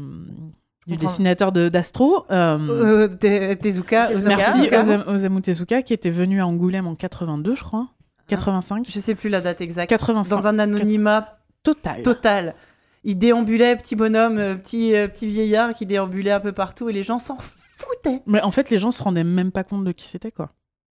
du 0.87 0.95
dessinateur 0.95 1.51
de 1.51 1.69
d'Astro. 1.69 2.25
euh, 2.31 2.57
Euh, 2.69 3.07
Te- 3.07 3.53
Tezuka. 3.53 4.07
Tezuka. 4.07 4.35
merci 4.35 4.59
Tezuka. 4.61 4.81
Osam- 4.81 5.03
Osamu 5.07 5.41
Tezuka 5.41 5.81
qui 5.83 5.93
était 5.93 6.09
venu 6.09 6.41
à 6.41 6.47
Angoulême 6.47 6.87
en 6.87 6.95
82, 6.95 7.55
je 7.55 7.63
crois. 7.63 7.87
85. 8.27 8.85
Je 8.89 8.99
sais 8.99 9.15
plus 9.15 9.29
la 9.29 9.41
date 9.41 9.61
exacte. 9.61 9.89
85. 9.89 10.35
Dans 10.35 10.47
un 10.47 10.59
anonymat 10.59 11.29
total. 11.63 12.01
total. 12.01 12.55
Il 13.03 13.17
déambulait, 13.17 13.75
petit 13.75 13.95
bonhomme, 13.95 14.37
euh, 14.37 14.55
petit, 14.55 14.95
euh, 14.95 15.07
petit 15.07 15.27
vieillard 15.27 15.73
qui 15.73 15.85
déambulait 15.85 16.31
un 16.31 16.39
peu 16.39 16.51
partout 16.51 16.89
et 16.89 16.93
les 16.93 17.03
gens 17.03 17.19
s'en 17.19 17.37
foutaient. 17.39 18.21
Mais 18.25 18.41
en 18.41 18.51
fait, 18.51 18.69
les 18.69 18.77
gens 18.77 18.91
se 18.91 19.01
rendaient 19.01 19.23
même 19.23 19.51
pas 19.51 19.63
compte 19.63 19.85
de 19.85 19.91
qui 19.91 20.07
c'était, 20.07 20.31
quoi. 20.31 20.51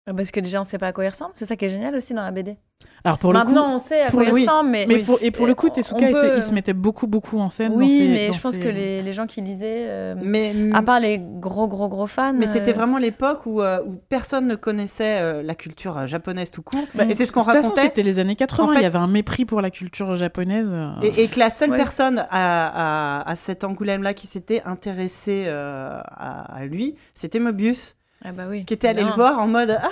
Parce 0.04 0.32
que 0.32 0.40
déjà, 0.40 0.60
on 0.60 0.64
sait 0.64 0.78
pas 0.78 0.88
à 0.88 0.92
quoi 0.92 1.04
il 1.04 1.08
ressemble. 1.08 1.32
C'est 1.34 1.44
ça 1.44 1.56
qui 1.56 1.64
est 1.64 1.70
génial 1.70 1.94
aussi 1.94 2.12
dans 2.12 2.22
la 2.22 2.32
BD. 2.32 2.56
Alors 3.04 3.18
pour 3.18 3.32
le 3.32 3.38
coup, 3.40 3.46
Maintenant, 3.46 3.74
on 3.74 3.78
sait 3.78 4.02
à 4.02 4.10
quoi 4.10 4.22
le- 4.22 4.28
il 4.28 4.32
ressemble, 4.48 4.70
mais. 4.70 4.86
mais 4.88 4.98
pour, 4.98 5.18
et 5.20 5.30
pour 5.32 5.46
le 5.46 5.54
coup, 5.54 5.66
on 5.66 5.70
Tezuka, 5.70 6.08
il, 6.08 6.14
se, 6.14 6.20
peut- 6.20 6.32
il 6.36 6.42
se 6.42 6.52
mettait 6.54 6.72
beaucoup, 6.72 7.06
beaucoup 7.08 7.38
en 7.40 7.50
scène. 7.50 7.72
dans 7.72 7.78
Oui, 7.78 7.88
ses- 7.88 8.06
mais 8.08 8.26
dans 8.28 8.32
je 8.32 8.40
pense 8.40 8.54
ses- 8.54 8.60
que 8.60 8.68
les, 8.68 9.02
les 9.02 9.12
gens 9.12 9.26
qui 9.26 9.40
lisaient, 9.40 9.86
euh, 9.88 10.14
Mais, 10.22 10.54
à 10.72 10.82
part 10.82 11.00
les 11.00 11.18
gros, 11.20 11.66
gros, 11.66 11.88
gros 11.88 12.06
fans. 12.06 12.32
mais 12.32 12.46
c'était 12.46 12.70
euh, 12.70 12.74
vraiment 12.74 12.98
l'époque 12.98 13.40
où, 13.46 13.60
euh, 13.60 13.80
où 13.86 13.96
personne 14.08 14.46
ne 14.46 14.54
connaissait 14.54 15.18
euh, 15.20 15.42
la 15.42 15.54
culture 15.56 16.06
japonaise 16.06 16.50
tout 16.52 16.62
court. 16.62 16.84
Bah, 16.94 17.04
et 17.08 17.14
c'est 17.16 17.26
ce 17.26 17.32
qu'on 17.32 17.40
de 17.40 17.46
toute 17.46 17.54
façon, 17.54 17.68
racontait. 17.70 17.80
C'était 17.88 18.02
les 18.04 18.18
années 18.20 18.36
80. 18.36 18.68
En 18.68 18.72
fait- 18.72 18.78
Il 18.80 18.82
y 18.82 18.86
avait 18.86 18.98
un 18.98 19.08
mépris 19.08 19.44
pour 19.46 19.60
la 19.60 19.70
culture 19.70 20.14
japonaise. 20.16 20.72
Et, 21.02 21.24
et 21.24 21.28
que 21.28 21.38
la 21.40 21.50
seule 21.50 21.70
Ouais. 21.70 21.76
personne 21.78 22.24
à, 22.30 23.20
à, 23.22 23.28
à 23.30 23.36
cet 23.36 23.64
Angoulême-là 23.64 24.14
qui 24.14 24.26
s'était 24.28 24.62
intéressée 24.64 25.44
euh, 25.46 25.98
à, 26.04 26.54
à 26.56 26.64
lui, 26.66 26.94
c'était 27.14 27.40
Mobius, 27.40 27.96
Ah 28.24 28.30
bah 28.32 28.44
oui. 28.48 28.64
qui 28.64 28.74
était 28.74 28.86
allé 28.88 29.02
le 29.02 29.10
voir 29.10 29.40
en 29.40 29.48
mode 29.48 29.76
Ah 29.82 29.88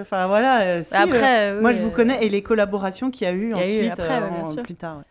Enfin 0.00 0.26
voilà, 0.26 0.60
euh, 0.62 0.82
si, 0.82 0.94
euh, 0.94 0.98
Après, 1.02 1.50
euh, 1.50 1.60
moi 1.62 1.72
je 1.72 1.78
vous 1.78 1.90
connais, 1.90 2.24
et 2.24 2.28
les 2.28 2.42
collaborations 2.42 3.10
qu'il 3.10 3.26
y 3.26 3.30
a 3.30 3.32
eu 3.34 3.50
il 3.50 3.56
y 3.56 3.60
a 3.60 3.66
eu 3.68 3.78
ensuite, 3.90 3.90
après, 4.00 4.08
en- 4.60 4.62
plus 4.62 4.74
tard. 4.74 5.02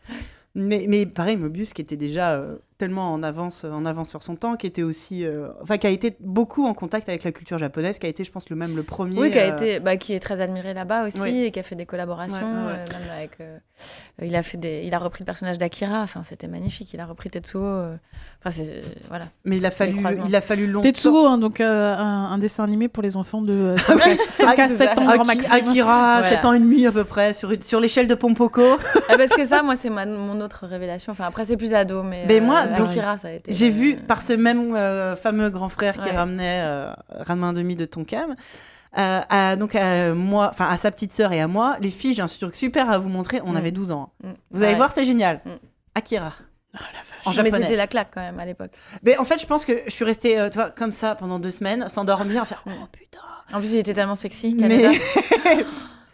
Mais, 0.55 0.85
mais 0.87 1.05
pareil, 1.05 1.37
Mobius 1.37 1.73
qui 1.73 1.81
était 1.81 1.95
déjà 1.97 2.41
tellement 2.77 3.11
en 3.11 3.23
avance, 3.23 3.63
en 3.63 3.85
avance 3.85 4.09
sur 4.09 4.21
son 4.23 4.35
temps, 4.35 4.55
qui 4.55 4.67
était 4.67 4.83
aussi, 4.83 5.25
euh, 5.25 5.47
enfin 5.63 5.77
qui 5.77 5.87
a 5.87 5.89
été 5.89 6.15
beaucoup 6.19 6.65
en 6.67 6.73
contact 6.73 7.09
avec 7.09 7.23
la 7.23 7.31
culture 7.31 7.57
japonaise, 7.57 7.97
qui 7.99 8.05
a 8.05 8.09
été, 8.09 8.23
je 8.23 8.31
pense, 8.31 8.49
le 8.49 8.55
même 8.55 8.75
le 8.75 8.83
premier. 8.83 9.17
Oui, 9.19 9.31
qui, 9.31 9.39
a 9.39 9.49
euh, 9.49 9.53
été, 9.53 9.79
bah, 9.79 9.97
qui 9.97 10.13
est 10.13 10.19
très 10.19 10.41
admiré 10.41 10.73
là-bas 10.73 11.07
aussi 11.07 11.21
Oui. 11.21 11.43
et 11.45 11.51
qui 11.51 11.59
a 11.59 11.63
fait 11.63 11.75
des 11.75 11.85
collaborations, 11.87 12.45
Ouais, 12.45 12.65
ouais, 12.67 12.73
ouais. 12.73 12.85
euh, 12.95 12.99
même 12.99 13.11
avec. 13.17 13.31
euh, 13.41 13.57
il 14.21 14.35
a 14.35 14.43
fait 14.43 14.57
des, 14.57 14.83
il 14.85 14.93
a 14.93 14.99
repris 14.99 15.19
le 15.21 15.25
personnage 15.25 15.57
d'Akira. 15.57 16.01
Enfin, 16.01 16.23
c'était 16.23 16.47
magnifique. 16.47 16.91
Il 16.93 16.99
a 16.99 17.05
repris 17.05 17.29
Tetsuo. 17.29 17.61
Enfin, 17.61 18.49
c'est 18.51 18.69
euh, 18.69 18.81
voilà. 19.09 19.25
Mais 19.45 19.57
il 19.57 19.65
a 19.65 19.71
fallu, 19.71 19.99
il 20.27 20.35
a 20.35 20.41
fallu 20.41 20.67
longtemps. 20.67 20.87
Tetsuo, 20.89 21.25
hein, 21.27 21.37
donc 21.37 21.59
euh, 21.61 21.93
un, 21.95 22.25
un 22.31 22.37
dessin 22.39 22.63
animé 22.63 22.87
pour 22.87 23.03
les 23.03 23.17
enfants 23.17 23.41
de 23.41 23.75
5 23.77 24.59
à 24.59 24.69
7 24.69 24.97
ans 24.99 25.05
grand 25.05 25.23
Aki- 25.23 25.27
maximum. 25.27 25.69
Akira, 25.69 26.19
Voilà. 26.21 26.29
7 26.29 26.45
ans 26.45 26.53
et 26.53 26.59
demi 26.59 26.85
à 26.87 26.91
peu 26.91 27.03
près, 27.03 27.33
sur, 27.33 27.51
sur 27.61 27.79
l'échelle 27.79 28.07
de 28.07 28.15
Pompoko. 28.15 28.77
Ah, 29.09 29.17
parce 29.17 29.31
que 29.33 29.45
ça, 29.45 29.61
moi, 29.63 29.75
c'est 29.75 29.89
mon 29.89 30.41
autre 30.41 30.65
révélation. 30.65 31.11
Enfin, 31.11 31.25
après, 31.25 31.45
c'est 31.45 31.57
plus 31.57 31.73
ado, 31.75 32.01
mais. 32.03 32.25
Mais 32.27 32.39
moi, 32.39 32.63
euh, 32.65 32.66
donc, 32.67 32.87
Akira, 32.89 33.17
ça 33.17 33.27
a 33.27 33.31
été. 33.31 33.51
J'ai 33.53 33.67
euh, 33.67 33.71
vu 33.71 33.95
par 33.97 34.21
ce 34.21 34.33
même 34.33 34.75
euh, 34.75 35.15
fameux 35.15 35.49
grand 35.49 35.69
frère 35.69 35.97
qui 35.97 36.09
ramenait 36.09 36.61
euh, 36.63 36.91
Ranma 37.25 37.51
1,5 37.53 37.75
de 37.75 37.85
Tonkam. 37.85 38.35
Euh, 38.97 39.21
à, 39.29 39.55
donc 39.57 39.75
à 39.75 40.13
moi, 40.13 40.49
enfin 40.51 40.67
à 40.69 40.77
sa 40.77 40.89
petite 40.91 41.11
sœur 41.11 41.31
et 41.33 41.39
à 41.41 41.47
moi, 41.47 41.77
les 41.81 41.89
filles, 41.91 42.15
j'ai 42.15 42.21
un 42.21 42.27
truc 42.27 42.55
super 42.55 42.89
à 42.89 42.97
vous 42.97 43.09
montrer. 43.09 43.41
On 43.43 43.51
Mm. 43.53 43.57
avait 43.57 43.71
12 43.71 43.91
ans. 43.91 44.11
mm, 44.23 44.31
Vous 44.51 44.63
allez 44.63 44.71
ouais. 44.71 44.77
voir, 44.77 44.91
c'est 44.91 45.05
génial. 45.05 45.41
Mm. 45.45 45.49
Akira. 45.95 46.33
Oh, 46.73 46.79
la 46.93 46.99
vache. 46.99 47.07
En 47.25 47.29
Mais 47.31 47.35
japonais. 47.49 47.63
c'était 47.63 47.75
la 47.75 47.87
claque 47.87 48.09
quand 48.13 48.21
même 48.21 48.39
à 48.39 48.45
l'époque. 48.45 48.71
Mais 49.03 49.17
en 49.17 49.23
fait, 49.23 49.39
je 49.41 49.45
pense 49.45 49.65
que 49.65 49.73
je 49.85 49.91
suis 49.91 50.05
restée 50.05 50.39
euh, 50.39 50.49
tu 50.49 50.55
vois, 50.59 50.69
comme 50.71 50.91
ça 50.91 51.15
pendant 51.15 51.37
deux 51.39 51.51
semaines, 51.51 51.89
sans 51.89 52.05
dormir, 52.05 52.41
à 52.43 52.45
faire 52.45 52.63
oh 52.67 52.71
putain. 52.91 53.19
En 53.53 53.59
plus, 53.59 53.73
il 53.73 53.79
était 53.79 53.93
tellement 53.93 54.15
sexy. 54.15 54.55
Mais 54.59 54.85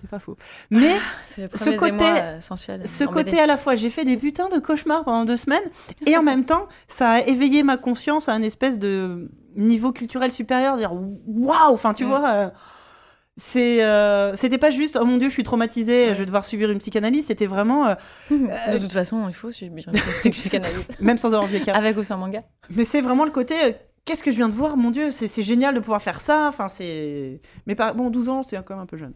c'est 0.03 0.09
pas 0.09 0.19
faux. 0.19 0.35
Mais 0.69 0.95
le 1.37 1.47
Ce 1.55 1.69
côté- 1.77 2.03
euh, 2.03 2.41
sensuel. 2.41 2.85
ce 2.85 3.03
côté 3.05 3.31
BD. 3.31 3.39
à 3.39 3.47
la 3.47 3.57
fois, 3.57 3.75
j'ai 3.75 3.89
fait 3.89 4.03
des 4.03 4.17
putains 4.17 4.49
de 4.49 4.59
cauchemars 4.59 5.03
pendant 5.05 5.23
deux 5.25 5.37
semaines, 5.37 5.63
et 6.05 6.17
en 6.17 6.23
même 6.23 6.43
temps, 6.45 6.67
ça 6.89 7.09
a 7.11 7.19
éveillé 7.21 7.63
ma 7.63 7.77
conscience 7.77 8.27
à 8.29 8.33
un 8.33 8.41
espèce 8.41 8.77
de 8.77 9.31
niveau 9.55 9.91
culturel 9.93 10.31
supérieur, 10.31 10.75
dire 10.77 10.91
waouh, 10.93 11.73
enfin 11.73 11.93
tu 11.93 12.03
Mm. 12.03 12.07
vois. 12.09 12.29
euh, 12.29 12.49
c'est, 13.35 13.83
euh, 13.83 14.35
c'était 14.35 14.59
pas 14.59 14.69
juste 14.69 14.95
oh 15.01 15.05
mon 15.05 15.17
dieu, 15.17 15.27
je 15.29 15.33
suis 15.33 15.43
traumatisée, 15.43 16.07
Ouais. 16.09 16.13
je 16.13 16.19
vais 16.19 16.25
devoir 16.25 16.45
subir 16.45 16.69
une 16.69 16.77
psychanalyse. 16.77 17.25
C'était 17.27 17.47
vraiment, 17.47 17.87
euh, 17.87 17.95
De 18.29 18.77
toute 18.77 18.91
façon, 18.93 19.27
il 19.27 19.33
faut 19.33 19.49
subir 19.49 19.85
une 19.87 19.93
psychanalyse. 20.31 20.85
même 20.99 21.17
sans 21.17 21.33
avoir 21.33 21.47
vu. 21.47 21.59
Avec 21.73 21.97
ou 21.97 22.03
sans 22.03 22.17
manga. 22.17 22.43
Mais 22.69 22.83
c'est 22.85 23.01
vraiment 23.01 23.25
le 23.25 23.31
côté, 23.31 23.55
qu'est-ce 24.05 24.21
que 24.23 24.29
je 24.29 24.35
viens 24.35 24.49
de 24.49 24.53
voir, 24.53 24.77
mon 24.77 24.91
dieu, 24.91 25.09
c'est, 25.09 25.27
c'est 25.27 25.41
génial 25.41 25.73
de 25.73 25.79
pouvoir 25.79 26.01
faire 26.01 26.21
ça. 26.21 26.47
Enfin, 26.47 26.67
c'est, 26.67 27.41
mais 27.65 27.73
bon, 27.95 28.11
12 28.11 28.29
ans, 28.29 28.43
c'est 28.43 28.55
quand 28.63 28.75
même 28.75 28.83
un 28.83 28.85
peu 28.87 28.97
jeune. 28.97 29.13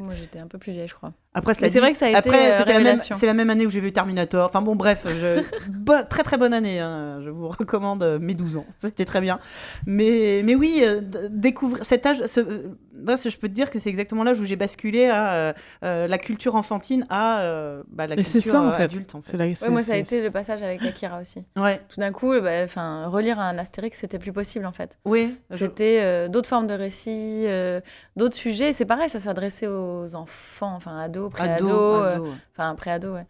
Moi, 0.00 0.14
j'étais 0.14 0.38
un 0.38 0.46
peu 0.46 0.58
plus 0.58 0.72
vieille, 0.72 0.88
je 0.88 0.94
crois. 0.94 1.12
Après, 1.38 1.52
Mais 1.60 1.68
c'est 1.68 1.74
dit, 1.74 1.78
vrai 1.80 1.92
que 1.92 1.98
ça 1.98 2.06
a 2.06 2.08
été, 2.08 2.16
Après, 2.18 2.48
euh, 2.48 2.52
c'était 2.52 2.72
la 2.72 2.78
même, 2.78 2.86
révélation. 2.86 3.14
c'est 3.14 3.26
la 3.26 3.34
même 3.34 3.50
année 3.50 3.66
où 3.66 3.70
j'ai 3.70 3.80
vu 3.80 3.92
Terminator. 3.92 4.46
Enfin 4.46 4.62
bon, 4.62 4.74
bref, 4.74 5.04
je... 5.06 5.42
bo- 5.70 5.92
très 6.08 6.22
très 6.22 6.38
bonne 6.38 6.54
année. 6.54 6.80
hein. 6.80 7.20
Je 7.22 7.28
vous 7.30 7.48
recommande 7.48 8.02
euh, 8.02 8.18
mes 8.18 8.34
12 8.34 8.56
ans. 8.56 8.66
C'était 8.80 9.04
très 9.04 9.20
bien. 9.20 9.38
Mais, 9.86 10.40
mais 10.44 10.54
oui, 10.54 10.82
euh, 10.82 11.02
découvrir 11.30 11.84
cet 11.84 12.06
âge. 12.06 12.24
Ce... 12.26 12.40
euh, 12.40 12.68
bref, 12.94 13.20
je 13.28 13.36
peux 13.36 13.48
te 13.48 13.52
dire 13.52 13.68
que 13.70 13.78
c'est 13.78 13.90
exactement 13.90 14.24
l'âge 14.24 14.40
où 14.40 14.44
j'ai 14.46 14.56
basculé 14.56 15.08
à 15.10 15.54
euh, 15.84 16.06
la 16.06 16.18
culture 16.18 16.54
enfantine 16.54 17.06
à 17.10 17.40
euh, 17.42 17.82
bah, 17.88 18.06
la 18.06 18.16
Et 18.16 18.22
c'est 18.22 18.38
culture 18.40 18.52
ça, 18.52 18.60
en 18.62 18.68
euh, 18.68 18.72
fait. 18.72 18.82
adulte. 18.84 19.14
En 19.14 19.20
C'est 19.22 19.32
fait. 19.32 19.36
la- 19.38 19.44
Ouais, 19.46 19.68
moi, 19.68 19.82
ça 19.82 19.92
a 19.92 19.96
été 19.96 20.22
le 20.22 20.30
passage 20.30 20.62
avec 20.62 20.82
Akira 20.84 21.20
aussi. 21.20 21.44
Ouais, 21.56 21.80
Tout 21.88 22.00
d'un 22.00 22.12
coup, 22.12 22.32
bah, 22.40 22.62
enfin, 22.64 23.06
relire 23.08 23.38
un 23.38 23.58
Astérix, 23.58 23.98
c'était 23.98 24.18
plus 24.18 24.32
possible 24.32 24.64
en 24.66 24.72
fait. 24.72 24.98
oui. 25.04 25.36
je- 25.50 25.56
C'était 25.58 26.00
euh, 26.02 26.28
d'autres 26.28 26.48
formes 26.48 26.66
de 26.66 26.74
récits, 26.74 27.44
euh, 27.46 27.80
d'autres 28.16 28.34
sujets. 28.36 28.72
C'est 28.72 28.86
pareil, 28.86 29.08
ça 29.08 29.18
s'adressait 29.18 29.66
aux 29.66 30.14
enfants, 30.14 30.72
enfin 30.74 30.98
ados, 31.00 31.25
Ado, 31.38 31.68
euh, 31.68 32.14
ado, 32.16 32.24
ouais. 32.24 32.30
enfin 32.52 32.74
préados, 32.74 33.14
ouais. 33.14 33.26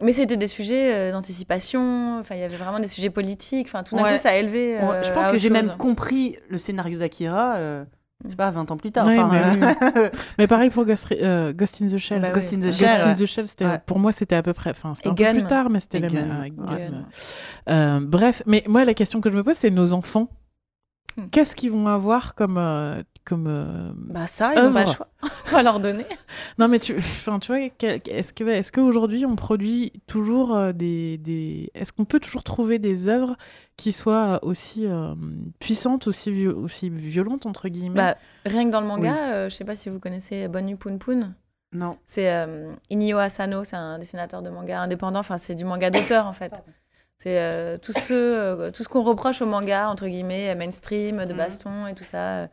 Mais 0.00 0.12
c'était 0.12 0.36
des 0.36 0.46
sujets 0.46 0.94
euh, 0.94 1.12
d'anticipation. 1.12 2.18
Enfin, 2.20 2.36
il 2.36 2.40
y 2.40 2.44
avait 2.44 2.56
vraiment 2.56 2.78
des 2.78 2.86
sujets 2.86 3.10
politiques. 3.10 3.66
Enfin, 3.66 3.82
tout 3.82 3.96
d'un 3.96 4.04
Ouais. 4.04 4.12
coup, 4.12 4.18
ça 4.18 4.30
a 4.30 4.34
élevé. 4.36 4.76
Ouais, 4.76 4.82
euh, 4.82 5.02
je 5.02 5.12
pense 5.12 5.26
que 5.26 5.38
j'ai 5.38 5.50
même 5.50 5.76
compris 5.76 6.36
le 6.50 6.56
scénario 6.58 7.00
d'Akira, 7.00 7.56
euh, 7.56 7.84
je 8.24 8.30
sais 8.30 8.36
pas, 8.36 8.48
20 8.50 8.70
ans 8.70 8.76
plus 8.76 8.92
tard. 8.92 9.06
Ouais, 9.08 9.18
Enfin, 9.18 9.28
mais 9.60 9.98
euh, 10.04 10.10
Mais 10.38 10.46
pareil 10.46 10.70
pour 10.70 10.84
Ghost, 10.84 11.08
euh, 11.20 11.52
Ghost 11.52 11.82
in 11.82 11.88
the 11.88 11.98
Shell. 11.98 12.20
Bah 12.20 12.28
oui, 12.28 12.34
Ghost 12.34 12.52
in 12.54 12.58
the 12.60 12.72
Shell, 12.72 12.88
Ghost 12.88 13.06
in 13.06 13.14
the 13.14 13.26
Shell, 13.26 13.44
Ouais. 13.66 13.80
pour 13.86 13.98
moi, 13.98 14.12
c'était 14.12 14.36
à 14.36 14.42
peu 14.44 14.52
près. 14.52 14.70
Enfin, 14.70 14.92
c'était 14.94 15.08
un 15.08 15.14
peu 15.32 15.38
plus 15.40 15.46
tard, 15.48 15.68
mais 15.68 15.80
c'était 15.80 15.98
la 15.98 16.08
même. 16.10 17.04
Euh, 17.68 18.00
bref, 18.00 18.42
mais 18.46 18.62
moi, 18.68 18.84
la 18.84 18.94
question 18.94 19.20
que 19.20 19.30
je 19.32 19.36
me 19.36 19.42
pose, 19.42 19.56
c'est 19.58 19.70
nos 19.70 19.92
enfants. 19.94 20.28
Hmm. 21.18 21.28
Qu'est-ce 21.30 21.54
qu'ils 21.54 21.70
vont 21.72 21.86
avoir 21.88 22.34
comme. 22.34 22.56
euh, 22.58 23.02
comme 23.24 23.46
euh, 23.46 23.90
Bah 23.94 24.26
ça, 24.26 24.54
ils 24.54 24.62
n'ont 24.62 24.72
pas 24.72 24.86
le 24.86 24.92
choix. 24.92 25.08
On 25.48 25.50
va 25.56 25.62
leur 25.62 25.80
donner. 25.80 26.06
Non, 26.58 26.66
mais 26.66 26.78
tu, 26.78 26.96
enfin, 26.96 27.38
tu 27.38 27.48
vois, 27.52 27.60
est-ce 27.60 28.32
que, 28.32 28.44
est-ce 28.44 28.72
qu'aujourd'hui 28.72 29.26
on 29.26 29.36
produit 29.36 29.92
toujours 30.06 30.56
euh, 30.56 30.72
des, 30.72 31.18
des, 31.18 31.70
est-ce 31.74 31.92
qu'on 31.92 32.06
peut 32.06 32.20
toujours 32.20 32.42
trouver 32.42 32.78
des 32.78 33.06
œuvres 33.06 33.36
qui 33.76 33.92
soient 33.92 34.38
aussi 34.42 34.86
euh, 34.86 35.14
puissantes, 35.58 36.06
aussi, 36.06 36.46
aussi 36.46 36.88
violentes 36.88 37.44
entre 37.44 37.68
guillemets? 37.68 37.96
Bah, 37.96 38.16
rien 38.46 38.64
que 38.64 38.70
dans 38.70 38.80
le 38.80 38.86
manga, 38.86 39.32
euh, 39.34 39.48
je 39.50 39.54
sais 39.54 39.64
pas 39.64 39.76
si 39.76 39.90
vous 39.90 39.98
connaissez 40.00 40.48
Bonnu 40.48 40.76
Poon 40.78 40.96
Poon. 40.96 41.34
non. 41.72 41.96
C'est 42.06 42.32
euh, 42.32 42.72
Inyo 42.88 43.18
Asano, 43.18 43.62
c'est 43.64 43.76
un 43.76 43.98
dessinateur 43.98 44.40
de 44.40 44.48
manga 44.48 44.80
indépendant. 44.80 45.20
Enfin, 45.20 45.36
c'est 45.36 45.54
du 45.54 45.66
manga 45.66 45.90
d'auteur 45.90 46.26
en 46.26 46.32
fait. 46.32 46.62
C'est 47.18 47.38
euh, 47.40 47.78
tout 47.78 47.92
ce, 47.92 48.14
euh, 48.14 48.70
tout 48.70 48.84
ce 48.84 48.88
qu'on 48.88 49.02
reproche 49.02 49.42
au 49.42 49.46
manga 49.46 49.88
entre 49.88 50.06
guillemets 50.06 50.54
mainstream, 50.54 51.24
de 51.24 51.32
Mhm. 51.32 51.36
baston 51.38 51.86
et 51.88 51.94
tout 51.94 52.04
ça. 52.04 52.48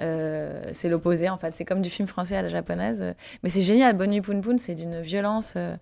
euh, 0.00 0.62
c'est 0.72 0.88
l'opposé 0.88 1.28
en 1.28 1.38
fait. 1.38 1.54
C'est 1.54 1.64
comme 1.64 1.82
du 1.82 1.90
film 1.90 2.08
français 2.08 2.36
à 2.36 2.42
la 2.42 2.48
japonaise. 2.48 3.04
Mais 3.42 3.48
c'est 3.48 3.62
génial. 3.62 3.96
Bonnu 3.96 4.20
Poon 4.22 4.40
Poon, 4.40 4.58
c'est 4.58 4.74
d'une 4.74 5.00
violence 5.00 5.54
euh, 5.56 5.76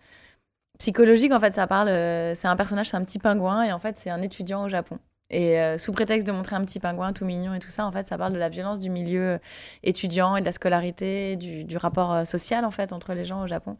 psychologique 0.78 1.32
en 1.32 1.40
fait. 1.40 1.52
Ça 1.52 1.66
parle. 1.66 1.88
euh, 1.88 2.34
c'est 2.34 2.48
un 2.48 2.56
personnage, 2.56 2.88
c'est 2.90 2.96
un 2.96 3.04
petit 3.04 3.18
pingouin 3.18 3.62
et 3.62 3.72
en 3.72 3.78
fait 3.78 3.96
c'est 3.96 4.10
un 4.10 4.22
étudiant 4.22 4.64
au 4.64 4.68
Japon. 4.68 4.98
Et 5.30 5.60
euh, 5.60 5.78
sous 5.78 5.92
prétexte 5.92 6.26
de 6.26 6.32
montrer 6.32 6.56
un 6.56 6.62
petit 6.64 6.80
pingouin 6.80 7.12
tout 7.12 7.24
mignon 7.24 7.54
et 7.54 7.60
tout 7.60 7.68
ça, 7.68 7.86
en 7.86 7.92
fait, 7.92 8.04
ça 8.04 8.18
parle 8.18 8.32
de 8.32 8.38
la 8.38 8.48
violence 8.48 8.80
du 8.80 8.90
milieu 8.90 9.22
euh, 9.34 9.38
étudiant 9.84 10.34
et 10.36 10.40
de 10.40 10.44
la 10.46 10.50
scolarité, 10.52 11.36
du, 11.36 11.62
du 11.64 11.76
rapport 11.76 12.12
euh, 12.12 12.24
social 12.24 12.64
en 12.64 12.72
fait 12.72 12.92
entre 12.92 13.14
les 13.14 13.24
gens 13.24 13.42
au 13.42 13.46
Japon. 13.46 13.76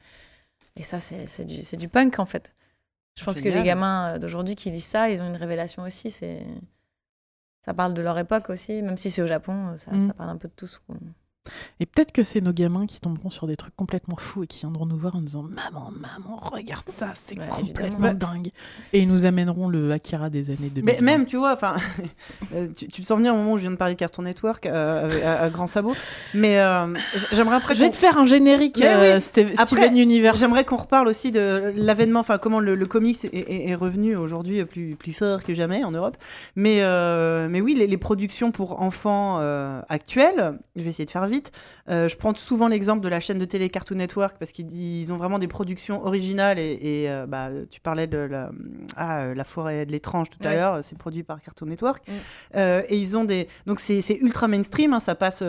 Et 0.77 0.85
ça, 0.85 1.01
c'est 1.01 1.45
du, 1.45 1.63
c'est 1.63 1.77
du 1.77 1.89
punk 1.89 2.21
en 2.21 2.25
fait. 2.27 2.55
Je 3.17 3.25
pense 3.25 3.41
que 3.41 3.49
les 3.49 3.63
gamins 3.63 4.15
euh, 4.15 4.19
d'aujourd'hui 4.19 4.55
qui 4.57 4.71
lisent 4.71 4.85
ça, 4.85 5.11
ils 5.11 5.21
ont 5.21 5.29
une 5.29 5.37
révélation 5.37 5.83
aussi. 5.83 6.11
C'est 6.11 6.47
ça 7.63 7.75
parle 7.75 7.93
de 7.95 8.01
leur 8.03 8.19
époque 8.19 8.49
aussi, 8.51 8.81
même 8.83 8.97
si 8.97 9.11
c'est 9.11 9.21
au 9.23 9.27
Japon, 9.27 9.69
euh, 9.73 9.77
ça, 9.77 9.91
Mm. 9.93 10.01
ça 10.09 10.15
parle 10.15 10.31
un 10.31 10.37
peu 10.39 10.49
de 10.49 10.55
tout 10.55 10.67
ce 10.67 10.79
qu'on. 10.81 10.97
Et 11.81 11.87
peut-être 11.87 12.13
que 12.13 12.23
c'est 12.23 12.43
nos 12.43 12.53
gamins 12.53 12.85
qui 12.87 13.01
tomberont 13.01 13.31
sur 13.31 13.47
des 13.47 13.57
trucs 13.57 13.75
complètement 13.75 14.17
fous 14.17 14.45
et 14.45 14.47
qui 14.47 14.61
viendront 14.61 14.85
nous 14.85 14.97
voir 14.99 15.17
en 15.17 15.21
nous 15.21 15.25
disant 15.25 15.43
Maman, 15.43 15.91
maman, 15.91 16.37
regarde 16.37 16.89
ça, 16.89 17.09
c'est 17.15 17.39
Ouais, 17.39 17.47
complètement 17.49 17.87
évidemment. 18.09 18.13
dingue. 18.15 18.51
Et 18.93 19.01
ils 19.01 19.09
nous 19.09 19.25
amèneront 19.25 19.69
le 19.69 19.91
Akira 19.91 20.29
des 20.29 20.51
années 20.51 20.69
2000. 20.69 20.85
Mais 20.85 21.01
même, 21.01 21.25
tu 21.25 21.39
vois, 21.39 21.55
enfin, 21.55 21.77
euh, 22.55 22.69
tu, 22.77 22.89
tu 22.89 23.01
le 23.01 23.07
sens 23.07 23.17
venir 23.17 23.33
au 23.33 23.39
moment 23.39 23.53
où 23.53 23.57
je 23.57 23.63
viens 23.63 23.71
de 23.71 23.77
parler 23.77 23.95
de 23.95 23.99
Cartoon 23.99 24.23
Network 24.25 24.67
euh, 24.67 25.09
à, 25.25 25.45
à 25.45 25.49
grand 25.49 25.67
sabot. 25.67 25.95
Mais 26.35 26.59
euh, 26.61 26.93
j'aimerais 27.33 27.57
après. 27.57 27.75
Je 27.75 27.81
vais 27.85 27.91
te 27.91 27.97
faire 27.97 28.19
un 28.19 28.27
générique 28.27 28.83
euh, 28.83 29.15
oui. 29.15 29.21
Steve- 29.23 29.55
Après, 29.57 29.77
Steven 29.87 29.97
Universe. 29.97 30.39
J'aimerais 30.39 30.65
qu'on 30.67 30.77
reparle 30.77 31.09
aussi 31.09 31.31
de 31.31 31.73
l'avènement, 31.75 32.21
enfin 32.21 32.37
comment 32.37 32.61
le, 32.61 32.75
le 32.75 32.87
comics 32.87 33.25
est, 33.25 33.33
est- 33.35 33.69
est 33.71 33.75
revenu 33.75 34.15
aujourd'hui 34.15 34.63
plus, 34.67 34.95
plus 34.95 35.15
fort 35.15 35.43
que 35.43 35.55
jamais 35.55 35.85
en 35.85 35.91
Europe. 35.91 36.19
Mais, 36.55 36.83
euh, 36.83 37.49
mais 37.51 37.63
oui, 37.63 37.75
les, 37.75 37.87
les 37.87 37.97
productions 37.99 38.53
pour 38.53 38.83
enfants 38.83 39.39
euh, 39.41 39.81
actuelles, 39.89 40.59
je 40.77 40.83
vais 40.83 40.91
essayer 40.91 41.07
de 41.07 41.11
faire 41.11 41.30
vite. 41.31 41.53
Euh, 41.89 42.09
je 42.09 42.17
prends 42.17 42.35
souvent 42.35 42.69
l'exemple 42.69 43.01
de 43.01 43.09
la 43.09 43.21
chaîne 43.21 43.39
de 43.39 43.45
télé 43.45 43.71
Cartoon 43.71 43.97
Network 43.97 44.37
parce 44.39 44.53
qu'ils 44.53 44.71
ils 44.73 45.13
ont 45.13 45.17
vraiment 45.17 45.39
des 45.39 45.49
productions 45.49 46.05
originales 46.05 46.59
et, 46.59 46.79
et, 46.83 47.11
euh, 47.11 47.27
bah, 47.27 47.51
tu 47.71 47.81
parlais 47.81 48.07
de 48.07 48.19
la, 48.19 48.51
ah, 48.97 49.23
euh, 49.23 49.35
la 49.35 49.45
forêt 49.45 49.87
de 49.87 49.93
l'étrange 49.93 50.29
tout 50.31 50.39
à 50.47 50.53
l'heure, 50.55 50.85
c'est 50.85 50.99
produit 50.99 51.23
par 51.23 51.41
Cartoon 51.41 51.67
Network. 51.67 52.05
Euh, 52.57 52.83
et 52.89 52.97
ils 52.97 53.17
ont 53.17 53.25
des. 53.25 53.49
Donc 53.67 53.81
c'est 53.81 54.19
ultra 54.21 54.49
mainstream, 54.49 54.93
hein, 54.93 55.01
ça 55.01 55.15
passe. 55.15 55.43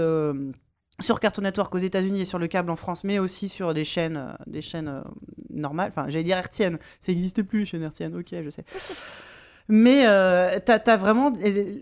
sur 0.99 1.19
Cartoon 1.19 1.43
Network 1.43 1.73
aux 1.73 1.79
États-Unis 1.79 2.21
et 2.21 2.25
sur 2.25 2.39
le 2.39 2.47
câble 2.47 2.69
en 2.69 2.75
France, 2.75 3.03
mais 3.03 3.19
aussi 3.19 3.49
sur 3.49 3.73
des 3.73 3.85
chaînes, 3.85 4.17
euh, 4.17 4.33
des 4.47 4.61
chaînes 4.61 4.87
euh, 4.87 5.01
normales. 5.49 5.89
Enfin, 5.89 6.05
j'allais 6.09 6.23
dire 6.23 6.37
hertziennes. 6.37 6.77
Ça 6.99 7.11
n'existe 7.11 7.43
plus, 7.43 7.65
chaîne 7.65 7.83
hertzienne. 7.83 8.15
Ok, 8.15 8.27
je 8.31 8.49
sais. 8.49 8.63
Mais 9.71 10.03
euh, 10.05 10.59
t'as 10.63 10.79
as 10.85 10.97
vraiment. 10.97 11.31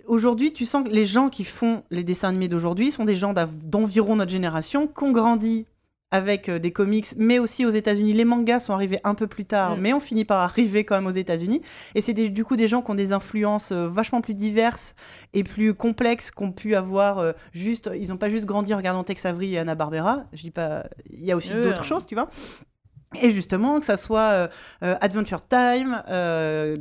Aujourd'hui, 0.05 0.53
tu 0.53 0.65
sens 0.65 0.83
que 0.83 0.89
les 0.89 1.05
gens 1.05 1.29
qui 1.29 1.43
font 1.43 1.83
les 1.89 2.03
dessins 2.03 2.29
animés 2.29 2.47
d'aujourd'hui 2.47 2.91
sont 2.91 3.03
des 3.03 3.15
gens 3.15 3.33
d'environ 3.63 4.15
notre 4.15 4.31
génération, 4.31 4.87
qui 4.87 5.03
ont 5.03 5.11
grandi 5.11 5.65
avec 6.11 6.49
euh, 6.49 6.57
des 6.57 6.71
comics, 6.71 7.05
mais 7.17 7.37
aussi 7.37 7.65
aux 7.67 7.69
États-Unis. 7.69 8.13
Les 8.13 8.25
mangas 8.25 8.59
sont 8.59 8.73
arrivés 8.73 8.99
un 9.03 9.13
peu 9.13 9.27
plus 9.27 9.45
tard, 9.45 9.77
Mm. 9.77 9.81
mais 9.81 9.93
on 9.93 9.99
finit 9.99 10.25
par 10.25 10.39
arriver 10.39 10.83
quand 10.83 10.95
même 10.95 11.05
aux 11.05 11.11
États-Unis. 11.11 11.61
Et 11.93 12.01
c'est 12.01 12.13
des- 12.15 12.29
du 12.29 12.43
coup 12.43 12.55
des 12.55 12.67
gens 12.67 12.81
qui 12.81 12.89
ont 12.89 12.95
des 12.95 13.11
influences 13.13 13.71
euh, 13.71 13.87
vachement 13.87 14.19
plus 14.21 14.33
diverses 14.33 14.95
et 15.33 15.43
plus 15.43 15.75
complexes 15.75 16.31
qu'ont 16.31 16.51
pu 16.51 16.73
avoir 16.73 17.19
euh, 17.19 17.33
juste. 17.53 17.91
Ils 17.95 18.09
n'ont 18.09 18.17
pas 18.17 18.29
juste 18.29 18.45
grandi 18.47 18.73
en 18.73 18.77
regardant 18.77 19.03
Tex 19.03 19.23
Avery 19.25 19.53
et 19.53 19.59
Anna 19.59 19.75
Barbera. 19.75 20.23
Je 20.33 20.41
dis 20.41 20.51
pas. 20.51 20.85
Il 21.11 21.23
y 21.23 21.31
a 21.31 21.35
aussi 21.35 21.51
d'autres 21.63 21.85
choses, 21.85 22.07
tu 22.07 22.15
vois. 22.15 22.27
Et 23.19 23.31
justement, 23.31 23.79
que 23.79 23.85
ça 23.85 23.97
soit 23.97 24.19
euh, 24.31 24.47
euh, 24.83 24.95
Adventure 25.01 25.47
Time, 25.47 26.03
euh, 26.09 26.75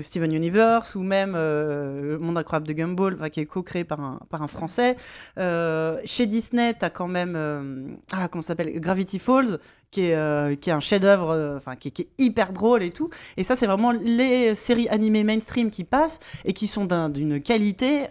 Steven 0.00 0.32
Universe 0.32 0.96
ou 0.96 1.02
même 1.02 1.34
Le 1.34 2.18
Monde 2.20 2.36
Incroyable 2.36 2.66
de 2.66 2.72
Gumball, 2.72 3.30
qui 3.30 3.40
est 3.40 3.46
co-créé 3.46 3.84
par 3.84 4.00
un, 4.00 4.48
Français. 4.48 4.96
Chez 5.36 6.26
Disney, 6.26 6.74
tu 6.74 6.84
as 6.84 6.90
quand 6.90 7.06
même, 7.06 7.96
ah, 8.12 8.28
comment 8.28 8.42
s'appelle? 8.42 8.80
Gravity 8.80 9.20
Falls, 9.20 9.58
qui 9.92 10.06
est, 10.06 10.14
un 10.68 10.80
chef-d'œuvre, 10.80 11.60
qui, 11.78 11.88
est- 11.88 12.08
hyper 12.18 12.52
drôle 12.52 12.82
et 12.82 12.90
tout. 12.90 13.08
Et 13.36 13.44
ça, 13.44 13.54
c'est 13.54 13.66
vraiment 13.66 13.92
les 13.92 14.56
séries 14.56 14.88
animées 14.88 15.22
mainstream 15.22 15.70
qui 15.70 15.84
passent 15.84 16.18
et 16.44 16.52
qui 16.54 16.66
sont 16.66 16.86
d'un- 16.86 17.08
d'une 17.08 17.40
qualité. 17.40 18.08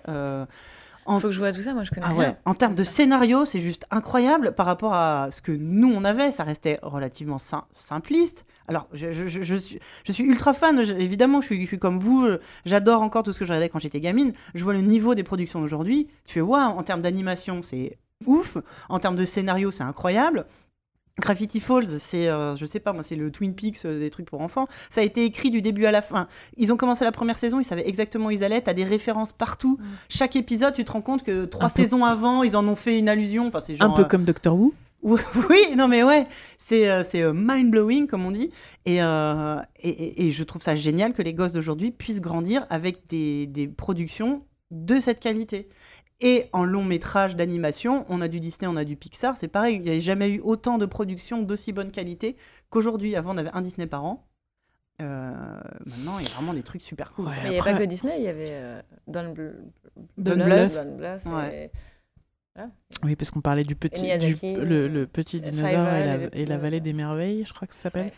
En- 1.07 1.19
Faut 1.19 1.27
que 1.27 1.33
je 1.33 1.39
vois 1.39 1.51
tout 1.51 1.61
ça, 1.61 1.73
moi 1.73 1.83
je 1.83 1.89
connais 1.91 2.05
ah 2.07 2.13
ouais. 2.13 2.35
En 2.45 2.53
termes 2.53 2.73
de 2.75 2.83
scénario, 2.83 3.45
c'est 3.45 3.61
juste 3.61 3.85
incroyable 3.91 4.53
par 4.53 4.65
rapport 4.65 4.93
à 4.93 5.29
ce 5.31 5.41
que 5.41 5.51
nous 5.51 5.91
on 5.93 6.03
avait. 6.03 6.31
Ça 6.31 6.43
restait 6.43 6.79
relativement 6.83 7.37
sim- 7.37 7.63
simpliste. 7.73 8.43
Alors, 8.67 8.87
je, 8.93 9.11
je- 9.11 9.27
je- 9.27 9.41
je 9.43 9.55
suis, 9.55 9.79
je 10.05 10.11
suis 10.11 10.23
ultra 10.25 10.53
fan. 10.53 10.77
évidemment, 10.79 11.39
je 11.41 11.45
suis, 11.47 11.61
je 11.61 11.67
suis 11.67 11.79
comme 11.79 11.99
vous. 11.99 12.27
J'adore 12.65 13.01
encore 13.01 13.23
tout 13.23 13.31
ce 13.33 13.39
que 13.39 13.45
je 13.45 13.51
regardais 13.53 13.69
quand 13.69 13.79
j'étais 13.79 14.01
gamine. 14.01 14.33
Je 14.53 14.63
vois 14.63 14.73
le 14.73 14.81
niveau 14.81 15.15
des 15.15 15.23
productions 15.23 15.61
d'aujourd'hui. 15.61 16.07
Tu 16.25 16.33
fais 16.35 16.41
waouh. 16.41 16.77
En 16.77 16.83
termes 16.83 17.01
d'animation, 17.01 17.61
c'est 17.63 17.97
ouf. 18.25 18.57
En 18.89 18.99
termes 18.99 19.15
de 19.15 19.25
scénario, 19.25 19.71
c'est 19.71 19.83
incroyable. 19.83 20.45
Gravity 21.19 21.59
Falls, 21.59 21.87
c'est, 21.87 22.27
euh, 22.27 22.55
je 22.55 22.65
sais 22.65 22.79
pas 22.79 22.93
moi, 22.93 23.01
c'est 23.03 23.15
le 23.15 23.31
Twin 23.31 23.55
Peaks 23.55 23.85
euh, 23.85 23.99
des 23.99 24.09
trucs 24.09 24.27
pour 24.27 24.41
enfants. 24.41 24.67
Ça 24.89 25.01
a 25.01 25.03
été 25.03 25.25
écrit 25.25 25.49
du 25.49 25.61
début 25.61 25.85
à 25.85 25.91
la 25.91 26.01
fin. 26.01 26.27
Ils 26.57 26.71
ont 26.71 26.77
commencé 26.77 27.03
la 27.05 27.11
première 27.11 27.39
saison, 27.39 27.59
ils 27.59 27.63
savaient 27.63 27.87
exactement 27.87 28.27
où 28.27 28.31
ils 28.31 28.43
allaient. 28.43 28.61
T'as 28.61 28.73
des 28.73 28.83
références 28.83 29.33
partout. 29.33 29.79
Chaque 30.09 30.35
épisode, 30.35 30.73
tu 30.73 30.83
te 30.85 30.91
rends 30.91 31.01
compte 31.01 31.23
que 31.23 31.45
trois 31.45 31.65
Un 31.65 31.69
peu- 31.69 31.73
saisons 31.81 32.05
avant, 32.05 32.43
ils 32.43 32.55
en 32.55 32.67
ont 32.67 32.75
fait 32.75 32.99
une 32.99 33.09
allusion. 33.09 33.47
Enfin, 33.47 33.59
c'est 33.59 33.73
Un 33.73 33.87
genre, 33.87 33.93
peu 33.95 34.03
euh, 34.03 34.05
comme 34.05 34.23
Doctor 34.25 34.55
Who. 34.55 34.73
oui, 35.03 35.17
non 35.77 35.87
mais 35.87 36.01
ouais, 36.03 36.27
c'est 36.57 36.89
euh, 36.89 37.03
c'est 37.03 37.31
mind 37.31 37.69
blowing 37.69 38.07
comme 38.07 38.25
on 38.25 38.31
dit, 38.31 38.49
et, 38.85 39.01
euh, 39.01 39.59
et, 39.79 39.89
et- 39.89 40.25
et 40.27 40.31
je 40.31 40.43
trouve 40.43 40.61
ça 40.61 40.73
génial 40.73 41.13
que 41.13 41.21
les 41.21 41.33
gosses 41.35 41.51
d'aujourd'hui 41.53 41.91
puissent 41.91 42.19
grandir 42.19 42.65
avec 42.71 43.07
des, 43.07 43.45
des 43.45 43.67
productions 43.67 44.41
de 44.71 44.99
cette 44.99 45.19
qualité. 45.19 45.69
Et 46.19 46.49
en 46.51 46.65
long 46.65 46.83
métrage 46.83 47.35
d'animation, 47.35 48.05
on 48.09 48.21
a 48.21 48.27
du 48.27 48.39
Disney, 48.39 48.67
on 48.67 48.75
a 48.75 48.83
du 48.83 48.95
Pixar, 48.95 49.37
c'est 49.37 49.47
pareil, 49.47 49.75
il 49.75 49.81
n'y 49.83 49.89
avait 49.89 50.01
jamais 50.01 50.29
eu 50.29 50.39
autant 50.39 50.77
de 50.79 50.85
productions 50.87 51.43
d'aussi 51.43 51.73
bonne 51.73 51.91
qualité 51.91 52.35
qu'aujourd'hui. 52.71 53.15
Avant, 53.15 53.35
on 53.35 53.37
avait 53.37 53.51
un 53.53 53.61
Disney 53.61 53.85
par 53.87 54.03
an. 54.03 54.27
Euh, 54.99 55.31
maintenant, 55.85 56.17
il 56.19 56.25
y 56.27 56.27
a 56.27 56.33
vraiment 56.33 56.55
des 56.55 56.63
trucs 56.63 56.81
super 56.81 57.13
cool. 57.13 57.25
Ouais. 57.27 57.31
Mais 57.43 57.49
il 57.49 57.51
n'y 57.51 57.59
avait 57.59 57.71
pas 57.73 57.77
que 57.77 57.83
Disney, 57.85 58.15
il 58.17 58.23
y 58.23 58.27
avait 58.29 58.47
euh, 58.49 58.81
Don, 59.07 59.31
Bl- 59.33 59.57
Don 60.17 60.35
Bluth, 60.35 60.47
Bluth. 60.47 60.85
Don 60.85 60.97
Bluth 60.97 61.21
et- 61.25 61.29
Ouais. 61.29 61.71
Oui, 63.03 63.15
parce 63.15 63.29
qu'on 63.29 63.41
parlait 63.41 63.61
du 63.61 63.75
petit, 63.75 64.07
Et 64.07 64.17
du, 64.17 64.25
Miyazaki, 64.25 64.55
le, 64.55 64.87
le 64.87 65.05
petit 65.05 65.37
euh, 65.37 65.41
dinosaure 65.51 65.87
et 65.93 66.29
et 66.41 66.45
la, 66.47 66.55
et 66.55 66.57
vallée 66.57 66.79
des 66.79 66.93
merveilles, 66.93 67.45
je 67.45 67.53
crois 67.53 67.67
que 67.67 67.75
ça 67.75 67.81
s'appelle. 67.83 68.11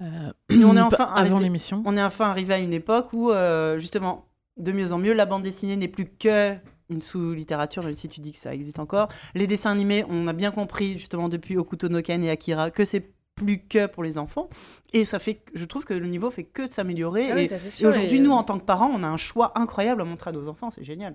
Ouais. 0.00 0.06
Euh, 0.06 0.32
Et 0.60 0.62
on 0.64 0.76
est 0.76 0.80
enfin 0.82 1.04
avant 1.14 1.38
l'émission. 1.38 1.82
On 1.86 1.96
est 1.96 2.02
enfin 2.02 2.28
arrivé 2.28 2.52
à 2.52 2.58
une 2.58 2.74
époque 2.74 3.14
où, 3.14 3.30
euh, 3.30 3.78
justement, 3.78 4.26
de 4.58 4.72
mieux 4.72 4.92
en 4.92 4.98
mieux, 4.98 5.14
la 5.14 5.24
bande 5.24 5.42
dessinée 5.42 5.76
n'est 5.76 5.88
plus 5.88 6.04
que 6.04 6.54
une 6.90 7.02
sous-littérature, 7.02 7.84
même 7.84 7.94
si 7.94 8.08
tu 8.08 8.20
dis 8.20 8.32
que 8.32 8.38
ça 8.38 8.54
existe 8.54 8.78
encore. 8.78 9.08
Les 9.34 9.46
dessins 9.46 9.70
animés, 9.70 10.04
on 10.08 10.26
a 10.26 10.32
bien 10.32 10.50
compris, 10.50 10.96
justement, 10.98 11.28
depuis 11.28 11.56
Okuto 11.56 11.88
no 11.88 12.02
Ken 12.02 12.22
et 12.24 12.30
Akira, 12.30 12.70
que 12.70 12.84
c'est 12.84 13.12
plus 13.34 13.60
que 13.60 13.86
pour 13.86 14.02
les 14.02 14.18
enfants. 14.18 14.48
Et 14.92 15.04
ça 15.04 15.18
fait, 15.18 15.42
je 15.54 15.64
trouve 15.64 15.84
que 15.84 15.94
le 15.94 16.06
niveau 16.06 16.30
fait 16.30 16.44
que 16.44 16.66
de 16.66 16.72
s'améliorer. 16.72 17.30
Ah 17.30 17.34
oui, 17.34 17.42
et 17.42 17.58
sûr, 17.58 17.88
aujourd'hui, 17.88 18.18
et, 18.18 18.20
nous, 18.20 18.32
euh, 18.32 18.34
en 18.34 18.44
tant 18.44 18.58
que 18.58 18.64
parents, 18.64 18.90
on 18.92 19.02
a 19.02 19.06
un 19.06 19.16
choix 19.16 19.52
incroyable 19.58 20.02
à 20.02 20.04
montrer 20.04 20.30
à 20.30 20.32
nos 20.32 20.48
enfants. 20.48 20.70
C'est 20.70 20.84
génial. 20.84 21.14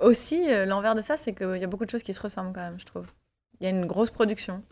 Aussi, 0.00 0.52
euh, 0.52 0.64
l'envers 0.64 0.94
de 0.94 1.00
ça, 1.00 1.16
c'est 1.16 1.34
qu'il 1.34 1.56
y 1.56 1.64
a 1.64 1.66
beaucoup 1.66 1.84
de 1.84 1.90
choses 1.90 2.04
qui 2.04 2.12
se 2.12 2.20
ressemblent 2.20 2.52
quand 2.52 2.62
même, 2.62 2.78
je 2.78 2.86
trouve. 2.86 3.06
Il 3.60 3.64
y 3.64 3.66
a 3.66 3.70
une 3.70 3.86
grosse 3.86 4.10
production. 4.10 4.62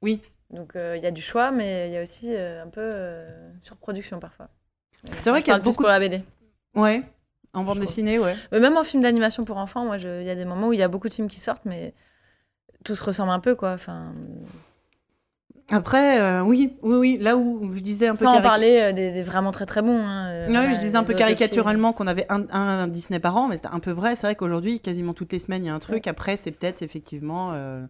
Oui. 0.00 0.20
Donc 0.52 0.76
euh, 0.76 0.96
il 0.96 1.02
y 1.02 1.06
a 1.06 1.10
du 1.10 1.22
choix, 1.22 1.50
mais 1.50 1.88
il 1.88 1.94
y 1.94 1.96
a 1.96 2.02
aussi 2.02 2.34
euh, 2.34 2.62
un 2.62 2.68
peu 2.68 2.80
euh, 2.80 3.50
surproduction 3.62 4.20
parfois. 4.20 4.48
C'est 5.22 5.30
vrai 5.30 5.42
qu'il 5.42 5.52
y 5.52 5.56
a 5.56 5.58
beaucoup 5.58 5.82
pour 5.82 5.88
la 5.88 5.98
BD. 5.98 6.22
Ouais. 6.74 7.02
En 7.54 7.64
bande 7.64 7.78
dessinée, 7.80 8.18
ouais. 8.18 8.34
Mais 8.50 8.60
même 8.60 8.76
en 8.76 8.82
film 8.82 9.02
d'animation 9.02 9.44
pour 9.44 9.58
enfants, 9.58 9.84
moi, 9.84 9.96
il 9.98 10.22
y 10.24 10.30
a 10.30 10.34
des 10.34 10.44
moments 10.46 10.68
où 10.68 10.72
il 10.72 10.78
y 10.78 10.82
a 10.82 10.88
beaucoup 10.88 11.08
de 11.08 11.14
films 11.14 11.28
qui 11.28 11.38
sortent, 11.40 11.64
mais 11.66 11.92
tout 12.84 12.94
se 12.94 13.04
ressemble 13.04 13.30
un 13.30 13.40
peu, 13.40 13.54
quoi. 13.54 13.72
Enfin, 13.72 14.12
Après, 15.70 16.20
euh, 16.20 16.42
oui, 16.42 16.74
oui, 16.82 16.96
oui. 16.96 17.18
Là 17.20 17.36
où 17.36 17.72
je 17.74 17.80
disais 17.80 18.08
un 18.08 18.14
peu. 18.14 18.24
sans 18.24 18.36
en 18.38 18.42
parler 18.42 18.78
euh, 18.80 18.92
des, 18.92 19.12
des 19.12 19.22
vraiment 19.22 19.52
très 19.52 19.64
très 19.66 19.80
bons. 19.82 19.98
hein, 20.02 20.28
euh, 20.30 20.46
Ouais, 20.48 20.52
voilà, 20.52 20.72
je 20.72 20.78
disais 20.80 20.96
un 20.96 21.04
peu 21.04 21.14
caricaturalement 21.14 21.92
qu'on 21.92 22.06
avait 22.06 22.26
un, 22.30 22.46
un 22.50 22.88
Disney 22.88 23.20
par 23.20 23.36
an, 23.36 23.48
mais 23.48 23.56
c'était 23.56 23.68
un 23.68 23.78
peu 23.80 23.92
vrai. 23.92 24.16
C'est 24.16 24.26
vrai 24.26 24.34
qu'aujourd'hui, 24.34 24.80
quasiment 24.80 25.14
toutes 25.14 25.32
les 25.32 25.38
semaines, 25.38 25.64
il 25.64 25.68
y 25.68 25.70
a 25.70 25.74
un 25.74 25.78
truc. 25.78 26.06
Après, 26.06 26.36
c'est 26.36 26.50
peut-être 26.50 26.82
effectivement 26.82 27.50
euh, 27.52 27.84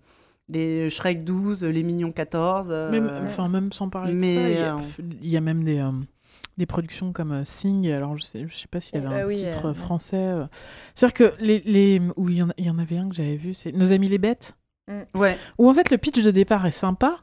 les 0.48 0.90
Shrek 0.90 1.24
12, 1.24 1.64
les 1.64 1.82
Mignons 1.82 2.12
14. 2.12 2.66
euh, 2.70 2.90
Même, 2.90 3.10
enfin, 3.22 3.48
même 3.48 3.72
sans 3.72 3.88
parler 3.88 4.12
mais, 4.12 4.34
de 4.34 4.40
ça, 4.40 4.48
il 4.50 4.54
y, 4.56 4.58
a, 4.60 4.74
euh, 4.74 4.78
il 5.22 5.28
y 5.30 5.36
a 5.36 5.40
même 5.40 5.64
des, 5.64 5.78
euh, 5.78 5.90
des 6.62 6.66
productions 6.66 7.12
comme 7.12 7.32
euh, 7.32 7.44
Sing. 7.44 7.90
Alors, 7.90 8.16
je 8.16 8.22
sais, 8.24 8.46
je 8.48 8.56
sais 8.56 8.68
pas 8.68 8.80
s'il 8.80 8.94
y 8.94 9.04
avait 9.04 9.14
Euh, 9.14 9.24
un 9.24 9.26
oui, 9.26 9.36
titre 9.36 9.66
euh, 9.70 9.74
français. 9.74 10.16
euh. 10.16 10.46
C'est-à-dire 10.94 11.14
que 11.14 11.32
les, 11.42 11.60
les, 11.64 12.00
où 12.16 12.28
il 12.28 12.36
y, 12.36 12.42
en, 12.42 12.48
il 12.56 12.64
y 12.66 12.70
en 12.70 12.78
avait 12.78 12.96
un 12.98 13.08
que 13.08 13.14
j'avais 13.14 13.36
vu, 13.36 13.52
c'est 13.54 13.72
Nos 13.72 13.92
amis 13.92 14.08
les 14.08 14.18
bêtes. 14.18 14.54
Ouais, 15.14 15.38
Où 15.58 15.70
en 15.70 15.74
fait, 15.74 15.90
le 15.90 15.98
pitch 15.98 16.22
de 16.22 16.30
départ 16.30 16.66
est 16.66 16.70
sympa. 16.70 17.18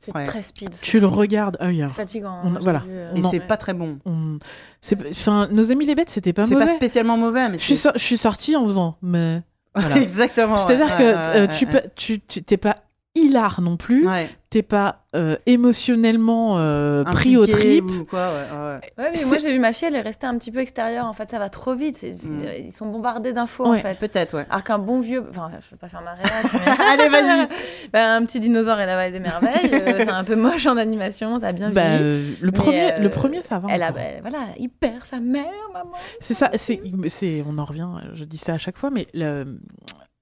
C'est 0.00 0.14
Ouais. 0.14 0.24
très 0.24 0.42
speed. 0.42 0.70
Tu 0.80 1.00
le 1.00 1.06
regardes. 1.08 1.56
Ah, 1.60 1.66
oui, 1.68 1.80
C'est 1.84 1.92
fatigant. 1.94 2.40
on- 2.44 2.54
je 2.54 2.60
voilà. 2.60 2.80
vu, 2.80 2.90
euh, 2.90 3.14
et 3.14 3.22
c'est 3.22 3.40
pas 3.40 3.56
très 3.56 3.74
bon. 3.74 3.98
on- 4.04 4.38
c'est- 4.80 5.08
Enfin, 5.10 5.48
Nos 5.50 5.72
amis 5.72 5.86
les 5.86 5.94
bêtes, 5.96 6.10
c'était 6.10 6.32
pas 6.32 6.46
C'est 6.46 6.54
mauvais. 6.54 6.66
pas 6.66 6.74
spécialement 6.76 7.16
mauvais, 7.16 7.48
mais 7.48 7.58
je, 7.58 7.64
suis 7.64 7.76
c'est. 7.76 7.90
je 7.94 8.02
suis 8.04 8.16
sortie 8.18 8.54
en 8.54 8.64
faisant. 8.66 8.96
Mais. 9.02 9.42
Voilà. 9.74 9.98
Exactement. 10.00 10.56
C'est-à-dire 10.56 10.86
Ouais, 10.86 10.98
que 10.98 11.36
euh, 11.36 11.46
tu 11.48 11.66
peux- 11.66 11.82
tu 11.96 12.20
tu- 12.20 12.42
t'es 12.42 12.56
pas 12.56 12.76
hilar 13.18 13.60
non 13.60 13.76
plus. 13.76 14.06
Ouais, 14.08 14.28
T'es 14.50 14.62
pas 14.62 15.04
euh, 15.14 15.36
émotionnellement 15.44 16.56
euh, 16.58 17.02
pris 17.04 17.36
au 17.36 17.44
trip. 17.46 17.84
ou 17.84 18.04
quoi, 18.06 18.28
ouais, 18.30 18.58
ouais. 18.58 18.80
Ouais, 19.04 19.10
mais 19.14 19.24
moi 19.26 19.38
j'ai 19.38 19.52
vu 19.52 19.58
ma 19.58 19.72
fille, 19.74 19.88
elle 19.88 19.94
est 19.94 20.00
restée 20.00 20.26
un 20.26 20.38
petit 20.38 20.50
peu 20.50 20.60
extérieure. 20.60 21.04
En 21.04 21.12
fait, 21.12 21.28
ça 21.28 21.38
va 21.38 21.50
trop 21.50 21.74
vite. 21.74 21.96
c'est- 21.96 22.14
c'est- 22.14 22.30
Mm. 22.32 22.64
Ils 22.66 22.72
sont 22.72 22.86
bombardés 22.86 23.32
d'infos 23.34 23.66
en 23.66 23.76
fait. 23.76 23.98
Peut-être, 23.98 24.36
ouais. 24.38 24.46
Alors 24.48 24.64
qu'un 24.64 24.78
bon 24.78 25.00
vieux, 25.00 25.22
enfin, 25.28 25.48
je 25.50 25.70
vais 25.70 25.76
pas 25.76 25.88
faire 25.88 26.00
ma 26.02 26.14
réaction. 26.14 26.58
mais- 26.66 26.84
Allez, 26.84 27.08
vas-y. 27.10 27.48
Bah, 27.92 28.14
un 28.14 28.24
petit 28.24 28.40
dinosaure 28.40 28.80
et 28.80 28.86
la 28.86 28.96
vallée 28.96 29.12
des 29.12 29.20
merveilles, 29.20 29.70
euh, 29.72 29.96
c'est 29.98 30.08
un 30.08 30.24
peu 30.24 30.36
moche 30.36 30.66
en 30.66 30.76
animation, 30.78 31.38
ça 31.38 31.48
a 31.48 31.52
bien 31.52 31.70
Bah, 31.70 31.82
vieilli. 31.98 32.02
euh, 32.02 32.34
le, 32.40 32.52
premier, 32.52 32.92
euh, 32.92 32.98
le 33.00 33.08
premier, 33.10 33.42
ça 33.42 33.58
va. 33.58 33.68
Elle 33.70 33.82
a, 33.82 33.92
bah, 33.92 34.00
voilà, 34.22 34.38
il 34.58 34.68
perd 34.70 35.04
sa 35.04 35.20
mère, 35.20 35.44
maman. 35.74 35.92
C'est 36.20 36.34
ça, 36.34 36.50
c'est, 36.54 36.80
c'est, 37.08 37.44
on 37.46 37.58
en 37.58 37.64
revient, 37.66 37.88
je 38.14 38.24
dis 38.24 38.38
ça 38.38 38.54
à 38.54 38.58
chaque 38.58 38.76
fois, 38.76 38.90
mais 38.90 39.06
le, 39.14 39.58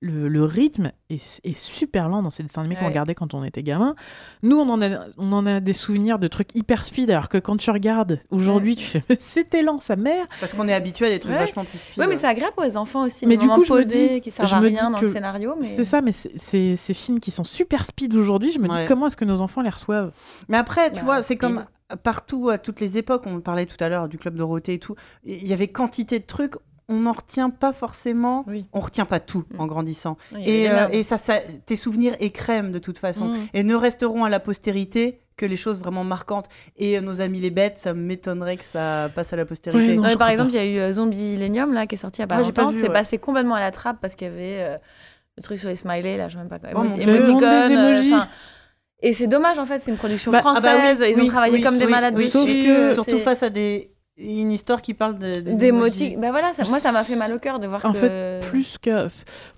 le, 0.01 0.28
le 0.28 0.44
rythme 0.44 0.92
est, 1.09 1.40
est 1.44 1.59
super 1.59 2.09
lent 2.11 2.22
dans 2.22 2.28
ces 2.30 2.42
dessins 2.42 2.61
animés 2.61 2.74
qu'on 2.76 2.82
Ouais. 2.82 2.88
regardait 2.88 3.14
quand 3.14 3.32
on 3.32 3.42
était 3.44 3.62
gamin. 3.62 3.94
Nous, 4.42 4.57
on 4.59 4.68
en, 4.68 4.82
a, 4.82 5.07
on 5.16 5.32
en 5.32 5.47
a 5.47 5.61
des 5.61 5.72
souvenirs 5.72 6.18
de 6.18 6.28
trucs 6.28 6.55
hyper 6.55 6.84
speed, 6.84 7.11
alors 7.11 7.30
que 7.30 7.38
quand 7.38 7.57
tu 7.57 7.70
regardes 7.70 8.20
aujourd'hui, 8.30 8.76
tu 8.76 8.84
fais, 8.84 9.03
mais 9.09 9.16
c'était 9.18 9.62
lent, 9.62 9.78
sa 9.78 9.97
mère. 9.97 10.26
Parce 10.38 10.53
qu'on 10.53 10.68
est 10.68 10.74
habitué 10.74 11.07
à 11.07 11.09
des 11.11 11.18
trucs 11.18 11.32
Ouais. 11.32 11.38
vachement 11.38 11.64
plus 11.64 11.78
speed. 11.78 11.99
Oui, 11.99 12.07
mais 12.09 12.16
c'est 12.16 12.26
agréable 12.26 12.55
pour 12.55 12.64
les 12.64 12.76
enfants 12.76 13.05
aussi. 13.07 13.26
Mais 13.26 13.36
du 13.38 13.49
coup, 13.49 13.64
je 13.64 13.72
me 13.72 13.82
dis- 13.84 14.20
qui 14.20 14.30
servent 14.30 14.49
je 14.51 14.55
à 14.55 14.61
me 14.61 14.66
rien 14.66 14.86
dis 14.88 14.92
dans 14.92 14.99
que 15.01 15.07
le 15.07 15.11
scénario. 15.12 15.55
Mais... 15.57 15.64
C'est 15.64 15.84
ça, 15.84 16.03
mais 16.03 16.12
ces 16.12 16.76
films 16.94 17.18
qui 17.18 17.30
sont 17.30 17.44
super 17.44 17.84
speed 17.86 18.14
aujourd'hui, 18.14 18.53
je 18.53 18.59
me 18.59 18.68
Ouais. 18.68 18.82
dis 18.82 18.88
comment 18.88 19.07
est-ce 19.07 19.16
que 19.16 19.24
nos 19.24 19.40
enfants 19.40 19.62
les 19.62 19.70
reçoivent 19.70 20.12
Mais 20.49 20.59
après, 20.59 20.90
tu 20.90 20.97
Bah, 21.01 21.05
vois, 21.05 21.22
c'est 21.22 21.36
comme 21.36 21.64
partout, 22.03 22.49
à 22.51 22.59
toutes 22.59 22.80
les 22.80 22.99
époques, 22.99 23.22
on 23.26 23.40
parlait 23.40 23.64
tout 23.64 23.82
à 23.82 23.88
l'heure 23.88 24.09
du 24.09 24.18
Club 24.18 24.34
Dorothée 24.34 24.74
et 24.74 24.78
tout, 24.80 24.97
il 25.24 25.47
y 25.47 25.53
avait 25.53 25.68
quantité 25.68 26.18
de 26.18 26.24
trucs, 26.26 26.55
on 26.89 26.95
n'en 27.01 27.12
retient 27.12 27.51
pas 27.51 27.72
forcément, 27.72 28.45
Oui. 28.47 28.66
on 28.72 28.80
retient 28.80 29.07
pas 29.07 29.18
tout 29.20 29.45
Mm. 29.55 29.61
en 29.61 29.66
grandissant. 29.66 30.16
Oui, 30.34 30.43
Et, 30.47 30.70
euh, 30.70 30.87
et 30.93 31.03
ça, 31.03 31.18
ça, 31.18 31.39
tes 31.66 31.74
souvenirs 31.76 32.14
écrèment 32.20 32.70
de 32.70 32.78
toute 32.78 32.99
façon, 32.99 33.26
Mm. 33.28 33.37
et 33.55 33.62
ne 33.64 33.74
resteront 33.74 34.24
à 34.24 34.28
la 34.28 34.39
postérité 34.41 35.18
que 35.37 35.45
les 35.45 35.57
choses 35.57 35.78
vraiment 35.80 36.05
marquantes. 36.05 36.47
Et 36.76 36.97
euh, 36.97 37.01
nos 37.01 37.20
amis 37.20 37.41
les 37.41 37.51
bêtes, 37.51 37.76
ça 37.78 37.93
m'étonnerait 37.93 38.57
que 38.57 38.64
ça 38.64 39.11
passe 39.14 39.32
à 39.32 39.37
la 39.37 39.45
postérité. 39.45 39.95
Non, 39.97 40.03
Ouais, 40.05 40.16
par 40.16 40.28
exemple, 40.30 40.51
il 40.53 40.55
y 40.57 40.59
a 40.59 40.64
eu 40.64 40.78
euh, 40.78 40.93
Zombie 40.93 41.32
Millennium 41.32 41.72
là, 41.74 41.87
qui 41.87 41.97
est 41.97 41.99
sorti 41.99 42.20
il 42.20 42.22
y 42.22 42.24
a 42.24 42.26
pas 42.28 42.37
Ouais, 42.39 42.43
longtemps. 42.45 42.70
C'est 42.72 42.82
ouais. 42.82 42.93
passé 42.93 43.18
complètement 43.18 43.57
à 43.57 43.61
la 43.61 43.70
trappe 43.72 43.99
parce 44.01 44.14
qu'il 44.14 44.28
y 44.28 44.30
avait 44.30 44.62
euh, 44.62 44.76
le 45.37 45.43
truc 45.43 45.59
sur 45.59 45.68
les 45.68 45.76
smileys, 45.76 46.16
là, 46.16 46.28
je 46.28 46.34
sais 46.34 46.39
même 46.39 46.49
pas 46.49 46.59
quoi. 46.59 46.70
Oh, 46.74 46.84
émoticônes, 46.84 48.26
et 49.03 49.12
c'est 49.12 49.26
dommage 49.26 49.59
en 49.59 49.66
fait, 49.66 49.78
c'est 49.78 49.91
une 49.91 49.99
production 49.99 50.32
Bah, 50.32 50.41
ah 50.45 50.55
Ah 50.57 50.61
bah 50.61 50.72
oui, 50.76 50.80
française. 50.87 51.05
Ils 51.11 51.18
ont 51.20 51.24
oui, 51.24 51.28
travaillé 51.28 51.55
oui, 51.57 51.61
comme 51.62 51.78
des 51.78 51.87
malades 51.87 52.14
oui, 52.16 52.24
dessus. 52.24 52.30
sauf 52.39 52.47
que- 52.47 52.84
c'est- 52.84 52.95
Surtout 52.95 53.18
face 53.18 53.43
à 53.43 53.51
des... 53.51 53.91
une 54.18 54.50
histoire 54.50 54.80
qui 54.80 54.94
parle 54.94 55.18
de, 55.18 55.40
des 55.40 55.54
d'émoticônes. 55.54 56.06
emojis. 56.06 56.16
Bah 56.16 56.30
voilà, 56.30 56.52
ça- 56.52 56.64
moi 56.68 56.78
ça 56.78 56.90
m'a 56.92 57.04
fait 57.04 57.16
mal 57.16 57.32
au 57.34 57.38
cœur 57.38 57.58
de 57.58 57.66
voir 57.66 57.84
En 57.84 57.92
que. 57.92 57.98
fait, 57.98 58.40
plus 58.48 58.78
que. 58.78 59.08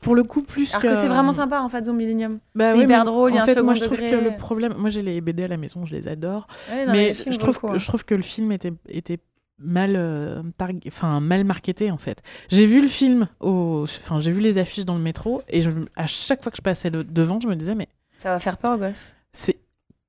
Pour 0.00 0.14
le 0.16 0.24
coup, 0.24 0.42
plus 0.42 0.70
Alors 0.74 0.82
que. 0.82 0.88
que 0.88 0.94
c'est 0.94 1.08
vraiment 1.08 1.32
sympa 1.32 1.60
en 1.60 1.68
fait, 1.68 1.84
Zombie 1.84 2.04
Millennium. 2.04 2.40
Bah 2.54 2.72
C'est 2.72 2.78
oui, 2.78 2.84
hyper 2.84 3.04
drôle, 3.04 3.32
il 3.32 3.36
y 3.36 3.38
a 3.38 3.42
en 3.42 3.44
un 3.44 3.46
fait, 3.46 3.54
second 3.54 3.64
moi, 3.66 3.74
je 3.74 3.84
trouve 3.84 3.98
degré. 4.00 4.10
que 4.10 4.24
le 4.24 4.36
problème. 4.36 4.74
Moi, 4.76 4.90
j'ai 4.90 5.02
les 5.02 5.20
BD 5.20 5.44
à 5.44 5.48
la 5.48 5.56
maison, 5.56 5.84
je 5.86 5.94
les 5.94 6.08
adore. 6.08 6.46
Ouais, 6.70 6.86
non, 6.86 6.92
mais 6.92 7.12
je 7.14 7.38
trouve, 7.38 7.58
coup, 7.60 7.68
hein. 7.68 7.78
je 7.78 7.86
trouve 7.86 8.04
que 8.04 8.14
le 8.16 8.22
film 8.22 8.50
était, 8.52 8.72
était 8.88 9.18
mal, 9.60 9.94
euh, 9.96 10.42
targ- 10.58 10.82
enfin 10.88 11.20
mal 11.20 11.44
marketé 11.44 11.90
en 11.90 11.98
fait. 11.98 12.22
J'ai 12.48 12.66
vu 12.66 12.80
le 12.80 12.88
film, 12.88 13.28
au... 13.40 13.82
enfin 13.84 14.20
j'ai 14.20 14.30
vu 14.32 14.40
les 14.40 14.56
affiches 14.58 14.84
dans 14.84 14.94
le 14.96 15.00
métro 15.02 15.42
et 15.48 15.60
je... 15.62 15.70
à 15.96 16.06
chaque 16.06 16.42
fois 16.44 16.50
que 16.52 16.56
je 16.56 16.62
passais 16.62 16.90
le- 16.90 17.02
devant, 17.04 17.40
je 17.40 17.48
me 17.48 17.56
disais 17.56 17.74
mais 17.74 17.88
Ça 18.18 18.30
va 18.30 18.38
faire 18.38 18.56
peur 18.56 18.74
aux 18.74 18.78
gosses. 18.78 19.16
c'est 19.32 19.58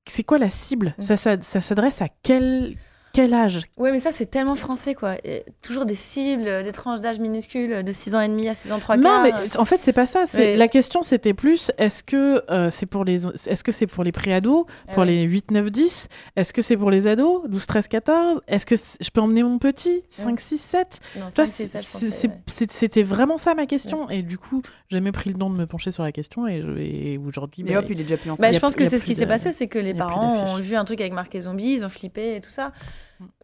c'est 0.07 0.23
quoi 0.23 0.37
la 0.39 0.49
cible? 0.51 0.93
Mm. 0.97 1.01
Ça, 1.01 1.17
ça, 1.17 1.41
ça 1.41 1.61
s'adresse 1.61 2.01
à 2.03 2.07
quel 2.23 2.75
quel 3.13 3.33
âge 3.33 3.61
Ouais, 3.77 3.91
mais 3.91 3.99
ça, 3.99 4.11
c'est 4.11 4.25
tellement 4.27 4.55
français, 4.55 4.93
quoi. 4.95 5.15
Et 5.23 5.43
toujours 5.61 5.85
des 5.85 5.95
cibles, 5.95 6.63
des 6.63 6.71
tranches 6.71 6.99
d'âge 6.99 7.19
minuscules, 7.19 7.83
de 7.83 7.91
6 7.91 8.15
ans 8.15 8.21
et 8.21 8.27
demi 8.27 8.47
à 8.47 8.53
6 8.53 8.71
ans 8.71 8.79
3 8.79 8.97
Non, 8.97 9.21
mais 9.23 9.31
en 9.57 9.65
fait 9.65 9.81
c'est 9.81 9.93
pas 9.93 10.05
ça. 10.05 10.23
Mais- 10.35 10.55
la 10.57 10.67
question 10.67 11.01
c'était 11.01 11.33
plus 11.33 11.71
est-ce 11.77 12.03
que 12.03 12.43
euh, 12.51 12.69
c'est 12.69 12.85
pour 12.85 13.03
les 13.05 13.25
est-ce 13.27 13.63
que 13.63 13.71
c'est 13.71 13.87
pour 13.87 14.03
les 14.03 14.11
pré-ados, 14.11 14.65
Ah 14.87 14.93
pour 14.93 15.01
ouais. 15.03 15.07
les 15.09 15.21
8 15.23 15.51
9 15.51 15.69
10 15.71 16.07
Est-ce 16.35 16.53
que 16.53 16.61
c'est 16.61 16.77
pour 16.77 16.91
les 16.91 17.07
ados 17.07 17.41
12 17.47 17.65
13 17.65 17.87
14 17.87 18.41
Est-ce 18.47 18.65
que 18.65 18.75
c- 18.75 18.97
je 19.01 19.09
peux 19.09 19.21
emmener 19.21 19.43
mon 19.43 19.57
petit 19.59 20.03
5 20.09 20.39
6 20.39 20.57
7 20.57 20.99
Non, 21.15 21.21
Toi, 21.33 21.45
5, 21.45 21.47
6, 21.47 21.53
c'est- 21.53 21.67
7, 21.67 21.81
je 21.81 21.85
c'est- 21.87 21.93
pensais, 22.05 22.11
c'est- 22.11 22.27
ouais. 22.27 22.67
C'était 22.69 23.03
vraiment 23.03 23.37
ça 23.37 23.53
ma 23.55 23.65
question. 23.65 24.09
Et 24.09 24.21
du 24.21 24.37
coup, 24.37 24.61
j'ai 24.89 24.97
jamais 24.97 25.11
pris 25.11 25.29
le 25.29 25.35
temps 25.37 25.49
de 25.49 25.55
me 25.55 25.65
pencher 25.65 25.91
sur 25.91 26.03
la 26.03 26.11
question. 26.11 26.47
Et, 26.47 26.61
je- 26.61 26.77
et 26.77 27.17
aujourd'hui, 27.17 27.63
Et 27.67 27.73
bah, 27.73 27.79
hop, 27.79 27.85
il 27.89 27.99
est 27.99 28.03
déjà 28.03 28.17
plus 28.17 28.27
Bah, 28.29 28.33
ensemble. 28.33 28.49
y 28.49 28.53
je 28.53 28.57
a- 28.57 28.61
pense 28.61 28.75
que 28.75 28.85
c'est 28.85 28.97
ce 28.99 29.05
qui 29.05 29.15
s'est 29.15 29.25
passé, 29.27 29.51
c'est 29.51 29.67
que 29.67 29.79
les 29.79 29.93
parents 29.93 30.45
ont 30.55 30.59
vu 30.59 30.75
un 30.75 30.85
truc 30.85 31.01
avec 31.01 31.13
marqué 31.13 31.41
zombie, 31.41 31.73
ils 31.73 31.85
ont 31.85 31.89
flippé 31.89 32.35
et 32.35 32.41
tout 32.41 32.49
ça. 32.49 32.71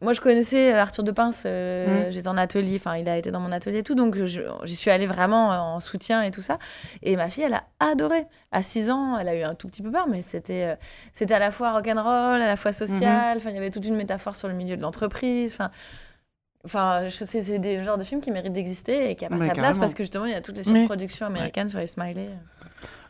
Moi, 0.01 0.13
je 0.13 0.21
connaissais 0.21 0.73
euh, 0.73 0.79
Arthur 0.79 1.03
de 1.03 1.11
Pince, 1.11 1.43
euh, 1.45 2.07
Mm. 2.07 2.11
j'étais 2.11 2.27
en 2.29 2.37
atelier, 2.37 2.75
enfin, 2.77 2.95
il 2.95 3.09
a 3.09 3.17
été 3.17 3.29
dans 3.31 3.39
mon 3.41 3.51
atelier 3.51 3.79
et 3.79 3.83
tout, 3.83 3.95
donc 3.95 4.15
j'y 4.23 4.75
suis 4.75 4.89
allée 4.91 5.05
vraiment 5.07 5.51
euh, 5.51 5.57
en 5.57 5.79
soutien 5.79 6.21
et 6.21 6.31
tout 6.31 6.41
ça. 6.41 6.59
Et 7.03 7.15
ma 7.17 7.29
fille, 7.29 7.43
elle 7.43 7.53
a 7.55 7.63
adoré. 7.79 8.25
À 8.51 8.61
6 8.61 8.89
ans, 8.89 9.17
elle 9.17 9.27
a 9.27 9.35
eu 9.35 9.43
un 9.43 9.53
tout 9.53 9.67
petit 9.67 9.81
peu 9.81 9.91
peur, 9.91 10.07
mais 10.07 10.21
c'était 10.21 10.77
c'était 11.11 11.33
à 11.33 11.39
la 11.39 11.51
fois 11.51 11.73
rock'n'roll, 11.73 12.41
à 12.41 12.47
la 12.47 12.55
fois 12.55 12.71
social, 12.71 13.37
enfin, 13.37 13.49
il 13.49 13.55
y 13.55 13.59
avait 13.59 13.71
toute 13.71 13.85
une 13.85 13.95
métaphore 13.97 14.35
sur 14.35 14.47
le 14.47 14.53
milieu 14.53 14.77
de 14.77 14.81
l'entreprise, 14.81 15.53
enfin. 15.53 15.71
Enfin, 16.63 17.07
c'est 17.11 17.59
des 17.59 17.83
genres 17.83 17.99
de 17.99 18.03
films 18.03 18.21
qui 18.21 18.31
méritent 18.31 18.53
d'exister 18.53 19.11
et 19.11 19.15
qui 19.15 19.23
a 19.23 19.29
pas 19.29 19.37
sa 19.47 19.53
place 19.53 19.77
parce 19.77 19.93
que 19.93 20.01
justement, 20.01 20.25
il 20.25 20.31
y 20.31 20.35
a 20.35 20.41
toutes 20.41 20.57
les 20.57 20.67
Oui. 20.71 20.79
surproductions 20.79 21.27
américaines 21.27 21.67
sur 21.67 21.77
les 21.77 21.85
smileys. 21.85 22.31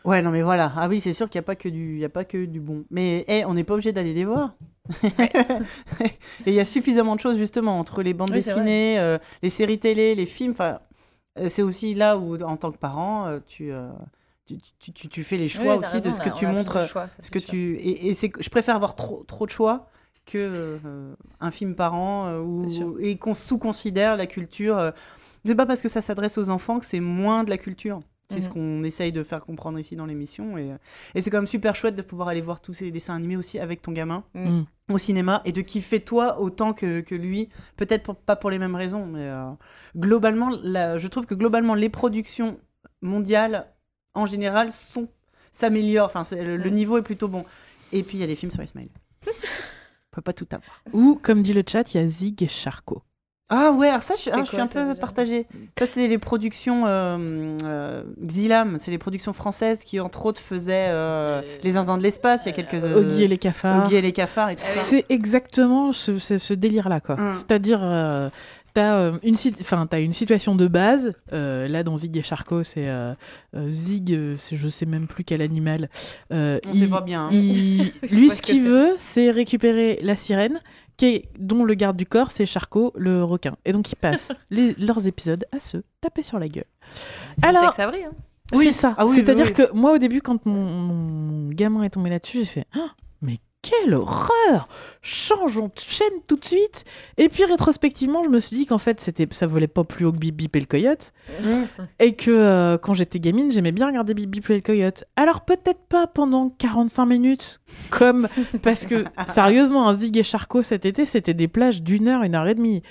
Ouais, 0.04 0.22
non, 0.22 0.30
mais 0.32 0.42
voilà. 0.42 0.74
Ah 0.76 0.90
oui, 0.90 1.00
c'est 1.00 1.14
sûr 1.14 1.30
qu'il 1.30 1.40
n'y 1.40 1.46
a, 1.46 1.48
pas 1.48 1.56
que 1.56 1.70
du- 1.70 1.94
il 1.96 2.00
y 2.00 2.06
a 2.06 2.10
pas 2.10 2.26
que 2.26 2.44
du 2.46 2.60
bon. 2.60 2.84
Mais 2.92 3.24
eh, 3.30 3.46
on 3.46 3.54
n'est 3.54 3.64
pas 3.64 3.74
obligé 3.76 3.94
d'aller 3.94 4.14
les 4.14 4.26
voir. 4.26 4.56
Et 6.02 6.10
il 6.48 6.54
y 6.54 6.60
a 6.60 6.66
suffisamment 6.66 7.16
de 7.16 7.20
choses, 7.20 7.38
justement, 7.38 7.80
entre 7.80 8.04
les 8.04 8.14
bandes 8.14 8.30
Oui, 8.30 8.36
dessinées, 8.36 9.00
euh, 9.00 9.18
les 9.42 9.50
séries 9.50 9.80
télé, 9.80 10.16
les 10.16 10.26
films. 10.26 10.54
Euh, 10.60 11.48
c'est 11.48 11.62
aussi 11.62 11.94
là 11.94 12.18
où, 12.18 12.42
en 12.42 12.58
tant 12.58 12.72
que 12.72 12.78
parent, 12.78 13.28
euh, 13.28 13.40
tu, 13.46 13.72
euh, 13.72 13.90
tu, 14.46 14.58
tu, 14.80 14.92
tu- 14.94 15.08
tu 15.10 15.24
fais 15.24 15.38
les 15.38 15.48
choix 15.50 15.78
Oui, 15.78 15.80
aussi 15.86 16.00
de 16.02 16.12
ce 16.12 16.20
que 16.22 16.30
a- 16.30 16.32
tu 16.32 16.48
montres. 16.48 16.88
choix, 16.88 17.08
ça, 17.08 17.22
ce 17.22 17.32
que 17.32 17.40
sûr. 17.40 17.50
tu 17.50 17.76
et, 17.76 18.10
et 18.10 18.14
je 18.14 18.50
préfère 18.50 18.76
avoir 18.76 18.96
trop 18.96 19.24
trop 19.28 19.46
de 19.46 19.52
choix 19.52 19.88
que 20.26 20.38
euh, 20.38 21.14
un 21.40 21.52
film 21.52 21.76
par 21.76 21.94
an 21.94 22.38
où- 22.40 22.98
et 23.00 23.18
qu'on 23.18 23.34
sous-considère 23.34 24.16
la 24.18 24.26
culture. 24.28 24.92
c'est 25.46 25.56
pas 25.56 25.66
parce 25.66 25.82
que 25.82 25.90
ça 25.90 26.02
s'adresse 26.02 26.38
aux 26.38 26.50
enfants 26.50 26.80
que 26.80 26.86
c'est 26.86 27.00
moins 27.00 27.44
de 27.44 27.50
la 27.50 27.58
culture. 27.58 28.00
C'est 28.28 28.42
ce 28.42 28.48
Mhm. 28.48 28.54
qu'on 28.54 28.84
essaye 28.84 29.12
de 29.12 29.22
faire 29.24 29.46
comprendre 29.46 29.78
ici 29.78 29.96
dans 29.96 30.08
l'émission. 30.08 30.58
Et, 30.58 30.72
euh, 30.72 30.78
et 31.14 31.22
c'est 31.22 31.30
quand 31.30 31.38
même 31.38 31.46
super 31.48 31.76
chouette 31.76 31.94
de 31.96 32.02
pouvoir 32.02 32.28
aller 32.30 32.42
voir 32.42 32.60
tous 32.60 32.74
ces 32.74 32.90
dessins 32.90 33.14
animés 33.16 33.38
aussi 33.38 33.60
avec 33.60 33.82
ton 33.84 33.92
gamin 33.92 34.24
Mm. 34.34 34.64
au 34.90 34.98
cinéma 34.98 35.42
et 35.46 35.52
de 35.52 35.62
kiffer 35.62 36.00
toi 36.00 36.40
autant 36.40 36.74
que, 36.74 37.02
que 37.02 37.14
lui. 37.14 37.50
Peut-être 37.78 38.02
pour- 38.04 38.16
pas 38.16 38.36
pour 38.36 38.50
les 38.50 38.58
mêmes 38.58 38.76
raisons, 38.76 39.06
mais 39.06 39.22
euh, 39.22 39.52
globalement, 39.96 40.50
la- 40.64 40.98
je 40.98 41.08
trouve 41.08 41.28
que 41.28 41.36
globalement, 41.36 41.76
les 41.76 41.90
productions 41.90 42.60
mondiales, 43.02 43.68
en 44.16 44.26
général, 44.26 44.72
sont 44.72 45.08
s'améliorent. 45.52 46.08
Enfin, 46.08 46.24
c'est- 46.24 46.44
le, 46.44 46.58
le 46.58 46.72
Mm. 46.72 46.74
niveau 46.74 46.98
est 46.98 47.04
plutôt 47.04 47.28
bon. 47.28 47.46
Et 47.92 48.02
puis, 48.04 48.18
il 48.18 48.22
y 48.22 48.24
a 48.24 48.28
des 48.28 48.36
films 48.36 48.52
sur 48.52 48.62
les 48.62 48.68
smileys. 48.68 48.90
On 49.28 49.32
peut 50.16 50.22
pas 50.22 50.34
tout 50.34 50.48
avoir. 50.52 50.82
Ou, 50.94 51.20
comme 51.22 51.42
dit 51.44 51.54
le 51.54 51.64
chat, 51.68 51.94
il 51.94 51.98
y 52.02 52.04
a 52.04 52.08
Zig 52.08 52.42
et 52.42 52.48
Charcot. 52.48 53.04
Ah 53.50 53.72
ouais, 53.72 53.90
alors 53.90 54.02
ça, 54.02 54.16
je, 54.16 54.22
suis 54.22 54.32
quoi, 54.32 54.40
un 54.40 54.46
ça, 54.46 54.66
peu 54.74 54.88
déjà 54.88 55.00
partagée. 55.00 55.46
Ça, 55.78 55.86
c'est 55.86 56.08
les 56.08 56.18
productions 56.18 56.84
euh, 56.88 57.56
euh, 57.64 58.04
Xilam, 58.24 58.78
c'est 58.80 58.90
les 58.90 58.98
productions 58.98 59.34
françaises 59.34 59.84
qui, 59.84 60.00
entre 60.00 60.26
autres, 60.26 60.42
faisaient 60.42 60.88
euh, 60.90 61.42
Les 61.64 61.72
Zinzins 61.72 61.98
de 62.00 62.04
l'espace 62.04 62.46
il 62.46 62.50
y 62.50 62.52
a 62.52 62.56
quelques 62.56 62.84
Euh, 62.84 62.98
Oggy 63.02 63.24
et 63.24 63.28
les 63.28 63.38
cafards. 63.38 63.86
Oggy 63.86 63.96
et 63.98 64.02
les 64.02 64.14
cafards 64.14 64.50
et 64.50 64.56
tout 64.56 64.64
ça. 64.64 64.80
C'est 64.80 65.06
exactement 65.10 65.92
ce, 65.92 66.18
ce- 66.18 66.40
ce 66.40 66.54
délire-là, 66.56 67.02
quoi. 67.02 67.18
Mm. 67.18 67.34
C'est-à-dire, 67.36 67.80
euh, 67.84 68.30
t'as 68.74 68.96
euh, 68.98 69.18
une, 69.24 69.36
t'as 69.36 70.00
une 70.02 70.14
situation 70.14 70.56
de 70.56 70.68
base. 70.68 71.12
euh, 71.32 71.68
là, 71.68 71.84
dans 71.84 71.98
Zig 71.98 72.18
et 72.18 72.24
Charcot, 72.24 72.64
c'est 72.64 72.90
euh, 72.90 73.14
euh, 73.56 73.72
Zig, 73.72 74.12
euh, 74.12 74.36
c'est 74.38 74.56
je 74.56 74.68
sais 74.70 74.88
même 74.88 75.06
plus 75.06 75.24
quel 75.24 75.44
animal. 75.44 75.90
euh, 76.34 76.58
On 76.66 76.74
il- 76.74 76.80
sait 76.86 76.88
pas 76.90 77.02
bien. 77.02 77.26
hein. 77.28 77.30
il- 77.32 77.92
lui, 78.12 78.32
ce 78.32 78.42
qu'il 78.42 78.62
c'est. 78.62 78.68
veut, 78.68 78.94
c'est 78.98 79.30
récupérer 79.30 80.00
la 80.02 80.16
sirène, 80.16 80.60
est, 81.02 81.30
dont 81.38 81.64
le 81.66 81.74
garde 81.74 81.98
du 81.98 82.06
corps, 82.06 82.32
c'est 82.32 82.46
Charcot, 82.46 82.94
le 82.96 83.24
requin. 83.24 83.56
Et 83.66 83.72
donc, 83.74 83.92
ils 83.92 83.96
passent 83.98 84.34
les- 84.50 84.74
leurs 84.76 85.08
épisodes 85.08 85.46
à 85.52 85.60
se 85.60 85.78
taper 86.02 86.24
sur 86.24 86.40
la 86.40 86.48
gueule. 86.48 86.66
C'est 87.38 87.46
Alors- 87.46 87.74
hein. 87.80 88.12
Oui. 88.56 88.66
C'est 88.66 88.72
ça. 88.72 88.94
Ah 88.98 89.06
oui, 89.06 89.12
oui, 89.12 89.16
C'est-à-dire 89.18 89.48
oui. 89.48 89.54
que 89.54 89.72
moi, 89.74 89.94
au 89.94 89.98
début, 89.98 90.22
quand 90.22 90.46
mon, 90.46 90.62
mon 90.64 91.50
gamin 91.50 91.82
est 91.84 91.90
tombé 91.90 92.10
là-dessus, 92.12 92.40
j'ai 92.40 92.46
fait 92.46 92.68
Ah, 92.76 92.92
Mais 93.22 93.40
quelle 93.64 93.96
horreur 93.96 94.68
Changeons 95.08 95.68
de 95.68 95.80
chaîne 95.80 96.08
tout 96.26 96.36
de 96.36 96.44
suite 96.46 96.84
Et 97.18 97.30
puis, 97.30 97.46
rétrospectivement, 97.46 98.24
je 98.24 98.30
me 98.30 98.40
suis 98.40 98.58
dit 98.58 98.66
qu'en 98.66 98.80
fait, 98.80 99.00
c'était, 99.00 99.28
ça 99.30 99.46
volait 99.46 99.68
pas 99.68 99.84
plus 99.84 100.04
haut 100.06 100.12
que 100.12 100.18
Bip 100.18 100.36
Bip 100.36 100.56
et 100.56 100.60
le 100.60 100.66
coyote. 100.66 101.12
Et 102.00 102.16
que 102.16 102.32
euh, 102.32 102.80
quand 102.80 102.96
j'étais 102.96 103.20
gamine, 103.20 103.52
j'aimais 103.52 103.72
bien 103.72 103.86
regarder 103.86 104.16
Bip 104.16 104.32
Bip 104.32 104.50
et 104.50 104.56
le 104.56 104.62
coyote. 104.62 105.04
Alors, 105.16 105.42
peut-être 105.42 105.82
pas 105.88 106.08
pendant 106.08 106.50
45 106.50 107.06
minutes, 107.06 107.60
comme. 107.92 108.28
Parce 108.64 108.88
que, 108.88 109.04
sérieusement, 109.28 109.88
un 109.88 109.94
Zig 109.94 110.18
et 110.18 110.24
Charcot 110.24 110.64
cet 110.64 110.86
été, 110.88 111.06
c'était 111.06 111.36
des 111.36 111.48
plages 111.48 111.84
d'une 111.84 112.08
heure, 112.08 112.24
une 112.24 112.34
heure 112.34 112.48
et 112.48 112.56
demie. 112.56 112.82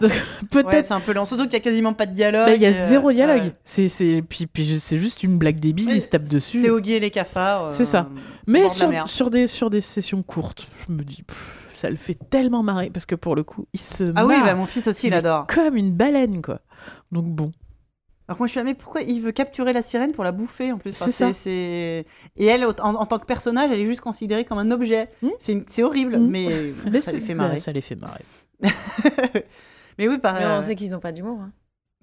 Donc, 0.00 0.12
peut-être 0.52 0.66
Ouais, 0.68 0.82
c'est 0.84 0.94
un 0.94 1.00
peu 1.00 1.12
lent. 1.12 1.24
Surtout 1.24 1.44
qu'il 1.44 1.54
y 1.54 1.56
a 1.56 1.60
quasiment 1.60 1.94
pas 1.94 2.06
de 2.06 2.12
dialogue. 2.12 2.46
Bah, 2.46 2.54
Il 2.54 2.60
y 2.62 2.66
a 2.66 2.70
euh, 2.70 2.86
zéro 2.88 3.10
dialogue. 3.10 3.42
ouais. 3.42 3.54
C'est, 3.64 3.88
c'est, 3.88 4.22
puis, 4.22 4.46
puis 4.46 4.78
c'est 4.78 4.98
juste 4.98 5.24
une 5.24 5.36
blague 5.38 5.58
débile, 5.58 5.90
ils 5.90 6.00
se 6.02 6.10
tapent 6.10 6.28
dessus. 6.28 6.60
C'est 6.60 6.70
Oggy 6.70 6.92
et 6.92 7.00
les 7.00 7.10
cafards. 7.10 7.64
euh, 7.64 7.68
C'est 7.68 7.84
ça. 7.84 8.08
au 8.10 8.14
Mais 8.46 8.64
de 8.64 8.68
sur, 8.68 9.08
sur, 9.08 9.30
des, 9.30 9.46
sur 9.48 9.70
des 9.70 9.80
sessions 9.80 10.22
courtes, 10.22 10.68
je 10.86 10.92
me 10.92 11.02
dis, 11.02 11.22
pff, 11.22 11.55
ça 11.76 11.90
le 11.90 11.96
fait 11.96 12.14
tellement 12.30 12.62
marrer 12.62 12.90
parce 12.90 13.06
que 13.06 13.14
pour 13.14 13.34
le 13.36 13.44
coup, 13.44 13.66
il 13.72 13.80
se 13.80 14.12
Ah 14.16 14.26
oui, 14.26 14.36
marre 14.36 14.44
bah, 14.46 14.54
mon 14.54 14.66
fils 14.66 14.86
aussi, 14.88 15.06
il 15.08 15.14
adore. 15.14 15.46
comme 15.46 15.76
une 15.76 15.92
baleine, 15.92 16.42
quoi. 16.42 16.60
Donc 17.12 17.26
bon, 17.26 17.52
Alors 18.28 18.38
moi 18.38 18.46
je 18.46 18.52
suis 18.52 18.58
là, 18.60 18.64
mais 18.64 18.74
pourquoi 18.74 19.02
il 19.02 19.20
veut 19.20 19.32
capturer 19.32 19.72
la 19.72 19.82
sirène 19.82 20.12
pour 20.12 20.24
la 20.24 20.32
bouffer 20.32 20.72
en 20.72 20.78
plus? 20.78 20.94
Enfin, 20.94 21.06
C'est 21.06 21.12
ça. 21.12 21.32
c'est- 21.32 22.04
Et 22.36 22.44
elle, 22.46 22.64
en, 22.64 22.72
en 22.94 23.06
tant 23.06 23.18
que 23.18 23.26
personnage, 23.26 23.70
elle 23.70 23.78
est 23.80 23.84
juste 23.86 24.00
considérée 24.00 24.44
comme 24.44 24.58
un 24.58 24.70
objet. 24.70 25.08
Hmm? 25.22 25.28
C'est 25.38 25.52
une- 25.52 25.64
c'est 25.68 25.82
horrible, 25.82 26.16
Hmm? 26.18 26.28
mais, 26.28 26.46
Mais 26.90 27.00
ça 27.00 27.12
les 27.12 27.20
fait 27.20 27.34
marrer. 27.34 27.58
ça 27.58 27.72
les 27.72 27.80
fait 27.80 27.94
marrer. 27.96 28.24
mais 29.98 30.08
oui, 30.08 30.18
par... 30.18 30.34
Mais 30.34 30.46
on 30.46 30.62
sait 30.62 30.74
qu'ils 30.74 30.90
n'ont 30.90 31.00
pas 31.00 31.12
d'humour. 31.12 31.38
hein. 31.40 31.52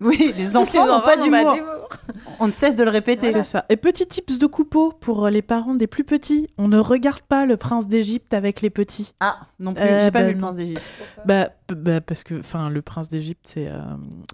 Oui, 0.04 0.34
les 0.38 0.56
enfants 0.58 0.86
n'ont 0.86 1.02
pas 1.02 1.18
d'humour. 1.18 1.58
On 2.40 2.48
ne 2.48 2.52
cesse 2.52 2.76
de 2.76 2.84
le 2.84 2.90
répéter. 2.90 3.32
C'est 3.32 3.44
ça. 3.44 3.66
Et 3.70 3.78
petit 3.78 4.06
tips 4.06 4.38
de 4.40 4.46
coupeau 4.48 4.92
pour 5.00 5.28
les 5.30 5.42
parents 5.42 5.76
des 5.76 5.88
plus 5.88 6.04
petits. 6.04 6.48
On 6.58 6.68
ne 6.68 6.78
regarde 6.80 7.22
pas 7.22 7.46
le 7.46 7.58
prince 7.58 7.88
d'Égypte 7.88 8.34
avec 8.34 8.62
les 8.62 8.70
petits. 8.70 9.14
Ah, 9.20 9.38
non 9.60 9.74
plus, 9.74 9.84
Euh, 9.84 10.06
j'ai 10.06 10.12
pas 10.12 10.20
bah, 10.22 10.28
vu 10.28 10.34
le 10.34 10.40
non. 10.40 10.48
prince 10.48 10.56
d'Égypte. 10.58 10.82
Bah, 11.26 11.50
bah, 11.70 12.02
parce 12.02 12.24
que 12.24 12.40
enfin 12.40 12.70
le 12.70 12.82
prince 12.82 13.10
d'Égypte 13.10 13.46
c'est 13.46 13.68
euh, 13.68 13.78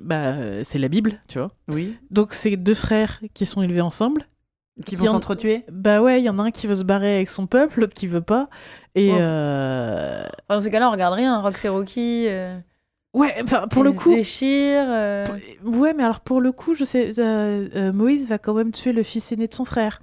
bah, 0.01 0.15
euh, 0.33 0.61
c'est 0.63 0.79
la 0.79 0.87
Bible, 0.87 1.21
tu 1.27 1.37
vois. 1.39 1.51
Oui, 1.69 1.97
Donc 2.11 2.33
c'est 2.33 2.55
deux 2.57 2.73
frères 2.73 3.19
qui 3.33 3.45
sont 3.45 3.61
élevés 3.61 3.81
ensemble. 3.81 4.23
qui 4.85 4.95
vont 4.95 5.07
s'entretuer. 5.07 5.65
Bah 5.71 6.01
ouais, 6.01 6.21
il 6.21 6.23
y 6.23 6.29
en 6.29 6.39
a 6.39 6.43
un 6.43 6.51
qui 6.51 6.65
veut 6.65 6.75
se 6.75 6.83
barrer 6.83 7.15
avec 7.17 7.29
son 7.29 7.47
peuple, 7.47 7.81
l'autre 7.81 7.93
qui 7.93 8.07
veut 8.07 8.21
pas. 8.21 8.47
Et 8.95 9.11
Oh. 9.11 9.17
euh, 9.19 10.23
Dans 10.49 10.61
ces 10.61 10.71
cas-là, 10.71 10.87
on 10.87 10.91
regarde 10.93 11.13
rien. 11.15 11.39
Rox 11.41 11.63
et 11.65 11.69
Rocky. 11.69 12.25
euh, 12.27 12.57
ouais, 13.13 13.33
enfin 13.43 13.67
pour 13.67 13.83
ils 13.83 13.87
le 13.87 13.91
se 13.93 13.99
coup, 13.99 14.13
déchirent. 14.15 14.85
euh, 14.87 15.25
Pour- 15.63 15.79
Ouais, 15.79 15.93
mais 15.93 16.03
alors 16.03 16.19
pour 16.21 16.41
le 16.41 16.51
coup, 16.51 16.73
je 16.73 16.83
sais, 16.85 17.11
euh, 17.19 17.67
euh, 17.75 17.91
Moïse 17.93 18.27
va 18.29 18.37
quand 18.37 18.53
même 18.53 18.71
tuer 18.71 18.91
le 18.93 19.03
fils 19.03 19.31
aîné 19.31 19.47
de 19.47 19.53
son 19.53 19.65
frère. 19.65 20.01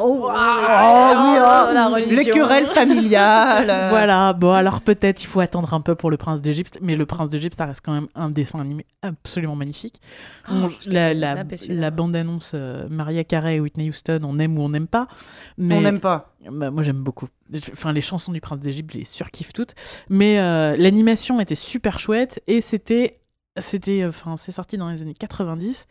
Oh, 0.00 0.28
oui, 0.28 0.34
oh, 0.34 1.66
oh, 1.68 1.72
la 1.72 1.88
religion. 1.88 2.16
Les 2.16 2.24
querelles 2.30 2.66
familiales. 2.66 3.72
Voilà, 3.90 4.32
bon 4.32 4.52
alors 4.52 4.80
peut-être 4.80 5.22
il 5.22 5.26
faut 5.26 5.40
attendre 5.40 5.74
un 5.74 5.80
peu 5.80 5.94
pour 5.94 6.10
le 6.10 6.16
prince 6.16 6.40
d'Égypte, 6.42 6.78
mais 6.80 6.94
le 6.96 7.06
prince 7.06 7.30
d'Égypte, 7.30 7.56
ça 7.56 7.66
reste 7.66 7.82
quand 7.84 7.92
même 7.92 8.08
un 8.14 8.30
dessin 8.30 8.60
animé 8.60 8.86
absolument 9.02 9.56
magnifique. 9.56 10.00
Oh, 10.50 10.52
On- 10.54 10.70
la 10.88 11.90
bande-annonce 11.90 12.52
euh, 12.54 12.86
Maria 12.90 13.24
Carey 13.24 13.56
et 13.56 13.60
Whitney 13.60 13.88
Houston, 13.88 14.20
on 14.24 14.38
aime 14.38 14.58
ou 14.58 14.62
on 14.62 14.68
n'aime 14.70 14.86
pas. 14.86 15.06
Mais 15.58 15.74
On 15.76 15.80
n'aime 15.80 16.00
pas. 16.00 16.32
Bah, 16.50 16.70
moi 16.70 16.82
j'aime 16.82 17.02
beaucoup. 17.02 17.28
Enfin 17.72 17.92
les 17.92 18.00
chansons 18.00 18.32
du 18.32 18.40
prince 18.40 18.60
d'Égypte, 18.60 18.90
je 18.92 18.98
les 18.98 19.04
surkiffe 19.04 19.52
toutes. 19.52 19.74
Mais 20.08 20.38
euh, 20.38 20.76
l'animation 20.76 21.40
était 21.40 21.54
super 21.54 21.98
chouette 21.98 22.42
et 22.46 22.60
c'était 22.60 23.18
c'était 23.60 24.04
enfin 24.06 24.36
c'est 24.36 24.52
sorti 24.52 24.78
dans 24.78 24.88
les 24.88 25.02
années 25.02 25.14
90 25.14 25.86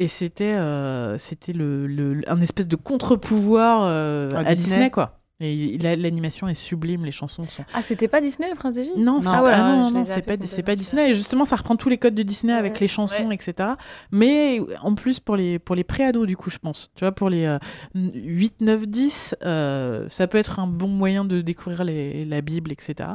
et 0.00 0.08
c'était 0.08 0.54
euh, 0.54 1.16
c'était 1.18 1.52
le, 1.52 1.86
le- 1.86 2.22
un 2.28 2.40
espèce 2.40 2.66
de 2.68 2.76
contre-pouvoir 2.76 3.82
euh, 3.84 4.28
À 4.34 4.38
à, 4.40 4.44
Disney. 4.54 4.54
Disney. 4.54 4.90
quoi. 4.90 5.20
Et 5.40 5.78
l'animation 5.78 6.46
est 6.46 6.54
sublime, 6.54 7.04
les 7.04 7.10
chansons 7.10 7.42
sont. 7.42 7.64
Ah, 7.74 7.82
c'était 7.82 8.06
pas 8.06 8.20
Disney, 8.20 8.48
le 8.48 8.54
prince 8.54 8.76
d'Égypte 8.76 8.96
Non, 8.96 9.14
Non. 9.14 9.20
ça, 9.20 9.30
Ah 9.34 9.42
ouais, 9.42 9.50
ah 9.52 9.68
ouais, 9.70 9.76
non, 9.76 9.90
non, 9.90 10.04
c'est 10.04 10.22
pas, 10.22 10.34
c'est 10.44 10.62
pas 10.62 10.76
Disney. 10.76 11.10
Et 11.10 11.12
justement, 11.12 11.44
ça 11.44 11.56
reprend 11.56 11.74
tous 11.74 11.88
les 11.88 11.98
codes 11.98 12.14
de 12.14 12.22
Disney 12.22 12.52
avec 12.52 12.78
les 12.78 12.86
chansons, 12.86 13.26
ouais. 13.26 13.34
etc. 13.34 13.70
Mais 14.12 14.60
en 14.80 14.94
plus, 14.94 15.18
pour 15.18 15.34
les, 15.34 15.58
pour 15.58 15.74
les 15.74 15.82
pré-ados, 15.82 16.28
du 16.28 16.36
coup, 16.36 16.50
je 16.50 16.58
pense. 16.58 16.92
Tu 16.94 17.00
vois, 17.00 17.10
pour 17.10 17.30
les 17.30 17.46
euh, 17.46 17.58
8, 17.96 18.60
9, 18.60 18.86
10, 18.86 19.34
euh, 19.44 20.06
ça 20.08 20.28
peut 20.28 20.38
être 20.38 20.60
un 20.60 20.68
bon 20.68 20.86
moyen 20.86 21.24
de 21.24 21.40
découvrir 21.40 21.82
les- 21.82 22.24
la 22.24 22.40
Bible, 22.40 22.70
etc. 22.70 23.08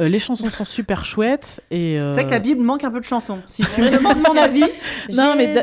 Euh, 0.00 0.08
les 0.08 0.18
chansons 0.18 0.50
sont 0.50 0.64
super 0.64 1.04
chouettes. 1.04 1.62
et 1.70 1.94
C'est 1.96 2.00
euh, 2.00 2.10
vrai 2.10 2.26
que 2.26 2.30
la 2.32 2.40
Bible 2.40 2.62
manque 2.62 2.82
un 2.82 2.90
peu 2.90 2.98
de 2.98 3.04
chansons. 3.04 3.38
Si 3.46 3.62
tu 3.62 3.80
me 3.82 3.90
demandes 3.96 4.18
mon 4.18 4.36
avis, 4.36 4.64
Non, 5.14 5.34
mais. 5.36 5.54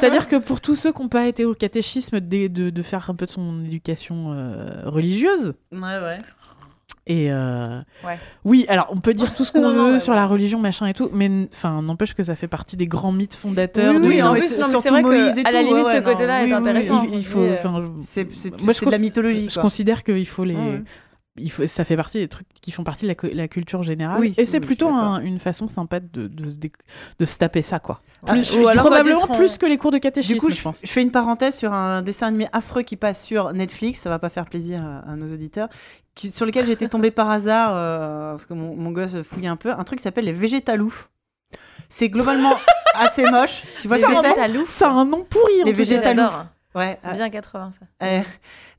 C'est-à-dire 0.00 0.28
que 0.28 0.36
pour 0.36 0.62
tous 0.62 0.74
ceux 0.76 0.92
qui 0.92 1.02
n'ont 1.02 1.08
pas 1.08 1.26
été 1.26 1.44
au 1.44 1.54
catéchisme, 1.54 2.20
de, 2.20 2.46
de, 2.46 2.70
de 2.70 2.82
faire 2.82 3.10
un 3.10 3.14
peu 3.14 3.26
de 3.26 3.30
son 3.30 3.62
éducation 3.64 4.32
euh, 4.32 4.61
religieuse. 4.84 5.54
ouais, 5.72 5.78
ouais. 5.80 6.18
Et 7.08 7.32
euh, 7.32 7.80
Ouais. 8.06 8.16
oui, 8.44 8.64
alors 8.68 8.86
on 8.90 8.98
peut 9.00 9.12
dire 9.12 9.34
tout 9.34 9.42
ce 9.42 9.50
qu'on 9.52 9.60
non, 9.62 9.70
veut 9.70 9.92
ouais, 9.94 9.98
sur 9.98 10.12
ouais. 10.12 10.18
la 10.18 10.26
religion, 10.26 10.60
machin 10.60 10.86
et 10.86 10.94
tout, 10.94 11.10
mais 11.12 11.48
enfin 11.52 11.82
n'empêche 11.82 12.14
que 12.14 12.22
ça 12.22 12.36
fait 12.36 12.46
partie 12.46 12.76
des 12.76 12.86
grands 12.86 13.10
mythes 13.10 13.34
fondateurs. 13.34 13.94
Oui, 13.96 14.02
de- 14.02 14.06
oui, 14.08 14.18
non, 14.20 14.26
en 14.28 14.32
mais 14.34 14.38
plus, 14.38 14.48
c'est- 14.50 14.54
non, 14.58 14.66
mais 14.66 14.70
surtout 14.70 14.82
c'est 14.84 14.90
vrai 14.90 15.02
Moïse 15.02 15.36
et 15.38 15.42
que, 15.42 15.48
à 15.48 15.52
la 15.52 15.62
limite, 15.62 15.84
ouais, 15.86 15.96
ce 15.98 16.00
côté-là 16.02 16.40
est 16.42 16.44
oui, 16.44 16.50
oui, 16.50 16.54
intéressant. 16.54 17.02
il, 17.12 17.24
faut. 17.26 17.40
euh, 17.40 17.56
C'est 18.02 18.30
c'est- 18.32 18.62
Moi, 18.62 18.72
je 18.72 18.84
de 18.84 18.90
la 18.92 18.98
mythologie. 18.98 19.48
je 19.50 19.58
considère 19.58 20.04
qu'il 20.04 20.26
faut 20.28 20.44
les. 20.44 20.54
Il 21.38 21.50
faut, 21.50 21.66
ça 21.66 21.84
fait 21.84 21.96
partie 21.96 22.18
des 22.18 22.28
trucs 22.28 22.46
qui 22.60 22.72
font 22.72 22.84
partie 22.84 23.04
de 23.04 23.08
la, 23.08 23.14
cu- 23.14 23.30
la 23.32 23.48
culture 23.48 23.82
générale. 23.82 24.20
Oui, 24.20 24.34
et 24.36 24.44
c'est 24.44 24.58
oui, 24.60 24.66
plutôt 24.66 24.88
un- 24.90 25.18
une 25.22 25.38
façon 25.38 25.66
sympa 25.66 25.98
de, 25.98 26.28
de, 26.28 26.46
se 26.50 26.56
dé- 26.58 26.72
de 27.18 27.24
se 27.24 27.38
taper 27.38 27.62
ça, 27.62 27.78
quoi. 27.80 28.02
Ah, 28.26 28.32
Plus- 28.32 28.54
ou 28.56 28.68
alors 28.68 28.84
quand 28.84 28.90
probablement 28.90 29.20
seront- 29.20 29.36
plus 29.38 29.56
que 29.56 29.64
les 29.64 29.78
cours 29.78 29.90
de 29.92 29.96
catéchisme, 29.96 30.34
Du 30.34 30.40
coup, 30.40 30.50
je 30.50 30.56
je, 30.56 30.62
pense. 30.62 30.80
je 30.84 30.90
fais 30.90 31.00
une 31.00 31.10
parenthèse 31.10 31.56
sur 31.56 31.72
un 31.72 32.02
dessin 32.02 32.26
animé 32.26 32.48
affreux 32.52 32.82
qui 32.82 32.96
passe 32.96 33.22
sur 33.24 33.54
Netflix. 33.54 34.00
Ça 34.00 34.10
va 34.10 34.18
pas 34.18 34.28
faire 34.28 34.44
plaisir 34.44 34.82
à, 34.84 35.10
à 35.10 35.16
nos 35.16 35.32
auditeurs. 35.32 35.68
Qui, 36.14 36.30
sur 36.30 36.44
lequel 36.44 36.66
j'étais 36.66 36.88
tombée 36.88 37.10
par 37.10 37.30
hasard 37.30 37.72
euh, 37.74 38.32
parce 38.32 38.44
que 38.44 38.52
mon, 38.52 38.76
mon 38.76 38.90
gosse 38.90 39.22
fouille 39.22 39.46
un 39.46 39.56
peu. 39.56 39.72
Un 39.72 39.84
truc 39.84 40.00
qui 40.00 40.02
s'appelle 40.02 40.26
les 40.26 40.32
Végétaloufs. 40.32 41.08
C'est 41.88 42.10
globalement 42.10 42.54
assez 42.94 43.24
moche. 43.30 43.62
Tu 43.80 43.88
vois 43.88 43.96
ce 43.96 44.04
que 44.04 44.14
c'est. 44.14 44.64
Ça 44.66 44.88
a 44.88 44.92
un 44.92 45.06
nom 45.06 45.24
pourri, 45.24 45.62
en 45.62 45.64
Les 45.64 45.72
végétaloufs. 45.72 46.24
J'adore. 46.30 46.46
Ouais. 46.74 46.98
C'est 47.02 47.12
bien 47.12 47.28
80, 47.30 47.70
ça. 47.72 48.06
Euh, 48.06 48.20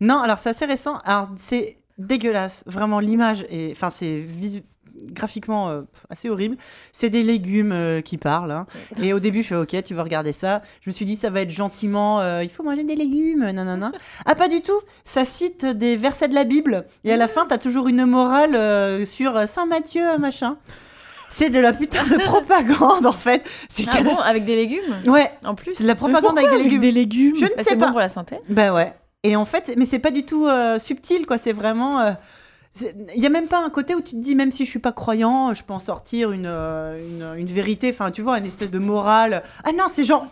non, 0.02 0.22
alors 0.22 0.38
c'est 0.40 0.50
assez 0.50 0.66
récent. 0.66 0.98
Alors 1.06 1.28
c'est 1.36 1.78
dégueulasse, 1.98 2.64
vraiment 2.68 3.00
l'image 3.00 3.46
est, 3.50 3.72
enfin 3.72 3.90
c'est 3.90 4.18
visu- 4.18 4.64
graphiquement 5.12 5.70
euh, 5.70 5.82
assez 6.10 6.30
horrible. 6.30 6.56
C'est 6.92 7.10
des 7.10 7.24
légumes 7.24 7.72
euh, 7.72 8.02
qui 8.02 8.18
parlent. 8.18 8.52
hein. 8.52 8.66
Et 9.02 9.12
au 9.14 9.20
début 9.20 9.44
je 9.44 9.48
fais 9.50 9.56
ok, 9.56 9.84
tu 9.84 9.94
vas 9.94 10.04
regarder 10.04 10.34
ça. 10.34 10.62
Je 10.82 10.90
me 10.90 10.94
suis 10.94 11.06
dit 11.06 11.16
ça 11.16 11.30
va 11.30 11.42
être 11.42 11.52
gentiment, 11.52 12.20
euh, 12.22 12.44
il 12.44 12.50
faut 12.50 12.64
manger 12.64 12.84
des 12.84 12.96
légumes, 12.96 13.50
nanana. 13.52 13.92
Ah 14.26 14.36
pas 14.36 14.48
du 14.48 14.62
tout. 14.62 14.80
Ça 15.06 15.26
cite 15.26 15.66
des 15.66 15.96
versets 15.96 16.28
de 16.30 16.36
la 16.36 16.44
Bible 16.46 16.86
et 17.04 17.12
à 17.14 17.18
la 17.18 17.28
fin 17.28 17.46
t'as 17.48 17.58
toujours 17.58 17.88
une 17.88 18.06
morale 18.06 19.06
sur 19.06 19.48
Saint 19.48 19.66
Matthieu 19.66 20.18
machin. 20.20 20.58
C'est 21.30 21.50
de 21.50 21.60
la 21.60 21.74
putain 21.74 22.04
de 22.06 22.16
propagande 22.24 23.08
en 23.08 23.12
fait. 23.12 23.44
C'est 23.68 23.86
Ah 23.92 24.04
bon, 24.04 24.16
avec 24.20 24.46
des 24.46 24.56
légumes? 24.56 25.02
Ouais, 25.08 25.32
En 25.44 25.56
plus? 25.56 25.74
C'est 25.74 25.82
de 25.84 25.88
la 25.88 25.96
propagande 25.96 26.38
avec 26.38 26.52
des 26.52 26.64
légumes? 26.64 26.80
des 26.80 26.92
légumes? 26.92 27.36
Je 27.36 27.46
ne 27.46 27.50
Bah, 27.50 27.56
sais 27.58 27.64
C'est 27.72 27.76
pas. 27.76 27.88
bon 27.88 27.92
pour 27.94 28.00
la 28.02 28.10
santé. 28.10 28.38
Bah 28.50 28.72
ouais. 28.72 28.94
Et 29.24 29.36
en 29.36 29.46
fait, 29.46 29.74
mais 29.78 29.86
c'est 29.86 30.00
pas 30.00 30.12
du 30.12 30.26
tout 30.26 30.48
euh, 30.48 30.80
subtil, 30.80 31.26
quoi. 31.26 31.38
C'est 31.38 31.54
vraiment. 31.54 32.00
euh, 32.02 32.12
Il 33.16 33.22
y 33.22 33.26
a 33.26 33.30
même 33.30 33.48
pas 33.48 33.64
un 33.64 33.70
côté 33.70 33.96
où 33.96 34.02
tu 34.02 34.12
te 34.16 34.20
dis, 34.20 34.36
même 34.36 34.52
si 34.52 34.66
je 34.66 34.70
suis 34.70 34.80
pas 34.80 34.92
croyant, 34.92 35.54
je 35.54 35.64
peux 35.64 35.74
en 35.74 35.80
sortir 35.80 36.32
une, 36.32 36.46
euh, 36.48 36.98
une, 37.36 37.40
une 37.42 37.48
vérité, 37.48 37.90
enfin, 37.94 38.12
tu 38.12 38.22
vois, 38.22 38.38
une 38.40 38.46
espèce 38.46 38.72
de 38.72 38.80
morale. 38.80 39.44
Ah 39.64 39.72
non, 39.78 39.86
c'est 39.88 40.04
genre 40.04 40.26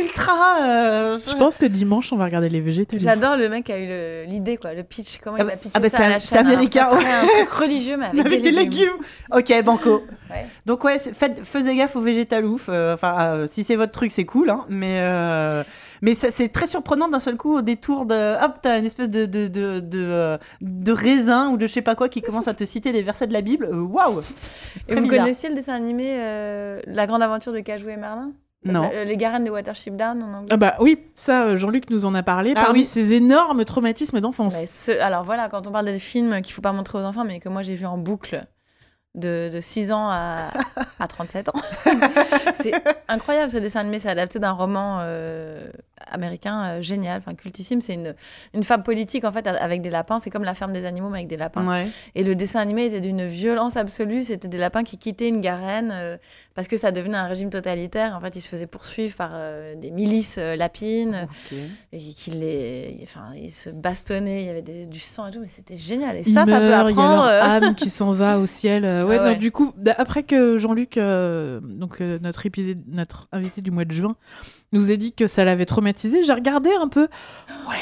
ultra. 0.00 0.62
euh, 0.62 1.18
Je 1.18 1.36
pense 1.36 1.58
que 1.58 1.66
dimanche, 1.66 2.12
on 2.12 2.16
va 2.16 2.24
regarder 2.24 2.48
les 2.48 2.60
végétales. 2.60 2.98
J'adore 3.00 3.36
le 3.36 3.48
mec 3.48 3.64
qui 3.66 3.72
a 3.72 3.78
eu 4.24 4.26
l'idée, 4.26 4.56
quoi, 4.56 4.72
le 4.74 4.82
pitch. 4.84 5.18
Comment 5.22 5.36
Ah 5.38 5.42
il 5.42 5.46
bah- 5.46 5.52
a 5.52 5.56
pitché 5.56 5.72
ah 5.74 5.80
bah 5.80 5.88
ça 5.88 5.96
c'est 5.98 6.04
à 6.04 6.08
la 6.08 6.20
c'est 6.20 6.28
chaîne. 6.34 6.46
alors, 6.46 6.52
américain, 6.58 6.88
Ça 6.90 6.96
un 7.22 7.26
truc 7.26 7.50
religieux, 7.50 7.96
mais 7.96 8.06
avec, 8.06 8.26
avec 8.26 8.42
des 8.42 8.50
légumes. 8.52 8.96
Ok, 9.32 9.52
banco. 9.64 10.02
Ouais. 10.30 10.46
Donc 10.66 10.82
ouais, 10.84 10.98
faites, 10.98 11.42
faisez 11.44 11.76
gaffe 11.76 11.94
aux 11.96 12.00
végétaloufs. 12.00 12.66
euh, 12.68 12.94
Enfin, 12.94 13.16
euh, 13.20 13.46
si 13.46 13.62
c'est 13.62 13.76
votre 13.76 13.92
truc, 13.92 14.10
c'est 14.12 14.24
cool, 14.24 14.50
hein, 14.50 14.64
mais 14.70 14.98
euh, 15.02 15.62
mais 16.02 16.14
c'est 16.14 16.48
très 16.48 16.66
surprenant 16.66 17.08
d'un 17.08 17.20
seul 17.20 17.36
coup 17.36 17.56
au 17.58 17.62
détour 17.62 18.06
de 18.06 18.44
hop, 18.44 18.54
t'as 18.62 18.78
une 18.78 18.86
espèce 18.86 19.08
de 19.10 19.26
de, 19.26 19.48
de, 19.48 19.80
de, 19.80 19.98
euh, 19.98 20.38
de 20.60 20.92
raisin 20.92 21.50
ou 21.50 21.56
de 21.56 21.66
je 21.66 21.72
sais 21.72 21.82
pas 21.82 21.94
quoi 21.94 22.08
qui 22.08 22.22
commence 22.22 22.48
à 22.48 22.54
te 22.54 22.64
citer 22.64 22.92
des 22.92 23.02
versets 23.02 23.26
de 23.26 23.32
la 23.32 23.40
Bible. 23.42 23.66
Euh, 23.70 23.82
Waouh. 23.82 24.20
Et 24.88 24.92
Très 24.92 25.00
vous 25.00 25.02
bizarre. 25.08 25.18
connaissiez 25.24 25.48
le 25.48 25.54
dessin 25.54 25.74
animé 25.74 26.16
euh, 26.18 26.80
La 26.86 27.06
grande 27.06 27.22
aventure 27.22 27.52
de 27.52 27.60
Cajou 27.60 27.88
et 27.88 27.96
Merlin? 27.96 28.32
Non. 28.64 28.90
Euh, 28.92 29.04
Les 29.04 29.16
Garennes 29.16 29.44
de 29.44 29.50
Watership 29.50 29.96
Down 29.96 30.22
en 30.22 30.34
anglais. 30.34 30.48
Ah 30.50 30.56
bah 30.58 30.74
oui, 30.80 30.98
ça, 31.14 31.56
Jean-Luc 31.56 31.88
nous 31.88 32.04
en 32.04 32.14
a 32.14 32.22
parlé. 32.22 32.52
Ah 32.56 32.64
parmi 32.64 32.80
oui. 32.80 32.86
ces 32.86 33.14
énormes 33.14 33.64
traumatismes 33.64 34.20
d'enfance. 34.20 34.54
Ce- 34.66 35.00
alors 35.00 35.24
voilà, 35.24 35.48
quand 35.48 35.66
on 35.66 35.72
parle 35.72 35.86
des 35.86 35.98
films 35.98 36.42
qu'il 36.42 36.52
faut 36.52 36.60
pas 36.60 36.72
montrer 36.72 36.98
aux 36.98 37.04
enfants, 37.04 37.24
mais 37.24 37.40
que 37.40 37.48
moi 37.48 37.62
j'ai 37.62 37.74
vu 37.74 37.86
en 37.86 37.96
boucle 37.96 38.44
de, 39.14 39.48
de 39.50 39.60
6 39.62 39.92
ans 39.92 40.08
à, 40.10 40.50
à 40.98 41.08
37 41.08 41.48
ans. 41.48 41.52
c'est 42.60 42.72
incroyable 43.08 43.50
ce 43.50 43.56
dessin 43.56 43.80
animé, 43.80 43.98
c'est 43.98 44.10
adapté 44.10 44.38
d'un 44.38 44.52
roman 44.52 44.98
euh, 45.00 45.68
américain 46.10 46.64
euh, 46.64 46.82
génial, 46.82 47.18
enfin 47.18 47.34
cultissime. 47.34 47.80
C'est 47.80 47.94
une, 47.94 48.14
une 48.54 48.62
fable 48.64 48.82
politique 48.82 49.24
en 49.24 49.32
fait 49.32 49.46
avec 49.46 49.82
des 49.82 49.90
lapins, 49.90 50.18
c'est 50.18 50.30
comme 50.30 50.44
la 50.44 50.54
ferme 50.54 50.72
des 50.72 50.84
animaux 50.84 51.08
mais 51.08 51.18
avec 51.18 51.28
des 51.28 51.36
lapins. 51.36 51.66
Ouais. 51.66 51.88
Et 52.14 52.22
le 52.24 52.34
dessin 52.34 52.60
animé 52.60 52.84
était 52.86 53.00
d'une 53.00 53.26
violence 53.26 53.76
absolue. 53.76 54.22
C'était 54.22 54.48
des 54.48 54.58
lapins 54.58 54.82
qui 54.84 54.98
quittaient 54.98 55.28
une 55.28 55.40
garenne 55.40 55.90
euh, 55.92 56.16
parce 56.54 56.68
que 56.68 56.76
ça 56.76 56.92
devenait 56.92 57.16
un 57.16 57.26
régime 57.26 57.50
totalitaire. 57.50 58.14
En 58.16 58.20
fait, 58.20 58.36
ils 58.36 58.40
se 58.40 58.48
faisaient 58.48 58.66
poursuivre 58.66 59.14
par 59.16 59.30
euh, 59.34 59.74
des 59.76 59.90
milices 59.90 60.36
euh, 60.38 60.56
lapines 60.56 61.26
et 61.92 61.98
qui 61.98 62.30
les, 62.32 62.98
enfin, 63.04 63.32
ils 63.36 63.50
se 63.50 63.70
bastonnaient. 63.70 64.42
Il 64.42 64.46
y 64.46 64.50
avait 64.50 64.62
des- 64.62 64.86
du 64.86 64.98
sang 64.98 65.26
et 65.28 65.30
tout, 65.30 65.40
mais 65.40 65.48
c'était 65.48 65.76
génial. 65.76 66.16
Et 66.16 66.20
Ils 66.26 66.32
ça, 66.32 66.44
ça 66.44 66.60
peut 66.60 66.66
meurent, 66.68 66.90
Il 66.90 66.96
y 66.96 67.00
a 67.00 67.02
apprendre. 67.02 67.24
leur 67.24 67.42
âme 67.44 67.74
qui 67.74 67.88
s'en 67.90 68.10
va 68.12 68.38
au 68.38 68.46
ciel. 68.46 68.84
ouais, 68.84 68.90
Ah 69.00 69.04
non, 69.04 69.22
ouais. 69.30 69.36
du 69.36 69.52
coup, 69.52 69.72
après 69.96 70.22
que 70.22 70.58
Jean-Luc, 70.58 70.98
euh, 70.98 71.60
donc 71.62 72.00
euh, 72.00 72.18
notre 72.22 72.44
épisode, 72.46 72.82
notre 72.88 73.28
invité 73.32 73.60
du 73.62 73.70
mois 73.70 73.84
de 73.84 73.92
juin, 73.92 74.16
nous 74.72 74.90
ait 74.92 74.96
dit 74.96 75.12
que 75.12 75.26
ça 75.26 75.44
l'avait 75.44 75.64
traumatisé, 75.64 76.22
j'ai 76.22 76.32
regardé 76.32 76.70
un 76.80 76.88
peu. 76.88 77.08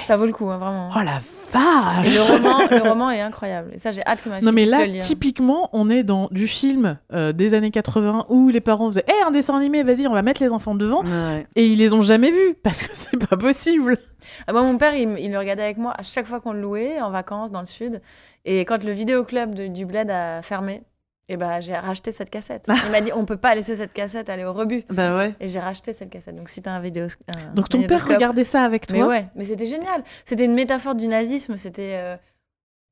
Ça 0.04 0.16
vaut 0.16 0.26
le 0.26 0.32
coup, 0.32 0.48
hein, 0.50 0.58
vraiment. 0.58 0.90
Oh 0.94 0.98
la 1.00 1.16
Et 1.16 2.04
vache 2.04 2.14
le 2.14 2.32
roman, 2.32 2.58
le 2.70 2.88
roman 2.88 3.10
est 3.10 3.20
incroyable. 3.20 3.70
Et 3.74 3.78
ça, 3.78 3.92
j'ai 3.92 4.02
hâte 4.06 4.22
que 4.22 4.28
ma 4.28 4.36
fille 4.38 4.46
Non 4.46 4.52
mais 4.52 4.64
là, 4.64 4.86
lire. 4.86 5.02
typiquement, 5.02 5.68
on 5.72 5.90
est 5.90 6.02
dans 6.02 6.28
du 6.30 6.46
film 6.48 6.98
euh, 7.12 7.32
des 7.32 7.54
années 7.54 7.70
80 7.70 8.26
où 8.28 8.48
les 8.48 8.60
parents 8.60 8.88
faisaient 8.88 9.04
Eh, 9.08 9.26
un 9.26 9.30
dessin 9.30 9.56
animé, 9.56 9.82
vas-y, 9.82 10.06
on 10.06 10.12
va 10.12 10.22
mettre 10.22 10.42
les 10.42 10.50
enfants 10.52 10.74
devant», 10.74 11.02
Ouais. 11.04 11.46
et 11.56 11.66
ils 11.66 11.78
les 11.78 11.92
ont 11.92 12.02
jamais 12.02 12.30
vus, 12.30 12.54
parce 12.62 12.82
que 12.82 12.90
c'est 12.94 13.16
pas 13.28 13.36
possible 13.36 13.98
Ah, 14.46 14.52
moi, 14.52 14.62
mon 14.62 14.78
père, 14.78 14.94
il, 14.94 15.30
le 15.30 15.38
regardait 15.38 15.62
avec 15.64 15.76
moi 15.78 15.92
à 15.96 16.02
chaque 16.02 16.26
fois 16.26 16.40
qu'on 16.40 16.52
le 16.52 16.60
louait 16.60 17.00
en 17.00 17.10
vacances 17.10 17.50
dans 17.50 17.60
le 17.60 17.66
sud. 17.66 18.00
Et 18.44 18.60
quand 18.64 18.82
le 18.84 18.92
vidéoclub 18.92 19.54
de- 19.54 19.66
du 19.66 19.84
Bled 19.84 20.10
a 20.10 20.40
fermé, 20.42 20.82
et 21.30 21.36
ben, 21.36 21.60
j'ai 21.60 21.74
racheté 21.74 22.10
cette 22.12 22.30
cassette. 22.30 22.66
Il 22.86 22.90
m'a 22.90 23.00
dit 23.00 23.10
on 23.14 23.24
peut 23.24 23.36
pas 23.36 23.54
laisser 23.54 23.76
cette 23.76 23.92
cassette 23.92 24.30
aller 24.30 24.44
au 24.44 24.52
rebut. 24.52 24.84
Bah 24.90 25.16
ouais. 25.16 25.34
Et 25.40 25.48
j'ai 25.48 25.60
racheté 25.60 25.92
cette 25.92 26.10
cassette. 26.10 26.36
Donc 26.36 26.48
si 26.48 26.62
t'as 26.62 26.72
un 26.72 26.80
vidéo. 26.80 27.06
un 27.28 27.54
Donc 27.54 27.68
ton 27.68 27.82
père 27.82 28.06
regardait 28.06 28.44
ça 28.44 28.62
avec 28.62 28.90
Mais 28.90 28.98
toi 28.98 29.08
ouais, 29.08 29.26
mais 29.34 29.44
c'était 29.44 29.66
génial. 29.66 30.02
C'était 30.24 30.44
une 30.44 30.54
métaphore 30.54 30.94
du 30.94 31.06
nazisme. 31.06 31.56
C'était 31.56 31.94
euh, 31.96 32.16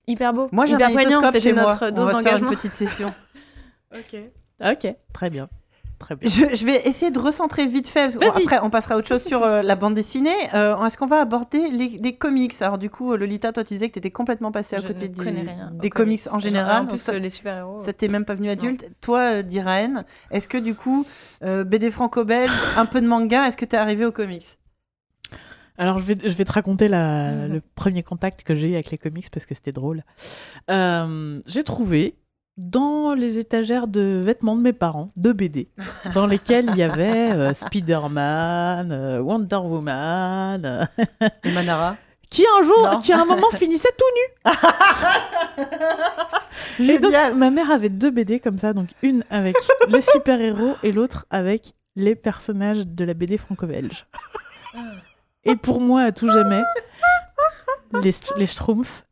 hyper 0.06 0.34
beau. 0.34 0.48
Moi 0.52 0.66
j'ai 0.66 0.74
un 0.74 0.88
C'était 0.88 1.40
chez 1.40 1.52
moi. 1.52 1.78
notre 1.80 1.86
On 1.88 1.90
dose 1.92 2.08
faire 2.08 2.16
une 2.18 2.24
d'engagement. 2.24 2.50
petite 2.50 2.72
session. 2.72 3.12
Ok. 3.94 4.20
Ok, 4.60 4.94
très 5.12 5.30
bien. 5.30 5.48
Très 5.98 6.14
bien. 6.14 6.28
Je, 6.28 6.54
je 6.54 6.66
vais 6.66 6.86
essayer 6.86 7.10
de 7.10 7.18
recentrer 7.18 7.66
vite 7.66 7.88
fait. 7.88 8.12
parce 8.18 8.36
que- 8.36 8.42
après, 8.42 8.58
on 8.62 8.68
passera 8.68 8.94
à 8.94 8.98
autre 8.98 9.08
chose 9.08 9.22
sur 9.24 9.42
euh, 9.42 9.62
la 9.62 9.76
bande 9.76 9.94
dessinée. 9.94 10.34
Euh, 10.54 10.84
Est-ce 10.84 10.98
qu'on 10.98 11.06
va 11.06 11.20
aborder 11.20 11.70
les, 11.70 11.88
les 12.02 12.14
comics? 12.16 12.52
Alors, 12.60 12.76
du 12.76 12.90
coup, 12.90 13.16
Lolita, 13.16 13.50
toi, 13.52 13.64
tu 13.64 13.72
disais 13.74 13.88
que 13.88 13.94
tu 13.94 13.98
étais 14.00 14.10
complètement 14.10 14.52
passée 14.52 14.76
à 14.76 14.80
Je 14.82 14.88
côté 14.88 15.08
ne 15.08 15.14
du- 15.14 15.24
connais 15.24 15.40
rien 15.42 15.70
des 15.72 15.88
comics, 15.88 16.20
en 16.30 16.38
général. 16.38 16.82
En 16.82 16.86
plus, 16.86 16.98
ça- 16.98 17.18
les 17.18 17.30
super-héros. 17.30 17.78
ça 17.78 17.92
t'est 17.94 18.08
même 18.08 18.24
pas 18.26 18.34
venu 18.34 18.50
adulte. 18.50 18.90
Toi, 19.00 19.20
euh, 19.38 19.42
Diraen, 19.42 20.04
est-ce 20.30 20.48
que 20.48 20.58
du 20.58 20.74
coup, 20.74 21.06
euh, 21.42 21.64
BD 21.64 21.90
franco-belge, 21.90 22.52
un 22.76 22.84
peu 22.86 23.00
de 23.00 23.06
manga, 23.06 23.46
est-ce 23.48 23.56
que 23.56 23.64
t'es 23.64 23.78
arrivé 23.78 24.04
aux 24.04 24.12
comics? 24.12 24.58
Alors, 25.78 25.98
je 25.98 26.04
vais, 26.04 26.16
je 26.22 26.34
vais 26.34 26.44
te 26.44 26.52
raconter 26.52 26.88
la- 26.88 27.32
Mhm. 27.32 27.52
le 27.54 27.60
premier 27.74 28.02
contact 28.02 28.42
que 28.44 28.54
j'ai 28.54 28.68
eu 28.68 28.74
avec 28.74 28.90
les 28.90 28.98
comics 28.98 29.30
parce 29.30 29.44
que 29.46 29.54
c'était 29.54 29.72
drôle. 29.72 30.02
Euh, 30.70 31.40
j'ai 31.46 31.64
trouvé 31.64 32.16
dans 32.56 33.14
les 33.14 33.38
étagères 33.38 33.86
de 33.88 34.20
vêtements 34.24 34.56
de 34.56 34.62
mes 34.62 34.72
parents 34.72 35.08
deux 35.16 35.32
BD 35.34 35.68
dans 36.14 36.26
lesquels 36.26 36.66
il 36.70 36.76
y 36.76 36.82
avait 36.82 37.32
euh, 37.32 37.52
Spider-Man, 37.52 38.90
euh, 38.92 39.20
Wonder 39.20 39.56
Woman, 39.56 40.64
euh, 40.64 40.84
Et 41.44 41.52
Manara 41.52 41.96
qui 42.28 42.44
un 42.58 42.62
jour, 42.64 42.88
Non. 42.92 42.98
qui 42.98 43.12
à 43.12 43.20
un 43.20 43.24
moment 43.24 43.50
finissait 43.52 43.92
tout 43.96 44.50
nu. 44.50 44.52
Et 46.90 46.98
donc, 46.98 47.12
Génial 47.12 47.34
ma 47.36 47.50
mère 47.50 47.70
avait 47.70 47.88
deux 47.88 48.10
BD 48.10 48.40
comme 48.40 48.58
ça, 48.58 48.72
donc 48.72 48.88
une 49.02 49.22
avec 49.30 49.54
les 49.88 50.00
super-héros 50.00 50.74
et 50.82 50.90
l'autre 50.92 51.24
avec 51.30 51.74
les 51.94 52.16
personnages 52.16 52.84
de 52.86 53.04
la 53.04 53.14
BD 53.14 53.38
franco-belge. 53.38 54.06
Et 55.44 55.54
pour 55.56 55.80
moi, 55.80 56.02
à 56.02 56.12
tout 56.12 56.28
jamais, 56.28 56.62
les, 58.02 58.10
st- 58.12 58.36
les 58.36 58.46
Schtroumpfs, 58.46 59.05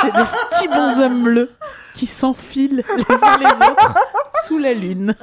c'est 0.00 0.12
des 0.12 0.22
petits 0.50 0.68
bonshommes 0.68 1.22
bleus 1.22 1.50
qui 1.94 2.06
s'enfilent 2.06 2.82
les 2.96 3.14
uns 3.24 3.38
les 3.38 3.46
autres 3.66 3.98
sous 4.46 4.58
la 4.58 4.72
lune. 4.72 5.14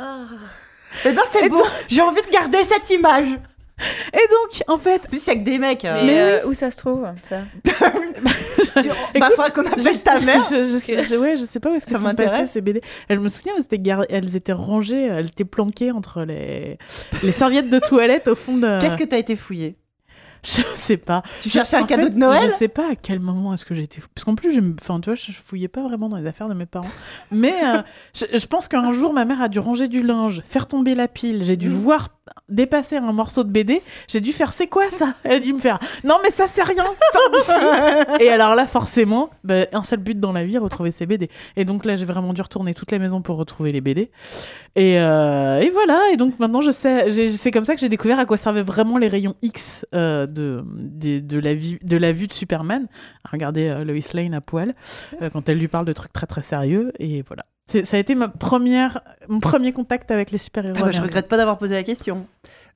Eh 1.05 1.11
ben, 1.11 1.21
c'est 1.31 1.49
beau 1.49 1.63
J'ai 1.87 2.01
envie 2.01 2.21
de 2.21 2.31
garder 2.31 2.63
cette 2.63 2.89
image 2.89 3.27
Et 3.27 4.17
donc, 4.29 4.63
en 4.67 4.77
fait, 4.77 5.03
En 5.05 5.09
plus, 5.09 5.25
il 5.25 5.27
y 5.27 5.31
a 5.31 5.35
que 5.35 5.43
des 5.43 5.57
mecs. 5.59 5.85
euh, 5.85 6.01
Mais, 6.05 6.19
euh, 6.19 6.47
où 6.47 6.53
ça 6.53 6.71
se 6.71 6.77
trouve, 6.77 7.05
ça 7.23 7.41
bah, 9.19 9.29
faudra 9.29 9.49
qu'on 9.51 9.65
appelle 9.65 10.03
ta 10.03 10.19
mère. 10.21 10.41
Je, 10.49 10.63
je, 10.63 11.15
ouais, 11.15 11.37
je 11.37 11.43
sais 11.43 11.59
pas 11.59 11.69
où 11.69 11.75
est-ce 11.75 11.85
Ça 11.85 11.91
qu'elles 11.91 11.99
sont 11.99 12.03
m'intéresse. 12.07 12.51
ces 12.51 12.61
BD. 12.61 12.81
Elle 13.09 13.19
me 13.19 13.29
souviens, 13.29 13.53
elles 13.57 13.63
étaient, 13.63 13.79
gar- 13.79 14.05
elles 14.09 14.35
étaient 14.35 14.53
rangées, 14.53 15.03
elles 15.05 15.27
étaient 15.27 15.45
planquées 15.45 15.91
entre 15.91 16.23
les, 16.23 16.77
les 17.23 17.31
serviettes 17.31 17.69
de 17.69 17.79
toilette 17.79 18.27
au 18.27 18.35
fond 18.35 18.57
de. 18.57 18.79
Qu'est-ce 18.81 18.97
que 18.97 19.03
t'as 19.03 19.17
été 19.19 19.35
fouillé 19.35 19.77
Je 20.43 20.61
sais 20.75 20.97
pas. 20.97 21.23
Tu 21.39 21.49
cherchais 21.49 21.77
un 21.77 21.83
cadeau 21.85 22.03
fait, 22.07 22.09
de 22.11 22.17
Noël 22.17 22.41
Je 22.43 22.49
sais 22.49 22.67
pas 22.67 22.91
à 22.91 22.95
quel 22.95 23.19
moment 23.19 23.53
est-ce 23.53 23.65
que 23.65 23.73
fou- 23.75 24.07
Parce 24.15 24.23
qu'en 24.25 24.35
plus, 24.35 24.51
je, 24.53 24.61
enfin, 24.79 24.99
tu 24.99 25.09
vois, 25.09 25.15
je, 25.15 25.31
fouillais 25.31 25.67
pas 25.67 25.83
vraiment 25.83 26.09
dans 26.09 26.17
les 26.17 26.25
affaires 26.27 26.47
de 26.49 26.53
mes 26.53 26.65
parents. 26.65 26.89
Mais 27.31 27.53
euh, 27.65 27.81
je, 28.13 28.37
je 28.37 28.45
pense 28.45 28.67
qu'un 28.67 28.91
jour, 28.93 29.13
ma 29.13 29.25
mère 29.25 29.41
a 29.41 29.49
dû 29.49 29.59
ranger 29.59 29.87
du 29.87 30.03
linge, 30.03 30.41
faire 30.45 30.67
tomber 30.67 30.95
la 30.95 31.07
pile. 31.07 31.43
J'ai 31.43 31.57
dû 31.57 31.69
Mhm. 31.69 31.75
voir 31.75 32.09
dépasser 32.49 32.97
un 32.97 33.13
morceau 33.13 33.43
de 33.43 33.51
BD. 33.51 33.81
J'ai 34.07 34.21
dû 34.21 34.31
faire 34.33 34.53
c'est 34.53 34.67
quoi 34.67 34.89
ça? 34.89 35.13
Elle 35.23 35.33
a 35.33 35.39
dû 35.39 35.53
me 35.53 35.59
faire 35.59 35.79
non 36.03 36.17
mais 36.23 36.29
ça 36.31 36.47
c'est 36.47 36.63
rien. 36.63 36.83
sors. 37.43 37.73
Et 38.19 38.29
alors 38.29 38.55
là, 38.55 38.65
forcément, 38.67 39.29
bah, 39.43 39.65
un 39.73 39.83
seul 39.83 39.99
but 39.99 40.19
dans 40.19 40.33
la 40.33 40.43
vie, 40.43 40.57
retrouver 40.57 40.91
ses 40.91 41.05
BD. 41.05 41.29
Et 41.55 41.65
donc 41.65 41.85
là, 41.85 41.95
j'ai 41.95 42.05
vraiment 42.05 42.33
dû 42.33 42.41
retourner 42.41 42.73
toutes 42.73 42.91
les 42.91 42.99
maisons 42.99 43.21
pour 43.21 43.37
retrouver 43.37 43.71
les 43.71 43.81
BD. 43.81 44.11
Et, 44.75 44.99
euh, 44.99 45.59
et 45.61 45.69
voilà. 45.69 45.99
Et 46.13 46.17
donc 46.17 46.39
maintenant, 46.39 46.61
je 46.61 46.71
sais. 46.71 47.29
C'est 47.29 47.51
comme 47.51 47.65
ça 47.65 47.75
que 47.75 47.81
j'ai 47.81 47.89
découvert 47.89 48.19
à 48.19 48.25
quoi 48.25 48.37
servaient 48.37 48.61
vraiment 48.61 48.97
les 48.97 49.07
rayons 49.07 49.35
X 49.41 49.85
euh, 49.95 50.27
de, 50.27 50.63
la 51.39 51.53
vie, 51.53 51.77
de 51.81 51.97
la 51.97 52.11
vue 52.11 52.27
de 52.27 52.33
Superman. 52.33 52.87
Regardez 53.31 53.67
euh, 53.67 53.83
Lois 53.83 53.95
Lane 54.13 54.33
à 54.33 54.41
poil 54.41 54.71
quand 55.33 55.49
elle 55.49 55.57
lui 55.57 55.67
parle 55.67 55.85
de 55.85 55.93
trucs 55.93 56.13
très 56.13 56.27
très 56.27 56.41
sérieux. 56.41 56.91
Et 56.99 57.23
voilà. 57.23 57.43
C'est- 57.67 57.83
Ça 57.85 57.97
a 57.97 57.99
été 57.99 58.15
ma 58.15 58.29
première, 58.29 59.01
mon 59.27 59.39
premier 59.41 59.73
contact 59.73 60.09
avec 60.11 60.31
les 60.31 60.37
super-héros. 60.37 60.77
Ah 60.79 60.85
bah, 60.85 60.91
je 60.91 61.01
regrette 61.01 61.27
pas 61.27 61.35
d'avoir 61.37 61.57
posé 61.57 61.75
la 61.75 61.83
question. 61.83 62.25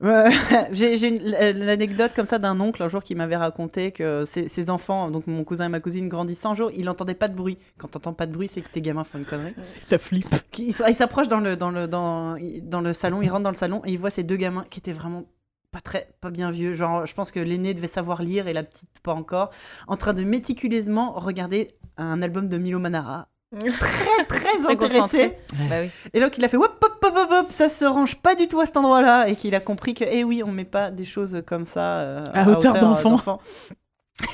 Euh, 0.02 0.28
J'ai 0.72 1.08
une- 1.08 1.22
l'anecdote 1.64 2.12
comme 2.14 2.26
ça 2.26 2.38
d'un 2.38 2.60
oncle 2.60 2.82
un 2.82 2.88
jour 2.88 3.02
qui 3.02 3.14
m'avait 3.14 3.36
raconté 3.36 3.90
que 3.92 4.24
ses, 4.26 4.48
ses 4.48 4.68
enfants, 4.68 5.10
donc 5.10 5.26
mon 5.26 5.44
cousin 5.44 5.66
et 5.66 5.68
ma 5.70 5.80
cousine 5.80 6.08
grandissant 6.08 6.50
un 6.50 6.54
jour, 6.54 6.70
il 6.74 6.88
entendait 6.90 7.14
pas 7.14 7.28
de 7.28 7.34
bruit. 7.34 7.56
Quand 7.78 7.88
t'entends 7.88 8.12
pas 8.12 8.26
de 8.26 8.32
bruit, 8.32 8.48
c'est 8.48 8.60
que 8.60 8.68
tes 8.68 8.82
gamins 8.82 9.04
font 9.04 9.18
une 9.18 9.24
connerie. 9.24 9.54
La 9.90 9.98
flip. 9.98 10.26
Qui- 10.50 10.64
Il 10.64 10.68
s- 10.70 10.82
il 10.88 10.94
s'approche 10.94 11.28
dans 11.28 11.40
le, 11.40 11.56
dans, 11.56 11.70
le, 11.70 11.88
dans, 11.88 12.36
dans 12.62 12.80
le 12.80 12.92
salon, 12.92 13.22
il 13.22 13.28
rentre 13.30 13.44
dans 13.44 13.50
le 13.50 13.56
salon 13.56 13.80
et 13.86 13.92
il 13.92 13.98
voit 13.98 14.10
ces 14.10 14.24
deux 14.24 14.36
gamins 14.36 14.64
qui 14.68 14.78
étaient 14.80 14.92
vraiment 14.92 15.24
pas 15.70 15.80
très 15.80 16.06
pas 16.20 16.28
bien 16.28 16.50
vieux 16.50 16.74
genre 16.74 17.06
je 17.06 17.14
pense 17.14 17.30
que 17.30 17.40
l'aîné 17.40 17.72
devait 17.72 17.86
savoir 17.86 18.20
lire 18.22 18.46
et 18.46 18.52
la 18.52 18.62
petite 18.62 18.90
pas 19.02 19.14
encore 19.14 19.48
en 19.88 19.96
train 19.96 20.12
de 20.12 20.22
méticuleusement 20.22 21.12
regarder 21.14 21.70
un 21.96 22.20
album 22.20 22.46
de 22.48 22.58
Milo 22.58 22.78
Manara 22.78 23.28
très 23.58 24.24
très 24.24 24.66
intéressé. 24.70 25.36
Bah 25.68 25.76
oui. 25.82 25.90
et 26.14 26.20
donc 26.20 26.38
il 26.38 26.44
a 26.44 26.48
fait 26.48 26.56
hop 26.56 26.82
hop 26.82 27.04
hop 27.04 27.14
hop 27.16 27.28
hop 27.30 27.46
ça 27.50 27.68
se 27.68 27.84
range 27.84 28.16
pas 28.16 28.34
du 28.34 28.48
tout 28.48 28.60
à 28.60 28.66
cet 28.66 28.76
endroit 28.76 29.02
là 29.02 29.28
et 29.28 29.36
qu'il 29.36 29.54
a 29.54 29.60
compris 29.60 29.94
que 29.94 30.04
eh 30.10 30.24
oui 30.24 30.42
on 30.44 30.50
met 30.50 30.64
pas 30.64 30.90
des 30.90 31.04
choses 31.04 31.42
comme 31.46 31.64
ça 31.64 31.98
euh, 31.98 32.22
À 32.32 32.48
hauteur 32.48 32.76
euh, 32.76 32.80
d'enfant. 32.80 33.40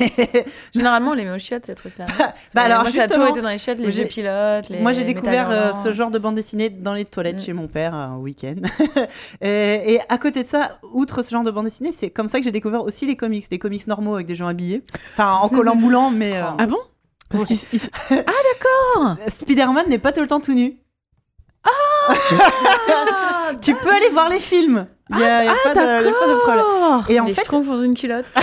Généralement, 0.74 1.12
on 1.12 1.14
les 1.14 1.24
met 1.24 1.30
aux 1.30 1.38
chiottes, 1.38 1.64
ces 1.66 1.74
trucs-là. 1.74 2.04
Bah 2.54 2.62
alors, 2.62 2.82
moi, 2.82 2.90
ça 2.90 3.02
a 3.04 3.06
toujours 3.06 3.22
justement, 3.22 3.26
été 3.28 3.40
dans 3.40 3.48
les 3.48 3.58
chiottes, 3.58 3.78
les 3.78 3.84
moi, 3.84 3.90
j'ai- 3.90 4.02
jeux 4.02 4.08
pilotes, 4.08 4.68
les 4.68 4.80
Moi, 4.80 4.92
j'ai 4.92 5.04
découvert 5.04 5.50
euh, 5.50 5.72
ce 5.72 5.92
genre 5.92 6.10
de 6.10 6.18
bande 6.18 6.34
dessinée 6.34 6.68
dans 6.68 6.92
les 6.94 7.04
toilettes 7.06 7.36
Mm. 7.36 7.40
chez 7.40 7.52
mon 7.54 7.68
père 7.68 7.94
un 7.94 8.16
week-end. 8.18 8.56
et, 9.40 9.94
et 9.94 10.00
à 10.08 10.18
côté 10.18 10.42
de 10.42 10.48
ça, 10.48 10.78
outre 10.92 11.22
ce 11.22 11.30
genre 11.30 11.42
de 11.44 11.50
bande 11.50 11.64
dessinée, 11.64 11.92
c'est 11.92 12.10
comme 12.10 12.28
ça 12.28 12.38
que 12.38 12.44
j'ai 12.44 12.52
découvert 12.52 12.82
aussi 12.82 13.06
les 13.06 13.16
comics, 13.16 13.48
des 13.50 13.58
comics 13.58 13.86
normaux 13.86 14.14
avec 14.16 14.26
des 14.26 14.36
gens 14.36 14.48
habillés. 14.48 14.82
Enfin, 15.12 15.34
en 15.40 15.48
collant 15.48 15.74
moulant, 15.76 16.10
mais 16.10 16.36
euh, 16.36 16.42
Ah 16.58 16.66
bon? 16.66 16.78
Parce 17.30 17.42
Ouais. 17.44 17.56
qu'il 17.56 17.58
il 17.74 17.80
Ah 18.10 18.14
d'accord 18.24 19.16
Spider-Man 19.28 19.86
n'est 19.88 19.98
pas 19.98 20.12
tout 20.12 20.20
le 20.22 20.28
temps 20.28 20.40
tout 20.40 20.54
nu. 20.54 20.76
Ah, 21.64 22.14
Tu 23.60 23.74
peux 23.74 23.90
aller 23.90 24.08
voir 24.10 24.28
les 24.28 24.40
films. 24.40 24.86
Il 25.10 25.18
y 25.18 25.24
a, 25.24 25.42
il 25.42 25.46
y 25.46 25.48
a 25.48 25.54
pas, 25.64 25.74
de, 25.74 25.80
il 26.02 26.06
y 26.06 26.08
a 26.08 26.18
pas 26.18 26.26
de 26.28 26.34
problème. 26.36 26.64
D'accord 26.64 27.04
Et 27.10 27.18
en 27.20 27.24
les 27.24 27.34
fait, 27.34 27.40
schtroumpfs 27.42 27.66
dans 27.68 27.82
une 27.82 27.94
culotte. 27.94 28.26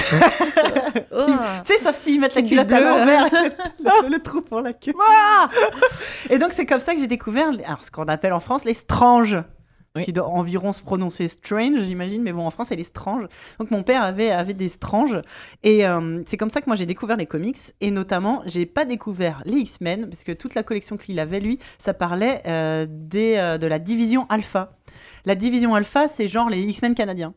Oh. 1.17 1.25
Tu 1.65 1.73
sais, 1.73 1.79
sauf 1.83 1.95
s'ils 1.95 2.19
mettent 2.19 2.35
la 2.35 2.41
Petite 2.41 2.57
culotte 2.57 2.71
à 2.71 2.75
bille 2.75 2.83
bleue. 2.85 2.97
l'envers, 2.99 3.21
avec 3.25 3.33
le, 4.03 4.09
le 4.09 4.19
trou 4.21 4.41
pour 4.41 4.61
la 4.61 4.73
queue. 4.73 4.91
Et 6.29 6.37
donc, 6.37 6.51
c'est 6.51 6.65
comme 6.65 6.79
ça 6.79 6.93
que 6.93 6.99
j'ai 6.99 7.07
découvert 7.07 7.47
alors, 7.65 7.83
ce 7.83 7.91
qu'on 7.91 8.05
appelle 8.05 8.33
en 8.33 8.39
France 8.41 8.65
les 8.65 8.73
stranges. 8.73 9.37
Oui. 9.95 10.03
qui 10.03 10.13
doit 10.13 10.27
environ 10.27 10.73
se 10.73 10.81
prononcer 10.81 11.27
strange, 11.27 11.81
j'imagine, 11.83 12.21
mais 12.21 12.33
bon, 12.33 12.45
en 12.45 12.51
France, 12.51 12.67
c'est 12.67 12.75
les 12.75 12.83
stranges. 12.83 13.27
Donc, 13.59 13.71
mon 13.71 13.83
père 13.83 14.03
avait, 14.03 14.31
avait 14.31 14.53
des 14.53 14.69
stranges. 14.69 15.21
Et 15.63 15.87
euh, 15.87 16.21
c'est 16.25 16.37
comme 16.37 16.49
ça 16.49 16.61
que 16.61 16.65
moi, 16.67 16.75
j'ai 16.75 16.85
découvert 16.85 17.17
les 17.17 17.25
comics. 17.25 17.57
Et 17.81 17.91
notamment, 17.91 18.41
j'ai 18.45 18.65
pas 18.65 18.85
découvert 18.85 19.41
les 19.45 19.57
X-Men, 19.57 20.09
parce 20.09 20.23
que 20.23 20.31
toute 20.31 20.55
la 20.55 20.63
collection 20.63 20.97
qu'il 20.97 21.19
avait, 21.19 21.39
lui, 21.39 21.59
ça 21.77 21.93
parlait 21.93 22.41
euh, 22.45 22.85
des, 22.89 23.35
euh, 23.37 23.57
de 23.57 23.67
la 23.67 23.79
division 23.79 24.25
Alpha. 24.29 24.77
La 25.25 25.35
division 25.35 25.75
Alpha, 25.75 26.07
c'est 26.07 26.27
genre 26.27 26.49
les 26.49 26.61
X-Men 26.61 26.93
canadiens. 26.93 27.33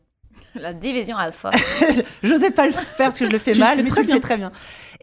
La 0.55 0.73
division 0.73 1.17
alpha. 1.17 1.51
Je 2.23 2.33
sais 2.35 2.51
pas 2.51 2.65
le 2.65 2.71
faire 2.71 2.83
parce 2.97 3.19
que 3.19 3.25
je 3.25 3.31
le 3.31 3.39
fais 3.39 3.53
le 3.53 3.59
mal, 3.59 3.83
mais 3.83 3.89
très 3.89 4.01
tu 4.01 4.07
le 4.07 4.13
fais 4.13 4.19
très 4.19 4.37
bien. 4.37 4.51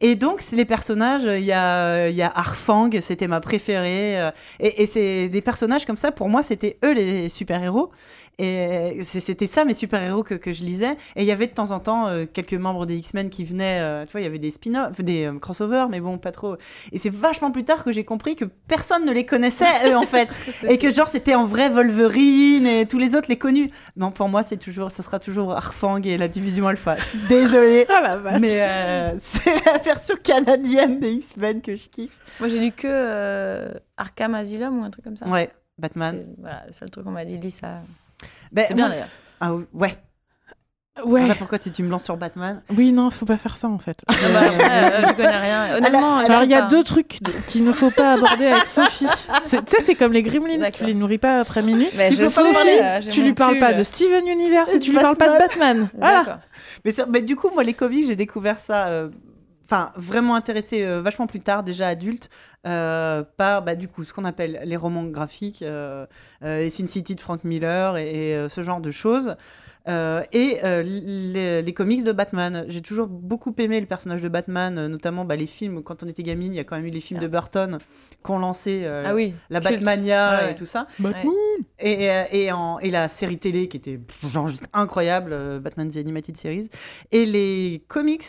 Et 0.01 0.15
donc, 0.17 0.43
les 0.53 0.65
personnages, 0.67 1.23
il 1.25 1.45
y 1.45 1.53
a, 1.53 2.09
y 2.11 2.21
a 2.23 2.31
Arfang, 2.35 2.91
c'était 3.01 3.29
ma 3.29 3.41
préférée. 3.41 4.21
euh, 4.21 4.31
Et, 4.61 4.83
et 4.83 4.87
c'est 4.87 5.29
des 5.29 5.41
personnages 5.41 5.87
comme 5.87 5.97
ça, 5.97 6.13
pour 6.13 6.29
moi, 6.29 6.43
c'était 6.43 6.77
eux 6.85 6.93
les 6.93 7.29
super-héros. 7.29 7.91
Et 8.39 8.99
c'est- 9.03 9.21
c'était 9.21 9.47
ça 9.47 9.65
mes 9.65 9.73
super-héros 9.73 10.23
que, 10.23 10.35
que 10.35 10.53
je 10.53 10.63
lisais. 10.63 10.93
Et 11.17 11.23
il 11.23 11.25
y 11.25 11.33
avait 11.33 11.47
de 11.47 11.53
temps 11.53 11.71
en 11.71 11.81
temps 11.81 12.07
euh, 12.09 12.27
quelques 12.31 12.53
membres 12.53 12.85
des 12.85 12.97
X-Men 12.97 13.31
qui 13.31 13.45
venaient, 13.45 13.79
euh, 13.81 14.05
tu 14.05 14.13
vois, 14.13 14.21
il 14.21 14.25
y 14.25 14.27
avait 14.27 14.39
des 14.39 14.51
spin-offs, 14.51 15.01
des 15.01 15.25
euh, 15.25 15.39
crossovers, 15.39 15.89
mais 15.89 16.01
bon, 16.01 16.19
pas 16.19 16.33
trop. 16.33 16.57
Et 16.93 16.99
c'est 16.99 17.09
vachement 17.09 17.51
plus 17.51 17.65
tard 17.65 17.83
que 17.83 17.93
j'ai 17.93 18.05
compris 18.05 18.37
que 18.37 18.45
personne 18.45 19.07
ne 19.07 19.13
les 19.13 19.25
connaissait, 19.25 19.65
eux, 19.91 19.97
en 19.97 20.03
fait. 20.03 20.29
et 20.69 20.77
que 20.77 20.91
genre, 20.91 21.09
c'était 21.09 21.35
en 21.35 21.47
vrai 21.47 21.71
Wolverine 21.71 22.67
et 22.67 22.85
tous 22.87 22.99
les 22.99 23.15
autres 23.15 23.29
les 23.31 23.39
connus. 23.39 23.71
Non, 23.97 24.11
pour 24.11 24.29
moi, 24.29 24.43
c'est 24.43 24.59
toujours, 24.59 24.91
ça 24.91 25.03
sera 25.03 25.19
toujours 25.19 25.53
Arfang 25.53 26.03
et 26.05 26.19
la 26.19 26.29
division 26.29 26.69
Alpha. 26.69 26.97
Désolée. 27.31 27.87
Ah 27.89 28.03
la 28.03 28.17
vache 28.17 28.41
Mais 28.41 29.15
c'est 29.19 29.65
la 29.65 29.79
version 29.79 30.15
canadienne 30.23 30.99
des 30.99 31.13
X-Men 31.13 31.63
que 31.63 31.75
je 31.75 31.89
kiffe. 31.89 32.11
Moi, 32.41 32.51
j'ai 32.51 32.61
lu 32.61 32.73
que 32.73 33.73
Arkham 33.97 34.35
Asylum 34.35 34.79
ou 34.81 34.85
un 34.85 34.91
truc 34.91 35.05
comme 35.05 35.17
ça. 35.17 35.27
Ouais, 35.27 35.51
Batman. 35.79 36.19
C'est- 36.21 36.41
Voilà, 36.43 36.63
le 36.67 36.73
seul 36.75 36.91
truc 36.91 37.05
qu'on 37.05 37.13
m'a 37.13 37.25
dit, 37.25 37.39
lis 37.39 37.51
ça. 37.51 37.81
Ben, 38.53 38.65
C'est 38.69 38.75
bien 38.75 38.87
moi- 38.87 38.95
d'ailleurs. 38.95 39.09
Ah 39.41 39.55
oui, 39.55 39.65
ouais. 39.75 39.95
Ouais. 41.05 41.21
Voilà 41.21 41.35
pourquoi 41.35 41.59
tu, 41.59 41.71
tu 41.71 41.83
me 41.83 41.91
lances 41.91 42.05
sur 42.05 42.17
Batman. 42.17 42.63
Oui, 42.75 42.91
non, 42.91 43.11
faut 43.11 43.27
pas 43.27 43.37
faire 43.37 43.59
ça 43.59 43.69
en 43.69 43.79
fait. 43.79 43.99
Ah 44.09 44.15
bah, 44.33 44.41
après, 44.47 44.95
euh, 44.95 45.07
je 45.09 45.13
connais 45.13 45.29
rien. 45.39 45.77
Honnêtement, 45.77 46.17
Alors, 46.17 46.43
il 46.45 46.49
y 46.49 46.55
a 46.55 46.63
deux 46.63 46.83
trucs 46.85 47.19
qu'il 47.49 47.65
ne 47.65 47.73
faut 47.73 47.91
pas 47.91 48.15
aborder 48.15 48.47
avec 48.47 48.67
Sophie. 48.67 49.07
Tu 49.45 49.49
sais, 49.51 49.83
c'est 49.83 49.95
comme 49.95 50.15
les 50.15 50.23
Gremlins, 50.23 50.71
tu 50.71 50.85
les 50.85 50.95
nourris 50.95 51.19
pas 51.19 51.41
après 51.41 51.61
minuit. 51.63 51.89
Mais 51.97 52.09
Tu 52.09 52.17
je 52.17 52.35
pas 52.35 52.51
parler, 52.51 52.81
euh, 52.83 53.01
tu 53.11 53.23
lui 53.23 53.35
parles 53.35 53.59
pas 53.59 53.75
de 53.75 53.83
Steven 53.83 54.27
Universe 54.27 54.73
et 54.73 54.77
Et 54.77 54.79
tu 54.79 54.91
lui 54.93 54.99
parles 54.99 55.17
pas 55.19 55.35
de 55.35 55.39
Batman. 55.39 55.89
Voilà. 55.99 56.41
Mais 57.11 57.21
du 57.21 57.37
coup, 57.37 57.51
moi, 57.53 57.63
les 57.63 57.75
comics, 57.75 58.07
j'ai 58.07 58.17
découvert 58.17 58.59
ça. 58.59 58.87
euh, 58.87 59.11
Enfin, 59.69 59.91
vraiment 59.97 60.37
intéressé 60.37 60.85
euh, 60.85 61.01
vachement 61.03 61.27
plus 61.27 61.41
tard, 61.41 61.65
déjà 61.65 61.89
adulte, 61.89 62.31
euh, 62.69 63.25
par 63.37 63.63
bah, 63.63 63.75
du 63.75 63.89
coup 63.89 64.05
ce 64.05 64.15
qu'on 64.15 64.25
appelle 64.25 64.61
les 64.65 64.77
romans 64.77 65.03
graphiques, 65.05 65.63
euh, 65.63 66.07
euh, 66.45 66.59
les 66.61 66.71
Sin 66.71 66.87
City 66.87 67.17
de 67.17 67.21
Frank 67.21 67.43
Miller 67.43 67.97
et, 67.97 68.31
et, 68.31 68.49
ce 68.49 68.63
genre 68.63 68.81
de 68.81 68.93
choses. 68.93 69.35
Et 69.89 70.59
les, 70.65 71.63
les 71.63 71.73
comics 71.75 72.03
de 72.05 72.11
Batman. 72.13 72.65
J'ai 72.69 72.81
toujours 72.81 73.07
beaucoup 73.09 73.55
aimé 73.59 73.81
le 73.81 73.87
personnage 73.87 74.21
de 74.23 74.29
Batman, 74.29 74.87
notamment 74.89 75.25
bah, 75.25 75.37
les 75.37 75.47
films. 75.47 75.83
Quand 75.83 76.03
on 76.03 76.07
était 76.09 76.23
gamine, 76.25 76.53
il 76.53 76.57
y 76.57 76.61
a 76.61 76.65
quand 76.65 76.77
même 76.77 76.87
eu 76.87 76.91
les 76.91 77.01
films 77.01 77.21
de 77.21 77.29
Burton 77.29 77.79
qu'on 78.23 78.39
lancé 78.39 78.83
euh, 78.85 79.05
Ah 79.07 79.15
oui. 79.15 79.35
la 79.51 79.61
culte. 79.61 79.85
Batmania 79.85 80.41
Ouais, 80.45 80.53
et 80.53 80.55
tout 80.57 80.65
ça. 80.67 80.87
Batman. 80.99 81.33
Et, 81.79 82.09
et, 82.33 82.53
en- 82.53 82.79
et 82.81 82.91
la 82.91 83.09
série 83.09 83.39
télé 83.39 83.69
qui 83.69 83.77
était 83.77 84.01
genre 84.29 84.49
juste 84.49 84.65
incroyable, 84.73 85.61
Batman 85.61 85.89
The 85.89 85.97
Animated 85.99 86.37
Series. 86.37 86.69
Et 87.13 87.25
les 87.25 87.85
comics, 87.89 88.25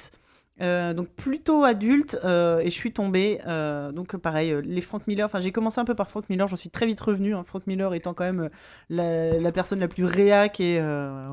euh, 0.59 0.93
donc 0.95 1.09
plutôt 1.09 1.63
adultes, 1.63 2.17
euh, 2.25 2.59
et 2.59 2.65
je 2.71 2.75
suis 2.75 2.91
tombée. 2.91 3.39
euh, 3.45 3.91
donc 3.91 4.17
pareil, 4.17 4.55
les 4.63 4.81
Frank 4.81 5.05
Miller, 5.05 5.25
enfin 5.25 5.39
j'ai 5.39 5.51
commencé 5.51 5.79
un 5.79 5.85
peu 5.85 5.93
par 5.93 6.09
Frank 6.09 6.27
Miller, 6.29 6.47
j'en 6.47 6.55
suis 6.55 6.71
très 6.71 6.87
vite 6.87 6.99
revenue. 6.99 7.35
hein, 7.35 7.43
Frank 7.43 7.67
Miller 7.67 7.93
étant 7.93 8.13
quand 8.15 8.23
même 8.23 8.49
la, 8.89 9.51
personne 9.51 9.79
la 9.79 9.87
plus 9.87 10.05
réac 10.05 10.59
et, 10.59 10.81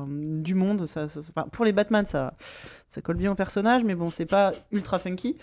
du 0.07 0.53
monde. 0.53 0.85
Ça, 0.85 1.07
pour 1.51 1.65
les 1.65 1.71
Batman, 1.73 2.05
ça, 2.05 2.35
ça 2.87 3.01
colle 3.01 3.17
bien 3.17 3.31
au 3.31 3.35
personnage, 3.35 3.83
mais 3.83 3.95
bon, 3.95 4.09
c'est 4.11 4.27
pas 4.27 4.51
ultra 4.71 4.99
funky. 4.99 5.37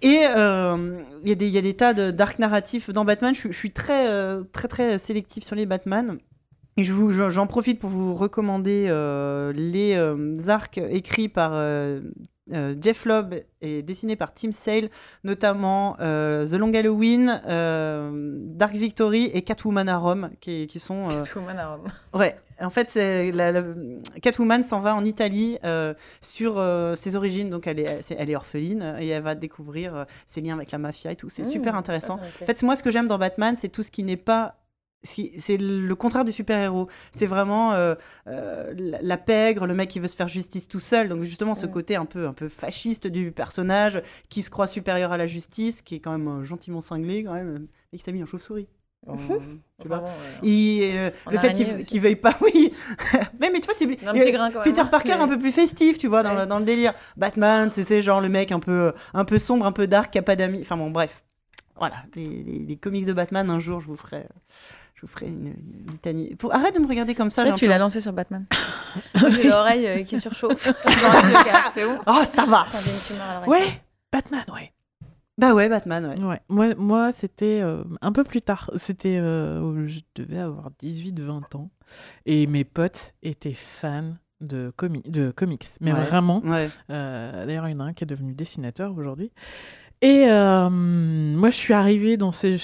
Et 0.00 0.22
il 0.22 1.28
y, 1.28 1.32
a 1.32 1.34
des- 1.34 1.48
y 1.48 1.58
a 1.58 1.62
des 1.62 1.74
tas 1.74 1.92
dark 2.12 2.38
narratifs 2.38 2.90
dans 2.90 3.04
Batman. 3.04 3.34
Je, 3.34 3.50
suis- 3.50 3.72
très, 3.72 4.06
très, 4.52 4.68
très 4.68 4.98
sélectif 4.98 5.44
sur 5.44 5.56
les 5.56 5.66
Batman. 5.66 6.18
Et 6.78 6.84
j'en 6.84 7.46
profite 7.46 7.78
pour 7.78 7.90
vous 7.90 8.14
recommander 8.14 8.84
les 9.54 10.48
arcs 10.48 10.78
écrits 10.78 11.28
par 11.28 11.52
euh, 12.52 12.74
Jeff 12.80 13.04
Lobb 13.04 13.34
et 13.60 13.82
dessinés 13.82 14.16
par 14.16 14.34
Tim 14.34 14.52
Sale, 14.52 14.88
notamment 15.24 15.96
euh, 16.00 16.46
The 16.46 16.52
Long 16.54 16.72
Halloween, 16.74 17.40
euh, 17.46 18.36
Dark 18.38 18.74
Victory 18.74 19.30
et 19.32 19.42
Catwoman 19.42 19.88
à 19.88 19.98
Rome, 19.98 20.30
qui, 20.40 20.66
qui 20.66 20.78
sont 20.78 21.08
Catwoman 21.08 21.58
à 21.58 21.68
Rome. 21.74 21.84
Ouais, 22.14 22.36
en 22.60 22.70
fait, 22.70 22.94
la, 22.94 23.52
la- 23.52 23.64
Catwoman 24.20 24.62
s'en 24.62 24.80
va 24.80 24.94
en 24.94 25.04
Italie 25.04 25.58
sur 26.20 26.62
ses 26.94 27.16
origines. 27.16 27.50
Donc, 27.50 27.66
elle 27.66 27.80
est, 27.80 28.12
elle 28.16 28.30
est 28.30 28.36
orpheline 28.36 28.96
et 29.00 29.08
elle 29.08 29.22
va 29.22 29.34
découvrir 29.34 30.06
ses 30.26 30.40
liens 30.40 30.54
avec 30.56 30.70
la 30.72 30.78
mafia 30.78 31.12
et 31.12 31.16
tout. 31.16 31.28
C'est 31.28 31.42
Mmh, 31.42 31.46
super 31.46 31.74
intéressant. 31.74 32.16
me 32.16 32.20
plaît. 32.20 32.30
En 32.42 32.46
fait, 32.46 32.62
moi, 32.62 32.76
ce 32.76 32.82
que 32.82 32.90
j'aime 32.90 33.08
dans 33.08 33.18
Batman, 33.18 33.56
c'est 33.56 33.68
tout 33.68 33.82
ce 33.82 33.90
qui 33.90 34.02
n'est 34.04 34.16
pas 34.16 34.56
c'est 35.02 35.56
le 35.56 35.94
contraire 35.94 36.24
du 36.24 36.32
super-héros. 36.32 36.88
C'est 37.12 37.26
vraiment 37.26 37.72
euh, 37.72 37.94
euh, 38.28 38.72
la 38.76 39.16
pègre, 39.16 39.66
le 39.66 39.74
mec 39.74 39.90
qui 39.90 40.00
veut 40.00 40.06
se 40.06 40.16
faire 40.16 40.28
justice 40.28 40.68
tout 40.68 40.80
seul. 40.80 41.08
Donc 41.08 41.22
justement, 41.22 41.54
ce 41.54 41.66
côté 41.66 41.96
un 41.96 42.04
peu, 42.04 42.26
un 42.26 42.32
peu 42.32 42.48
fasciste 42.48 43.06
du 43.06 43.32
personnage, 43.32 44.02
qui 44.28 44.42
se 44.42 44.50
croit 44.50 44.66
supérieur 44.66 45.12
à 45.12 45.16
la 45.16 45.26
justice, 45.26 45.82
qui 45.82 45.96
est 45.96 46.00
quand 46.00 46.12
même 46.12 46.28
euh, 46.28 46.44
gentiment 46.44 46.80
cinglé, 46.80 47.24
quand 47.24 47.34
même, 47.34 47.66
et 47.92 47.96
qui 47.96 48.02
s'est 48.02 48.12
mis 48.12 48.22
en 48.22 48.26
chauve-souris. 48.26 48.68
tu 49.82 49.88
vois 49.88 50.04
et, 50.44 50.92
le 51.28 51.38
fait 51.38 51.52
qu'il 51.52 52.00
veuille 52.00 52.14
pas, 52.14 52.36
oui. 52.40 52.72
mais, 53.40 53.50
mais 53.50 53.58
tu 53.58 53.66
vois, 53.66 53.74
c'est 53.76 53.88
Peter 53.88 54.82
Parker 54.88 55.14
un 55.14 55.26
peu 55.26 55.38
plus 55.38 55.50
festif, 55.50 55.98
tu 55.98 56.06
vois, 56.06 56.22
dans, 56.22 56.46
dans 56.46 56.60
le 56.60 56.64
délire. 56.64 56.94
Batman, 57.16 57.68
c'est 57.72 58.00
genre 58.00 58.20
le 58.20 58.28
mec 58.28 58.52
un 58.52 58.60
peu, 58.60 58.92
un 59.12 59.24
peu 59.24 59.38
sombre, 59.38 59.66
un 59.66 59.72
peu 59.72 59.88
dark, 59.88 60.12
qui 60.12 60.18
a 60.18 60.22
pas 60.22 60.36
d'amis. 60.36 60.60
Enfin 60.60 60.76
bon, 60.76 60.90
bref. 60.90 61.24
Voilà, 61.76 61.96
les, 62.14 62.44
les, 62.44 62.76
comics 62.76 63.06
de 63.06 63.12
Batman, 63.12 63.50
un 63.50 63.58
jour, 63.58 63.80
je 63.80 63.88
vous 63.88 63.96
ferai 63.96 64.24
je 65.02 65.08
vous 65.08 65.12
ferai 65.12 65.26
une, 65.26 65.54
litanie. 65.90 66.36
Arrête 66.50 66.76
de 66.76 66.80
me 66.80 66.86
regarder 66.86 67.16
comme 67.16 67.30
ça. 67.30 67.50
tu 67.54 67.66
l'as 67.66 67.78
lancé 67.78 68.00
sur 68.00 68.12
Batman. 68.12 68.46
J'ai 69.30 69.48
l'oreille 69.48 69.86
euh, 69.86 70.02
qui 70.04 70.20
surchauffe. 70.20 70.72
c'est 71.74 71.84
où 71.84 71.98
Oh, 72.06 72.22
ça 72.32 72.46
va. 72.46 72.66
Ouais, 73.48 73.66
Batman, 74.12 74.44
ouais. 74.54 74.72
Bah 75.38 75.54
ouais, 75.54 75.68
Batman, 75.68 76.06
ouais. 76.06 76.24
ouais. 76.24 76.40
Moi, 76.48 76.74
moi 76.76 77.10
c'était 77.10 77.60
euh, 77.62 77.82
un 78.00 78.12
peu 78.12 78.22
plus 78.22 78.42
tard. 78.42 78.70
C'était, 78.76 79.18
euh, 79.18 79.88
je 79.88 80.00
devais 80.14 80.38
avoir 80.38 80.70
18-20 80.80 81.56
ans. 81.56 81.70
Et 82.24 82.46
mes 82.46 82.62
potes 82.62 83.14
étaient 83.24 83.54
fans 83.54 84.14
de, 84.40 84.72
comi 84.76 85.02
de 85.04 85.32
comics. 85.32 85.64
Mais 85.80 85.90
vraiment. 85.90 86.42
Ouais. 86.44 86.68
D'ailleurs, 86.88 87.68
il 87.68 87.76
y 87.76 87.76
en 87.76 87.80
a 87.80 87.88
un 87.88 87.92
qui 87.92 88.04
est 88.04 88.06
devenu 88.06 88.34
dessinateur 88.34 88.96
aujourd'hui. 88.96 89.32
Et 90.02 90.24
euh, 90.26 90.68
moi, 90.68 91.50
je 91.50 91.54
suis 91.54 91.72
arrivée 91.72 92.16
dans, 92.16 92.32
ces, 92.32 92.56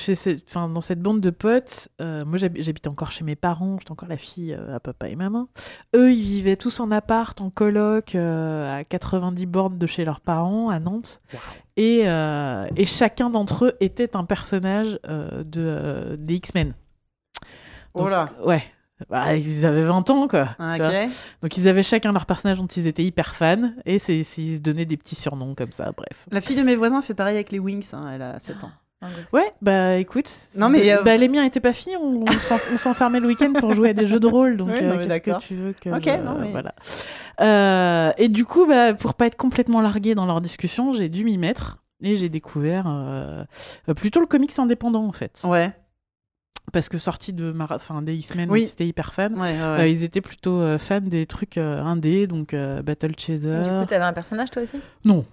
enfin, 0.49 0.69
dans 0.69 0.81
cette 0.81 1.01
bande 1.01 1.21
de 1.21 1.31
potes. 1.31 1.89
Euh, 2.01 2.25
moi, 2.25 2.37
j'habite 2.37 2.89
encore 2.89 3.13
chez 3.13 3.23
mes 3.23 3.37
parents, 3.37 3.77
j'étais 3.79 3.93
encore 3.93 4.09
la 4.09 4.17
fille 4.17 4.53
euh, 4.53 4.75
à 4.75 4.81
papa 4.81 5.09
et 5.09 5.15
maman. 5.15 5.49
Eux, 5.95 6.13
ils 6.13 6.25
vivaient 6.25 6.57
tous 6.57 6.81
en 6.81 6.91
appart, 6.91 7.41
en 7.41 7.51
coloc, 7.51 8.17
à 8.17 8.83
90 8.89 9.47
bornes 9.47 9.79
de 9.79 9.87
chez 9.87 10.05
leurs 10.05 10.21
parents, 10.21 10.69
à 10.69 10.81
Nantes. 10.81 11.23
Et, 11.77 12.01
et, 12.01 12.87
chacun 12.87 13.31
d'entre 13.31 13.67
eux 13.67 13.73
était 13.79 14.17
un 14.17 14.25
personnage 14.25 14.99
de, 15.05 16.17
des 16.19 16.35
X-Men. 16.35 16.75
Oh 17.95 18.09
là 18.09 18.31
Ouais, 18.45 18.65
bah, 19.09 19.37
ils 19.37 19.65
avaient 19.65 19.83
20 19.83 20.11
ans, 20.11 20.29
quoi. 20.29 20.49
Ah, 20.59 20.77
Donc, 21.43 21.57
ils 21.57 21.69
avaient 21.69 21.83
chacun 21.83 22.13
leur 22.13 22.27
personnage 22.27 22.59
dont 22.59 22.67
ils 22.67 22.87
étaient 22.87 23.05
hyper 23.05 23.35
fans. 23.35 23.71
Et 23.87 23.97
ils 23.97 24.25
se 24.25 24.61
donnaient 24.61 24.87
des 24.87 24.97
petits 24.97 25.15
surnoms 25.15 25.55
comme 25.55 25.73
ça, 25.73 25.93
bref. 25.97 26.27
La 26.31 26.41
fille 26.41 26.57
de 26.57 26.63
mes 26.63 26.75
voisins 26.75 27.01
fait 27.01 27.15
pareil 27.15 27.37
avec 27.37 27.53
les 27.53 27.59
Wings, 27.59 27.91
hein, 27.93 28.03
elle 28.13 28.23
a 28.23 28.39
7 28.39 28.65
ans. 28.65 28.71
Ah, 29.01 29.07
ouais, 29.33 29.49
bah 29.63 29.95
écoute, 29.95 30.29
non, 30.57 30.69
mais, 30.69 30.93
euh, 30.93 31.03
bah, 31.05 31.17
les 31.17 31.29
miens 31.29 31.45
étaient 31.45 31.61
pas 31.61 31.73
filles, 31.73 31.97
on, 32.01 32.25
on 32.25 32.77
s'enfermait 32.77 33.21
le 33.21 33.29
week-end 33.29 33.53
pour 33.61 33.73
jouer 33.73 33.91
à 33.91 33.93
des 33.93 34.07
jeux 34.07 34.19
de 34.19 34.27
rôle, 34.27 34.57
donc 34.57 34.71
euh, 34.71 35.07
qu'est-ce 35.07 35.21
que 35.21 35.39
tu 35.39 35.55
veux 35.55 35.73
que... 35.73 35.91
Ok, 35.91 36.07
non, 36.25 36.37
mais... 36.41 36.51
voilà. 36.51 36.75
Euh, 37.41 38.11
et 38.19 38.29
du 38.29 38.45
coup, 38.45 38.67
bah, 38.67 38.95
pour 38.95 39.15
pas 39.15 39.27
être 39.27 39.37
complètement 39.37 39.81
largué 39.81 40.17
dans 40.17 40.27
leur 40.27 40.41
discussion, 40.41 40.93
j'ai 40.93 41.09
dû 41.09 41.23
m'y 41.23 41.39
mettre 41.39 41.79
et 42.03 42.17
j'ai 42.17 42.29
découvert 42.29 42.87
plutôt 43.97 44.19
le 44.19 44.27
comics 44.27 44.59
indépendant 44.59 45.07
en 45.07 45.13
fait. 45.13 45.43
Ouais 45.45 45.73
parce 46.73 46.89
que 46.89 46.99
sorti 46.99 47.33
de 47.33 47.55
enfin, 47.71 48.03
des 48.03 48.17
X-Men, 48.17 48.51
oui. 48.51 48.67
c'était 48.67 48.87
hyper 48.87 49.15
fan. 49.15 49.35
Euh, 49.41 49.89
ils 49.89 50.05
étaient 50.05 50.21
plutôt 50.21 50.61
euh, 50.61 50.79
fans 50.79 51.01
des 51.01 51.27
trucs 51.27 51.59
euh, 51.59 51.83
indés, 51.83 52.27
donc 52.27 52.55
Battle 52.55 53.13
Chaser. 53.17 53.63
Du 53.63 53.71
coup, 53.71 53.87
t'avais 53.87 54.05
un 54.05 54.13
personnage 54.13 54.51
toi 54.51 54.63
aussi? 54.63 54.79
Non. 55.05 55.25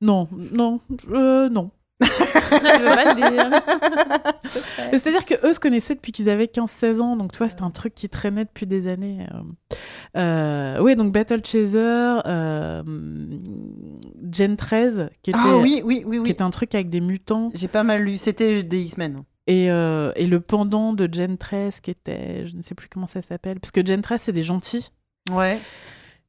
Non, 0.00 0.28
non, 0.32 0.80
non. 1.08 1.50
non. 1.50 1.70
C'est-à-dire 4.92 5.24
que 5.24 5.46
eux 5.46 5.52
se 5.52 5.60
connaissaient 5.60 5.94
depuis 5.94 6.10
qu'ils 6.10 6.28
avaient 6.28 6.46
15-16 6.46 7.00
ans, 7.00 7.16
donc 7.16 7.30
tu 7.32 7.38
vois, 7.38 7.48
c'était 7.48 7.62
un 7.62 7.70
truc 7.70 7.94
qui 7.94 8.08
traînait 8.08 8.44
depuis 8.44 8.66
des 8.66 8.88
années. 8.88 9.24
oui, 10.16 10.96
donc 10.96 11.12
Battle 11.12 11.40
Chaser, 11.44 12.18
Gen 14.32 14.56
13, 14.56 15.10
qui 15.22 15.30
était, 15.30 15.38
ah, 15.40 15.56
oui, 15.58 15.80
oui, 15.84 16.02
oui, 16.04 16.18
oui. 16.18 16.24
qui 16.24 16.32
était 16.32 16.42
un 16.42 16.50
truc 16.50 16.74
avec 16.74 16.88
des 16.88 17.00
mutants. 17.00 17.50
J'ai 17.54 17.68
pas 17.68 17.84
mal 17.84 18.02
lu, 18.02 18.18
c'était 18.18 18.62
des 18.64 18.82
X-Men. 18.82 19.22
Et, 19.46 19.70
euh, 19.70 20.12
et, 20.14 20.26
le 20.26 20.40
pendant 20.40 20.92
de 20.92 21.08
Gen 21.12 21.36
13 21.36 21.80
qui 21.80 21.90
était, 21.90 22.46
je 22.46 22.56
ne 22.56 22.62
sais 22.62 22.74
plus 22.74 22.88
comment 22.88 23.08
ça 23.08 23.22
s'appelle, 23.22 23.58
parce 23.58 23.72
que 23.72 23.84
Gen 23.84 24.00
13 24.00 24.22
c'est 24.22 24.32
des 24.32 24.44
gentils. 24.44 24.92
Ouais. 25.30 25.58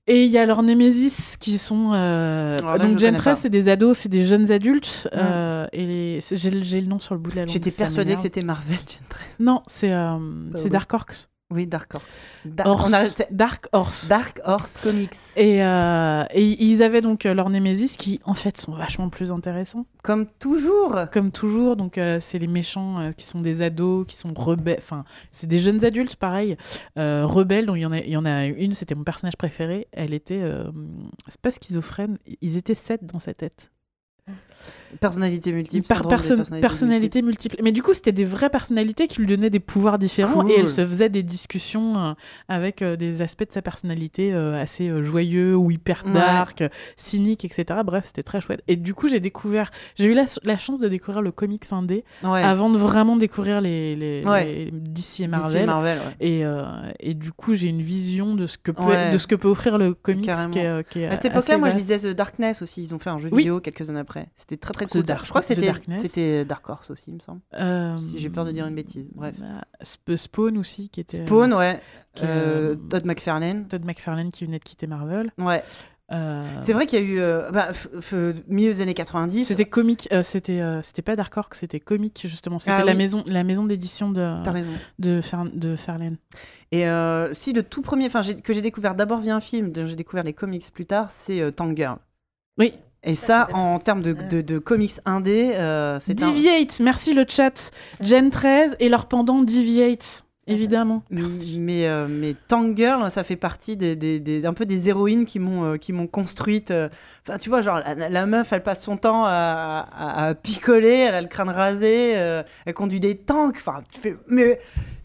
Et 0.05 0.25
il 0.25 0.31
y 0.31 0.37
a 0.37 0.45
leurs 0.45 0.63
Némésis 0.63 1.37
qui 1.37 1.57
sont. 1.57 1.93
Euh... 1.93 2.57
Ah, 2.63 2.77
donc 2.77 2.99
Gen 2.99 3.13
13 3.13 3.39
c'est 3.39 3.49
des 3.49 3.69
ados, 3.69 3.99
c'est 3.99 4.09
des 4.09 4.23
jeunes 4.23 4.51
adultes. 4.51 5.07
Euh, 5.13 5.67
et 5.71 6.19
j'ai 6.21 6.81
le 6.81 6.87
nom 6.87 6.99
sur 6.99 7.13
le 7.13 7.19
bout 7.19 7.31
de 7.31 7.35
la 7.37 7.41
langue. 7.43 7.51
J'étais 7.51 7.71
persuadée 7.71 8.15
que 8.15 8.21
c'était 8.21 8.41
Marvel 8.41 8.77
Gen 8.77 9.07
13. 9.07 9.27
Non, 9.39 9.61
c'est 9.67 9.93
euh, 9.93 10.17
Dark 10.69 10.93
Horse. 10.93 11.29
Oui, 11.51 11.67
Dark 11.67 11.93
Horse. 11.93 12.23
Dark 12.45 13.67
Horse. 13.71 14.07
Dark 14.09 14.41
Horse 14.43 14.77
Comics. 14.81 15.11
Et, 15.35 15.63
euh, 15.63 16.23
et, 16.31 16.63
ils 16.63 16.81
avaient 16.81 17.01
donc 17.01 17.25
euh, 17.25 17.35
leur 17.35 17.51
Némésis 17.51 17.95
qui, 17.95 18.19
en 18.25 18.33
fait, 18.33 18.57
sont 18.57 18.73
vachement 18.73 19.09
plus 19.09 19.31
intéressants. 19.31 19.85
Comme 20.01 20.25
toujours. 20.39 20.97
Comme 21.11 21.31
toujours. 21.31 21.75
Donc, 21.75 21.99
euh, 21.99 22.17
c'est 22.19 22.39
les 22.39 22.47
méchants 22.47 23.11
qui 23.15 23.25
sont 23.25 23.39
des 23.39 23.61
ados, 23.61 24.07
qui 24.07 24.15
sont 24.15 24.33
rebelles. 24.33 24.79
Enfin, 24.79 25.03
c'est 25.29 25.47
des 25.47 25.59
jeunes 25.59 25.85
adultes, 25.85 26.15
pareil. 26.15 26.57
rebelles. 26.95 27.67
Donc, 27.67 27.77
il 27.77 27.81
y, 27.81 27.85
en 27.85 27.91
a, 27.91 27.99
il 27.99 28.09
y 28.09 28.17
en 28.17 28.25
a 28.25 28.47
une, 28.47 28.73
c'était 28.73 28.95
mon 28.95 29.03
personnage 29.03 29.37
préféré. 29.37 29.87
Elle 29.91 30.13
était. 30.13 30.41
c'est 31.27 31.41
pas 31.41 31.51
schizophrène. 31.51 32.17
Ils 32.41 32.57
étaient 32.57 32.73
sept 32.73 33.05
dans 33.05 33.19
sa 33.19 33.35
tête. 33.35 33.72
Personnalité 34.99 35.51
multiple. 35.51 35.87
Par 35.87 36.01
personnalité 36.01 37.21
multiple. 37.21 37.57
Mais 37.63 37.71
du 37.71 37.81
coup, 37.81 37.93
c'était 37.93 38.11
des 38.11 38.25
vraies 38.25 38.49
personnalités 38.49 39.07
qui 39.07 39.19
lui 39.19 39.27
donnaient 39.27 39.49
des 39.49 39.59
pouvoirs 39.59 39.97
différents 39.97 40.47
et 40.47 40.59
elle 40.59 40.69
se 40.69 40.85
faisait 40.85 41.09
des 41.09 41.23
discussions 41.23 41.97
euh, 41.97 42.13
avec 42.47 42.81
euh, 42.81 42.95
des 42.95 43.21
aspects 43.21 43.47
de 43.47 43.51
sa 43.51 43.61
personnalité 43.61 44.33
euh, 44.33 44.61
assez 44.61 44.91
joyeux 45.03 45.55
ou 45.55 45.71
hyper 45.71 46.03
dark, 46.05 46.63
cynique, 46.95 47.45
etc. 47.45 47.81
Bref, 47.83 48.05
c'était 48.05 48.23
très 48.23 48.41
chouette. 48.41 48.61
Et 48.67 48.75
du 48.75 48.93
coup, 48.93 49.07
j'ai 49.07 49.19
découvert, 49.19 49.71
j'ai 49.95 50.05
eu 50.05 50.13
la, 50.13 50.57
chance 50.57 50.79
de 50.79 50.87
découvrir 50.87 51.21
le 51.21 51.31
comics 51.31 51.65
indé 51.71 52.03
avant 52.23 52.69
de 52.69 52.77
vraiment 52.77 53.17
découvrir 53.17 53.61
les, 53.61 53.95
les, 53.95 54.71
DC 54.71 55.21
et 55.21 55.27
Marvel. 55.27 55.69
et, 56.19 56.43
et, 56.99 57.13
du 57.13 57.31
coup, 57.31 57.55
j'ai 57.55 57.67
une 57.67 57.81
vision 57.81 58.35
de 58.35 58.45
ce 58.45 58.57
que 58.57 58.71
peut, 58.71 59.11
de 59.11 59.17
ce 59.17 59.27
que 59.27 59.35
peut 59.35 59.47
offrir 59.47 59.77
le 59.77 59.93
comics. 59.93 60.29
Qui 60.51 60.59
est, 60.59 61.05
à 61.07 61.11
cette 61.11 61.25
époque-là, 61.25 61.57
moi, 61.57 61.69
je 61.69 61.75
lisais 61.75 61.99
The 61.99 62.15
Darkness 62.15 62.61
aussi. 62.61 62.83
Ils 62.83 62.93
ont 62.93 62.99
fait 62.99 63.09
un 63.09 63.17
jeu 63.17 63.29
vidéo 63.29 63.59
quelques 63.59 63.89
années 63.89 63.99
après. 63.99 64.12
C'était 64.35 64.57
très 64.57 64.73
très 64.73 64.85
cool. 64.85 65.03
je 65.05 65.29
crois 65.29 65.41
que 65.41 65.47
c'était 65.47 65.73
c'était 65.95 66.45
Dark 66.45 66.67
Horse 66.69 66.91
aussi, 66.91 67.05
il 67.09 67.15
me 67.15 67.19
semble. 67.19 67.41
Euh, 67.55 67.97
si 67.97 68.19
j'ai 68.19 68.29
peur 68.29 68.45
de 68.45 68.51
dire 68.51 68.65
une 68.67 68.75
bêtise. 68.75 69.09
Bref. 69.13 69.35
Bah, 69.39 70.15
Spawn 70.15 70.57
aussi 70.57 70.89
qui 70.89 70.99
était. 70.99 71.25
Spawn, 71.25 71.53
ouais. 71.53 71.79
Euh, 72.21 72.75
Todd 72.75 73.05
McFarlane. 73.05 73.67
Todd 73.67 73.85
McFarlane 73.85 74.31
qui 74.31 74.45
venait 74.45 74.59
de 74.59 74.63
quitter 74.63 74.87
Marvel. 74.87 75.31
Ouais. 75.37 75.63
Euh, 76.11 76.43
c'est 76.59 76.73
vrai 76.73 76.85
qu'il 76.85 76.99
y 76.99 77.01
a 77.01 77.05
eu 77.05 77.51
bah, 77.51 77.69
milieu 78.47 78.71
des 78.71 78.81
années 78.81 78.93
90. 78.93 79.45
C'était 79.45 79.65
comique, 79.65 80.09
c'était 80.21 80.61
c'était 80.83 81.01
pas 81.01 81.15
Dark 81.15 81.35
Horse, 81.35 81.59
c'était 81.59 81.79
comique 81.79 82.21
justement. 82.25 82.59
C'était 82.59 82.73
ah 82.73 82.83
la, 82.83 82.93
maison, 82.93 83.23
la 83.25 83.43
maison 83.43 83.65
d'édition 83.65 84.11
de 84.11 84.49
raison. 84.49 84.71
de, 84.99 85.21
de 85.53 85.75
Farlane. 85.75 86.17
Et 86.71 86.85
si 87.31 87.53
le 87.53 87.63
tout 87.63 87.81
premier, 87.81 88.05
enfin 88.05 88.21
que 88.43 88.53
j'ai 88.53 88.61
découvert 88.61 88.95
d'abord 88.95 89.19
via 89.19 89.35
un 89.35 89.39
film, 89.39 89.71
j'ai 89.73 89.95
découvert 89.95 90.23
les 90.23 90.33
comics 90.33 90.71
plus 90.71 90.85
tard, 90.85 91.09
c'est 91.09 91.51
Tank 91.55 91.75
Girl. 91.75 91.97
Oui. 92.57 92.73
Et 93.03 93.15
ça, 93.15 93.47
en 93.53 93.79
termes 93.79 94.01
de, 94.01 94.13
de, 94.13 94.59
comics 94.59 94.93
indé, 95.05 95.53
euh, 95.55 95.99
c'est 95.99 96.13
Deviate, 96.13 96.79
merci 96.79 97.13
le 97.13 97.25
chat. 97.27 97.71
Gen 97.99 98.29
13 98.29 98.77
et 98.79 98.87
leur 98.87 99.07
pendant 99.07 99.41
Deviate. 99.41 100.23
Évidemment. 100.45 101.03
Mais, 101.09 101.21
mais, 101.57 101.87
euh, 101.87 102.07
mais 102.09 102.35
Tank 102.47 102.75
Girl, 102.75 103.09
ça 103.09 103.23
fait 103.23 103.37
partie 103.37 103.77
des, 103.77 103.95
des, 103.95 104.45
un 104.45 104.53
peu 104.53 104.65
des 104.65 104.89
héroïnes 104.89 105.23
qui 105.23 105.39
m'ont 105.39 105.63
euh, 105.63 105.77
qui 105.77 105.93
m'ont 105.93 106.07
construite. 106.07 106.71
Euh. 106.71 106.89
Enfin, 107.25 107.37
tu 107.37 107.47
vois, 107.47 107.61
genre 107.61 107.79
la, 107.79 108.25
meuf, 108.25 108.51
elle 108.51 108.63
passe 108.63 108.83
son 108.83 108.97
temps 108.97 109.23
à, 109.25 109.87
à, 109.93 110.35
picoler, 110.35 111.05
elle 111.07 111.15
a 111.15 111.21
le 111.21 111.27
crâne 111.27 111.49
rasé, 111.49 112.11
elle 112.65 112.73
conduit 112.73 112.99
des 112.99 113.15
tanks. 113.15 113.55
Enfin, 113.57 113.83
tu 113.89 114.01
fais, 114.01 114.17
mais 114.27 114.59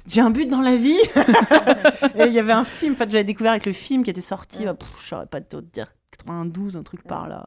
j'ai 0.08 0.20
un 0.20 0.30
but 0.30 0.48
dans 0.48 0.62
la 0.62 0.74
vie. 0.74 0.98
et 2.16 2.26
il 2.26 2.32
y 2.32 2.40
avait 2.40 2.52
un 2.52 2.64
film, 2.64 2.94
en 2.94 2.96
fait, 2.96 3.10
j'avais 3.10 3.22
découvert 3.22 3.52
avec 3.52 3.66
le 3.66 3.72
film 3.72 4.02
qui 4.02 4.10
était 4.10 4.20
sorti. 4.20 4.64
je 4.64 4.70
ne 4.70 4.76
saurais 4.98 5.26
pas 5.26 5.40
te 5.40 5.56
dire 5.56 5.86
92, 6.24 6.76
un 6.76 6.82
truc 6.82 7.02
par 7.02 7.28
là. 7.28 7.46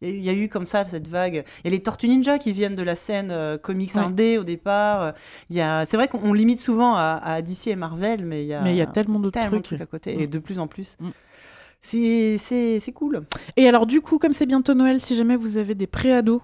Il 0.00 0.22
y, 0.22 0.28
a 0.28 0.32
eu 0.32 0.48
comme 0.48 0.66
ça 0.66 0.84
cette 0.84 1.06
vague. 1.06 1.44
Il 1.60 1.66
y 1.66 1.68
a 1.68 1.70
les 1.70 1.82
Tortues 1.82 2.08
Ninja 2.08 2.38
qui 2.38 2.50
viennent 2.50 2.74
de 2.74 2.82
la 2.82 2.96
scène 2.96 3.30
euh, 3.30 3.56
comics 3.56 3.96
indé 3.96 4.36
au 4.36 4.42
départ. 4.42 5.14
Il 5.48 5.56
y 5.56 5.60
a... 5.60 5.84
C'est 5.84 5.96
vrai 5.96 6.08
qu'on 6.08 6.32
limite 6.32 6.60
souvent 6.60 6.96
à, 6.96 7.40
DC 7.42 7.68
et 7.68 7.76
Marvel, 7.76 8.24
mais 8.24 8.44
il 8.44 8.48
y 8.48 8.54
a, 8.54 8.62
mais 8.62 8.74
il 8.74 8.78
y 8.78 8.82
a 8.82 8.86
tellement 8.86 9.20
d'autres 9.20 9.60
trucs. 9.60 9.80
à 9.80 9.86
côté, 9.86 10.20
et 10.20 10.26
mm. 10.26 10.30
de 10.30 10.38
plus 10.40 10.58
en 10.58 10.66
plus. 10.66 10.96
Mm. 10.98 11.10
C'est 11.82 12.92
cool. 12.94 13.22
Et 13.56 13.68
alors, 13.68 13.86
du 13.86 14.00
coup, 14.00 14.18
comme 14.18 14.32
c'est 14.32 14.46
bientôt 14.46 14.74
Noël, 14.74 15.00
si 15.00 15.16
jamais 15.16 15.36
vous 15.36 15.56
avez 15.56 15.74
des 15.74 15.88
pré-ados, 15.88 16.40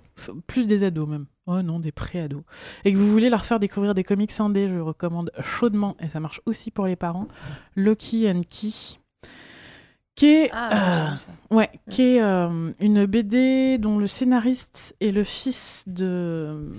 plus 0.47 0.67
des 0.67 0.83
ados 0.85 1.09
même, 1.09 1.27
oh 1.47 1.63
non, 1.63 1.79
des 1.79 1.93
pré-ados, 1.93 2.43
et 2.85 2.93
que 2.93 2.99
vous 2.99 3.11
voulez 3.11 3.31
leur 3.31 3.45
faire 3.45 3.61
découvrir 3.61 3.95
des 3.95 4.03
comics 4.03 4.33
indés, 4.41 4.69
je 4.69 4.79
recommande 4.79 5.31
chaudement, 5.41 5.97
et 6.01 6.09
ça 6.09 6.19
marche 6.19 6.41
aussi 6.45 6.71
pour 6.71 6.87
les 6.87 6.97
parents, 6.97 7.29
Loki 7.77 8.29
and 8.29 8.43
Key 8.51 8.99
qui 10.19 10.27
est, 10.27 10.51
ah, 10.53 11.13
euh, 11.51 11.55
ouais, 11.55 11.71
qui 11.91 12.03
est 12.03 12.21
euh, 12.23 12.73
une 12.81 13.07
BD 13.07 13.79
dont 13.79 13.99
le 13.99 14.07
scénariste 14.07 14.95
est 15.01 15.13
le 15.13 15.25
fils 15.25 15.85
de 15.87 16.71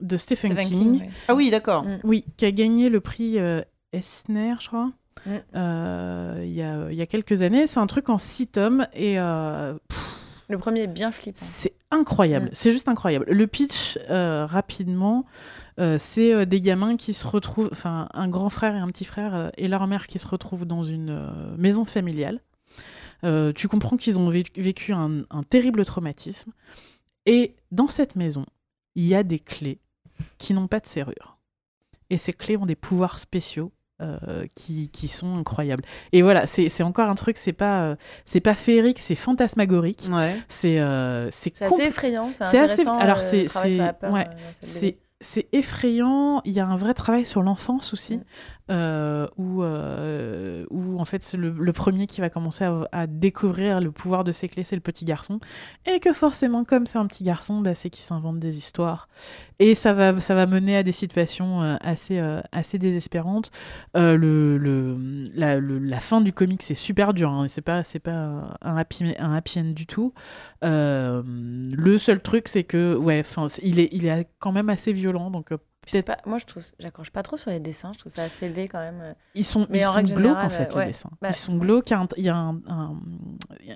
de 0.00 0.16
Stephen, 0.16 0.50
Stephen 0.50 0.66
King. 0.68 0.92
King, 0.92 1.00
ouais. 1.02 1.10
Ah 1.28 1.34
oui, 1.34 1.50
d'accord. 1.50 1.84
Mm. 1.84 1.98
Oui, 2.04 2.24
qui 2.36 2.44
a 2.46 2.50
gagné 2.50 2.88
le 2.88 3.00
prix 3.00 3.38
euh, 3.38 3.62
Esner, 3.92 4.54
je 4.60 4.66
crois, 4.68 4.90
Mm. 5.26 5.30
euh, 5.56 6.40
il 6.44 6.52
y, 6.52 6.60
a, 6.62 6.90
il 6.90 6.96
y 6.96 7.00
a 7.00 7.06
quelques 7.06 7.40
années. 7.42 7.66
C'est 7.66 7.80
un 7.80 7.86
truc 7.86 8.10
en 8.10 8.18
six 8.18 8.46
tomes 8.48 8.86
et 8.92 9.18
euh, 9.18 9.72
pff, 9.88 10.18
Le 10.48 10.58
premier 10.58 10.80
est 10.82 10.86
bien 10.86 11.10
flippant. 11.12 11.38
c'est 11.40 11.72
incroyable. 11.90 12.46
Mm. 12.46 12.50
C'est 12.52 12.72
juste 12.72 12.88
incroyable. 12.88 13.24
Le 13.30 13.46
pitch, 13.46 13.98
euh, 14.10 14.44
rapidement, 14.46 15.24
euh, 15.80 15.96
c'est 15.98 16.34
euh, 16.34 16.44
des 16.44 16.60
gamins 16.60 16.96
qui 16.96 17.14
se 17.14 17.26
retrouvent, 17.26 17.70
enfin, 17.72 18.08
un 18.12 18.28
grand 18.28 18.50
frère 18.50 18.74
et 18.74 18.78
un 18.80 18.88
petit 18.88 19.04
frère 19.06 19.34
euh, 19.34 19.48
et 19.56 19.68
leur 19.68 19.86
mère 19.86 20.08
qui 20.08 20.18
se 20.18 20.26
retrouvent 20.26 20.66
dans 20.66 20.82
une 20.84 21.10
euh, 21.10 21.56
maison 21.56 21.84
familiale. 21.86 22.40
Euh, 23.22 23.52
tu 23.52 23.68
comprends 23.68 23.96
qu'ils 23.96 24.18
ont 24.18 24.28
vécu, 24.30 24.92
un, 24.92 25.22
un 25.30 25.42
terrible 25.42 25.84
traumatisme. 25.84 26.50
Et 27.26 27.54
dans 27.70 27.88
cette 27.88 28.16
maison, 28.16 28.44
il 28.96 29.04
y 29.06 29.14
a 29.14 29.22
des 29.22 29.38
clés 29.38 29.78
qui 30.38 30.52
n'ont 30.54 30.68
pas 30.68 30.80
de 30.80 30.86
serrure. 30.86 31.38
Et 32.10 32.18
ces 32.18 32.32
clés 32.32 32.56
ont 32.56 32.66
des 32.66 32.76
pouvoirs 32.76 33.18
spéciaux 33.18 33.72
euh, 34.02 34.44
qui, 34.54 34.90
qui 34.90 35.08
sont 35.08 35.34
incroyables. 35.36 35.84
Et 36.12 36.20
voilà, 36.22 36.46
c'est 36.46 36.82
encore 36.82 37.08
un 37.08 37.14
truc, 37.14 37.38
c'est 37.38 37.52
pas, 37.52 37.84
euh, 37.90 37.96
c'est 38.24 38.40
pas 38.40 38.54
féerique, 38.54 38.98
c'est 38.98 39.14
fantasmagorique. 39.14 40.06
Ouais. 40.10 40.36
C'est 40.48 40.78
euh, 40.80 41.28
assez 41.28 41.82
effrayant, 41.84 42.30
c'est 42.34 42.58
assez- 42.58 42.86
alors, 42.86 43.22
c'est- 43.22 43.46
c'est- 43.48 43.80
ouais, 43.80 44.26
euh, 44.28 44.90
c'est 45.20 45.48
effrayant. 45.52 46.42
Il 46.44 46.52
y 46.52 46.60
a 46.60 46.66
un 46.66 46.76
vrai 46.76 46.92
travail 46.92 47.24
sur 47.24 47.40
l'enfance 47.42 47.92
aussi, 47.94 48.18
Mm. 48.18 48.24
Euh, 48.70 49.28
où, 49.36 49.62
euh, 49.62 50.64
où 50.70 50.98
en 50.98 51.04
fait 51.04 51.34
le, 51.34 51.72
premier 51.74 52.06
qui 52.06 52.22
va 52.22 52.30
commencer 52.30 52.66
à, 52.92 53.06
découvrir 53.06 53.78
le 53.80 53.92
pouvoir 53.92 54.24
de 54.24 54.32
ses 54.32 54.48
clés, 54.48 54.64
c'est 54.64 54.74
le 54.74 54.80
petit 54.80 55.04
garçon, 55.04 55.38
et 55.84 56.00
que 56.00 56.14
forcément, 56.14 56.64
comme 56.64 56.86
c'est 56.86 56.96
un 56.96 57.06
petit 57.06 57.24
garçon, 57.24 57.60
bah, 57.60 57.74
c'est 57.74 57.90
qu'il 57.90 58.04
s'invente 58.04 58.38
des 58.38 58.56
histoires, 58.56 59.10
et 59.58 59.74
ça 59.74 59.92
va, 59.92 60.18
ça 60.18 60.34
va 60.34 60.46
mener 60.46 60.78
à 60.78 60.82
des 60.82 60.92
situations 60.92 61.62
euh, 61.62 61.76
assez, 61.82 62.18
assez 62.52 62.78
désespérantes. 62.78 63.50
La, 63.94 64.40
fin 66.00 66.22
du 66.22 66.32
comic 66.32 66.62
c'est 66.62 66.74
super 66.74 67.12
dur, 67.12 67.30
hein, 67.30 67.46
c'est 67.48 67.60
pas, 67.60 67.82
pas 68.02 68.56
un 68.62 68.76
happy, 68.78 69.14
un 69.18 69.34
happy 69.34 69.60
end 69.60 69.72
du 69.74 69.86
tout. 69.86 70.14
Le 70.62 71.96
seul 71.98 72.22
truc, 72.22 72.48
c'est 72.48 72.64
que, 72.64 72.96
ouais, 72.96 73.22
il 73.62 73.78
est, 73.78 73.90
il 73.92 74.06
est 74.06 74.26
quand 74.38 74.52
même 74.52 74.70
assez 74.70 74.94
violent, 74.94 75.30
donc 75.30 75.52
Je 75.86 76.00
pas, 76.00 76.16
moi 76.26 76.38
je 76.38 76.44
trouve, 76.44 76.62
j'accroche 76.78 77.10
pas 77.10 77.22
trop 77.22 77.36
sur 77.36 77.50
les 77.50 77.60
dessins, 77.60 77.92
je 77.92 77.98
trouve 77.98 78.12
ça 78.12 78.22
assez 78.22 78.48
laid 78.48 78.68
quand 78.68 78.78
même. 78.80 79.00
euh. 79.02 79.12
ils 79.34 79.44
sont, 79.44 79.66
Mais 79.70 79.80
ils 79.80 79.84
en 79.86 79.90
sont 79.90 79.96
règle 79.96 80.14
glauques 80.14 80.36
en 80.36 80.48
fait 80.50 80.64
euh, 80.64 80.68
les 80.70 80.76
ouais. 80.76 80.86
dessins. 80.88 81.10
Bah, 81.22 81.28
ils 81.30 81.34
sont 81.34 81.56
glauques. 81.56 81.90
Il 82.16 82.24
y 82.24 82.28
a 82.28 82.36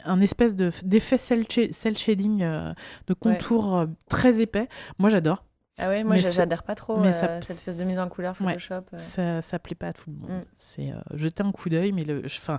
un, 0.05 0.21
espèce 0.21 0.57
de 0.57 0.71
d'effet 0.83 1.19
cel, 1.19 1.47
cha- 1.51 1.73
cel 1.73 1.97
shading, 1.99 2.43
euh, 2.43 2.73
de 3.07 3.15
contour 3.15 3.77
euh, 3.77 3.87
très 4.09 4.41
épais. 4.41 4.69
Moi, 4.99 5.11
j'adore. 5.11 5.45
Ah 5.81 5.89
ouais, 5.89 6.03
moi 6.03 6.17
j'adhère 6.17 6.65
pas 6.65 6.75
trop 6.75 6.99
mais 6.99 7.09
euh, 7.09 7.13
ça- 7.13 7.41
cette 7.41 7.57
espèce 7.57 7.77
de 7.77 7.85
mise 7.85 8.01
en 8.01 8.09
couleur 8.09 8.35
Ouais. 8.41 8.49
Photoshop. 8.59 8.75
euh. 8.95 8.97
Ça, 8.99 9.43
ça 9.43 9.61
plaît 9.61 9.77
pas 9.77 9.87
à 9.89 9.93
tout 9.93 10.11
le 10.11 10.17
monde. 10.17 10.41
Mm. 10.41 10.45
C'est 10.57 10.91
euh, 10.91 10.97
jeter 11.15 11.45
un 11.45 11.53
coup 11.53 11.69
d'œil, 11.69 11.93
mais 11.93 12.03
le, 12.03 12.23
enfin. 12.27 12.59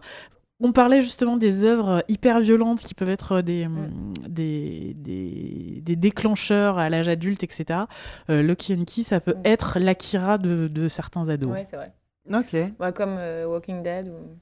On 0.61 0.71
parlait 0.73 0.99
justement 1.01 1.37
des 1.37 1.63
œuvres 1.63 2.03
hyper 2.09 2.41
violentes 2.41 2.81
qui 2.81 2.93
peuvent 2.93 3.09
être 3.09 3.41
des, 3.41 3.65
Mm. 3.67 4.13
des, 4.27 4.93
des, 4.97 5.81
des 5.81 5.95
déclencheurs 5.95 6.77
à 6.77 6.89
l'âge 6.89 7.07
adulte, 7.07 7.43
etc. 7.43 7.81
Euh, 8.29 8.41
Lucky 8.41 8.73
and 8.73 8.83
Key, 8.85 9.03
ça 9.03 9.19
peut 9.21 9.35
Mm. 9.35 9.41
être 9.45 9.79
l'Akira 9.79 10.37
de, 10.37 10.67
de 10.67 10.87
certains 10.89 11.29
ados. 11.29 11.51
Ouais, 11.51 11.63
c'est 11.63 11.77
vrai. 11.77 11.93
Ok. 12.33 12.53
Ouais, 12.79 12.93
comme 12.93 13.15
euh, 13.17 13.45
Walking 13.47 13.81
Dead. 13.81 14.09
Ou... 14.09 14.35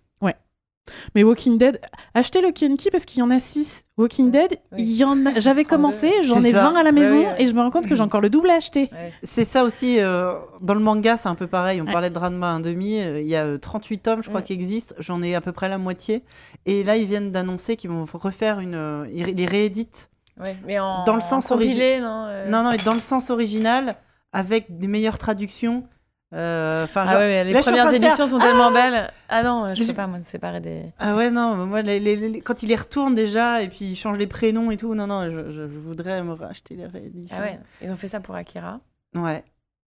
Mais 1.15 1.23
Walking 1.23 1.57
Dead, 1.57 1.80
achetez 2.14 2.39
and 2.45 2.76
Key 2.77 2.89
parce 2.91 3.05
qu'il 3.05 3.19
y 3.19 3.22
en 3.22 3.30
a 3.30 3.39
6. 3.39 3.84
Walking 3.97 4.30
Dead, 4.31 4.59
Oui. 4.73 4.77
il 4.80 4.95
y 4.95 5.03
en 5.03 5.26
a. 5.26 5.39
J'avais 5.39 5.64
32. 5.64 5.65
commencé, 5.65 6.11
j'en 6.23 6.43
ai 6.43 6.51
ça. 6.51 6.69
20 6.69 6.76
à 6.80 6.84
la 6.84 6.91
maison 6.91 7.15
oui, 7.18 7.26
et 7.39 7.47
je 7.47 7.53
me 7.53 7.61
rends 7.61 7.72
compte 7.72 7.88
que 7.88 7.95
j'ai 7.95 8.03
encore 8.03 8.22
le 8.22 8.30
double 8.30 8.49
à 8.49 8.55
acheter. 8.55 8.89
Ouais. 8.91 9.11
C'est 9.23 9.43
ça 9.43 9.64
aussi, 9.64 9.99
euh, 9.99 10.34
dans 10.61 10.73
le 10.76 10.80
manga, 10.80 11.18
c'est 11.18 11.30
un 11.30 11.35
peu 11.35 11.47
pareil. 11.47 11.81
On 11.81 11.85
Ouais. 11.85 11.91
parlait 11.91 12.09
de 12.09 12.18
Ranma 12.19 12.53
1,5, 12.59 12.99
euh, 13.01 13.22
il 13.22 13.27
y 13.27 13.35
a 13.35 13.43
euh, 13.43 13.57
38 13.57 13.97
tomes, 13.99 14.23
je 14.23 14.30
crois, 14.30 14.41
qui 14.41 14.53
existent. 14.53 14.95
J'en 14.99 15.22
ai 15.22 15.34
à 15.35 15.41
peu 15.41 15.51
près 15.51 15.69
la 15.69 15.77
moitié. 15.77 16.23
Et 16.65 16.84
là, 16.84 16.95
ils 16.97 17.05
viennent 17.07 17.31
d'annoncer 17.31 17.76
qu'ils 17.76 17.89
vont 17.89 18.05
refaire 18.14 18.59
une. 18.59 18.76
euh, 18.76 19.07
ils 19.14 19.26
les 19.26 19.45
rééditent. 19.45 20.09
Ouais, 20.39 20.55
mais 20.68 20.77
en 20.77 21.03
Dans 21.03 21.15
le 21.15 21.22
sens 21.22 21.49
en 21.51 21.55
compilé, 21.55 21.99
non 21.99 22.26
euh. 22.27 22.47
Non, 22.49 22.61
non, 22.64 22.72
et 22.72 22.77
dans 22.77 22.93
le 22.93 22.99
sens 22.99 23.31
original, 23.31 23.95
avec 24.34 24.77
des 24.77 24.88
meilleures 24.88 25.18
traductions. 25.18 25.85
Euh, 26.33 26.83
Enfin, 26.83 27.05
Ah 27.07 27.17
ouais, 27.19 27.43
les 27.45 27.53
premières 27.53 27.85
faire- 27.89 27.93
éditions 27.93 28.27
sont 28.27 28.39
tellement 28.39 28.71
belles. 28.71 29.09
Ah 29.29 29.43
non, 29.43 29.73
je 29.73 29.79
Mais 29.81 29.87
je- 29.87 29.93
pas, 29.93 30.07
moi, 30.07 30.19
de 30.19 30.23
séparer 30.23 30.59
des. 30.59 30.83
Ah 30.99 31.15
ouais, 31.15 31.31
non, 31.31 31.55
moi, 31.65 31.81
les- 31.81 31.99
les- 32.01 32.15
les- 32.29 32.41
quand 32.41 32.63
il 32.63 32.67
les 32.69 32.75
retourne 32.75 33.15
déjà, 33.15 33.61
et 33.61 33.69
puis 33.69 33.85
il 33.85 33.95
change 33.95 34.17
les 34.17 34.27
prénoms 34.27 34.69
et 34.71 34.75
tout, 34.77 34.93
non, 34.93 35.07
non, 35.07 35.29
je, 35.31 35.61
voudrais 35.61 36.21
me 36.23 36.33
racheter 36.33 36.75
les 36.75 36.85
rééditions. 36.85 37.37
Ah 37.39 37.43
ouais, 37.43 37.59
ils 37.81 37.89
ont 37.91 37.95
fait 37.95 38.09
ça 38.09 38.19
pour 38.19 38.35
Akira. 38.35 38.81
Ouais. 39.15 39.43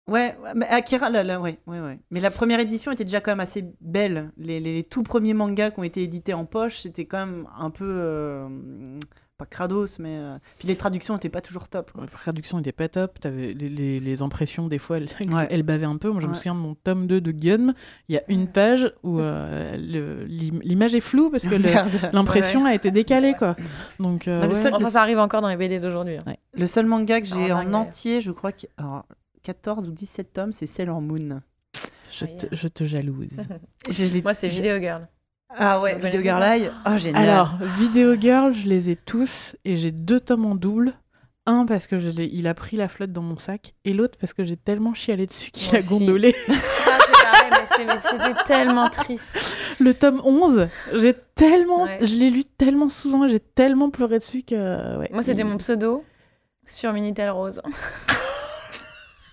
Ouais, 0.10 0.36
mais 0.56 0.68
Akira, 0.68 1.10
là, 1.10 1.24
là, 1.24 1.40
ouais, 1.40 1.60
ouais, 1.68 1.80
ouais. 1.80 2.00
Mais 2.12 2.20
la 2.20 2.32
première 2.32 2.60
édition 2.60 2.92
était 2.92 3.06
déjà 3.06 3.22
quand 3.22 3.32
même 3.32 3.40
assez 3.40 3.64
belle. 3.80 4.32
Les, 4.38 4.60
les- 4.60 4.74
les 4.76 4.84
tout 4.84 5.04
premiers 5.04 5.34
mangas 5.36 5.72
qui 5.72 5.80
ont 5.80 5.84
été 5.84 6.02
édités 6.04 6.34
en 6.34 6.46
poche, 6.46 6.80
c'était 6.80 7.06
quand 7.06 7.20
même 7.26 7.48
un 7.58 7.70
peu. 7.70 7.86
euh, 7.88 8.50
pas 9.38 9.46
crados, 9.46 10.00
mais. 10.00 10.16
euh, 10.18 10.38
Puis 10.60 10.68
les 10.68 10.76
traductions 10.76 11.14
n'étaient 11.16 11.30
pas 11.30 11.42
toujours 11.42 11.68
top. 11.68 11.92
quoi. 11.92 12.04
La 12.04 12.08
traduction 12.10 12.58
n'était 12.58 12.72
pas 12.72 12.88
top. 12.88 13.20
T'avais 13.20 13.54
les, 13.54 13.70
les, 13.70 14.00
les 14.00 14.22
impressions, 14.22 14.68
des 14.68 14.78
fois, 14.78 14.98
elles, 14.98 15.08
Ouais. 15.32 15.48
elles 15.50 15.64
bavaient 15.64 15.86
un 15.86 15.98
peu. 15.98 16.10
Moi, 16.12 16.22
je 16.22 16.28
me 16.28 16.34
souviens 16.34 16.54
de 16.54 16.60
mon 16.60 16.76
tome 16.76 17.08
2 17.08 17.20
de 17.22 17.32
Gun. 17.32 17.74
Il 18.10 18.16
y 18.16 18.18
a 18.18 18.24
une 18.28 18.48
page 18.48 18.92
où 19.04 19.20
euh, 19.20 19.76
l'image 19.78 20.96
est 20.96 21.00
floue 21.02 21.30
parce 21.30 21.48
que 21.48 21.56
l'impression 22.14 22.66
a 22.66 22.74
été 22.74 22.92
décalée, 22.92 23.34
quoi. 23.38 23.56
Donc, 24.00 24.28
euh, 24.28 24.40
Non, 24.40 24.48
le 24.48 24.54
ouais. 24.54 24.56
seul- 24.56 24.74
Enfin, 24.74 24.86
ça 24.90 25.02
arrive 25.02 25.20
encore 25.20 25.42
dans 25.42 25.50
les 25.50 25.58
BD 25.58 25.80
d'aujourd'hui. 25.80 26.18
hein. 26.18 26.34
Le 26.54 26.66
seul 26.68 26.86
manga 26.86 27.20
que 27.20 27.28
j'ai 27.28 27.52
Ah, 27.52 27.58
en 27.60 27.74
entier, 27.74 28.22
je 28.22 28.32
crois 28.32 28.52
que. 28.52 28.68
alors, 28.78 29.06
14 29.44 29.88
ou 29.88 29.92
17 29.92 30.32
tomes, 30.34 30.52
c'est 30.52 30.66
Sailor 30.68 31.02
Moon. 31.02 31.42
je, 32.12 32.26
te, 32.26 32.46
je 32.56 32.68
te 32.68 32.84
jalouse. 32.86 33.28
Je- 33.90 33.92
je 34.06 34.14
l'ai- 34.14 34.22
Moi, 34.22 34.34
c'est 34.34 34.48
Video 34.48 34.80
Girl. 34.80 35.08
Ah 35.58 35.80
ouais, 35.82 35.98
Video 35.98 36.22
Girl. 36.22 36.72
Oh, 36.88 36.98
génial. 36.98 37.30
Alors, 37.30 37.54
Video 37.80 38.16
Girl, 38.20 38.54
je 38.54 38.68
les 38.68 38.90
ai 38.90 38.96
tous 38.96 39.56
et 39.66 39.78
j'ai 39.78 39.92
deux 39.92 40.20
tomes 40.20 40.46
en 40.46 40.56
double. 40.56 40.94
Un 41.46 41.66
parce 41.66 41.88
que 41.88 42.00
je 42.00 42.10
il 42.22 42.48
a 42.48 42.54
pris 42.54 42.78
la 42.78 42.88
flotte 42.88 43.12
dans 43.12 43.22
mon 43.22 43.38
sac 43.38 43.74
et 43.84 43.92
l'autre 43.92 44.18
parce 44.18 44.32
que 44.34 44.46
j'ai 44.46 44.56
tellement 44.56 44.94
chialé 44.94 45.26
dessus 45.26 45.52
qu'il 45.52 45.76
a 45.76 45.80
aussi. 45.80 46.00
gondolé. 46.00 46.34
Ça, 46.48 46.54
c'est 47.06 47.24
pareil, 47.24 47.52
mais 47.52 47.76
c'est- 47.76 47.86
mais 47.86 47.98
c'était 48.28 48.44
tellement 48.46 48.90
triste. 48.90 49.36
Le 49.80 49.94
tome 49.94 50.22
11, 50.24 50.68
j'ai 50.94 51.14
tellement, 51.36 51.84
Ouais. 51.84 51.98
je 52.02 52.16
l'ai 52.16 52.30
lu 52.30 52.46
tellement 52.46 52.88
souvent, 52.88 53.28
j'ai 53.28 53.42
tellement 53.42 53.90
pleuré 53.90 54.20
dessus 54.20 54.44
que. 54.44 55.00
ouais, 55.00 55.10
Moi, 55.12 55.22
c'était 55.22 55.42
il- 55.42 55.46
mon 55.48 55.58
pseudo 55.58 56.06
sur 56.66 56.94
Minitel 56.94 57.30
Rose. 57.30 57.62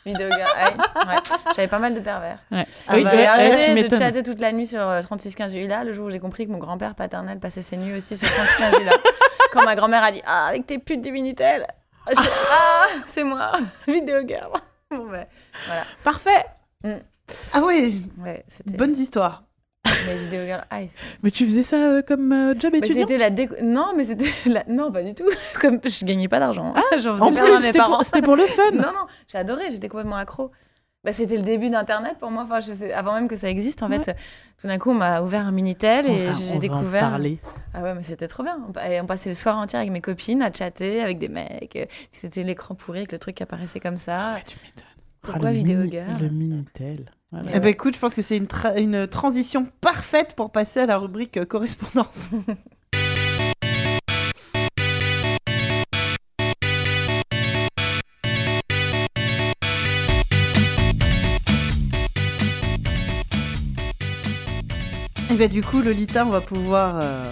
Girl. 0.06 0.32
Eye. 0.32 0.76
Ouais. 0.96 1.52
J'avais 1.54 1.68
pas 1.68 1.78
mal 1.78 1.94
de 1.94 2.00
pervers. 2.00 2.38
Ouais. 2.50 2.66
Ah 2.88 2.94
oui, 2.94 3.04
bah, 3.04 3.10
j'ai 3.10 3.18
J'ai 3.18 3.22
ouais, 3.22 3.26
arrêté 3.26 3.88
de 3.88 3.96
chatter 3.96 4.22
toute 4.22 4.40
la 4.40 4.52
nuit 4.52 4.66
sur 4.66 4.80
euh, 4.80 5.02
3615 5.02 5.54
Villa 5.54 5.84
le 5.84 5.92
jour 5.92 6.06
où 6.06 6.10
j'ai 6.10 6.20
compris 6.20 6.46
que 6.46 6.52
mon 6.52 6.58
grand-père 6.58 6.94
paternel 6.94 7.38
passait 7.38 7.62
ses 7.62 7.76
nuits 7.76 7.96
aussi 7.96 8.16
sur 8.16 8.28
3615 8.28 8.78
Villa. 8.80 8.92
Quand 9.52 9.64
ma 9.64 9.74
grand-mère 9.76 10.02
a 10.02 10.12
dit 10.12 10.22
Ah, 10.24 10.46
avec 10.48 10.66
tes 10.66 10.78
putes 10.78 11.02
du 11.02 11.12
Minitel 11.12 11.66
Je- 12.08 12.14
Ah, 12.52 12.86
c'est 13.06 13.24
moi, 13.24 13.52
Video 13.86 14.26
Girl. 14.26 14.50
Bon, 14.90 15.06
ben, 15.10 15.26
Parfait 16.02 16.44
Ah 17.52 17.60
ouais, 17.60 17.92
ouais, 18.24 18.44
bonnes 18.76 18.96
histoires. 18.96 19.44
Mais 19.86 20.16
Video 20.18 20.44
Girl 20.44 20.64
Eye. 20.70 20.88
c'est- 20.88 20.98
Mais 21.22 21.30
tu 21.30 21.46
faisais 21.46 21.62
ça 21.62 21.76
euh, 21.76 22.02
comme 22.02 22.32
euh, 22.32 22.54
job 22.58 22.74
étudiant 22.74 23.00
c'était 23.02 23.18
la 23.18 23.30
déco... 23.30 23.54
Non, 23.62 23.92
mais 23.96 24.04
c'était 24.04 24.30
la... 24.46 24.64
Non, 24.68 24.92
pas 24.92 25.02
du 25.02 25.14
tout. 25.14 25.24
Comme 25.60 25.80
je 25.84 26.04
gagnais 26.04 26.28
pas 26.28 26.38
d'argent. 26.38 26.74
hein. 26.76 26.82
J'en 26.98 27.18
En 27.18 27.28
faisais 27.28 27.42
plus, 27.42 27.58
c'était 27.62 27.78
pour, 27.78 28.04
c'était 28.04 28.22
pour 28.22 28.36
le 28.36 28.44
fun 28.44 28.70
Non, 28.72 28.82
non, 28.82 29.06
j'ai 29.26 29.38
adoré, 29.38 29.70
j'étais 29.70 29.88
complètement 29.88 30.16
accro. 30.16 30.50
Bah, 31.02 31.14
c'était 31.14 31.36
le 31.36 31.42
début 31.42 31.70
d'Internet 31.70 32.16
pour 32.20 32.30
moi, 32.30 32.42
enfin, 32.42 32.60
je 32.60 32.74
sais, 32.74 32.92
avant 32.92 33.14
même 33.14 33.26
que 33.26 33.36
ça 33.36 33.48
existe. 33.48 33.82
En 33.82 33.88
fait, 33.88 34.14
tout 34.60 34.66
d'un 34.66 34.76
coup, 34.76 34.90
on 34.90 34.94
m'a 34.94 35.22
ouvert 35.22 35.46
un 35.46 35.50
Minitel 35.50 36.04
et 36.06 36.10
on 36.28 36.32
j'ai 36.32 36.50
va 36.50 36.54
en 36.56 36.58
découvert. 36.58 37.00
parler. 37.00 37.38
Ah 37.72 37.82
ouais, 37.82 37.94
mais 37.94 38.02
c'était 38.02 38.28
trop 38.28 38.42
bien. 38.42 38.62
On, 38.68 38.72
pa- 38.72 38.86
et 38.90 39.00
on 39.00 39.06
passait 39.06 39.30
le 39.30 39.34
soir 39.34 39.56
entier 39.56 39.78
avec 39.78 39.90
mes 39.90 40.02
copines 40.02 40.42
à 40.42 40.52
chatter 40.52 41.00
avec 41.02 41.16
des 41.16 41.30
mecs. 41.30 41.70
Puis 41.72 41.86
C'était 42.12 42.42
l'écran 42.42 42.74
pourri 42.74 42.98
avec 42.98 43.12
le 43.12 43.18
truc 43.18 43.36
qui 43.36 43.42
apparaissait 43.42 43.80
comme 43.80 43.96
ça. 43.96 44.34
Ouais, 44.34 44.42
tu 44.46 44.58
m'étonnes. 44.62 44.84
Pourquoi 45.22 45.50
le 45.50 45.56
Vidéo 45.58 45.82
Girl 45.90 46.16
Le 46.20 46.28
Minitel. 46.30 47.06
Voilà. 47.32 47.50
Eh 47.54 47.60
ben 47.60 47.68
écoute, 47.68 47.94
je 47.94 48.00
pense 48.00 48.14
que 48.14 48.22
c'est 48.22 48.36
une, 48.36 48.46
tra- 48.46 48.80
une 48.80 49.06
transition 49.06 49.66
parfaite 49.80 50.34
pour 50.34 50.50
passer 50.50 50.80
à 50.80 50.86
la 50.86 50.98
rubrique 50.98 51.36
euh, 51.36 51.44
correspondante. 51.44 52.10
Et 65.30 65.34
ben 65.36 65.48
du 65.48 65.62
coup, 65.62 65.80
Lolita, 65.80 66.26
on 66.26 66.30
va 66.30 66.40
pouvoir 66.40 66.98
euh, 67.00 67.22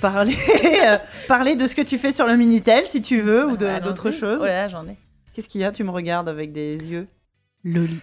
parler, 0.00 0.36
euh, 0.86 0.98
parler 1.26 1.56
de 1.56 1.66
ce 1.66 1.74
que 1.74 1.80
tu 1.82 1.96
fais 1.96 2.12
sur 2.12 2.26
le 2.26 2.36
Minitel, 2.36 2.84
si 2.86 3.00
tu 3.00 3.20
veux, 3.20 3.46
ou 3.46 3.56
de- 3.56 3.64
Bah, 3.64 3.80
d'autres 3.80 4.08
allons-y. 4.08 4.20
choses. 4.20 4.38
Oh 4.42 4.44
là 4.44 4.50
là, 4.62 4.68
j'en 4.68 4.86
ai. 4.86 4.96
Qu'est-ce 5.32 5.48
qu'il 5.48 5.62
y 5.62 5.64
a? 5.64 5.72
Tu 5.72 5.82
me 5.82 5.90
regardes 5.90 6.28
avec 6.28 6.52
des 6.52 6.88
yeux. 6.90 7.08
Loli. 7.66 8.00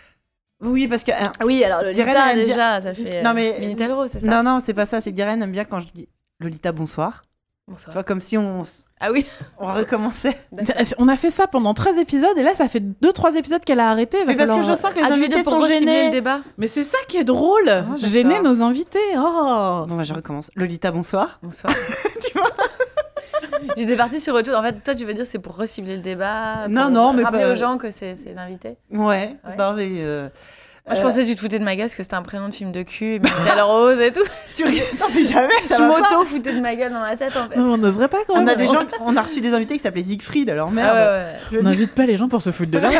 Oui, 0.61 0.87
parce 0.87 1.03
que... 1.03 1.11
hein, 1.11 1.31
Oui, 1.43 1.63
alors 1.63 1.83
le 1.83 1.91
Diren, 1.93 2.15
aime 2.15 2.35
déjà, 2.43 2.79
ça 2.81 2.93
fait. 2.93 3.21
Non, 3.23 3.31
euh, 3.31 3.33
mais- 3.33 3.57
Minitel 3.59 3.91
Rose, 3.91 4.09
c'est 4.11 4.19
ça? 4.19 4.27
Non, 4.27 4.43
non, 4.43 4.59
c'est 4.59 4.73
pas 4.73 4.85
ça. 4.85 5.01
C'est 5.01 5.11
que 5.11 5.15
Diren 5.15 5.41
aime 5.41 5.51
bien 5.51 5.65
quand 5.65 5.79
je 5.79 5.87
dis 5.93 6.07
Lolita, 6.39 6.71
bonsoir. 6.71 7.21
Tu 7.65 7.71
Bonsoir. 7.71 7.93
vois, 7.93 8.03
comme 8.03 8.19
si 8.19 8.37
on, 8.37 8.63
Ah 8.99 9.11
oui. 9.13 9.25
on 9.57 9.73
recommençait. 9.73 10.35
On 10.97 11.07
a 11.07 11.15
fait 11.15 11.31
ça 11.31 11.47
pendant 11.47 11.73
13 11.73 11.97
épisodes 11.97 12.37
et 12.37 12.43
là 12.43 12.53
ça 12.55 12.67
fait 12.67 12.83
2-3 13.01 13.37
épisodes 13.37 13.63
qu'elle 13.63 13.79
a 13.79 13.89
arrêté. 13.89 14.17
Mais 14.27 14.35
parce 14.35 14.51
que 14.51 14.61
je 14.63 14.73
sens 14.73 14.91
que 14.91 14.97
les 14.97 15.03
Ah, 15.03 15.07
tu 15.07 15.13
invités 15.13 15.43
sont 15.43 15.65
gênés. 15.65 16.07
le 16.07 16.11
débat? 16.11 16.41
Mais 16.57 16.67
c'est 16.67 16.83
ça 16.83 16.97
qui 17.07 17.15
est 17.15 17.23
drôle 17.23 17.63
d'accord. 17.65 17.95
Gêner 17.97 18.41
nos 18.41 18.61
invités 18.63 18.99
Oh 19.15 19.85
Bon, 19.87 19.95
bah, 19.95 20.03
je 20.03 20.13
recommence. 20.13 20.49
Lolita, 20.57 20.91
bonsoir. 20.91 21.39
Bonsoir. 21.41 21.73
Tu 22.21 22.37
vois? 22.37 22.49
J'étais 23.77 23.95
partie 23.95 24.19
sur 24.19 24.33
autre 24.35 24.45
chose. 24.47 24.55
En 24.55 24.63
fait, 24.63 24.83
toi, 24.83 24.95
tu 24.95 25.05
veux 25.05 25.13
dire 25.13 25.25
c'est 25.25 25.39
pour 25.39 25.55
recibler 25.55 25.95
le 25.97 26.01
débat 26.01 26.67
Non, 26.69 26.83
pour 26.83 26.91
non, 26.91 27.13
mais 27.13 27.23
rappeler 27.23 27.43
pas- 27.43 27.51
aux 27.51 27.55
gens 27.55 27.77
que 27.77 27.89
c'est 27.91 28.13
c'est 28.15 28.33
l'invité. 28.33 28.77
Ouais. 28.91 29.35
Ouais. 29.45 29.55
Non, 29.57 29.73
mais. 29.73 29.87
euh, 29.99 30.29
Moi, 30.85 30.95
je 30.95 30.99
euh, 30.99 31.03
pensais 31.03 31.21
que 31.21 31.27
tu 31.27 31.35
te 31.35 31.39
foutais 31.39 31.59
de 31.59 31.63
ma 31.63 31.75
gueule 31.75 31.85
parce 31.85 31.95
que 31.95 32.03
c'était 32.03 32.15
un 32.15 32.21
prénom 32.23 32.49
de 32.49 32.53
film 32.53 32.71
de 32.73 32.83
cul, 32.83 33.19
Michel 33.21 33.61
Rose 33.61 33.99
et 34.01 34.11
tout. 34.11 34.19
Tu 34.55 34.63
T'en 34.99 35.07
fais 35.07 35.23
jamais, 35.23 35.49
ça 35.65 35.77
je 35.77 35.81
va 35.81 35.89
pas. 35.93 36.09
m'auto 36.11 36.25
foutais 36.25 36.53
de 36.53 36.59
ma 36.59 36.75
gueule 36.75 36.91
dans 36.91 37.01
la 37.01 37.15
tête 37.17 37.35
en 37.35 37.49
fait. 37.49 37.55
Non, 37.57 37.73
On 37.73 37.77
n'oserait 37.77 38.07
pas 38.07 38.19
quand 38.27 38.33
On 38.33 38.39
même. 38.41 38.49
a 38.49 38.53
des 38.55 38.67
gens, 38.67 38.81
on 39.01 39.15
a 39.17 39.21
reçu 39.23 39.41
des 39.41 39.51
invités 39.51 39.73
qui 39.77 39.79
s'appelaient 39.81 40.03
Siegfried, 40.03 40.47
alors 40.47 40.69
merde. 40.69 40.95
Ah 40.95 41.17
ouais, 41.51 41.57
ouais. 41.57 41.59
On 41.61 41.63
n'invite 41.63 41.95
pas 41.95 42.05
les 42.05 42.17
gens 42.17 42.27
pour 42.29 42.39
se 42.43 42.51
foutre 42.51 42.69
de 42.69 42.77
leur 42.79 42.91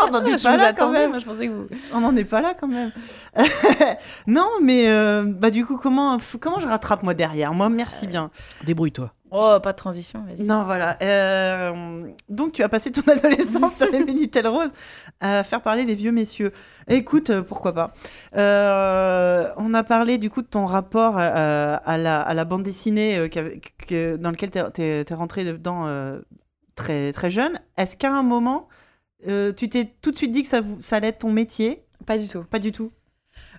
on 0.00 0.10
n'en 0.10 0.22
est 0.26 0.36
Je 0.36 0.44
pas 0.44 0.58
là 0.58 0.74
quand 0.74 0.90
même. 0.90 1.08
moi 1.10 1.18
je 1.20 1.24
pensais 1.24 1.46
que 1.46 1.52
vous. 1.52 1.68
On 1.94 2.00
n'en 2.00 2.14
est 2.16 2.24
pas 2.24 2.42
là 2.42 2.52
quand 2.60 2.66
même. 2.68 2.90
non, 4.26 4.46
mais 4.62 4.88
euh, 4.88 5.24
bah 5.26 5.48
du 5.50 5.64
coup, 5.64 5.78
comment, 5.78 6.18
comment 6.40 6.60
je 6.60 6.66
rattrape 6.66 7.02
moi 7.02 7.14
derrière? 7.14 7.54
Moi, 7.54 7.68
merci 7.70 8.06
bien. 8.06 8.30
Débrouille-toi. 8.64 9.10
Oh, 9.30 9.58
pas 9.62 9.72
de 9.72 9.76
transition, 9.76 10.24
vas-y. 10.24 10.44
Non, 10.44 10.64
voilà. 10.64 10.96
Euh, 11.02 12.08
donc, 12.28 12.52
tu 12.52 12.62
as 12.62 12.68
passé 12.68 12.90
ton 12.92 13.02
adolescence 13.12 13.76
sur 13.76 13.90
les 13.90 14.04
Minitel 14.04 14.46
Rose 14.46 14.72
à 15.20 15.42
faire 15.44 15.60
parler 15.62 15.84
les 15.84 15.94
vieux 15.94 16.12
messieurs. 16.12 16.52
Écoute, 16.88 17.30
euh, 17.30 17.42
pourquoi 17.42 17.72
pas. 17.74 17.92
Euh, 18.36 19.50
on 19.56 19.74
a 19.74 19.82
parlé 19.82 20.18
du 20.18 20.30
coup 20.30 20.42
de 20.42 20.46
ton 20.46 20.66
rapport 20.66 21.18
à, 21.18 21.98
la, 21.98 22.20
à 22.20 22.34
la 22.34 22.44
bande 22.44 22.62
dessinée 22.62 23.28
que- 23.30 24.16
dans 24.16 24.30
lequel 24.30 24.50
tu 24.50 24.82
es, 24.82 25.04
rentré 25.14 25.44
dedans 25.44 25.86
euh, 25.86 26.20
très, 26.74 27.12
très 27.12 27.30
jeune. 27.30 27.60
Est-ce 27.76 27.96
qu'à 27.96 28.12
un 28.12 28.22
moment, 28.22 28.68
tu 29.22 29.68
t'es 29.68 29.94
tout 30.00 30.10
de 30.10 30.16
suite 30.16 30.30
dit 30.30 30.42
que 30.42 30.48
ça, 30.48 30.60
ça 30.80 30.96
allait 30.96 31.08
être 31.08 31.18
ton 31.20 31.32
métier? 31.32 31.84
Pas 32.06 32.16
du 32.18 32.28
tout. 32.28 32.44
Pas 32.44 32.58
du 32.58 32.72
tout. 32.72 32.92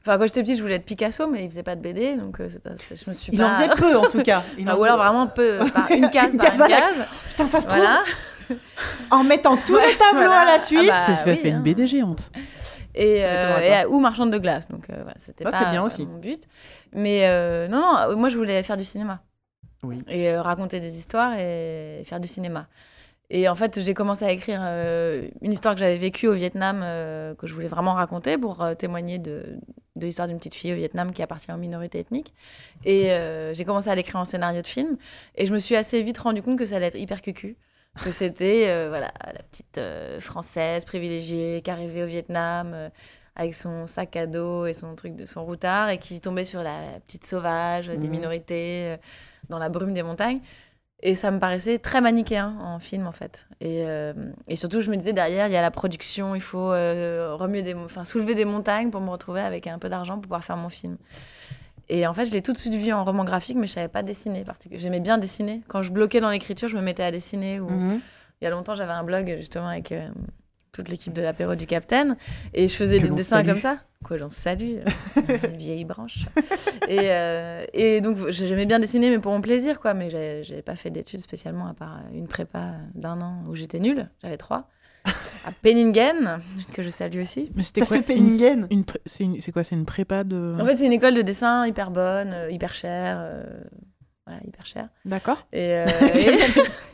Enfin, 0.01 0.17
quand 0.17 0.25
j'étais 0.27 0.41
petite, 0.41 0.57
je 0.57 0.61
voulais 0.61 0.75
être 0.75 0.85
Picasso, 0.85 1.27
mais 1.27 1.43
il 1.43 1.49
faisait 1.49 1.63
pas 1.63 1.75
de 1.75 1.81
BD, 1.81 2.15
donc 2.15 2.39
euh, 2.39 2.49
c'est- 2.49 2.61
c'est- 2.81 3.03
je 3.05 3.09
me 3.09 3.13
suis 3.15 3.31
Il 3.33 3.37
pas. 3.39 3.47
en 3.47 3.51
faisait 3.51 3.69
peu 3.69 3.97
en 3.97 4.09
tout 4.09 4.21
cas. 4.23 4.43
Il 4.57 4.63
Enfin, 4.67 4.77
en 4.77 4.79
ou 4.79 4.83
alors 4.83 4.97
faisait- 4.97 5.07
vraiment 5.09 5.27
peu, 5.27 5.57
par 5.73 5.91
une 5.91 6.09
case 6.09 6.33
Une 6.33 6.39
par 6.39 6.49
case 6.51 6.55
une 6.57 6.61
à 6.63 6.67
la- 6.69 6.79
case. 6.81 7.07
Putain, 7.31 7.47
ça 7.47 7.61
se 7.61 7.67
trouve, 7.67 7.79
Voilà. 7.79 8.01
en 9.11 9.23
mettant 9.23 9.55
tous 9.57 9.75
Ouais, 9.75 9.87
les 9.87 9.95
tableaux 9.97 10.23
voilà. 10.25 10.39
à 10.41 10.45
la 10.45 10.53
Ah 10.53 10.59
suite. 10.59 10.87
bah, 10.87 10.95
c'est 11.05 11.15
fait, 11.15 11.31
oui, 11.33 11.37
fait 11.37 11.51
hein. 11.51 11.57
une 11.57 11.63
BD 11.63 11.85
géante. 11.87 12.31
Et, 12.95 13.23
euh, 13.23 13.59
et 13.59 13.83
pas. 13.83 13.87
ou 13.89 13.99
marchande 13.99 14.31
de 14.31 14.39
glace, 14.39 14.67
donc 14.67 14.89
euh, 14.89 14.93
voilà, 14.95 15.13
c'était 15.17 15.45
Ah, 15.47 15.51
pas 15.51 15.57
c'est 15.57 15.69
bien 15.69 15.83
euh, 15.83 15.85
aussi. 15.85 16.05
mon 16.05 16.17
but. 16.17 16.43
Mais 16.93 17.27
euh, 17.27 17.67
non, 17.67 17.79
non, 17.81 18.17
moi 18.17 18.29
je 18.29 18.37
voulais 18.37 18.63
faire 18.63 18.77
du 18.77 18.83
cinéma. 18.83 19.21
Oui. 19.83 19.97
Et 20.09 20.29
euh, 20.31 20.41
raconter 20.41 20.79
des 20.79 20.97
histoires 20.97 21.33
et 21.37 22.01
faire 22.05 22.19
du 22.19 22.27
cinéma. 22.27 22.67
Et 23.31 23.47
en 23.47 23.53
fait, 23.55 23.79
j'ai 23.79 23.93
commencé 23.93 24.25
à 24.25 24.31
écrire 24.31 24.59
euh, 24.63 25.27
une 25.41 25.51
histoire 25.51 25.75
que 25.75 25.79
j'avais 25.79 25.97
vécue 25.97 26.27
au 26.27 26.33
Vietnam, 26.33 26.81
euh, 26.83 27.35
que 27.35 27.45
je 27.45 27.53
voulais 27.53 27.67
vraiment 27.67 27.93
raconter 27.93 28.39
pour 28.39 28.63
euh, 28.63 28.73
témoigner 28.73 29.19
de, 29.19 29.43
de 29.95 30.05
l'histoire 30.05 30.27
d'une 30.27 30.37
petite 30.37 30.55
fille 30.55 30.73
au 30.73 30.75
Vietnam 30.75 31.11
qui 31.11 31.21
appartient 31.21 31.51
aux 31.51 31.57
minorités 31.57 31.99
ethniques. 31.99 32.33
Et 32.85 33.09
j'ai 33.53 33.65
commencé 33.65 33.89
à 33.89 33.95
l'écrire 33.95 34.15
en 34.19 34.25
scénario 34.25 34.61
de 34.61 34.67
film. 34.67 34.97
Et 35.35 35.45
je 35.45 35.53
me 35.53 35.59
suis 35.59 35.75
assez 35.75 36.01
vite 36.01 36.17
rendu 36.17 36.41
compte 36.41 36.57
que 36.57 36.65
ça 36.65 36.77
allait 36.77 36.87
être 36.87 36.97
hyper 36.97 37.21
cucu. 37.21 37.55
Que 38.03 38.11
c'était 38.11 38.87
voilà, 38.87 39.11
la 39.25 39.43
petite 39.43 39.79
française 40.21 40.85
privilégiée 40.85 41.61
qui 41.63 41.69
arrivait 41.69 42.03
au 42.03 42.07
Vietnam 42.07 42.89
avec 43.35 43.53
son 43.55 43.85
sac 43.87 44.15
à 44.15 44.25
dos 44.25 44.65
et 44.65 44.73
son 44.73 44.95
truc 44.95 45.15
de 45.15 45.25
son 45.25 45.43
routard 45.43 45.89
et 45.89 45.97
qui 45.97 46.19
tombait 46.21 46.45
sur 46.45 46.63
la 46.63 46.77
petite 47.05 47.25
sauvage 47.25 47.87
des 47.87 48.07
Mhm. 48.07 48.09
minorités 48.09 48.95
dans 49.49 49.59
la 49.59 49.69
brume 49.69 49.93
des 49.93 50.03
montagnes. 50.03 50.39
Et 51.01 51.15
ça 51.15 51.31
me 51.31 51.39
paraissait 51.39 51.79
très 51.79 52.01
manichéen 52.01 52.57
en 52.61 52.79
film, 52.79 53.07
en 53.07 53.13
fait. 53.13 53.47
Et, 53.61 53.83
euh, 53.85 54.13
et 54.47 54.57
surtout, 54.57 54.81
je 54.81 54.91
me 54.91 54.97
disais, 54.97 55.13
derrière, 55.13 55.47
il 55.47 55.53
y 55.53 55.55
a 55.55 55.61
la 55.61 55.71
production, 55.71 56.35
il 56.35 56.41
faut 56.41 56.73
euh, 56.73 57.35
remuer 57.35 57.61
des, 57.61 57.73
enfin, 57.73 58.03
soulever 58.03 58.35
des 58.35 58.43
montagnes 58.43 58.89
pour 58.89 58.99
me 58.99 59.09
retrouver 59.09 59.39
avec 59.39 59.67
un 59.67 59.79
peu 59.79 59.87
d'argent 59.87 60.15
pour 60.15 60.23
pouvoir 60.23 60.43
faire 60.43 60.57
mon 60.57 60.67
film. 60.67 60.97
Et 61.87 62.05
en 62.05 62.13
fait, 62.13 62.25
je 62.25 62.33
l'ai 62.33 62.41
tout 62.41 62.53
de 62.53 62.57
suite 62.57 62.75
vu 62.75 62.91
en 62.91 63.03
roman 63.03 63.23
graphique, 63.23 63.57
mais 63.57 63.65
je 63.65 63.73
savais 63.73 63.87
pas 63.87 64.03
dessiner. 64.03 64.43
J'aimais 64.73 64.99
bien 64.99 65.17
dessiner. 65.17 65.61
Quand 65.67 65.81
je 65.81 65.91
bloquais 65.91 66.19
dans 66.19 66.29
l'écriture, 66.29 66.67
je 66.67 66.75
me 66.75 66.81
mettais 66.81 67.03
à 67.03 67.11
dessiner. 67.11 67.59
Ou... 67.59 67.69
Mhm. 67.69 68.01
Il 68.41 68.45
y 68.45 68.47
a 68.47 68.51
longtemps, 68.51 68.75
j'avais 68.75 68.93
un 68.93 69.03
blog 69.03 69.35
justement 69.37 69.67
avec 69.67 69.91
euh, 69.91 70.07
toute 70.71 70.89
l'équipe 70.89 71.13
de 71.13 71.21
l'apéro 71.21 71.55
du 71.55 71.65
Capitaine. 71.65 72.15
Et 72.53 72.67
je 72.67 72.75
faisais 72.75 72.97
Que 72.97 73.03
des 73.03 73.09
l'on 73.09 73.15
dessins 73.15 73.37
salue. 73.37 73.47
comme 73.49 73.59
ça. 73.59 73.79
Quoi, 74.03 74.17
j'en 74.17 74.29
salue. 74.29 74.77
euh, 75.29 75.37
une 75.49 75.57
vieille 75.57 75.83
branche. 75.85 76.25
Et, 76.87 77.11
euh, 77.11 77.65
et 77.73 77.99
donc, 78.01 78.29
j'aimais 78.29 78.65
bien 78.65 78.79
dessiner, 78.79 79.09
mais 79.09 79.19
pour 79.19 79.31
mon 79.31 79.41
plaisir, 79.41 79.79
quoi. 79.79 79.93
Mais 79.93 80.09
j'ai- 80.09 80.43
j'avais 80.43 80.61
pas 80.61 80.75
fait 80.75 80.89
d'études 80.89 81.19
spécialement, 81.19 81.67
à 81.67 81.73
part 81.73 81.99
une 82.13 82.27
prépa 82.27 82.75
d'un 82.95 83.19
an 83.21 83.43
où 83.49 83.55
j'étais 83.55 83.79
nulle. 83.79 84.09
J'avais 84.23 84.37
trois. 84.37 84.69
À 85.45 85.51
Penningen, 85.63 86.39
que 86.73 86.83
je 86.83 86.89
salue 86.89 87.21
aussi. 87.21 87.49
Mais 87.55 87.63
c'était 87.63 87.81
quoi 87.81 87.97
fait 87.97 88.03
Penningen? 88.15 88.67
une 88.69 88.83
C'est 89.05 89.23
une- 89.23 89.39
c'est 89.41 89.51
quoi 89.51 89.63
C'est 89.63 89.75
une 89.75 89.85
prépa 89.85 90.23
de. 90.23 90.55
En 90.59 90.65
fait, 90.65 90.75
c'est 90.75 90.85
une 90.85 90.91
école 90.93 91.15
de 91.15 91.21
dessin 91.21 91.65
hyper 91.65 91.89
bonne, 91.89 92.31
euh, 92.33 92.51
hyper 92.51 92.73
chère. 92.73 93.17
euh, 93.19 93.43
voilà, 94.27 94.41
hyper 94.45 94.65
chère. 94.65 94.89
D'accord. 95.05 95.47
Et, 95.51 95.73
euh, 95.73 95.85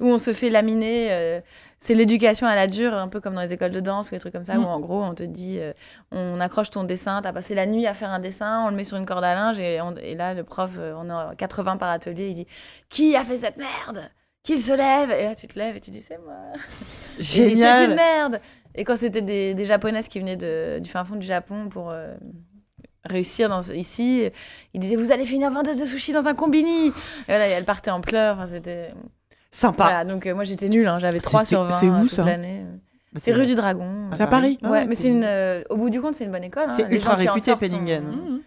où 0.00 0.06
on 0.06 0.18
se 0.18 0.32
fait 0.32 0.50
laminer. 0.50 1.08
euh, 1.10 1.40
c'est 1.84 1.94
l'éducation 1.94 2.46
à 2.46 2.54
la 2.54 2.68
dure, 2.68 2.94
un 2.94 3.08
peu 3.08 3.20
comme 3.20 3.34
dans 3.34 3.40
les 3.40 3.52
écoles 3.52 3.72
de 3.72 3.80
danse 3.80 4.08
ou 4.08 4.10
des 4.14 4.20
trucs 4.20 4.32
comme 4.32 4.44
ça, 4.44 4.54
Mm. 4.54 4.64
où 4.64 4.68
en 4.68 4.78
gros, 4.78 5.02
on 5.02 5.14
te 5.14 5.24
dit, 5.24 5.56
euh, 5.58 5.72
on 6.12 6.38
accroche 6.38 6.70
ton 6.70 6.84
dessin, 6.84 7.20
t'as 7.22 7.32
passé 7.32 7.56
la 7.56 7.66
nuit 7.66 7.86
à 7.88 7.94
faire 7.94 8.10
un 8.10 8.20
dessin, 8.20 8.64
on 8.66 8.70
le 8.70 8.76
met 8.76 8.84
sur 8.84 8.96
une 8.96 9.04
corde 9.06 9.24
à 9.24 9.34
linge, 9.34 9.58
et, 9.58 9.80
on- 9.80 9.96
et 9.96 10.14
là, 10.14 10.32
le 10.34 10.44
prof, 10.44 10.70
euh, 10.78 10.92
on 10.96 11.10
a 11.10 11.34
80 11.34 11.76
par 11.78 11.90
atelier, 11.90 12.28
il 12.28 12.34
dit 12.34 12.46
Qui 12.88 13.16
a 13.16 13.24
fait 13.24 13.36
cette 13.38 13.56
merde? 13.56 14.08
Qu'il 14.44 14.60
se 14.60 14.72
lève 14.72 15.10
Et 15.10 15.24
là, 15.24 15.34
tu 15.34 15.46
te 15.46 15.58
lèves 15.58 15.76
et 15.76 15.80
tu 15.80 15.90
dis 15.90 16.02
C'est 16.02 16.18
moi. 16.18 16.34
Dit, 17.18 17.24
C'est 17.24 17.42
une 17.48 17.48
Génial. 17.56 17.94
merde 17.94 18.40
Et 18.74 18.84
quand 18.84 18.96
c'était 18.96 19.20
des, 19.22 19.54
des 19.54 19.64
japonaises 19.64 20.08
qui 20.08 20.18
venaient 20.20 20.36
de, 20.36 20.78
du 20.80 20.88
fin 20.90 21.04
fond 21.04 21.16
du 21.16 21.26
Japon 21.26 21.68
pour. 21.68 21.90
euh, 21.90 22.14
réussir 23.04 23.48
dans, 23.48 23.62
ici, 23.72 24.30
il 24.74 24.80
disait 24.80 24.94
vous 24.94 25.10
allez 25.10 25.24
finir 25.24 25.50
vendeuse 25.50 25.76
de 25.76 25.84
sushi 25.84 26.12
dans 26.12 26.28
un 26.28 26.34
combini 26.34 26.86
et 27.26 27.32
et 27.32 27.32
elle 27.32 27.64
partait 27.64 27.90
en 27.90 28.00
pleurs 28.00 28.36
enfin, 28.36 28.46
c'était 28.46 28.94
Sympa. 29.54 29.84
voilà, 29.84 30.04
donc 30.04 30.26
euh, 30.26 30.34
moi 30.34 30.44
j'étais 30.44 30.68
nulle, 30.68 30.86
hein, 30.88 30.98
j'avais 30.98 31.20
3 31.20 31.44
sur 31.44 31.62
20 31.64 31.70
C'était- 31.70 31.80
c'est 31.86 31.90
où, 31.92 31.94
euh, 31.94 32.00
toute 32.00 32.10
ça 32.10 32.24
l'année. 32.24 32.64
Bah, 33.12 33.20
C'est 33.22 33.32
rue 33.34 33.44
du 33.46 33.54
Dragon. 33.54 34.08
C'est 34.14 34.22
à 34.22 34.26
Paris 34.26 34.58
Ah, 34.62 34.70
ouais, 34.70 34.82
ok. 34.82 34.86
mais 34.88 34.94
c'est 34.94 35.08
une, 35.08 35.24
euh, 35.24 35.62
au 35.68 35.76
bout 35.76 35.90
du 35.90 36.00
compte, 36.00 36.14
c'est 36.14 36.24
une 36.24 36.30
bonne 36.32 36.44
école. 36.44 36.64
hein. 36.68 36.72
C'est 36.74 36.90
ultra 36.90 37.14
réputé, 37.14 37.40
sortent 37.40 37.64
sont- 37.66 37.74
Penningen. 37.74 38.04
Mhm. 38.04 38.40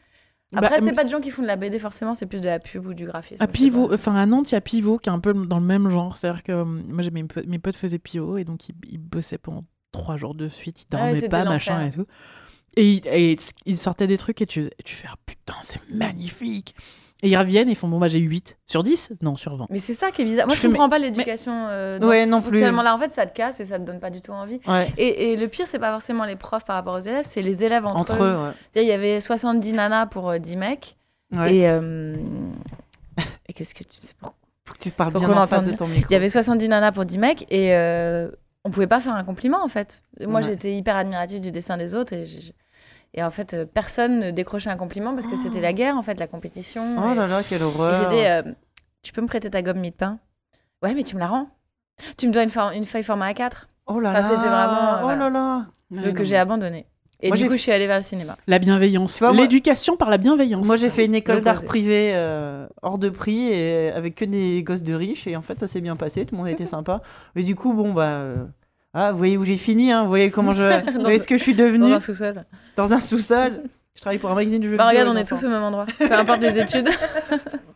Bah, 0.54 0.60
Après, 0.64 0.76
c'est 0.80 0.86
mais- 0.86 0.94
pas 0.94 1.04
des 1.04 1.10
gens 1.12 1.20
qui 1.22 1.30
font 1.32 1.42
de 1.44 1.48
la 1.48 1.56
BD 1.56 1.78
forcément, 1.80 2.14
c'est 2.16 2.26
plus 2.26 2.42
de 2.42 2.48
la 2.48 2.60
pub 2.60 2.86
ou 2.88 2.94
du 2.94 3.06
graphisme. 3.06 3.44
À 3.44 3.46
sais 3.46 3.52
Pivot, 3.52 3.94
enfin 3.94 4.16
à 4.16 4.26
Nantes, 4.26 4.52
il 4.52 4.56
y 4.56 4.58
a 4.58 4.62
Pivot 4.62 4.98
qui 4.98 5.10
est 5.10 5.12
un 5.12 5.20
peu 5.20 5.34
dans 5.34 5.60
le 5.60 5.66
même 5.66 5.90
genre. 5.90 6.16
C'est-à-dire 6.18 6.44
que 6.44 6.64
moi, 6.64 7.02
j'ai 7.04 7.12
mes, 7.12 7.24
potes- 7.24 7.46
mes 7.48 7.60
potes 7.60 7.76
faisaient 7.76 8.00
Pivot 8.00 8.38
et 8.38 8.44
donc 8.44 8.68
ils, 8.70 8.76
ils 8.90 8.98
bossaient 9.00 9.38
pendant 9.38 9.64
trois 9.92 10.18
jours 10.18 10.34
de 10.34 10.48
suite, 10.50 10.82
ils 10.84 10.86
Ah 10.96 11.06
ouais, 11.06 11.14
dormaient 11.14 11.30
pas, 11.30 11.44
machin 11.46 11.86
et 11.88 11.90
tout. 11.92 12.06
Et, 12.78 12.94
ils- 12.94 13.08
et 13.08 13.36
ils 13.66 13.78
sortaient 13.78 14.08
des 14.08 14.18
trucs 14.18 14.42
et 14.42 14.46
tu, 14.46 14.62
et 14.64 14.84
tu 14.84 14.96
fais 14.96 15.08
ah, 15.12 15.16
putain, 15.26 15.56
c'est 15.62 15.80
magnifique. 15.94 16.76
Et 17.26 17.30
ils 17.30 17.38
reviennent 17.38 17.68
et 17.68 17.72
ils 17.72 17.76
font 17.76 17.88
bon, 17.88 17.98
bah 18.00 18.08
j'ai 18.08 18.20
8 18.20 18.58
sur 18.68 18.84
10 18.84 19.14
Non, 19.22 19.36
sur 19.36 19.56
20. 19.58 19.68
Mais 19.70 19.80
c'est 19.80 19.94
ça 19.94 20.12
qui 20.12 20.22
est 20.22 20.26
bizarre. 20.26 20.48
Moi, 20.48 20.56
Je 20.56 20.62
je 20.62 20.68
comprends 20.68 20.90
pas 20.90 21.00
l'éducation 21.00 21.68
euh, 21.70 21.98
dans 22.00 22.08
Ouais, 22.08 22.26
ce 22.26 22.30
non 22.30 22.42
fonctionnement-là. 22.42 22.96
En 22.96 23.00
fait, 23.00 23.10
ça 23.10 23.26
te 23.26 23.34
casse 23.34 23.60
et 23.60 23.66
ça 23.66 23.80
te 23.80 23.84
donne 23.84 24.00
pas 24.00 24.10
du 24.10 24.22
tout 24.22 24.32
envie. 24.32 24.60
Ouais. 24.68 24.92
Et, 24.98 25.32
et 25.34 25.36
le 25.38 25.48
pire, 25.48 25.66
c'est 25.68 25.80
pas 25.80 25.92
forcément 25.92 26.24
les 26.26 26.36
profs 26.36 26.66
par 26.66 26.76
rapport 26.76 26.96
aux 26.96 27.00
élèves, 27.00 27.26
c'est 27.26 27.42
les 27.42 27.64
élèves 27.64 27.86
entre, 27.86 28.00
Entre 28.00 28.24
eux. 28.24 28.36
ouais. 28.46 28.82
Il 28.84 28.88
y 28.88 28.92
avait 28.92 29.20
70 29.22 29.74
nanas 29.74 30.06
pour 30.06 30.30
euh, 30.30 30.38
10 30.38 30.58
mecs. 30.58 30.98
Et, 31.48 31.68
euh, 31.68 32.16
et 33.50 33.54
qu'est-ce 33.54 33.74
que 33.74 33.84
tu 33.84 34.00
sais 34.00 34.14
pourquoi 34.20 34.38
Faut 34.66 34.74
que 34.76 34.80
tu 34.80 34.92
parles 34.92 35.12
Faut 35.12 35.20
bien 35.20 35.30
en 35.36 35.48
face 35.48 35.66
de 35.66 35.74
ton 35.74 35.88
micro. 35.88 36.06
Il 36.10 36.14
y 36.14 36.16
avait 36.16 36.30
70 36.30 36.68
nanas 36.70 36.92
pour 36.92 37.06
10 37.06 37.18
mecs 37.18 37.46
et 37.52 37.76
euh, 37.76 38.30
on 38.64 38.70
pouvait 38.72 38.88
pas 38.88 39.00
faire 39.00 39.14
un 39.16 39.24
compliment 39.24 39.64
en 39.64 39.68
fait. 39.68 40.04
Moi 40.26 40.42
j'étais 40.42 40.74
hyper 40.76 40.96
admirative 40.96 41.42
du 41.42 41.52
dessin 41.52 41.78
des 41.78 41.94
autres 41.96 42.14
et, 42.14 42.26
et 43.16 43.24
en 43.24 43.32
fait 43.32 43.54
euh, 43.54 43.66
personne 43.66 44.20
ne 44.20 44.32
décrochait 44.32 44.70
un 44.70 44.78
compliment 44.78 45.14
parce 45.16 45.26
que 45.28 45.36
c'était 45.36 45.62
la 45.62 45.74
guerre 45.74 45.98
en 45.98 46.04
fait, 46.04 46.20
la 46.20 46.28
compétition. 46.28 46.96
Oh 47.04 47.12
et, 47.12 47.16
là 47.16 47.26
là, 47.28 47.42
quelle 47.44 47.64
horreur. 47.64 47.96
c'était 47.96 48.30
euh, 48.30 48.44
tu 49.02 49.12
peux 49.14 49.22
me 49.22 49.28
prêter 49.28 49.50
ta 49.50 49.62
gomme 49.64 49.80
mi-de-pain 49.80 50.20
Ouais, 50.84 50.94
mais 50.94 51.04
tu 51.04 51.16
me 51.16 51.20
la 51.22 51.26
rends. 51.28 51.48
Tu 52.18 52.28
me 52.28 52.34
dois 52.34 52.44
une, 52.44 52.50
for- 52.50 52.72
une 52.72 52.86
feuille 52.86 53.04
format 53.04 53.32
A4. 53.32 53.64
Oh 53.88 54.00
là 54.00 54.12
enfin, 54.12 54.22
là. 54.22 54.28
c'était 54.30 54.48
vraiment, 54.50 54.98
euh, 54.98 55.02
Oh 55.16 55.18
là 55.20 55.30
là. 55.30 55.66
Donc 55.92 56.18
non, 56.20 56.24
j'ai 56.26 56.38
abandonné. 56.38 56.86
Et 57.22 57.30
Moi, 57.30 57.38
du 57.38 57.46
coup, 57.48 57.54
je 57.54 57.58
suis 57.62 57.72
allée 57.72 57.88
vers 57.88 57.96
le 57.96 58.04
cinéma. 58.04 58.36
La 58.46 58.60
bienveillance. 58.60 59.22
Moi- 59.22 59.32
L'éducation 59.32 59.96
par 59.96 60.10
la 60.10 60.18
bienveillance. 60.18 60.66
Moi, 60.66 60.76
j'ai 60.76 60.90
fait 60.90 61.06
une 61.06 61.16
école 61.16 61.42
d'art 61.42 61.64
privé 61.64 62.12
euh, 62.14 62.68
hors 62.82 62.98
de 62.98 63.10
prix 63.10 63.48
et 63.48 63.90
avec 63.92 64.16
que 64.16 64.26
des 64.26 64.62
gosses 64.64 64.84
de 64.84 64.94
riches. 64.94 65.26
Et 65.26 65.36
en 65.38 65.42
fait, 65.42 65.58
ça 65.60 65.68
s'est 65.68 65.80
bien 65.82 65.96
passé. 65.96 66.26
Tout 66.26 66.36
le 66.36 66.42
monde 66.42 66.50
était 66.52 66.66
sympa. 66.66 67.02
Et 67.38 67.44
du 67.44 67.56
coup, 67.56 67.74
bon, 67.74 67.94
bah. 67.94 68.08
euh, 68.08 68.44
Ah, 68.98 69.12
vous 69.12 69.18
voyez 69.18 69.38
où 69.38 69.44
j'ai 69.44 69.58
fini, 69.58 69.92
hein, 69.92 70.04
vous 70.04 70.08
voyez 70.10 70.32
comment 70.32 70.54
je. 70.54 70.82
vous 70.96 71.02
voyez 71.02 71.20
ce 71.20 71.28
que 71.28 71.38
je 71.38 71.44
suis 71.44 71.54
devenue 71.54 71.90
Dans 71.90 71.96
un 71.96 72.00
sous-sol. 72.00 72.46
dans 72.78 72.94
un 72.94 73.02
sous-sol. 73.02 73.64
Je 73.94 74.00
travaille 74.02 74.20
pour 74.20 74.30
un 74.32 74.36
magazine 74.36 74.62
de 74.62 74.70
jeux 74.70 74.78
Bah 74.78 74.88
vidéo, 74.90 75.02
regarde, 75.02 75.18
on 75.18 75.22
est 75.22 75.26
tous 75.28 75.44
au 75.46 75.50
même 75.50 75.64
endroit, 75.64 75.86
peu 75.98 76.12
importe 76.14 76.42
les 76.42 76.58
études. 76.60 76.90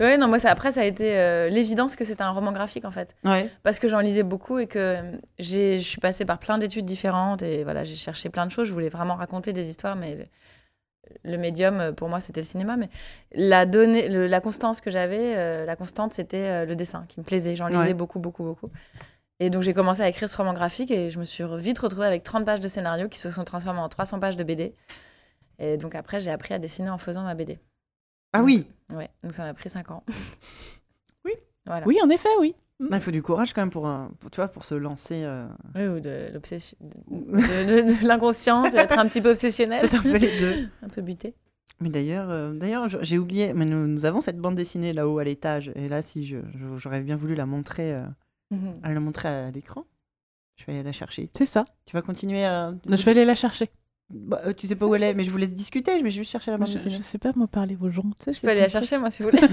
ouais, 0.00 0.16
non, 0.18 0.28
moi, 0.28 0.38
ça, 0.38 0.50
après, 0.50 0.72
ça 0.72 0.80
a 0.80 0.84
été 0.84 1.16
euh, 1.18 1.48
l'évidence 1.48 1.96
que 1.96 2.04
c'était 2.04 2.22
un 2.22 2.30
roman 2.30 2.52
graphique, 2.52 2.84
en 2.84 2.90
fait. 2.90 3.14
Ouais. 3.24 3.50
Parce 3.62 3.78
que 3.78 3.88
j'en 3.88 4.00
lisais 4.00 4.22
beaucoup 4.22 4.58
et 4.58 4.66
que 4.66 4.96
j'ai- 5.38 5.78
je 5.78 5.88
suis 5.88 6.00
passée 6.00 6.24
par 6.24 6.38
plein 6.38 6.58
d'études 6.58 6.84
différentes 6.84 7.42
et 7.42 7.64
voilà, 7.64 7.84
j'ai 7.84 7.96
cherché 7.96 8.28
plein 8.28 8.46
de 8.46 8.50
choses. 8.50 8.68
Je 8.68 8.72
voulais 8.72 8.88
vraiment 8.88 9.14
raconter 9.14 9.52
des 9.52 9.70
histoires, 9.70 9.96
mais 9.96 10.14
le- 10.16 10.26
le 11.32 11.38
médium, 11.38 11.92
pour 11.96 12.08
moi, 12.08 12.20
c'était 12.20 12.40
le 12.40 12.46
cinéma, 12.46 12.76
mais 12.76 12.88
la, 13.34 13.66
donnée, 13.66 14.08
le- 14.08 14.26
la 14.26 14.40
constance 14.40 14.80
que 14.80 14.90
j'avais, 14.90 15.34
euh, 15.36 15.64
la 15.66 15.76
constante, 15.76 16.12
c'était 16.12 16.36
euh, 16.46 16.66
le 16.66 16.76
dessin 16.76 17.04
qui 17.08 17.18
me 17.20 17.24
plaisait. 17.24 17.56
J'en 17.56 17.66
lisais 17.66 17.78
Ouais. 17.80 17.94
beaucoup, 17.94 18.20
beaucoup, 18.20 18.44
beaucoup. 18.44 18.70
Et 19.40 19.48
donc, 19.50 19.62
j'ai 19.62 19.72
commencé 19.74 20.02
à 20.02 20.08
écrire 20.08 20.28
ce 20.28 20.36
roman 20.36 20.52
graphique 20.52 20.90
et 20.90 21.10
je 21.10 21.18
me 21.18 21.24
suis 21.24 21.42
vite 21.58 21.78
retrouvée 21.78 22.06
avec 22.06 22.22
30 22.22 22.44
pages 22.44 22.60
de 22.60 22.68
scénario 22.68 23.08
qui 23.08 23.18
se 23.18 23.30
sont 23.30 23.44
transformées 23.44 23.80
en 23.80 23.88
300 23.88 24.20
pages 24.20 24.36
de 24.36 24.44
BD. 24.44 24.74
Et 25.58 25.76
donc, 25.78 25.94
après, 25.94 26.20
j'ai 26.20 26.30
appris 26.30 26.52
à 26.54 26.58
dessiner 26.58 26.90
en 26.90 26.98
faisant 26.98 27.22
ma 27.22 27.34
BD. 27.34 27.58
Ah 28.32 28.42
oui, 28.42 28.66
Ouais, 28.94 29.08
donc 29.22 29.32
ça 29.32 29.44
m'a 29.44 29.54
pris 29.54 29.68
5 29.68 29.90
ans. 29.90 30.04
Oui. 31.24 31.32
Voilà. 31.66 31.86
Oui, 31.86 31.98
en 32.02 32.08
effet, 32.10 32.28
oui. 32.40 32.54
il 32.80 33.00
faut 33.00 33.10
du 33.10 33.22
courage 33.22 33.52
quand 33.52 33.60
même 33.62 33.70
pour, 33.70 33.88
pour, 34.20 34.30
tu 34.30 34.36
vois, 34.36 34.48
pour 34.48 34.64
se 34.64 34.74
lancer. 34.74 35.22
euh, 35.24 35.46
Oui, 35.74 35.86
ou 35.86 36.00
de 36.00 36.30
l'obsession, 36.32 36.76
de, 36.80 36.96
de- 37.10 37.82
de- 37.94 38.02
de 38.02 38.06
l'inconscience, 38.08 38.72
d'être 38.72 38.98
un 38.98 39.06
petit 39.06 39.20
peu 39.20 39.30
obsessionnel, 39.30 39.80
Peut-être 39.80 40.06
un 40.06 40.10
peu 40.10 40.16
les 40.16 40.38
deux. 40.40 40.68
un 40.82 40.88
peu 40.88 41.02
buté. 41.02 41.34
Mais 41.80 41.88
d'ailleurs, 41.90 42.30
euh, 42.30 42.52
d'ailleurs, 42.54 42.88
j'ai 42.88 43.18
oublié, 43.18 43.52
mais 43.54 43.64
nous, 43.66 43.86
nous 43.86 44.06
avons 44.06 44.20
cette 44.20 44.38
bande 44.38 44.54
dessinée 44.54 44.92
là-haut 44.92 45.18
à 45.18 45.24
l'étage. 45.24 45.72
Et 45.76 45.88
là, 45.88 46.02
si 46.02 46.34
j'aurais 46.76 47.00
bien 47.00 47.16
voulu 47.16 47.34
la 47.34 47.46
montrer, 47.46 47.94
euh, 47.94 48.00
Mhm. 48.50 48.74
à 48.82 48.92
la 48.92 49.00
montrer 49.00 49.28
à 49.28 49.50
l'écran, 49.50 49.84
je 50.56 50.64
vais 50.66 50.72
aller 50.74 50.82
la 50.82 50.92
chercher. 50.92 51.30
C'est 51.36 51.46
ça. 51.46 51.64
Tu 51.86 51.94
vas 51.96 52.02
continuer 52.02 52.44
à. 52.44 52.74
Je 52.88 52.96
vais 53.04 53.10
aller 53.12 53.24
la 53.24 53.34
chercher. 53.34 53.70
Bah, 54.12 54.40
euh, 54.44 54.52
tu 54.52 54.66
sais 54.66 54.74
pas 54.74 54.86
où 54.86 54.94
elle 54.96 55.04
est, 55.04 55.14
mais 55.14 55.22
je 55.22 55.30
vous 55.30 55.36
laisse 55.36 55.54
discuter. 55.54 55.96
Je 55.98 56.02
vais 56.02 56.10
juste 56.10 56.32
chercher 56.32 56.50
la 56.50 56.56
bande 56.58 56.66
Je, 56.66 56.72
dessinée. 56.72 56.96
je 56.96 57.00
sais 57.00 57.18
pas, 57.18 57.30
moi, 57.36 57.46
parler 57.46 57.78
aux 57.80 57.90
gens. 57.90 58.02
Tu 58.18 58.24
sais, 58.24 58.32
Je 58.32 58.40
peux 58.40 58.48
aller 58.48 58.60
la 58.60 58.68
chercher, 58.68 58.98
moi, 58.98 59.08
si 59.08 59.22
vous 59.22 59.28
voulez. 59.30 59.40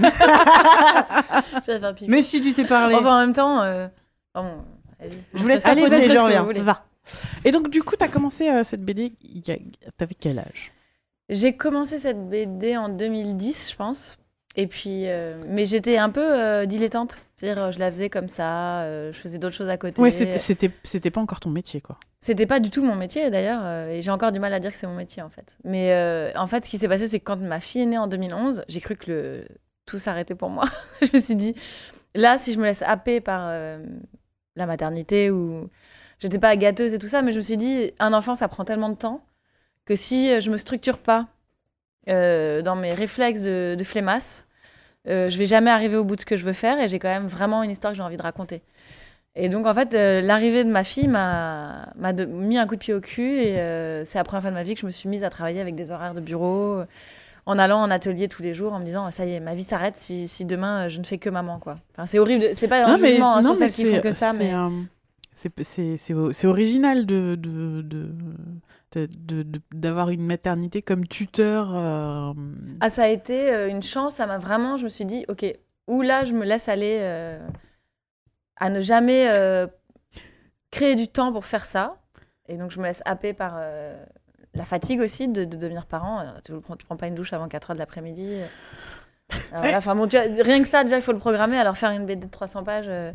Je 1.64 1.72
vais 1.72 1.78
faire 1.80 1.94
pipi. 1.94 2.10
Mais 2.10 2.22
si 2.22 2.40
tu 2.40 2.52
sais 2.52 2.64
parler. 2.64 2.96
Enfin, 2.96 3.16
en 3.16 3.20
même 3.20 3.32
temps, 3.32 3.60
euh, 3.62 3.86
bon, 4.34 4.64
vas-y. 4.98 5.10
Je 5.34 5.38
vous 5.38 5.46
laisse 5.48 5.64
que 5.64 5.70
reviens. 5.70 6.40
vous 6.40 6.46
voulez. 6.46 6.60
Va. 6.60 6.84
Et 7.44 7.52
donc, 7.52 7.70
du 7.70 7.82
coup, 7.82 7.94
tu 7.96 8.04
as 8.04 8.08
commencé 8.08 8.48
euh, 8.48 8.62
cette 8.64 8.84
BD, 8.84 9.12
a- 9.48 9.90
t'avais 9.96 10.14
quel 10.18 10.38
âge? 10.40 10.72
J'ai 11.28 11.56
commencé 11.56 11.98
cette 11.98 12.28
BD 12.28 12.76
en 12.76 12.88
2010, 12.88 13.70
je 13.72 13.76
pense. 13.76 14.18
Et 14.60 14.66
puis, 14.66 15.06
euh, 15.06 15.40
mais 15.46 15.66
j'étais 15.66 15.98
un 15.98 16.10
peu 16.10 16.20
euh, 16.20 16.66
dilettante. 16.66 17.18
C'est-à-dire, 17.36 17.62
euh, 17.62 17.70
je 17.70 17.78
la 17.78 17.92
faisais 17.92 18.10
comme 18.10 18.28
ça, 18.28 18.82
euh, 18.82 19.12
je 19.12 19.16
faisais 19.18 19.38
d'autres 19.38 19.54
choses 19.54 19.68
à 19.68 19.78
côté. 19.78 20.02
Ouais, 20.02 20.10
c'était- 20.10 21.10
pas 21.10 21.20
encore 21.20 21.38
ton 21.38 21.48
métier, 21.50 21.80
quoi. 21.80 21.96
C'était 22.18 22.44
pas 22.44 22.58
du 22.58 22.68
tout 22.68 22.82
mon 22.82 22.96
métier 22.96 23.30
d'ailleurs, 23.30 23.88
et 23.88 24.02
j'ai 24.02 24.10
encore 24.10 24.32
du 24.32 24.40
mal 24.40 24.52
à 24.52 24.58
dire 24.58 24.72
que 24.72 24.76
c'est 24.76 24.88
mon 24.88 24.96
métier 24.96 25.22
en 25.22 25.30
fait. 25.30 25.56
Mais 25.62 26.32
en 26.36 26.48
fait, 26.48 26.64
ce 26.64 26.70
qui 26.70 26.76
s'est 26.78 26.88
passé, 26.88 27.06
c'est 27.06 27.20
que 27.20 27.24
quand 27.24 27.38
ma 27.40 27.60
fille 27.60 27.82
est 27.82 27.86
née 27.86 27.98
en 27.98 28.08
2011, 28.08 28.64
j'ai 28.68 28.80
cru 28.80 28.96
que 28.96 29.08
le... 29.12 29.44
tout 29.86 30.00
s'arrêtait 30.00 30.34
pour 30.34 30.50
moi. 30.50 30.64
je 31.02 31.16
me 31.16 31.22
suis 31.22 31.36
dit, 31.36 31.54
là, 32.16 32.36
si 32.36 32.52
je 32.52 32.58
me 32.58 32.64
laisse 32.64 32.82
happer 32.82 33.20
par 33.20 33.48
la 34.56 34.66
maternité 34.66 35.30
ou. 35.30 35.70
J'étais 36.18 36.40
pas 36.40 36.56
gâteuse 36.56 36.92
et 36.94 36.98
tout 36.98 37.06
ça, 37.06 37.22
mais 37.22 37.30
je 37.30 37.36
me 37.36 37.42
suis 37.42 37.56
dit, 37.56 37.92
un 38.00 38.12
enfant, 38.12 38.34
ça 38.34 38.48
prend 38.48 38.64
tellement 38.64 38.88
de 38.88 38.96
temps 38.96 39.22
que 39.84 39.94
si 39.94 40.40
je 40.40 40.50
me 40.50 40.56
structure 40.56 40.98
pas 40.98 41.28
dans 42.08 42.74
mes 42.76 42.92
réflexes 42.92 43.42
de, 43.42 43.76
de 43.78 43.84
flemmasse, 43.84 44.47
euh, 45.08 45.28
je 45.30 45.38
vais 45.38 45.46
jamais 45.46 45.70
arriver 45.70 45.96
au 45.96 46.04
bout 46.04 46.16
de 46.16 46.20
ce 46.20 46.26
que 46.26 46.36
je 46.36 46.44
veux 46.44 46.52
faire 46.52 46.80
et 46.80 46.88
j'ai 46.88 46.98
quand 46.98 47.08
même 47.08 47.26
vraiment 47.26 47.62
une 47.62 47.70
histoire 47.70 47.92
que 47.92 47.96
j'ai 47.96 48.02
envie 48.02 48.16
de 48.16 48.22
raconter. 48.22 48.62
Et 49.40 49.48
donc, 49.48 49.66
en 49.66 49.74
fait, 49.74 49.94
euh, 49.94 50.20
l'arrivée 50.20 50.64
de 50.64 50.70
ma 50.70 50.82
fille 50.82 51.06
m'a 51.06 51.86
mis 52.28 52.58
un 52.58 52.66
coup 52.66 52.74
de 52.74 52.80
pied 52.80 52.92
au 52.94 53.00
cul. 53.00 53.36
Et 53.38 53.58
euh, 53.60 54.04
c'est 54.04 54.18
la 54.18 54.24
première 54.24 54.42
fois 54.42 54.50
de 54.50 54.56
ma 54.56 54.64
vie 54.64 54.74
que 54.74 54.80
je 54.80 54.86
me 54.86 54.90
suis 54.90 55.08
mise 55.08 55.22
à 55.22 55.30
travailler 55.30 55.60
avec 55.60 55.76
des 55.76 55.92
horaires 55.92 56.14
de 56.14 56.20
bureau, 56.20 56.78
euh, 56.80 56.86
en 57.46 57.56
allant 57.58 57.78
en 57.80 57.90
atelier 57.90 58.26
tous 58.28 58.42
les 58.42 58.52
jours, 58.52 58.72
en 58.72 58.80
me 58.80 58.84
disant 58.84 59.08
ça 59.12 59.24
y 59.26 59.34
est, 59.34 59.40
ma 59.40 59.54
vie 59.54 59.62
s'arrête 59.62 59.96
si, 59.96 60.26
si 60.26 60.44
demain 60.44 60.88
je 60.88 60.98
ne 60.98 61.04
fais 61.04 61.18
que 61.18 61.30
maman. 61.30 61.58
quoi. 61.60 61.78
Enfin, 61.94 62.04
c'est 62.06 62.18
horrible. 62.18 62.46
C'est 62.54 62.66
pas 62.68 62.84
un 62.84 62.96
jugement 63.12 63.36
hein, 63.36 63.42
sur 63.42 63.54
celles 63.54 63.70
qui 63.70 63.82
font 63.94 64.00
que 64.00 64.10
ça, 64.10 64.32
c'est 64.32 64.44
mais. 64.44 64.54
c'est 66.34 66.46
original 66.46 67.06
de- 67.06 67.36
d'avoir 69.72 70.10
une 70.10 70.24
maternité 70.24 70.80
comme 70.82 71.06
tuteur. 71.06 71.70
euh, 71.74 72.32
Ah, 72.80 72.88
ça 72.88 73.04
a 73.04 73.08
été 73.08 73.52
euh, 73.52 73.68
une 73.68 73.82
chance. 73.82 74.14
Ça 74.16 74.26
m'a 74.26 74.38
vraiment. 74.38 74.76
Je 74.76 74.84
me 74.84 74.88
suis 74.88 75.04
dit, 75.04 75.24
ok, 75.28 75.44
où 75.86 76.02
là, 76.02 76.24
je 76.24 76.32
me 76.32 76.44
laisse 76.44 76.68
aller 76.68 76.98
euh, 77.00 77.38
à 78.56 78.70
ne 78.70 78.80
jamais 78.80 79.28
euh, 79.28 79.66
créer 80.70 80.94
du 80.94 81.08
temps 81.08 81.32
pour 81.32 81.44
faire 81.44 81.64
ça. 81.64 81.96
Et 82.48 82.56
donc, 82.56 82.70
je 82.70 82.78
me 82.78 82.84
laisse 82.84 83.02
happer 83.04 83.32
par 83.34 83.60
la 84.54 84.64
fatigue 84.64 85.00
aussi 85.00 85.28
de, 85.28 85.44
de 85.44 85.56
devenir 85.56 85.84
parent. 85.86 86.18
Alors, 86.18 86.40
tu 86.42 86.52
ne 86.52 86.58
prends, 86.58 86.96
pas 86.96 87.06
une 87.06 87.14
douche 87.14 87.32
avant 87.34 87.46
4 87.48 87.70
heures 87.70 87.74
de 87.76 87.80
l'après-midi. 87.80 88.38
Enfin, 89.54 89.94
bon, 89.94 90.06
tu 90.08 90.16
rien 90.16 90.62
que 90.62 90.66
ça, 90.68 90.84
déjà, 90.84 90.96
il 90.96 91.02
faut 91.02 91.12
le 91.12 91.18
programmer. 91.18 91.58
Alors, 91.58 91.76
faire 91.76 91.90
une 91.90 92.06
BD 92.06 92.24
de 92.24 92.30
300 92.30 92.64
pages. 92.64 92.86
Ouais. 92.86 93.14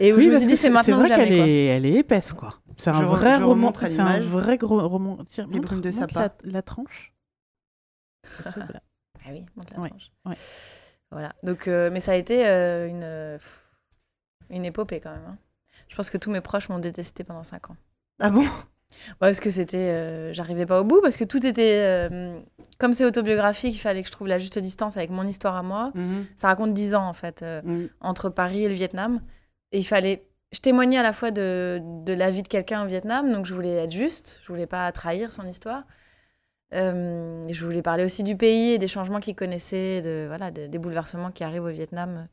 Et 0.00 0.12
où 0.12 0.16
Oui, 0.16 0.24
je 0.24 0.30
me 0.30 0.34
suis 0.38 0.46
que 0.46 0.50
dit, 0.50 0.56
c'est 0.56 0.68
maintenant 0.68 1.00
ou 1.04 1.06
qu'elle 1.06 1.28
quoi. 1.28 1.46
est, 1.46 1.64
elle 1.66 1.86
est 1.86 1.92
épaisse, 1.94 2.32
quoi. 2.32 2.54
C'est 2.78 2.90
un 2.90 3.02
vrai 3.02 3.38
je 3.38 3.42
roman. 3.42 3.72
C'est 3.74 4.00
un 4.00 4.20
vrai 4.20 4.56
gros 4.56 4.86
roman. 4.88 5.18
Tiens, 5.26 5.46
Les 5.48 5.54
montre- 5.56 5.66
brumes 5.68 5.80
de 5.80 5.90
montre 5.90 5.98
sapin. 6.12 6.20
La, 6.44 6.52
la 6.52 6.62
tranche. 6.62 7.12
C'est 8.36 8.44
ça, 8.50 8.60
voilà. 8.60 8.82
Ah 9.26 9.30
oui, 9.32 9.44
monte 9.56 9.70
la 9.72 9.80
Ouais, 9.80 9.88
tranche. 9.90 10.10
ouais. 10.26 10.36
Voilà. 11.10 11.32
Donc, 11.42 11.66
euh, 11.68 11.90
mais 11.92 12.00
ça 12.00 12.12
a 12.12 12.14
été 12.14 12.46
euh, 12.46 12.86
une, 12.88 13.02
euh, 13.02 13.38
une 14.50 14.64
épopée 14.64 15.00
quand 15.00 15.10
même. 15.10 15.24
hein. 15.28 15.38
Je 15.88 15.96
pense 15.96 16.10
que 16.10 16.18
tous 16.18 16.30
mes 16.30 16.40
proches 16.40 16.68
m'ont 16.68 16.78
détesté 16.78 17.24
pendant 17.24 17.44
5 17.44 17.70
ans. 17.70 17.76
Ah 18.20 18.30
bon? 18.30 18.42
Ouais, 18.42 18.48
parce 19.20 19.40
que 19.40 19.50
c'était. 19.50 19.90
euh, 19.90 20.32
J'arrivais 20.32 20.66
pas 20.66 20.80
au 20.80 20.84
bout, 20.84 21.00
parce 21.02 21.16
que 21.16 21.24
tout 21.24 21.44
était. 21.46 21.82
euh, 22.10 22.40
comme 22.78 22.92
c'est 22.92 23.04
autobiographique, 23.04 23.74
il 23.74 23.78
fallait 23.78 24.02
que 24.02 24.06
je 24.08 24.12
trouve 24.12 24.28
la 24.28 24.38
juste 24.38 24.58
distance 24.58 24.96
avec 24.96 25.10
mon 25.10 25.26
histoire 25.26 25.56
à 25.56 25.62
moi. 25.62 25.90
Mhm. 25.94 26.26
Ça 26.36 26.48
raconte 26.48 26.74
10 26.74 26.94
ans, 26.94 27.06
en 27.06 27.12
fait, 27.12 27.42
euh, 27.42 27.60
Mhm. 27.64 27.88
entre 28.00 28.28
Paris 28.28 28.64
et 28.64 28.68
le 28.68 28.74
Vietnam. 28.74 29.20
Et 29.72 29.78
il 29.78 29.84
fallait. 29.84 30.24
Je 30.50 30.60
témoignais 30.60 30.96
à 30.96 31.02
la 31.02 31.12
fois 31.12 31.30
de, 31.30 31.82
la 32.06 32.30
vie 32.30 32.42
de 32.42 32.48
quelqu'un 32.48 32.82
au 32.82 32.86
Vietnam, 32.86 33.30
donc 33.32 33.44
je 33.44 33.52
voulais 33.52 33.74
être 33.74 33.92
juste, 33.92 34.40
je 34.42 34.48
voulais 34.48 34.66
pas 34.66 34.90
trahir 34.92 35.30
son 35.30 35.46
histoire. 35.46 35.82
Euh, 36.74 37.44
je 37.48 37.64
voulais 37.64 37.82
parler 37.82 38.04
aussi 38.04 38.22
du 38.22 38.36
pays 38.36 38.72
et 38.72 38.78
des 38.78 38.88
changements 38.88 39.20
qu'il 39.20 39.34
connaissait, 39.34 40.00
des 40.00 40.78
bouleversements 40.78 41.30
qui 41.30 41.44
arrivent 41.44 41.64
au 41.64 41.70
Vietnam 41.70 42.16
euh, 42.16 42.24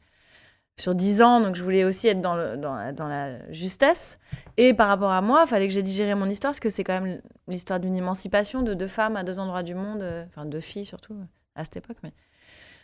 sur 0.77 0.95
10 0.95 1.21
ans. 1.21 1.41
Donc 1.41 1.55
je 1.55 1.63
voulais 1.63 1.83
aussi 1.83 2.07
être 2.07 2.21
dans, 2.21 2.35
la, 2.35 3.51
justesse. 3.51 4.17
Et 4.55 4.73
par 4.73 4.87
rapport 4.87 5.11
à 5.11 5.21
moi, 5.21 5.43
il 5.45 5.49
fallait 5.49 5.67
que 5.67 5.73
j'ai 5.73 5.83
digéré 5.83 6.15
mon 6.15 6.29
histoire, 6.29 6.51
parce 6.51 6.61
que 6.61 6.69
c'est 6.69 6.85
quand 6.85 7.01
même 7.01 7.21
l'histoire 7.49 7.81
d'une 7.81 7.97
émancipation 7.97 8.61
de 8.61 8.73
deux 8.73 8.87
femmes 8.87 9.17
à 9.17 9.23
deux 9.23 9.39
endroits 9.39 9.63
du 9.63 9.75
monde, 9.75 10.01
euh, 10.01 10.25
enfin 10.27 10.45
deux 10.45 10.61
filles 10.61 10.85
surtout, 10.85 11.15
à 11.55 11.65
cette 11.65 11.77
époque, 11.77 11.97
mais 12.01 12.13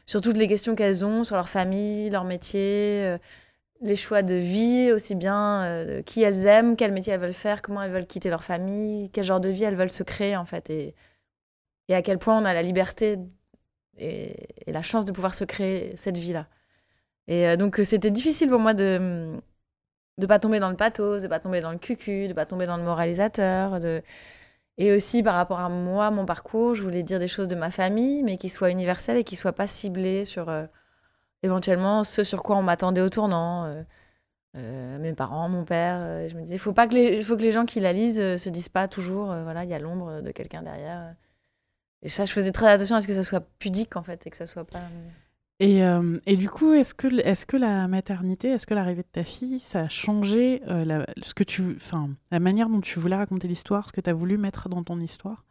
sur 0.05 0.19
toutes 0.19 0.37
les 0.37 0.49
questions 0.49 0.75
qu'elles 0.75 1.05
ont, 1.05 1.23
sur 1.23 1.37
leur 1.37 1.47
famille, 1.47 2.09
leur 2.09 2.25
métier, 2.25 3.17
les 3.81 3.95
choix 3.95 4.21
de 4.21 4.35
vie, 4.35 4.91
aussi 4.91 5.15
bien 5.15 5.63
euh, 5.63 6.01
qui 6.03 6.21
elles 6.21 6.45
aiment, 6.45 6.75
quel 6.75 6.91
métier 6.91 7.13
elles 7.13 7.19
veulent 7.19 7.33
faire, 7.33 7.61
comment 7.61 7.81
elles 7.81 7.91
veulent 7.91 8.05
quitter 8.05 8.29
leur 8.29 8.43
famille, 8.43 9.09
quel 9.11 9.25
genre 9.25 9.39
de 9.39 9.49
vie 9.49 9.63
elles 9.63 9.75
veulent 9.75 9.91
se 9.91 10.03
créer 10.03 10.37
en 10.37 10.45
fait, 10.45 10.69
et, 10.69 10.95
à 11.89 12.01
quel 12.01 12.19
point 12.19 12.41
on 12.41 12.45
a 12.45 12.53
la 12.53 12.61
liberté 12.63 13.17
et, 13.97 14.47
la 14.67 14.81
chance 14.81 15.05
de 15.05 15.11
pouvoir 15.11 15.33
se 15.33 15.43
créer 15.43 15.95
cette 15.97 16.17
vie-là. 16.17 16.47
Et 17.27 17.47
euh, 17.47 17.57
donc 17.57 17.79
euh, 17.79 17.83
c'était 17.83 18.11
difficile 18.11 18.49
pour 18.49 18.59
moi 18.59 18.73
de 18.73 19.39
de 20.17 20.27
pas 20.27 20.39
tomber 20.39 20.59
dans 20.59 20.69
le 20.69 20.75
pathos, 20.75 21.23
de 21.23 21.27
pas 21.27 21.39
tomber 21.39 21.61
dans 21.61 21.71
le 21.71 21.79
cucu, 21.79 22.27
de 22.27 22.33
pas 22.33 22.45
tomber 22.45 22.65
dans 22.65 22.77
le 22.77 22.83
moralisateur, 22.83 23.79
de 23.79 24.01
et 24.77 24.93
aussi 24.93 25.23
par 25.23 25.35
rapport 25.35 25.59
à 25.59 25.69
moi, 25.69 26.11
mon 26.11 26.25
parcours, 26.25 26.75
je 26.75 26.83
voulais 26.83 27.03
dire 27.03 27.19
des 27.19 27.27
choses 27.27 27.47
de 27.47 27.55
ma 27.55 27.71
famille, 27.71 28.23
mais 28.23 28.37
qui 28.37 28.49
soient 28.49 28.71
universelles 28.71 29.17
et 29.17 29.23
qui 29.23 29.35
soient 29.35 29.53
pas 29.53 29.67
ciblées 29.67 30.25
sur 30.25 30.49
éventuellement 31.43 32.03
ce 32.03 32.23
sur 32.23 32.43
quoi 32.43 32.57
on 32.57 32.63
m'attendait 32.63 33.01
au 33.01 33.09
tournant. 33.09 33.65
euh, 33.65 33.83
euh, 34.57 34.99
mes 34.99 35.13
parents, 35.13 35.47
mon 35.47 35.63
père. 35.63 35.97
euh, 36.01 36.27
je 36.29 36.37
me 36.37 36.41
disais, 36.43 36.57
faut 36.57 36.73
pas 36.73 36.87
que 36.87 36.93
les, 36.93 37.21
faut 37.21 37.37
que 37.37 37.41
les 37.41 37.51
gens 37.53 37.65
qui 37.65 37.79
la 37.79 37.93
lisent 37.93 38.35
se 38.37 38.49
disent 38.49 38.69
pas 38.69 38.87
toujours, 38.89 39.27
voilà, 39.27 39.63
il 39.63 39.69
y 39.69 39.73
a 39.73 39.79
l'ombre 39.79 40.21
de 40.21 40.31
quelqu'un 40.31 40.61
derrière. 40.61 41.15
Et 42.01 42.09
ça, 42.09 42.25
je 42.25 42.33
faisais 42.33 42.51
très 42.51 42.67
attention 42.67 42.95
à 42.95 43.01
ce 43.01 43.07
que 43.07 43.13
ça 43.13 43.23
soit 43.23 43.45
pudique 43.59 43.95
en 43.95 44.01
fait 44.01 44.25
et 44.27 44.29
que 44.29 44.35
ça 44.37 44.45
soit 44.47 44.65
pas. 44.65 44.81
Et, 45.59 45.85
euh, 45.85 46.17
et 46.25 46.37
du 46.37 46.49
coup, 46.49 46.73
est-ce 46.73 46.95
que, 46.95 47.07
est 47.23 47.45
que 47.45 47.55
la 47.55 47.87
maternité, 47.87 48.49
est-ce 48.49 48.65
que 48.65 48.73
l'arrivée 48.73 49.03
de 49.03 49.07
ta 49.11 49.23
fille, 49.23 49.59
ça 49.59 49.81
a 49.81 49.87
changé 49.89 50.63
euh, 50.67 50.83
la, 50.83 51.05
ce 51.21 51.35
que 51.35 51.43
tu, 51.43 51.77
la 52.31 52.39
manière 52.39 52.67
dont 52.67 52.81
tu 52.81 52.99
voulais 52.99 53.15
raconter 53.15 53.47
l'histoire, 53.47 53.87
ce 53.87 53.93
que 53.93 54.01
tu 54.01 54.09
as 54.09 54.13
voulu 54.13 54.37
mettre 54.39 54.69
dans 54.69 54.83
ton 54.83 54.99
histoire 54.99 55.45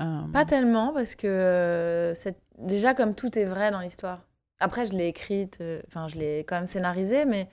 Euh, 0.00 0.20
Pas 0.32 0.44
tellement, 0.44 0.92
parce 0.94 1.16
que 1.16 2.12
déjà, 2.58 2.94
comme 2.94 3.14
tout 3.16 3.36
est 3.36 3.44
vrai 3.44 3.70
dans 3.72 3.80
l'histoire. 3.80 4.20
Après, 4.62 4.86
je 4.86 4.92
l'ai 4.92 5.08
écrite, 5.08 5.58
euh, 5.60 5.80
enfin, 5.88 6.06
je 6.08 6.16
l'ai 6.16 6.38
quand 6.40 6.54
même 6.56 6.66
scénarisée, 6.66 7.24
mais 7.24 7.48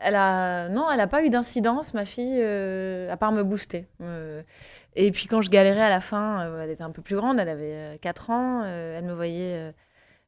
elle 0.00 0.16
a, 0.16 0.68
non, 0.68 0.90
elle 0.90 0.98
n'a 0.98 1.06
pas 1.06 1.22
eu 1.24 1.30
d'incidence, 1.30 1.94
ma 1.94 2.04
fille, 2.04 2.38
euh, 2.40 3.10
à 3.10 3.16
part 3.16 3.32
me 3.32 3.42
booster. 3.42 3.86
Euh, 4.02 4.42
et 4.96 5.10
puis, 5.12 5.26
quand 5.26 5.40
je 5.40 5.50
galérais 5.50 5.80
à 5.82 5.88
la 5.88 6.00
fin, 6.00 6.44
euh, 6.46 6.62
elle 6.62 6.70
était 6.70 6.82
un 6.82 6.90
peu 6.90 7.00
plus 7.02 7.16
grande, 7.16 7.40
elle 7.40 7.48
avait 7.48 7.72
euh, 7.74 7.96
4 8.00 8.30
ans, 8.30 8.64
elle 8.64 9.04
me 9.04 9.14
voyait 9.14 9.72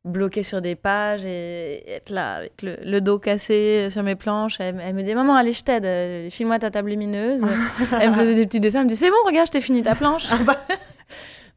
bloquée 0.07 0.43
sur 0.43 0.63
des 0.63 0.77
pages 0.77 1.27
et 1.27 1.85
être 1.93 2.09
là 2.09 2.37
avec 2.37 2.63
le, 2.63 2.79
le 2.83 3.01
dos 3.03 3.19
cassé 3.19 3.89
sur 3.91 4.03
mes 4.03 4.17
planches. 4.17 4.59
Elle, 4.61 4.77
me- 4.77 4.81
elle 4.81 4.95
me 4.95 5.01
disait 5.03 5.15
Maman, 5.15 5.35
allez, 5.35 5.53
je 5.53 5.63
t'aide, 5.63 6.31
file-moi 6.33 6.59
ta 6.59 6.71
table 6.71 6.89
lumineuse. 6.89 7.43
elle 8.01 8.11
me 8.11 8.15
faisait 8.15 8.35
des 8.35 8.47
petits 8.47 8.61
dessins, 8.61 8.79
elle 8.79 8.85
me 8.85 8.89
disait 8.89 9.07
C'est 9.07 9.11
bon, 9.11 9.19
regarde, 9.27 9.47
je 9.49 9.53
t'ai 9.53 9.61
fini 9.61 9.83
ta 9.83 9.95
planche. 9.95 10.29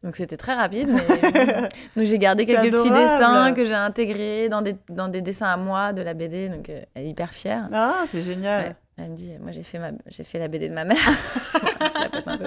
Donc 0.03 0.17
c'était 0.17 0.35
très 0.35 0.53
rapide, 0.53 0.89
mais 0.89 1.01
donc 1.95 2.05
j'ai 2.05 2.17
gardé 2.17 2.45
quelques 2.45 2.71
petits 2.71 2.91
dessins 2.91 3.53
que 3.53 3.63
j'ai 3.63 3.73
intégrés 3.73 4.49
dans 4.49 4.61
des, 4.61 4.75
dans 4.89 5.07
des 5.07 5.21
dessins 5.21 5.47
à 5.47 5.55
moi 5.55 5.93
de 5.93 6.01
la 6.01 6.13
BD, 6.13 6.49
donc 6.49 6.69
euh, 6.69 6.81
elle 6.93 7.05
est 7.05 7.09
hyper 7.09 7.33
fière. 7.33 7.69
Ah, 7.71 8.03
c'est 8.05 8.21
génial. 8.21 8.65
Ouais. 8.65 8.75
Elle 8.97 9.11
me 9.11 9.15
dit, 9.15 9.31
moi 9.39 9.51
j'ai 9.51 9.63
fait, 9.63 9.79
ma... 9.79 9.91
j'ai 10.07 10.25
fait 10.25 10.39
la 10.39 10.49
BD 10.49 10.67
de 10.67 10.73
ma 10.73 10.83
mère. 10.83 10.97
Un 12.25 12.37
peu. 12.37 12.45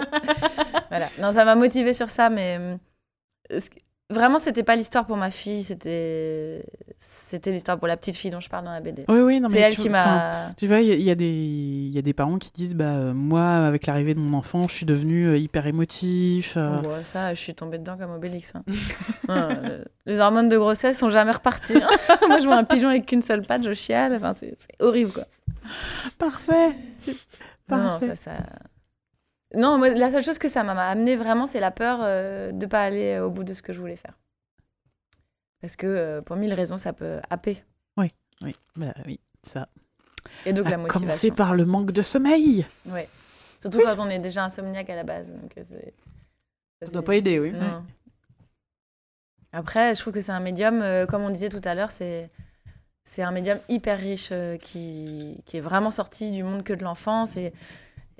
voilà. 0.90 1.06
Non, 1.20 1.32
ça 1.32 1.44
m'a 1.46 1.54
motivée 1.54 1.94
sur 1.94 2.10
ça, 2.10 2.28
mais, 2.28 2.78
Vraiment, 4.08 4.38
c'était 4.38 4.62
pas 4.62 4.76
l'histoire 4.76 5.04
pour 5.04 5.16
ma 5.16 5.32
fille, 5.32 5.64
c'était 5.64 6.62
c'était 6.96 7.50
l'histoire 7.50 7.76
pour 7.76 7.88
la 7.88 7.96
petite 7.96 8.14
fille 8.14 8.30
dont 8.30 8.38
je 8.38 8.48
parle 8.48 8.64
dans 8.64 8.70
la 8.72 8.80
BD. 8.80 9.04
Oui, 9.08 9.18
oui, 9.18 9.40
non, 9.40 9.48
C'est 9.48 9.56
mais 9.56 9.60
elle 9.62 9.74
tu- 9.74 9.80
qui 9.82 9.88
enfin, 9.90 10.04
m'a. 10.04 10.54
Tu 10.56 10.68
vois, 10.68 10.78
il 10.80 10.86
y, 10.86 10.92
a- 10.92 10.94
il 10.94 11.02
y 11.02 11.10
a 11.10 11.16
des 11.16 11.26
il 11.26 11.90
y 11.90 11.98
a 11.98 12.02
des 12.02 12.12
parents 12.12 12.38
qui 12.38 12.52
disent 12.52 12.76
bah 12.76 12.84
euh, 12.94 13.12
moi 13.12 13.44
avec 13.66 13.84
l'arrivée 13.86 14.14
de 14.14 14.20
mon 14.20 14.38
enfant, 14.38 14.62
je 14.68 14.72
suis 14.74 14.86
devenu 14.86 15.26
euh, 15.26 15.36
hyper 15.38 15.66
émotif. 15.66 16.54
euh. 16.56 16.78
Bon, 16.82 17.02
ça, 17.02 17.34
je 17.34 17.40
suis 17.40 17.54
tombée 17.56 17.78
dedans 17.78 17.96
comme 17.98 18.12
Obélix. 18.12 18.54
hein. 18.54 18.62
Non, 19.28 19.48
le- 19.64 19.84
les 20.06 20.20
hormones 20.20 20.48
de 20.48 20.56
grossesse 20.56 20.96
sont 21.00 21.10
jamais 21.10 21.32
reparties. 21.32 21.76
hein. 21.82 21.88
Moi, 22.28 22.38
je 22.38 22.44
vois 22.44 22.56
un 22.58 22.64
pigeon 22.64 22.88
avec 22.90 23.06
qu'une 23.06 23.22
seule 23.22 23.42
patte, 23.42 23.64
je 23.64 23.72
chiale. 23.72 24.14
Enfin, 24.14 24.34
c'est 24.36 24.54
c'est 24.60 24.80
horrible, 24.84 25.10
quoi. 25.10 25.24
Parfait. 26.16 26.76
Non, 27.68 27.76
non, 27.78 27.82
Parfait. 27.98 28.06
ça, 28.14 28.14
ça... 28.14 28.32
Non, 29.56 29.78
moi, 29.78 29.88
la 29.90 30.10
seule 30.10 30.22
chose 30.22 30.38
que 30.38 30.48
ça 30.48 30.62
m'a 30.62 30.72
amené 30.88 31.16
vraiment, 31.16 31.46
c'est 31.46 31.60
la 31.60 31.70
peur 31.70 32.00
euh, 32.02 32.52
de 32.52 32.66
pas 32.66 32.82
aller 32.82 33.18
au 33.18 33.30
bout 33.30 33.42
de 33.44 33.54
ce 33.54 33.62
que 33.62 33.72
je 33.72 33.80
voulais 33.80 33.96
faire. 33.96 34.14
Parce 35.60 35.76
que 35.76 35.86
euh, 35.86 36.20
pour 36.22 36.36
mille 36.36 36.52
raisons, 36.54 36.76
ça 36.76 36.92
peut 36.92 37.20
happer. 37.30 37.62
Oui, 38.42 38.54
bah 38.76 38.92
oui, 39.06 39.18
ça. 39.42 39.66
Et 40.44 40.52
donc 40.52 40.66
la 40.68 40.72
À 40.74 40.76
commencer 40.76 41.06
motivation. 41.06 41.34
par 41.34 41.54
le 41.54 41.64
manque 41.64 41.90
de 41.90 42.02
sommeil. 42.02 42.66
Ouais. 42.84 43.08
Surtout 43.60 43.80
quand 43.82 43.98
on 43.98 44.10
est 44.10 44.18
déjà 44.18 44.44
insomniaque 44.44 44.90
à 44.90 44.94
la 44.94 45.04
base. 45.04 45.32
Donc, 45.32 45.56
euh, 45.56 45.62
c'est- 45.66 45.94
Ça 46.84 46.92
doit 46.92 47.02
pas 47.02 47.16
aider, 47.16 47.38
oui. 47.40 47.52
Non. 47.52 47.82
Après, 49.52 49.94
je 49.94 50.00
trouve 50.02 50.12
que 50.12 50.20
c'est 50.20 50.32
un 50.32 50.40
médium, 50.40 50.82
euh, 50.82 51.06
comme 51.06 51.22
on 51.22 51.30
disait 51.30 51.48
tout 51.48 51.62
à 51.64 51.74
l'heure, 51.74 51.90
c'est 51.90 52.30
c'est 53.04 53.22
un 53.22 53.30
médium 53.30 53.58
hyper 53.70 53.98
riche 53.98 54.28
euh, 54.32 54.58
qui, 54.58 55.40
qui 55.46 55.56
est 55.56 55.60
vraiment 55.62 55.90
sorti 55.92 56.32
du 56.32 56.42
monde 56.42 56.62
que 56.64 56.72
de 56.74 56.82
l'enfance 56.84 57.36
et, 57.36 57.52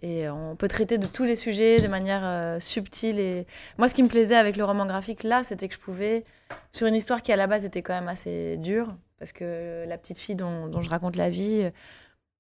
et 0.03 0.29
on 0.29 0.57
peut 0.57 0.69
traiter 0.69 0.99
de 0.99 1.07
tous 1.07 1.25
les 1.25 1.37
sujets 1.37 1.81
de 1.81 1.89
manière 1.89 2.23
euh, 2.25 2.61
subtile. 2.61 3.19
Et 3.19 3.47
moi, 3.79 3.89
ce 3.89 3.95
qui 3.95 4.03
me 4.03 4.09
plaisait 4.09 4.37
avec 4.37 4.57
le 4.57 4.65
roman 4.65 4.87
graphique 4.87 5.23
là, 5.23 5.43
c'était 5.45 5.69
que 5.69 5.75
je 5.75 5.81
pouvais 5.81 6.25
sur 6.73 6.87
une 6.87 6.95
histoire 6.95 7.23
qui 7.23 7.33
à 7.33 7.37
la 7.37 7.47
base 7.47 7.65
était 7.65 7.83
quand 7.83 7.95
même 7.95 8.09
assez 8.09 8.57
dure 8.59 8.95
parce 9.19 9.33
que 9.33 9.85
la 9.89 9.97
petite 9.99 10.19
fille 10.19 10.37
dont, 10.37 10.71
je 10.83 10.91
raconte 10.91 11.17
la 11.17 11.31
vie, 11.31 11.63
euh, 11.65 11.71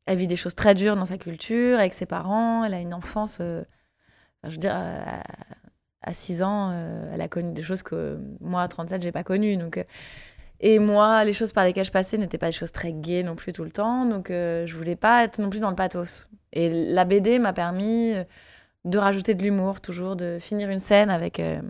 elle 0.07 0.19
vit 0.19 0.27
des 0.27 0.37
choses 0.37 0.55
très 0.55 0.74
dures 0.74 0.97
dans 0.97 1.07
sa 1.07 1.19
culture 1.19 1.78
avec 1.78 1.95
ses 1.95 2.07
parents. 2.07 2.65
Elle 2.65 2.74
a 2.74 2.81
une 2.81 2.95
enfance, 2.95 3.39
euh, 3.41 3.62
je 4.45 4.51
veux 4.51 4.57
dire. 4.59 4.74
à- 4.74 5.23
à 6.03 6.12
6 6.12 6.41
ans, 6.45 6.70
euh, 6.73 7.11
elle 7.12 7.20
a 7.20 7.27
connu 7.27 7.53
des 7.53 7.65
choses 7.65 7.83
que 7.83 8.20
moi, 8.41 8.62
à 8.62 8.69
37, 8.69 9.03
j'ai 9.03 9.11
pas 9.11 9.24
connues. 9.24 9.57
Donc, 9.57 9.77
euh, 9.77 9.83
et 10.61 10.78
moi, 10.78 11.24
les 11.24 11.33
choses 11.33 11.53
par 11.53 11.65
lesquelles 11.65 11.85
je 11.85 11.91
passais 11.91 12.16
n'étaient 12.16 12.39
pas 12.39 12.47
des 12.47 12.53
choses 12.53 12.70
très 12.70 12.93
gaies 12.93 13.24
non 13.24 13.35
plus 13.35 13.53
tout 13.53 13.65
le 13.65 13.73
temps. 13.73 14.05
Donc, 14.05 14.31
euh, 14.31 14.66
je 14.66 14.77
voulais 14.77 14.95
pas 14.95 15.24
être 15.24 15.41
non 15.41 15.51
plus 15.51 15.59
dans 15.59 15.70
le 15.70 15.74
pathos. 15.74 16.28
Et 16.57 16.70
la 16.93 17.05
BD 17.05 17.39
m'a 17.39 17.53
permis 17.53 18.12
euh, 18.15 18.24
de 18.85 18.99
rajouter 18.99 19.35
de 19.35 19.43
l'humour, 19.43 19.81
toujours, 19.81 20.16
de 20.16 20.39
finir 20.41 20.70
une 20.70 20.78
scène 20.78 21.11
avec 21.11 21.39
euh, 21.39 21.61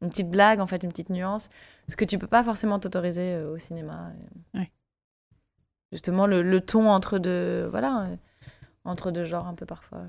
une 0.00 0.08
petite 0.10 0.30
blague, 0.30 0.58
en 0.60 0.66
fait, 0.66 0.82
une 0.82 0.88
petite 0.90 1.10
nuance. 1.10 1.48
Ce 1.88 1.94
que 1.96 2.04
tu 2.04 2.18
peux 2.18 2.26
pas 2.26 2.42
forcément 2.42 2.78
t'autoriser 2.80 3.34
euh, 3.34 3.52
au 3.52 3.58
cinéma. 3.58 4.10
Et, 4.54 4.58
Ouais. 4.58 4.72
Justement, 5.92 6.26
le, 6.26 6.42
le 6.42 6.60
ton 6.60 6.88
entre 6.88 7.18
deux, 7.18 7.66
voilà, 7.66 8.04
euh, 8.04 8.16
entre 8.84 9.10
deux 9.10 9.24
genres 9.24 9.46
un 9.46 9.54
peu 9.54 9.66
parfois. 9.66 10.02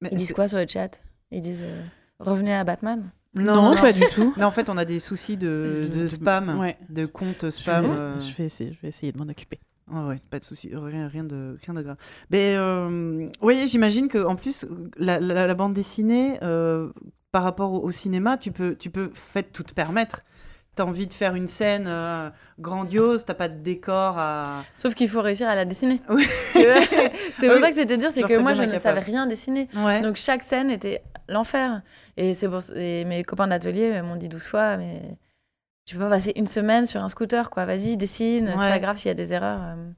Mais 0.00 0.10
Ils 0.12 0.18
disent 0.18 0.32
quoi 0.32 0.48
sur 0.48 0.58
le 0.58 0.66
chat? 0.68 1.00
Ils 1.30 1.40
disent 1.40 1.64
euh, 1.66 1.82
revenez 2.18 2.54
à 2.54 2.64
Batman? 2.64 3.10
Non, 3.34 3.74
pas 3.76 3.92
du 3.94 4.02
tout. 4.12 4.34
Non, 4.36 4.46
en 4.48 4.50
fait, 4.50 4.68
on 4.68 4.76
a 4.76 4.84
des 4.84 4.98
soucis 5.00 5.38
de, 5.38 5.88
de 5.92 6.06
spam, 6.06 6.58
Ouais. 6.58 6.76
de 6.90 7.06
comptes 7.06 7.46
Je 7.46 7.50
spam. 7.50 7.86
vais, 7.86 7.90
euh, 7.90 8.20
je 8.20 8.34
vais 8.34 8.44
essayer, 8.44 8.72
je 8.74 8.80
vais 8.82 8.88
essayer 8.88 9.10
de 9.12 9.18
m'en 9.24 9.30
occuper. 9.30 9.58
Ah 9.94 10.06
ouais, 10.06 10.16
pas 10.30 10.38
de 10.38 10.44
souci, 10.44 10.70
rien, 10.72 11.06
rien 11.06 11.24
de, 11.24 11.56
rien 11.64 11.74
de 11.74 11.82
grave. 11.82 11.96
Mais 12.30 12.54
euh, 12.56 13.26
oui, 13.42 13.66
j'imagine 13.68 14.08
que 14.08 14.24
en 14.24 14.36
plus 14.36 14.64
la, 14.96 15.20
la- 15.20 15.46
la 15.46 15.54
bande 15.54 15.74
dessinée, 15.74 16.38
euh, 16.42 16.88
par 17.30 17.42
rapport 17.42 17.72
au, 17.72 17.80
au 17.80 17.90
cinéma, 17.90 18.36
tu 18.38 18.52
peux, 18.52 18.74
tu 18.74 18.90
peux, 18.90 19.10
fait, 19.12 19.52
tout 19.52 19.62
te 19.62 19.74
permettre. 19.74 20.22
T'as 20.74 20.84
envie 20.84 21.06
de 21.06 21.12
faire 21.12 21.34
une 21.34 21.46
scène 21.46 21.84
euh, 21.86 22.30
grandiose, 22.58 23.26
t'as 23.26 23.34
pas 23.34 23.48
de 23.48 23.58
décor 23.62 24.14
à. 24.18 24.64
Sauf 24.74 24.94
qu'il 24.94 25.08
faut 25.10 25.20
réussir 25.20 25.46
à 25.48 25.54
la 25.54 25.66
dessiner. 25.66 26.00
Oui. 26.08 26.26
C'est 26.52 27.46
pour 27.48 27.56
Oui. 27.56 27.60
ça 27.60 27.68
que 27.68 27.74
c'était 27.74 27.98
dur, 27.98 28.10
c'est 28.10 28.22
que 28.22 28.38
moi 28.38 28.54
je 28.54 28.62
ne 28.62 28.78
savais 28.78 29.00
rien 29.00 29.26
dessiner. 29.26 29.68
Ouais. 29.76 30.00
Donc 30.00 30.16
chaque 30.16 30.42
scène 30.42 30.70
était 30.70 31.02
l'enfer. 31.28 31.82
Et 32.16 32.32
c'est 32.32 32.48
pour 32.48 32.60
et 32.74 33.04
mes 33.04 33.22
copains 33.22 33.48
d'atelier 33.48 34.00
m'ont 34.02 34.16
dit 34.16 34.30
douze 34.30 34.46
fois, 34.46 34.78
mais 34.78 35.02
tu 35.84 35.96
peux 35.96 36.02
pas 36.02 36.10
passer 36.10 36.32
une 36.36 36.46
semaine 36.46 36.86
sur 36.86 37.02
un 37.02 37.08
scooter, 37.08 37.50
quoi. 37.50 37.66
Vas-y, 37.66 37.96
dessine. 37.96 38.46
C'est 38.52 38.58
Ouais. 38.62 38.70
pas 38.70 38.78
grave 38.78 38.96
s'il 38.96 39.08
y 39.08 39.10
a 39.10 39.14
des 39.14 39.32
erreurs. 39.32 39.60
euh. 39.62 39.90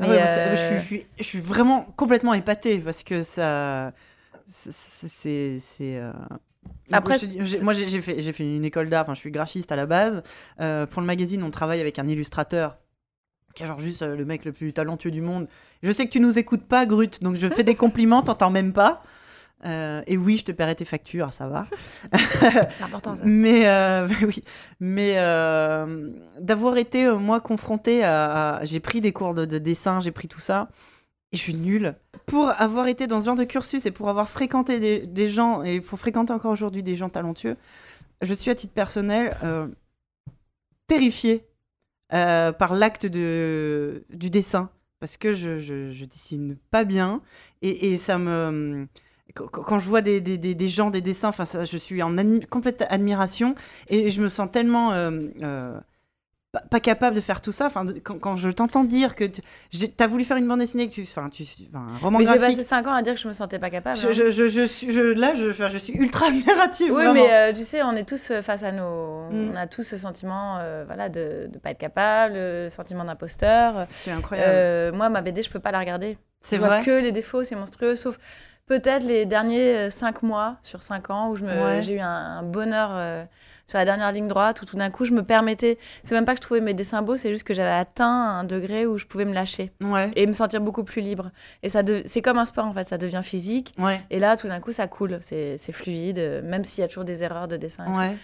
Ah 0.00 0.08
ouais, 0.08 0.26
c'est- 0.26 0.48
euh, 0.48 0.76
je, 0.78 0.82
suis, 0.82 1.06
je, 1.20 1.38
vraiment 1.38 1.82
complètement 1.96 2.34
épatée 2.34 2.78
parce 2.78 3.02
que 3.02 3.20
ça. 3.22 3.92
c'est- 4.48 4.72
C'est. 5.08 5.56
c'est, 5.60 5.96
euh, 5.96 6.12
Après, 6.92 7.18
je 7.18 7.44
c'est- 7.44 7.62
moi, 7.62 7.72
j'ai 7.72 8.00
fait, 8.00 8.44
une 8.56 8.64
école 8.64 8.88
d'art, 8.88 9.02
enfin, 9.02 9.14
je 9.14 9.20
suis 9.20 9.30
graphiste 9.30 9.70
à 9.72 9.76
la 9.76 9.86
base. 9.86 10.22
Euh, 10.60 10.86
pour 10.86 11.00
le 11.00 11.06
magazine, 11.06 11.42
on 11.42 11.50
travaille 11.50 11.80
avec 11.80 11.98
un 11.98 12.06
illustrateur 12.06 12.78
qui 13.54 13.64
est 13.64 13.66
genre 13.66 13.78
juste 13.78 14.02
le 14.02 14.24
mec 14.24 14.44
le 14.46 14.52
plus 14.52 14.72
talentueux 14.72 15.10
du 15.10 15.20
monde. 15.20 15.46
Je 15.82 15.92
sais 15.92 16.06
que 16.06 16.10
tu 16.10 16.20
nous 16.20 16.38
écoutes 16.38 16.64
pas, 16.66 16.86
Grut, 16.86 17.22
donc 17.22 17.36
je 17.36 17.48
fais 17.48 17.64
des 17.64 17.74
compliments, 17.74 18.22
t'entends 18.22 18.50
même 18.50 18.72
pas. 18.72 19.02
Euh, 19.64 20.02
et 20.08 20.16
oui, 20.16 20.38
je 20.38 20.44
te 20.46 20.52
paierai 20.52 20.74
tes 20.74 20.84
factures, 20.84 21.32
ça 21.32 21.46
va. 21.46 21.64
c'est 22.72 22.82
important 22.84 23.14
ça. 23.14 23.22
Mais 23.24 23.68
euh, 23.68 24.08
oui, 24.26 24.42
mais 24.80 25.14
euh, 25.18 26.10
d'avoir 26.40 26.76
été 26.78 27.08
moi 27.12 27.40
confrontée 27.40 28.02
à, 28.02 28.56
à- 28.56 28.64
j'ai 28.64 28.80
pris 28.80 29.00
des 29.00 29.12
cours 29.12 29.34
de, 29.34 29.44
de 29.44 29.58
dessin, 29.58 30.00
j'ai 30.00 30.10
pris 30.10 30.26
tout 30.28 30.40
ça 30.40 30.68
et 31.30 31.36
je 31.36 31.42
suis 31.42 31.54
nulle. 31.54 31.94
Pour 32.26 32.50
avoir 32.50 32.88
été 32.88 33.06
dans 33.06 33.20
ce 33.20 33.26
genre 33.26 33.36
de 33.36 33.44
cursus 33.44 33.86
et 33.86 33.90
pour 33.92 34.08
avoir 34.08 34.28
fréquenté 34.28 34.80
des, 34.80 35.06
des 35.06 35.26
gens 35.28 35.62
et 35.62 35.80
pour 35.80 35.98
fréquenter 35.98 36.32
encore 36.32 36.50
aujourd'hui 36.52 36.82
des 36.82 36.96
gens 36.96 37.08
talentueux, 37.08 37.56
je 38.20 38.34
suis 38.34 38.50
à 38.50 38.54
titre 38.54 38.72
personnel 38.74 39.36
terrifiée 40.86 41.46
par 42.10 42.74
l'acte 42.74 43.06
de 43.06 44.04
du 44.10 44.28
dessin 44.30 44.70
parce 45.00 45.16
que 45.16 45.32
je, 45.32 45.58
je, 45.58 45.90
je 45.90 46.04
dessine 46.04 46.56
pas 46.70 46.84
bien 46.84 47.22
et, 47.62 47.92
et 47.92 47.96
ça 47.96 48.18
me 48.18 48.86
quand, 49.34 49.78
je 49.78 49.88
vois 49.88 50.00
des, 50.02 50.20
des, 50.20 50.38
des, 50.38 50.54
des 50.54 50.68
gens, 50.68 50.90
des 50.90 51.00
dessins, 51.00 51.28
enfin, 51.28 51.44
ça, 51.44 51.64
je 51.64 51.76
suis 51.76 52.02
en 52.02 52.14
admi- 52.16 52.46
complète 52.46 52.84
admiration 52.90 53.54
et 53.88 54.10
je 54.10 54.20
me 54.22 54.28
sens 54.28 54.48
tellement 54.50 54.92
euh, 54.92 55.10
euh, 55.42 55.78
pas, 56.52 56.60
pas 56.70 56.80
capable 56.80 57.16
de 57.16 57.20
faire 57.22 57.40
tout 57.40 57.52
ça. 57.52 57.64
Enfin, 57.66 57.86
de- 57.86 57.98
quand, 57.98 58.18
quand 58.18 58.36
je 58.36 58.50
t'entends 58.50 58.84
dire 58.84 59.14
que 59.16 59.24
tu 59.24 59.40
as 59.98 60.06
voulu 60.06 60.24
faire 60.24 60.36
une 60.36 60.46
bande 60.46 60.58
dessinée, 60.60 60.86
que 60.88 60.92
tu, 60.92 61.02
enfin, 61.02 61.30
tu, 61.30 61.44
enfin, 61.74 61.84
un 61.94 61.98
roman 61.98 62.18
Mais 62.18 62.26
j'ai 62.26 62.36
graphique. 62.36 62.56
passé 62.58 62.68
5 62.68 62.86
ans 62.88 62.92
à 62.92 63.00
dire 63.02 63.14
que 63.14 63.20
je 63.20 63.28
me 63.28 63.32
sentais 63.32 63.58
pas 63.58 63.70
capable. 63.70 63.96
Je, 63.96 64.08
hein. 64.08 64.12
je, 64.12 64.30
je, 64.30 64.48
je 64.48 64.66
suis, 64.66 64.90
je, 64.92 65.00
là, 65.00 65.32
je, 65.34 65.78
suis 65.78 65.94
ultra 65.94 66.26
admirative. 66.28 66.88
Oui, 66.92 67.04
vraiment. 67.04 67.14
mais 67.14 67.32
euh, 67.32 67.52
tu 67.54 67.62
sais, 67.62 67.82
on 67.82 67.92
est 67.92 68.06
tous 68.06 68.32
face 68.42 68.62
à 68.62 68.72
nos. 68.72 69.30
Mm. 69.30 69.50
On 69.52 69.56
a 69.56 69.66
tous 69.66 69.82
ce 69.82 69.96
sentiment 69.96 70.58
voilà, 70.86 71.08
de 71.08 71.48
ne 71.52 71.58
pas 71.58 71.70
être 71.70 71.78
capable, 71.78 72.34
le 72.34 72.68
sentiment 72.68 73.04
d'imposteur. 73.04 73.86
c'est 73.88 74.10
incroyable. 74.10 74.94
Moi, 74.96 75.08
ma 75.08 75.22
BD, 75.22 75.40
je 75.40 75.50
peux 75.50 75.60
pas 75.60 75.70
la 75.70 75.78
regarder. 75.78 76.18
c'est 76.42 76.56
je 76.56 76.60
vois 76.60 76.68
vrai. 76.76 76.84
que 76.84 76.90
les 77.02 77.12
défauts, 77.12 77.44
c'est 77.44 77.54
monstrueux, 77.54 77.96
sauf 77.96 78.18
peut-être 78.66 79.04
les 79.04 79.26
derniers 79.26 79.90
5 79.90 80.22
mois 80.22 80.56
sur 80.62 80.82
5 80.82 81.10
ans 81.10 81.28
où 81.30 81.36
Ouais. 81.36 81.80
j'ai 81.82 81.94
eu 81.94 82.00
un, 82.00 82.06
un 82.08 82.42
bonheur 82.42 82.90
euh, 82.92 83.24
sur 83.66 83.78
la 83.78 83.84
dernière 83.84 84.10
ligne 84.12 84.28
droite 84.28 84.60
où 84.62 84.64
tout 84.64 84.76
d'un 84.76 84.90
coup 84.90 85.04
je 85.04 85.12
me 85.12 85.22
permettais. 85.22 85.78
C'est 86.02 86.14
même 86.14 86.24
pas 86.24 86.32
que 86.34 86.38
je 86.38 86.42
trouvais 86.42 86.60
mes 86.60 86.74
dessins 86.74 87.00
beaux, 87.02 87.16
c'est 87.16 87.30
juste 87.30 87.44
que 87.44 87.54
j'avais 87.54 87.70
atteint 87.70 88.06
un 88.08 88.44
degré 88.44 88.86
où 88.86 88.98
je 88.98 89.06
pouvais 89.06 89.24
me 89.24 89.32
lâcher 89.32 89.70
Ouais. 89.80 90.10
et 90.16 90.26
me 90.26 90.32
sentir 90.32 90.60
beaucoup 90.60 90.84
plus 90.84 91.00
libre. 91.00 91.30
Et 91.62 91.68
ça 91.68 91.82
de- 91.82 92.02
c'est 92.04 92.22
comme 92.22 92.38
un 92.38 92.44
sport 92.46 92.66
en 92.66 92.72
fait, 92.72 92.84
ça 92.84 92.98
devient 92.98 93.20
physique. 93.22 93.74
Ouais. 93.78 94.00
Et 94.10 94.18
là, 94.18 94.36
tout 94.36 94.48
d'un 94.48 94.60
coup, 94.60 94.72
ça 94.72 94.86
coule, 94.88 95.18
c'est 95.20 95.56
fluide, 95.72 96.18
euh, 96.18 96.42
même 96.42 96.64
s'il 96.64 96.82
y 96.82 96.84
a 96.84 96.88
toujours 96.88 97.04
des 97.04 97.22
erreurs 97.24 97.48
de 97.48 97.56
dessin. 97.56 97.84
et 97.84 97.86
tout. 98.14 98.18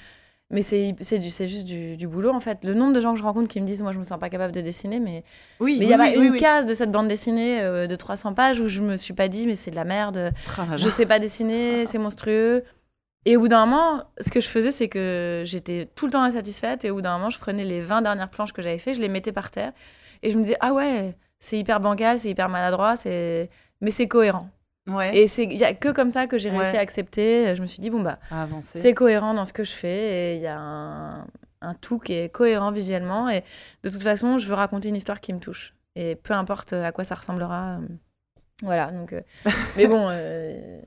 Mais 0.50 0.62
c'est 0.62 0.92
c'est 1.02 1.18
du- 1.18 1.28
c'est 1.28 1.46
juste 1.46 1.64
du, 1.66 1.96
du 1.98 2.08
boulot 2.08 2.30
en 2.32 2.40
fait. 2.40 2.64
Le 2.64 2.72
nombre 2.72 2.94
de 2.94 3.00
gens 3.00 3.12
que 3.12 3.18
je 3.18 3.22
rencontre 3.22 3.48
qui 3.48 3.60
me 3.60 3.66
disent, 3.66 3.82
moi 3.82 3.92
je 3.92 3.98
me 3.98 4.02
sens 4.04 4.18
pas 4.18 4.30
capable 4.30 4.52
de 4.52 4.62
dessiner, 4.62 4.98
mais 4.98 5.22
Oui. 5.60 5.76
mais 5.78 5.84
il 5.84 5.88
y 5.90 5.92
a 5.94 5.98
oui, 5.98 6.12
pas 6.14 6.18
oui, 6.18 6.26
une 6.26 6.32
oui. 6.32 6.38
case 6.40 6.64
de 6.64 6.72
cette 6.72 6.90
bande 6.90 7.06
dessinée 7.08 7.60
euh, 7.60 7.86
de 7.86 7.94
300 7.94 8.32
pages 8.32 8.58
où 8.58 8.68
je 8.68 8.80
me 8.80 8.96
suis 8.96 9.12
pas 9.12 9.28
dit, 9.28 9.46
mais 9.46 9.56
c'est 9.56 9.70
de 9.70 9.76
la 9.76 9.84
merde, 9.84 10.16
là 10.16 10.66
là. 10.70 10.76
je 10.76 10.88
sais 10.88 11.04
pas 11.04 11.18
dessiner, 11.18 11.84
c'est 11.84 11.98
monstrueux. 11.98 12.64
Et 13.26 13.36
au 13.36 13.40
bout 13.40 13.48
d'un 13.48 13.66
moment, 13.66 14.02
ce 14.20 14.30
que 14.30 14.40
je 14.40 14.48
faisais, 14.48 14.70
c'est 14.70 14.88
que 14.88 15.42
j'étais 15.44 15.86
tout 15.94 16.06
le 16.06 16.12
temps 16.12 16.22
insatisfaite. 16.22 16.84
Et 16.86 16.90
au 16.90 16.94
bout 16.94 17.00
d'un 17.02 17.18
moment, 17.18 17.28
je 17.28 17.38
prenais 17.38 17.64
les 17.64 17.80
20 17.80 18.00
dernières 18.00 18.30
planches 18.30 18.54
que 18.54 18.62
j'avais 18.62 18.78
fait, 18.78 18.94
je 18.94 19.00
les 19.00 19.08
mettais 19.08 19.32
par 19.32 19.50
terre. 19.50 19.72
Et 20.22 20.30
je 20.30 20.38
me 20.38 20.42
disais, 20.42 20.56
ah 20.60 20.72
ouais, 20.72 21.14
c'est 21.38 21.58
hyper 21.58 21.80
bancal, 21.80 22.18
c'est 22.18 22.30
hyper 22.30 22.48
maladroit, 22.48 22.96
c'est... 22.96 23.50
mais 23.82 23.90
c'est 23.90 24.08
cohérent. 24.08 24.48
Ouais. 24.89 25.16
Et 25.16 25.28
c'est- 25.28 25.44
il 25.44 25.56
y 25.59 25.65
a 25.65 25.74
que 25.74 25.90
comme 25.90 26.10
ça 26.10 26.27
que 26.27 26.39
j'ai 26.39 26.51
réussi 26.51 26.73
Ouais. 26.73 26.78
à 26.78 26.81
accepter. 26.81 27.55
Je 27.55 27.62
me 27.62 27.66
suis 27.66 27.81
dit, 27.81 27.90
bon, 27.90 28.01
bah, 28.02 28.19
c'est 28.62 28.94
cohérent 28.94 29.35
dans 29.35 29.44
ce 29.44 29.52
que 29.52 29.65
je 29.65 29.73
fais 29.73 30.32
et 30.32 30.36
il 30.36 30.43
y 30.43 30.47
a 30.47 30.59
un, 30.59 31.27
un 31.60 31.74
tout 31.74 31.98
qui 31.98 32.15
est 32.15 32.28
cohérent 32.31 32.70
visuellement 32.73 33.28
et 33.28 33.43
de 33.82 33.90
toute 33.90 34.02
façon 34.02 34.39
je 34.39 34.47
veux 34.48 34.55
raconter 34.55 34.89
une 34.89 34.97
histoire 34.97 35.20
qui 35.20 35.32
me 35.32 35.40
touche 35.40 35.74
et 35.97 36.15
peu 36.16 36.32
importe 36.35 36.73
à 36.73 36.93
quoi 36.93 37.02
ça 37.02 37.16
ressemblera 37.16 37.78
euh, 37.81 37.89
voilà 38.62 38.93
donc 38.93 39.12
euh, 39.12 39.20
mais 39.77 39.89
bon 39.89 40.06
euh, 40.09 40.81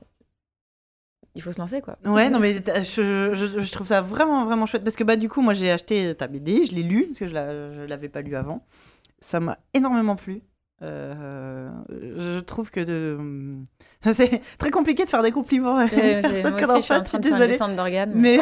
il 1.34 1.42
faut 1.42 1.52
se 1.52 1.58
lancer 1.58 1.80
quoi 1.82 1.98
Ouais, 2.04 2.28
non, 2.30 2.38
mais 2.38 2.54
je, 2.56 3.32
je- 3.34 3.60
je 3.60 3.72
trouve 3.72 3.86
ça 3.86 4.00
vraiment, 4.02 4.44
vraiment 4.44 4.66
chouette. 4.66 4.84
Parce 4.84 4.96
que, 4.96 5.04
bah, 5.04 5.16
du 5.16 5.30
coup, 5.30 5.40
moi, 5.40 5.54
j'ai 5.54 5.70
acheté 5.70 6.14
ta 6.14 6.26
BD, 6.26 6.66
je 6.66 6.72
l'ai 6.74 6.82
lu, 6.82 7.06
parce 7.06 7.20
que 7.20 7.26
je 7.26 7.32
la- 7.32 7.72
je 7.72 7.80
l'avais 7.82 8.10
pas 8.10 8.20
lu 8.20 8.36
avant. 8.36 8.66
Ça 9.20 9.40
m'a 9.40 9.58
énormément 9.72 10.14
plu. 10.14 10.42
Euh, 10.82 11.70
je 11.88 12.38
trouve 12.40 12.70
que 12.70 12.80
de... 12.80 13.18
c'est 14.12 14.40
très 14.58 14.70
compliqué 14.70 15.04
de 15.04 15.10
faire 15.10 15.22
des 15.22 15.30
compliments. 15.32 15.76
à 15.76 15.84
une 15.84 15.90
Ouais, 15.90 16.20
personne 16.22 16.52
moi 16.52 16.62
aussi, 16.62 16.70
en 16.72 16.76
je 16.76 16.82
suis 16.82 16.94
en 16.94 17.02
train 17.02 17.18
de 17.18 17.24
faire 17.26 17.36
désolée. 17.38 17.52
descente 17.52 17.76
d'organes. 17.76 18.12
Mais, 18.14 18.38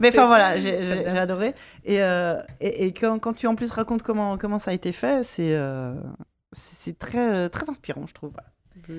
mais 0.00 0.08
enfin 0.10 0.26
voilà, 0.26 0.58
j'ai 0.60 1.06
adoré. 1.06 1.54
Et, 1.84 2.02
euh, 2.02 2.40
et, 2.60 2.86
et 2.86 2.92
quand, 2.92 3.18
quand 3.18 3.32
tu 3.34 3.46
en 3.46 3.54
plus 3.54 3.70
racontes 3.70 4.02
comment, 4.02 4.36
comment 4.38 4.58
ça 4.58 4.72
a 4.72 4.74
été 4.74 4.92
fait, 4.92 5.22
c'est 5.24 5.54
euh, 5.54 5.94
c'est 6.52 6.98
très, 6.98 7.48
très 7.50 7.68
inspirant, 7.70 8.06
je 8.06 8.14
trouve. 8.14 8.30
Voilà. 8.32 8.48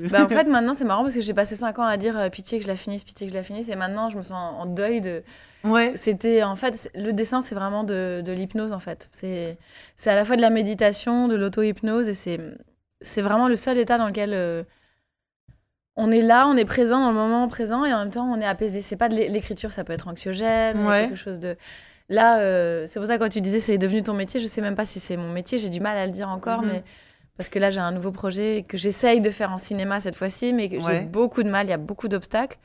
Bah, 0.09 0.25
en 0.25 0.27
fait, 0.27 0.45
maintenant, 0.45 0.73
c'est 0.73 0.83
marrant 0.85 1.03
parce 1.03 1.15
que 1.15 1.21
j'ai 1.21 1.33
passé 1.33 1.55
5 1.55 1.79
ans 1.79 1.83
à 1.83 1.97
dire 1.97 2.17
euh, 2.19 2.29
pitié 2.29 2.57
que 2.57 2.63
je 2.63 2.67
la 2.67 2.75
finisse, 2.75 3.03
pitié 3.03 3.25
que 3.27 3.31
je 3.31 3.37
la 3.37 3.43
finisse. 3.43 3.69
Et 3.69 3.75
maintenant, 3.75 4.09
je 4.09 4.17
me 4.17 4.21
sens 4.21 4.55
en 4.59 4.65
deuil 4.65 5.01
de. 5.01 5.23
ouais, 5.63 5.93
C'était 5.95 6.43
en 6.43 6.55
fait, 6.55 6.89
le 6.95 7.11
dessin, 7.13 7.41
c'est 7.41 7.55
vraiment 7.55 7.83
de, 7.83 8.21
de 8.25 8.31
l'hypnose 8.33 8.73
en 8.73 8.79
fait. 8.79 9.07
C'est 9.11 9.57
c'est 9.95 10.09
à 10.09 10.15
la 10.15 10.25
fois 10.25 10.35
de 10.35 10.41
la 10.41 10.49
méditation, 10.49 11.27
de 11.27 11.35
l'auto-hypnose 11.35 12.09
et 12.09 12.13
c'est 12.13 12.39
c'est 13.01 13.21
vraiment 13.21 13.47
le 13.47 13.55
seul 13.55 13.77
état 13.77 13.97
dans 13.97 14.07
lequel 14.07 14.31
euh, 14.33 14.63
on 15.97 16.09
est 16.11 16.21
là, 16.21 16.47
on 16.47 16.55
est 16.55 16.65
présent 16.65 16.99
dans 17.01 17.09
le 17.09 17.15
moment 17.15 17.47
présent 17.49 17.83
et 17.83 17.93
en 17.93 17.99
même 17.99 18.11
temps 18.11 18.25
on 18.31 18.39
est 18.39 18.45
apaisé. 18.45 18.81
C'est 18.81 18.95
pas 18.95 19.09
de 19.09 19.15
l'é- 19.15 19.27
l'écriture, 19.29 19.71
ça 19.71 19.83
peut 19.83 19.93
être 19.93 20.07
anxiogène, 20.07 20.85
Ouais. 20.85 21.07
quelque 21.07 21.15
chose 21.17 21.39
de. 21.39 21.57
Là, 22.09 22.39
euh, 22.39 22.85
c'est 22.87 22.99
pour 22.99 23.07
ça 23.07 23.17
que 23.17 23.23
quand 23.23 23.29
tu 23.29 23.41
disais 23.41 23.59
c'est 23.59 23.77
devenu 23.77 24.01
ton 24.01 24.13
métier, 24.13 24.39
je 24.39 24.47
sais 24.47 24.61
même 24.61 24.75
pas 24.75 24.85
si 24.85 24.99
c'est 24.99 25.17
mon 25.17 25.31
métier, 25.33 25.57
j'ai 25.57 25.69
du 25.69 25.81
mal 25.81 25.97
à 25.97 26.05
le 26.05 26.11
dire 26.13 26.29
encore, 26.29 26.61
Mhm. 26.61 26.69
mais 26.71 26.83
parce 27.35 27.49
que 27.49 27.59
là 27.59 27.69
j'ai 27.71 27.79
un 27.81 27.91
nouveau 27.91 28.11
projet 28.11 28.63
que 28.67 28.77
j'essaye 28.77 29.19
de 29.21 29.29
faire 29.29 29.51
en 29.51 29.57
cinéma 29.57 29.99
cette 29.99 30.15
fois-ci, 30.15 30.53
mais 30.53 30.69
que 30.69 30.75
Ouais. 30.77 30.81
j'ai 30.85 30.99
beaucoup 31.01 31.43
de 31.43 31.49
mal, 31.49 31.65
il 31.67 31.69
y 31.71 31.73
a 31.73 31.77
beaucoup 31.77 32.07
d'obstacles. 32.07 32.57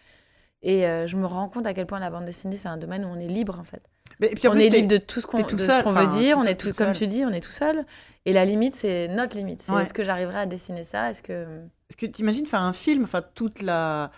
Et 0.63 0.87
euh, 0.87 1.09
je 1.09 1.17
me 1.17 1.27
rends 1.27 1.49
compte 1.49 1.67
à 1.67 1.75
quel 1.75 1.87
point 1.87 1.99
la 1.99 2.09
bande 2.11 2.25
dessinée, 2.25 2.55
c'est 2.57 2.69
un 2.69 2.77
domaine 2.77 3.05
où 3.05 3.09
on 3.09 3.19
est 3.19 3.27
libre 3.27 3.59
en 3.59 3.65
fait 3.65 3.83
Mais, 4.21 4.29
et 4.31 4.35
puis 4.37 4.47
en 4.47 4.53
on 4.53 4.55
plus, 4.55 4.63
est 4.67 4.69
libre 4.69 4.87
de 4.87 4.97
tout 4.99 5.21
ce 5.21 5.27
qu'on 5.27 5.39
veut 5.39 5.43
dire, 5.45 5.57
tout 5.83 6.41
on 6.41 6.45
est 6.47 6.55
tout, 6.55 6.71
tout 6.71 6.77
comme 6.77 6.93
tu 6.93 7.09
dis, 7.09 7.25
on 7.25 7.31
est 7.31 7.41
tout 7.41 7.51
seul. 7.51 7.85
Et 8.27 8.33
la 8.33 8.45
limite, 8.45 8.73
c'est 8.75 9.09
notre 9.09 9.37
limite. 9.37 9.61
C'est 9.61 9.73
Ouais. 9.73 9.83
est-ce 9.83 9.93
que 9.93 10.05
j'arriverai 10.05 10.39
à 10.39 10.47
dessiner 10.47 10.85
ça? 10.85 11.11
Est-ce 11.11 11.21
que 11.25 11.45
Est-ce 11.93 11.97
que 11.99 12.07
tu 12.07 12.23
imagines 12.23 12.47
faire 12.47 12.63
un 12.63 12.73
film, 12.73 13.05
enfin 13.05 13.21
toute 13.35 13.61
la 13.61 14.11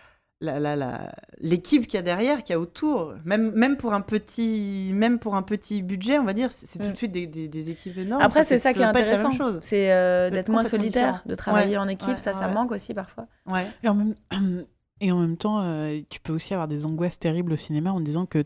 l'équipe 1.40 1.86
qu'il 1.86 1.94
y 1.94 1.98
a 1.98 2.02
derrière, 2.02 2.44
qu'il 2.44 2.52
y 2.52 2.56
a 2.56 2.60
autour, 2.60 3.14
même, 3.24 3.50
même, 3.52 3.76
pour 3.78 3.94
un 3.94 4.02
petit, 4.02 4.90
même 4.94 5.18
pour 5.18 5.34
un 5.36 5.42
petit 5.42 5.82
budget, 5.82 6.18
on 6.18 6.24
va 6.24 6.34
dire, 6.34 6.52
c'est 6.52 6.78
tout 6.78 6.84
Mm. 6.88 6.92
de 6.92 6.96
suite 6.96 7.12
des, 7.12 7.26
des, 7.26 7.48
des 7.48 7.70
équipes 7.70 7.96
énormes. 7.96 8.20
après 8.22 8.44
c'est 8.44 8.58
ça 8.58 8.72
qui 8.74 8.80
est 8.80 8.84
intéressant, 8.84 9.28
même 9.30 9.38
chose. 9.38 9.58
c'est 9.62 9.90
euh, 9.92 10.28
d'être 10.30 10.50
moins 10.50 10.64
solitaire, 10.64 11.22
de 11.26 11.34
travailler 11.34 11.76
Ouais, 11.78 11.82
en 11.82 11.88
équipe. 11.88 12.08
ouais, 12.10 12.16
ça, 12.18 12.32
ça 12.34 12.48
manque 12.48 12.72
aussi 12.72 12.92
parfois. 12.94 13.26
Ouais. 13.46 13.66
Et 13.82 13.88
en 13.88 13.94
même, 13.94 14.14
et 15.00 15.10
en 15.12 15.18
même 15.18 15.36
temps, 15.38 15.60
euh, 15.62 15.98
tu 16.10 16.20
peux 16.20 16.32
aussi 16.34 16.52
avoir 16.52 16.68
des 16.68 16.84
angoisses 16.86 17.18
terribles 17.18 17.52
au 17.52 17.56
cinéma 17.56 17.90
en 17.92 18.00
disant 18.00 18.26
que 18.26 18.44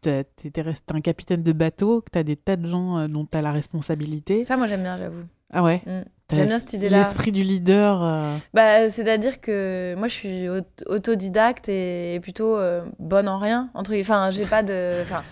t'es 0.00 0.62
resté 0.62 0.94
un 0.94 1.00
capitaine 1.02 1.42
de 1.42 1.52
bateau, 1.52 2.00
que 2.00 2.08
t'as 2.10 2.22
des 2.22 2.36
tas 2.36 2.56
de 2.56 2.66
gens 2.66 2.96
euh, 2.98 3.08
dont 3.08 3.26
t'as 3.26 3.42
la 3.42 3.52
responsabilité. 3.52 4.42
Ça, 4.42 4.56
moi, 4.56 4.66
j'aime 4.66 4.82
bien, 4.82 4.96
j'avoue. 4.96 5.24
Ah 5.52 5.62
ouais? 5.62 5.82
Mm. 5.84 6.02
J'aime 6.32 6.46
bien 6.46 6.58
cette 6.58 6.72
idée-là. 6.74 6.98
L'esprit 6.98 7.32
du 7.32 7.42
leader. 7.42 8.02
euh, 8.02 8.36
Bah, 8.54 8.88
c'est-à-dire 8.88 9.40
que 9.40 9.94
moi, 9.96 10.08
je 10.08 10.14
suis 10.14 10.48
aut- 10.48 10.60
autodidacte 10.86 11.68
et, 11.68 12.14
et 12.14 12.20
plutôt 12.20 12.56
euh, 12.56 12.82
bonne 12.98 13.28
en 13.28 13.38
rien. 13.38 13.70
Entre... 13.74 13.98
Enfin, 14.00 14.30
j'ai 14.30 14.44
pas 14.44 14.62
de. 14.62 15.00
Enfin, 15.02 15.22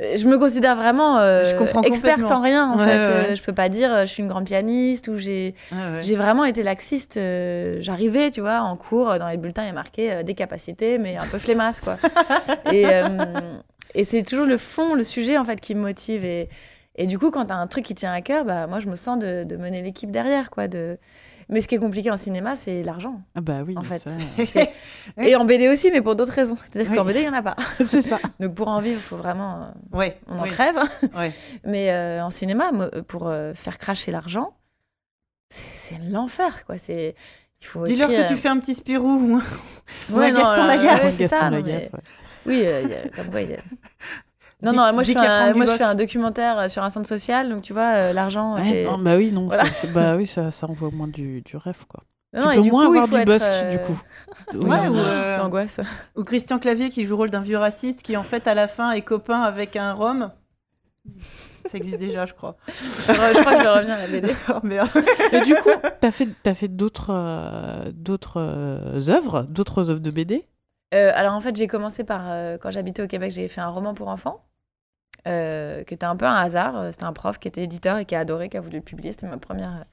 je 0.00 0.26
me 0.28 0.38
considère 0.38 0.76
vraiment 0.76 1.18
euh, 1.18 1.44
Je 1.44 1.86
experte 1.88 2.30
en 2.30 2.40
rien, 2.40 2.70
en 2.70 2.78
Ouais, 2.78 2.86
fait. 2.86 2.98
ouais, 2.98 3.28
ouais. 3.30 3.36
Je 3.36 3.42
peux 3.42 3.52
pas 3.52 3.68
dire 3.68 4.00
je 4.06 4.06
suis 4.12 4.22
une 4.22 4.28
grande 4.28 4.44
pianiste 4.46 5.08
ou 5.08 5.16
j'ai. 5.16 5.54
Ouais. 5.72 6.00
J'ai 6.00 6.14
vraiment 6.14 6.44
été 6.44 6.62
laxiste. 6.62 7.18
J'arrivais, 7.80 8.30
tu 8.30 8.40
vois, 8.40 8.60
en 8.60 8.76
cours, 8.76 9.18
dans 9.18 9.28
les 9.28 9.36
bulletins, 9.36 9.62
il 9.64 9.66
y 9.66 9.70
a 9.70 9.74
marqué 9.74 10.22
des 10.24 10.34
capacités, 10.34 10.98
mais 10.98 11.16
un 11.16 11.26
peu 11.26 11.38
flemmasse, 11.38 11.80
quoi. 11.80 11.96
et 12.72 12.84
et 13.94 14.04
c'est 14.04 14.22
toujours 14.22 14.46
le 14.46 14.58
fond, 14.58 14.94
le 14.94 15.02
sujet, 15.02 15.38
en 15.38 15.44
fait, 15.44 15.60
qui 15.60 15.74
me 15.74 15.80
motive. 15.80 16.24
Et, 16.24 16.48
et 16.98 17.06
du 17.06 17.18
coup, 17.18 17.30
quand 17.30 17.46
tu 17.46 17.52
as 17.52 17.56
un 17.56 17.66
truc 17.66 17.84
qui 17.84 17.94
tient 17.94 18.12
à 18.12 18.20
cœur, 18.20 18.44
bah, 18.44 18.66
moi, 18.66 18.80
je 18.80 18.88
me 18.88 18.96
sens 18.96 19.18
de, 19.18 19.44
de 19.44 19.56
mener 19.56 19.80
l'équipe 19.82 20.10
derrière, 20.10 20.50
quoi. 20.50 20.68
De... 20.68 20.98
Mais 21.48 21.62
ce 21.62 21.68
qui 21.68 21.76
est 21.76 21.78
compliqué 21.78 22.10
en 22.10 22.18
cinéma, 22.18 22.56
c'est 22.56 22.82
l'argent. 22.82 23.22
Ah 23.34 23.40
bah 23.40 23.60
oui, 23.66 23.74
En 23.78 23.82
fait. 23.82 23.98
ça, 24.00 24.10
C'est- 24.44 24.70
Et 25.16 25.34
en 25.34 25.46
BD 25.46 25.68
aussi, 25.68 25.90
mais 25.90 26.02
pour 26.02 26.14
d'autres 26.14 26.34
raisons. 26.34 26.58
C'est-à-dire 26.62 26.90
Oui. 26.90 26.96
qu'en 26.98 27.04
BD, 27.06 27.20
il 27.20 27.22
n'y 27.22 27.28
en 27.30 27.32
a 27.32 27.42
pas. 27.42 27.56
c'est 27.86 28.02
ça. 28.02 28.18
Donc 28.40 28.54
pour 28.54 28.68
en 28.68 28.80
vivre, 28.80 28.98
il 28.98 29.02
faut 29.02 29.16
vraiment. 29.16 29.62
euh, 29.62 29.96
Ouais, 29.96 30.20
on 30.26 30.38
en 30.38 30.42
oui, 30.42 30.50
crève. 30.50 30.76
ouais. 31.16 31.32
Mais 31.64 31.90
euh, 31.90 32.22
en 32.22 32.28
cinéma, 32.28 32.70
pour 33.06 33.28
euh, 33.28 33.54
faire 33.54 33.78
cracher 33.78 34.10
l'argent, 34.12 34.54
c'est 35.48 35.96
l'enfer, 36.10 36.66
quoi. 36.66 36.76
C'est. 36.76 37.14
Dis-leur 37.86 38.08
que 38.10 38.28
tu 38.28 38.36
fais 38.36 38.48
un 38.48 38.58
petit 38.60 38.74
Spirou. 38.74 39.08
ou 39.08 39.36
un- 39.36 39.42
Ouais, 40.16 40.26
un 40.26 40.32
non, 40.32 40.40
Gaston 40.40 40.62
euh, 40.62 40.66
Lagaffe. 40.66 41.02
ouais, 41.04 41.10
c'est 41.12 41.22
Gaston 41.24 41.38
ça, 41.38 41.50
non, 41.50 41.56
Lagaffe, 41.56 41.74
mais- 41.74 41.90
ouais. 41.94 42.00
Oui, 42.46 42.62
euh, 42.66 42.82
il 42.84 42.88
y 42.90 42.94
a- 42.94 43.08
comme 43.16 43.30
quoi, 43.30 43.40
y 43.40 43.54
a- 43.54 43.58
Non, 44.62 44.72
non, 44.72 44.92
moi, 44.92 45.02
je 45.04 45.12
fais, 45.12 45.18
un, 45.18 45.22
Franck 45.22 45.56
moi 45.56 45.64
je 45.66 45.70
Dubosc. 45.70 45.76
fais 45.78 45.84
un 45.84 45.94
documentaire 45.94 46.58
euh, 46.58 46.68
sur 46.68 46.82
un 46.82 46.90
centre 46.90 47.06
social, 47.08 47.48
donc 47.48 47.62
tu 47.62 47.72
vois, 47.72 47.92
euh, 47.94 48.12
l'argent, 48.12 48.56
Ouais, 48.56 48.62
c'est. 48.62 48.84
non, 48.84 48.98
bah 48.98 49.16
oui, 49.16 49.30
non, 49.30 49.46
Voilà. 49.46 49.62
bah 49.94 50.16
oui, 50.16 50.26
ça, 50.26 50.50
ça 50.50 50.66
envoie 50.66 50.88
au 50.88 50.92
moins 50.92 51.06
du, 51.06 51.42
du 51.42 51.56
rêve, 51.56 51.84
quoi. 51.88 52.02
Non, 52.34 52.48
tu 52.48 52.54
et 52.54 52.56
peux 52.56 52.62
du 52.62 52.70
moins 52.72 52.86
coup, 52.86 52.98
avoir 52.98 53.08
du 53.08 53.24
buzz, 53.24 53.46
euh, 53.48 53.70
du 53.70 53.78
coup. 53.84 53.98
Ouais, 54.54 54.88
non, 54.88 54.90
ou, 54.90 54.94
non. 54.94 54.98
euh, 54.98 55.36
L'angoisse. 55.38 55.80
ou 56.16 56.24
Christian 56.24 56.58
Clavier 56.58 56.90
qui 56.90 57.04
joue 57.04 57.10
le 57.10 57.16
rôle 57.16 57.30
d'un 57.30 57.40
vieux 57.40 57.56
raciste 57.56 58.02
qui 58.02 58.16
en 58.16 58.22
fait 58.24 58.46
à 58.48 58.54
la 58.54 58.66
fin 58.68 58.90
est 58.90 59.00
copain 59.02 59.40
avec 59.42 59.76
un 59.76 59.92
Rome. 59.94 60.30
Ça 61.66 61.78
existe 61.78 61.98
déjà, 61.98 62.26
je 62.26 62.34
crois. 62.34 62.56
je 62.68 63.40
crois 63.40 63.52
que 63.52 63.58
je 63.58 63.62
vais 63.62 63.68
revenir 63.70 63.94
à 63.94 64.00
la 64.00 64.08
BD. 64.08 64.32
Oh 64.48 64.58
merde. 64.62 64.88
Et 65.32 65.40
du 65.42 65.54
coup, 65.54 65.70
t'as 66.00 66.10
fait, 66.10 66.28
t'as 66.42 66.54
fait 66.54 66.68
d'autres, 66.68 67.10
euh, 67.10 67.90
d'autres 67.94 68.40
euh, 68.40 69.08
œuvres, 69.08 69.42
d'autres 69.48 69.90
œuvres 69.90 70.00
de 70.00 70.10
BD 70.10 70.44
Euh, 70.94 71.10
alors 71.14 71.34
en 71.34 71.40
fait, 71.40 71.54
j'ai 71.56 71.66
commencé 71.66 72.04
par 72.04 72.22
euh, 72.30 72.56
quand 72.58 72.70
j'habitais 72.70 73.02
au 73.02 73.06
Québec, 73.06 73.30
j'ai 73.32 73.48
fait 73.48 73.60
un 73.60 73.68
roman 73.68 73.94
pour 73.94 74.08
enfants, 74.08 74.44
euh, 75.26 75.82
qui 75.84 75.94
était 75.94 76.06
un 76.06 76.16
peu 76.16 76.26
un 76.26 76.34
hasard. 76.34 76.76
Euh, 76.78 76.90
C'était 76.92 77.04
un 77.04 77.12
prof 77.12 77.38
qui 77.38 77.48
était 77.48 77.62
éditeur 77.64 77.98
et 77.98 78.04
qui 78.04 78.14
a 78.14 78.20
adoré, 78.20 78.48
qui 78.48 78.56
a 78.56 78.60
voulu 78.60 78.76
le 78.78 78.82
publier. 78.82 79.12
C'était 79.12 79.28
ma 79.28 79.38
première. 79.38 79.84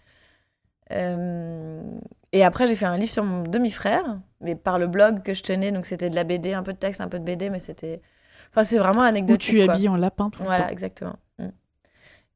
Euh, 0.91 1.81
et 2.31 2.43
après, 2.43 2.67
j'ai 2.67 2.75
fait 2.75 2.85
un 2.85 2.97
livre 2.97 3.11
sur 3.11 3.23
mon 3.23 3.43
demi-frère, 3.43 4.19
mais 4.41 4.55
par 4.55 4.77
le 4.77 4.87
blog 4.87 5.23
que 5.23 5.33
je 5.33 5.41
tenais, 5.43 5.71
donc 5.71 5.85
c'était 5.85 6.09
de 6.09 6.15
la 6.15 6.23
BD, 6.23 6.53
un 6.53 6.63
peu 6.63 6.73
de 6.73 6.77
texte, 6.77 7.01
un 7.01 7.07
peu 7.07 7.19
de 7.19 7.23
BD, 7.23 7.49
mais 7.49 7.59
c'était. 7.59 8.01
Enfin, 8.51 8.63
c'est 8.63 8.77
vraiment 8.77 9.01
Où 9.01 9.03
anecdotique. 9.03 9.49
tu 9.49 9.61
es 9.61 9.65
quoi. 9.65 9.73
habillé 9.73 9.89
en 9.89 9.95
lapin 9.95 10.29
tout 10.29 10.43
le 10.43 10.45
Voilà, 10.45 10.65
temps. 10.65 10.69
exactement. 10.69 11.15
Mm. 11.39 11.47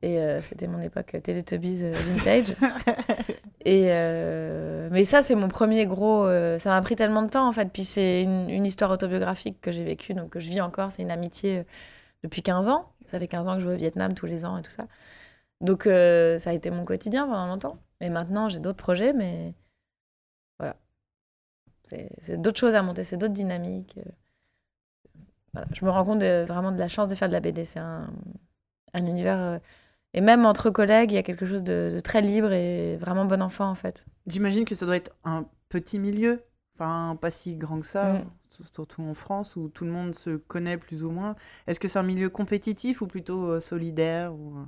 Et 0.01 0.19
euh, 0.19 0.41
c'était 0.41 0.67
mon 0.67 0.81
époque 0.81 1.13
euh, 1.15 1.19
Teletubbies 1.19 1.81
euh, 1.83 1.91
vintage. 1.93 2.51
et 3.65 3.87
euh, 3.89 4.89
mais 4.91 5.03
ça, 5.03 5.21
c'est 5.21 5.35
mon 5.35 5.47
premier 5.49 5.85
gros. 5.85 6.25
euh, 6.25 6.57
ça 6.57 6.69
m'a 6.71 6.81
pris 6.81 6.95
tellement 6.95 7.21
de 7.21 7.29
temps 7.29 7.47
en 7.47 7.51
fait. 7.51 7.69
Puis 7.71 7.83
c'est 7.83 8.23
une, 8.23 8.49
une 8.49 8.65
histoire 8.65 8.91
autobiographique 8.91 9.59
que 9.61 9.71
j'ai 9.71 9.83
vécue, 9.83 10.13
donc 10.13 10.29
que 10.31 10.39
je 10.39 10.49
vis 10.49 10.61
encore. 10.61 10.91
C'est 10.91 11.01
une 11.03 11.11
amitié 11.11 11.59
euh, 11.59 11.63
depuis 12.23 12.41
15 12.41 12.69
ans. 12.69 12.91
Ça 13.05 13.19
fait 13.19 13.27
15 13.27 13.47
ans 13.47 13.55
que 13.55 13.61
je 13.61 13.67
vais 13.67 13.75
au 13.75 13.77
Vietnam 13.77 14.13
tous 14.13 14.25
les 14.25 14.45
ans 14.45 14.57
et 14.57 14.63
tout 14.63 14.71
ça. 14.71 14.87
Donc 15.61 15.87
euh, 15.87 16.37
ça 16.39 16.51
a 16.51 16.53
été 16.53 16.71
mon 16.71 16.85
quotidien 16.85 17.25
pendant 17.27 17.47
longtemps. 17.47 17.79
Et 18.01 18.09
maintenant, 18.09 18.49
j'ai 18.49 18.59
d'autres 18.59 18.77
projets, 18.83 19.13
mais 19.13 19.55
voilà. 20.59 20.75
C'est 21.83 22.41
d'autres 22.41 22.59
choses 22.59 22.75
à 22.75 22.81
monter, 22.83 23.03
c'est 23.03 23.17
d'autres 23.17 23.33
dynamiques. 23.33 23.97
euh. 23.97 24.11
Voilà. 25.53 25.67
Je 25.73 25.83
me 25.85 25.89
rends 25.89 26.03
compte 26.05 26.23
vraiment 26.23 26.71
de 26.71 26.79
la 26.79 26.87
chance 26.87 27.07
de 27.09 27.15
faire 27.15 27.27
de 27.27 27.33
la 27.33 27.39
BD. 27.39 27.65
C'est 27.65 27.79
un, 27.79 28.09
un 28.93 29.05
univers. 29.05 29.39
euh, 29.39 29.59
et 30.13 30.21
même 30.21 30.45
entre 30.45 30.69
collègues, 30.71 31.11
il 31.11 31.15
y 31.15 31.19
a 31.19 31.23
quelque 31.23 31.45
chose 31.45 31.63
de 31.63 31.99
très 32.03 32.21
libre 32.21 32.51
et 32.51 32.97
vraiment 32.97 33.25
bon 33.25 33.41
enfant, 33.41 33.69
en 33.69 33.75
fait. 33.75 34.05
J'imagine 34.27 34.65
que 34.65 34.75
ça 34.75 34.85
doit 34.85 34.95
être 34.97 35.11
un 35.23 35.45
petit 35.69 35.99
milieu, 35.99 36.43
enfin 36.79 37.15
pas 37.19 37.29
si 37.31 37.55
grand 37.57 37.79
que 37.79 37.85
ça, 37.85 38.13
Mm. 38.13 38.25
surtout 38.73 39.01
en 39.03 39.13
France 39.13 39.55
où 39.55 39.69
tout 39.69 39.85
le 39.85 39.91
monde 39.91 40.15
se 40.15 40.31
connaît 40.37 40.77
plus 40.77 41.03
ou 41.03 41.11
moins. 41.11 41.35
Est-ce 41.67 41.79
que 41.79 41.87
c'est 41.87 41.99
un 41.99 42.03
milieu 42.03 42.29
compétitif 42.29 43.01
ou 43.01 43.07
plutôt 43.07 43.51
euh, 43.51 43.59
solidaire 43.61 44.33
ou... 44.33 44.57
euh, 44.57 44.63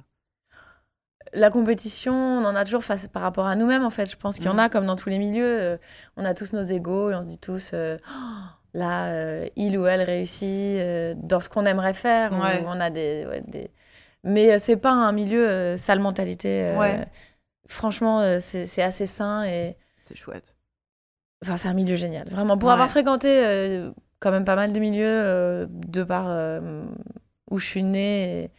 La 1.33 1.49
compétition, 1.49 2.13
on 2.13 2.43
en 2.45 2.55
a 2.55 2.65
toujours 2.65 2.83
face 2.83 3.07
par 3.07 3.21
rapport 3.21 3.45
à 3.47 3.55
nous-mêmes, 3.55 3.85
en 3.85 3.89
fait. 3.89 4.05
Je 4.09 4.17
pense 4.17 4.35
qu'il 4.37 4.45
y 4.45 4.49
en 4.49 4.55
Mm. 4.55 4.59
a, 4.59 4.69
comme 4.69 4.85
dans 4.85 4.95
tous 4.97 5.09
les 5.09 5.19
milieux. 5.19 5.61
euh, 5.61 5.77
on 6.17 6.25
a 6.25 6.33
tous 6.33 6.51
nos 6.53 6.63
égaux 6.63 7.09
et 7.11 7.15
on 7.15 7.21
se 7.21 7.27
dit 7.27 7.37
tous, 7.39 7.71
euh, 7.73 7.97
Oh, 8.09 8.43
là, 8.73 9.07
euh, 9.13 9.47
il 9.55 9.77
ou 9.77 9.85
elle 9.85 10.01
réussit 10.01 10.47
euh, 10.79 11.13
dans 11.17 11.39
ce 11.39 11.47
qu'on 11.49 11.65
aimerait 11.65 11.93
faire. 11.93 12.33
Ouais. 12.33 12.63
on 12.65 12.79
a 12.79 12.89
des, 12.89 13.25
ouais, 13.27 13.41
des... 13.47 13.69
Mais 14.23 14.51
euh, 14.53 14.57
c'est 14.59 14.77
pas 14.77 14.91
un 14.91 15.11
milieu 15.13 15.77
sale 15.77 15.99
mentalité. 15.99 16.75
Ouais. 16.77 17.07
Franchement, 17.67 18.39
c'est 18.41 18.65
c'est 18.65 18.81
assez 18.83 19.05
sain 19.05 19.43
et 19.45 19.77
C'est 20.05 20.15
chouette. 20.17 20.57
Enfin, 21.43 21.57
c'est 21.57 21.67
un 21.67 21.73
milieu 21.73 21.95
génial. 21.95 22.27
Vraiment, 22.29 22.57
pour 22.57 22.67
Ouais. 22.67 22.73
avoir 22.73 22.89
fréquenté 22.89 23.27
euh, 23.45 23.91
quand 24.19 24.31
même 24.31 24.45
pas 24.45 24.55
mal 24.55 24.73
de 24.73 24.79
milieux 24.79 25.05
euh, 25.07 25.65
de 25.69 26.03
par 26.03 26.25
euh, 26.29 26.83
où 27.49 27.57
je 27.57 27.65
suis 27.65 27.83
née 27.83 28.51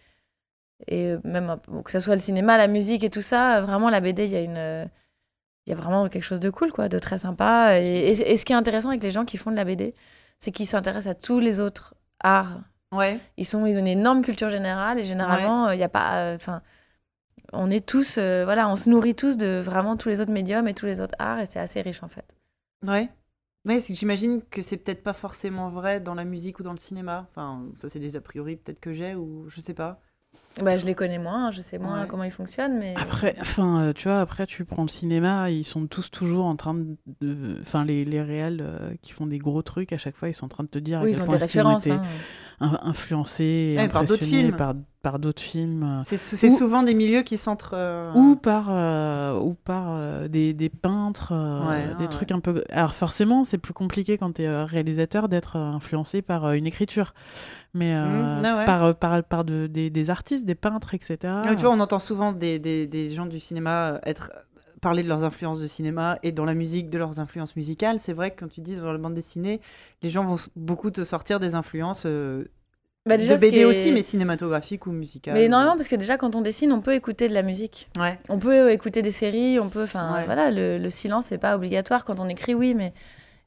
et, 0.89 1.13
et 1.13 1.17
même 1.25 1.57
que 1.85 1.91
ce 1.93 2.01
soit 2.01 2.15
le 2.15 2.21
cinéma, 2.21 2.57
la 2.59 2.67
musique 2.67 3.05
et 3.05 3.11
tout 3.11 3.21
ça, 3.23 3.61
vraiment 3.61 3.89
la 3.91 4.01
BD, 4.01 4.25
il 4.25 4.31
y 4.31 4.37
a 4.37 4.41
une 4.41 4.89
il 5.67 5.71
y 5.71 5.73
a 5.73 5.77
vraiment 5.77 6.09
quelque 6.09 6.25
chose 6.25 6.41
de 6.41 6.51
cool 6.51 6.73
quoi, 6.73 6.89
de 6.89 6.99
très 6.99 7.19
sympa 7.19 7.79
et, 7.79 7.85
et- 8.11 8.33
et 8.33 8.37
ce 8.37 8.45
qui 8.45 8.53
est 8.53 8.57
intéressant 8.57 8.89
avec 8.89 9.01
les 9.05 9.13
gens 9.13 9.25
qui 9.25 9.37
font 9.37 9.53
de 9.53 9.57
la 9.57 9.65
BD, 9.65 9.95
c'est 10.41 10.51
qu'ils 10.51 10.67
s'intéressent 10.67 11.13
à 11.13 11.15
tous 11.15 11.39
les 11.39 11.61
autres 11.61 11.95
arts. 12.25 12.59
Ouais. 12.93 13.21
Ils 13.37 13.47
sont 13.47 13.65
ils 13.65 13.77
ont 13.77 13.81
une 13.81 13.87
énorme 13.87 14.23
culture 14.23 14.51
générale 14.51 14.99
et 14.99 15.05
généralement 15.05 15.71
il 15.71 15.79
y 15.79 15.85
a 15.85 15.89
pas 15.89 16.33
enfin 16.35 16.63
on 17.53 17.71
est 17.71 17.87
tous 17.87 18.17
euh, 18.19 18.43
voilà, 18.45 18.69
on 18.69 18.75
se 18.75 18.91
nourrit 18.91 19.15
tous 19.15 19.37
de 19.37 19.61
vraiment 19.65 19.97
tous 19.97 20.09
les 20.09 20.21
autres 20.21 20.33
médiums 20.33 20.67
et 20.67 20.75
tous 20.75 20.87
les 20.87 21.01
autres 21.01 21.15
arts 21.21 21.39
et 21.39 21.47
c'est 21.47 21.61
assez 21.61 21.81
riche 21.81 22.03
en 22.03 22.09
fait. 22.09 22.35
Ouais. 22.87 23.09
Ouais, 23.67 23.79
c'est 23.79 23.93
que 23.93 23.99
j'imagine 23.99 24.43
que 24.51 24.61
c'est 24.61 24.77
peut-être 24.77 25.03
pas 25.05 25.13
forcément 25.13 25.69
vrai 25.69 26.01
dans 26.01 26.15
la 26.15 26.25
musique 26.25 26.59
ou 26.59 26.63
dans 26.65 26.73
le 26.73 26.79
cinéma. 26.79 27.29
Enfin, 27.31 27.63
ça 27.81 27.89
c'est 27.89 28.01
des 28.01 28.17
a 28.17 28.21
priori 28.21 28.57
peut-être 28.57 28.81
que 28.81 28.93
j'ai 28.93 29.15
ou 29.15 29.49
je 29.49 29.61
sais 29.61 29.75
pas. 29.75 30.01
Bah, 30.63 30.77
je 30.77 30.85
les 30.85 30.95
connais 30.95 31.19
moins, 31.19 31.51
je 31.51 31.61
sais 31.63 31.79
moins 31.79 32.03
Ouais. 32.03 32.07
comment 32.07 32.25
ils 32.25 32.31
fonctionnent, 32.31 32.79
mais. 32.79 32.95
Après, 32.97 33.37
enfin, 33.41 33.81
euh, 33.81 33.93
tu 33.95 34.09
vois, 34.09 34.21
après, 34.21 34.47
tu 34.47 34.65
prends 34.67 34.83
le 34.83 34.89
cinéma, 34.89 35.51
ils 35.51 35.65
sont 35.65 35.87
tous 35.87 36.11
toujours 36.11 36.45
en 36.45 36.57
train 36.57 36.75
de. 36.75 37.59
Enfin, 37.61 37.85
les, 37.87 38.05
les 38.05 38.21
réels 38.21 38.61
euh, 38.63 38.95
qui 39.01 39.13
font 39.13 39.27
des 39.27 39.39
gros 39.39 39.63
trucs, 39.63 39.93
à 39.95 39.99
chaque 39.99 40.15
fois, 40.17 40.29
ils 40.29 40.35
sont 40.35 40.45
en 40.47 40.49
train 40.49 40.65
de 40.65 40.69
te 40.69 40.79
dire 40.79 40.99
à 40.99 41.03
oui, 41.05 41.11
quel 41.13 41.21
ils 41.21 41.23
ont 41.23 41.27
point 41.27 41.37
des 41.37 41.43
ont 41.43 41.47
références. 41.47 41.87
été 41.87 41.95
hein. 41.95 42.03
in- 42.05 42.09
influencés, 42.83 43.75
et 43.75 43.77
Ouais, 43.79 43.89
par 43.89 44.05
d'autres 44.05 44.23
films. 44.25 44.57
par, 44.57 44.75
par 45.03 45.19
d'autres 45.19 45.43
films. 45.43 46.03
C'est 46.05 46.17
c'est 46.17 46.49
Ou- 46.49 46.57
souvent 46.57 46.83
des 46.83 46.95
milieux 46.95 47.23
qui 47.23 47.37
centrent. 47.37 47.75
euh, 47.75 48.13
Ou 48.15 48.37
par, 48.37 48.67
euh, 48.71 49.39
ou 49.41 49.55
par 49.55 49.87
euh, 49.91 50.29
des, 50.29 50.53
des 50.55 50.69
peintres, 50.69 51.33
euh, 51.33 51.69
Ouais, 51.69 51.95
des 51.97 52.05
ouais, 52.05 52.09
trucs 52.09 52.31
un 52.33 52.41
peu. 52.41 52.63
Alors 52.71 52.95
forcément, 52.95 53.43
c'est 53.45 53.59
plus 53.59 53.75
compliqué 53.75 54.17
quand 54.19 54.35
tu 54.35 54.43
es 54.43 54.63
réalisateur 54.65 55.29
d'être 55.29 55.57
influencé 55.57 56.23
par 56.23 56.53
une 56.53 56.67
écriture. 56.67 57.15
Mais 57.75 57.95
Mmh, 57.99 58.43
ah 58.45 58.63
par, 58.67 58.95
par, 58.95 59.23
par 59.25 59.45
de, 59.45 59.67
des, 59.67 59.89
des 59.91 60.11
artistes, 60.11 60.45
des 60.45 60.55
peintres, 60.55 60.95
etc. 60.95 61.17
Ah, 61.25 61.55
tu 61.57 61.63
vois, 61.65 61.71
on 61.71 61.81
entend 61.81 61.99
souvent 61.99 62.33
des, 62.33 63.11
gens 63.15 63.25
du 63.27 63.41
cinéma 63.41 63.99
être 64.05 64.31
parler 64.83 65.03
de 65.03 65.09
leurs 65.09 65.25
influences 65.25 65.61
de 65.61 65.67
cinéma 65.67 66.19
et 66.23 66.33
dans 66.33 66.45
la 66.45 66.53
musique 66.55 66.91
de 66.91 66.99
leurs 66.99 67.21
influences 67.21 67.57
musicales. 67.57 67.99
C'est 67.99 68.13
vrai 68.13 68.33
que 68.33 68.41
quand 68.41 68.49
tu 68.49 68.61
dis 68.61 68.75
dans 68.75 68.93
la 68.93 68.99
bande 68.99 69.15
dessinée, 69.15 69.61
les 70.03 70.11
gens 70.11 70.25
vont 70.25 70.39
beaucoup 70.57 70.91
te 70.91 71.05
sortir 71.05 71.39
des 71.41 71.55
influences 71.55 72.03
euh, 72.05 72.45
Bah, 73.07 73.17
déjà, 73.17 73.37
de 73.37 73.41
BD 73.41 73.59
est- 73.61 73.65
aussi, 73.65 73.93
mais 73.93 74.03
cinématographiques 74.03 74.87
ou 74.89 74.91
musicales. 74.93 75.35
Mais 75.35 75.45
énormément, 75.45 75.77
parce 75.77 75.87
que 75.89 75.95
déjà, 75.97 76.19
quand 76.19 76.35
on 76.37 76.41
dessine, 76.43 76.73
on 76.73 76.81
peut 76.81 76.95
écouter 76.95 77.29
de 77.29 77.33
la 77.35 77.43
musique. 77.43 77.89
Ouais. 77.97 78.19
On 78.29 78.39
peut 78.41 78.73
écouter 78.73 79.03
des 79.03 79.13
séries, 79.13 79.59
on 79.61 79.69
peut. 79.69 79.85
Enfin, 79.85 80.15
Ouais. 80.17 80.25
voilà, 80.27 80.51
le, 80.51 80.79
le 80.79 80.91
silence, 80.91 81.27
c'est 81.27 81.39
pas 81.39 81.55
obligatoire. 81.55 82.05
Quand 82.05 82.19
on 82.21 82.29
écrit, 82.29 82.55
oui, 82.55 82.75
mais. 82.75 82.93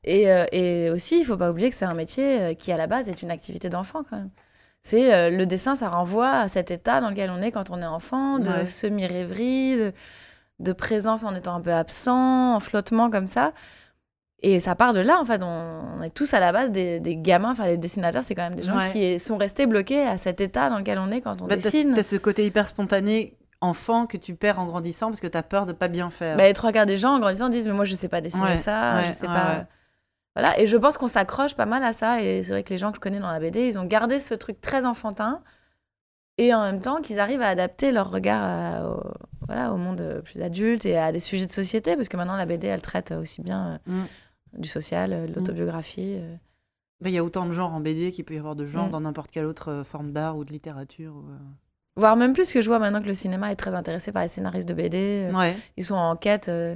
Et, 0.06 0.32
euh, 0.32 0.45
et 0.53 0.90
aussi, 0.90 1.20
il 1.20 1.26
faut 1.26 1.36
pas 1.38 1.52
oublier 1.52 1.70
que 1.70 1.76
c'est 1.76 1.84
un 1.86 1.95
métier 1.95 2.40
euh, 2.41 2.53
qui, 2.53 2.72
à 2.72 2.78
la 2.78 2.88
base, 2.88 3.10
est 3.10 3.22
une 3.24 3.32
activité 3.32 3.70
d'enfant, 3.70 4.03
quand 4.10 4.16
même. 4.18 4.30
C'est 4.84 5.14
euh, 5.14 5.32
le 5.32 5.45
dessin, 5.48 5.74
ça 5.76 5.90
renvoie 5.90 6.30
à 6.30 6.48
cet 6.48 6.70
état 6.72 7.02
dans 7.02 7.10
lequel 7.10 7.30
on 7.32 7.41
est 7.41 7.52
quand 7.52 7.72
on 7.72 7.82
est 7.82 7.86
enfant, 7.86 8.38
de 8.40 8.49
Ouais. 8.49 8.66
semi-rêverie, 8.68 9.78
de, 9.78 9.94
de 10.60 10.73
présence 10.73 11.23
en 11.23 11.36
étant 11.36 11.56
un 11.56 11.61
peu 11.61 11.73
absent, 11.73 12.56
en 12.56 12.60
flottement 12.60 13.10
comme 13.10 13.27
ça. 13.27 13.52
Et 14.41 14.60
ça 14.60 14.76
part 14.76 14.94
de 14.94 14.99
là, 14.99 15.18
en 15.19 15.26
fait. 15.26 15.41
On, 15.44 15.82
on 15.99 16.02
est 16.02 16.10
tous 16.14 16.34
à 16.34 16.40
la 16.40 16.52
base 16.52 16.72
des, 16.72 16.99
des 16.99 17.15
gamins, 17.18 17.52
enfin, 17.52 17.65
les 17.65 17.77
dessinateurs, 17.77 18.23
c'est 18.23 18.36
quand 18.36 18.44
même 18.44 18.56
des 18.56 18.64
gens 18.64 18.77
Ouais. 18.77 18.91
qui 18.91 19.18
sont 19.19 19.38
restés 19.38 19.65
bloqués 19.65 20.02
à 20.02 20.18
cet 20.18 20.40
état 20.41 20.69
dans 20.69 20.77
lequel 20.77 20.99
on 20.99 21.10
est 21.11 21.22
quand 21.22 21.41
on 21.41 21.45
Bah, 21.48 21.56
t'as, 21.57 21.64
dessine. 21.64 21.94
t'as 21.94 22.03
ce 22.03 22.15
côté 22.18 22.45
hyper 22.45 22.68
spontané 22.68 23.38
enfant 23.61 24.06
que 24.06 24.18
tu 24.18 24.36
perds 24.36 24.60
en 24.60 24.65
grandissant 24.65 25.07
parce 25.07 25.22
que 25.22 25.27
tu 25.27 25.38
as 25.38 25.41
peur 25.44 25.65
de 25.65 25.72
pas 25.73 25.88
bien 25.88 26.10
faire. 26.10 26.36
Bah, 26.38 26.44
les 26.44 26.53
trois 26.53 26.72
quarts 26.72 26.86
des 26.86 26.98
gens 26.98 27.15
en 27.15 27.19
grandissant 27.19 27.49
disent 27.49 27.68
mais 27.68 27.73
moi 27.73 27.86
je 27.86 27.95
sais 27.95 28.10
pas 28.10 28.22
dessiner 28.22 28.44
Ouais, 28.49 28.56
ça, 28.57 28.98
ouais, 28.98 29.06
je 29.07 29.11
sais 29.14 29.26
pas. 29.27 29.65
Voilà, 30.36 30.60
et 30.60 30.68
je 30.68 30.76
pense 30.77 30.98
qu'on 30.98 31.07
s'accroche 31.07 31.56
pas 31.56 31.65
mal 31.65 31.82
à 31.84 31.94
ça 31.94 32.22
et 32.22 32.41
c'est 32.41 32.52
vrai 32.52 32.64
que 32.64 32.69
les 32.69 32.77
gens 32.77 32.90
que 32.90 32.95
je 32.98 32.99
connais 32.99 33.19
dans 33.19 33.32
la 33.32 33.40
BD, 33.40 33.65
ils 33.68 33.80
ont 33.80 33.86
gardé 33.86 34.19
ce 34.19 34.34
truc 34.34 34.60
très 34.60 34.86
enfantin 34.86 35.41
et 36.38 36.53
en 36.53 36.61
même 36.64 36.82
temps 36.82 36.98
qu'ils 36.98 37.19
arrivent 37.22 37.41
à 37.41 37.48
adapter 37.48 37.94
leur 37.94 38.11
regard 38.11 38.44
à- 38.44 38.90
au, 38.90 39.02
voilà, 39.47 39.73
au 39.73 39.77
monde 39.77 40.01
euh, 40.01 40.22
plus 40.22 40.41
adulte 40.41 40.85
et 40.85 40.97
à 40.97 41.11
des 41.11 41.19
sujets 41.19 41.45
de 41.45 41.51
société 41.51 41.95
parce 41.95 42.07
que 42.09 42.17
maintenant 42.17 42.35
la 42.35 42.45
BD 42.45 42.67
elle 42.67 42.81
traite 42.81 43.11
aussi 43.11 43.41
bien 43.41 43.80
euh, 43.88 43.91
Mm. 43.91 44.59
du 44.61 44.67
social, 44.67 45.13
euh, 45.13 45.27
de 45.27 45.34
l'autobiographie. 45.34 46.15
euh. 46.19 46.35
Bah, 47.01 47.09
Il 47.09 47.13
y 47.13 47.17
a 47.17 47.23
autant 47.23 47.45
de 47.45 47.51
genres 47.51 47.73
en 47.73 47.80
BD 47.81 48.11
qu'il 48.11 48.23
peut 48.26 48.34
y 48.35 48.38
avoir 48.39 48.55
de 48.55 48.65
genres 48.65 48.88
Mm. 48.88 48.91
dans 48.91 49.01
n'importe 49.01 49.31
quelle 49.31 49.45
autre 49.45 49.69
euh, 49.72 49.84
forme 49.84 50.11
d'art 50.11 50.38
ou 50.38 50.45
de 50.45 50.51
littérature. 50.51 51.13
ou, 51.15 51.30
euh. 51.30 51.38
Voire 51.97 52.15
même 52.17 52.34
plus 52.34 52.51
que 52.51 52.61
je 52.61 52.67
vois 52.67 52.80
maintenant 52.80 53.01
que 53.01 53.07
le 53.07 53.13
cinéma 53.13 53.51
est 53.51 53.55
très 53.55 53.73
intéressé 53.73 54.11
par 54.11 54.22
les 54.22 54.27
scénaristes 54.27 54.67
de 54.67 54.73
BD. 54.73 54.97
euh, 55.31 55.38
Ouais. 55.38 55.55
Ils 55.77 55.85
sont 55.85 55.95
en 55.95 56.15
quête, 56.15 56.49
euh, 56.49 56.76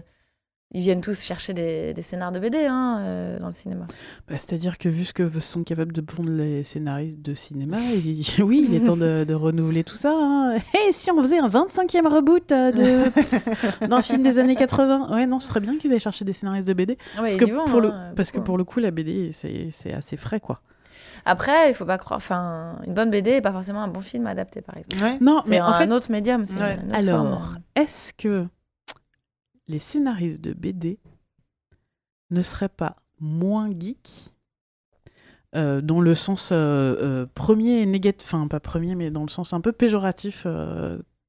ils 0.72 0.82
viennent 0.82 1.02
tous 1.02 1.20
chercher 1.24 1.54
des, 1.54 1.94
des 1.96 2.02
scénars 2.04 2.32
de 2.32 2.40
BD 2.40 2.66
hein, 2.70 3.00
euh, 3.02 3.40
dans 3.40 3.48
le 3.48 3.54
cinéma. 3.54 3.88
Bah, 4.28 4.36
C'est-à-dire 4.38 4.78
que 4.78 4.88
vu 4.88 5.04
ce 5.04 5.14
que 5.14 5.28
sont 5.40 5.64
capables 5.64 5.92
de 5.94 6.02
pondre 6.02 6.30
les 6.30 6.64
scénaristes 6.64 7.22
de 7.22 7.34
cinéma, 7.34 7.78
il- 7.80 8.44
oui, 8.44 8.66
il 8.70 8.76
est 8.76 8.84
temps 8.86 8.96
de, 8.98 9.24
de 9.24 9.34
renouveler 9.34 9.84
tout 9.84 9.98
ça. 9.98 10.12
hein. 10.14 10.58
Et 10.88 10.92
si 10.92 11.10
on 11.12 11.20
faisait 11.22 11.40
un 11.40 11.48
25e 11.50 12.08
reboot 12.08 12.52
euh, 12.52 12.72
de... 12.72 13.88
d'un 13.88 14.02
film 14.04 14.22
des 14.22 14.38
années 14.38 14.56
80 14.56 15.12
Ouais, 15.16 15.26
non, 15.26 15.40
ce 15.40 15.48
serait 15.48 15.60
bien 15.60 15.78
qu'ils 15.78 15.92
aient 15.94 16.00
cherché 16.00 16.24
des 16.24 16.34
scénaristes 16.34 16.68
de 16.68 16.74
BD. 16.74 16.98
Ah 17.18 17.22
ouais, 17.24 17.30
Parce 17.30 17.36
ils 17.36 17.40
que, 17.40 17.46
y 17.46 17.52
vont, 17.52 17.66
pour, 17.66 17.82
le, 17.82 17.90
hein, 17.92 18.14
parce 18.16 18.32
que 18.32 18.40
pour 18.40 18.58
le 18.58 18.64
coup, 18.64 18.80
la 18.80 18.92
BD, 18.92 19.32
c'est 19.32 19.94
assez 19.94 20.18
frais, 20.18 20.40
quoi. 20.40 20.62
Après, 21.26 21.70
il 21.70 21.74
faut 21.74 21.86
pas 21.86 21.98
croire. 21.98 22.18
Enfin, 22.18 22.80
une 22.88 22.94
bonne 22.94 23.10
BD 23.10 23.32
n'est 23.32 23.42
pas 23.42 23.52
forcément 23.52 23.82
un 23.82 23.88
bon 23.90 24.00
film 24.02 24.26
adapté, 24.28 24.62
par 24.62 24.78
exemple. 24.78 25.04
Ouais. 25.04 25.18
Non, 25.20 25.42
mais 25.48 25.58
un, 25.60 25.68
en 25.68 25.74
fait, 25.74 25.92
autre 25.92 26.12
médium. 26.12 26.46
c'est 26.46 26.56
Ouais. 26.56 26.78
alors, 26.94 27.56
est-ce 27.76 28.14
que 28.14 28.46
les 29.70 29.80
scénaristes 29.80 30.42
de 30.42 30.52
BD 30.54 31.00
ne 32.32 32.42
seraient 32.42 32.68
pas 32.70 32.98
moins 33.20 33.70
geeks 33.72 34.34
euh, 35.56 35.82
dans 35.82 36.02
le 36.02 36.14
sens 36.14 36.52
euh, 36.52 36.56
euh, 37.02 37.26
premier 37.34 37.82
et 37.82 37.86
négatif, 37.86 38.34
enfin 38.34 38.48
pas 38.48 38.60
premier, 38.60 38.96
mais 38.96 39.10
dans 39.10 39.24
le 39.24 39.30
sens 39.30 39.54
un 39.54 39.62
peu 39.62 39.72
péjoratif 39.72 40.46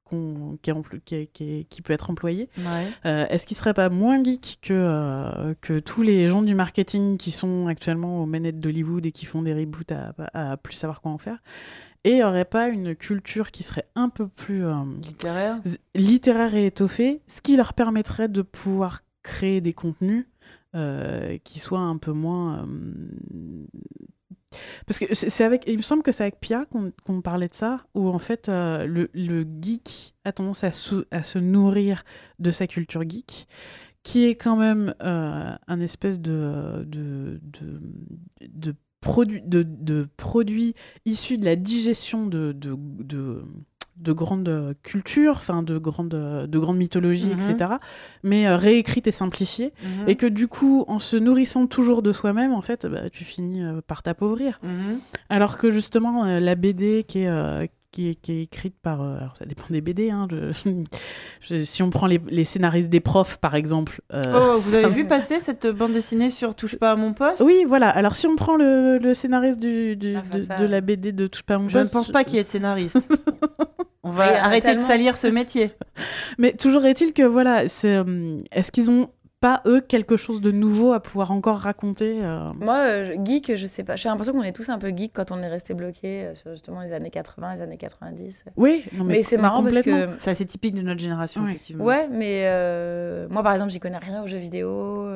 qu'on- 0.04 0.58
qui, 0.62 1.82
peut 1.82 1.92
être 1.92 2.10
employé. 2.10 2.48
Ouais. 2.58 2.86
Euh, 3.06 3.26
Est-ce 3.28 3.46
qu'ils 3.46 3.56
seraient 3.56 3.74
pas 3.74 3.88
moins 3.88 4.22
geeks 4.22 4.58
que, 4.60 4.74
euh, 4.74 5.54
que 5.60 5.78
tous 5.78 6.02
les 6.02 6.26
gens 6.26 6.42
du 6.42 6.54
marketing 6.54 7.16
qui 7.16 7.30
sont 7.30 7.66
actuellement 7.66 8.22
aux 8.22 8.26
manettes 8.26 8.58
d'Hollywood 8.58 9.06
et 9.06 9.12
qui 9.12 9.24
font 9.24 9.42
des 9.42 9.54
reboots 9.54 9.92
à, 9.92 10.12
à 10.52 10.56
plus 10.56 10.74
savoir 10.74 11.00
quoi 11.00 11.12
en 11.12 11.18
faire? 11.18 11.38
Et 12.04 12.24
aurait 12.24 12.46
pas 12.46 12.68
une 12.68 12.94
culture 12.96 13.50
qui 13.50 13.62
serait 13.62 13.84
un 13.94 14.08
peu 14.08 14.26
plus 14.26 14.64
euh, 14.64 14.74
Littéraire. 15.02 15.60
littéraire 15.94 16.54
et 16.54 16.66
étoffé, 16.66 17.20
ce 17.26 17.42
qui 17.42 17.56
leur 17.56 17.74
permettrait 17.74 18.28
de 18.28 18.40
pouvoir 18.42 19.00
créer 19.22 19.60
des 19.60 19.74
contenus 19.74 20.26
euh, 20.74 21.36
qui 21.44 21.58
soient 21.58 21.80
un 21.80 21.98
peu 21.98 22.12
moins. 22.12 22.64
euh, 22.66 23.66
Parce 24.86 24.98
que 24.98 25.12
c'est 25.12 25.44
avec, 25.44 25.64
il 25.66 25.76
me 25.76 25.82
semble 25.82 26.02
que 26.02 26.10
c'est 26.12 26.22
avec 26.22 26.40
Pia 26.40 26.64
qu'on 27.04 27.20
parlait 27.20 27.48
de 27.48 27.54
ça, 27.54 27.84
où 27.94 28.08
en 28.08 28.18
fait 28.18 28.48
le, 28.48 29.10
le 29.12 29.46
geek 29.60 30.14
a 30.24 30.32
tendance 30.32 30.64
à, 30.64 30.72
sou- 30.72 31.04
à 31.10 31.22
se 31.22 31.38
nourrir 31.38 32.02
de 32.38 32.50
sa 32.50 32.66
culture 32.66 33.02
geek, 33.08 33.46
qui 34.02 34.24
est 34.24 34.36
quand 34.36 34.56
même 34.56 34.94
un 35.00 35.80
espèce 35.80 36.18
de, 36.18 36.84
de, 36.86 37.40
de, 37.42 37.80
de 38.48 38.74
produit, 39.00 39.42
de, 39.44 39.62
de 39.62 40.08
produit 40.16 40.74
issu 41.06 41.36
de 41.38 41.44
la 41.44 41.56
digestion 41.56 42.26
de, 42.26 42.52
de, 42.52 42.74
de, 42.78 43.42
de 43.96 44.12
grandes 44.12 44.74
cultures, 44.82 45.34
enfin 45.36 45.62
de 45.62 45.78
grandes, 45.78 46.08
de 46.48 46.58
grandes 46.58 46.78
mythologies, 46.78 47.28
Mhm. 47.28 47.50
etc., 47.50 47.70
mais 48.22 48.46
euh, 48.46 48.56
réécrites 48.56 49.06
et 49.06 49.12
simplifiées, 49.12 49.72
Mhm. 49.82 50.08
et 50.08 50.16
que 50.16 50.26
du 50.26 50.48
coup, 50.48 50.84
en 50.88 50.98
se 50.98 51.16
nourrissant 51.16 51.66
toujours 51.66 52.00
de 52.02 52.12
soi-même, 52.12 52.52
en 52.52 52.62
fait, 52.62 52.86
bah, 52.86 53.10
tu 53.10 53.24
finis 53.24 53.62
euh, 53.62 53.80
par 53.86 54.02
t'appauvrir. 54.02 54.58
Mhm. 54.62 55.00
Alors 55.28 55.58
que 55.58 55.70
justement, 55.70 56.24
euh, 56.24 56.40
la 56.40 56.54
BD 56.54 57.04
qui 57.06 57.20
est, 57.20 57.28
euh, 57.28 57.66
qui 57.92 58.10
est, 58.10 58.14
qui 58.14 58.32
est 58.32 58.42
écrite 58.42 58.74
par... 58.82 59.02
euh, 59.02 59.16
alors 59.18 59.36
ça 59.36 59.44
dépend 59.46 59.64
des 59.70 59.80
BD, 59.80 60.10
hein, 60.10 60.28
je- 60.30 60.70
je- 61.40 61.64
si 61.64 61.82
on 61.82 61.90
prend 61.90 62.06
les, 62.06 62.20
les 62.28 62.44
scénaristes 62.44 62.88
des 62.90 63.00
profs, 63.00 63.36
par 63.38 63.54
exemple... 63.54 64.00
euh, 64.12 64.22
Oh, 64.34 64.54
vous 64.54 64.70
ça 64.72 64.78
avez 64.78 64.88
vu 64.88 65.04
passer 65.06 65.38
cette 65.38 65.66
bande 65.66 65.92
dessinée 65.92 66.30
sur 66.30 66.54
Touche 66.54 66.76
pas 66.76 66.92
à 66.92 66.96
mon 66.96 67.12
poste? 67.12 67.42
Oui, 67.44 67.64
voilà. 67.66 67.88
Alors 67.88 68.16
si 68.16 68.26
on 68.26 68.36
prend 68.36 68.56
le, 68.56 68.98
le 68.98 69.14
scénariste 69.14 69.58
du, 69.58 69.96
Ah, 70.16 70.36
de, 70.36 70.40
ça- 70.40 70.56
de 70.56 70.64
la 70.66 70.80
BD 70.80 71.12
de 71.12 71.26
Touche 71.26 71.42
pas 71.42 71.54
à 71.54 71.58
mon 71.58 71.68
Je 71.68 71.78
ne 71.78 71.82
poste, 71.82 71.92
pense 71.94 72.08
pas 72.10 72.24
qu'il 72.24 72.36
y 72.36 72.38
ait 72.40 72.44
de 72.44 72.48
scénariste. 72.48 72.98
On 74.02 74.10
va 74.12 74.42
arrêter 74.44 74.68
tellement. 74.68 74.82
de 74.82 74.86
salir 74.86 75.16
ce 75.16 75.26
métier. 75.26 75.70
Mais 76.38 76.52
toujours 76.54 76.84
est-il 76.86 77.12
que 77.12 77.22
voilà, 77.22 77.64
euh, 77.84 78.36
est-ce 78.50 78.72
qu'ils 78.72 78.90
ont 78.90 79.10
pas 79.40 79.62
eux 79.66 79.80
quelque 79.80 80.18
chose 80.18 80.42
de 80.42 80.50
nouveau 80.50 80.92
à 80.92 81.00
pouvoir 81.00 81.32
encore 81.32 81.56
raconter 81.58 82.22
euh, 82.22 82.46
Moi, 82.60 82.76
euh, 82.76 83.16
geek, 83.24 83.56
je 83.56 83.66
sais 83.66 83.84
pas. 83.84 83.96
J'ai 83.96 84.10
l'impression 84.10 84.34
qu'on 84.34 84.42
est 84.42 84.52
tous 84.52 84.68
un 84.68 84.78
peu 84.78 84.90
geek 84.94 85.12
quand 85.14 85.32
on 85.32 85.38
est 85.38 85.48
resté 85.48 85.72
bloqué 85.72 86.26
euh, 86.26 86.34
sur 86.34 86.50
justement 86.50 86.82
les 86.82 86.92
années 86.92 87.10
80, 87.10 87.54
les 87.54 87.62
années 87.62 87.78
90. 87.78 88.44
Oui, 88.56 88.84
non, 88.92 89.04
Mais, 89.04 89.22
c'est 89.22 89.38
marrant 89.38 89.62
parce 89.62 89.80
que. 89.80 90.10
C'est 90.18 90.30
assez 90.30 90.44
typique 90.44 90.74
de 90.74 90.82
notre 90.82 91.00
génération, 91.00 91.42
Ouais. 91.42 91.50
effectivement. 91.50 91.84
Ouais, 91.84 92.06
mais 92.08 92.42
euh, 92.48 93.28
moi, 93.30 93.42
par 93.42 93.54
exemple, 93.54 93.70
j'y 93.72 93.80
connais 93.80 93.98
rien 93.98 94.22
aux 94.22 94.26
jeux 94.26 94.36
vidéo. 94.36 95.08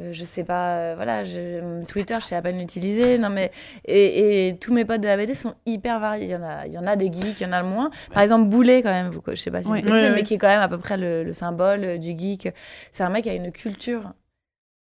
Euh, 0.00 0.12
je 0.12 0.24
sais 0.24 0.44
pas, 0.44 0.76
euh, 0.76 0.94
voilà, 0.94 1.24
je- 1.24 1.82
Twitter, 1.86 2.16
je 2.20 2.24
sais 2.26 2.36
à 2.36 2.42
peine 2.42 2.58
l'utiliser. 2.58 3.16
Non, 3.18 3.30
mais 3.30 3.50
et, 3.86 4.48
et 4.48 4.56
tous 4.58 4.72
mes 4.74 4.84
potes 4.84 5.00
de 5.00 5.06
la 5.08 5.16
BD 5.16 5.34
sont 5.34 5.54
hyper 5.64 5.98
variés. 6.00 6.26
Il 6.26 6.30
y 6.30 6.36
en 6.36 6.42
a, 6.42 6.66
il 6.66 6.72
y 6.72 6.78
en 6.78 6.86
a 6.86 6.96
des 6.96 7.06
geeks, 7.12 7.40
il 7.40 7.44
y 7.44 7.46
en 7.46 7.52
a 7.52 7.62
le 7.62 7.68
moins. 7.68 7.90
Par 8.12 8.22
exemple, 8.22 8.48
Boulet, 8.48 8.82
quand 8.82 8.90
même, 8.92 9.08
vous, 9.08 9.22
je 9.26 9.34
sais 9.36 9.50
pas 9.50 9.62
si 9.62 9.68
Ouais. 9.70 9.80
vous 9.80 9.86
connaissez, 9.88 10.08
Ouais, 10.10 10.14
mais 10.14 10.22
qui 10.22 10.34
est 10.34 10.38
quand 10.38 10.48
même 10.48 10.60
à 10.60 10.68
peu 10.68 10.78
près 10.78 10.96
le, 10.98 11.24
le 11.24 11.32
symbole 11.32 11.84
euh, 11.84 11.98
du 11.98 12.10
geek. 12.18 12.48
C'est 12.92 13.04
un 13.04 13.08
mec 13.08 13.24
qui 13.24 13.30
a 13.30 13.34
une 13.34 13.50
culture, 13.52 14.12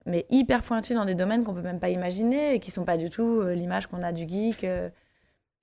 mais 0.07 0.27
hyper 0.31 0.63
pointue 0.63 0.95
dans 0.95 1.05
des 1.05 1.15
domaines 1.17 1.45
qu'on 1.45 1.55
peut 1.55 1.61
même 1.63 1.81
pas 1.81 1.89
imaginer 1.91 2.55
et 2.55 2.59
qui 2.61 2.71
sont 2.71 2.85
pas 2.85 2.97
du 2.97 3.11
tout 3.11 3.43
l'image 3.43 3.87
qu'on 3.89 4.03
a 4.03 4.13
du 4.13 4.29
geek. 4.29 4.65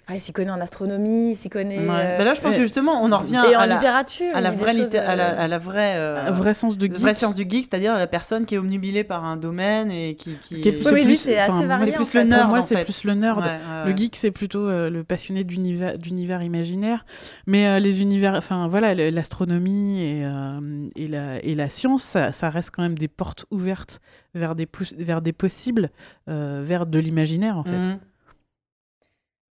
Ah, 0.09 0.15
il 0.15 0.21
s'y 0.21 0.31
connaît 0.31 0.51
en 0.51 0.61
astronomie, 0.61 1.31
il 1.31 1.35
s'y 1.35 1.49
connaît. 1.49 1.79
Ouais. 1.79 1.85
euh, 1.89 2.17
Bah 2.17 2.23
là, 2.23 2.33
je 2.33 2.39
pense 2.39 2.55
que 2.55 2.63
justement, 2.63 3.03
on 3.03 3.11
en 3.11 3.17
revient 3.17 3.43
et 3.51 3.55
en 3.57 3.59
à 3.59 3.67
la, 3.67 3.73
littérature. 3.75 4.33
à 4.33 4.39
vraie, 4.51 4.71
choses, 4.73 4.83
litté- 4.85 4.99
à 4.99 5.17
la, 5.17 5.31
euh, 5.33 5.43
à 5.43 5.47
la 5.49 5.57
vraie, 5.57 5.95
euh, 5.97 6.27
Un 6.27 6.31
vrai 6.31 6.53
sens 6.53 6.77
de 6.77 6.87
le 6.87 6.93
geek. 6.93 7.01
vrai 7.01 7.13
sens 7.13 7.35
du 7.35 7.41
geek, 7.43 7.63
c'est-à-dire 7.69 7.93
la 7.93 8.07
personne 8.07 8.45
qui 8.45 8.55
est 8.55 8.57
omnubilée 8.57 9.03
par 9.03 9.25
un 9.25 9.35
domaine 9.35 9.91
et 9.91 10.15
qui. 10.15 10.35
qui, 10.41 10.61
Qui 10.61 10.69
est 10.69 10.71
plus- 10.71 10.85
Oui, 10.87 10.93
mais 10.93 11.03
lui, 11.03 11.17
c'est 11.17 11.37
assez 11.37 11.65
varié. 11.65 11.91
c'est 11.91 11.99
en 11.99 12.03
plus 12.05 12.13
le 12.13 12.19
fait. 12.21 12.25
nerd, 12.25 12.41
Pour 12.43 12.49
moi, 12.51 12.61
c'est 12.61 12.83
plus 12.85 13.03
le 13.03 13.13
nerd. 13.15 13.39
Ouais, 13.39 13.45
ouais, 13.47 13.91
Le 13.91 13.97
geek, 13.97 14.15
c'est 14.15 14.31
plutôt 14.31 14.69
euh, 14.69 14.89
le 14.89 15.03
passionné 15.03 15.43
d'univers, 15.43 15.97
d'univers 15.97 16.41
imaginaire. 16.41 17.05
Mais 17.45 17.67
euh, 17.67 17.79
les 17.79 18.01
univers, 18.01 18.33
enfin 18.35 18.69
voilà, 18.69 18.95
l'astronomie 18.95 20.01
et, 20.01 20.23
euh, 20.23 20.87
et, 20.95 21.07
la, 21.07 21.43
et 21.43 21.53
la 21.53 21.69
science, 21.69 22.03
ça, 22.03 22.31
ça 22.31 22.49
reste 22.49 22.71
quand 22.73 22.81
même 22.81 22.97
des 22.97 23.09
portes 23.09 23.45
ouvertes 23.51 23.99
vers 24.35 24.55
des, 24.55 24.67
vers 24.97 25.21
des 25.21 25.33
possibles, 25.33 25.89
euh, 26.29 26.61
vers 26.63 26.85
de 26.85 26.97
l'imaginaire 26.99 27.57
en 27.57 27.63
fait. 27.63 27.71
Mhm. 27.77 27.99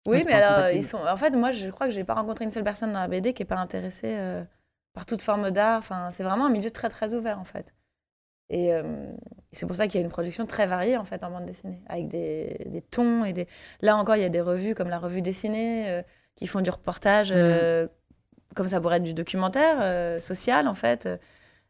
Oui, 0.07 0.23
mais 0.27 0.33
alors, 0.35 0.71
ils 0.71 0.85
sont. 0.85 0.99
En 0.99 1.17
fait, 1.17 1.31
moi, 1.31 1.51
je 1.51 1.69
crois 1.71 1.87
que 1.87 1.93
j'ai 1.93 2.05
pas 2.05 2.15
rencontré 2.15 2.45
une 2.45 2.51
seule 2.51 2.65
personne 2.65 2.93
dans 2.93 3.01
la 3.01 3.09
BD 3.09 3.33
qui 3.33 3.43
est 3.43 3.47
pas 3.47 3.59
intéressée 3.59 4.17
euh, 4.17 4.43
par 4.93 5.07
toute 5.07 5.23
forme 5.23 5.51
d'art. 5.51 5.79
Enfin, 5.79 6.11
c'est 6.11 6.23
vraiment 6.23 6.47
un 6.47 6.51
milieu 6.51 6.71
très 6.71 6.89
très 6.89 7.15
ouvert 7.15 7.39
en 7.39 7.45
fait. 7.45 7.75
Et 8.49 8.73
euh, 8.73 8.83
c'est 9.53 9.67
pour 9.67 9.77
ça 9.77 9.87
qu'il 9.87 10.01
y 10.01 10.03
a 10.03 10.07
une 10.07 10.13
production 10.13 10.47
très 10.47 10.67
variée 10.67 10.97
en 10.97 11.05
fait 11.05 11.25
en 11.25 11.31
bande 11.31 11.47
dessinée, 11.47 11.83
avec 11.89 12.09
des, 12.09 12.59
des 12.67 12.81
tons 12.81 13.25
et 13.25 13.33
des. 13.33 13.49
Là 13.81 13.97
encore, 13.97 14.17
il 14.17 14.23
y 14.23 14.27
a 14.27 14.29
des 14.29 14.41
revues 14.41 14.75
comme 14.75 14.89
la 14.89 14.99
revue 14.99 15.23
dessinée 15.23 15.89
euh, 15.89 16.03
qui 16.37 16.47
font 16.47 16.61
du 16.61 16.71
reportage, 16.71 17.33
euh, 17.35 17.89
comme 18.55 18.69
ça 18.69 18.81
pourrait 18.81 18.99
être 18.99 19.03
du 19.03 19.15
documentaire 19.15 20.21
social 20.21 20.69
en 20.69 20.75
fait, 20.75 21.09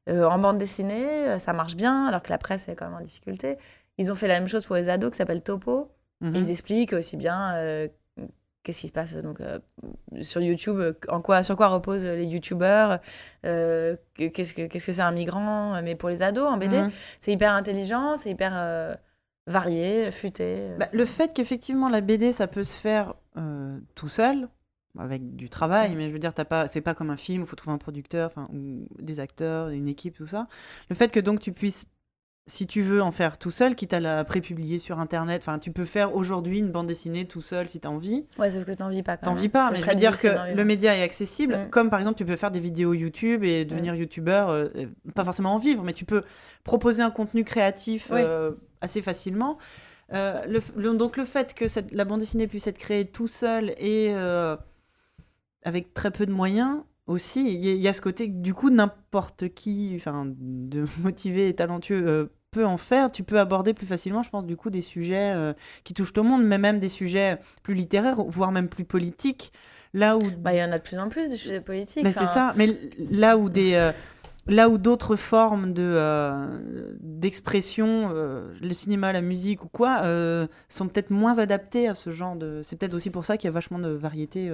en 0.08 0.38
bande 0.38 0.58
dessinée. 0.58 1.38
Ça 1.38 1.52
marche 1.52 1.76
bien, 1.76 2.06
alors 2.06 2.22
que 2.22 2.30
la 2.30 2.38
presse 2.38 2.68
est 2.68 2.74
quand 2.74 2.86
même 2.86 2.98
en 2.98 3.02
difficulté. 3.02 3.56
Ils 3.98 4.12
ont 4.12 4.14
fait 4.14 4.28
la 4.28 4.38
même 4.38 4.48
chose 4.48 4.64
pour 4.64 4.76
les 4.76 4.88
ados 4.88 5.10
qui 5.10 5.16
s'appelle 5.16 5.42
Topo. 5.42 5.90
Mhm. 6.20 6.34
Ils 6.34 6.50
expliquent 6.50 6.92
aussi 6.92 7.16
bien 7.16 7.88
qu'est-ce 8.66 8.80
qui 8.80 8.88
se 8.88 8.93
passe 8.93 9.14
donc, 9.16 9.40
euh, 9.40 9.59
sur 10.22 10.40
YouTube, 10.40 10.80
en 11.09 11.20
quoi, 11.22 11.43
sur 11.44 11.56
quoi 11.56 11.68
reposent 11.68 12.05
les 12.05 12.24
YouTubeurs, 12.26 12.98
euh, 13.44 13.94
que- 14.14 14.26
qu'est-ce 14.26 14.52
que 14.55 14.66
qu'est-ce 14.66 14.86
que 14.86 14.93
c'est 14.93 15.02
un 15.02 15.12
migrant, 15.12 15.80
mais 15.82 15.94
pour 15.94 16.09
les 16.09 16.22
ados 16.22 16.47
en 16.48 16.56
BD. 16.56 16.80
Mhm. 16.80 16.90
C'est 17.20 17.32
hyper 17.32 17.52
intelligent, 17.52 18.16
c'est 18.16 18.30
hyper 18.30 18.52
euh, 18.56 18.94
varié, 19.47 20.10
futé. 20.10 20.70
Bah, 20.78 20.88
le 20.93 21.05
fait 21.05 21.32
qu'effectivement 21.32 21.88
la 21.88 22.01
BD 22.01 22.32
ça 22.32 22.48
peut 22.48 22.64
se 22.64 22.76
faire 22.78 23.14
tout 23.94 24.09
seul 24.09 24.48
avec 24.98 25.36
du 25.36 25.51
travail 25.51 25.94
mais 25.94 26.09
je 26.09 26.12
veux 26.14 26.18
dire 26.18 26.32
t'as 26.32 26.47
pas 26.47 26.66
c'est 26.68 26.80
pas 26.80 26.94
comme 26.94 27.10
un 27.10 27.18
film 27.18 27.43
il 27.43 27.47
faut 27.47 27.55
trouver 27.55 27.74
un 27.74 27.78
producteur 27.78 28.30
enfin 28.30 28.48
ou 28.55 28.86
des 28.98 29.20
acteurs 29.20 29.68
une 29.68 29.88
équipe 29.88 30.16
tout 30.16 30.26
ça 30.26 30.47
le 30.88 30.97
fait 30.97 31.12
que 31.12 31.20
donc 31.20 31.38
tu 31.38 31.52
puisses 31.52 31.84
si 32.48 32.66
tu 32.68 32.81
veux 32.82 33.02
en 33.02 33.10
faire 33.10 33.39
tout 33.39 33.51
seul 33.51 33.74
quitte 33.74 33.93
à 33.93 33.98
la 33.98 34.23
prépublier 34.24 34.78
sur 34.78 35.01
internet 35.01 35.43
enfin 35.43 35.59
tu 35.59 35.73
peux 35.73 35.85
faire 35.85 36.14
aujourd'hui 36.14 36.60
une 36.60 36.70
bande 36.70 36.86
dessinée 36.86 37.24
tout 37.24 37.43
seul 37.43 37.68
si 37.68 37.81
t'as 37.81 37.89
envie 37.89 38.24
Ouais, 38.39 38.51
sauf 38.52 38.64
que 38.64 38.70
t'en 38.73 38.89
vis 38.89 39.02
pas 39.02 39.16
T'en 39.16 39.35
vis 39.35 39.48
pas, 39.48 39.70
mais 39.73 39.82
je 39.82 39.89
veux 39.89 39.94
dire 39.97 40.18
que 40.20 40.55
le 40.55 40.64
média 40.64 40.97
est 40.97 41.02
accessible, 41.02 41.56
Mm. 41.56 41.70
comme 41.70 41.90
par 41.90 41.98
exemple 41.98 42.18
tu 42.18 42.24
peux 42.24 42.36
faire 42.36 42.52
des 42.52 42.60
vidéos 42.60 42.93
YouTube 42.94 43.43
et 43.43 43.64
devenir 43.64 43.94
youtubeur, 43.97 44.51
euh, 44.51 44.68
pas 45.14 45.24
forcément 45.24 45.55
en 45.55 45.59
vivre, 45.59 45.82
mais 45.82 45.93
tu 45.93 46.05
peux 46.05 46.23
proposer 46.62 47.02
un 47.02 47.10
contenu 47.10 47.43
créatif 47.44 48.10
Oui. 48.12 48.20
euh, 48.23 48.52
assez 48.81 49.02
facilement. 49.02 49.59
Euh, 50.12 50.40
le, 50.47 50.60
f- 50.60 50.70
le- 50.77 50.97
donc 50.97 51.16
le 51.16 51.24
fait 51.24 51.52
que 51.52 51.66
cette- 51.66 51.93
la 51.93 52.05
bande 52.05 52.20
dessinée 52.20 52.47
puisse 52.47 52.68
être 52.68 52.78
créée 52.78 53.06
tout 53.06 53.27
seul 53.27 53.70
et 53.78 54.12
avec 55.64 55.94
très 55.94 56.10
peu 56.12 56.27
de 56.27 56.32
moyens 56.32 56.78
aussi, 57.06 57.55
il 57.55 57.64
y, 57.64 57.89
a- 57.89 57.93
ce 57.93 58.01
côté 58.01 58.27
du 58.28 58.52
coup 58.55 58.70
n'importe 58.70 59.48
qui, 59.55 59.93
enfin 59.97 60.24
de 60.28 60.85
motivé 61.02 61.48
et 61.48 61.55
talentueux 61.55 62.06
euh, 62.06 62.27
en 62.64 62.76
faire. 62.78 63.10
Tu 63.12 63.22
peux 63.22 63.38
aborder 63.38 63.74
plus 63.74 63.86
facilement, 63.86 64.22
je 64.22 64.30
pense, 64.30 64.44
du 64.46 64.56
coup 64.56 64.70
des 64.70 64.80
sujets 64.82 65.32
euh, 65.34 65.52
qui 65.84 65.94
touchent 65.94 66.14
le 66.16 66.22
monde, 66.22 66.44
mais 66.44 66.58
même 66.58 66.78
des 66.78 66.88
sujets 66.88 67.38
plus 67.62 67.74
littéraires, 67.74 68.22
voire 68.26 68.52
même 68.52 68.68
plus 68.68 68.84
politiques. 68.84 69.52
Là 69.94 70.16
où 70.16 70.20
Bah, 70.40 70.52
il 70.52 70.58
y 70.58 70.62
en 70.62 70.72
a 70.72 70.78
de 70.78 70.82
plus 70.82 70.98
en 70.98 71.08
plus 71.08 71.30
des 71.30 71.36
sujets 71.36 71.60
politiques. 71.60 72.02
mais 72.04 72.12
c'est 72.12 72.26
ça. 72.26 72.52
Mais 72.56 72.68
là 73.10 73.38
où 73.38 73.48
des 73.48 73.74
euh, 73.74 73.92
là 74.48 74.68
où 74.68 74.78
d'autres 74.78 75.16
formes 75.16 75.73
de 75.73 75.82
euh, 75.82 76.97
d'expression, 77.01 78.10
euh, 78.14 78.52
le 78.60 78.70
cinéma, 78.70 79.12
la 79.12 79.20
musique 79.20 79.64
ou 79.64 79.68
quoi, 79.68 80.01
euh, 80.02 80.47
sont 80.68 80.89
peut-être 80.89 81.10
moins 81.10 81.39
adaptées 81.39 81.89
à 81.89 81.94
ce 81.94 82.10
genre 82.10 82.36
de. 82.36 82.60
C'est 82.62 82.77
peut-être 82.77 82.94
aussi 82.94 83.10
pour 83.10 83.24
ça 83.24 83.36
qu'il 83.36 83.48
y 83.48 83.51
a 83.51 83.55
vachement 83.55 83.78
de 83.78 83.89
variété 83.89 84.51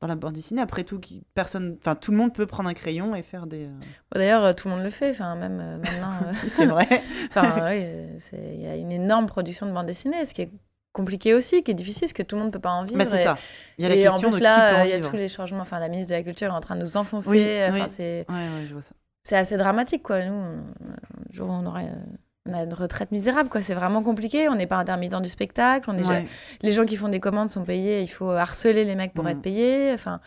dans 0.00 0.06
la 0.06 0.16
bande 0.16 0.34
dessinée. 0.34 0.62
Après 0.62 0.84
tout, 0.84 0.98
qui, 0.98 1.22
personne, 1.34 1.76
enfin 1.80 1.94
tout 1.94 2.10
le 2.10 2.16
monde 2.16 2.32
peut 2.32 2.46
prendre 2.46 2.68
un 2.68 2.74
crayon 2.74 3.14
et 3.14 3.22
faire 3.22 3.46
des. 3.46 3.66
Bon, 3.66 4.16
D'ailleurs, 4.16 4.54
tout 4.54 4.68
le 4.68 4.74
monde 4.74 4.84
le 4.84 4.90
fait, 4.90 5.10
enfin, 5.10 5.36
même 5.36 5.80
maintenant. 5.82 6.32
C'est 6.50 6.66
vrai. 6.66 6.86
Enfin, 7.30 7.66
oui, 7.68 7.84
il 8.32 8.62
y 8.62 8.66
a 8.66 8.76
une 8.76 8.90
énorme 8.90 9.26
production 9.26 9.66
de 9.66 9.72
bande 9.72 9.86
dessinée, 9.86 10.24
ce 10.24 10.34
qui 10.34 10.42
est 10.42 10.50
compliqué 10.92 11.34
aussi, 11.34 11.62
qui 11.62 11.70
est 11.70 11.74
difficile, 11.74 12.02
parce 12.02 12.12
que 12.12 12.22
tout 12.22 12.36
le 12.36 12.40
monde 12.40 12.48
ne 12.48 12.52
peut 12.52 12.60
pas 12.60 12.72
en 12.72 12.82
vivre. 12.82 12.96
Mais 12.96 13.04
c'est 13.04 13.22
ça. 13.22 13.38
Il 13.76 13.82
y 13.82 13.86
a 13.86 13.88
la 13.88 13.94
question 13.94 14.14
en 14.14 14.20
plus, 14.20 14.38
de 14.38 14.42
là, 14.42 14.54
qui 14.54 14.74
peut 14.74 14.80
en 14.80 14.84
il 14.84 14.90
y 14.90 14.92
a 14.92 14.96
vivre. 14.96 15.10
tous 15.10 15.16
les 15.16 15.28
changements. 15.28 15.60
Enfin, 15.60 15.78
la 15.78 15.88
ministre 15.88 16.10
de 16.10 16.16
la 16.16 16.22
Culture 16.22 16.48
est 16.48 16.56
en 16.56 16.60
train 16.60 16.74
de 16.74 16.80
nous 16.80 16.96
enfoncer. 16.96 17.28
Oui, 17.30 17.44
enfin, 17.68 17.84
oui. 17.84 17.92
c'est 17.94 18.26
Ouais, 18.28 18.34
ouais, 18.34 18.66
je 18.66 18.72
vois 18.72 18.82
ça. 18.82 18.94
C'est 19.28 19.36
assez 19.36 19.56
dramatique, 19.58 20.02
quoi. 20.02 20.24
Nous, 20.24 20.32
on- 20.32 20.58
un 20.58 21.32
jour, 21.32 21.48
on 21.50 21.66
aurait. 21.66 21.86
On 22.48 22.54
a 22.54 22.62
une 22.62 22.72
retraite 22.72 23.12
misérable, 23.12 23.50
quoi. 23.50 23.60
C'est 23.60 23.74
vraiment 23.74 24.02
compliqué. 24.02 24.48
On 24.48 24.54
n'est 24.54 24.66
pas 24.66 24.76
intermittent 24.76 25.20
du 25.20 25.28
spectacle. 25.28 25.90
On 25.92 25.98
est 25.98 26.06
Ouais. 26.08 26.26
Les 26.62 26.72
gens 26.72 26.86
qui 26.86 26.96
font 26.96 27.10
des 27.10 27.20
commandes 27.20 27.50
sont 27.50 27.62
payés. 27.62 28.00
Il 28.00 28.06
faut 28.06 28.30
harceler 28.30 28.84
les 28.86 28.94
mecs 28.94 29.12
pour 29.12 29.24
Mm. 29.24 29.28
être 29.28 29.42
payés. 29.42 29.90
Enfin, 29.92 30.20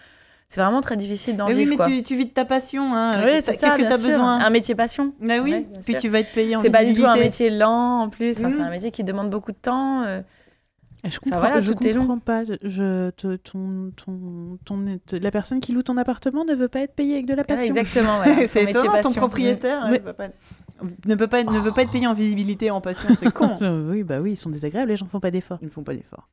c'est 0.48 0.62
vraiment 0.62 0.82
très 0.82 0.98
difficile 0.98 1.36
d'en 1.36 1.48
Mais 1.48 1.54
oui, 1.54 1.60
vivre, 1.62 1.70
mais 1.72 1.78
quoi. 1.78 1.88
tu, 1.88 2.04
tu 2.04 2.16
vis 2.16 2.26
de 2.26 2.30
ta 2.30 2.46
passion. 2.46 2.94
Hein. 2.94 3.10
Oui, 3.16 3.32
Qu'est-ce 3.44 3.54
que 3.58 3.82
tu 3.82 3.86
as 3.88 3.98
sûr. 3.98 4.10
besoin 4.12 4.38
Un 4.40 4.50
métier 4.52 4.76
passion. 4.76 5.14
Ah 5.28 5.38
oui, 5.42 5.52
Ouais, 5.52 5.66
puis 5.84 5.94
sûr. 5.94 6.02
tu 6.02 6.10
vas 6.10 6.20
être 6.20 6.32
payé 6.32 6.56
en 6.56 6.62
C'est 6.62 6.70
pas 6.70 6.86
du 6.86 6.94
tout 6.94 7.06
un 7.08 7.16
métier 7.18 7.50
lent 7.50 8.02
en 8.02 8.10
plus. 8.10 8.38
Enfin, 8.40 8.50
C'est 8.52 8.58
Mhm. 8.58 8.66
un 8.66 8.70
métier 8.70 8.92
qui 8.92 9.04
demande 9.04 9.32
beaucoup 9.32 9.52
de 9.52 9.58
temps. 9.58 10.04
euh. 10.04 10.22
Et 11.04 11.10
Je 11.10 11.20
comprends, 11.20 11.40
voilà, 11.40 11.62
je 11.62 11.74
tout 11.74 11.88
est 11.88 11.94
long. 11.94 12.02
comprends 12.02 12.20
pas. 12.20 12.44
Je, 12.44 13.10
te- 13.12 13.36
ton, 13.38 13.92
ton, 13.96 14.58
ton, 14.66 15.00
la 15.20 15.32
personne 15.32 15.60
qui 15.60 15.72
loue 15.74 15.82
ton 15.82 15.98
appartement 15.98 16.46
ne 16.46 16.54
veut 16.54 16.68
pas 16.68 16.82
être 16.82 16.94
payée 16.96 17.14
avec 17.16 17.26
de 17.26 17.34
la 17.34 17.42
Ouais, 17.42 17.48
passion. 17.48 17.74
exactement. 17.76 18.18
voilà, 18.24 18.46
c'est 18.48 18.64
étonnant, 18.64 19.02
ton 19.02 19.12
propriétaire 19.14 19.82
pas- 19.82 19.90
ne, 19.90 21.16
peut 21.16 21.28
pas 21.28 21.40
être, 21.40 21.52
ne 21.52 21.60
veut 21.60 21.72
pas 21.72 21.82
être 21.84 21.92
payé 21.92 22.06
en 22.08 22.14
visibilité, 22.14 22.70
en 22.70 22.82
passion, 22.82 23.10
c'est 23.18 23.32
con. 23.34 23.58
Oui, 23.90 24.04
bah 24.04 24.20
oui, 24.22 24.34
ils 24.34 24.38
sont 24.38 24.50
désagréables, 24.52 24.90
les 24.90 24.96
gens 24.96 25.08
font 25.08 25.20
pas 25.20 25.32
d'efforts. 25.32 25.58
Ils 25.62 25.66
ne 25.66 25.72
font 25.72 25.84
pas 25.84 25.94
d'efforts. 25.96 26.30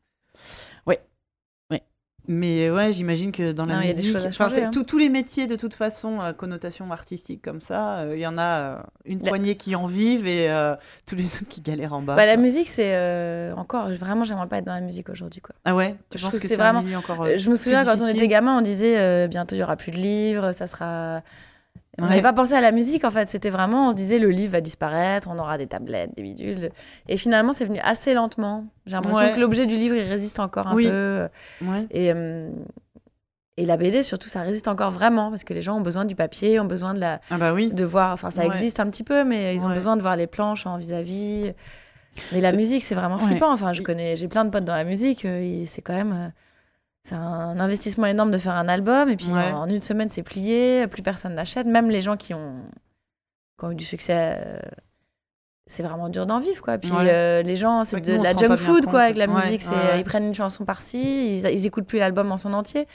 Mais 2.31 2.69
ouais, 2.71 2.93
j'imagine 2.93 3.33
que 3.33 3.53
dans 3.53 3.65
la 3.65 3.77
Non, 3.81 3.87
musique, 3.87 4.17
changer, 4.33 4.65
hein. 4.65 4.71
tous- 4.71 4.85
tous 4.85 4.99
les 4.99 5.09
métiers 5.09 5.47
de 5.47 5.57
toute 5.57 5.73
façon, 5.73 6.21
à 6.21 6.35
connotation 6.35 6.91
artistique 6.93 7.41
comme 7.43 7.63
ça, 7.63 8.01
euh, 8.01 8.13
il 8.17 8.21
y 8.21 8.27
en 8.27 8.37
a 8.37 8.43
euh, 8.61 8.77
une 9.07 9.21
La- 9.23 9.31
poignée 9.31 9.55
qui 9.57 9.75
en 9.75 9.87
vivent 9.87 10.27
et 10.27 10.51
euh, 10.51 10.77
tous 11.07 11.15
les 11.17 11.23
autres 11.37 11.49
qui 11.49 11.63
galèrent 11.63 11.95
en 11.95 12.03
bas. 12.03 12.17
Bah, 12.17 12.27
la 12.27 12.37
musique, 12.37 12.69
c'est 12.69 12.95
euh, 12.95 13.55
encore. 13.57 13.89
Vraiment, 13.95 14.25
j'aimerais 14.25 14.47
pas 14.47 14.59
être 14.59 14.67
dans 14.67 14.75
la 14.75 14.83
musique 14.83 15.09
aujourd'hui. 15.09 15.41
quoi. 15.41 15.55
Ah 15.65 15.75
ouais, 15.75 15.95
tu 16.11 16.19
je 16.19 16.23
penses 16.25 16.31
trouve 16.33 16.41
que 16.43 16.47
que 16.49 16.55
c'est 16.55 16.61
un 16.61 16.73
vraiment- 16.75 16.99
encore 16.99 17.23
Euh, 17.23 17.29
euh, 17.31 17.39
je 17.39 17.49
me 17.51 17.57
souviens 17.57 17.83
quand 17.85 17.97
on 17.99 18.07
était 18.09 18.29
gamin, 18.29 18.59
on 18.59 18.63
disait 18.63 18.99
euh, 18.99 19.27
bientôt 19.27 19.57
il 19.57 19.61
y 19.61 19.63
aura 19.63 19.77
plus 19.77 19.91
de 19.93 19.97
livres, 19.97 20.53
ça 20.53 20.67
sera. 20.67 21.23
On 21.99 22.05
Ouais. 22.05 22.11
n'avait 22.11 22.23
pas 22.23 22.33
pensé 22.33 22.53
à 22.55 22.61
la 22.61 22.70
musique 22.70 23.05
en 23.05 23.11
fait, 23.11 23.29
c'était 23.29 23.51
vraiment, 23.51 23.89
on 23.89 23.91
se 23.91 23.97
disait 23.97 24.19
le 24.19 24.31
livre 24.31 24.53
va 24.53 24.61
disparaître, 24.61 25.29
on 25.33 25.39
aura 25.39 25.59
des 25.59 25.66
tablettes, 25.66 26.15
des 26.16 26.23
bidules. 26.23 26.70
Et 27.09 27.16
finalement, 27.16 27.53
c'est 27.53 27.65
venu 27.65 27.81
assez 27.83 28.15
lentement. 28.15 28.66
J'ai 28.87 28.93
l'impression 28.95 29.25
Ouais. 29.25 29.35
que 29.35 29.41
l'objet 29.41 29.66
du 29.66 29.77
livre, 29.77 29.97
il 29.97 30.09
résiste 30.09 30.39
encore 30.39 30.69
un 30.69 30.75
Oui. 30.75 30.89
peu. 30.89 31.29
Ouais. 31.62 31.87
Et, 31.91 32.12
euh, 32.15 32.51
et 33.57 33.65
la 33.65 33.77
BD, 33.77 34.05
surtout, 34.05 34.29
ça 34.29 34.43
résiste 34.43 34.69
encore 34.69 34.93
vraiment 34.93 35.31
parce 35.31 35.43
que 35.43 35.53
les 35.53 35.62
gens 35.62 35.77
ont 35.77 35.81
besoin 35.81 36.05
du 36.05 36.15
papier, 36.15 36.61
ont 36.61 36.65
besoin 36.66 36.95
de, 36.95 37.01
la, 37.01 37.20
Ah 37.31 37.39
bah 37.39 37.53
oui. 37.53 37.70
de 37.70 37.85
voir. 37.85 38.12
Enfin, 38.12 38.31
ça 38.31 38.47
existe 38.47 38.79
un 38.79 38.87
petit 38.89 39.03
peu, 39.03 39.25
mais 39.25 39.55
ils 39.57 39.66
ont 39.66 39.70
besoin 39.75 39.97
de 39.97 40.03
voir 40.03 40.15
les 40.15 40.29
planches 40.29 40.66
en 40.66 40.77
vis-à-vis. 40.79 41.51
Mais 42.33 42.41
la 42.41 42.53
musique, 42.53 42.85
c'est 42.85 42.95
vraiment 42.95 43.19
flippant. 43.19 43.53
Enfin, 43.53 43.73
je 43.73 43.83
connais, 43.83 44.15
j'ai 44.16 44.29
plein 44.29 44.45
de 44.45 44.51
potes 44.51 44.65
dans 44.65 44.75
la 44.75 44.85
musique. 44.85 45.25
euh, 45.25 45.65
c'est 45.66 45.83
quand 45.83 45.95
même, 45.95 46.12
euh, 46.12 46.29
c'est 47.03 47.15
un 47.15 47.59
investissement 47.61 48.07
énorme 48.07 48.31
de 48.31 48.39
faire 48.39 48.55
un 48.55 48.69
album. 48.69 49.09
Et 49.09 49.16
puis 49.16 49.29
Ouais. 49.29 49.51
en, 49.53 49.61
en 49.62 49.66
une 49.69 49.81
semaine, 49.81 50.09
c'est 50.09 50.23
plié. 50.23 50.87
Plus 50.89 51.03
personne 51.03 51.35
n'achète. 51.35 51.66
Même 51.66 51.91
les 51.91 52.01
gens 52.01 52.16
qui 52.16 52.35
ont, 52.35 52.55
qui 53.59 53.65
ont 53.65 53.70
eu 53.70 53.75
du 53.75 53.85
succès. 53.85 54.37
euh, 54.41 54.59
c'est 55.70 55.83
vraiment 55.83 56.09
dur 56.09 56.25
d'en 56.25 56.39
vivre, 56.39 56.62
quoi. 56.62 56.79
Puis 56.79 56.91
Ouais. 56.91 57.11
euh, 57.12 57.43
les 57.43 57.55
gens, 57.57 57.85
C'est 57.85 58.01
de 58.01 58.16
nous, 58.16 58.23
la 58.23 58.35
junk 58.35 58.57
food, 58.57 58.87
quoi, 58.87 59.01
avec 59.03 59.16
la 59.16 59.27
Ouais, 59.27 59.35
musique. 59.35 59.61
C'est. 59.62 59.99
Ils 59.99 60.05
prennent 60.05 60.25
une 60.27 60.35
chanson 60.35 60.65
par-ci, 60.65 61.37
ils, 61.39 61.47
ils 61.47 61.66
écoutent 61.66 61.87
plus 61.87 61.99
l'album 61.99 62.33
en 62.33 62.39
son 62.39 62.55
entier. 62.55 62.87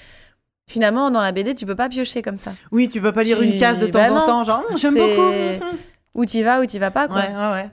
Finalement, 0.67 1.11
dans 1.11 1.21
la 1.21 1.31
BD, 1.33 1.53
tu 1.53 1.65
peux 1.67 1.75
pas 1.75 1.87
piocher 1.89 2.21
comme 2.23 2.39
ça. 2.39 2.53
Oui, 2.71 2.89
tu 2.89 2.99
peux 3.01 3.11
pas 3.11 3.21
lire 3.23 3.37
Tu- 3.37 3.45
une 3.45 3.57
case 3.59 3.79
de 3.79 3.87
temps 3.87 3.99
bah 4.01 4.11
en 4.13 4.25
temps, 4.25 4.43
genre 4.43 4.63
j'aime 4.77 4.95
beaucoup. 4.95 5.75
Où 6.15 6.25
tu 6.25 6.41
vas, 6.41 6.61
où 6.61 6.65
tu 6.65 6.79
vas 6.79 6.89
pas, 6.89 7.07
quoi. 7.07 7.17
Ouais, 7.17 7.27
ouais, 7.35 7.51
ouais. 7.51 7.69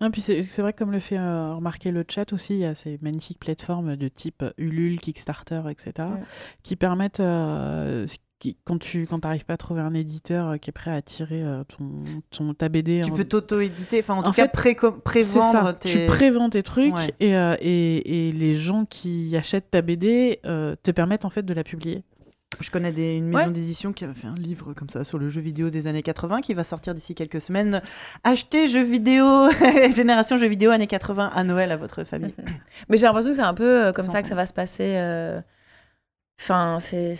Ah, 0.00 0.10
puis 0.10 0.20
c'est 0.20 0.58
vrai 0.58 0.72
que 0.72 0.78
comme 0.78 0.92
le 0.92 0.98
fait 1.00 1.18
euh, 1.18 1.54
remarquer 1.54 1.90
le 1.90 2.04
chat 2.08 2.32
aussi, 2.32 2.54
il 2.54 2.60
y 2.60 2.64
a 2.64 2.74
ces 2.74 2.98
magnifiques 3.02 3.38
plateformes 3.38 3.96
de 3.96 4.08
type 4.08 4.44
Ulule, 4.58 4.98
Kickstarter, 4.98 5.62
etc., 5.70 6.08
qui 6.62 6.74
permettent, 6.76 7.20
euh, 7.20 8.06
qui- 8.40 8.56
quand 8.64 8.78
tu 8.78 9.06
quand 9.06 9.22
n'arrives 9.22 9.44
pas 9.44 9.54
à 9.54 9.56
trouver 9.58 9.82
un 9.82 9.92
éditeur 9.94 10.48
euh, 10.48 10.56
qui 10.56 10.70
est 10.70 10.72
prêt 10.72 10.90
à 10.90 11.02
tirer 11.02 11.42
euh, 11.42 11.62
ton, 11.64 11.84
ton, 12.30 12.54
ta 12.54 12.68
BD, 12.70 13.02
Tu 13.04 13.10
en- 13.10 13.14
peux 13.14 13.24
t'auto-éditer, 13.24 14.00
enfin 14.00 14.14
en 14.14 14.22
tout 14.22 14.32
cas 14.32 14.44
fait, 14.44 14.48
pré- 14.48 15.22
ça, 15.22 15.40
prévendre 15.40 15.78
tu 15.78 15.88
tes... 15.88 16.06
prévends 16.06 16.48
tes 16.50 16.62
trucs 16.62 16.94
Ouais. 16.94 17.14
et, 17.20 17.36
euh, 17.36 17.54
et, 17.60 18.28
et 18.28 18.32
les 18.32 18.56
gens 18.56 18.86
qui 18.86 19.36
achètent 19.36 19.70
ta 19.70 19.82
BD 19.82 20.40
euh, 20.46 20.74
te 20.82 20.90
permettent 20.90 21.26
en 21.26 21.30
fait 21.30 21.42
de 21.44 21.52
la 21.54 21.62
publier. 21.64 22.02
Je 22.58 22.70
connais 22.70 22.90
des- 22.92 23.16
une 23.16 23.28
maison 23.28 23.46
Ouais. 23.46 23.52
d'édition 23.52 23.92
qui 23.92 24.04
avait 24.04 24.12
fait 24.12 24.26
un 24.26 24.34
livre 24.34 24.74
comme 24.74 24.88
ça 24.88 25.04
sur 25.04 25.18
le 25.18 25.28
jeu 25.30 25.40
vidéo 25.40 25.70
des 25.70 25.86
années 25.86 26.02
80 26.02 26.40
qui 26.40 26.52
va 26.52 26.64
sortir 26.64 26.94
d'ici 26.94 27.14
quelques 27.14 27.40
semaines. 27.40 27.80
Achetez 28.24 28.66
jeux 28.66 28.82
vidéo, 28.82 29.48
génération 29.94 30.36
jeux 30.36 30.48
vidéo 30.48 30.70
années 30.72 30.88
80 30.88 31.30
à 31.34 31.44
Noël 31.44 31.70
à 31.72 31.76
votre 31.76 32.02
famille. 32.04 32.34
Mais 32.88 32.96
j'ai 32.96 33.06
l'impression 33.06 33.30
que 33.30 33.36
c'est 33.36 33.42
un 33.42 33.54
peu 33.54 33.86
euh, 33.86 33.92
comme 33.92 34.04
Sans 34.04 34.10
ça 34.12 34.22
que 34.22 34.28
ça 34.28 34.34
va 34.34 34.46
se 34.46 34.52
passer. 34.52 34.96
euh, 34.96 35.40
Enfin, 36.40 36.78
c'est. 36.80 37.14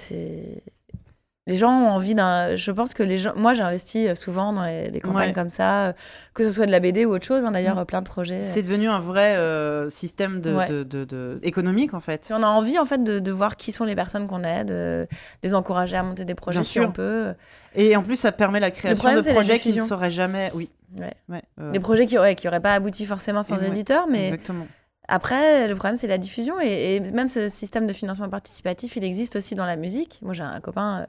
Les 1.50 1.56
gens 1.56 1.72
ont 1.72 1.88
envie 1.90 2.14
d'un. 2.14 2.54
Je 2.54 2.70
pense 2.70 2.94
que 2.94 3.02
les 3.02 3.18
gens. 3.18 3.32
Moi, 3.34 3.54
j'ai 3.54 3.62
investi 3.62 4.06
euh, 4.06 4.14
souvent 4.14 4.52
dans 4.52 4.64
les- 4.64 4.88
des 4.88 5.00
campagnes 5.00 5.28
Ouais. 5.30 5.32
comme 5.34 5.50
ça, 5.50 5.86
euh, 5.86 5.92
que 6.32 6.44
ce 6.44 6.50
soit 6.52 6.64
de 6.66 6.70
la 6.70 6.78
BD 6.78 7.04
ou 7.04 7.10
autre 7.12 7.26
chose. 7.26 7.44
hein, 7.44 7.50
D'ailleurs, 7.50 7.74
Mm. 7.74 7.80
euh, 7.80 7.84
plein 7.84 8.02
de 8.02 8.06
projets. 8.06 8.44
C'est 8.44 8.62
devenu 8.62 8.88
un 8.88 9.00
vrai 9.00 9.34
euh, 9.36 9.90
système 9.90 10.40
de, 10.40 10.54
Ouais. 10.54 10.68
de- 10.68 10.84
de- 10.84 11.04
de- 11.04 11.40
économique 11.42 11.92
en 11.92 11.98
fait. 12.00 12.24
Si 12.26 12.32
on 12.32 12.42
a 12.44 12.46
envie, 12.46 12.78
en 12.78 12.84
fait, 12.84 13.02
de, 13.02 13.18
de 13.18 13.32
voir 13.32 13.56
qui 13.56 13.72
sont 13.72 13.84
les 13.84 13.96
personnes 13.96 14.28
qu'on 14.28 14.44
aide, 14.44 14.70
euh, 14.70 15.06
les 15.42 15.52
encourager 15.54 15.96
à 15.96 16.04
monter 16.04 16.24
des 16.24 16.36
projets 16.36 16.58
Bien 16.60 16.62
si 16.62 16.70
sûr. 16.74 16.88
on 16.88 16.92
peut. 16.92 17.34
Et 17.74 17.96
en 17.96 18.02
plus, 18.04 18.14
ça 18.16 18.30
permet 18.30 18.60
la 18.60 18.70
création 18.70 19.02
problème, 19.02 19.24
de 19.24 19.30
projets 19.32 19.58
qui 19.58 19.74
ne 19.74 19.82
seraient 19.82 20.10
jamais. 20.12 20.52
Oui. 20.54 20.70
Ouais. 20.98 21.42
Euh, 21.60 21.72
Des 21.72 21.80
projets 21.80 22.06
qui 22.06 22.14
n'auraient 22.14 22.34
qui 22.34 22.46
auraient 22.48 22.60
pas 22.60 22.74
abouti 22.74 23.06
forcément 23.06 23.42
sans 23.42 23.62
éditeur, 23.62 24.06
mais 24.08 24.22
Exactement. 24.24 24.66
Après, 25.10 25.68
le 25.68 25.74
problème, 25.74 25.96
c'est 25.96 26.06
la 26.06 26.18
diffusion. 26.18 26.60
Et, 26.60 26.96
et 26.96 27.00
même 27.12 27.28
ce 27.28 27.48
système 27.48 27.86
de 27.86 27.92
financement 27.92 28.28
participatif, 28.28 28.96
il 28.96 29.04
existe 29.04 29.36
aussi 29.36 29.54
dans 29.54 29.66
la 29.66 29.76
musique. 29.76 30.20
Moi, 30.22 30.32
j'ai 30.32 30.42
un 30.42 30.60
copain, 30.60 31.06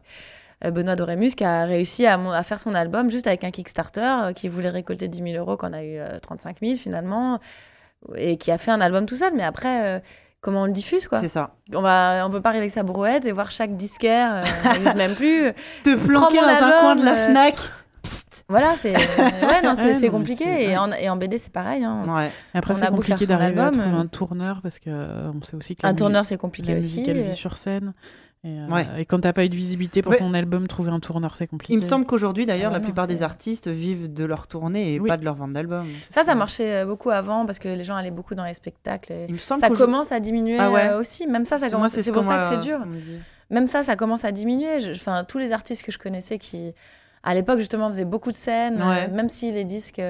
euh, 0.66 0.72
Benoît 0.72 0.96
Dorémus, 0.96 1.36
qui 1.36 1.44
a 1.44 1.66
réussi 1.66 2.06
à, 2.06 2.44
faire 2.44 2.60
son 2.60 2.74
album 2.74 3.10
juste 3.10 3.28
avec 3.28 3.44
un 3.44 3.52
Kickstarter, 3.52 4.02
euh, 4.02 4.34
qui 4.34 4.48
voulait 4.48 4.70
récolter 4.70 5.08
10 5.08 5.32
000 5.34 5.38
euros, 5.38 5.56
qu'on 5.56 5.74
a 5.74 5.84
eu 5.84 5.98
euh, 5.98 6.20
35 6.20 6.58
000 6.62 6.76
finalement, 6.76 7.40
et 8.16 8.38
qui 8.38 8.52
a 8.52 8.58
fait 8.58 8.72
un 8.72 8.82
album 8.82 9.06
tout 9.06 9.16
seul. 9.16 9.34
Mais 9.36 9.44
après, 9.44 9.88
euh, 9.88 10.00
comment 10.42 10.64
on 10.64 10.66
le 10.66 10.72
diffuse, 10.72 11.08
quoi? 11.08 11.20
C'est 11.20 11.28
ça. 11.28 11.52
on 11.74 11.82
va, 11.82 12.26
on 12.26 12.30
peut 12.30 12.42
pas 12.42 12.50
arriver 12.50 12.64
avec 12.64 12.74
sa 12.74 12.84
brouette 12.84 13.26
et 13.26 13.32
voir 13.32 13.52
chaque 13.52 13.76
disquaire, 13.78 14.38
euh, 14.38 14.44
ça 14.44 14.70
n'existe 14.74 14.98
même 14.98 15.16
plus. 15.16 15.54
Te 15.84 15.96
planquer 15.96 16.38
dans 16.38 16.44
un 16.44 16.48
album, 16.48 16.80
coin 16.82 16.96
de 16.96 17.06
la 17.06 17.14
euh, 17.14 17.28
Fnac. 17.28 17.56
Voilà, 18.52 18.68
c'est 18.78 18.96
ouais, 18.96 19.62
non, 19.64 19.74
c'est 19.76 19.84
Ouais, 19.86 19.94
c'est 19.94 20.10
compliqué. 20.10 20.46
c'est- 20.46 20.64
Et 20.66 20.78
en, 20.78 20.92
et 20.92 21.10
en 21.10 21.16
BD, 21.16 21.38
c'est 21.40 21.52
pareil. 21.52 21.84
hein. 21.84 22.06
Ouais. 22.08 22.30
Après, 22.54 22.74
On 22.74 22.78
c'est 22.78 22.86
a 22.86 22.92
beau 22.92 23.02
faire 23.02 23.16
compliqué 23.18 23.26
d'arriver 23.28 23.60
à 23.60 23.66
album, 23.66 23.82
trouver 23.82 23.96
euh, 23.98 24.00
un 24.02 24.08
tourneur 24.08 24.60
parce 24.62 24.78
que 24.80 24.90
euh, 24.90 25.32
on 25.34 25.42
sait 25.44 25.56
aussi 25.56 25.76
que 25.76 25.82
la 25.84 25.90
Un 25.90 25.96
tourneur, 25.96 26.26
c'est 26.26 26.38
compliqué 26.38 26.74
la 26.74 26.78
aussi. 26.78 27.00
musique, 27.00 27.08
elle 27.10 27.18
et- 27.18 27.24
vit 27.24 27.36
sur 27.36 27.58
scène. 27.58 27.94
Et, 28.44 28.50
euh, 28.50 28.68
Ouais. 28.74 28.88
et 28.98 29.06
quand 29.06 29.20
t'as 29.20 29.34
pas 29.34 29.46
eu 29.46 29.50
de 29.50 29.56
visibilité 29.56 30.02
pour 30.02 30.14
Ouais. 30.14 30.18
ton 30.18 30.34
album, 30.34 30.68
trouver 30.68 30.90
un 30.90 31.00
tourneur, 31.00 31.38
c'est 31.38 31.46
compliqué. 31.46 31.74
Il 31.74 31.78
me 31.78 31.84
semble 31.84 32.06
qu'aujourd'hui, 32.08 32.48
d'ailleurs, 32.48 32.72
Ah 32.72 32.74
la 32.74 32.80
non, 32.80 32.86
plupart 32.86 33.06
c'est- 33.08 33.14
des 33.16 33.22
artistes 33.24 33.68
vivent 33.68 34.12
de 34.12 34.26
leur 34.26 34.48
tournée 34.48 34.96
et 34.96 35.00
Oui. 35.00 35.08
pas 35.08 35.18
de 35.18 35.24
leur 35.24 35.36
vente 35.36 35.54
d'album. 35.54 35.86
Ça, 36.10 36.24
ça 36.24 36.34
marchait 36.34 36.84
beaucoup 36.86 37.12
avant 37.12 37.46
parce 37.46 37.60
que 37.60 37.68
les 37.70 37.84
gens 37.84 37.96
allaient 37.96 38.10
beaucoup 38.10 38.34
dans 38.34 38.44
les 38.46 38.56
spectacles. 38.56 39.12
et 39.14 39.26
Il 39.30 39.34
me 39.34 39.40
semble 39.40 39.62
Ça 39.62 39.70
commence 39.70 40.12
à 40.12 40.20
diminuer 40.20 40.58
Ah 40.60 40.72
ouais 40.72 40.92
aussi. 40.94 41.28
Même 41.28 41.46
ça, 41.46 41.60
ça 41.60 41.70
commence. 41.70 41.92
c'est 41.92 41.98
C'est 41.98 42.08
ce 42.08 42.12
pour 42.12 42.24
qu'on 42.24 42.28
ça 42.30 42.40
que 42.40 42.56
c'est 42.56 42.68
dur. 42.68 42.80
qu'on. 42.80 43.54
Même 43.54 43.68
ça, 43.68 43.84
ça 43.84 43.96
commence 43.96 44.26
à 44.26 44.32
diminuer. 44.32 44.80
Je- 44.80 44.92
Enfin, 44.94 45.24
tous 45.24 45.38
les 45.38 45.52
artistes 45.52 45.84
que 45.86 45.92
je 45.92 46.00
connaissais 46.00 46.40
qui, 46.40 46.74
à 47.24 47.34
l'époque, 47.36 47.60
justement, 47.60 47.88
faisaient 47.90 48.06
beaucoup 48.06 48.32
de 48.32 48.36
scènes, 48.36 48.82
Ouais. 48.82 49.08
euh, 49.10 49.14
même 49.14 49.30
si 49.30 49.52
les 49.52 49.66
disques. 49.66 50.02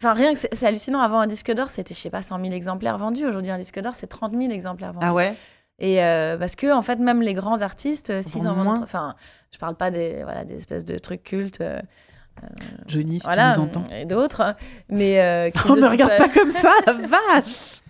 Enfin, 0.00 0.14
rien 0.14 0.32
que 0.32 0.38
c'est 0.38 0.64
hallucinant. 0.66 1.00
Avant, 1.00 1.20
un 1.20 1.26
disque 1.26 1.52
d'or, 1.52 1.68
c'était, 1.68 1.94
je 1.94 2.00
sais 2.00 2.10
pas, 2.10 2.22
100 2.22 2.40
000 2.40 2.52
exemplaires 2.52 2.96
vendus. 2.98 3.26
Aujourd'hui, 3.26 3.50
un 3.50 3.58
disque 3.58 3.78
d'or, 3.80 3.94
c'est 3.94 4.06
30 4.06 4.32
000 4.32 4.50
exemplaires 4.50 4.92
vendus. 4.94 5.06
Ah 5.08 5.12
ouais? 5.14 5.34
Et 5.78 6.02
euh, 6.02 6.36
parce 6.38 6.56
que, 6.56 6.72
en 6.72 6.82
fait, 6.82 6.96
même 6.98 7.20
les 7.22 7.32
grands 7.34 7.60
artistes, 7.62 8.10
euh, 8.10 8.22
s'ils 8.22 8.46
en 8.48 8.54
Vendent. 8.54 8.80
Enfin, 8.82 9.14
je 9.52 9.58
parle 9.58 9.76
pas 9.76 9.90
des, 9.90 10.22
voilà, 10.24 10.44
des 10.44 10.54
espèces 10.56 10.84
de 10.84 10.98
trucs 10.98 11.22
cultes. 11.22 11.60
euh, 11.60 11.80
Johnny, 12.86 13.20
si 13.20 13.26
voilà, 13.26 13.52
tu 13.54 13.60
nous 13.60 13.66
entends. 13.66 13.82
et 13.92 14.04
d'autres. 14.06 14.54
Mais. 14.88 15.20
euh, 15.20 15.50
qui 15.50 15.58
On 15.70 15.76
ne 15.76 15.86
regarde 15.86 16.16
pas 16.16 16.28
comme 16.28 16.50
ça, 16.50 16.72
la 16.86 16.92
vache 16.94 17.80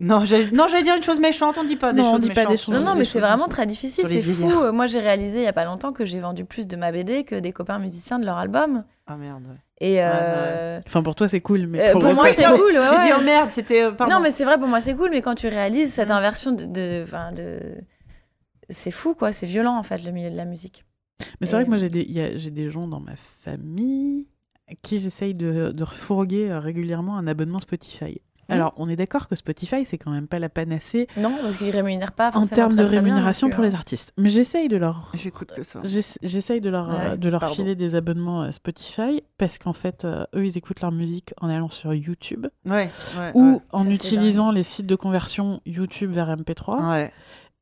Non, 0.00 0.20
j'allais 0.24 0.50
non, 0.52 0.68
j'allais 0.68 0.84
dire 0.84 0.94
une 0.94 1.02
chose 1.02 1.18
méchante, 1.18 1.56
on 1.58 1.64
dit 1.64 1.74
pas 1.76 1.92
des 1.92 2.00
Non, 2.02 2.10
on 2.10 2.12
choses 2.14 2.22
dit 2.22 2.28
pas 2.28 2.44
des 2.44 2.52
méchantes. 2.52 2.74
choses 2.76 2.84
Non, 2.84 2.92
non, 2.92 2.94
mais 2.96 3.04
c'est 3.04 3.18
vraiment 3.20 3.48
très 3.48 3.66
difficile, 3.66 4.04
c'est 4.06 4.22
fou. 4.22 4.70
Moi, 4.72 4.86
j'ai 4.86 5.00
réalisé 5.00 5.40
il 5.40 5.44
y 5.44 5.48
a 5.48 5.52
pas 5.52 5.64
longtemps 5.64 5.92
que 5.92 6.04
j'ai 6.06 6.20
vendu 6.20 6.44
plus 6.44 6.68
de 6.68 6.76
ma 6.76 6.92
BD 6.92 7.24
que 7.24 7.34
des 7.34 7.52
copains 7.52 7.78
musiciens 7.80 8.18
de 8.20 8.24
leur 8.24 8.36
album. 8.36 8.84
Ah 9.08 9.16
merde. 9.16 9.42
Et 9.80 9.96
euh, 10.02 10.80
Enfin, 10.86 11.02
pour 11.02 11.14
toi, 11.14 11.26
c'est 11.28 11.40
cool, 11.40 11.66
mais 11.66 11.88
euh, 11.88 11.92
pour, 11.92 12.02
moi, 12.02 12.32
c'est 12.32 12.44
cool. 12.44 12.74
ouais, 12.76 12.88
J'ai 13.02 13.08
dit 13.08 13.14
oh 13.18 13.22
merde, 13.24 13.50
c'était. 13.50 13.82
euh. 13.84 13.92
Non, 14.08 14.20
mais 14.20 14.30
c'est 14.30 14.44
vrai, 14.44 14.58
pour 14.58 14.68
moi, 14.68 14.80
c'est 14.80 14.94
cool, 14.94 15.10
mais 15.10 15.22
quand 15.22 15.34
tu 15.34 15.48
réalises 15.48 15.92
cette 15.92 16.10
inversion 16.10 16.52
de. 16.52 16.64
de, 16.64 17.02
enfin, 17.04 17.32
de... 17.32 17.58
C'est 18.68 18.90
fou, 18.90 19.14
quoi. 19.14 19.32
C'est 19.32 19.46
violent, 19.46 19.76
en 19.78 19.82
fait, 19.82 20.04
le 20.04 20.10
milieu 20.12 20.30
de 20.30 20.36
la 20.36 20.44
musique. 20.44 20.84
Mais 21.40 21.46
c'est 21.46 21.56
vrai 21.56 21.64
que 21.64 21.70
moi, 21.70 21.78
j'ai 21.78 21.88
des, 21.88 22.02
il 22.02 22.12
y 22.12 22.20
a- 22.20 22.36
j'ai 22.36 22.50
des 22.50 22.70
gens 22.70 22.86
dans 22.86 23.00
ma 23.00 23.16
famille 23.16 24.26
à 24.70 24.74
qui 24.82 25.00
j'essaye 25.00 25.32
de, 25.34 25.72
de 25.72 25.84
refourguer 25.84 26.52
régulièrement 26.52 27.16
un 27.16 27.26
abonnement 27.26 27.60
Spotify. 27.60 28.20
Alors, 28.50 28.72
on 28.76 28.88
est 28.88 28.96
d'accord 28.96 29.28
que 29.28 29.34
Spotify, 29.36 29.84
c'est 29.84 29.98
quand 29.98 30.10
même 30.10 30.26
pas 30.26 30.38
la 30.38 30.48
panacée 30.48 31.06
Non, 31.16 31.32
parce 31.42 31.56
qu'ils 31.58 31.70
rémunèrent 31.70 32.12
pas 32.12 32.28
en 32.28 32.32
forcément 32.32 32.54
termes 32.56 32.76
de 32.76 32.82
rémunération 32.84 33.50
pour 33.50 33.62
les 33.62 33.74
artistes. 33.74 34.12
Mais 34.16 34.28
j'essaye 34.30 34.68
de 34.68 34.76
leur 34.76 35.10
J'écoute 35.14 35.52
que 35.54 35.62
ça. 35.62 35.80
J'essa- 35.84 36.18
J'essaye 36.22 36.60
de 36.60 36.70
leur, 36.70 36.88
euh, 36.94 37.10
Ouais, 37.10 37.16
de 37.18 37.28
leur 37.28 37.40
pardon. 37.40 37.54
filer 37.56 37.74
des 37.74 37.94
abonnements 37.94 38.44
euh, 38.44 38.50
Spotify 38.52 39.22
parce 39.36 39.58
qu'en 39.58 39.72
fait, 39.74 40.04
euh, 40.04 40.24
eux, 40.34 40.44
ils 40.46 40.56
écoutent 40.56 40.80
leur 40.80 40.92
musique 40.92 41.34
en 41.40 41.48
allant 41.50 41.68
sur 41.68 41.92
YouTube 41.94 42.46
Ouais, 42.66 42.90
ouais. 43.18 43.30
ou 43.34 43.52
ouais. 43.54 43.60
en 43.72 43.88
utilisant 43.88 44.50
les 44.50 44.62
sites 44.62 44.86
de 44.86 44.96
conversion 44.96 45.60
YouTube 45.66 46.10
vers 46.10 46.28
MP3. 46.34 47.10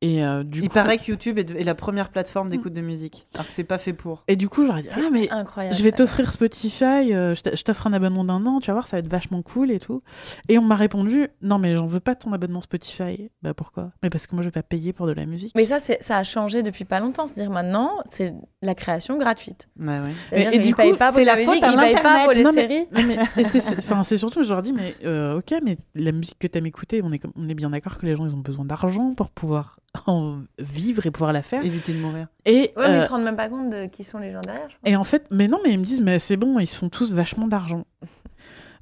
Et, 0.03 0.23
euh, 0.23 0.43
du 0.43 0.59
Il 0.61 0.67
coup, 0.67 0.75
paraît 0.75 0.97
que 0.97 1.09
YouTube 1.09 1.39
est, 1.39 1.49
est 1.49 1.63
la 1.63 1.73
première 1.73 2.09
plateforme 2.11 2.49
d'écoute 2.49 2.71
de 2.73 2.81
musique. 2.81 3.27
Alors 3.33 3.47
que 3.47 3.53
c'est 3.53 3.63
pas 3.63 3.79
fait 3.79 3.93
pour. 3.93 4.23
et 4.27 4.35
du 4.35 4.47
coup, 4.47 4.63
j'aurais 4.63 4.83
dit 4.83 4.89
Ah, 4.95 5.09
mais 5.11 5.27
incroyable. 5.31 5.75
je 5.75 5.81
vais 5.81 5.91
t'offrir 5.91 6.31
Spotify, 6.31 7.13
euh, 7.15 7.33
je 7.33 7.63
t'offre 7.63 7.87
un 7.87 7.93
abonnement 7.93 8.23
d'un 8.23 8.45
an, 8.45 8.59
tu 8.59 8.67
vas 8.67 8.73
voir, 8.73 8.87
ça 8.87 8.97
va 8.97 8.99
être 8.99 9.09
vachement 9.09 9.41
cool 9.41 9.71
et 9.71 9.79
tout. 9.79 10.03
Et 10.49 10.59
on 10.59 10.61
m'a 10.61 10.75
répondu 10.75 11.29
Non, 11.41 11.57
mais 11.57 11.73
j'en 11.73 11.87
veux 11.87 11.99
pas 11.99 12.13
ton 12.13 12.31
abonnement 12.31 12.61
Spotify. 12.61 13.31
Bah 13.41 13.55
pourquoi? 13.55 13.91
Mais 14.03 14.11
parce 14.11 14.27
que 14.27 14.35
moi, 14.35 14.43
je 14.43 14.49
vais 14.49 14.51
pas 14.51 14.61
payer 14.61 14.93
pour 14.93 15.07
de 15.07 15.13
la 15.13 15.25
musique. 15.25 15.53
Mais 15.55 15.65
ça, 15.65 15.79
c'est- 15.79 15.97
ça 16.03 16.17
a 16.17 16.23
changé 16.23 16.61
depuis 16.61 16.85
pas 16.85 16.99
longtemps. 16.99 17.25
C'est-à-dire 17.25 17.49
maintenant, 17.51 17.89
c'est 18.11 18.35
la 18.61 18.75
création 18.75 19.17
gratuite. 19.17 19.67
Ouais, 19.79 19.99
ouais. 20.31 20.55
Et 20.55 20.59
du 20.59 20.75
coup, 20.75 20.93
pas 20.95 21.07
pour 21.07 21.15
c'est 21.17 21.25
la, 21.25 21.33
la 21.33 21.39
musique, 21.41 21.55
faute 21.55 21.63
à 21.63 21.67
payent 21.69 21.93
pas 21.95 22.01
l'Internet. 22.03 22.23
pour 22.25 22.33
les 22.33 22.43
Non, 22.43 22.51
mais- 22.53 22.67
séries. 22.67 22.87
Mais 23.35 23.41
et 23.41 23.43
c'est 23.45 23.57
enfin, 23.79 24.03
c'est 24.03 24.17
surtout, 24.19 24.43
je 24.43 24.49
leur 24.49 24.61
dis, 24.61 24.73
mais 24.73 24.93
euh, 25.05 25.39
ok, 25.39 25.55
mais 25.63 25.77
la 25.95 26.11
musique 26.11 26.37
que 26.37 26.45
t'aimes 26.45 26.67
écouter, 26.67 27.01
on 27.03 27.11
est, 27.11 27.23
on 27.35 27.49
est 27.49 27.55
bien 27.55 27.71
d'accord 27.71 27.97
que 27.97 28.05
les 28.05 28.15
gens, 28.15 28.27
ils 28.27 28.35
ont 28.35 28.39
besoin 28.41 28.63
d'argent 28.63 29.15
pour 29.15 29.31
pouvoir 29.31 29.79
en 30.07 30.41
vivre 30.59 31.05
et 31.05 31.11
pouvoir 31.11 31.33
la 31.33 31.41
faire. 31.41 31.63
Éviter 31.63 31.93
de 31.93 31.99
mourir. 31.99 32.27
Et, 32.45 32.71
Ouais, 32.75 32.87
mais 32.87 32.93
euh, 32.93 32.95
ils 32.97 33.01
se 33.01 33.09
rendent 33.09 33.23
même 33.23 33.35
pas 33.35 33.49
compte 33.49 33.69
de 33.69 33.85
qui 33.87 34.03
sont 34.03 34.19
les 34.19 34.31
gens 34.31 34.41
derrière. 34.41 34.69
je 34.69 34.75
pense. 34.75 34.91
et 34.91 34.95
en 34.95 35.03
fait, 35.03 35.27
mais 35.31 35.47
non, 35.47 35.59
mais 35.63 35.73
ils 35.73 35.79
me 35.79 35.85
disent, 35.85 36.01
mais 36.01 36.19
c'est 36.19 36.37
bon, 36.37 36.59
ils 36.59 36.67
se 36.67 36.77
font 36.77 36.89
tous 36.89 37.13
vachement 37.13 37.47
d'argent. 37.47 37.85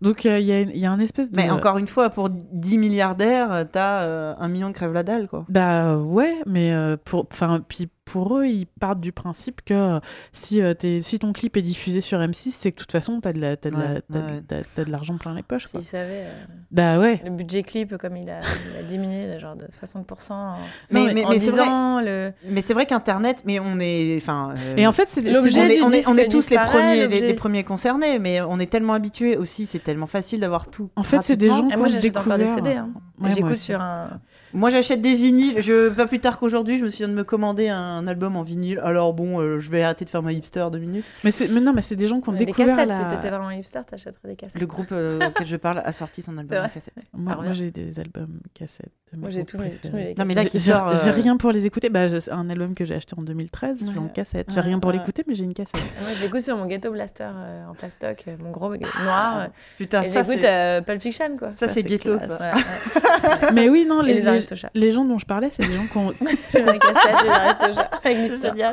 Donc 0.02 0.26
euh, 0.26 0.40
il 0.40 0.46
y, 0.46 0.52
a, 0.52 0.62
il 0.62 0.78
y 0.78 0.86
a 0.86 0.92
un 0.92 1.00
espèce 1.00 1.32
de. 1.32 1.38
Mais 1.38 1.50
encore 1.50 1.78
une 1.78 1.88
fois, 1.88 2.10
pour 2.10 2.30
10 2.30 2.78
milliardaires, 2.78 3.52
euh, 3.52 3.64
t'as 3.70 4.04
euh, 4.04 4.34
un 4.38 4.48
million 4.48 4.68
de 4.70 4.74
crève 4.74 4.94
la 4.94 5.04
dalle, 5.04 5.28
quoi. 5.28 5.46
Bah 5.50 5.96
ouais, 5.96 6.36
mais 6.46 6.74
euh, 6.74 6.98
pour, 7.04 7.28
enfin, 7.32 7.62
puis 7.68 7.90
pour 8.06 8.38
eux, 8.38 8.45
ils 8.45 8.68
partent 8.68 9.02
du 9.02 9.11
principe 9.11 9.61
que 9.65 9.73
euh, 9.73 9.99
si, 10.32 10.61
euh, 10.61 10.73
si 11.02 11.18
ton 11.19 11.34
clip 11.34 11.57
est 11.57 11.64
diffusé 11.64 12.02
sur 12.02 12.19
M6, 12.19 12.52
c'est 12.52 12.72
que 12.72 12.76
de 12.77 12.80
toute 12.82 12.91
façon, 12.91 13.19
t'as 13.19 13.34
de 13.34 13.41
la- 13.41 13.56
de 13.56 13.69
la- 13.72 13.80
Ouais, 14.22 14.86
l'argent 14.88 15.18
plein 15.18 15.34
les 15.34 15.41
poches. 15.41 15.68
Quoi. 15.68 15.82
S'ils 15.82 15.90
savaient, 15.90 16.26
euh, 16.27 16.44
Bah 16.72 16.99
ouais. 16.99 17.19
le 17.26 17.32
budget 17.32 17.64
clip, 17.64 17.98
comme 17.98 18.15
il 18.15 18.30
a, 18.30 18.41
il 18.72 18.77
a 18.77 18.84
diminué 18.84 19.34
de 19.34 19.40
genre 19.40 19.56
de 19.56 19.65
60% 19.72 20.34
en, 20.36 20.57
Mais, 20.91 21.06
mais- 21.07 21.14
mais, 21.15 21.26
en 21.26 21.30
mais 21.32 21.40
c'est 21.40 21.45
10 21.52 21.57
vrai, 21.57 21.68
ans. 21.68 21.99
Le... 21.99 22.32
mais 22.48 22.61
c'est 22.61 22.73
vrai 22.76 22.86
qu'Internet, 22.86 23.41
mais 23.45 23.60
on 23.60 23.80
est. 23.80 24.18
Enfin. 24.22 24.53
euh, 24.57 24.76
Et 24.77 24.86
en 24.86 24.91
fait, 24.91 25.10
c'est 25.10 25.22
L'objet 25.22 25.82
on 25.82 25.88
on 25.88 25.90
est- 25.91 26.07
on 26.07 26.15
est 26.18 26.27
tous 26.30 26.49
les 26.52 26.57
premiers, 26.57 26.95
les, 26.95 27.02
l'objet- 27.07 27.27
les 27.27 27.34
premiers 27.34 27.64
concernés, 27.64 28.19
mais 28.19 28.40
on 28.41 28.60
est 28.60 28.69
tellement 28.72 28.94
habitués 28.94 29.36
aussi, 29.36 29.65
c'est 29.65 29.80
tellement 29.84 30.07
facile 30.07 30.40
d'avoir 30.41 30.68
tout. 30.69 30.91
En 30.95 31.03
fait, 31.03 31.22
c'est 31.23 31.38
des 31.38 31.48
gens 31.49 31.64
moi, 31.64 31.72
qui 31.73 31.77
ont 31.82 31.88
j'achète 31.88 32.18
encore 32.18 32.38
des 32.38 32.44
découvert- 32.44 32.64
CD. 32.65 32.76
hein. 32.77 32.90
Ouais, 32.94 33.02
moi 33.19 33.30
J'écoute 33.30 33.56
sur 33.56 33.82
un. 33.82 34.19
Moi, 34.56 34.69
j'achète 34.69 35.02
des 35.02 35.14
vinyles. 35.14 35.61
Je, 35.61 35.90
pas 35.90 36.07
plus 36.07 36.19
tard 36.19 36.40
qu'aujourd'hui, 36.40 36.77
je 36.77 36.86
me 36.86 36.90
souviens 36.90 37.10
de 37.10 37.14
me 37.14 37.26
commander 37.26 37.68
un 37.68 38.07
album 38.07 38.38
en 38.38 38.41
vinyle. 38.41 38.80
Alors 38.84 39.14
bon, 39.14 39.40
euh, 39.41 39.60
je 39.60 39.69
vais 39.69 39.84
arrêter 39.84 40.06
de 40.06 40.10
faire 40.10 40.23
ma 40.23 40.32
hipster 40.32 40.65
deux 40.72 40.80
minutes. 40.80 41.06
Mais, 41.26 41.32
non, 41.61 41.73
mais 41.73 41.82
c'est 41.82 41.98
des 41.98 42.07
gens 42.07 42.22
qui 42.22 42.30
ont 42.30 42.32
des 42.32 42.45
découvert 42.45 42.77
cassettes, 42.77 42.88
la... 42.88 42.95
si 42.95 43.06
t'étais 43.07 43.30
vraiment 43.30 43.52
hipster, 43.52 43.82
t'achèterais 43.86 44.30
des 44.30 44.36
cassettes. 44.38 44.61
Le 44.61 44.65
groupe 44.68 44.94
euh, 44.94 45.19
auquel 45.27 45.45
je 45.45 45.57
parle 45.57 45.82
a 45.84 45.91
sorti 45.91 46.22
son 46.22 46.38
album 46.38 46.64
en 46.64 46.69
cassette. 46.69 46.94
Moi, 47.14 47.34
revient. 47.34 47.53
j'ai 47.53 47.72
des 47.72 47.99
albums 47.99 48.40
cassettes. 48.53 48.91
de 49.14 49.19
Moi, 49.19 49.30
j'ai 49.30 49.44
mes 49.53 50.15
Non, 50.18 50.23
mais 50.26 50.34
là, 50.34 50.45
qui 50.45 50.57
J'ai 50.60 50.72
sort, 50.72 50.88
euh, 50.88 50.95
j'ai 51.03 51.11
rien 51.11 51.36
pour 51.36 51.52
les 51.52 51.65
écouter. 51.65 51.90
Bah, 51.90 52.06
un 52.32 52.49
album 52.49 52.76
que 52.76 52.86
j'ai 52.86 52.95
acheté 52.95 53.14
en 53.18 53.23
2013, 53.23 53.91
j'ai 53.94 53.99
en 53.99 54.07
cassette. 54.07 54.48
J'ai 54.49 54.56
Ouais, 54.56 54.61
rien 54.61 54.80
pour 54.80 54.91
ouais. 54.91 54.98
l'écouter, 54.98 55.23
mais 55.27 55.36
j'ai 55.36 55.44
une 55.44 55.53
cassette. 55.53 55.82
Moi, 56.02 56.11
j'écoute 56.18 56.40
sur 56.41 56.56
mon 56.56 56.65
ghetto 56.65 56.91
blaster 56.91 57.27
euh, 57.30 57.68
en 57.68 57.73
plastoc, 57.73 58.26
mon 58.40 58.52
gros 58.52 58.73
noir. 58.76 59.40
euh, 59.40 59.48
Putain, 59.77 60.03
et 60.03 60.06
Ah, 60.07 60.10
ça 60.10 60.23
j'écoute 60.23 60.40
c'est. 60.41 60.86
Pulp 60.86 61.02
Fiction, 61.02 61.38
quoi. 61.38 61.52
Ça, 61.52 61.68
c'est 61.68 61.84
ghetto, 61.84 62.19
ça. 62.19 62.53
mais 63.53 63.68
oui, 63.68 63.86
non, 63.86 64.02
les, 64.02 64.44
les 64.73 64.91
gens 64.91 65.05
dont 65.05 65.17
je 65.17 65.26
parlais, 65.26 65.49
c'est 65.51 65.65
des 65.67 65.73
gens 65.76 65.84
qui 65.91 65.97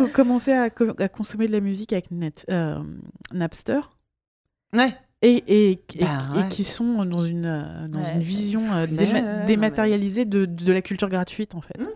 ont, 0.02 0.06
commencé 0.08 0.52
à, 0.52 0.70
co- 0.70 0.94
à 0.98 1.08
consommer 1.08 1.46
de 1.46 1.52
la 1.52 1.60
musique 1.60 1.92
avec 1.92 2.10
Net, 2.10 2.44
euh, 2.50 2.78
Napster. 3.32 3.80
Ouais. 4.74 4.94
Et, 5.24 5.36
et, 5.46 5.70
et, 5.72 5.78
Bah, 6.00 6.08
et 6.34 6.38
ouais. 6.38 6.48
qui 6.48 6.64
sont 6.64 7.04
dans 7.04 7.24
une, 7.24 7.46
euh, 7.46 7.88
dans 7.88 7.98
Ouais, 8.00 8.08
une 8.14 8.20
c'est- 8.20 8.26
vision 8.26 8.62
euh, 8.72 8.86
déma- 8.86 9.14
ouais, 9.40 9.44
dématérialisée 9.46 10.24
de, 10.24 10.44
de 10.46 10.72
la 10.72 10.82
culture 10.82 11.08
gratuite, 11.08 11.54
en 11.54 11.60
fait. 11.60 11.78
Mm. 11.78 11.86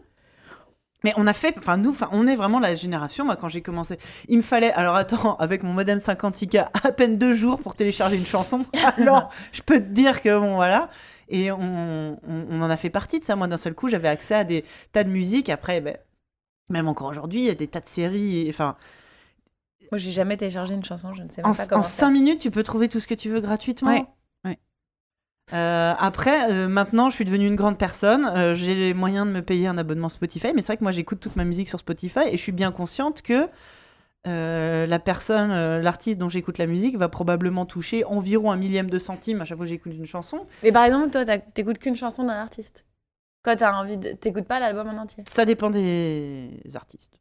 Mais 1.05 1.13
on 1.17 1.27
a 1.27 1.33
fait, 1.33 1.55
enfin 1.59 1.77
nous, 1.77 1.91
enfin 1.91 2.09
on 2.11 2.27
est 2.27 2.35
vraiment 2.37 2.59
la 2.59 2.75
génération. 2.75 3.25
Moi, 3.25 3.37
quand 3.37 3.49
j'ai 3.49 3.61
commencé, 3.63 3.99
il 4.29 4.39
me 4.39 4.43
fallait, 4.43 4.73
alors 4.73 4.95
attends, 4.97 5.37
avec 5.39 5.63
mon 5.63 5.73
modem 5.73 5.99
56K, 5.99 6.67
à 6.85 6.93
peine 6.93 7.17
deux 7.19 7.35
jours 7.35 7.61
pour 7.61 7.75
télécharger 7.75 8.17
une 8.17 8.27
chanson. 8.27 8.65
Alors, 8.97 9.29
je 9.53 9.63
peux 9.63 9.79
te 9.79 9.85
dire 9.93 10.21
que 10.23 10.39
bon, 10.39 10.55
voilà. 10.57 10.89
Et 11.29 11.51
on, 11.53 12.19
on, 12.29 12.47
on 12.51 12.61
en 12.61 12.71
a 12.71 12.77
fait 12.77 12.91
partie 12.91 13.19
de 13.19 13.25
ça. 13.25 13.37
Moi, 13.37 13.47
d'un 13.49 13.57
seul 13.57 13.75
coup, 13.75 13.89
j'avais 13.89 14.09
accès 14.09 14.35
à 14.35 14.45
des 14.45 14.65
tas 14.93 15.05
de 15.05 15.11
musique. 15.11 15.49
Après, 15.49 15.81
ben, 15.81 15.97
même 16.69 16.89
encore 16.89 17.09
aujourd'hui, 17.09 17.41
il 17.41 17.47
y 17.47 17.51
a 17.51 17.55
des 17.55 17.67
tas 17.69 17.81
de 17.81 17.87
séries. 17.87 18.47
et- 18.47 18.49
Enfin, 18.51 18.77
Moi, 19.93 19.99
j'ai 19.99 20.11
jamais 20.11 20.37
téléchargé 20.37 20.75
une 20.75 20.85
chanson, 20.85 21.15
je 21.15 21.23
ne 21.23 21.29
sais 21.29 21.43
en, 21.43 21.49
même 21.49 21.57
pas 21.57 21.67
comment 21.67 21.81
en 21.81 21.83
faire. 21.83 21.91
cinq 21.91 22.11
minutes, 22.11 22.41
tu 22.41 22.51
peux 22.51 22.63
trouver 22.63 22.89
tout 22.89 23.01
ce 23.01 23.07
que 23.07 23.15
tu 23.15 23.29
veux 23.31 23.41
gratuitement. 23.41 23.91
Ouais, 23.93 24.05
ouais. 24.45 24.59
Euh, 25.53 25.95
après, 25.99 26.51
euh, 26.53 26.67
maintenant, 26.69 27.09
je 27.09 27.15
suis 27.15 27.25
devenue 27.25 27.47
une 27.47 27.55
grande 27.57 27.79
personne. 27.79 28.27
euh, 28.27 28.55
j'ai 28.55 28.75
les 28.75 28.95
moyens 28.95 29.27
de 29.27 29.33
me 29.33 29.43
payer 29.43 29.69
un 29.69 29.79
abonnement 29.79 30.09
Spotify, 30.09 30.49
mais 30.55 30.61
c'est 30.61 30.69
vrai 30.69 30.77
que 30.79 30.83
moi, 30.83 30.91
j'écoute 30.93 31.21
toute 31.21 31.37
ma 31.37 31.45
musique 31.45 31.69
sur 31.69 31.79
Spotify 31.79 32.21
et 32.31 32.37
je 32.37 32.43
suis 32.43 32.53
bien 32.53 32.73
consciente 32.73 33.23
que 33.23 33.49
euh, 34.27 34.87
la 34.87 34.99
personne, 34.99 35.51
euh, 35.51 35.81
l'artiste 35.81 36.19
dont 36.19 36.29
j'écoute 36.29 36.59
la 36.59 36.67
musique, 36.67 36.97
va 36.97 37.09
probablement 37.09 37.67
toucher 37.67 38.05
environ 38.05 38.51
un 38.51 38.57
millième 38.57 38.91
de 38.91 38.99
centime 38.99 39.41
à 39.41 39.45
chaque 39.45 39.57
fois 39.57 39.67
que 39.67 39.71
j'écoute 39.71 39.93
une 39.95 40.07
chanson. 40.07 40.47
Mais 40.63 40.73
par 40.73 40.85
exemple, 40.85 41.11
toi, 41.11 41.25
t'écoutes 41.39 41.79
qu'une 41.79 41.97
chanson 41.97 42.25
d'un 42.25 42.35
artiste. 42.35 42.87
Quand 43.43 43.57
t'as 43.57 43.81
envie 43.81 43.97
de. 43.97 44.13
T'écoutes 44.13 44.47
pas 44.47 44.59
l'album 44.59 44.89
en 44.89 45.03
entier. 45.03 45.23
Ça 45.27 45.45
dépend 45.45 45.71
des 45.71 46.51
artistes. 46.75 47.21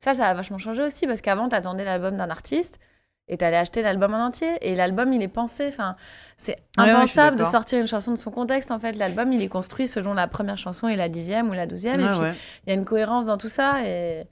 Ça, 0.00 0.14
ça 0.14 0.26
a 0.26 0.34
vachement 0.34 0.58
changé 0.58 0.82
aussi 0.82 1.06
parce 1.06 1.20
qu'avant, 1.20 1.48
t'attendais 1.48 1.84
l'album 1.84 2.16
d'un 2.16 2.30
artiste 2.30 2.78
et 3.26 3.36
t'allais 3.36 3.56
acheter 3.56 3.82
l'album 3.82 4.14
en 4.14 4.26
entier. 4.26 4.48
Et 4.60 4.76
l'album, 4.76 5.12
il 5.12 5.20
est 5.22 5.28
pensé. 5.28 5.66
Enfin, 5.66 5.96
c'est 6.36 6.56
Ouais, 6.78 6.84
ouais, 6.84 6.90
impensable 6.90 7.36
de 7.36 7.44
sortir 7.44 7.80
une 7.80 7.88
chanson 7.88 8.12
de 8.12 8.16
son 8.16 8.30
contexte. 8.30 8.70
En 8.70 8.78
fait, 8.78 8.92
l'album, 8.92 9.32
il 9.32 9.42
est 9.42 9.48
construit 9.48 9.88
selon 9.88 10.14
la 10.14 10.28
première 10.28 10.56
chanson 10.56 10.86
et 10.88 10.96
la 10.96 11.08
dixième 11.08 11.50
ou 11.50 11.52
la 11.52 11.66
douzième. 11.66 12.00
et 12.00 12.04
ouais. 12.04 12.34
il 12.66 12.70
y 12.70 12.72
a 12.72 12.74
une 12.74 12.84
cohérence 12.84 13.26
dans 13.26 13.38
tout 13.38 13.48
ça. 13.48 13.84
Et 13.84 14.24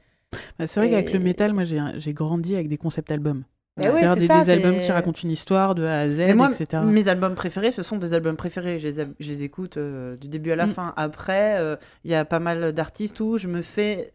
Bah, 0.58 0.66
c'est 0.66 0.80
vrai 0.80 0.90
qu'avec 0.90 1.12
le 1.12 1.18
métal, 1.18 1.52
moi, 1.52 1.64
j'ai 1.64 1.80
j'ai 1.96 2.12
grandi 2.12 2.54
avec 2.54 2.68
des 2.68 2.78
concept 2.78 3.10
albums. 3.12 3.44
Oui, 3.78 3.84
c'est 4.00 4.14
des, 4.20 4.26
ça, 4.26 4.42
des 4.42 4.50
albums 4.50 4.74
c'est- 4.78 4.86
qui 4.86 4.92
racontent 4.92 5.20
une 5.22 5.30
histoire 5.30 5.74
de 5.74 5.84
A 5.84 5.98
à 6.00 6.08
Z, 6.08 6.34
moi, 6.34 6.50
etc. 6.50 6.82
mes 6.86 7.08
albums 7.08 7.34
préférés, 7.34 7.70
ce 7.70 7.82
sont 7.82 7.98
des 7.98 8.14
albums 8.14 8.36
préférés. 8.36 8.78
Je 8.78 8.88
les, 8.88 9.00
a- 9.00 9.06
je 9.20 9.28
les 9.30 9.42
écoute 9.42 9.76
euh, 9.76 10.16
du 10.16 10.28
début 10.28 10.50
à 10.52 10.56
la 10.56 10.66
Mm. 10.66 10.70
fin. 10.70 10.94
Après, 10.96 11.58
euh, 11.60 11.76
il 12.04 12.10
y 12.10 12.14
a 12.14 12.24
pas 12.24 12.38
mal 12.40 12.72
d'artistes 12.72 13.20
où 13.20 13.36
je 13.36 13.48
me 13.48 13.60
fais 13.60 14.12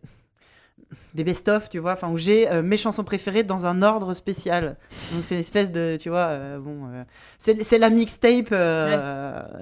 des 1.14 1.24
best-of, 1.24 1.70
tu 1.70 1.80
vois, 1.80 1.94
enfin 1.94 2.10
où 2.10 2.18
j'ai 2.18 2.50
euh, 2.50 2.62
mes 2.62 2.78
chansons 2.78 3.04
préférées 3.04 3.44
dans 3.44 3.66
un 3.66 3.82
ordre 3.82 4.14
spécial. 4.14 4.78
Donc 5.14 5.24
c'est 5.24 5.36
une 5.36 5.42
espèce 5.42 5.72
de, 5.72 5.98
tu 6.00 6.10
vois, 6.10 6.28
euh, 6.28 6.60
bon, 6.60 6.88
euh, 6.88 7.04
c'est 7.38 7.78
la 7.78 7.90
mixtape, 7.90 8.52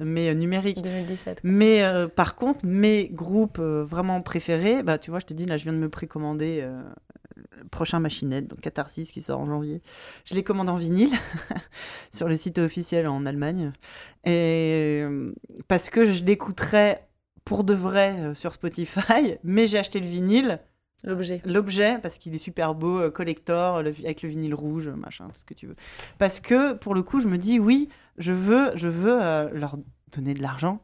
mais 0.01 0.33
numérique. 0.35 0.81
2017. 0.81 1.41
Mais 1.43 1.83
par 2.15 2.35
contre, 2.35 2.65
mes 2.65 3.09
groupes 3.09 3.59
vraiment 3.59 4.21
préférés, 4.21 4.83
bah 4.83 4.97
tu 4.97 5.11
vois, 5.11 5.19
je 5.19 5.25
te 5.25 5.33
dis 5.33 5.45
là, 5.45 5.57
je 5.57 5.63
viens 5.63 5.73
de 5.73 5.77
me 5.77 5.89
précommander 5.89 6.61
le 7.57 7.67
prochain 7.69 7.99
Machinette, 7.99 8.47
donc 8.47 8.61
Catharsis 8.61 9.11
qui 9.11 9.21
sort 9.21 9.39
en 9.39 9.45
janvier. 9.45 9.81
Je 10.25 10.35
les 10.35 10.43
commande 10.43 10.69
en 10.69 10.75
vinyle 10.75 11.11
sur 12.11 12.27
le 12.27 12.35
site 12.35 12.59
officiel 12.59 13.07
en 13.07 13.25
Allemagne, 13.25 13.71
et 14.25 15.03
parce 15.67 15.89
que 15.89 16.05
je 16.05 16.23
l'écouterai 16.23 16.99
pour 17.45 17.63
de 17.63 17.73
vrai 17.73 18.35
sur 18.35 18.53
Spotify, 18.53 19.37
mais 19.43 19.67
j'ai 19.67 19.79
acheté 19.79 19.99
le 19.99 20.07
vinyle, 20.07 20.59
L'objet. 21.03 21.41
l'objet 21.45 21.97
parce 22.01 22.17
qu'il 22.17 22.35
est 22.35 22.39
super 22.39 22.75
beau, 22.75 22.99
euh, 22.99 23.09
collector, 23.09 23.81
le 23.81 23.89
avec 24.03 24.21
le 24.21 24.29
vinyle 24.29 24.53
rouge, 24.53 24.89
machin, 24.89 25.27
tout 25.29 25.39
ce 25.39 25.45
que 25.45 25.53
tu 25.53 25.65
veux. 25.67 25.75
Parce 26.17 26.39
que 26.39 26.73
pour 26.73 26.93
le 26.93 27.03
coup, 27.03 27.19
je 27.21 27.27
me 27.27 27.37
dis 27.37 27.57
oui, 27.59 27.87
je 28.17 28.33
veux, 28.33 28.71
je 28.75 28.87
veux 28.87 29.17
euh, 29.21 29.49
leur 29.53 29.77
donner 30.11 30.33
de 30.33 30.41
l'argent. 30.41 30.79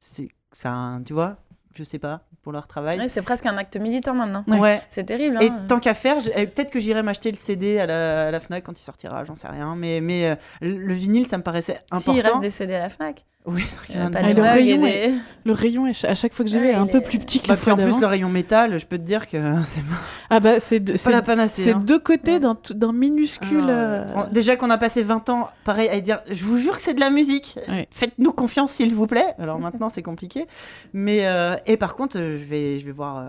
C'est, 0.00 0.28
un, 0.64 1.02
tu 1.04 1.12
vois, 1.12 1.36
je 1.74 1.82
sais 1.84 1.98
pas 1.98 2.26
pour 2.42 2.52
leur 2.52 2.66
travail. 2.66 2.98
Ouais, 2.98 3.08
c'est 3.08 3.22
presque 3.22 3.46
un 3.46 3.56
acte 3.56 3.76
militant 3.78 4.14
maintenant. 4.14 4.44
Ouais. 4.48 4.82
C'est 4.90 5.04
terrible. 5.04 5.38
Et 5.42 5.48
Hein. 5.48 5.64
tant 5.66 5.80
qu'à 5.80 5.94
faire, 5.94 6.16
eh, 6.36 6.46
peut-être 6.46 6.70
que 6.70 6.78
j'irai 6.78 7.02
m'acheter 7.02 7.30
le 7.30 7.38
CD 7.38 7.78
à 7.78 7.86
la, 7.86 8.28
à 8.28 8.30
la 8.30 8.40
Fnac 8.40 8.64
quand 8.64 8.78
il 8.78 8.82
sortira, 8.82 9.24
j'en 9.24 9.34
sais 9.34 9.48
rien. 9.48 9.74
Mais, 9.76 10.00
mais 10.02 10.26
euh, 10.30 10.36
le 10.60 10.76
le 10.76 10.94
vinyle, 10.94 11.26
ça 11.26 11.38
me 11.38 11.42
paraissait 11.42 11.78
important. 11.90 12.12
S'il 12.12 12.20
reste 12.20 12.42
des 12.42 12.50
CD 12.50 12.74
à 12.74 12.80
la 12.80 12.88
Fnac. 12.90 13.24
Oui, 13.46 13.62
c'est 13.68 13.76
vrai 13.76 13.86
qu'il 13.86 13.96
y 13.96 13.98
en 14.02 14.06
a 14.06 14.10
pas 14.10 14.18
un 14.20 14.30
de 14.30 14.36
le 14.36 14.42
rayon 14.42 14.80
des- 14.80 15.14
Le 15.44 15.52
rayon, 15.52 15.86
est 15.86 16.04
à 16.06 16.14
chaque 16.14 16.32
fois 16.32 16.46
que 16.46 16.50
j'y 16.50 16.58
vais, 16.58 16.68
Ouais, 16.68 16.72
est 16.72 16.76
un 16.76 16.86
peu 16.86 16.98
est- 16.98 17.00
plus 17.02 17.18
petit 17.18 17.40
que 17.40 17.48
Bah, 17.48 17.56
fois 17.56 17.74
en 17.74 17.76
plus, 17.76 18.00
le 18.00 18.06
rayon 18.06 18.30
métal, 18.30 18.78
je 18.78 18.86
peux 18.86 18.96
te 18.96 19.02
dire 19.02 19.28
que 19.28 19.36
c'est 19.66 19.82
pas, 19.82 19.96
Ah 20.30 20.40
bah, 20.40 20.60
c'est 20.60 20.80
pas 21.04 21.10
la 21.10 21.20
panacée. 21.20 21.62
c'est 21.62 21.72
hein. 21.74 21.80
deux 21.84 21.98
côtés 21.98 22.38
Ouais. 22.38 22.54
d'un 22.74 22.92
minuscule. 22.94 23.66
Ah, 23.68 23.70
euh. 23.70 24.26
Déjà 24.32 24.56
qu'on 24.56 24.70
a 24.70 24.78
passé 24.78 25.02
20 25.02 25.28
ans, 25.28 25.50
pareil, 25.64 25.90
à 25.90 26.00
dire 26.00 26.20
je 26.30 26.42
vous 26.42 26.56
jure 26.56 26.74
que 26.76 26.82
c'est 26.82 26.94
de 26.94 27.00
la 27.00 27.10
musique. 27.10 27.58
Ouais. 27.68 27.86
Faites-nous 27.92 28.32
confiance, 28.32 28.72
s'il 28.72 28.94
vous 28.94 29.06
plaît. 29.06 29.34
Alors 29.38 29.58
maintenant, 29.58 29.90
c'est 29.90 30.02
compliqué. 30.02 30.46
Mais, 30.94 31.26
euh, 31.26 31.54
et 31.66 31.76
par 31.76 31.96
contre, 31.96 32.18
euh, 32.18 32.38
je 32.38 32.44
vais, 32.44 32.78
je 32.78 32.86
vais 32.86 32.92
voir, 32.92 33.18
euh, 33.18 33.28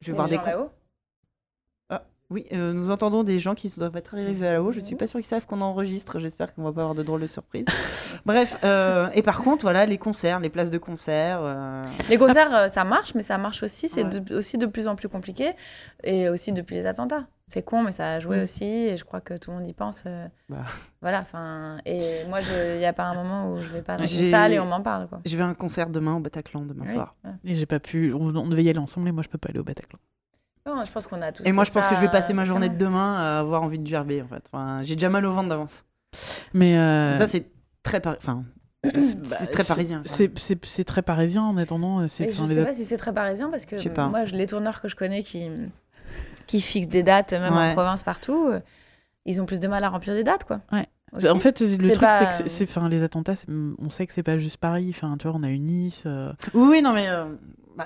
je 0.00 0.06
vais 0.06 0.12
des 0.12 0.16
voir 0.16 0.28
des. 0.28 0.38
Oui, 2.32 2.46
euh, 2.52 2.72
nous 2.72 2.90
entendons 2.90 3.22
des 3.22 3.38
gens 3.38 3.54
qui 3.54 3.68
doivent 3.76 3.96
être 3.96 4.14
arrivés 4.14 4.48
à 4.48 4.52
là-haut. 4.54 4.72
Je 4.72 4.80
suis 4.80 4.94
pas 4.96 5.06
sûre 5.06 5.20
qu'ils 5.20 5.26
savent 5.28 5.44
qu'on 5.46 5.60
enregistre. 5.60 6.18
J'espère 6.18 6.54
qu'on 6.54 6.62
va 6.62 6.72
pas 6.72 6.80
avoir 6.80 6.94
de 6.94 7.02
drôles 7.02 7.20
de 7.20 7.26
surprises. 7.26 7.66
Bref, 8.24 8.56
euh, 8.64 9.10
et 9.14 9.22
par 9.22 9.42
contre, 9.42 9.62
voilà, 9.62 9.84
les 9.86 9.98
concerts, 9.98 10.40
les 10.40 10.48
places 10.48 10.70
de 10.70 10.78
concert. 10.78 11.40
euh, 11.42 11.82
Les 12.08 12.16
concerts, 12.18 12.70
ça 12.70 12.84
marche, 12.84 13.14
mais 13.14 13.22
ça 13.22 13.36
marche 13.38 13.62
aussi. 13.62 13.88
C'est 13.88 14.04
Ouais. 14.04 14.32
aussi 14.32 14.56
de 14.58 14.66
plus 14.66 14.88
en 14.88 14.96
plus 14.96 15.08
compliqué. 15.08 15.52
Et 16.04 16.28
aussi 16.28 16.52
depuis 16.52 16.74
les 16.74 16.86
attentats. 16.86 17.24
C'est 17.48 17.62
con, 17.62 17.82
mais 17.82 17.92
ça 17.92 18.12
a 18.12 18.18
joué 18.20 18.38
Mm. 18.40 18.42
aussi. 18.44 18.64
Et 18.64 18.96
je 18.96 19.04
crois 19.04 19.20
que 19.20 19.34
tout 19.36 19.50
le 19.50 19.58
monde 19.58 19.66
y 19.68 19.74
pense. 19.74 20.04
euh, 20.06 20.26
Bah. 20.48 20.64
Voilà. 21.02 21.20
Enfin. 21.20 21.76
Et 21.84 22.24
moi, 22.28 22.38
il 22.40 22.78
n'y 22.78 22.86
a 22.86 22.94
pas 22.94 23.04
un 23.04 23.14
moment 23.14 23.50
où 23.52 23.58
je 23.58 23.68
vais 23.68 23.82
pas 23.82 23.96
dans 23.96 24.04
une 24.06 24.24
salle 24.30 24.52
et 24.54 24.58
on 24.60 24.64
m'en 24.66 24.80
parle. 24.80 25.06
Quoi. 25.08 25.20
Je 25.26 25.36
vais 25.36 25.42
à 25.42 25.46
un 25.46 25.54
concert 25.54 25.90
demain 25.90 26.14
au 26.16 26.20
Bataclan 26.20 26.62
demain 26.64 26.84
Oui. 26.86 26.92
soir. 26.94 27.14
Ouais. 27.24 27.32
Et 27.44 27.54
j'ai 27.54 27.66
pas 27.66 27.78
pu. 27.80 28.14
On, 28.14 28.34
on 28.34 28.46
devait 28.48 28.64
y 28.64 28.70
aller 28.70 28.78
ensemble, 28.78 29.08
et 29.08 29.12
moi, 29.12 29.22
je 29.22 29.28
peux 29.28 29.36
pas 29.38 29.50
aller 29.50 29.58
au 29.58 29.64
Bataclan. 29.64 29.98
Non, 30.66 30.84
je 30.84 30.92
pense 30.92 31.06
qu'on 31.08 31.20
a 31.22 31.32
tous. 31.32 31.44
Et 31.44 31.52
moi, 31.52 31.64
je 31.64 31.72
pense 31.72 31.86
que 31.88 31.94
je 31.94 32.00
vais 32.00 32.10
passer 32.10 32.32
ma 32.32 32.44
journée 32.44 32.68
de 32.68 32.76
demain 32.76 33.16
à 33.16 33.40
avoir 33.40 33.62
envie 33.62 33.78
de 33.78 33.86
gerber 33.86 34.22
en 34.22 34.28
fait. 34.28 34.42
Enfin, 34.52 34.82
j'ai 34.84 34.94
déjà 34.94 35.08
mal 35.08 35.24
au 35.26 35.32
ventre 35.34 35.48
d'avance. 35.48 35.84
Mais. 36.54 36.76
euh, 36.78 37.14
Ça, 37.14 37.26
c'est 37.26 37.46
très, 37.82 38.00
par- 38.00 38.16
enfin, 38.16 38.44
c'est 38.94 39.20
bah, 39.28 39.36
très 39.50 39.64
parisien. 39.64 40.02
C'est 40.04 40.84
très 40.84 41.02
parisien 41.02 41.42
en 41.42 41.56
attendant. 41.56 41.98
euh, 41.98 42.02
je 42.02 42.06
sais 42.08 42.26
les 42.26 42.64
pas 42.64 42.72
si 42.72 42.84
c'est 42.84 42.96
très 42.96 43.12
parisien 43.12 43.50
parce 43.50 43.66
que 43.66 43.88
pas. 43.88 44.06
moi, 44.08 44.24
les 44.24 44.46
tourneurs 44.46 44.80
que 44.80 44.88
je 44.88 44.94
connais 44.96 45.22
qui, 45.22 45.48
qui 46.46 46.60
fixent 46.60 46.88
des 46.88 47.02
dates, 47.02 47.32
même 47.32 47.52
Ouais. 47.54 47.70
en 47.70 47.72
province, 47.72 48.02
partout, 48.04 48.48
euh, 48.48 48.60
ils 49.24 49.40
ont 49.42 49.46
plus 49.46 49.60
de 49.60 49.68
mal 49.68 49.82
à 49.84 49.88
remplir 49.88 50.14
des 50.14 50.24
dates, 50.24 50.44
quoi. 50.44 50.60
Ouais. 50.72 50.86
Aussi. 51.12 51.28
En 51.28 51.38
fait, 51.38 51.60
le 51.60 51.76
truc, 51.76 52.00
pas- 52.00 52.32
c'est 52.32 52.64
que 52.66 52.70
enfin, 52.70 52.88
les 52.88 53.02
attentats, 53.02 53.34
on 53.78 53.90
sait 53.90 54.06
que 54.06 54.14
c'est 54.14 54.22
pas 54.22 54.38
juste 54.38 54.56
Paris. 54.56 54.86
Enfin, 54.94 55.16
tu 55.18 55.28
vois, 55.28 55.36
on 55.38 55.42
a 55.42 55.50
eu 55.50 55.58
Nice. 55.58 56.04
euh, 56.06 56.32
Oui, 56.54 56.68
oui, 56.70 56.82
non, 56.82 56.94
mais 56.94 57.08
euh, 57.08 57.24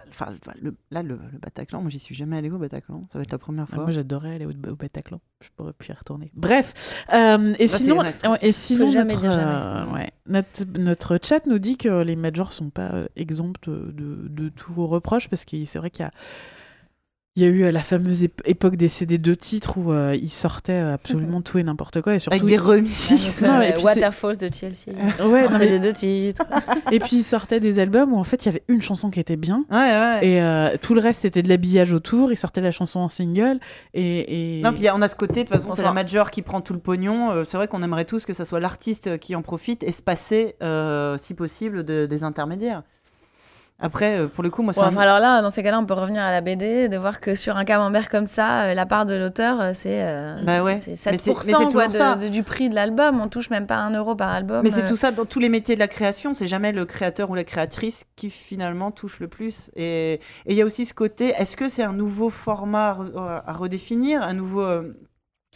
enfin, 0.09 0.35
le- 0.61 0.77
là, 0.91 1.03
le, 1.03 1.19
le 1.33 1.39
Bataclan, 1.39 1.81
moi, 1.81 1.91
j'y 1.91 1.99
suis 1.99 2.15
jamais 2.15 2.37
allé 2.37 2.51
au 2.51 2.59
Bataclan. 2.59 3.03
Ça 3.13 3.19
va 3.19 3.23
être 3.23 3.33
la 3.33 3.39
première 3.39 3.67
ah, 3.71 3.75
fois. 3.75 3.85
moi, 3.85 3.93
j'adorais 3.93 4.35
aller 4.37 4.47
au, 4.47 4.51
au 4.51 4.77
Bataclan. 4.77 5.21
Je 5.43 5.49
pourrais 5.57 5.73
plus 5.73 5.89
y 5.89 5.93
retourner. 5.93 6.31
Bref. 6.35 7.05
euh, 7.13 7.55
et, 7.59 7.69
c'est 7.69 7.85
sinon, 7.85 8.03
et 8.41 8.53
sinon, 8.53 8.87
jamais 8.87 9.13
notre, 9.15 9.21
dire 9.21 9.33
jamais. 9.33 9.45
euh, 9.45 9.93
ouais, 9.93 10.11
notre, 10.27 10.65
notre 10.79 11.19
chat 11.23 11.47
nous 11.47 11.59
dit 11.59 11.77
que 11.77 12.03
les 12.03 12.17
majors 12.17 12.53
sont 12.53 12.71
pas 12.71 12.91
euh, 12.93 13.07
exempts 13.17 13.69
de, 13.69 13.93
de 14.29 14.49
tout 14.49 14.87
reproche 14.87 15.29
parce 15.29 15.45
que 15.45 15.65
c'est 15.65 15.79
vrai 15.79 15.91
qu'il 15.91 16.05
y 16.05 16.07
a. 16.07 16.11
Il 17.37 17.43
y 17.43 17.47
a 17.47 17.49
eu 17.49 17.65
euh, 17.65 17.71
la 17.71 17.83
fameuse 17.83 18.23
ép- 18.25 18.41
époque 18.47 18.77
des 18.77 18.89
CD 18.89 19.19
de 19.19 19.35
titres 19.35 19.77
où 19.79 19.93
euh, 19.93 20.17
ils 20.21 20.31
sortaient 20.31 20.73
euh, 20.73 20.95
absolument 20.95 21.41
tout 21.43 21.59
et 21.59 21.63
n'importe 21.63 22.01
quoi 22.01 22.15
et 22.15 22.19
surtout 22.19 22.37
Avec 22.37 22.49
des 22.49 22.57
remixes. 22.57 23.43
Non, 23.43 23.61
Waterfalls 23.83 24.39
de 24.39 24.49
TLC. 24.49 24.89
ouais, 25.29 25.49
non, 25.49 25.59
mais- 25.59 25.93
titres. 25.93 26.43
et 26.93 26.99
puis 26.99 27.19
ils 27.19 27.23
sortaient 27.23 27.61
des 27.61 27.79
albums 27.79 28.13
où 28.13 28.17
en 28.19 28.25
fait 28.25 28.45
il 28.45 28.47
y 28.47 28.49
avait 28.49 28.63
une 28.69 28.81
chanson 28.83 29.11
qui 29.11 29.21
était 29.21 29.37
bien 29.37 29.65
Ouais, 29.71 29.77
ouais. 29.77 30.21
et 30.27 30.41
euh, 30.43 30.77
tout 30.81 30.95
le 30.95 31.01
reste 31.01 31.21
c'était 31.23 31.43
de 31.43 31.49
l'habillage 31.49 31.93
autour 31.93 32.33
ils 32.33 32.37
sortaient 32.37 32.61
la 32.61 32.71
chanson 32.73 33.01
en 33.01 33.09
single 33.09 33.61
et, 33.95 34.59
et... 34.59 34.63
Non, 34.63 34.73
puis 34.73 34.89
on 34.93 35.03
a 35.03 35.09
ce 35.09 35.17
côté, 35.17 35.45
de 35.45 35.49
toute 35.49 35.59
façon, 35.59 35.73
c'est 35.73 35.83
la 35.83 35.93
major 35.93 36.31
qui 36.31 36.43
prend 36.43 36.61
tout 36.61 36.73
le 36.73 36.79
pognon. 36.81 37.31
Euh, 37.31 37.45
c'est 37.45 37.57
vrai 37.57 37.69
qu'on 37.69 37.83
aimerait 37.83 38.05
tous 38.07 38.25
que 38.25 38.33
ça 38.33 38.45
soit 38.45 38.61
l'artiste 38.61 39.19
qui 39.19 39.35
en 39.37 39.43
profite 39.43 39.83
et 39.83 39.93
se 39.93 40.03
passer, 40.03 40.57
euh, 40.63 41.17
si 41.19 41.35
possible, 41.35 41.85
de- 41.85 42.07
des 42.07 42.25
intermédiaires. 42.25 42.83
Après, 43.78 44.16
euh, 44.19 44.27
pour 44.27 44.43
le 44.43 44.48
coup, 44.48 44.62
moi, 44.62 44.73
c'est 44.73 44.81
un- 44.81 44.89
enfin, 44.89 45.01
alors 45.03 45.19
là, 45.19 45.43
dans 45.43 45.51
ces 45.51 45.62
cas-là, 45.62 45.78
on 45.78 45.85
peut 45.85 45.93
revenir 45.93 46.23
à 46.23 46.31
la 46.31 46.40
BD, 46.40 46.89
de 46.89 46.97
voir 46.97 47.20
que 47.20 47.35
sur 47.35 47.59
un 47.59 47.65
camembert 47.66 48.09
comme 48.09 48.27
ça, 48.27 48.62
euh, 48.65 48.74
la 48.74 48.86
part 48.86 49.05
de 49.05 49.15
l'auteur, 49.15 49.61
euh, 49.61 49.70
c'est 49.74 50.03
euh, 50.03 50.40
Bah 50.44 50.62
ouais. 50.62 50.78
c'est 50.78 50.90
Mais 50.93 50.97
7% 50.97 51.19
c'est- 51.43 51.53
mais 51.53 51.59
c'est 51.66 51.73
quoi, 51.73 51.89
de- 52.16 52.24
de- 52.24 52.28
du 52.28 52.43
prix 52.43 52.70
de 52.70 52.74
l'album. 52.74 53.20
On 53.20 53.28
touche 53.28 53.51
même 53.51 53.66
pas 53.66 53.77
un 53.77 53.90
euro 53.94 54.15
par 54.15 54.31
album. 54.31 54.62
Mais 54.65 54.70
c'est 54.70 54.86
tout 54.86 54.97
ça 54.97 55.12
dans 55.12 55.27
tous 55.27 55.40
les 55.40 55.51
métiers 55.51 55.74
de 55.74 55.81
la 55.81 55.89
création. 55.89 56.32
C'est 56.32 56.47
jamais 56.47 56.73
le 56.73 56.86
créateur 56.86 57.28
ou 57.31 57.35
la 57.35 57.44
créatrice 57.44 58.05
qui 58.16 58.31
finalement 58.31 58.90
touche 58.90 59.20
le 59.20 59.28
plus. 59.28 59.70
Et 59.77 60.20
il 60.47 60.57
y 60.57 60.62
a 60.62 60.65
aussi 60.65 60.86
ce 60.86 60.94
côté. 60.94 61.35
Est-ce 61.36 61.57
que 61.59 61.69
c'est 61.69 61.82
un 61.82 61.93
nouveau 61.93 62.31
format 62.31 62.89
à, 62.90 62.94
re- 62.94 63.43
à 63.47 63.53
redéfinir, 63.53 64.23
un 64.23 64.32
nouveau, 64.32 64.66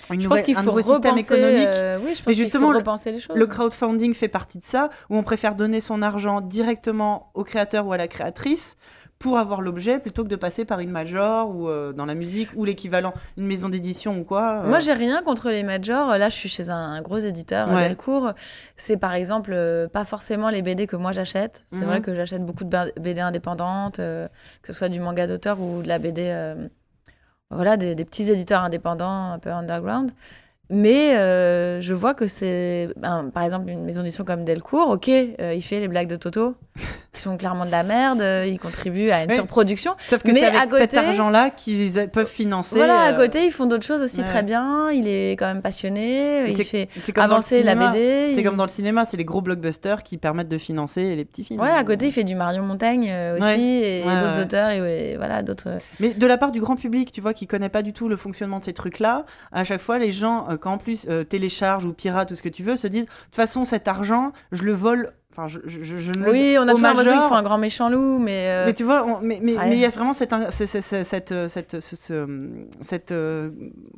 une 0.09 0.21
Je 0.21 0.25
nouvelle- 0.25 0.39
pense 0.39 0.45
qu'il 0.47 0.57
un 0.57 0.63
faut 0.63 0.71
nouveau 0.71 0.81
système 0.95 1.13
repenser, 1.15 1.35
économique 1.35 1.69
euh, 1.75 1.99
oui, 1.99 2.03
je 2.15 2.19
pense 2.19 2.27
Mais 2.27 2.33
qu'il 2.35 2.43
justement, 2.45 2.71
faut 2.73 2.79
repenser 2.79 3.13
les 3.13 3.21
choses. 3.21 3.37
Le 3.37 3.47
crowdfunding 3.47 4.15
fait 4.15 4.29
partie 4.29 4.59
de 4.59 4.65
ça, 4.65 4.89
où 5.09 5.17
on 5.17 5.23
préfère 5.23 5.55
donner 5.55 5.81
son 5.81 6.03
argent 6.03 6.41
directement 6.41 7.31
au 7.35 7.45
créateur 7.45 7.87
ou 7.87 7.93
à 7.93 7.97
la 7.97 8.09
créatrice 8.09 8.77
pour 9.19 9.37
avoir 9.37 9.61
l'objet 9.61 9.99
plutôt 9.99 10.25
que 10.25 10.29
de 10.29 10.37
passer 10.37 10.65
par 10.65 10.81
une 10.81 10.91
major 10.91 11.55
ou 11.55 11.69
euh, 11.69 11.93
dans 11.93 12.07
la 12.07 12.15
musique 12.15 12.49
ou 12.57 12.65
l'équivalent, 12.65 13.13
une 13.37 13.45
maison 13.47 13.69
d'édition 13.69 14.19
ou 14.19 14.25
quoi. 14.25 14.63
euh. 14.65 14.69
Moi, 14.69 14.79
j'ai 14.79 14.95
rien 14.95 15.21
contre 15.23 15.51
les 15.51 15.63
majors. 15.63 16.09
Là, 16.17 16.31
je 16.31 16.35
suis 16.37 16.49
chez 16.49 16.71
un 16.71 17.03
gros 17.03 17.19
éditeur, 17.19 17.69
Ouais. 17.71 17.87
Delcourt. 17.87 18.33
C'est 18.77 18.97
par 18.97 19.13
exemple 19.13 19.51
euh, 19.53 19.89
pas 19.89 20.07
forcément 20.07 20.49
les 20.49 20.63
BD 20.63 20.87
que 20.87 20.97
moi 20.97 21.13
j'achète. 21.13 21.65
C'est 21.69 21.81
Mhm. 21.81 21.85
vrai 21.85 22.01
que 22.01 22.15
j'achète 22.15 22.47
beaucoup 22.47 22.65
de 22.65 22.99
BD 22.99 23.21
indépendantes, 23.21 23.99
euh, 23.99 24.27
que 24.63 24.69
ce 24.69 24.73
soit 24.73 24.89
du 24.89 25.01
manga 25.01 25.27
d'auteur 25.27 25.61
ou 25.61 25.83
de 25.83 25.89
la 25.89 25.99
BD. 25.99 26.23
Voilà, 27.51 27.77
des 27.77 28.05
petits 28.05 28.31
éditeurs 28.31 28.63
indépendants, 28.63 29.33
un 29.33 29.39
peu 29.39 29.51
underground. 29.51 30.13
Mais 30.71 31.17
euh, 31.17 31.81
je 31.81 31.93
vois 31.95 32.15
que 32.15 32.27
c'est, 32.27 32.91
ben, 32.97 33.31
par 33.35 33.43
exemple, 33.43 33.69
une 33.71 33.85
maison 33.85 34.03
d'édition 34.03 34.25
comme 34.25 34.45
Delcourt, 34.45 34.89
ok, 34.91 35.09
euh, 35.09 35.53
il 35.55 35.63
fait 35.63 35.81
les 35.81 35.89
blagues 35.89 36.07
de 36.09 36.15
Toto, 36.17 36.55
qui 37.13 37.21
sont 37.21 37.37
clairement 37.37 37.67
de 37.67 37.73
la 37.73 37.83
merde, 37.83 38.23
euh, 38.23 38.47
il 38.49 38.59
contribue 38.61 39.11
à 39.11 39.25
une 39.25 39.31
Oui. 39.31 39.35
surproduction. 39.35 39.95
Sauf 40.07 40.23
que 40.23 40.29
mais 40.29 40.41
c'est 40.41 40.47
avec 40.47 40.61
à 40.61 40.67
côté- 40.69 40.81
cet 40.83 40.95
argent-là 40.95 41.51
qu'ils 41.51 42.09
peuvent 42.13 42.29
financer. 42.29 42.77
Voilà, 42.77 43.01
à 43.01 43.13
côté, 43.13 43.45
ils 43.45 43.51
font 43.51 43.67
d'autres 43.67 43.85
choses 43.85 44.01
aussi 44.01 44.19
ouais. 44.21 44.25
très 44.25 44.45
bien. 44.45 44.91
Il 44.93 45.09
est 45.09 45.33
quand 45.33 45.47
même 45.47 45.61
passionné. 45.63 46.47
Il 46.49 46.55
fait 46.65 46.89
avancer 47.19 47.63
la. 47.65 47.75
BD. 47.75 48.31
C'est 48.31 48.41
il- 48.41 48.45
comme 48.45 48.57
dans 48.57 48.63
le 48.65 48.69
cinéma, 48.71 49.05
c'est 49.05 49.17
les 49.17 49.25
gros 49.25 49.41
blockbusters 49.41 50.05
qui 50.05 50.19
permettent 50.19 50.49
de 50.49 50.59
financer 50.59 51.17
les 51.17 51.25
petits 51.25 51.43
films. 51.45 51.61
Ouais, 51.61 51.71
à 51.71 51.83
côté, 51.83 52.07
il 52.07 52.13
fait 52.13 52.23
du 52.25 52.37
Marion 52.37 52.63
Montaigne 52.63 53.13
aussi 53.35 53.43
Ouais. 53.43 53.59
et, 53.61 54.01
et 54.01 54.21
d'autres 54.21 54.41
auteurs 54.41 54.71
et, 54.71 55.13
et 55.13 55.17
voilà 55.17 55.43
d'autres. 55.43 55.79
Mais 55.99 56.15
de 56.15 56.27
la 56.27 56.39
part 56.39 56.53
du 56.53 56.61
grand 56.61 56.77
public, 56.77 57.11
tu 57.11 57.21
vois, 57.21 57.35
qui 57.35 57.49
connaît 57.49 57.69
pas 57.69 57.83
du 57.83 57.93
tout 57.93 58.09
le 58.09 58.17
fonctionnement 58.17 58.61
de 58.61 58.65
ces 58.65 58.73
trucs-là, 58.73 59.25
à 59.53 59.65
chaque 59.65 59.81
fois, 59.81 59.99
les 59.99 60.13
gens 60.13 60.47
plus 60.79 61.07
euh, 61.09 61.25
télécharge 61.25 61.85
ou 61.85 61.93
pirate 61.93 62.29
tout 62.29 62.35
ce 62.37 62.43
que 62.43 62.49
tu 62.49 62.63
veux, 62.63 62.77
se 62.77 62.87
disent 62.87 63.05
de 63.07 63.11
toute 63.11 63.37
façon 63.37 63.65
cet 63.65 63.89
argent, 63.89 64.33
je 64.53 64.63
le 64.63 64.73
vole. 64.73 65.13
Enfin, 65.33 65.47
je, 65.47 65.61
je, 65.65 66.11
ne 66.19 66.29
Oui, 66.29 66.57
on 66.59 66.67
a 66.67 66.73
toujours 66.73 66.93
major. 66.93 67.05
qu'il 67.05 67.29
faut 67.29 67.35
un 67.35 67.43
grand 67.45 67.57
méchant 67.57 67.89
loup, 67.89 68.19
mais. 68.19 68.49
euh, 68.49 68.65
Mais 68.67 68.75
tu 68.75 68.83
vois, 68.83 69.05
on- 69.07 69.21
mais 69.23 69.39
mais 69.41 69.57
Ouais. 69.57 69.69
mais 69.69 69.77
il 69.77 69.81
y 69.81 69.85
a 69.85 69.89
vraiment 69.89 70.13
cette 70.13 70.35
cette 70.51 71.31
euh, 71.31 71.47
cette 71.47 71.79
ce- 71.81 71.95
ce- 71.97 72.49
cette 72.81 73.13
euh, 73.13 73.51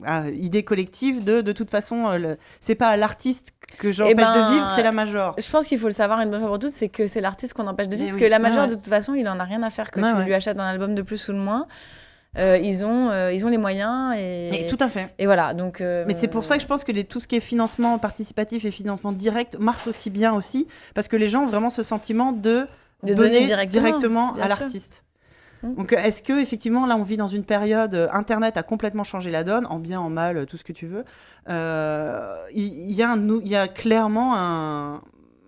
ah, 0.05 0.28
idée 0.28 0.62
collective 0.62 1.24
de 1.24 1.40
de 1.40 1.52
toute 1.52 1.70
façon, 1.70 2.10
le- 2.18 2.36
c'est 2.60 2.74
pas 2.74 2.98
l'artiste 2.98 3.52
que 3.78 3.90
j'empêche 3.93 4.14
ben, 4.16 4.47
de 4.48 4.52
vivre, 4.52 4.68
c'est 4.68 4.82
la 4.82 4.93
major. 4.93 5.34
Je 5.39 5.51
pense 5.51 5.66
qu'il 5.66 5.78
faut 5.78 5.86
le 5.89 5.94
savoir 5.94 6.20
une 6.20 6.30
bonne 6.30 6.40
fois 6.40 6.51
pour 6.51 6.59
toutes, 6.59 6.70
c'est 6.70 6.90
que 6.90 7.06
c'est 7.06 7.22
l'artiste 7.22 7.55
qu'on 7.55 7.66
empêche 7.66 7.89
de 7.89 7.97
vivre. 7.97 8.05
Mais 8.05 8.10
parce 8.10 8.16
oui. 8.16 8.26
que 8.26 8.30
la 8.30 8.39
major, 8.39 8.64
ouais. 8.64 8.68
de 8.68 8.74
toute 8.74 8.89
façon, 8.89 9.14
il 9.14 9.26
en 9.26 9.40
a 9.40 9.44
rien 9.44 9.62
à 9.62 9.70
faire 9.70 9.90
que 9.90 10.01
Ouais, 10.01 10.10
tu 10.12 10.18
ouais. 10.18 10.24
lui 10.26 10.34
achètes 10.34 10.59
un 10.59 10.66
album 10.66 10.94
de 10.94 11.01
plus 11.01 11.26
ou 11.30 11.32
de 11.32 11.39
moins. 11.39 11.66
Euh, 12.39 12.57
ils, 12.57 12.83
ont, 12.85 13.11
euh, 13.11 13.31
ils 13.31 13.45
ont 13.45 13.51
les 13.51 13.59
moyens 13.59 14.15
et, 14.17 14.65
Et 14.65 14.67
tout 14.67 14.79
à 14.81 14.89
fait. 14.89 15.13
et 15.19 15.27
voilà. 15.27 15.53
Donc, 15.53 15.83
euh, 15.83 16.05
Mais 16.09 16.15
c'est 16.15 16.29
pour 16.29 16.47
ça 16.47 16.57
que 16.57 16.63
je 16.63 16.67
pense 16.67 16.83
que 16.83 16.91
les- 16.91 17.05
tout 17.05 17.21
ce 17.21 17.29
qui 17.29 17.37
est 17.37 17.41
financement 17.41 17.99
participatif 17.99 18.65
et 18.65 18.71
financement 18.71 19.13
direct 19.13 19.59
marche 19.59 19.87
aussi 19.87 20.09
bien 20.09 20.33
aussi, 20.33 20.67
parce 20.95 21.09
que 21.09 21.17
les 21.17 21.27
gens 21.27 21.43
ont 21.43 21.47
vraiment 21.47 21.69
ce 21.69 21.83
sentiment 21.83 22.33
de, 22.33 22.67
De 23.03 23.13
donner 23.13 23.45
directement, 23.67 24.33
à 24.37 24.49
l'artiste. 24.49 25.05
Mm. 25.63 25.75
Donc 25.75 25.93
est-ce 25.93 26.23
que 26.23 26.41
effectivement 26.41 26.87
là 26.87 26.97
on 26.97 27.03
vit 27.03 27.19
dans 27.19 27.29
une 27.29 27.45
période 27.45 28.09
Internet 28.13 28.57
a 28.57 28.63
complètement 28.63 29.05
changé 29.05 29.31
la 29.31 29.45
donne, 29.45 29.67
en 29.67 29.79
bien 29.79 30.01
en 30.01 30.09
mal, 30.09 30.47
tout 30.47 30.57
ce 30.57 30.65
que 30.65 30.73
tu 30.73 30.87
veux. 30.87 31.05
Il 31.49 32.63
il 32.91 32.93
y, 32.93 33.03
a 33.03 33.11
un 33.11 33.17
nou- 33.19 33.43
il 33.45 33.51
y 33.51 33.57
a 33.57 33.69
clairement 33.69 34.35
un, 34.37 35.03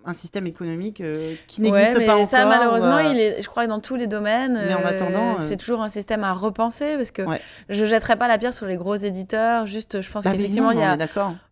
un 0.05 0.13
système 0.13 0.45
économique 0.47 1.01
euh, 1.01 1.35
qui 1.47 1.61
Ouais, 1.61 1.71
n'existe 1.71 1.97
mais 1.97 2.05
pas 2.05 2.15
encore. 2.15 2.25
ça, 2.27 2.45
malheureusement, 2.45 2.97
euh, 2.97 3.03
il 3.11 3.19
est, 3.19 3.41
je 3.41 3.47
crois 3.47 3.63
que 3.65 3.69
dans 3.69 3.79
tous 3.79 3.95
les 3.95 4.07
domaines, 4.07 4.53
Mais 4.67 4.73
en 4.73 4.81
euh, 4.81 4.87
attendant, 4.87 5.37
c'est 5.37 5.57
toujours 5.57 5.81
un 5.81 5.89
système 5.89 6.23
à 6.23 6.31
repenser 6.33 6.95
parce 6.95 7.11
que 7.11 7.23
Ouais. 7.23 7.41
je 7.69 7.85
jetterai 7.85 8.15
pas 8.15 8.27
la 8.27 8.37
pierre 8.37 8.53
sur 8.53 8.65
les 8.67 8.77
gros 8.77 8.95
éditeurs. 8.95 9.65
Juste, 9.65 10.01
je 10.01 10.11
pense 10.11 10.23
bah, 10.25 10.31
qu'effectivement, 10.31 10.71
il 10.71 10.79
y 10.79 10.83
a 10.83 10.97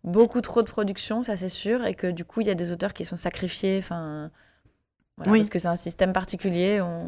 beaucoup 0.03 0.41
trop 0.41 0.61
de 0.61 0.69
production, 0.69 1.23
ça 1.23 1.35
c'est 1.35 1.49
sûr, 1.49 1.85
et 1.85 1.95
que 1.95 2.07
du 2.07 2.25
coup, 2.25 2.41
il 2.41 2.47
y 2.47 2.51
a 2.51 2.55
des 2.55 2.71
auteurs 2.71 2.93
qui 2.93 3.05
sont 3.05 3.15
sacrifiés. 3.15 3.77
Enfin, 3.79 4.29
voilà, 5.17 5.31
Oui. 5.31 5.39
parce 5.39 5.49
que 5.49 5.59
c'est 5.59 5.67
un 5.67 5.75
système 5.75 6.13
particulier. 6.13 6.79
On... 6.81 7.07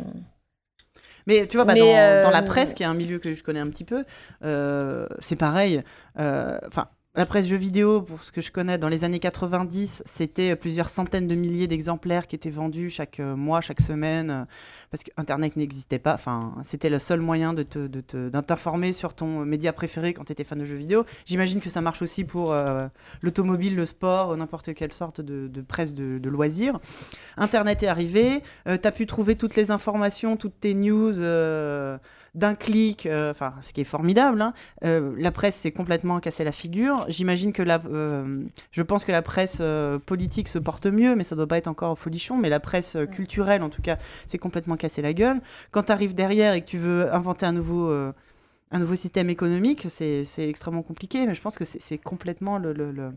Mais 1.28 1.48
tu 1.48 1.58
vois, 1.58 1.66
bah, 1.66 1.74
Mais, 1.74 1.80
dans, 1.80 1.88
euh, 1.88 2.24
dans 2.24 2.30
la 2.30 2.44
presse, 2.44 2.74
qui 2.74 2.84
est 2.84 2.86
un 2.86 2.94
milieu 2.94 3.18
que 3.20 3.34
je 3.34 3.44
connais 3.44 3.60
un 3.60 3.70
petit 3.70 3.84
peu, 3.84 4.04
euh, 4.44 5.08
c'est 5.20 5.36
pareil. 5.36 5.82
Enfin, 6.16 6.88
la 7.16 7.26
presse 7.26 7.48
jeux 7.48 7.56
vidéo, 7.56 8.02
pour 8.02 8.24
ce 8.24 8.32
que 8.32 8.42
je 8.42 8.52
connais, 8.52 8.78
dans 8.78 8.90
les 8.90 9.04
années 9.06 9.20
90, 9.20 10.04
c'était 10.06 10.56
plusieurs 10.56 10.90
centaines 10.90 11.28
de 11.28 11.36
milliers 11.36 11.68
d'exemplaires 11.68 12.28
qui 12.28 12.36
étaient 12.36 12.50
vendus 12.50 12.90
chaque 12.90 13.20
euh, 13.20 13.36
mois, 13.36 13.62
chaque 13.62 13.80
semaine, 13.80 14.30
euh, 14.30 14.46
parce 14.92 15.04
que 15.04 15.12
Internet 15.16 15.56
n'existait 15.56 16.00
pas. 16.00 16.14
Enfin, 16.14 16.56
c'était 16.64 16.90
le 16.90 17.00
seul 17.00 17.22
moyen 17.22 17.54
de 17.54 17.64
te- 17.64 17.88
de 17.88 18.02
te- 18.02 18.92
sur 18.92 19.14
ton 19.14 19.46
média 19.46 19.72
préféré 19.72 20.14
quand 20.14 20.26
tu 20.26 20.34
étais 20.34 20.44
fan 20.44 20.60
de 20.60 20.66
jeux 20.66 20.76
vidéo. 20.76 21.06
J'imagine 21.26 21.62
que 21.62 21.70
ça 21.70 21.82
marche 21.82 22.02
aussi 22.02 22.24
pour 22.26 22.52
euh, 22.52 22.88
l'automobile, 23.22 23.76
le 23.76 23.86
sport, 23.86 24.36
n'importe 24.36 24.74
quelle 24.74 24.94
sorte 24.94 25.22
de, 25.22 25.50
presse 25.62 25.94
de, 25.94 26.30
loisirs. 26.30 26.80
Internet 27.38 27.84
est 27.84 27.88
arrivé, 27.88 28.42
tu 28.66 28.72
as 28.88 28.92
pu 28.92 29.06
trouver 29.06 29.36
toutes 29.36 29.56
les 29.56 29.72
informations, 29.72 30.38
toutes 30.38 30.60
tes 30.60 30.74
news 30.74 31.20
euh, 31.20 31.98
d'un 32.36 32.53
clic, 32.53 33.06
euh, 33.06 33.32
enfin, 33.32 33.53
ce 33.62 33.74
qui 33.74 33.82
est 33.82 33.86
formidable. 33.86 34.41
hein. 34.41 34.53
Euh, 34.84 35.14
la 35.18 35.32
presse 35.32 35.56
s'est 35.56 35.72
complètement 35.72 36.20
cassé 36.20 36.44
la 36.44 36.52
figure. 36.52 37.06
J'imagine 37.07 37.53
que 37.53 37.64
la, 37.64 37.82
euh, 37.90 38.44
je 38.72 38.82
pense 38.84 39.03
que 39.06 39.12
la 39.12 39.22
presse 39.22 39.62
politique 40.06 40.48
se 40.48 40.60
porte 40.60 40.86
mieux, 40.86 41.16
mais 41.16 41.24
ça 41.24 41.36
doit 41.36 41.48
pas 41.48 41.57
être 41.57 41.68
encore 41.68 41.98
folichon. 41.98 42.38
Mais 42.38 42.49
la 42.49 42.60
presse 42.60 42.98
culturelle, 43.12 43.64
en 43.64 43.70
tout 43.70 43.82
cas, 43.82 43.98
s'est 44.28 44.38
complètement 44.38 44.76
cassé 44.76 45.02
la 45.02 45.14
gueule. 45.14 45.41
Quand 45.72 45.84
tu 45.84 45.91
arrives 45.91 46.14
derrière 46.14 46.53
et 46.53 46.62
que 46.62 46.68
tu 46.68 46.78
veux 46.78 47.14
inventer 47.14 47.45
un 47.45 47.53
nouveau, 47.53 47.90
un 47.90 48.80
nouveau 48.80 48.95
système 48.95 49.30
économique, 49.30 49.86
c'est 49.88 50.24
extrêmement 50.40 50.84
compliqué. 50.84 51.26
Mais 51.26 51.34
je 51.36 51.41
pense 51.41 51.57
que 51.57 51.64
c'est 51.66 51.98
complètement 51.98 52.57
le- 52.57 52.74
le- 52.74 52.91
le, 52.91 53.12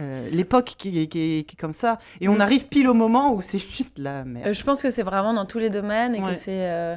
euh, 0.00 0.28
l'époque 0.30 0.74
qui, 0.78 1.00
est- 1.02 1.06
qui, 1.06 1.44
qui 1.44 1.54
est 1.56 1.60
comme 1.60 1.72
ça. 1.72 1.98
Et 2.20 2.28
on 2.28 2.36
Mm. 2.36 2.40
arrive 2.40 2.66
pile 2.68 2.88
au 2.88 2.94
moment 2.94 3.32
où 3.34 3.42
c'est 3.42 3.58
juste 3.78 3.98
la 3.98 4.24
merde. 4.24 4.52
Je 4.54 4.64
pense 4.64 4.82
que 4.82 4.90
c'est 4.90 5.02
vraiment 5.04 5.34
dans 5.34 5.46
tous 5.46 5.58
les 5.58 5.70
domaines 5.70 6.14
et 6.14 6.20
Ouais. 6.22 6.28
que 6.30 6.34
c'est. 6.34 6.68
euh, 6.70 6.96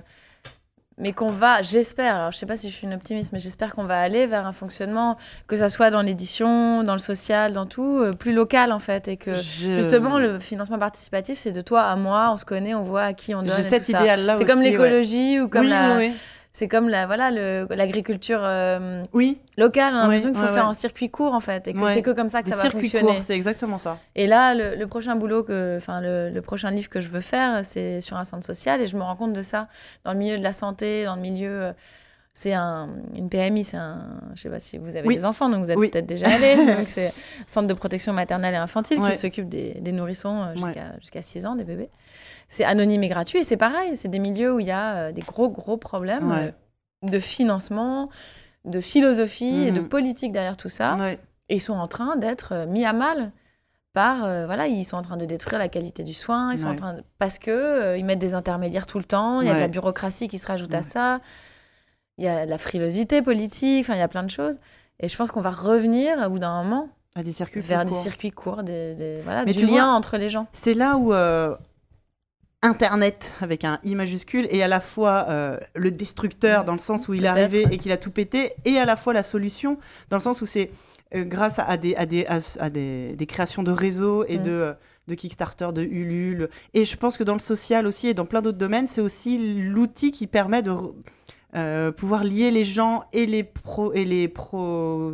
Mais 0.99 1.11
qu'on 1.13 1.29
va, 1.29 1.61
j'espère, 1.61 2.15
alors 2.15 2.31
je 2.31 2.37
sais 2.37 2.47
pas 2.47 2.57
si 2.57 2.69
je 2.71 2.75
suis 2.75 2.87
une 2.87 2.93
optimiste, 2.95 3.31
mais 3.31 3.39
j'espère 3.39 3.75
qu'on 3.75 3.83
va 3.83 3.99
aller 3.99 4.25
vers 4.25 4.47
un 4.47 4.51
fonctionnement, 4.51 5.15
que 5.45 5.55
ça 5.55 5.69
soit 5.69 5.91
dans 5.91 6.01
l'édition, 6.01 6.81
dans 6.81 6.93
le 6.93 6.99
social, 6.99 7.53
dans 7.53 7.67
tout, 7.67 7.99
euh, 7.99 8.09
plus 8.19 8.33
local 8.33 8.71
en 8.71 8.79
fait. 8.79 9.07
Et 9.07 9.15
que 9.15 9.35
Je- 9.35 9.75
justement, 9.75 10.17
le 10.17 10.39
financement 10.39 10.79
participatif, 10.79 11.37
c'est 11.37 11.51
de 11.51 11.61
toi 11.61 11.83
à 11.83 11.95
moi, 11.95 12.29
on 12.33 12.37
se 12.37 12.45
connaît, 12.45 12.73
on 12.73 12.81
voit 12.81 13.03
à 13.03 13.13
qui 13.13 13.35
on 13.35 13.43
donne. 13.43 13.51
J'ai 13.55 13.59
et 13.59 13.69
cet 13.69 13.89
idéal-là 13.89 14.37
C'est 14.37 14.45
comme 14.45 14.57
ouais. 14.59 14.71
l'écologie 14.71 15.39
ou 15.39 15.47
comme 15.47 15.61
oui, 15.65 15.69
la. 15.69 15.97
oui, 15.97 16.07
oui. 16.07 16.13
C'est 16.57 16.67
comme 16.67 16.89
la, 16.89 17.05
voilà, 17.05 17.29
l'agriculture 17.29 18.39
euh, 18.41 19.03
Oui, 19.13 19.37
locale. 19.59 19.93
On 19.93 19.97
a 19.97 19.99
Ouais, 19.99 20.03
l'impression 20.15 20.29
qu'il 20.29 20.39
faut 20.39 20.47
ouais, 20.47 20.53
faire 20.53 20.63
ouais. 20.63 20.69
un 20.69 20.73
circuit 20.73 21.09
court 21.11 21.35
en 21.35 21.39
fait, 21.39 21.67
et 21.67 21.73
que 21.73 21.77
Ouais. 21.79 21.93
c'est 21.93 22.01
que 22.01 22.09
comme 22.09 22.29
ça 22.29 22.39
que 22.41 22.45
des 22.45 22.51
ça 22.51 22.63
va 22.63 22.69
fonctionner. 22.71 23.21
c'est 23.21 23.35
exactement 23.35 23.77
ça. 23.77 23.99
Et 24.15 24.25
là, 24.25 24.55
le, 24.55 24.75
le 24.75 24.87
prochain 24.87 25.15
boulot 25.15 25.43
que, 25.43 25.75
enfin, 25.77 26.01
le, 26.01 26.31
le 26.31 26.41
prochain 26.41 26.71
livre 26.71 26.89
que 26.89 26.99
je 26.99 27.09
veux 27.09 27.19
faire, 27.19 27.63
c'est 27.63 28.01
sur 28.01 28.17
un 28.17 28.23
centre 28.23 28.43
social 28.43 28.81
et 28.81 28.87
je 28.87 28.97
me 28.97 29.03
rends 29.03 29.15
compte 29.15 29.33
de 29.33 29.41
ça 29.43 29.67
dans 30.03 30.13
le 30.13 30.17
milieu 30.17 30.35
de 30.37 30.43
la 30.43 30.51
santé, 30.53 31.03
dans 31.05 31.15
le 31.15 31.21
milieu. 31.21 31.51
euh, 31.65 31.73
C'est 32.33 32.53
un, 32.53 32.89
une 33.15 33.29
PMI, 33.29 33.63
c'est 33.63 33.77
un. 33.77 33.99
Je 34.35 34.41
sais 34.41 34.49
pas 34.49 34.59
si 34.59 34.77
vous 34.79 34.95
avez 34.95 35.07
Oui. 35.07 35.15
des 35.15 35.25
enfants, 35.25 35.49
donc 35.49 35.63
vous 35.63 35.69
êtes 35.71 35.77
Oui. 35.77 35.89
peut-être 35.89 36.05
déjà 36.07 36.25
donc 36.77 36.87
c'est 36.87 37.13
centre 37.45 37.67
de 37.67 37.73
protection 37.75 38.13
maternelle 38.13 38.53
et 38.55 38.57
infantile 38.57 38.99
Ouais. 38.99 39.11
qui 39.11 39.17
s'occupe 39.17 39.47
des, 39.47 39.75
des 39.79 39.91
nourrissons 39.91 40.41
euh, 40.41 40.53
Ouais. 40.53 40.57
jusqu'à 40.57 40.85
jusqu'à 40.99 41.21
6 41.21 41.45
ans, 41.45 41.55
des 41.55 41.63
bébés. 41.65 41.89
C'est 42.47 42.63
anonyme 42.63 43.03
et 43.03 43.09
gratuit 43.09 43.39
et 43.39 43.43
c'est 43.43 43.57
pareil, 43.57 43.95
c'est 43.95 44.07
des 44.07 44.19
milieux 44.19 44.53
où 44.53 44.59
il 44.59 44.67
y 44.67 44.71
a 44.71 44.95
euh, 44.95 45.11
des 45.11 45.21
gros, 45.21 45.49
gros 45.49 45.77
problèmes 45.77 46.29
Ouais. 46.31 46.53
euh, 47.05 47.09
de 47.09 47.19
financement, 47.19 48.09
de 48.65 48.79
philosophie 48.81 49.65
et 49.67 49.71
de 49.71 49.81
Mhm. 49.81 49.89
politique 49.89 50.31
derrière 50.31 50.57
tout 50.57 50.69
ça. 50.69 50.95
Ouais. 50.95 51.19
Et 51.49 51.55
ils 51.55 51.61
sont 51.61 51.73
en 51.75 51.87
train 51.87 52.15
d'être 52.15 52.53
euh, 52.53 52.65
mis 52.65 52.85
à 52.85 52.93
mal 52.93 53.31
par 53.93 54.25
euh, 54.25 54.45
voilà 54.45 54.67
ils 54.67 54.83
sont 54.85 54.97
en 54.97 55.01
train 55.01 55.17
de 55.17 55.25
détruire 55.25 55.57
la 55.59 55.69
qualité 55.69 56.03
du 56.03 56.13
soin 56.13 56.51
ils 56.53 56.59
sont 56.59 56.67
en 56.67 56.75
train 56.75 56.93
de- 56.95 57.03
parce 57.17 57.39
que 57.39 57.49
euh, 57.49 57.97
ils 57.97 58.05
mettent 58.05 58.19
des 58.19 58.33
intermédiaires 58.35 58.85
tout 58.85 58.99
le 58.99 59.03
temps 59.05 59.41
il 59.41 59.47
y 59.47 59.49
a 59.49 59.55
de 59.55 59.59
la 59.59 59.67
bureaucratie 59.69 60.27
qui 60.27 60.37
se 60.37 60.45
rajoute 60.45 60.71
à 60.75 60.83
ça 60.83 61.19
il 62.19 62.25
y 62.25 62.27
a 62.27 62.45
de 62.45 62.49
la 62.51 62.57
frilosité 62.59 63.23
politique 63.23 63.85
enfin 63.85 63.95
il 63.95 63.99
y 63.99 64.03
a 64.03 64.07
plein 64.07 64.21
de 64.23 64.29
choses 64.29 64.59
et 64.99 65.07
je 65.07 65.17
pense 65.17 65.31
qu'on 65.31 65.41
va 65.41 65.49
revenir 65.51 66.17
au 66.27 66.29
bout 66.29 66.37
d'un 66.39 66.61
moment 66.61 66.89
À 67.15 67.23
des 67.23 67.31
circuits 67.31 67.59
vers 67.61 67.85
des 67.85 67.89
courts. 67.91 67.99
circuits 67.99 68.31
courts 68.31 68.61
des, 68.63 68.93
des- 68.93 69.19
voilà 69.23 69.45
Mais 69.45 69.53
du 69.53 69.65
lien 69.65 69.85
vois- 69.85 69.93
entre 69.95 70.17
les 70.17 70.29
gens 70.29 70.45
C'est 70.51 70.75
là 70.75 70.97
où 70.97 71.11
euh, 71.13 71.55
Internet, 72.63 73.33
avec 73.41 73.63
un 73.63 73.79
I 73.83 73.95
majuscule, 73.95 74.47
est 74.49 74.63
à 74.63 74.67
la 74.67 74.79
fois 74.79 75.25
euh, 75.29 75.57
le 75.75 75.91
destructeur, 75.91 76.65
dans 76.65 76.73
le 76.73 76.79
sens 76.79 77.07
où 77.07 77.13
il 77.13 77.23
est 77.25 77.27
arrivé 77.27 77.67
et 77.71 77.77
qu'il 77.77 77.91
a 77.91 77.97
tout 77.97 78.11
pété, 78.11 78.51
et 78.65 78.77
à 78.77 78.85
la 78.85 78.95
fois 78.95 79.13
la 79.13 79.23
solution, 79.23 79.77
dans 80.09 80.17
le 80.17 80.23
sens 80.23 80.41
où 80.41 80.45
c'est 80.47 80.71
euh, 81.15 81.23
grâce 81.23 81.59
à, 81.59 81.77
des, 81.77 81.95
à, 81.95 82.05
des, 82.05 82.25
à, 82.25 82.39
à 82.59 82.69
des, 82.69 83.13
des 83.15 83.25
créations 83.27 83.63
de 83.63 83.71
réseaux 83.71 84.25
et 84.25 84.39
Mm. 84.39 84.43
de, 84.43 84.51
euh, 84.51 84.73
de 85.07 85.15
Kickstarter, 85.15 85.69
de 85.73 85.83
Ulule. 85.83 86.49
Et 86.73 86.83
je 86.83 86.97
pense 86.97 87.15
que 87.17 87.23
dans 87.23 87.33
le 87.33 87.39
social 87.39 87.87
aussi 87.87 88.07
et 88.07 88.13
dans 88.13 88.25
plein 88.25 88.41
d'autres 88.41 88.57
domaines, 88.57 88.87
c'est 88.87 89.01
aussi 89.01 89.37
l'outil 89.55 90.11
qui 90.11 90.27
permet 90.27 90.61
de 90.63 90.73
euh, 91.57 91.91
pouvoir 91.91 92.23
lier 92.23 92.51
les 92.51 92.63
gens 92.63 93.03
et 93.13 93.25
les 93.25 93.43
pro 93.43 93.91
et 93.93 94.05
les 94.05 94.27
pro 94.27 95.11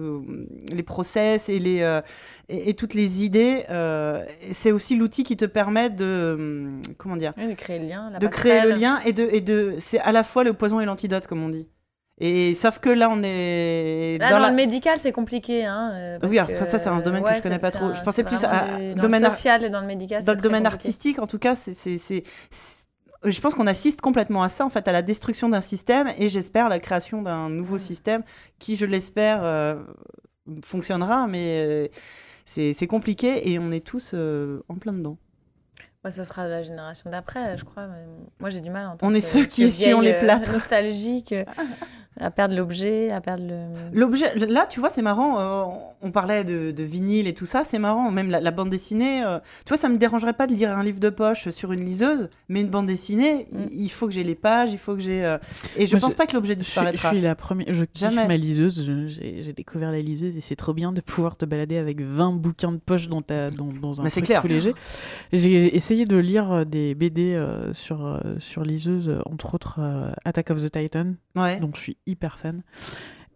les 0.72 0.84
process 0.84 1.48
et 1.50 1.60
les 1.60 1.82
euh, 1.82 2.02
et, 2.50 2.70
et 2.70 2.74
toutes 2.74 2.94
les 2.94 3.24
idées 3.24 3.64
euh, 3.70 4.24
c'est 4.52 4.72
aussi 4.72 4.96
l'outil 4.96 5.24
qui 5.24 5.38
te 5.38 5.46
permet 5.46 5.90
de 5.90 6.70
comment 6.98 7.16
dire 7.18 7.34
Oui, 7.38 7.48
de 7.48 7.54
créer 7.54 7.80
le 7.80 7.86
lien 7.88 8.10
la 8.12 8.20
de 8.20 8.28
créer 8.28 8.62
le 8.62 8.72
lien 8.72 9.00
et 9.06 9.14
de 9.14 9.28
et 9.32 9.42
de 9.42 9.76
c'est 9.80 10.00
à 10.00 10.12
la 10.12 10.24
fois 10.24 10.44
le 10.44 10.54
poison 10.54 10.80
et 10.82 10.86
l'antidote 10.86 11.26
comme 11.28 11.44
on 11.44 11.50
dit 11.50 11.68
et 12.22 12.54
sauf 12.54 12.78
que 12.80 12.90
là 12.90 13.10
on 13.10 13.22
est 13.24 14.18
Là, 14.20 14.30
dans 14.30 14.36
dans 14.36 14.42
la- 14.44 14.50
le 14.52 14.56
médical, 14.56 15.00
c'est 15.00 15.12
compliqué. 15.12 15.66
Hein, 15.66 15.92
euh, 15.94 16.20
Oui, 16.30 16.38
alors, 16.38 16.52
que, 16.52 16.64
ça, 16.64 16.78
c'est 16.78 16.88
un 16.88 16.98
domaine 17.02 17.24
que 17.24 17.34
je 17.34 17.42
connais 17.42 17.58
pas 17.58 17.72
trop. 17.72 17.86
un- 17.86 17.96
Je 17.96 18.04
pensais 18.04 18.24
plus 18.24 18.44
à- 18.44 18.78
du- 18.78 18.94
dans 18.94 19.02
domaine 19.02 19.24
social 19.24 19.64
et 19.64 19.70
dans 19.72 19.82
le 19.82 19.88
médical. 19.88 20.24
dans 20.24 20.34
le 20.34 20.38
domaine 20.40 20.62
compliqué. 20.64 20.74
artistique, 20.90 21.18
en 21.20 21.26
tout 21.26 21.40
cas, 21.40 21.56
c'est- 21.56 22.24
je 23.26 23.40
pense 23.42 23.56
qu'on 23.56 23.68
assiste 23.68 24.02
complètement 24.02 24.44
à 24.44 24.50
ça, 24.50 24.66
en 24.66 24.70
fait, 24.70 24.88
à 24.88 24.92
la 24.92 25.02
destruction 25.02 25.50
d'un 25.50 25.62
système 25.62 26.10
et 26.18 26.30
j'espère 26.30 26.70
la 26.70 26.80
création 26.80 27.22
d'un 27.22 27.50
nouveau 27.50 27.78
système 27.78 28.24
qui, 28.60 28.76
je 28.76 28.86
l'espère, 28.86 29.44
euh, 29.44 29.76
fonctionnera, 30.64 31.28
mais 31.28 31.64
euh, 31.66 31.88
c'est, 32.46 32.88
compliqué 32.88 33.50
et 33.52 33.60
on 33.60 33.72
est 33.72 33.86
tous 33.86 34.12
euh, 34.14 34.62
en 34.70 34.76
plein 34.76 34.94
dedans. 34.94 35.18
Ouais, 36.04 36.12
ça 36.12 36.26
sera 36.26 36.48
la 36.50 36.62
génération 36.64 37.10
d'après, 37.10 37.58
je 37.58 37.64
crois. 37.64 37.88
mais 37.88 38.06
Moi, 38.42 38.50
j'ai 38.50 38.60
du 38.60 38.70
mal 38.70 38.88
en 38.88 38.98
tant 38.98 39.08
On 39.08 39.14
est 39.14 39.20
que- 39.22 39.26
ceux 39.26 39.46
qui 39.46 39.66
vieille, 39.70 40.00
les 40.02 40.20
plâtres. 40.20 40.52
nostalgique 40.52 41.34
à 42.20 42.32
perdre 42.32 42.56
l'objet, 42.56 43.10
à 43.12 43.22
perdre 43.22 43.44
le. 43.48 43.98
L'objet, 44.00 44.36
là, 44.36 44.66
tu 44.70 44.80
vois, 44.80 44.90
c'est 44.90 45.02
marrant. 45.02 45.40
euh, 45.40 45.64
on 46.02 46.12
parlait 46.12 46.44
de, 46.44 46.72
de 46.72 46.84
vinyle 46.84 47.28
et 47.28 47.34
tout 47.34 47.46
ça, 47.46 47.64
c'est 47.64 47.80
marrant. 47.80 48.12
Même 48.12 48.30
la, 48.30 48.40
la 48.42 48.52
bande 48.52 48.70
dessinée, 48.70 49.24
euh, 49.24 49.40
tu 49.66 49.70
vois, 49.70 49.78
ça 49.78 49.90
me 49.90 49.98
dérangerait 49.98 50.34
pas 50.34 50.48
de 50.48 50.54
lire 50.54 50.78
un 50.78 50.84
livre 50.84 51.00
de 51.00 51.10
poche 51.10 51.50
sur 51.50 51.72
une 51.72 51.84
liseuse, 51.86 52.30
mais 52.50 52.62
une 52.62 52.70
bande 52.70 52.86
dessinée, 52.88 53.48
Mm. 53.52 53.58
il, 53.72 53.82
il 53.84 53.90
faut 53.90 54.08
que 54.08 54.14
j'ai 54.14 54.24
les 54.24 54.36
pages, 54.36 54.72
il 54.74 54.78
faut 54.78 54.96
que 54.96 55.02
j'ai. 55.02 55.24
euh, 55.26 55.38
Et 55.78 55.86
je 55.88 55.94
Moi, 55.96 56.02
pense 56.02 56.12
je- 56.12 56.18
pas 56.18 56.26
que 56.28 56.34
l'objet 56.34 56.54
Je 56.58 56.64
suis, 56.64 56.66
je 56.66 56.70
disparaîtra. 56.70 57.10
suis 57.10 57.22
la 57.22 57.36
première. 57.36 57.68
Je 57.74 57.86
kiffe 57.86 58.10
Jamais. 58.12 58.28
ma 58.28 58.38
liseuse. 58.38 58.84
J'ai 59.08 59.54
découvert 59.54 59.92
la 59.92 60.02
liseuse 60.02 60.38
et 60.38 60.42
c'est 60.42 60.56
trop 60.56 60.74
bien 60.74 60.92
de 60.92 61.02
pouvoir 61.02 61.38
te 61.38 61.46
balader 61.46 61.78
avec 61.78 62.02
20 62.02 62.34
bouquins 62.34 62.72
de 62.72 62.78
poche 62.78 63.08
dans, 63.08 63.22
ta, 63.22 63.50
dans, 63.50 63.68
dans 63.68 64.00
un 64.00 64.04
Mais 64.04 64.10
c'est 64.10 64.22
truc 64.22 64.28
clair. 64.28 64.42
tout 64.42 64.48
léger. 64.48 64.74
J'ai 65.32 65.76
essayé 65.76 66.06
de 66.06 66.18
lire 66.18 66.66
des 66.66 66.96
BD 66.96 67.36
euh, 67.36 67.74
sur, 67.74 68.06
euh, 68.06 68.20
sur 68.40 68.64
liseuse, 68.64 69.18
entre 69.26 69.56
autres 69.56 69.78
euh, 69.80 70.12
Attack 70.26 70.52
of 70.52 70.62
the 70.64 70.72
Titan, 70.72 71.14
Ouais. 71.36 71.60
donc 71.60 71.76
je 71.78 71.82
suis 71.82 71.98
hyper 72.06 72.40
fan. 72.40 72.62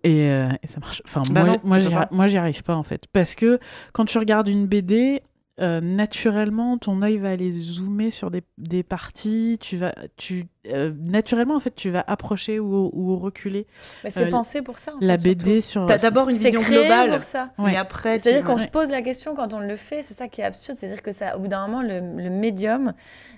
Et, 0.04 0.30
euh, 0.30 0.50
et 0.64 0.68
ça 0.68 0.80
marche. 0.80 1.02
Enfin, 1.06 1.22
Bah 1.32 1.44
moi, 1.44 1.54
non, 1.54 1.60
moi, 1.64 1.80
j'y 1.80 1.88
peux 1.88 1.94
arri- 1.96 2.08
pas. 2.10 2.16
moi, 2.16 2.28
j'y 2.28 2.38
arrive 2.38 2.64
pas 2.64 2.76
en 2.76 2.84
fait. 2.84 3.06
Parce 3.12 3.36
que 3.36 3.60
quand 3.94 4.06
tu 4.06 4.18
regardes 4.20 4.48
une 4.48 4.68
BD, 4.68 5.22
euh, 5.60 5.82
naturellement, 5.82 6.78
ton 6.78 7.02
œil 7.02 7.18
va 7.18 7.32
aller 7.32 7.52
zoomer 7.52 8.12
sur 8.12 8.30
des, 8.30 8.44
des 8.60 8.84
parties. 8.84 9.58
Tu 9.60 9.76
vas, 9.76 9.92
tu, 10.16 10.46
euh, 10.68 10.94
naturellement, 11.00 11.56
en 11.56 11.60
fait, 11.60 11.74
tu 11.74 11.90
vas 11.90 12.04
approcher 12.06 12.60
ou, 12.60 12.92
ou 12.94 13.18
reculer 13.18 13.66
Mais 14.04 14.12
c'est 14.12 14.28
Euh, 14.28 14.30
pensé 14.30 14.62
pour 14.62 14.78
ça. 14.78 14.94
en 14.94 14.98
la 15.02 15.18
fait, 15.18 15.30
BD 15.34 15.62
sur. 15.62 15.88
T'as 15.88 15.98
d'abord 15.98 16.30
une 16.30 16.36
surtout. 16.36 16.52
C'est 16.52 16.58
vision 16.60 16.62
créé 16.78 16.86
globale. 16.88 17.10
pour 17.16 17.24
ça. 17.24 17.50
Ouais. 17.58 17.74
Et 17.74 17.76
après, 17.76 18.18
tu- 18.18 18.24
C'est-à-dire 18.24 18.46
qu'on 18.46 18.54
Ouais. 18.54 18.60
se 18.60 18.68
pose 18.68 18.92
la 18.92 19.02
question 19.02 19.34
quand 19.34 19.56
on 19.56 19.60
le 19.60 19.76
fait, 19.76 20.04
c'est 20.04 20.14
ça 20.16 20.28
qui 20.28 20.42
est 20.42 20.44
absurde, 20.44 20.78
c'est-à-dire 20.78 21.02
que 21.02 21.12
ça, 21.12 21.36
au 21.36 21.40
bout 21.40 21.48
d'un 21.48 21.66
moment, 21.66 21.82
le, 21.82 22.02
le 22.22 22.30
médium 22.30 22.94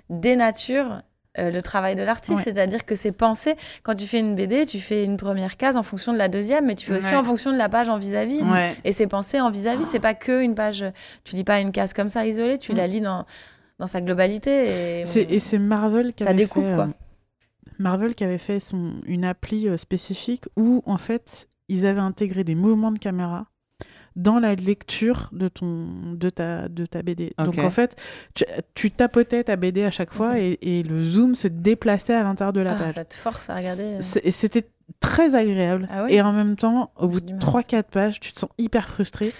dénature 0.09 1.01
euh, 1.37 1.51
le 1.51 1.61
travail 1.61 1.95
de 1.95 2.01
l'artiste, 2.01 2.37
Ouais. 2.37 2.43
c'est-à-dire 2.43 2.85
que 2.85 2.95
c'est 2.95 3.11
pensé. 3.11 3.55
Quand 3.83 3.93
tu 3.93 4.07
fais 4.07 4.19
une 4.19 4.33
BD, 4.35 4.65
tu 4.65 4.79
fais 4.79 5.03
une 5.05 5.15
première 5.17 5.57
case 5.57 5.77
en 5.77 5.83
fonction 5.83 6.11
de 6.11 6.17
la 6.17 6.27
deuxième, 6.27 6.65
mais 6.65 6.73
tu 6.75 6.85
fais 6.87 6.97
aussi 6.97 7.11
Ouais. 7.11 7.17
en 7.19 7.23
fonction 7.23 7.51
de 7.53 7.57
la 7.57 7.69
page 7.69 7.87
en 7.87 7.97
vis-à-vis. 7.97 8.41
Ouais. 8.41 8.75
Et 8.83 8.91
c'est 8.91 9.05
pensé 9.07 9.39
en 9.39 9.51
vis-à-vis, 9.51 9.85
c'est 9.85 9.99
pas 9.99 10.15
que 10.15 10.41
une 10.41 10.55
page. 10.55 10.83
Tu 11.23 11.35
lis 11.35 11.43
pas 11.43 11.59
une 11.59 11.71
case 11.71 11.93
comme 11.93 12.09
ça 12.09 12.25
isolée, 12.25 12.57
tu 12.57 12.73
Mm. 12.73 12.75
la 12.77 12.87
lis 12.87 13.01
dans, 13.01 13.25
dans 13.77 13.87
sa 13.87 14.01
globalité. 14.01 15.01
Et, 15.01 15.05
C'est- 15.05 15.31
Et 15.31 15.39
c'est 15.39 15.59
Marvel 15.59 16.13
qui 16.13 16.23
Ça 16.23 16.31
avait 16.31 16.37
découpe, 16.37 16.65
fait, 16.65 16.73
quoi. 16.75 16.85
euh, 16.85 16.91
Marvel 17.77 18.15
qui 18.15 18.23
avait 18.23 18.37
fait 18.39 18.59
son, 18.59 18.93
une 19.05 19.23
appli 19.23 19.67
euh, 19.67 19.77
spécifique 19.77 20.45
où, 20.57 20.81
en 20.85 20.97
fait, 20.97 21.47
ils 21.69 21.85
avaient 21.85 22.01
intégré 22.01 22.43
des 22.43 22.55
mouvements 22.55 22.91
de 22.91 22.99
caméra 22.99 23.45
dans 24.21 24.39
la 24.39 24.53
lecture 24.55 25.29
de, 25.31 25.47
ton, 25.47 25.87
de, 26.15 26.29
ta, 26.29 26.67
de 26.67 26.85
ta 26.85 27.01
BD. 27.01 27.33
Donc, 27.37 27.57
en 27.57 27.69
fait, 27.69 27.95
tu, 28.35 28.43
tu 28.75 28.91
tapotais 28.91 29.43
ta 29.45 29.55
BD 29.55 29.83
à 29.83 29.91
chaque 29.91 30.11
fois 30.11 30.39
et, 30.39 30.57
et 30.61 30.83
le 30.83 31.03
zoom 31.03 31.35
se 31.35 31.47
déplaçait 31.47 32.13
à 32.13 32.23
l'intérieur 32.23 32.53
de 32.53 32.59
la 32.61 32.73
Ah, 32.73 32.79
page. 32.83 32.93
ça 32.93 33.05
te 33.05 33.15
force 33.15 33.49
à 33.49 33.55
regarder. 33.55 33.83
euh. 33.83 34.19
Et 34.23 34.31
c'était 34.31 34.67
très 34.99 35.35
agréable. 35.35 35.87
Ah 35.89 36.03
ouais? 36.03 36.13
Et 36.13 36.21
en 36.21 36.33
même 36.33 36.55
temps, 36.55 36.91
au 36.97 37.07
bout 37.07 37.21
de 37.21 37.31
mal 37.31 37.39
3-4 37.39 37.83
pages, 37.83 38.19
tu 38.19 38.33
te 38.33 38.39
sens 38.39 38.49
hyper 38.57 38.89
frustré 38.89 39.31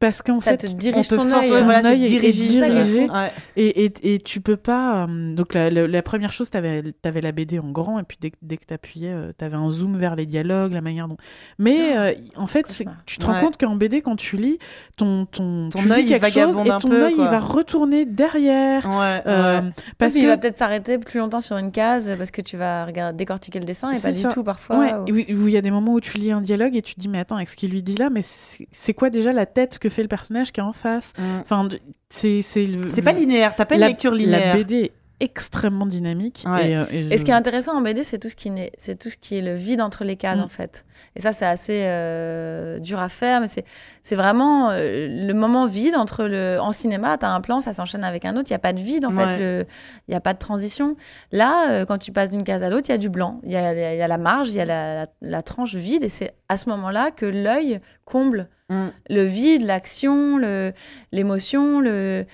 parce 0.00 0.22
qu'en 0.22 0.40
fait, 0.40 0.56
te 0.56 0.66
dirige 0.66 0.96
on 0.96 1.02
te 1.02 1.14
ton 1.14 1.24
force 1.30 1.46
œil. 1.46 1.52
Ouais, 1.52 1.62
voilà, 1.62 1.90
œil 1.90 2.04
est- 2.04 2.08
dirigé. 2.08 3.08
Ouais. 3.08 3.30
Et, 3.56 3.84
et, 3.84 4.14
et 4.14 4.18
tu 4.18 4.40
peux 4.40 4.56
pas. 4.56 5.04
euh, 5.06 5.34
donc, 5.34 5.54
la, 5.54 5.70
la, 5.70 5.86
la 5.86 6.02
première 6.02 6.32
chose, 6.32 6.50
tu 6.50 6.56
avais, 6.56 6.82
la 7.04 7.32
BD 7.32 7.58
en 7.60 7.70
grand, 7.70 7.98
et 8.00 8.02
puis 8.02 8.16
dès, 8.20 8.30
que- 8.30 8.36
dès 8.42 8.56
que 8.56 8.64
tu 8.66 8.74
appuyais, 8.74 9.14
tu 9.38 9.44
avais 9.44 9.56
un 9.56 9.70
zoom 9.70 9.96
vers 9.96 10.16
les 10.16 10.26
dialogues, 10.26 10.72
la 10.72 10.80
manière 10.80 11.06
dont. 11.06 11.18
Mais 11.58 11.96
euh, 11.96 12.12
en 12.36 12.46
fait, 12.46 12.66
tu 13.06 13.18
te 13.18 13.26
rends 13.26 13.34
Ouais. 13.34 13.40
compte 13.42 13.58
qu'en 13.58 13.76
BD, 13.76 14.00
quand 14.02 14.16
tu 14.16 14.36
lis, 14.36 14.58
ton, 14.96 15.26
ton, 15.26 15.68
Ton 15.68 15.78
tu 15.80 15.84
lis 15.86 15.92
œil, 15.92 16.02
il 16.04 16.08
quelque 16.08 16.30
chose 16.30 16.58
et 16.64 16.68
ton 16.68 16.88
peu, 16.88 17.04
œil, 17.04 17.14
il 17.16 17.24
va 17.24 17.38
retourner 17.38 18.06
derrière. 18.06 18.88
Euh. 19.26 19.60
Parce 19.98 20.14
Puis 20.14 20.22
que. 20.22 20.26
il 20.26 20.28
va 20.28 20.38
peut-être 20.38 20.56
s'arrêter 20.56 20.96
plus 20.98 21.18
longtemps 21.20 21.40
sur 21.42 21.56
une 21.58 21.70
case 21.72 22.10
parce 22.16 22.30
que 22.30 22.40
tu 22.40 22.56
vas 22.56 22.86
regarder, 22.86 23.16
décortiquer 23.18 23.58
le 23.58 23.66
dessin 23.66 23.90
et 23.90 24.00
pas 24.00 24.12
ça. 24.12 24.28
du 24.28 24.34
tout 24.34 24.42
parfois. 24.44 25.02
Ou- 25.02 25.10
où 25.12 25.48
il 25.48 25.50
y 25.50 25.56
a 25.56 25.60
des 25.60 25.70
moments 25.70 25.92
où 25.92 26.00
tu 26.00 26.16
lis 26.16 26.32
un 26.32 26.40
dialogue 26.40 26.74
et 26.74 26.82
tu 26.82 26.94
te 26.94 27.00
dis, 27.00 27.08
mais 27.08 27.18
attends, 27.18 27.36
avec 27.36 27.48
ce 27.50 27.56
qu'il 27.56 27.70
lui 27.70 27.82
dit 27.82 27.96
là, 27.96 28.08
mais 28.10 28.22
c'est 28.24 28.94
quoi 28.94 29.10
déjà 29.10 29.32
la 29.32 29.44
tête 29.44 29.78
que 29.78 29.89
fait 29.90 30.02
le 30.02 30.08
personnage 30.08 30.52
qui 30.52 30.60
est 30.60 30.62
en 30.62 30.72
face 30.72 31.12
Mm. 31.18 31.22
Enfin, 31.42 31.68
c'est. 32.08 32.42
C'est 32.42 32.66
le- 32.66 33.02
pas 33.02 33.12
linéaire, 33.12 33.54
t'as 33.56 33.64
pas 33.64 33.74
une 33.74 33.80
la- 33.82 33.88
lecture 33.88 34.12
La 34.12 34.16
linéaire. 34.18 34.54
BD 34.56 34.74
est 34.84 34.92
extrêmement 35.20 35.86
dynamique. 35.86 36.42
Ouais. 36.46 36.70
Et, 36.70 36.76
euh, 36.76 36.84
et 36.90 37.14
Et 37.14 37.18
ce 37.18 37.24
qui 37.24 37.30
est 37.30 37.34
intéressant 37.34 37.76
en 37.76 37.82
BD, 37.82 38.02
c'est 38.02 38.18
tout 38.18 38.28
ce 38.28 38.36
qui 38.36 38.50
c'est 38.76 38.98
tout 38.98 39.08
ce 39.10 39.16
qui 39.16 39.36
est 39.36 39.42
le 39.42 39.54
vide 39.54 39.80
entre 39.80 40.02
les 40.04 40.16
cases 40.16 40.38
Mm. 40.38 40.42
en 40.42 40.48
fait. 40.48 40.84
Et 41.16 41.20
ça, 41.20 41.32
c'est 41.32 41.46
assez 41.46 41.82
euh, 41.84 42.78
dur 42.78 42.98
à 43.00 43.08
faire, 43.08 43.40
mais 43.40 43.46
c'est, 43.46 43.64
c'est 44.02 44.16
vraiment 44.16 44.70
euh, 44.70 45.06
le 45.08 45.32
moment 45.34 45.66
vide 45.66 45.94
entre 45.96 46.24
le. 46.24 46.58
En 46.60 46.72
cinéma, 46.72 47.16
t'as 47.18 47.28
un 47.30 47.40
plan, 47.40 47.60
ça 47.60 47.72
s'enchaîne 47.74 48.04
avec 48.04 48.24
un 48.24 48.36
autre. 48.36 48.48
Il 48.50 48.52
y 48.52 48.56
a 48.56 48.58
pas 48.60 48.72
de 48.72 48.80
vide 48.80 49.04
en 49.04 49.12
Ouais. 49.14 49.30
fait. 49.32 49.38
Le... 49.38 49.66
Il 50.08 50.12
y 50.12 50.16
a 50.16 50.20
pas 50.20 50.32
de 50.34 50.38
transition. 50.38 50.96
Là, 51.32 51.70
euh, 51.70 51.84
quand 51.84 51.98
tu 51.98 52.12
passes 52.12 52.30
d'une 52.30 52.44
case 52.44 52.62
à 52.62 52.70
l'autre, 52.70 52.86
il 52.88 52.92
y 52.92 52.94
a 52.94 52.98
du 52.98 53.08
blanc. 53.10 53.40
Il 53.44 53.52
y 53.52 53.56
a, 53.56 53.92
il 53.94 53.98
y 53.98 54.02
a 54.02 54.08
la 54.08 54.18
marge, 54.18 54.48
il 54.50 54.56
y 54.56 54.60
a 54.60 54.64
la, 54.64 54.94
la- 55.04 55.06
la 55.20 55.42
tranche 55.42 55.74
vide, 55.74 56.04
et 56.04 56.08
c'est 56.08 56.32
à 56.48 56.56
ce 56.56 56.68
moment-là 56.70 57.10
que 57.10 57.26
l'œil 57.26 57.80
comble 58.04 58.48
Mm. 58.70 58.88
le 59.08 59.24
vide, 59.24 59.62
l'action, 59.62 60.36
le, 60.38 60.72
l'émotion, 61.10 61.80
le. 61.80 62.24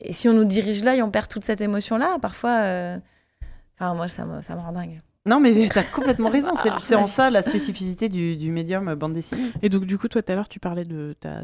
Et 0.00 0.12
si 0.12 0.28
on 0.28 0.32
nous 0.34 0.44
dirige 0.44 0.84
l'œil, 0.84 1.02
on 1.02 1.10
perd 1.10 1.28
toute 1.28 1.44
cette 1.44 1.60
émotion-là. 1.60 2.18
Parfois, 2.20 2.58
euh, 2.62 2.98
enfin 3.78 3.94
moi 3.94 4.08
ça 4.08 4.24
me, 4.24 4.42
ça 4.42 4.54
me 4.54 4.60
rend 4.60 4.72
dingue. 4.72 5.00
Non, 5.24 5.40
mais 5.40 5.66
t'as 5.72 5.82
complètement 5.82 6.28
raison. 6.30 6.54
C'est 6.62 6.70
Ah, 6.70 6.76
c'est 6.80 6.94
en 6.94 7.06
ça 7.06 7.30
la 7.30 7.42
spécificité 7.42 8.08
du, 8.08 8.36
du 8.36 8.52
médium 8.52 8.94
bande 8.94 9.12
dessinée. 9.12 9.50
Et 9.62 9.68
donc, 9.68 9.84
du 9.84 9.98
coup, 9.98 10.06
toi, 10.08 10.22
tout 10.22 10.30
à 10.30 10.36
l'heure, 10.36 10.48
tu 10.48 10.60
parlais 10.60 10.84
de 10.84 11.14
ta 11.20 11.42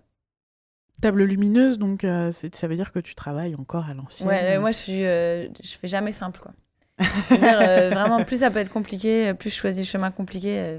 table 1.01 1.25
lumineuse, 1.25 1.79
donc 1.79 2.05
euh, 2.05 2.31
ça 2.31 2.69
veut 2.69 2.77
dire 2.77 2.93
que 2.93 3.01
tu 3.01 3.17
travailles 3.17 3.57
encore 3.59 3.87
à 3.89 3.95
l'ancienne. 3.95 4.29
Ouais, 4.29 4.57
euh, 4.57 4.61
moi 4.61 4.71
je 4.71 4.77
suis, 4.77 5.05
euh, 5.05 5.49
je 5.61 5.77
fais 5.77 5.89
jamais 5.89 6.13
simple 6.13 6.39
quoi. 6.41 6.53
Euh, 7.33 7.91
vraiment, 7.91 8.23
plus 8.23 8.39
ça 8.41 8.51
peut 8.51 8.61
être 8.61 8.69
compliqué, 8.73 9.35
plus 9.35 9.51
je 9.51 9.57
choisis 9.57 9.85
le 9.85 9.91
chemin 9.91 10.13
compliqué. 10.13 10.59
euh, 10.59 10.79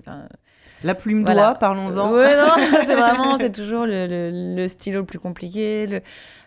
La 0.86 0.96
plume 0.96 1.26
Voilà. 1.26 1.42
doigt, 1.48 1.56
parlons-en. 1.56 2.14
Ouais, 2.14 2.38
non, 2.38 2.54
c'est 2.88 2.96
vraiment, 2.96 3.38
c'est 3.38 3.52
toujours 3.52 3.86
le, 3.86 4.08
le- 4.08 4.56
le 4.56 4.68
stylo 4.70 5.00
le 5.02 5.06
plus 5.06 5.20
compliqué, 5.20 5.88
le- 5.88 6.02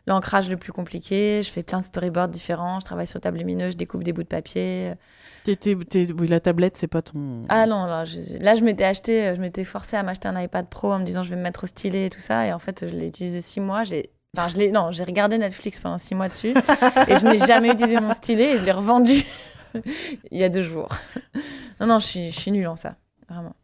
l'ancrage 0.07 0.49
le 0.51 0.57
plus 0.57 0.73
compliqué. 0.73 1.43
Je 1.43 1.51
fais 1.51 1.63
plein 1.63 1.81
de 1.81 1.85
storyboards 1.85 2.29
différents, 2.29 2.81
je 2.81 2.85
travaille 2.85 3.07
sur 3.07 3.21
table 3.21 3.39
lumineuse, 3.39 3.73
je 3.73 3.77
découpe 3.77 4.03
des 4.05 4.13
bouts 4.13 4.23
de 4.23 4.29
papier. 4.29 4.93
T'es- 5.45 5.57
t'es- 5.57 5.77
t'es- 5.77 6.13
oui, 6.13 6.27
la 6.29 6.41
tablette, 6.41 6.77
c'est 6.77 6.89
pas 6.89 7.03
ton. 7.03 7.45
Ah 7.49 7.67
non, 7.67 7.85
là 7.87 8.05
je, 8.05 8.19
là, 8.43 8.57
je 8.57 8.63
m'étais 8.65 8.85
acheté, 8.85 9.33
je 9.37 9.41
m'étais 9.41 9.63
forcée 9.65 9.97
à 9.97 10.03
m'acheter 10.03 10.27
un 10.29 10.41
iPad 10.41 10.69
Pro 10.69 10.93
en 10.93 10.99
me 10.99 11.05
disant 11.05 11.23
je 11.23 11.31
vais 11.31 11.37
me 11.37 11.43
mettre 11.43 11.65
au 11.65 11.67
stylet 11.69 12.07
et 12.07 12.11
tout 12.11 12.21
ça. 12.21 12.47
Et 12.47 12.53
en 12.53 12.59
fait, 12.59 12.85
je 12.89 12.95
l'ai 12.95 13.07
utilisé 13.07 13.41
six 13.41 13.61
mois. 13.61 13.85
J'ai, 13.85 14.11
enfin, 14.37 14.49
je 14.49 14.57
l'ai, 14.57 14.71
non, 14.73 14.91
j'ai 14.91 15.05
regardé 15.05 15.39
Netflix 15.39 15.79
pendant 15.81 15.99
six 15.99 16.15
mois 16.17 16.29
dessus 16.29 16.51
et 17.09 17.17
je 17.17 17.27
n'ai 17.29 17.39
jamais 17.39 17.69
utilisé 17.71 18.01
mon 18.01 18.13
stylet 18.13 18.55
et 18.55 18.57
je 18.57 18.65
l'ai 18.65 18.73
revendu 18.73 19.23
il 20.31 20.39
y 20.39 20.43
a 20.45 20.49
deux 20.49 20.63
jours. 20.63 20.89
Non, 21.81 21.87
non, 21.87 21.99
je 22.01 22.07
suis, 22.07 22.31
je 22.33 22.39
suis 22.41 22.51
nulle 22.51 22.67
en 22.69 22.77
ça, 22.77 22.97
vraiment. 23.29 23.55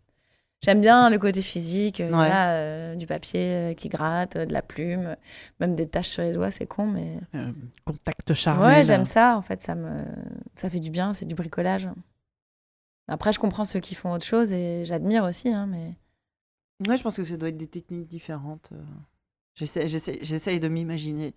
J'aime 0.64 0.80
bien 0.80 1.10
le 1.10 1.18
côté 1.18 1.42
physique, 1.42 2.00
euh, 2.00 2.12
Ouais. 2.12 2.28
euh, 2.32 2.94
du 2.94 3.06
papier 3.06 3.40
euh, 3.52 3.74
qui 3.74 3.88
gratte, 3.88 4.36
de 4.36 4.52
la 4.52 4.62
plume, 4.62 5.16
même 5.58 5.74
des 5.74 5.88
taches 5.88 6.08
sur 6.08 6.22
les 6.22 6.32
doigts, 6.32 6.50
c'est 6.52 6.66
con, 6.66 6.86
mais 6.86 7.18
euh, 7.34 7.50
contact 7.84 8.32
charnel. 8.34 8.64
ouais, 8.64 8.84
j'aime 8.84 9.04
ça. 9.04 9.36
En 9.36 9.42
fait, 9.42 9.60
ça 9.60 9.74
me, 9.74 10.04
ça 10.54 10.70
fait 10.70 10.78
du 10.78 10.90
bien, 10.90 11.14
c'est 11.14 11.26
du 11.26 11.34
bricolage. 11.34 11.88
Après, 13.08 13.32
je 13.32 13.40
comprends 13.40 13.64
ceux 13.64 13.80
qui 13.80 13.94
font 13.96 14.12
autre 14.12 14.24
chose 14.24 14.52
et 14.52 14.84
j'admire 14.84 15.24
aussi, 15.24 15.48
hein, 15.48 15.66
mais 15.66 15.96
Ouais, 16.88 16.96
je 16.96 17.02
pense 17.02 17.16
que 17.16 17.24
ça 17.24 17.36
doit 17.36 17.48
être 17.48 17.56
des 17.56 17.66
techniques 17.68 18.06
différentes. 18.08 18.70
J'essaie, 19.54 19.88
j'essaie, 19.88 20.18
j'essaie 20.22 20.58
de 20.60 20.68
m'imaginer. 20.68 21.34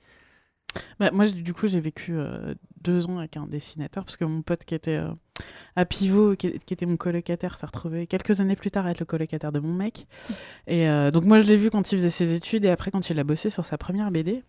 Bah, 1.00 1.10
moi, 1.12 1.26
du 1.28 1.54
coup, 1.54 1.68
j'ai 1.68 1.80
vécu 1.80 2.14
euh, 2.16 2.54
deux 2.82 3.08
ans 3.08 3.18
avec 3.20 3.38
un 3.38 3.46
dessinateur 3.48 4.04
parce 4.06 4.18
que 4.18 4.26
mon 4.26 4.42
pote 4.42 4.66
qui 4.66 4.76
était 4.76 4.98
euh, 4.98 5.12
à 5.76 5.86
Pivot, 5.86 6.36
qui, 6.36 6.58
qui 6.60 6.74
était 6.74 6.86
mon 6.86 6.98
colocataire, 6.98 7.58
s'est 7.58 7.66
retrouvé 7.66 8.08
quelques 8.08 8.40
années 8.42 8.56
plus 8.56 8.72
tard 8.72 8.86
à 8.86 8.92
être 8.92 9.00
le 9.00 9.06
colocataire 9.06 9.52
de 9.52 9.60
mon 9.60 9.74
mec. 9.74 10.08
Et 10.68 10.88
euh, 10.90 11.12
donc, 11.12 11.26
moi, 11.26 11.40
je 11.40 11.46
l'ai 11.46 11.58
vu 11.58 11.70
quand 11.70 11.92
il 11.92 11.98
faisait 11.98 12.10
ses 12.10 12.34
études 12.34 12.66
et 12.66 12.70
après 12.70 12.92
quand 12.92 13.10
il 13.10 13.20
a 13.20 13.24
bossé 13.24 13.50
sur 13.50 13.66
sa 13.66 13.78
première 13.78 14.12
BD. 14.12 14.44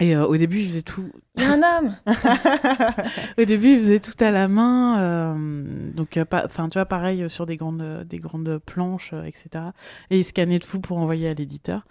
Et 0.00 0.16
euh, 0.16 0.26
au 0.26 0.36
début, 0.36 0.60
il 0.60 0.66
faisait 0.66 0.82
tout. 0.82 1.10
il 1.36 1.42
y 1.42 1.46
a 1.46 1.52
un 1.52 1.60
homme. 1.60 1.94
Au 3.38 3.44
début, 3.44 3.68
il 3.74 3.78
faisait 3.80 4.00
tout 4.00 4.14
à 4.24 4.30
la 4.30 4.48
main. 4.48 4.98
euh, 4.98 5.90
donc, 5.94 6.16
euh, 6.16 6.24
pas- 6.24 6.42
enfin, 6.46 6.68
tu 6.70 6.78
vois, 6.78 6.86
pareil 6.86 7.22
euh, 7.22 7.28
sur 7.28 7.44
des 7.46 7.56
grandes, 7.58 7.82
euh, 7.82 8.02
des 8.04 8.18
grandes 8.18 8.58
planches, 8.64 9.10
euh, 9.12 9.24
etc. 9.24 9.66
Et 10.10 10.18
il 10.18 10.24
scannait 10.24 10.58
de 10.58 10.64
fou 10.64 10.80
pour 10.80 10.96
envoyer 10.98 11.28
à 11.28 11.34
l'éditeur. 11.34 11.84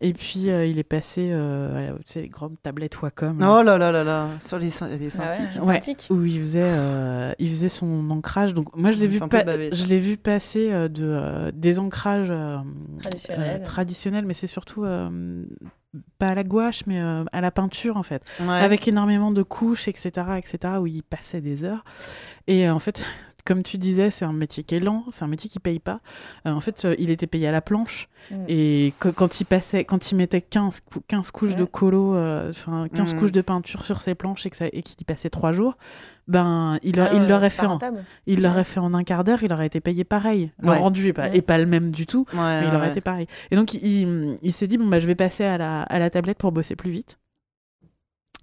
Et 0.00 0.12
puis, 0.12 0.50
euh, 0.50 0.66
il 0.66 0.78
est 0.78 0.82
passé, 0.84 1.30
euh, 1.32 1.92
à, 1.92 1.98
tu 1.98 2.02
sais, 2.06 2.20
les 2.20 2.28
grandes 2.28 2.56
tablettes 2.62 3.00
Wacom. 3.00 3.38
là. 3.38 3.58
Oh 3.58 3.62
là 3.62 3.78
là 3.78 3.92
là 3.92 4.02
là, 4.02 4.28
sur 4.40 4.58
les, 4.58 4.66
les 4.98 5.08
Ah 5.20 5.30
ouais, 5.64 5.78
Ouais. 5.78 5.80
où 6.10 6.24
il 6.24 6.38
faisait, 6.38 6.62
euh, 6.64 7.32
il 7.38 7.48
faisait 7.48 7.68
son 7.68 8.10
ancrage. 8.10 8.54
Donc 8.54 8.74
moi 8.76 8.90
je 8.92 8.98
l'ai 8.98 9.06
vu, 9.06 9.20
pa- 9.20 9.44
je 9.72 9.86
l'ai 9.86 9.98
vu 9.98 10.16
passer 10.16 10.72
euh, 10.72 10.88
de 10.88 11.04
euh, 11.04 11.50
des 11.54 11.78
ancrages 11.78 12.28
euh, 12.30 12.56
Traditionnel. 13.00 13.60
euh, 13.60 13.64
traditionnels, 13.64 14.26
mais 14.26 14.34
c'est 14.34 14.46
surtout 14.48 14.84
euh, 14.84 15.44
pas 16.18 16.28
à 16.28 16.34
la 16.34 16.44
gouache, 16.44 16.84
mais 16.86 17.00
euh, 17.00 17.24
à 17.32 17.40
la 17.40 17.50
peinture 17.50 17.96
en 17.96 18.02
fait, 18.02 18.22
Ouais. 18.40 18.48
avec 18.48 18.88
énormément 18.88 19.30
de 19.30 19.42
couches, 19.42 19.88
etc., 19.88 20.10
etc., 20.38 20.74
où 20.80 20.86
il 20.86 21.02
passait 21.02 21.40
des 21.40 21.64
heures. 21.64 21.84
Et 22.46 22.66
euh, 22.68 22.74
en 22.74 22.78
fait, 22.78 23.04
comme 23.44 23.62
tu 23.62 23.76
disais, 23.78 24.10
c'est 24.10 24.24
un 24.24 24.32
métier 24.32 24.62
qui 24.64 24.74
est 24.76 24.80
lent, 24.80 25.04
c'est 25.10 25.24
un 25.24 25.28
métier 25.28 25.50
qui 25.50 25.58
paye 25.58 25.78
pas. 25.80 26.00
Euh, 26.46 26.50
en 26.52 26.60
fait, 26.60 26.84
euh, 26.84 26.94
il 26.98 27.10
était 27.10 27.26
payé 27.26 27.48
à 27.48 27.52
la 27.52 27.60
planche. 27.60 28.08
Mm. 28.30 28.44
Et 28.48 28.92
que- 29.00 29.08
quand 29.08 29.40
il 29.40 29.44
passait, 29.44 29.84
quand 29.84 30.10
il 30.12 30.16
mettait 30.16 30.40
15, 30.40 30.80
cou- 30.80 31.00
15 31.08 31.30
couches 31.32 31.56
de 31.56 31.64
colo, 31.64 32.14
euh, 32.14 32.50
enfin 32.50 32.86
15 32.94 33.14
Mhm. 33.14 33.20
couches 33.20 33.32
de 33.32 33.40
peinture 33.40 33.84
sur 33.84 34.00
ses 34.00 34.14
planches 34.14 34.46
et 34.46 34.50
qu'il 34.82 35.00
y 35.00 35.04
passait 35.04 35.28
trois 35.30 35.52
jours, 35.52 35.76
ben 36.28 36.78
il, 36.84 37.00
a- 37.00 37.08
Ah 37.10 37.14
il 37.14 37.26
l'aurait 37.28 37.50
fait, 37.50 37.66
en, 37.66 37.70
rentable. 37.70 38.04
il 38.26 38.42
l'aurait 38.42 38.62
fait 38.64 38.78
en 38.78 38.94
un 38.94 39.02
quart 39.02 39.24
d'heure, 39.24 39.42
il 39.42 39.52
aurait 39.52 39.66
été 39.66 39.80
payé 39.80 40.04
pareil. 40.04 40.52
Le 40.60 40.68
Ouais. 40.70 40.78
rendu 40.78 41.08
est 41.08 41.12
pas, 41.12 41.22
Ouais. 41.28 41.36
est 41.36 41.42
pas 41.42 41.58
le 41.58 41.66
même 41.66 41.90
du 41.90 42.06
tout, 42.06 42.26
Ouais, 42.32 42.38
mais 42.38 42.60
il 42.62 42.68
ouais, 42.68 42.76
aurait 42.76 42.80
ouais. 42.84 42.90
été 42.90 43.00
pareil. 43.00 43.26
Et 43.50 43.56
donc 43.56 43.74
il, 43.74 43.84
il- 43.84 44.36
il 44.40 44.52
s'est 44.52 44.68
dit 44.68 44.78
bon 44.78 44.86
bah 44.86 45.00
je 45.00 45.06
vais 45.08 45.16
passer 45.16 45.42
à 45.44 45.58
la, 45.58 45.82
à 45.82 45.98
la 45.98 46.10
tablette 46.10 46.38
pour 46.38 46.52
bosser 46.52 46.76
plus 46.76 46.90
vite. 46.92 47.18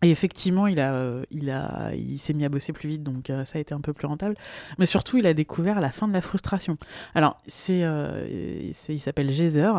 Et 0.02 0.12
effectivement, 0.12 0.68
il 0.68 0.80
a, 0.80 0.94
euh, 0.94 1.24
il 1.32 1.50
a, 1.50 1.92
il 1.94 2.20
s'est 2.20 2.34
mis 2.34 2.46
à 2.46 2.50
bosser 2.50 2.74
plus 2.74 2.88
vite, 2.88 3.04
donc 3.04 3.30
euh, 3.30 3.44
ça 3.46 3.58
a 3.58 3.62
été 3.62 3.74
un 3.74 3.82
peu 3.82 3.94
plus 3.94 4.08
rentable. 4.08 4.36
Mais 4.78 4.86
surtout, 4.86 5.18
il 5.18 5.28
a 5.28 5.34
découvert 5.34 5.80
la 5.80 5.92
fin 5.92 6.08
de 6.08 6.14
la 6.14 6.22
frustration. 6.22 6.78
Alors, 7.16 7.38
c'est, 7.48 7.84
euh, 7.84 8.72
il 8.90 9.00
s'appelle 9.00 9.30
Geyser. 9.32 9.72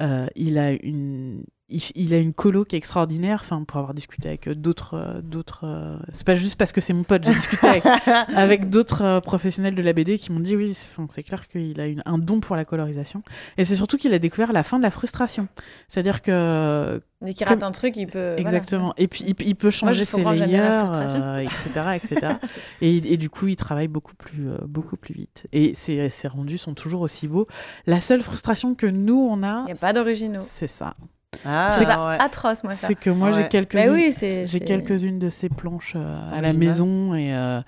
Euh, 0.00 0.26
il 0.36 0.58
a 0.58 0.72
une, 0.72 1.42
il, 1.70 1.82
il 1.94 2.14
a 2.14 2.18
une 2.18 2.32
colo 2.32 2.64
qui 2.64 2.76
est 2.76 2.78
extraordinaire. 2.78 3.40
Enfin, 3.42 3.62
pour 3.64 3.78
avoir 3.78 3.94
discuté 3.94 4.28
avec 4.28 4.48
euh, 4.48 4.54
d'autres, 4.54 4.94
euh, 4.94 5.20
d'autres. 5.22 5.64
euh, 5.64 5.96
c'est 6.12 6.26
pas 6.26 6.34
juste 6.34 6.56
parce 6.56 6.72
que 6.72 6.80
c'est 6.80 6.92
mon 6.92 7.04
pote. 7.04 7.24
J'ai 7.26 7.34
discuté 7.34 7.66
avec, 7.66 7.84
avec 8.34 8.70
d'autres 8.70 9.20
professionnels 9.20 9.74
de 9.74 9.82
la 9.82 9.92
BD 9.92 10.18
qui 10.18 10.32
m'ont 10.32 10.40
dit 10.40 10.56
oui, 10.56 10.72
c'est, 10.74 10.88
enfin, 10.90 11.06
c'est 11.10 11.22
clair 11.22 11.46
qu'il 11.48 11.78
a 11.80 11.86
une- 11.86 12.02
un 12.06 12.18
don 12.18 12.40
pour 12.40 12.56
la 12.56 12.64
colorisation. 12.64 13.22
Et 13.56 13.64
c'est 13.64 13.76
surtout 13.76 13.96
qu'il 13.98 14.14
a 14.14 14.18
découvert 14.18 14.52
la 14.52 14.62
fin 14.62 14.78
de 14.78 14.82
la 14.82 14.90
frustration. 14.90 15.48
C'est-à-dire 15.88 16.22
que 16.22 17.00
Dès 17.20 17.34
qu'il 17.34 17.46
Comme- 17.48 17.54
rate 17.58 17.62
un 17.64 17.72
truc, 17.72 17.96
il 17.96 18.06
peut. 18.06 18.36
voilà. 18.38 18.40
Exactement. 18.40 18.94
Et 18.96 19.08
puis 19.08 19.24
il, 19.26 19.34
il 19.44 19.56
peut 19.56 19.70
changer 19.70 20.04
faut 20.04 20.18
ses 20.18 20.22
layers, 20.22 20.60
euh, 20.60 21.38
etc., 21.40 21.80
etc. 21.96 22.34
et, 22.80 22.96
et 23.12 23.16
du 23.16 23.28
coup, 23.28 23.48
il 23.48 23.56
travaille 23.56 23.88
beaucoup 23.88 24.14
plus, 24.14 24.48
euh, 24.48 24.56
beaucoup 24.68 24.96
plus 24.96 25.14
vite. 25.14 25.48
Et 25.52 25.74
ses, 25.74 26.10
ses 26.10 26.28
rendus 26.28 26.58
sont 26.58 26.74
toujours 26.74 27.00
aussi 27.00 27.26
beaux. 27.26 27.48
La 27.86 28.00
seule 28.00 28.22
frustration 28.22 28.76
que 28.76 28.86
nous 28.86 29.18
on 29.30 29.42
a, 29.42 29.58
Il 29.62 29.64
n'y 29.66 29.72
a 29.72 29.74
pas 29.74 29.92
d'originaux. 29.92 30.38
c'est 30.46 30.68
ça. 30.68 30.94
Ah, 31.44 31.68
ouais. 32.08 32.16
atroce, 32.20 32.64
moi, 32.64 32.72
ça. 32.72 32.86
C'est 32.88 32.94
que 32.94 33.10
moi 33.10 33.30
j'ai 33.32 33.42
Ouais. 33.42 33.48
quelques, 33.48 33.74
oui, 33.74 34.10
c'est. 34.12 34.46
j'ai 34.46 34.58
c'est- 34.58 34.64
quelques-unes 34.64 35.18
de 35.18 35.30
ces 35.30 35.48
planches 35.48 35.92
euh, 35.96 36.32
à 36.32 36.40
la 36.40 36.52
maison 36.52 37.14
et. 37.14 37.34
euh, 37.34 37.60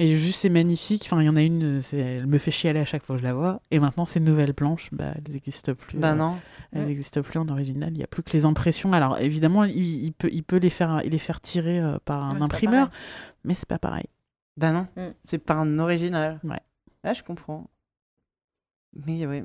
et 0.00 0.16
juste, 0.16 0.40
c'est 0.40 0.48
magnifique. 0.48 1.02
Enfin, 1.06 1.22
il 1.22 1.26
y 1.26 1.28
en 1.28 1.36
a 1.36 1.42
une, 1.42 1.80
c'est- 1.80 1.98
elle 1.98 2.26
me 2.26 2.38
fait 2.38 2.50
chialer 2.50 2.80
à 2.80 2.84
chaque 2.84 3.04
fois 3.04 3.14
que 3.14 3.20
je 3.22 3.26
la 3.26 3.32
vois. 3.34 3.60
Et 3.70 3.78
maintenant, 3.78 4.04
ces 4.04 4.18
nouvelles 4.18 4.52
planches, 4.52 4.88
bah, 4.90 5.12
elles 5.14 5.32
n'existent 5.32 5.74
plus. 5.74 5.98
Bah 5.98 6.10
euh, 6.12 6.14
non. 6.16 6.36
Elles 6.72 6.86
n'existent 6.86 7.22
plus 7.22 7.38
en 7.38 7.48
original. 7.48 7.90
Il 7.92 7.98
n'y 7.98 8.02
a 8.02 8.08
plus 8.08 8.24
que 8.24 8.32
les 8.32 8.44
impressions. 8.44 8.92
Alors 8.92 9.18
évidemment, 9.18 9.62
il, 9.62 9.76
il 10.04 10.12
peut, 10.12 10.30
il 10.32 10.42
peut 10.42 10.56
les 10.56 10.70
faire, 10.70 11.00
les 11.04 11.18
faire 11.18 11.40
tirer 11.40 11.78
euh, 11.78 11.98
par 12.04 12.30
Ouais, 12.30 12.34
un 12.34 12.38
c'est 12.38 12.44
imprimeur, 12.46 12.90
mais 13.44 13.54
c'est 13.54 13.68
pas 13.68 13.78
pareil. 13.78 14.06
Bah 14.56 14.72
non. 14.72 14.88
Mm. 14.96 15.12
C'est 15.26 15.38
pas 15.38 15.54
un 15.54 15.78
original. 15.78 16.40
Ouais. 16.42 16.58
Là, 17.04 17.12
je 17.12 17.22
comprends. 17.22 17.70
Mais 19.06 19.24
ouais. 19.26 19.44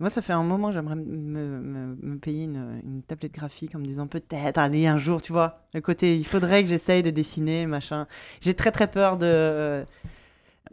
Moi, 0.00 0.10
ça 0.10 0.22
fait 0.22 0.32
un 0.32 0.44
moment, 0.44 0.70
j'aimerais 0.70 0.94
me, 0.94 1.04
me- 1.04 1.96
me 2.00 2.18
payer 2.18 2.44
une, 2.44 2.80
une 2.84 3.02
tablette 3.02 3.32
graphique 3.32 3.74
en 3.74 3.80
me 3.80 3.84
disant 3.84 4.06
peut-être, 4.06 4.56
allez, 4.58 4.86
un 4.86 4.96
jour, 4.96 5.20
tu 5.20 5.32
vois. 5.32 5.62
Le 5.74 5.80
côté, 5.80 6.16
il 6.16 6.24
faudrait 6.24 6.62
que 6.62 6.68
j'essaye 6.68 7.02
de 7.02 7.10
dessiner, 7.10 7.66
machin. 7.66 8.06
J'ai 8.40 8.54
très 8.54 8.70
très 8.70 8.86
peur 8.86 9.16
de, 9.16 9.84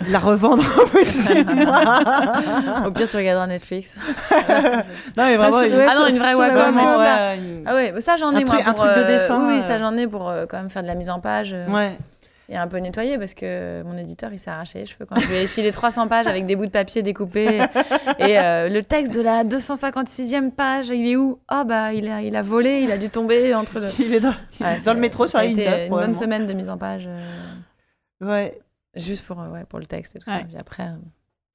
de 0.05 0.11
la 0.11 0.19
revendre. 0.19 0.61
Au 2.85 2.91
pire, 2.91 3.07
tu 3.07 3.17
regarderas 3.17 3.47
Netflix. 3.47 3.99
non, 5.17 5.17
mais 5.17 5.37
vraiment. 5.37 5.57
sur- 5.59 5.67
il- 5.67 5.75
ouais, 5.75 5.87
ah 5.89 5.95
non, 5.99 6.07
une 6.07 6.17
vraie 6.19 6.33
et 6.33 6.35
tout 6.35 6.91
ça. 6.91 7.31
ouais, 7.31 7.37
une- 7.37 7.63
Ah 7.65 7.73
ouais, 7.75 7.93
ça 8.01 8.17
j'en 8.17 8.31
ai 8.31 8.35
Un 8.35 8.39
moi. 8.45 8.55
truc- 8.57 8.67
un 8.67 8.73
truc 8.73 8.95
de 8.95 9.01
euh, 9.01 9.07
dessin, 9.07 9.47
Oui, 9.47 9.53
oui, 9.53 9.59
euh. 9.59 9.61
ça 9.63 9.77
j'en 9.79 9.95
ai 9.97 10.05
pour 10.07 10.29
euh, 10.29 10.45
quand 10.47 10.57
même 10.57 10.69
faire 10.69 10.83
de 10.83 10.87
la 10.87 10.95
mise 10.95 11.09
en 11.09 11.19
page 11.19 11.51
euh, 11.53 11.67
Ouais. 11.67 11.97
Et 12.49 12.55
un 12.57 12.67
peu 12.67 12.77
nettoyer 12.77 13.17
parce 13.17 13.33
que 13.33 13.81
mon 13.83 13.97
éditeur 13.97 14.31
il 14.33 14.39
s'est 14.39 14.49
arraché 14.51 14.79
les 14.79 14.85
cheveux 14.85 15.05
quand 15.05 15.19
je 15.19 15.27
lui 15.27 15.35
ai 15.35 15.47
filé 15.47 15.71
300 15.71 16.07
pages 16.07 16.27
avec 16.27 16.45
des 16.45 16.55
bouts 16.55 16.65
de 16.67 16.71
papier 16.71 17.01
découpés. 17.01 17.59
et 18.19 18.39
euh, 18.39 18.69
le 18.69 18.81
texte 18.83 19.13
de 19.15 19.21
la 19.21 19.43
256e 19.43 20.51
page, 20.51 20.89
il 20.89 21.07
est 21.07 21.15
où? 21.15 21.39
Ah 21.47 21.63
bah 21.63 21.93
il 21.93 22.07
a, 22.07 22.21
il 22.21 22.35
a 22.35 22.41
volé, 22.41 22.81
il 22.81 22.91
a 22.91 22.97
dû 22.97 23.09
tomber 23.09 23.53
entre 23.55 23.79
le. 23.79 23.87
Il 23.99 24.13
est 24.13 24.19
dans, 24.19 24.29
Ouais, 24.61 24.77
dans 24.77 24.83
ça- 24.83 24.93
le 24.93 24.99
métro 24.99 25.25
ça 25.27 25.31
sur 25.31 25.39
a 25.39 25.43
la 25.43 25.47
ligne 25.49 25.59
été 25.59 25.69
9, 25.69 25.81
une 25.85 25.89
bonne 25.89 26.15
semaine 26.15 26.45
de 26.45 26.53
mise 26.53 26.69
en 26.69 26.77
page. 26.77 27.05
euh, 27.07 27.19
Ouais. 28.21 28.59
Juste 28.95 29.25
pour, 29.25 29.41
euh, 29.41 29.49
ouais, 29.49 29.65
pour 29.65 29.79
le 29.79 29.85
texte 29.85 30.15
et 30.15 30.19
tout 30.19 30.29
Ouais. 30.29 30.39
ça. 30.39 30.45
Puis 30.45 30.57
après, 30.57 30.87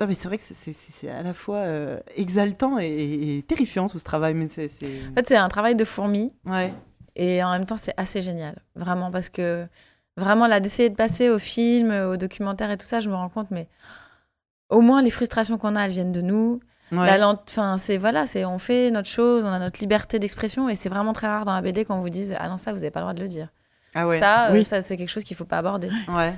Non, 0.00 0.06
mais 0.06 0.14
c'est 0.14 0.28
vrai 0.28 0.36
que 0.38 0.42
c'est- 0.42 1.10
à 1.10 1.22
la 1.22 1.32
fois 1.34 1.58
euh, 1.58 1.98
exaltant 2.16 2.78
et, 2.78 2.86
et- 2.86 3.38
et 3.38 3.42
terrifiant 3.42 3.88
tout 3.88 3.98
ce 3.98 4.04
travail. 4.04 4.34
Mais 4.34 4.48
c'est. 4.48 4.68
c'est- 4.68 5.02
en 5.10 5.14
fait, 5.14 5.28
c'est 5.28 5.36
un 5.36 5.48
travail 5.48 5.74
de 5.74 5.84
fourmi. 5.84 6.30
Ouais. 6.46 6.72
Et 7.16 7.42
en 7.42 7.50
même 7.52 7.64
temps, 7.66 7.76
c'est 7.76 7.94
assez 7.96 8.22
génial. 8.22 8.56
Vraiment, 8.76 9.10
parce 9.10 9.28
que 9.28 9.66
vraiment, 10.16 10.46
là, 10.46 10.60
d'essayer 10.60 10.90
de 10.90 10.94
passer 10.96 11.28
au 11.30 11.38
film, 11.38 11.90
au 11.90 12.16
documentaire 12.16 12.70
et 12.70 12.76
tout 12.76 12.86
ça, 12.86 13.00
je 13.00 13.08
me 13.08 13.14
rends 13.14 13.28
compte, 13.28 13.50
mais 13.50 13.68
au 14.68 14.80
moins, 14.80 15.02
les 15.02 15.10
frustrations 15.10 15.58
qu'on 15.58 15.76
a, 15.76 15.82
elles 15.82 15.90
viennent 15.92 16.12
de 16.12 16.20
nous. 16.20 16.60
Ouais. 16.92 17.06
La 17.06 17.18
lente, 17.18 17.42
enfin, 17.48 17.78
c'est 17.78 17.98
voilà, 17.98 18.26
c'est 18.26 18.44
on 18.44 18.58
fait 18.58 18.90
notre 18.90 19.08
chose, 19.08 19.44
on 19.44 19.48
a 19.52 19.58
notre 19.60 19.78
liberté 19.80 20.18
d'expression, 20.18 20.68
et 20.68 20.74
c'est 20.74 20.88
vraiment 20.88 21.12
très 21.12 21.28
rare 21.28 21.44
dans 21.44 21.54
la 21.54 21.62
BD 21.62 21.84
qu'on 21.84 22.00
vous 22.00 22.10
dise 22.10 22.34
ah 22.36 22.48
non 22.48 22.56
ça, 22.56 22.72
vous 22.72 22.78
n'avez 22.78 22.90
pas 22.90 22.98
le 22.98 23.04
droit 23.04 23.14
de 23.14 23.22
le 23.22 23.28
dire. 23.28 23.48
Ah 23.94 24.08
ouais. 24.08 24.18
Ça, 24.18 24.48
euh, 24.48 24.52
Oui. 24.54 24.64
ça 24.64 24.80
c'est 24.82 24.96
quelque 24.96 25.08
chose 25.08 25.22
qu'il 25.22 25.36
faut 25.36 25.44
pas 25.44 25.58
aborder. 25.58 25.88
Ouais. 26.08 26.34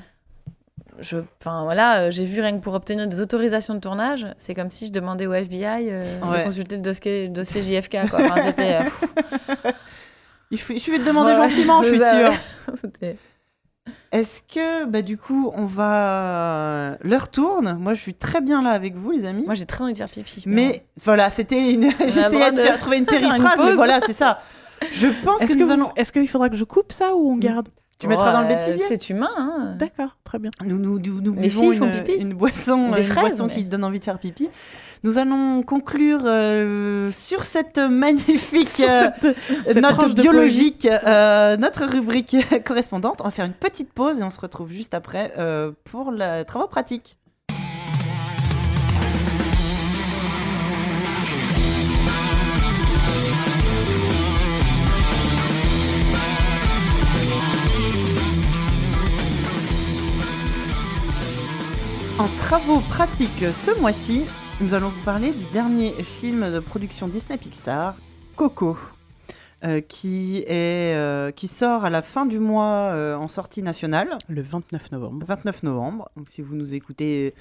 Je, 0.99 1.17
enfin 1.41 1.65
voilà, 1.65 2.02
euh, 2.02 2.10
j'ai 2.10 2.26
vu 2.26 2.42
rien 2.42 2.52
que 2.52 2.62
pour 2.62 2.75
obtenir 2.75 3.07
des 3.09 3.20
autorisations 3.20 3.73
de 3.75 3.78
tournage, 3.81 4.26
c'est 4.36 4.55
comme 4.55 4.70
si 4.70 4.84
je 4.86 4.92
demandais 4.92 5.26
au 5.26 5.33
FBI 5.33 5.89
euh, 5.91 6.20
Ouais. 6.20 6.41
de 6.41 6.44
consulter 6.44 6.76
le 6.76 6.83
dossier, 6.83 7.23
le 7.28 7.33
dossier 7.33 7.62
JFK 7.62 8.10
quoi. 8.10 8.20
Enfin, 8.23 8.42
c'était, 8.42 8.76
euh, 8.76 9.70
Il, 10.51 10.60
faut- 10.60 10.75
il 10.75 10.81
suffit 10.81 10.99
de 10.99 11.05
demander 11.05 11.31
Ouais. 11.31 11.49
gentiment, 11.49 11.83
je 11.83 11.89
suis 11.89 11.99
Ça, 11.99 12.10
sûre. 12.26 12.34
Est-ce 14.12 14.41
que, 14.43 14.85
bah, 14.85 15.02
du 15.02 15.17
coup, 15.17 15.51
on 15.57 15.65
va. 15.65 16.97
L'heure 17.02 17.31
tourne? 17.31 17.78
Moi, 17.81 17.94
je 17.94 18.01
suis 18.01 18.15
très 18.15 18.41
bien 18.41 18.62
là 18.62 18.70
avec 18.70 18.94
vous, 18.94 19.11
les 19.11 19.25
amis. 19.25 19.44
Moi 19.44 19.55
j'ai 19.55 19.65
très 19.65 19.83
envie 19.83 19.93
de 19.94 19.99
faire 19.99 20.09
pipi. 20.11 20.44
mais 20.47 20.85
voilà, 21.02 21.31
c'était 21.31 21.73
une. 21.73 21.91
J'essayais 22.01 22.51
de, 22.51 22.57
de 22.57 22.62
faire- 22.62 22.78
trouver 22.78 22.99
une 22.99 23.07
périphrase, 23.07 23.59
mais 23.59 23.73
voilà, 23.75 24.01
c'est 24.01 24.12
ça. 24.12 24.39
Je 24.93 25.09
pense 25.25 25.41
Est-ce 25.43 25.49
que 25.49 25.55
que 25.55 25.59
nous 25.61 25.67
vous- 25.67 25.73
allons. 25.73 25.91
est-ce 25.97 26.12
qu'il 26.12 26.28
faudra 26.28 26.49
que 26.49 26.57
je 26.57 26.65
coupe 26.65 26.93
ça 26.93 27.15
ou 27.15 27.31
on 27.33 27.36
garde? 27.36 27.69
Tu 28.02 28.08
mettras 28.08 28.32
dans 28.32 28.42
le 28.42 28.48
bêtisier 28.48 28.84
C'est 28.86 29.08
humain. 29.10 29.28
Hein. 29.36 29.72
D'accord, 29.78 30.16
très 30.24 30.39
bien. 30.39 30.50
Nous, 30.64 30.78
nous, 30.78 30.98
nous, 30.98 31.20
nous 31.20 31.34
Les 31.34 31.42
buvons 31.48 31.70
filles 31.70 31.78
font 31.78 31.86
une, 31.86 32.02
pipi. 32.02 32.12
une 32.20 32.34
boisson, 32.34 32.90
Des 32.90 32.98
une 32.98 33.05
fraises, 33.05 33.22
boisson 33.22 33.47
mais- 33.47 33.52
qui 33.55 33.64
donne 33.64 33.84
envie 33.84 33.98
de 34.00 34.05
faire 34.05 34.18
pipi. 34.18 34.50
Nous 35.05 35.18
allons 35.18 35.62
conclure 35.62 36.20
euh, 36.24 37.10
sur 37.10 37.44
cette 37.44 37.78
magnifique 37.78 38.68
Sur 38.68 38.89
euh, 38.90 39.08
cette- 39.66 39.76
note 39.76 40.14
biologique, 40.14 40.86
euh, 40.86 41.56
notre 41.56 41.84
rubrique 41.86 42.36
correspondante. 42.64 43.20
On 43.20 43.24
va 43.24 43.31
faire 43.31 43.47
une 43.47 43.52
petite 43.52 43.92
pause 43.92 44.20
et 44.20 44.22
on 44.22 44.31
se 44.31 44.40
retrouve 44.40 44.70
juste 44.70 44.94
après 44.94 45.32
euh, 45.39 45.72
pour 45.84 46.12
les 46.12 46.44
travaux 46.47 46.68
pratiques. 46.68 47.16
En 62.18 62.28
travaux 62.36 62.81
pratiques 62.89 63.44
ce 63.52 63.78
mois-ci, 63.81 64.24
nous 64.60 64.74
allons 64.74 64.89
vous 64.89 65.02
parler 65.02 65.32
du 65.32 65.44
dernier 65.52 65.91
film 65.92 66.50
de 66.52 66.60
production 66.60 67.08
Disney 67.08 67.36
Pixar, 67.39 67.94
Coco, 68.36 68.76
euh, 69.65 69.81
qui, 69.81 70.39
est, 70.47 70.94
euh, 70.97 71.31
qui 71.32 71.49
sort 71.49 71.84
à 71.84 71.91
la 71.91 72.02
fin 72.02 72.26
du 72.26 72.39
mois 72.39 72.91
euh, 72.92 73.16
en 73.16 73.28
sortie 73.28 73.62
nationale, 73.62 74.18
Le 74.28 74.42
29 74.42 74.92
novembre. 74.92 75.18
le 75.20 75.26
29 75.26 75.62
novembre. 75.65 76.08
Donc 76.16 76.28
si 76.28 76.42
vous 76.42 76.55
nous 76.55 76.74
écoutez 76.74 77.34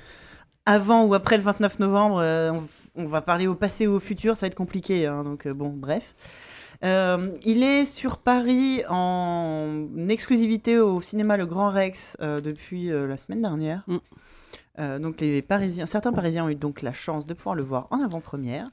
avant 0.66 1.04
ou 1.06 1.14
après 1.14 1.38
le 1.38 1.44
29 1.44 1.80
novembre, 1.80 2.22
on, 2.24 2.62
on 3.04 3.06
va 3.06 3.22
parler 3.22 3.48
au 3.48 3.56
passé 3.56 3.88
ou 3.88 3.96
au 3.96 4.00
futur, 4.00 4.36
ça 4.38 4.46
va 4.46 4.48
être 4.48 4.56
compliqué. 4.56 5.06
hein, 5.06 5.24
donc 5.24 5.48
bon, 5.48 5.70
bref. 5.70 6.16
Euh, 6.84 7.28
il 7.46 7.62
est 7.62 7.86
sur 7.86 8.18
Paris 8.18 8.82
en 8.90 9.86
exclusivité 10.10 10.80
au 10.80 11.00
cinéma 11.00 11.38
Le 11.38 11.46
Grand 11.46 11.70
Rex 11.70 12.18
euh, 12.22 12.42
depuis 12.42 12.92
euh, 12.92 13.06
la 13.06 13.18
semaine 13.18 13.42
dernière. 13.44 13.84
Mm. 13.86 13.98
Euh, 14.80 15.00
donc 15.00 15.20
les 15.22 15.42
Parisiens, 15.42 15.86
certains 15.86 16.14
Parisiens 16.14 16.46
ont 16.46 16.50
eu 16.50 16.56
donc 16.56 16.82
la 16.82 16.94
chance 16.94 17.26
de 17.26 17.34
pouvoir 17.34 17.56
le 17.56 17.64
voir 17.64 17.88
en 17.92 18.02
avant-première. 18.02 18.70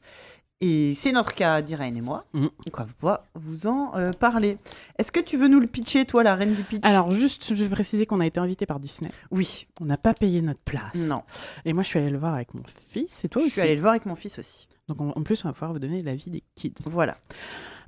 Et 0.61 0.93
c'est 0.95 1.13
notre 1.13 1.35
cas 1.35 1.63
d'Irène 1.63 1.97
et 1.97 2.01
moi. 2.01 2.25
Mm. 2.33 2.43
Donc 2.47 2.81
on 2.81 3.07
va 3.07 3.25
vous 3.37 3.67
en 3.69 3.95
euh, 3.97 4.13
parler. 4.13 4.59
Est-ce 4.99 5.13
que 5.13 5.21
tu 5.21 5.37
veux 5.37 5.47
nous 5.47 5.61
le 5.61 5.69
pitcher, 5.69 6.05
toi, 6.05 6.25
la 6.25 6.35
reine 6.35 6.55
du 6.55 6.65
pitch? 6.65 6.85
Alors, 6.85 7.13
juste, 7.13 7.55
je 7.55 7.63
vais 7.63 7.69
préciser 7.71 8.07
qu'on 8.07 8.19
a 8.19 8.27
été 8.27 8.41
invité 8.41 8.67
par 8.67 8.81
Disney. 8.81 9.11
Oui, 9.31 9.69
On 9.81 9.85
n'a 9.85 9.97
pas 9.97 10.15
payé 10.15 10.43
notre 10.43 10.59
place. 10.61 10.97
non. 10.97 11.23
Et 11.65 11.73
moi, 11.73 11.85
je 11.85 11.89
suis 11.89 12.01
allée 12.01 12.11
le 12.11 12.19
voir 12.19 12.35
avec 12.35 12.55
mon 12.55 12.63
fils, 12.67 13.25
et 13.25 13.29
toi 13.29 13.41
Je 13.43 13.47
aussi. 13.47 13.53
suis 13.53 13.61
allée 13.63 13.77
le 13.77 13.81
voir 13.81 13.93
avec 13.93 14.07
mon 14.07 14.17
fils 14.17 14.39
aussi. 14.41 14.69
Donc, 14.89 15.01
en 15.01 15.11
en 15.11 15.23
plus, 15.23 15.45
on 15.45 15.49
va 15.49 15.53
pouvoir 15.53 15.73
vous 15.73 15.79
donner 15.79 16.01
l'avis 16.01 16.29
des 16.31 16.43
kids. 16.57 16.75
Voilà. 16.87 17.19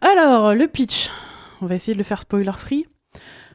Alors, 0.00 0.54
le 0.54 0.68
pitch. 0.68 1.10
On 1.62 1.66
va 1.66 1.74
essayer 1.74 1.94
de 1.94 1.98
le 1.98 2.04
faire 2.04 2.20
spoiler-free. 2.20 2.86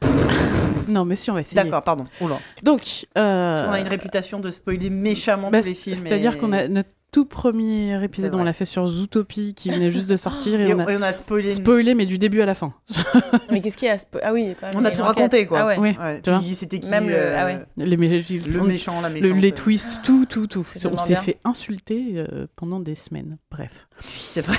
non, 0.90 1.06
mais 1.06 1.16
si, 1.16 1.32
on 1.32 1.34
va 1.34 1.42
essayer. 1.42 1.62
D'accord, 1.62 1.84
pardon. 1.84 2.04
Oula. 2.22 2.40
Donc, 2.64 3.06
euh, 3.18 3.68
On 3.68 3.72
a 3.72 3.80
une 3.80 3.88
réputation 3.88 4.40
de 4.40 4.52
spoiler 4.52 4.90
méchamment 4.90 5.52
bah, 5.52 5.62
tous 5.62 5.68
les 5.70 5.76
films. 5.76 5.96
C'est-à-dire 5.96 6.36
et- 6.36 6.38
qu'on 6.38 6.52
a 6.54 6.68
notre 6.68 6.90
tout 7.12 7.24
premier 7.24 8.04
épisode, 8.04 8.36
on 8.36 8.44
l'a 8.44 8.52
fait 8.52 8.66
sur 8.66 8.86
Zootopie, 8.88 9.54
qui 9.54 9.70
venait 9.70 9.90
juste 9.90 10.10
de 10.10 10.18
sortir, 10.18 10.60
et, 10.60 10.68
Et 10.68 10.74
on 10.74 10.80
a 10.80 10.92
et 10.92 10.98
on 10.98 11.02
a 11.02 11.14
spoilé. 11.14 11.50
spoilé, 11.52 11.96
mais 11.96 12.06
du 12.06 12.18
début 12.18 12.42
à 12.42 12.46
la 12.46 12.56
fin. 12.56 12.74
Mais 13.52 13.62
qu'est-ce 13.62 13.78
qu'il 13.78 13.88
y 13.88 13.90
a 13.90 13.94
à 13.94 13.96
spo- 13.96 14.20
Ah 14.22 14.34
oui, 14.34 14.54
quand 14.60 14.68
même. 14.68 14.76
On 14.76 14.84
a 14.84 14.92
tout 14.92 15.02
raconté, 15.02 15.46
quoi. 15.46 15.60
Ah 15.62 15.66
ouais. 15.68 15.78
Oui. 15.80 15.96
Ouais, 15.98 16.20
Tu 16.22 16.30
vois 16.30 16.40
puis 16.40 16.54
c'était 16.56 16.80
qui 16.80 16.90
Même 16.90 17.08
le- 17.08 17.16
euh, 17.16 17.38
ah 17.40 17.46
ouais. 17.46 17.60
Les, 17.78 17.96
mé- 17.96 18.52
Le 18.52 18.64
méchant, 18.64 19.00
la 19.00 19.08
le- 19.08 19.22
méchante. 19.22 19.42
les 19.42 19.52
twists, 19.54 20.02
tout, 20.04 20.26
tout, 20.26 20.48
tout. 20.48 20.66
On 20.92 20.98
s'est 20.98 21.16
fait 21.16 21.38
insulter 21.46 22.16
euh, 22.18 22.48
pendant 22.58 22.82
des 22.82 22.96
semaines. 22.96 23.38
Bref. 23.50 23.88
Oui, 24.02 24.06
c'est 24.10 24.42
vrai. 24.46 24.58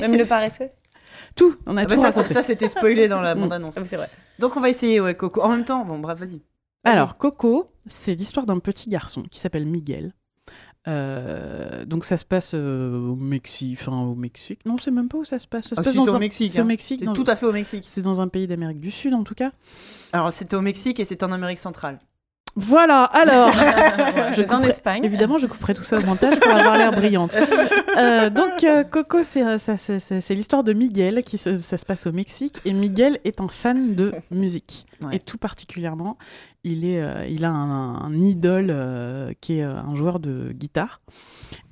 Même 0.00 0.16
le 0.16 0.26
paresseux. 0.26 0.68
Tout, 1.36 1.56
on 1.66 1.76
a 1.76 1.82
Ah 1.82 1.86
bah 1.86 1.94
tout 1.94 2.00
ça, 2.02 2.08
raconté. 2.08 2.32
ça, 2.34 2.42
c'était 2.42 2.68
spoilé 2.68 3.08
dans 3.08 3.20
la 3.20 3.34
bande-annonce. 3.36 3.74
Ah 3.76 3.84
c'est 3.84 3.96
vrai. 3.96 4.08
Donc 4.38 4.56
on 4.56 4.60
va 4.60 4.68
essayer, 4.68 5.00
ouais, 5.00 5.14
Coco. 5.14 5.42
En 5.42 5.48
même 5.48 5.64
temps, 5.64 5.84
bon, 5.84 5.98
bref, 5.98 6.18
vas-y. 6.18 6.40
Alors, 6.84 7.16
Coco, 7.18 7.72
c'est 7.86 8.14
l'histoire 8.14 8.46
d'un 8.46 8.58
petit 8.58 8.88
garçon 8.88 9.22
qui 9.30 9.38
s'appelle 9.38 9.66
Miguel. 9.66 10.14
Euh, 10.88 11.84
donc 11.84 12.04
ça 12.04 12.16
se 12.16 12.24
passe 12.24 12.52
euh, 12.54 12.98
au 13.10 13.14
Mexique, 13.14 13.78
enfin 13.80 14.00
au 14.00 14.14
Mexique. 14.14 14.60
Non, 14.64 14.76
c'est 14.78 14.90
même 14.90 15.08
pas 15.08 15.18
où 15.18 15.24
ça 15.24 15.38
se 15.38 15.46
passe. 15.46 15.68
Ça 15.68 15.74
se 15.76 15.80
Ah, 15.80 15.84
passe 15.84 15.94
dans 15.94 16.06
au 16.06 16.14
un- 16.16 16.18
Mexique, 16.18 16.50
C'est 16.52 16.60
au 16.60 16.62
hein. 16.62 16.66
Mexique. 16.66 17.04
Dans- 17.04 17.12
tout 17.12 17.24
à 17.26 17.36
fait 17.36 17.44
au 17.46 17.52
Mexique. 17.52 17.84
C'est 17.86 18.00
dans 18.02 18.20
un 18.22 18.28
pays 18.28 18.46
d'Amérique 18.46 18.80
du 18.80 18.90
Sud 18.90 19.12
en 19.12 19.22
tout 19.22 19.34
cas. 19.34 19.52
Alors, 20.12 20.32
c'était 20.32 20.56
au 20.56 20.62
Mexique 20.62 20.98
et 20.98 21.04
c'est 21.04 21.22
en 21.22 21.32
Amérique 21.32 21.58
centrale. 21.58 21.98
Voilà. 22.56 23.04
Alors, 23.04 23.50
Voilà, 23.54 24.32
Je 24.32 24.42
en 24.52 24.62
Espagne. 24.62 25.04
évidemment, 25.04 25.38
je 25.38 25.46
couperai 25.46 25.72
tout 25.74 25.82
ça 25.82 25.98
au 25.98 26.02
montage 26.02 26.38
pour 26.40 26.50
avoir 26.52 26.76
l'air 26.76 26.90
brillante. 26.92 27.36
Euh, 27.98 28.30
donc, 28.30 28.62
euh, 28.64 28.84
Coco, 28.84 29.22
c'est 29.22 29.44
euh, 29.44 29.58
ça- 29.58 29.76
c'est- 29.76 30.34
l'histoire 30.34 30.62
de 30.64 30.72
Miguel, 30.72 31.22
qui 31.24 31.36
se- 31.38 31.58
ça 31.58 31.76
se 31.76 31.84
passe 31.84 32.06
au 32.06 32.12
Mexique. 32.12 32.58
Et 32.64 32.72
Miguel 32.72 33.18
est 33.24 33.40
un 33.40 33.48
fan 33.48 33.94
de 33.94 34.12
musique. 34.30 34.86
Ouais. 35.02 35.16
Et 35.16 35.18
tout 35.18 35.36
particulièrement, 35.38 36.16
il, 36.64 36.84
est, 36.86 37.02
euh, 37.02 37.26
il 37.28 37.44
a 37.44 37.50
un, 37.50 37.96
un 38.00 38.20
idole 38.20 38.68
euh, 38.70 39.32
qui 39.40 39.58
est 39.58 39.64
euh, 39.64 39.76
un 39.76 39.94
joueur 39.96 40.18
de 40.20 40.52
guitare. 40.52 41.00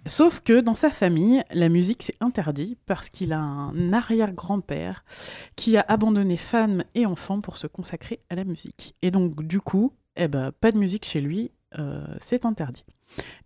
Sauf 0.06 0.40
que 0.40 0.60
dans 0.60 0.74
sa 0.74 0.90
famille, 0.90 1.42
la 1.52 1.68
musique, 1.68 2.02
c'est 2.02 2.16
interdit 2.20 2.76
parce 2.86 3.08
qu'il 3.08 3.32
a 3.32 3.38
un 3.40 3.92
arrière-grand-père 3.92 5.04
qui 5.56 5.76
a 5.76 5.84
abandonné 5.88 6.36
femme 6.36 6.82
et 6.94 7.06
enfant 7.06 7.40
pour 7.40 7.56
se 7.56 7.68
consacrer 7.68 8.20
à 8.28 8.34
la 8.34 8.44
musique. 8.44 8.96
Et 9.02 9.10
donc, 9.10 9.42
du 9.44 9.60
coup, 9.60 9.92
eh 10.18 10.28
ben, 10.28 10.52
pas 10.52 10.70
de 10.72 10.78
musique 10.78 11.04
chez 11.04 11.20
lui, 11.20 11.50
euh, 11.78 12.02
c'est 12.20 12.44
interdit. 12.44 12.84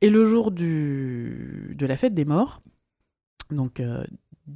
Et 0.00 0.10
le 0.10 0.24
jour 0.24 0.50
du, 0.50 1.74
de 1.78 1.86
la 1.86 1.96
fête 1.96 2.14
des 2.14 2.24
morts, 2.24 2.62
donc 3.50 3.78
euh, 3.80 4.02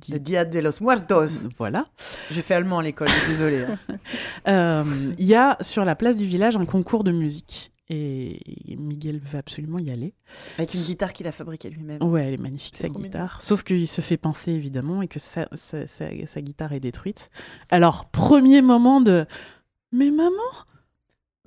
Le 0.09 0.19
Dia 0.19 0.45
de 0.45 0.59
los 0.59 0.81
Muertos. 0.83 1.49
voilà, 1.57 1.87
J'ai 2.31 2.43
fait 2.43 2.55
allemand 2.55 2.79
à 2.79 2.83
l'école, 2.83 3.09
désolé. 3.29 3.65
hein. 3.65 3.79
euh, 4.49 5.15
il 5.19 5.27
y 5.27 5.35
a 5.35 5.57
sur 5.61 5.85
la 5.85 5.95
place 5.95 6.17
du 6.19 6.25
village 6.27 6.57
un 6.57 6.65
concours 6.67 7.05
de 7.05 7.13
musique. 7.13 7.73
Et 7.89 8.41
Miguel 8.77 9.21
veut 9.21 9.39
absolument 9.39 9.79
y 9.79 9.93
aller. 9.93 10.13
Avec 10.59 10.75
une 10.75 10.81
guitare 10.81 11.13
qu'il 11.13 11.29
a 11.29 11.31
fabriquée 11.33 11.71
lui-même. 11.71 12.03
Ouais, 12.03 12.27
elle 12.27 12.35
est 12.35 12.37
magnifique, 12.43 12.77
sa 12.77 12.89
guitare. 12.89 13.41
Sauf 13.41 13.63
qu'il 13.63 13.87
se 13.87 14.01
fait 14.01 14.17
pincer, 14.17 14.51
évidemment, 14.51 15.03
et 15.03 15.07
que 15.07 15.21
sa, 15.21 15.47
sa- 15.53 15.87
sa- 15.87 16.27
sa 16.27 16.41
guitare 16.43 16.73
est 16.73 16.81
détruite. 16.81 17.31
Alors, 17.71 18.07
premier 18.07 18.61
moment 18.61 19.01
de 19.01 19.25
Mais 19.93 20.11
maman 20.11 20.33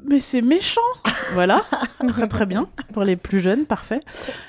Mais 0.05 0.19
c'est 0.19 0.41
méchant 0.41 0.81
Voilà, 1.33 1.61
très 2.07 2.27
très 2.27 2.45
bien. 2.45 2.67
Pour 2.93 3.03
les 3.03 3.15
plus 3.15 3.39
jeunes, 3.39 3.65
parfait. 3.65 3.99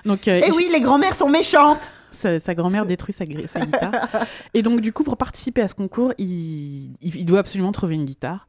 Donc, 0.04 0.28
euh, 0.28 0.40
Eh 0.42 0.48
il- 0.48 0.54
oui, 0.54 0.68
les 0.72 0.80
grand-mères 0.80 1.14
sont 1.14 1.28
méchantes 1.28 1.92
sa, 2.12 2.40
sa 2.40 2.56
grand-mère 2.56 2.86
détruit 2.86 3.12
sa, 3.14 3.24
guitare. 3.24 3.92
Et 4.54 4.62
donc, 4.62 4.80
du 4.80 4.92
coup, 4.92 5.04
pour 5.04 5.16
participer 5.16 5.62
à 5.62 5.68
ce 5.68 5.74
concours, 5.74 6.12
il, 6.18 6.92
il- 7.00 7.16
il 7.16 7.24
doit 7.24 7.38
absolument 7.38 7.70
trouver 7.70 7.94
une 7.94 8.04
guitare. 8.04 8.48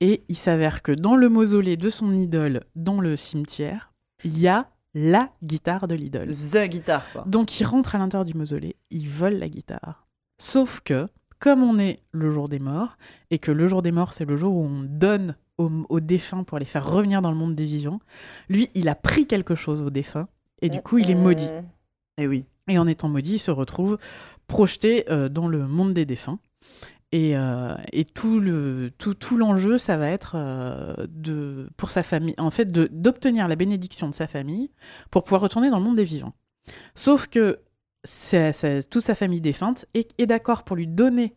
Et 0.00 0.24
il 0.28 0.36
s'avère 0.36 0.82
que 0.82 0.92
dans 0.92 1.16
le 1.16 1.28
mausolée 1.30 1.76
de 1.78 1.88
son 1.88 2.14
idole, 2.14 2.60
dans 2.76 3.00
le 3.00 3.16
cimetière, 3.16 3.92
il 4.24 4.38
y 4.38 4.46
a 4.46 4.68
la 4.94 5.30
guitare 5.42 5.88
de 5.88 5.94
l'idole. 5.94 6.28
The 6.34 6.66
guitare, 6.68 7.02
quoi. 7.12 7.22
Donc 7.26 7.58
il 7.60 7.64
rentre 7.64 7.94
à 7.94 7.98
l'intérieur 7.98 8.24
du 8.26 8.34
mausolée, 8.34 8.76
il 8.90 9.08
vole 9.08 9.34
la 9.34 9.48
guitare. 9.48 10.06
Sauf 10.40 10.80
que, 10.84 11.06
comme 11.40 11.62
on 11.62 11.78
est 11.78 12.00
le 12.12 12.30
jour 12.30 12.48
des 12.48 12.58
morts, 12.58 12.96
et 13.30 13.38
que 13.38 13.50
le 13.52 13.68
jour 13.68 13.80
des 13.82 13.90
morts, 13.92 14.12
c'est 14.12 14.24
le 14.24 14.36
jour 14.36 14.54
où 14.54 14.64
on 14.64 14.82
donne 14.84 15.34
aux, 15.58 15.70
aux 15.88 16.00
défunts 16.00 16.44
pour 16.44 16.58
les 16.58 16.64
faire 16.64 16.88
revenir 16.88 17.20
dans 17.20 17.30
le 17.30 17.36
monde 17.36 17.54
des 17.54 17.64
vivants, 17.64 18.00
lui, 18.48 18.68
il 18.74 18.88
a 18.88 18.94
pris 18.94 19.26
quelque 19.26 19.54
chose 19.54 19.80
aux 19.80 19.90
défunts, 19.90 20.26
et 20.62 20.68
du 20.68 20.80
coup, 20.82 20.98
il 20.98 21.10
est 21.10 21.14
maudit. 21.14 21.48
Eh 22.16 22.26
oui. 22.26 22.44
Et 22.68 22.78
en 22.78 22.86
étant 22.86 23.08
maudit, 23.08 23.34
il 23.34 23.38
se 23.38 23.50
retrouve 23.50 23.98
projeté 24.46 25.04
euh, 25.10 25.28
dans 25.28 25.48
le 25.48 25.66
monde 25.68 25.92
des 25.92 26.04
défunts. 26.04 26.38
Et, 27.12 27.36
euh, 27.38 27.74
et 27.92 28.04
tout 28.04 28.38
le 28.38 28.90
tout, 28.98 29.14
tout 29.14 29.38
l'enjeu, 29.38 29.78
ça 29.78 29.96
va 29.96 30.10
être 30.10 30.32
euh, 30.34 30.94
de 31.08 31.70
pour 31.78 31.90
sa 31.90 32.02
famille, 32.02 32.34
en 32.36 32.50
fait, 32.50 32.66
d'obtenir 32.70 33.48
la 33.48 33.56
bénédiction 33.56 34.10
de 34.10 34.14
sa 34.14 34.26
famille 34.26 34.70
pour 35.10 35.24
pouvoir 35.24 35.40
retourner 35.40 35.70
dans 35.70 35.78
le 35.78 35.84
monde 35.84 35.96
des 35.96 36.04
vivants. 36.04 36.34
Sauf 36.94 37.26
que 37.28 37.60
sa- 38.04 38.52
sa- 38.52 38.82
toute 38.82 39.02
sa 39.02 39.14
famille 39.14 39.40
défunte 39.40 39.86
est, 39.94 40.10
est 40.18 40.26
d'accord 40.26 40.64
pour 40.64 40.76
lui 40.76 40.86
donner 40.86 41.34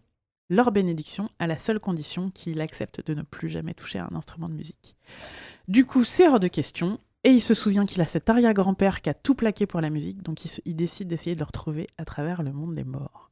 leur 0.52 0.72
bénédiction 0.72 1.30
à 1.40 1.48
la 1.48 1.58
seule 1.58 1.80
condition 1.80 2.30
qu'il 2.30 2.62
accepte 2.62 3.04
de 3.08 3.16
ne 3.16 3.24
plus 3.24 3.50
jamais 3.50 3.74
toucher 3.74 3.98
à 4.00 4.08
un 4.12 4.16
instrument 4.16 4.50
de 4.50 4.54
musique. 4.54 4.96
Du 5.68 5.86
coup, 5.86 6.04
c'est 6.04 6.28
hors 6.28 6.40
de 6.40 6.48
question. 6.48 7.00
Et 7.24 7.30
il 7.30 7.40
se 7.42 7.54
souvient 7.54 7.86
qu'il 7.86 8.02
a 8.02 8.08
cet 8.08 8.30
arrière-grand-père 8.32 9.02
qui 9.02 9.10
a 9.10 9.14
tout 9.14 9.36
plaqué 9.36 9.68
pour 9.68 9.80
la 9.80 9.92
musique, 9.92 10.24
donc 10.24 10.44
il, 10.44 10.48
se- 10.48 10.62
il 10.66 10.76
décide 10.76 11.08
d'essayer 11.08 11.36
de 11.36 11.40
le 11.40 11.46
retrouver 11.46 11.86
à 12.00 12.04
travers 12.06 12.42
le 12.42 12.52
monde 12.52 12.74
des 12.74 12.84
morts. 12.84 13.30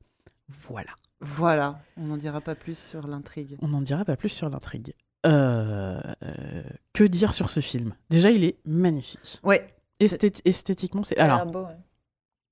Voilà. 0.47 0.91
Voilà, 1.21 1.81
on 1.97 2.03
n'en 2.05 2.15
dira 2.17 2.39
pas 2.39 2.53
plus 2.55 2.77
sur 2.77 3.07
l'intrigue. 3.07 3.57
On 3.63 3.67
n'en 3.67 3.79
dira 3.79 4.05
pas 4.05 4.15
plus 4.15 4.29
sur 4.29 4.47
l'intrigue. 4.49 4.93
Euh, 5.25 5.99
euh, 6.23 6.63
que 6.93 7.03
dire 7.03 7.33
sur 7.33 7.49
ce 7.49 7.59
film? 7.61 7.95
Déjà, 8.11 8.29
il 8.29 8.43
est 8.43 8.59
magnifique. 8.63 9.39
Ouais, 9.43 9.67
Esthét- 9.99 10.41
esthétiquement, 10.45 11.03
c'est. 11.03 11.17
Alors, 11.17 11.45
beau, 11.47 11.63
ouais. 11.63 11.75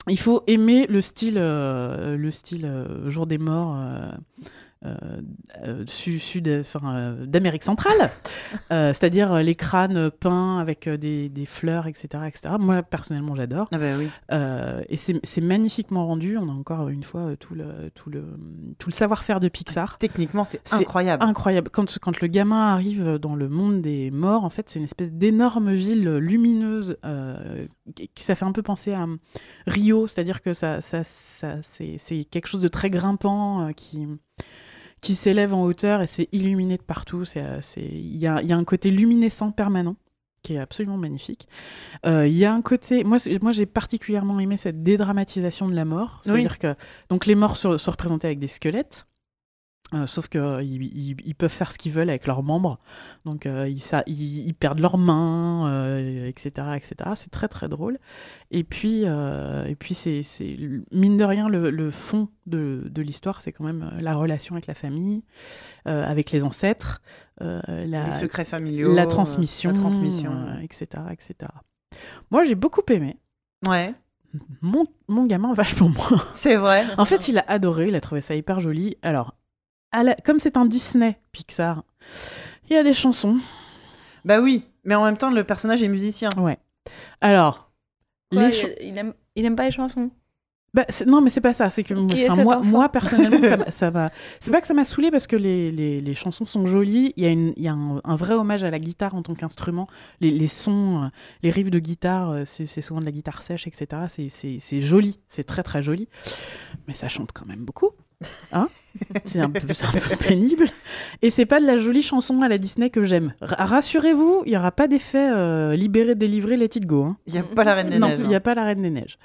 Il 0.10 0.20
faut 0.20 0.44
aimer 0.48 0.88
le 0.88 1.02
style, 1.02 1.38
euh, 1.38 2.16
le 2.16 2.32
style 2.32 2.66
euh, 2.66 3.10
Jour 3.10 3.28
des 3.28 3.38
Morts 3.38 3.78
euh, 4.86 4.96
euh, 5.64 5.84
su- 5.88 6.20
sud, 6.20 6.48
enfin, 6.60 6.96
euh, 6.96 7.26
d'Amérique 7.26 7.64
centrale, 7.64 8.10
Euh, 8.72 8.94
c'est-à-dire 8.94 9.36
les 9.38 9.56
crânes 9.56 10.10
peints 10.12 10.60
avec 10.60 10.88
des, 10.90 11.30
des 11.30 11.46
fleurs, 11.46 11.88
etc., 11.88 12.24
etc. 12.28 12.56
Moi, 12.60 12.84
personnellement, 12.84 13.34
j'adore. 13.36 13.68
ah 13.72 13.78
bah 13.78 13.86
oui. 13.98 14.10
Et 14.90 14.96
c'est 14.98 15.42
magnifiquement 15.42 16.06
rendu. 16.06 16.38
On 16.38 16.50
a 16.50 16.52
encore 16.52 16.90
une 16.90 17.04
fois 17.04 17.36
tout 17.38 17.56
le, 17.56 17.90
tout 17.96 18.10
le, 18.10 18.24
tout 18.78 18.90
le 18.90 18.94
savoir-faire 18.94 19.40
de 19.40 19.48
Pixar. 19.48 19.98
Techniquement, 20.00 20.44
c'est 20.46 20.62
incroyable. 20.74 21.24
Incroyable. 21.24 21.70
Quand, 21.72 21.98
quand 22.00 22.20
le 22.22 22.28
gamin 22.28 22.74
arrive 22.74 23.18
dans 23.18 23.36
le 23.36 23.48
monde 23.50 23.82
des 23.82 24.12
morts, 24.12 24.44
en 24.44 24.50
fait, 24.50 24.70
c'est 24.70 24.80
une 24.80 24.86
espèce 24.86 25.12
d'énorme 25.14 25.72
ville 25.74 26.10
lumineuse 26.18 26.98
qui 28.14 28.24
ça 28.24 28.36
fait 28.36 28.46
un 28.46 28.52
peu 28.52 28.62
penser 28.64 28.94
à 28.94 29.06
Rio, 29.66 30.08
c'est-à-dire 30.08 30.42
que 30.42 30.54
ça, 30.54 30.82
ça, 30.82 31.04
ça, 31.04 31.62
c'est 31.62 31.96
c'est 31.98 32.24
quelque 32.26 32.48
chose 32.48 32.62
de 32.62 32.68
très 32.68 32.90
grimpant 32.90 33.72
qui 33.76 34.08
qui 35.02 35.14
s'élève 35.16 35.54
en 35.54 35.64
hauteur 35.64 36.02
et 36.02 36.08
c'est 36.08 36.28
illuminé 36.32 36.78
de 36.78 36.84
partout. 36.84 37.24
C'est, 37.26 37.42
euh, 37.42 37.62
c'est- 37.62 37.82
Il 37.82 38.18
y 38.18 38.28
a, 38.28 38.42
y 38.42 38.52
a 38.52 38.58
un 38.58 38.64
côté 38.64 38.90
luminescent 38.92 39.52
permanent 39.52 39.96
qui 40.44 40.54
est 40.54 40.60
absolument 40.60 40.98
magnifique. 40.98 41.48
Euh, 42.06 42.28
Il 42.28 42.36
y 42.36 42.46
a 42.46 42.54
un 42.54 42.62
côté, 42.62 43.04
moi, 43.04 43.18
moi 43.42 43.52
j'ai 43.52 43.66
particulièrement 43.66 44.40
aimé 44.40 44.56
cette 44.58 44.82
dédramatisation 44.84 45.68
de 45.68 45.76
la 45.76 45.84
mort, 45.86 46.20
c'est-à-dire 46.24 46.60
que 46.60 46.76
donc 47.10 47.26
les 47.26 47.36
morts 47.36 47.58
sont, 47.58 47.78
sont 47.78 47.92
représentés 47.92 48.28
avec 48.28 48.40
des 48.40 48.48
squelettes. 48.48 49.08
Euh, 49.94 50.06
sauf 50.06 50.28
qu'ils 50.28 50.42
ils, 50.70 51.16
ils 51.26 51.34
peuvent 51.36 51.50
faire 51.52 51.72
ce 51.72 51.78
qu'ils 51.78 51.94
veulent 51.94 52.10
avec 52.10 52.28
leurs 52.28 52.44
membres, 52.44 52.78
donc 53.24 53.46
euh, 53.46 53.70
ils, 53.70 53.80
ça, 53.82 54.04
ils, 54.06 54.46
ils 54.48 54.54
perdent 54.54 54.80
leurs 54.80 54.98
mains, 54.98 55.70
euh, 55.72 56.28
etc., 56.28 56.50
etc. 56.76 57.12
C'est 57.16 57.30
très 57.32 57.48
très 57.48 57.70
drôle. 57.70 57.98
Et 58.52 58.64
puis, 58.66 59.04
euh, 59.06 59.64
et 59.66 59.76
puis 59.76 59.94
c'est, 59.94 60.22
mine 60.92 61.16
de 61.16 61.24
rien 61.24 61.48
le, 61.48 61.70
le 61.70 61.90
fond 61.92 62.28
de, 62.48 62.84
de 62.90 63.02
l'histoire, 63.02 63.42
c'est 63.42 63.54
quand 63.54 63.64
même 63.64 63.90
euh, 63.94 64.02
la 64.02 64.14
relation 64.16 64.56
avec 64.56 64.68
la 64.68 64.74
famille, 64.74 65.24
euh, 65.88 66.04
avec 66.06 66.32
les 66.32 66.44
ancêtres, 66.44 67.02
euh, 67.42 67.62
la, 67.86 68.06
Les 68.08 68.12
secrets 68.12 68.46
familiaux. 68.46 68.94
la 68.94 69.04
euh, 69.04 69.08
transmission, 69.08 69.70
La 69.72 69.76
transmission. 69.78 70.32
euh, 70.34 70.60
etc., 70.64 71.04
etc. 71.12 71.36
Moi, 72.32 72.44
j'ai 72.44 72.56
beaucoup 72.56 72.82
aimé. 72.90 73.18
Ouais, 73.66 73.94
Mon, 74.62 74.86
mon 75.08 75.26
gamin, 75.26 75.54
vachement 75.56 75.88
moins. 75.90 76.24
c'est 76.34 76.58
vrai. 76.58 76.84
En 76.98 77.06
fait, 77.06 77.28
il 77.30 77.38
a 77.38 77.46
adoré, 77.48 77.88
il 77.88 77.96
a 77.96 78.02
trouvé 78.02 78.20
ça 78.22 78.36
hyper 78.36 78.60
joli. 78.60 78.98
Alors, 79.02 79.36
la- 79.94 80.16
comme 80.16 80.40
c'est 80.40 80.58
un 80.58 80.66
Disney 80.66 81.18
Pixar, 81.32 81.84
il 82.70 82.74
y 82.74 82.78
a 82.78 82.84
des 82.84 82.94
chansons. 82.94 83.38
Bah 84.26 84.42
oui, 84.42 84.64
mais 84.84 84.96
en 84.96 85.06
même 85.06 85.18
temps, 85.18 85.30
le 85.32 85.44
personnage 85.44 85.84
est 85.84 85.88
musicien. 85.88 86.30
Ouais. 86.38 86.58
Alors, 87.22 87.72
Quoi, 88.32 88.50
les 88.50 88.60
il, 88.82 88.90
il 88.90 88.98
aime, 88.98 89.14
il 89.36 89.46
aime 89.46 89.56
pas 89.56 89.66
les 89.66 89.72
chansons? 89.72 90.12
Bah, 90.74 90.86
non, 91.08 91.22
mais 91.22 91.30
c'est 91.30 91.42
pas 91.42 91.54
ça. 91.54 91.70
C'est 91.70 91.84
que 91.84 91.94
enfin, 91.94 92.62
moi, 92.64 92.90
personnellement, 92.92 93.40
ça 93.70 93.90
m'a. 93.90 94.10
C'est 94.40 94.52
pas 94.52 94.60
que 94.62 94.68
ça 94.68 94.74
m'a 94.74 94.84
saoulé 94.86 95.10
parce 95.10 95.26
que 95.26 95.36
les, 95.38 95.72
les, 95.72 96.02
les 96.02 96.14
chansons 96.14 96.46
sont 96.46 96.66
jolies. 96.66 97.14
Il 97.16 97.24
y 97.24 97.26
a, 97.26 97.30
une, 97.32 97.54
il 97.56 97.64
y 97.64 97.68
a 97.68 97.74
un, 97.74 98.02
un 98.04 98.16
vrai 98.16 98.34
hommage 98.36 98.64
à 98.66 98.70
la 98.70 98.78
guitare 98.78 99.16
en 99.16 99.24
tant 99.24 99.34
qu'instrument. 99.34 99.88
Les, 100.20 100.30
les 100.30 100.48
sons, 100.48 101.06
euh, 101.06 101.08
les 101.42 101.50
riffs 101.50 101.72
de 101.72 101.80
guitare, 101.80 102.30
euh, 102.32 102.44
c'est 102.46 102.66
c'est 102.68 102.82
souvent 102.82 103.00
de 103.00 103.06
la 103.06 103.12
guitare 103.12 103.42
sèche, 103.42 103.66
etc. 103.66 104.04
C'est- 104.10 104.30
C'est 104.30 104.58
c'est 104.60 104.82
joli. 104.82 105.20
C'est 105.30 105.46
très, 105.46 105.64
très 105.64 105.82
joli. 105.82 106.10
Mais 106.88 106.94
ça 106.94 107.08
chante 107.08 107.32
quand 107.34 107.46
même 107.46 107.64
beaucoup. 107.64 107.92
Hein? 108.52 108.68
C'est 109.26 109.40
un, 109.40 109.46
un 109.46 109.50
peu 109.52 110.16
pénible. 110.20 110.66
Et 111.22 111.30
c'est 111.30 111.46
pas 111.46 111.60
de 111.60 111.66
la 111.66 111.78
jolie 111.78 112.02
chanson 112.02 112.42
à 112.42 112.48
la 112.50 112.58
Disney 112.58 112.90
que 112.90 113.04
j'aime. 113.04 113.34
Ra- 113.42 113.66
Rassurez-vous, 113.66 114.44
il 114.46 114.54
y 114.54 114.58
aura 114.58 114.72
pas 114.72 114.88
d'effet 114.88 115.30
euh, 115.32 115.76
libéré, 115.76 116.16
délivré, 116.16 116.58
let 116.58 116.66
it 116.76 116.86
go. 116.86 117.04
hein. 117.06 117.18
Il 117.28 117.34
n'y 117.34 117.40
a 117.40 117.44
pas 117.44 117.64
la 117.64 117.74
Reine 117.76 117.90
des 117.90 118.00
Non, 118.00 118.08
Neiges. 118.08 118.20
il 118.22 118.28
n'y 118.28 118.36
a 118.36 118.40
pas 118.40 118.56
la 118.56 118.64
Reine 118.66 118.82
des 118.82 118.90
Neiges. 118.90 119.18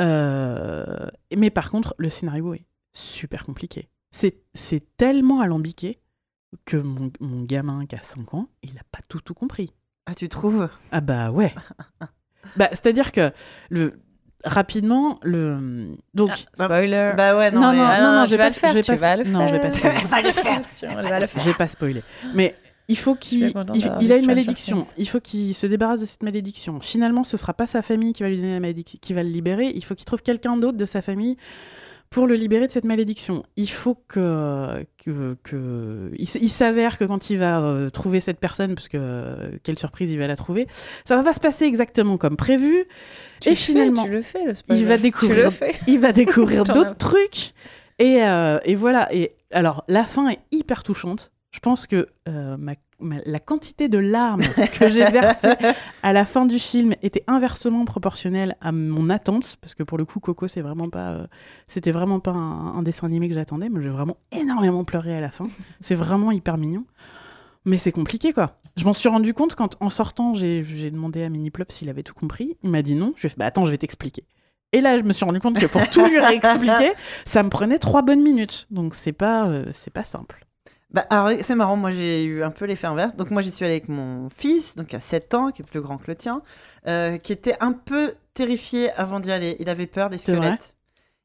Euh, 0.00 1.06
mais 1.36 1.50
par 1.50 1.70
contre, 1.70 1.94
le 1.98 2.08
scénario 2.08 2.54
est 2.54 2.64
super 2.92 3.44
compliqué. 3.44 3.88
C'est 4.10 4.36
c'est 4.54 4.82
tellement 4.96 5.40
alambiqué 5.40 5.98
que 6.66 6.76
mon, 6.76 7.10
mon 7.20 7.42
gamin 7.42 7.86
qui 7.86 7.94
a 7.96 8.02
5 8.02 8.34
ans, 8.34 8.48
il 8.62 8.74
n'a 8.74 8.82
pas 8.90 9.00
tout, 9.08 9.20
tout 9.20 9.34
compris. 9.34 9.72
Ah, 10.06 10.14
tu 10.14 10.28
trouves? 10.28 10.68
Ah 10.90 11.00
bah 11.00 11.30
ouais. 11.30 11.54
bah, 12.56 12.68
C'est-à-dire 12.70 13.12
que 13.12 13.30
le, 13.70 14.00
rapidement, 14.44 15.18
le... 15.22 15.88
Donc, 16.14 16.30
Spoiler. 16.54 17.12
Bah 17.16 17.36
ouais, 17.36 17.50
non, 17.50 17.60
non, 17.60 17.72
mais- 17.72 17.78
non, 17.78 17.84
Ah 17.84 18.00
non, 18.00 18.12
non, 18.12 18.18
non, 18.20 18.24
tu 18.24 18.30
je 18.32 18.36
vais 18.36 18.42
pas, 18.42 18.48
le 18.48 18.54
faire, 18.54 18.68
je 18.70 18.74
vais 18.74 18.82
tu 18.82 18.90
pas- 18.92 18.96
vas 18.96 19.16
le 19.16 19.24
non, 19.24 19.46
je 19.46 19.52
vais 19.52 19.60
pas 19.60 19.70
faire. 19.70 19.98
spoiler. 19.98 20.08
va 20.08 20.22
le 20.22 20.32
faire. 20.32 20.60
Faire. 20.62 21.42
Je 21.42 21.48
vais 21.48 21.54
pas 21.54 21.68
spoiler. 21.68 22.02
Mais 22.34 22.54
il 22.88 22.98
faut 22.98 23.14
qu'il 23.14 23.52
il, 24.00 24.12
a 24.12 24.16
une 24.16 24.26
malédiction. 24.26 24.82
Il 24.98 25.08
faut 25.08 25.20
qu'il 25.20 25.54
se 25.54 25.66
débarrasse 25.66 26.00
de 26.00 26.06
cette 26.06 26.22
malédiction. 26.22 26.80
Finalement, 26.80 27.24
ce 27.24 27.36
sera 27.36 27.54
pas 27.54 27.66
sa 27.66 27.80
famille 27.82 28.12
qui 28.12 28.22
va 28.22 28.28
lui 28.28 28.36
donner 28.36 28.54
la 28.54 28.60
malédiction, 28.60 28.98
qui 29.00 29.12
va 29.12 29.22
le 29.22 29.30
libérer. 29.30 29.72
Il 29.74 29.84
faut 29.84 29.94
qu'il 29.94 30.04
trouve 30.04 30.22
quelqu'un 30.22 30.56
d'autre 30.56 30.76
de 30.76 30.84
sa 30.84 31.00
famille 31.00 31.36
pour 32.12 32.26
le 32.26 32.34
libérer 32.34 32.66
de 32.66 32.70
cette 32.70 32.84
malédiction, 32.84 33.42
il 33.56 33.70
faut 33.70 33.96
que, 34.06 34.84
que, 35.02 35.34
que 35.42 36.12
il, 36.18 36.26
s'avère 36.26 36.98
que 36.98 37.04
quand 37.04 37.30
il 37.30 37.38
va 37.38 37.60
euh, 37.60 37.88
trouver 37.88 38.20
cette 38.20 38.38
personne, 38.38 38.74
parce 38.74 38.88
que 38.88 38.98
euh, 39.00 39.52
quelle 39.62 39.78
surprise 39.78 40.10
il 40.10 40.18
va 40.18 40.26
la 40.26 40.36
trouver, 40.36 40.68
ça 41.06 41.16
va 41.16 41.22
pas 41.22 41.32
se 41.32 41.40
passer 41.40 41.64
exactement 41.64 42.18
comme 42.18 42.36
prévu. 42.36 42.84
Tu 43.40 43.48
et 43.48 43.54
fais, 43.54 43.72
finalement, 43.72 44.04
tu 44.04 44.10
le 44.10 44.20
fais, 44.20 44.44
le 44.44 44.52
il 44.68 44.84
va 44.84 44.98
découvrir 44.98 45.50
il 45.88 45.98
va 45.98 46.12
découvrir 46.12 46.64
d'autres 46.74 46.96
trucs. 46.98 47.54
Et, 47.98 48.22
euh, 48.22 48.58
et 48.64 48.74
voilà. 48.74 49.08
Et 49.14 49.34
alors, 49.50 49.82
la 49.88 50.04
fin 50.04 50.28
est 50.28 50.40
hyper 50.50 50.82
touchante. 50.82 51.32
Je 51.50 51.60
pense 51.60 51.86
que 51.86 52.08
euh, 52.28 52.56
ma- 52.58 52.74
la 53.24 53.40
quantité 53.40 53.88
de 53.88 53.98
larmes 53.98 54.42
que 54.78 54.88
j'ai 54.88 55.04
versées 55.04 55.54
à 56.02 56.12
la 56.12 56.24
fin 56.24 56.46
du 56.46 56.58
film 56.58 56.94
était 57.02 57.24
inversement 57.26 57.84
proportionnelle 57.84 58.56
à 58.60 58.72
mon 58.72 59.10
attente, 59.10 59.56
parce 59.60 59.74
que 59.74 59.82
pour 59.82 59.98
le 59.98 60.04
coup, 60.04 60.20
Coco, 60.20 60.48
c'est 60.48 60.60
vraiment 60.60 60.88
pas, 60.88 61.12
euh, 61.12 61.26
c'était 61.66 61.90
vraiment 61.90 62.20
pas 62.20 62.32
un, 62.32 62.82
dessin 62.82 63.06
animé 63.06 63.28
que 63.28 63.34
j'attendais, 63.34 63.68
mais 63.68 63.82
j'ai 63.82 63.88
vraiment 63.88 64.16
énormément 64.32 64.84
pleuré 64.84 65.16
à 65.16 65.20
la 65.20 65.30
fin. 65.30 65.46
C'est 65.80 65.94
vraiment 65.94 66.30
hyper 66.30 66.58
mignon, 66.58 66.84
mais 67.64 67.78
c'est 67.78 67.92
compliqué, 67.92 68.32
quoi. 68.32 68.58
Je 68.76 68.84
m'en 68.84 68.92
suis 68.92 69.08
rendu 69.08 69.34
compte 69.34 69.54
quand, 69.54 69.76
en 69.80 69.90
sortant, 69.90 70.32
j'ai 70.32 70.64
j'ai 70.64 70.90
demandé 70.90 71.22
à 71.22 71.28
Miniplop 71.28 71.70
s'il 71.70 71.90
avait 71.90 72.02
tout 72.02 72.14
compris. 72.14 72.56
Il 72.62 72.70
m'a 72.70 72.80
dit 72.80 72.94
non. 72.94 73.12
Je 73.16 73.22
lui 73.22 73.26
ai 73.26 73.28
fait, 73.28 73.38
bah 73.38 73.46
attends, 73.46 73.66
je 73.66 73.70
vais 73.70 73.78
t'expliquer. 73.78 74.24
Et 74.72 74.80
là, 74.80 74.96
je 74.96 75.02
me 75.02 75.12
suis 75.12 75.24
rendu 75.24 75.40
compte 75.40 75.58
que 75.58 75.66
pour 75.66 75.86
tout 75.90 76.06
lui 76.06 76.18
réexpliquer, 76.18 76.92
ça 77.26 77.42
me 77.42 77.50
prenait 77.50 77.78
trois 77.78 78.00
bonnes 78.00 78.22
minutes. 78.22 78.66
Donc 78.70 78.94
c'est 78.94 79.12
pas, 79.12 79.46
euh, 79.46 79.66
c'est 79.72 79.92
pas 79.92 80.04
simple. 80.04 80.46
Bah, 80.92 81.06
c'est 81.40 81.54
marrant, 81.54 81.76
moi 81.76 81.90
j'ai 81.90 82.24
eu 82.24 82.42
un 82.42 82.50
peu 82.50 82.66
l'effet 82.66 82.86
inverse. 82.86 83.16
Donc 83.16 83.30
moi 83.30 83.40
j'y 83.40 83.50
suis 83.50 83.64
allée 83.64 83.74
avec 83.74 83.88
mon 83.88 84.28
fils, 84.28 84.76
donc 84.76 84.92
à 84.92 85.00
7 85.00 85.34
ans, 85.34 85.50
qui 85.50 85.62
est 85.62 85.64
plus 85.64 85.80
grand 85.80 85.96
que 85.96 86.04
le 86.08 86.14
tien, 86.14 86.42
euh, 86.86 87.16
qui 87.16 87.32
était 87.32 87.56
un 87.60 87.72
peu 87.72 88.14
terrifié 88.34 88.90
avant 88.92 89.18
d'y 89.18 89.32
aller. 89.32 89.56
Il 89.58 89.68
avait 89.68 89.86
peur 89.86 90.10
des 90.10 90.18
squelettes. 90.18 90.76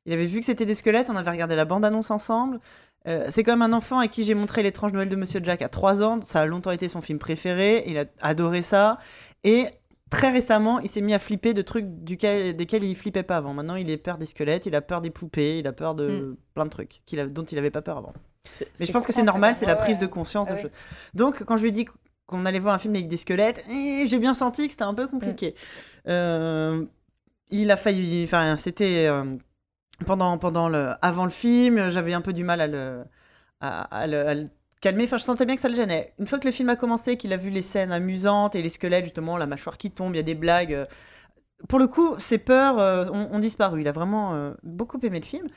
Il 0.05 0.13
avait 0.13 0.25
vu 0.25 0.39
que 0.39 0.45
c'était 0.45 0.65
des 0.65 0.73
squelettes, 0.73 1.09
on 1.09 1.17
avait 1.17 1.31
regardé 1.31 1.55
la 1.55 1.65
bande-annonce 1.65 2.11
ensemble. 2.11 2.59
Euh, 3.07 3.25
c'est 3.29 3.43
comme 3.43 3.61
un 3.61 3.73
enfant 3.73 3.99
à 3.99 4.07
qui 4.07 4.23
j'ai 4.23 4.33
montré 4.35 4.63
l'étrange 4.63 4.93
Noël 4.93 5.09
de 5.09 5.15
Monsieur 5.15 5.41
Jack 5.43 5.61
à 5.61 5.69
3 5.69 6.01
ans. 6.01 6.19
Ça 6.21 6.41
a 6.41 6.45
longtemps 6.45 6.71
été 6.71 6.87
son 6.87 7.01
film 7.01 7.19
préféré. 7.19 7.83
Il 7.87 7.97
a 7.97 8.05
adoré 8.21 8.61
ça. 8.61 8.99
Et 9.43 9.65
très 10.09 10.29
récemment, 10.29 10.79
il 10.79 10.89
s'est 10.89 11.01
mis 11.01 11.13
à 11.13 11.19
flipper 11.19 11.53
de 11.53 11.61
trucs 11.61 11.85
duquel- 12.03 12.55
desquels 12.55 12.83
il 12.83 12.95
flippait 12.95 13.23
pas 13.23 13.37
avant. 13.37 13.53
Maintenant, 13.53 13.75
il 13.75 13.91
a 13.91 13.97
peur 13.97 14.17
des 14.17 14.25
squelettes, 14.25 14.65
il 14.65 14.75
a 14.75 14.81
peur 14.81 15.01
des 15.01 15.09
poupées, 15.09 15.59
il 15.59 15.67
a 15.67 15.73
peur 15.73 15.95
de 15.95 16.07
Mm. 16.07 16.37
plein 16.53 16.65
de 16.65 16.69
trucs 16.69 17.01
qu'il 17.05 17.19
a- 17.19 17.27
dont 17.27 17.43
il 17.43 17.57
avait 17.57 17.71
pas 17.71 17.81
peur 17.81 17.97
avant. 17.97 18.13
Mais 18.79 18.85
je 18.85 18.91
pense 18.91 19.05
que 19.05 19.11
c'est 19.13 19.23
normal, 19.23 19.55
c'est 19.57 19.65
la 19.65 19.75
prise 19.75 19.99
de 19.99 20.07
conscience 20.07 20.47
Ah 20.49 20.53
de 20.53 20.57
oui. 20.57 20.61
choses. 20.63 20.71
Donc, 21.13 21.43
quand 21.43 21.57
je 21.57 21.63
lui 21.63 21.69
ai 21.69 21.71
dit 21.73 21.85
qu'on 22.25 22.45
allait 22.45 22.59
voir 22.59 22.73
un 22.73 22.79
film 22.79 22.95
avec 22.95 23.07
des 23.07 23.17
squelettes, 23.17 23.63
eh, 23.69 24.05
j'ai 24.07 24.19
bien 24.19 24.33
senti 24.33 24.65
que 24.67 24.71
c'était 24.71 24.83
un 24.83 24.93
peu 24.93 25.07
compliqué. 25.07 25.53
Euh, 26.07 26.85
il 27.49 27.71
a 27.71 27.77
failli. 27.77 28.23
Enfin, 28.23 28.55
c'était. 28.57 29.07
euh, 29.07 29.25
pendant, 30.05 30.37
pendant 30.37 30.69
le, 30.69 30.91
avant 31.01 31.23
le 31.25 31.31
film, 31.31 31.89
j'avais 31.89 32.13
un 32.13 32.21
peu 32.21 32.31
du 32.31 32.43
mal 32.43 32.61
à 32.61 32.67
le, 32.67 33.03
à, 33.61 33.81
à 33.81 34.05
le, 34.07 34.27
à 34.27 34.33
le 34.35 34.47
calmer. 34.81 35.05
Enfin, 35.05 35.17
je 35.17 35.23
sentais 35.23 35.45
bien 35.45 35.55
que 35.55 35.61
ça 35.61 35.69
le 35.69 35.75
gênait. 35.75 36.13
Une 36.19 36.27
fois 36.27 36.39
que 36.39 36.45
le 36.45 36.51
film 36.51 36.69
a 36.69 36.75
commencé, 36.75 37.17
qu'il 37.17 37.33
a 37.33 37.37
vu 37.37 37.49
les 37.49 37.61
scènes 37.61 37.91
amusantes 37.91 38.55
et 38.55 38.61
les 38.61 38.69
squelettes, 38.69 39.05
justement, 39.05 39.37
la 39.37 39.47
mâchoire 39.47 39.77
qui 39.77 39.91
tombe, 39.91 40.13
il 40.13 40.17
y 40.17 40.19
a 40.19 40.23
des 40.23 40.35
blagues. 40.35 40.73
euh, 40.73 40.85
Pour 41.69 41.79
le 41.79 41.87
coup, 41.87 42.15
ses 42.19 42.37
peurs 42.37 42.79
euh, 42.79 43.05
ont, 43.11 43.39
disparu. 43.39 43.81
Il 43.81 43.87
a 43.87 43.91
vraiment 43.91 44.33
euh, 44.35 44.53
beaucoup 44.63 44.99
aimé 45.03 45.19
le 45.19 45.25
film. 45.25 45.47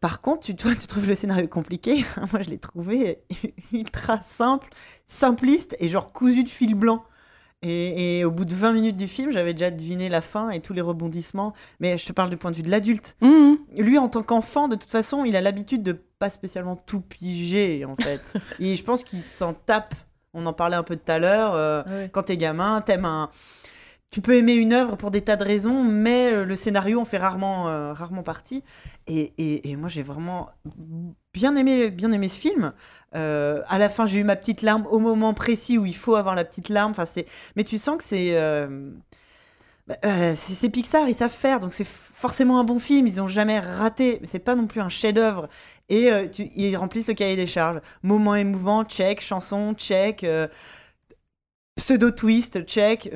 Par 0.00 0.20
contre, 0.22 0.46
tu, 0.46 0.56
toi, 0.56 0.74
tu 0.74 0.86
trouves 0.86 1.06
le 1.06 1.14
scénario 1.14 1.48
compliqué. 1.48 2.04
Moi, 2.32 2.40
je 2.42 2.50
l'ai 2.50 2.58
trouvé 2.58 3.22
ultra 3.72 4.22
simple, 4.22 4.70
simpliste 5.06 5.76
et 5.80 5.88
genre 5.88 6.12
cousu 6.12 6.44
de 6.44 6.48
fil 6.48 6.74
blanc. 6.74 7.04
Et, 7.62 8.20
et 8.20 8.24
au 8.24 8.30
bout 8.30 8.44
de 8.44 8.54
20 8.54 8.72
minutes 8.72 8.96
du 8.96 9.08
film, 9.08 9.32
j'avais 9.32 9.52
déjà 9.52 9.70
deviné 9.70 10.08
la 10.08 10.20
fin 10.20 10.50
et 10.50 10.60
tous 10.60 10.72
les 10.72 10.80
rebondissements. 10.80 11.54
Mais 11.80 11.98
je 11.98 12.06
te 12.06 12.12
parle 12.12 12.30
du 12.30 12.36
point 12.36 12.50
de 12.52 12.56
vue 12.56 12.62
de 12.62 12.70
l'adulte. 12.70 13.16
Mhm. 13.20 13.58
Lui, 13.76 13.98
en 13.98 14.08
tant 14.08 14.22
qu'enfant, 14.22 14.68
de 14.68 14.76
toute 14.76 14.90
façon, 14.90 15.24
il 15.24 15.34
a 15.36 15.40
l'habitude 15.40 15.82
de 15.82 15.92
pas 15.92 16.30
spécialement 16.30 16.76
tout 16.76 17.00
piger, 17.00 17.84
en 17.84 17.96
fait. 17.96 18.34
et 18.60 18.76
je 18.76 18.84
pense 18.84 19.02
qu'il 19.04 19.20
s'en 19.20 19.54
tape. 19.54 19.94
On 20.34 20.46
en 20.46 20.52
parlait 20.52 20.76
un 20.76 20.82
peu 20.84 20.94
tout 20.96 21.10
à 21.10 21.18
l'heure. 21.18 21.54
euh, 21.54 21.82
quand 22.12 22.24
t'es 22.24 22.36
gamin, 22.36 22.80
t'aimes 22.80 23.04
un. 23.06 23.30
Tu 24.10 24.22
peux 24.22 24.36
aimer 24.36 24.54
une 24.54 24.72
œuvre 24.72 24.96
pour 24.96 25.10
des 25.10 25.20
tas 25.20 25.36
de 25.36 25.44
raisons, 25.44 25.84
mais 25.84 26.32
euh, 26.32 26.44
le 26.46 26.56
scénario 26.56 26.98
en 27.00 27.04
fait 27.04 27.18
rarement, 27.18 27.68
euh, 27.68 27.92
rarement 27.92 28.22
partie. 28.22 28.62
Et, 29.06 29.32
et- 29.36 29.70
et 29.70 29.76
moi, 29.76 29.88
j'ai 29.90 30.02
vraiment 30.02 30.48
bien 31.34 31.54
aimé, 31.56 31.90
bien 31.90 32.10
aimé 32.12 32.28
ce 32.28 32.38
film. 32.38 32.72
Euh, 33.14 33.62
à 33.68 33.78
la 33.78 33.88
fin, 33.88 34.06
j'ai 34.06 34.20
eu 34.20 34.24
ma 34.24 34.36
petite 34.36 34.62
larme 34.62 34.86
au 34.86 34.98
moment 34.98 35.34
précis 35.34 35.78
où 35.78 35.86
il 35.86 35.96
faut 35.96 36.14
avoir 36.16 36.34
la 36.34 36.44
petite 36.44 36.68
larme. 36.68 36.90
Enfin, 36.90 37.06
c'est... 37.06 37.26
Mais 37.56 37.64
tu 37.64 37.78
sens 37.78 37.96
que 37.98 38.04
c'est. 38.04 38.36
euh, 38.36 38.90
bah, 39.86 39.96
euh, 40.04 40.34
c'est 40.36 40.68
Pixar, 40.70 41.08
ils 41.08 41.14
savent 41.14 41.30
faire, 41.32 41.60
donc 41.60 41.72
c'est 41.72 41.86
forcément 41.86 42.60
un 42.60 42.64
bon 42.64 42.78
film. 42.78 43.06
Ils 43.06 43.16
n'ont 43.16 43.28
jamais 43.28 43.58
raté. 43.60 44.20
C'est 44.24 44.38
pas 44.38 44.54
non 44.54 44.66
plus 44.66 44.80
un 44.80 44.88
chef-d'œuvre. 44.90 45.48
Et 45.88 46.10
tu- 46.30 46.50
ils 46.54 46.76
remplissent 46.76 47.08
le 47.08 47.14
cahier 47.14 47.36
des 47.36 47.46
charges. 47.46 47.80
Moment 48.02 48.34
émouvant, 48.34 48.84
check. 48.84 49.20
Chanson, 49.22 49.74
check. 49.74 50.26
pseudo 51.76 52.10
twist, 52.10 52.64
check. 52.66 53.10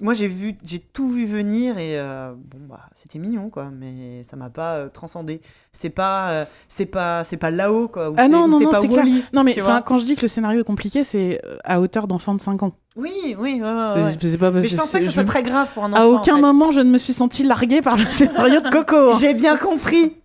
Moi, 0.00 0.14
j'ai 0.14 0.26
vu, 0.28 0.56
j'ai 0.64 0.78
tout 0.78 1.08
vu 1.08 1.26
venir 1.26 1.78
et 1.78 1.98
euh, 1.98 2.32
bon 2.32 2.58
bah 2.68 2.80
c'était 2.94 3.18
mignon 3.18 3.50
quoi, 3.50 3.70
mais 3.70 4.22
ça 4.22 4.36
m'a 4.36 4.48
pas 4.50 4.76
euh, 4.76 4.88
transcendé. 4.88 5.40
C'est 5.72 5.90
pas, 5.90 6.30
euh, 6.30 6.44
c'est 6.68 6.86
pas, 6.86 7.22
c'est 7.24 7.36
pas 7.36 7.50
là-haut 7.50 7.88
quoi. 7.88 8.10
Ah 8.16 8.28
non, 8.28 8.48
non, 8.48 8.60
non, 8.60 8.70
pas 8.70 8.80
clair. 8.82 9.04
Non, 9.32 9.44
mais 9.44 9.54
quand 9.84 9.96
je 9.96 10.04
dis 10.04 10.16
que 10.16 10.22
le 10.22 10.28
scénario 10.28 10.60
est 10.60 10.64
compliqué, 10.64 11.04
c'est 11.04 11.40
euh, 11.44 11.56
à 11.64 11.80
hauteur 11.80 12.06
d'enfant 12.06 12.34
de 12.34 12.40
5 12.40 12.62
ans. 12.62 12.72
Oui, 12.96 13.12
oui, 13.38 13.60
ouais, 13.60 13.60
ouais, 13.62 14.16
C'est- 14.20 14.38
pas 14.38 14.50
Mais 14.50 14.62
je 14.62 14.76
pense 14.76 14.90
pas 14.92 14.98
que 15.00 15.06
ce 15.06 15.12
soit 15.12 15.22
je- 15.22 15.28
très 15.28 15.42
grave 15.42 15.70
pour 15.72 15.84
un 15.84 15.92
enfant. 15.92 16.02
À 16.02 16.06
en 16.06 16.14
aucun 16.20 16.36
fait. 16.36 16.42
moment, 16.42 16.70
je 16.70 16.80
ne 16.80 16.90
me 16.90 16.98
suis 16.98 17.12
sentie 17.12 17.44
larguée 17.44 17.82
par 17.82 17.96
le 17.96 18.04
scénario 18.10 18.60
de 18.60 18.68
Coco. 18.70 18.96
hein. 19.12 19.18
J'ai 19.20 19.34
bien 19.34 19.56
compris. 19.56 20.16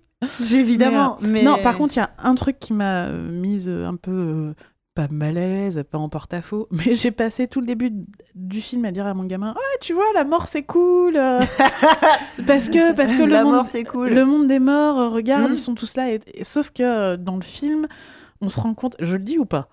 J'ai 0.43 0.59
évidemment. 0.59 1.17
Mais, 1.21 1.43
Non, 1.43 1.57
par 1.61 1.77
contre, 1.77 1.95
il 1.95 1.99
y 1.99 2.01
a 2.01 2.09
un 2.23 2.33
truc 2.35 2.57
qui 2.59 2.73
m'a 2.73 3.09
mise 3.11 3.69
un 3.69 3.95
peu 3.95 4.53
pas 4.95 5.07
mal 5.11 5.37
à 5.37 5.41
l'aise, 5.41 5.83
pas 5.91 5.97
en 5.99 6.09
porte-à-faux, 6.09 6.67
mais 6.71 6.95
j'ai 6.95 7.11
passé 7.11 7.47
tout 7.47 7.59
le 7.59 7.67
début 7.67 7.91
du 8.33 8.61
film 8.61 8.85
à 8.85 8.91
dire 8.91 9.05
à 9.05 9.13
mon 9.13 9.25
gamin 9.25 9.53
Ah, 9.55 9.77
tu 9.81 9.93
vois, 9.93 10.05
la 10.15 10.23
mort 10.23 10.47
c'est 10.47 10.63
cool. 10.63 11.13
Parce 12.47 12.69
que, 12.69 12.93
parce 12.93 13.13
que 13.13 13.23
le, 13.23 13.29
la 13.29 13.43
monde, 13.43 13.53
mort 13.55 13.67
c'est 13.67 13.83
cool. 13.83 14.09
le 14.09 14.25
monde 14.25 14.47
des 14.47 14.59
morts, 14.59 14.97
euh, 14.99 15.09
regarde, 15.09 15.49
Mhm. 15.49 15.53
ils 15.53 15.57
sont 15.57 15.75
tous 15.75 15.95
là. 15.97 16.11
Et, 16.11 16.19
et- 16.33 16.43
sauf 16.43 16.71
que 16.71 16.81
euh, 16.83 17.17
dans 17.17 17.35
le 17.35 17.41
film, 17.43 17.87
on 18.41 18.47
se 18.47 18.59
rend 18.59 18.73
compte, 18.73 18.95
je 18.99 19.13
le 19.13 19.23
dis 19.23 19.37
ou 19.37 19.45
pas? 19.45 19.67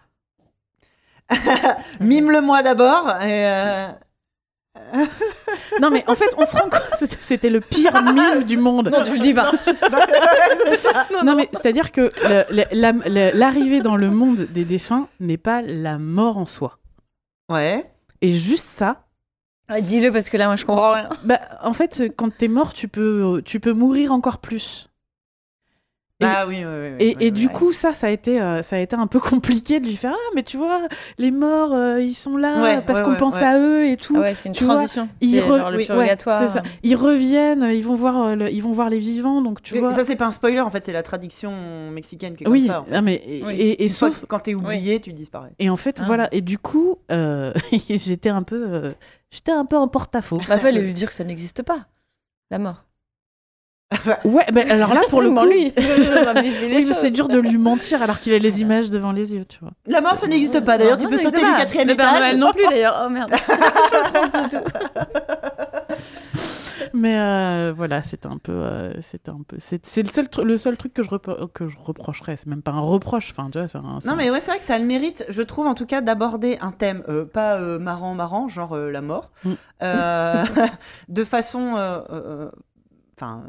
Mime-le-moi 2.01 2.63
d'abord. 2.63 3.09
Et 3.23 3.47
euh, 3.47 3.87
Non, 5.81 5.91
mais 5.91 6.05
en 6.07 6.15
fait, 6.15 6.29
on 6.39 6.45
se 6.45 6.57
rend 6.57 6.69
compte, 6.71 6.83
c'était- 6.99 7.17
c'était 7.21 7.51
le 7.51 7.61
pire 7.61 8.03
mime 8.13 8.43
du 8.45 8.57
monde. 8.57 8.91
Non, 8.91 9.03
tu 9.05 9.13
le 9.13 9.19
dis 9.19 9.35
pas. 9.35 9.51
Non, 11.25 11.35
mais 11.35 11.49
c'est-à-dire 11.53 11.93
que 11.93 12.11
l'arrivée 13.37 13.81
dans 13.83 13.97
le 13.97 14.11
monde 14.11 14.47
des 14.51 14.65
défunts 14.65 15.09
n'est 15.21 15.37
pas 15.39 15.63
la 15.63 15.99
mort 15.99 16.39
en 16.39 16.47
soi. 16.47 16.79
Ouais. 17.51 17.91
Et 18.21 18.33
juste 18.33 18.67
ça, 18.67 19.05
Ah, 19.69 19.81
Dis-le 19.81 20.13
parce 20.13 20.29
que 20.29 20.37
là, 20.37 20.47
moi, 20.47 20.57
je 20.57 20.67
comprends 20.67 20.93
rien. 20.93 21.09
bah, 21.25 21.39
en 21.63 21.73
fait, 21.73 22.03
quand 22.17 22.37
t'es 22.37 22.49
mort, 22.49 22.75
tu 22.75 22.89
peux, 22.89 23.41
tu 23.45 23.59
peux 23.59 23.73
mourir 23.73 24.13
encore 24.13 24.39
plus. 24.39 24.89
Et- 26.23 26.27
Ah 26.27 26.47
oui, 26.47 26.59
oui, 26.59 26.65
oui. 26.65 26.89
oui, 26.91 26.97
Et, 27.01 27.05
oui, 27.09 27.17
et 27.21 27.25
oui, 27.27 27.31
du 27.33 27.47
oui. 27.49 27.53
coup, 27.53 27.73
ça, 27.73 27.95
ça 27.95 28.07
a 28.07 28.11
été, 28.11 28.41
euh, 28.41 28.63
ça 28.63 28.77
a 28.77 28.79
été 28.79 28.97
un 28.97 29.07
peu 29.07 29.21
compliqué 29.21 29.81
de 29.81 29.87
lui 29.87 29.97
faire 29.97 30.13
Ah, 30.15 30.31
mais 30.35 30.43
tu 30.43 30.57
vois, 30.57 30.81
les 31.19 31.31
morts, 31.31 31.73
euh, 31.75 32.01
ils 32.01 32.15
sont 32.15 32.37
là 32.37 32.63
Ouais, 32.63 32.81
parce 32.83 33.01
ouais, 33.01 33.05
qu'on 33.07 33.13
ouais, 33.13 33.17
pense 33.19 33.35
ouais. 33.37 33.43
à 33.45 33.59
eux 33.59 33.87
et 33.87 33.97
tout. 33.97 34.15
Ah 34.17 34.21
ouais, 34.21 34.35
c'est 34.35 34.49
une 34.49 34.55
Tu 34.55 34.65
vois, 34.65 34.75
transition. 34.75 35.09
Ils 35.21 35.41
genre 35.43 35.71
le 35.71 35.77
oui, 35.77 35.83
ouais, 35.83 35.87
purgatoire. 35.87 36.39
c'est 36.41 36.49
ça. 36.49 36.63
Ils 36.83 36.97
reviennent, 36.97 37.63
ils 37.75 37.85
vont 37.85 37.95
voir, 37.95 38.23
euh, 38.23 38.35
le- 38.37 38.51
ils 38.51 38.63
vont 38.63 38.73
voir 38.73 38.89
les 38.91 38.99
vivants, 38.99 39.43
donc 39.43 39.63
tu 39.63 39.79
vois. 39.79 39.91
Ça, 39.91 40.05
c'est 40.05 40.17
pas 40.17 40.27
un 40.27 40.33
spoiler, 40.33 40.61
en 40.61 40.71
fait, 40.71 40.85
c'est 40.85 40.93
la 40.93 41.03
traduction 41.03 41.53
mexicaine 41.91 42.37
qui 42.37 42.45
est 42.45 42.49
oui, 42.49 42.61
comme 42.61 42.69
ça. 42.69 42.81
en 42.81 42.85
fait. 42.85 42.95
ah, 42.95 43.03
mais 43.03 43.23
et, 43.27 43.43
Oui. 43.45 43.55
et- 43.55 43.71
et 43.83 43.85
Une 43.85 43.91
fois 43.91 44.11
sauf 44.11 44.25
quand 44.29 44.39
t'es 44.41 44.55
oublié, 44.55 45.01
tu 45.01 45.13
disparais. 45.13 45.51
et 45.59 45.69
en 45.71 45.77
fait 45.77 45.99
Ah. 46.01 46.05
voilà 46.07 46.29
et 46.33 46.41
du 46.41 46.59
coup 46.59 46.97
euh, 47.11 47.53
j'étais 47.89 48.29
un 48.29 48.43
peu 48.43 48.65
euh, 48.69 48.93
j'étais 49.31 49.53
un 49.53 49.65
peu 49.65 49.77
en 49.77 49.89
porte-à-faux. 49.89 50.39
Bah, 50.49 50.59
fallait 50.59 50.81
lui 50.81 50.93
dire 50.93 51.09
que 51.09 51.15
ça 51.15 51.25
n'existe 51.25 51.63
pas. 51.63 51.87
La 52.51 52.59
mort. 52.59 52.85
Ouais, 54.25 54.47
ben 54.53 54.71
alors 54.71 54.95
là 54.95 55.01
pour 55.11 55.21
le 55.23 55.31
coup, 55.35 55.45
lui 55.47 55.73
oui, 55.77 56.69
mais 56.69 56.81
c'est 56.83 57.11
dur 57.11 57.29
de 57.29 57.39
lui 57.39 57.59
mentir 57.59 58.03
alors 58.03 58.19
qu'il 58.21 58.33
a 58.33 58.39
les 58.39 58.61
images 58.61 58.91
devant 58.91 59.13
les 59.13 59.35
yeux, 59.35 59.45
tu 59.45 59.59
vois. 59.61 59.73
La 59.87 60.01
mort, 60.01 60.19
ça 60.19 60.27
n'existe 60.27 60.61
pas. 60.65 60.79
D'ailleurs, 60.79 60.99
tu 60.99 61.09
peux 61.09 61.19
sauter 61.19 61.39
du 61.39 61.43
pas. 61.53 61.59
quatrième 61.59 61.89
Le 61.89 61.95
Père 61.97 62.09
étage. 62.11 62.21
Noël 62.21 62.39
non 62.39 62.53
plus 62.53 62.65
d'ailleurs. 62.69 63.03
Oh 63.07 63.09
merde. 63.11 63.31
Je 63.33 64.29
c'est 64.31 64.49
tout. 64.49 64.65
Mais 66.95 67.19
euh, 67.19 67.73
voilà, 67.75 68.03
c'était 68.03 68.27
un 68.27 68.39
peu, 68.39 68.53
euh, 68.53 68.93
c'était 69.01 69.31
un 69.31 69.41
peu, 69.47 69.57
c'est 69.61 69.85
c'est 69.87 70.03
le 70.03 70.09
seul, 70.11 70.27
le 70.45 70.59
seul 70.59 70.77
truc 70.77 70.93
que 70.93 71.03
je 71.03 71.09
que 71.55 71.69
je 71.69 71.77
reprocherais. 71.79 72.37
C'est 72.37 72.49
même 72.49 72.61
pas 72.63 72.73
un 72.73 72.81
reproche, 72.81 73.31
enfin 73.37 73.49
tu 73.51 73.59
vois, 73.59 73.69
c'est 73.69 73.79
un- 73.79 73.99
c'est 74.01 74.09
Non 74.09 74.15
un- 74.15 74.17
mais 74.17 74.31
ouais 74.31 74.41
c'est 74.41 74.51
vrai 74.51 74.59
que 74.59 74.65
ça 74.65 74.75
a 74.75 74.79
le 74.79 74.85
mérite, 74.85 75.25
je 75.29 75.43
trouve 75.43 75.67
en 75.67 75.75
tout 75.75 75.87
cas 75.87 76.01
d'aborder 76.01 76.59
un 76.61 76.73
thème 76.73 77.03
euh, 77.09 77.25
pas 77.25 77.57
euh, 77.59 77.79
marrant 77.79 78.15
marrant 78.15 78.49
genre 78.49 78.75
euh, 78.77 78.91
la 78.91 79.01
mort, 79.01 79.31
Mm. 79.45 79.51
euh, 79.83 80.45
de 81.09 81.25
façon, 81.25 81.75
euh, 81.77 82.01
euh, 82.11 82.51
enfin 83.23 83.45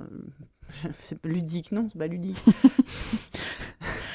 c'est 0.99 1.23
ludique 1.25 1.71
non 1.71 1.89
c'est 1.91 1.97
pas 1.97 2.07
ludique, 2.07 2.41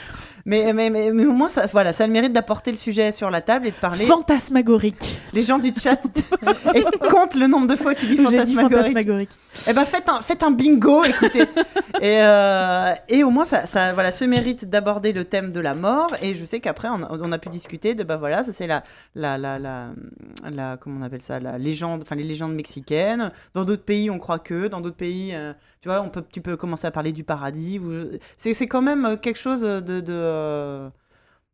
mais, 0.48 0.72
mais, 0.72 0.90
mais, 0.90 1.12
mais 1.12 1.24
au 1.26 1.32
moins, 1.32 1.48
ça, 1.48 1.66
voilà, 1.66 1.92
ça 1.92 2.04
a 2.04 2.06
le 2.06 2.12
mérite 2.12 2.32
d'apporter 2.32 2.70
le 2.72 2.76
sujet 2.76 3.12
sur 3.12 3.30
la 3.30 3.40
table 3.40 3.66
et 3.66 3.70
de 3.70 3.76
parler. 3.76 4.06
Fantasmagorique. 4.06 5.20
Les 5.32 5.42
gens 5.42 5.58
du 5.58 5.72
chat 5.74 6.00
et 6.74 6.82
compte 7.08 7.34
le 7.34 7.46
nombre 7.46 7.66
de 7.66 7.76
fois 7.76 7.94
que 7.94 8.00
tu 8.00 8.06
dis 8.06 8.16
J'ai 8.16 8.44
dit 8.44 8.54
fantasmagorique. 8.54 8.72
fantasmagorique. 8.86 9.30
Eh 9.68 9.72
ben 9.72 9.84
faites 9.84 10.08
un, 10.08 10.20
faites 10.22 10.42
un 10.42 10.50
bingo, 10.50 11.04
écoutez. 11.04 11.42
et, 12.00 12.20
euh, 12.22 12.92
et 13.08 13.24
au 13.24 13.30
moins, 13.30 13.44
ça, 13.44 13.66
ça 13.66 13.92
voilà, 13.92 14.10
ce 14.10 14.24
mérite 14.24 14.68
d'aborder 14.68 15.12
le 15.12 15.24
thème 15.24 15.52
de 15.52 15.60
la 15.60 15.74
mort. 15.74 16.08
Et 16.22 16.34
je 16.34 16.44
sais 16.44 16.60
qu'après, 16.60 16.88
on, 16.88 17.02
a- 17.02 17.08
on 17.20 17.32
a 17.32 17.38
pu 17.38 17.48
discuter 17.50 17.94
de, 17.94 18.02
bah 18.04 18.16
voilà, 18.16 18.42
ça 18.42 18.52
c'est 18.52 18.66
la, 18.66 18.82
la, 19.14 19.36
la, 19.38 19.58
la, 19.58 19.88
la- 20.50 20.76
comment 20.80 21.00
on 21.00 21.02
appelle 21.02 21.22
ça, 21.22 21.40
la 21.40 21.58
légende, 21.58 22.02
enfin 22.02 22.14
les 22.16 22.24
légendes 22.24 22.54
mexicaines. 22.54 23.30
Dans 23.54 23.64
d'autres 23.64 23.84
pays, 23.84 24.10
on 24.10 24.18
croit 24.18 24.38
que, 24.38 24.68
dans 24.68 24.80
d'autres 24.80 24.96
pays, 24.96 25.32
euh, 25.34 25.52
tu 25.80 25.88
vois, 25.88 26.00
on 26.00 26.08
peut, 26.08 26.22
tu 26.32 26.40
peux 26.40 26.56
commencer 26.56 26.86
à 26.86 26.90
parler 26.90 27.12
du 27.12 27.24
paradis. 27.24 27.78
ou- 27.78 28.16
C'est, 28.36 28.52
c'est 28.54 28.66
quand 28.66 28.82
même 28.82 29.18
quelque 29.20 29.38
chose 29.38 29.60
de, 29.62 29.80
de 29.80 30.12
euh, 30.12 30.37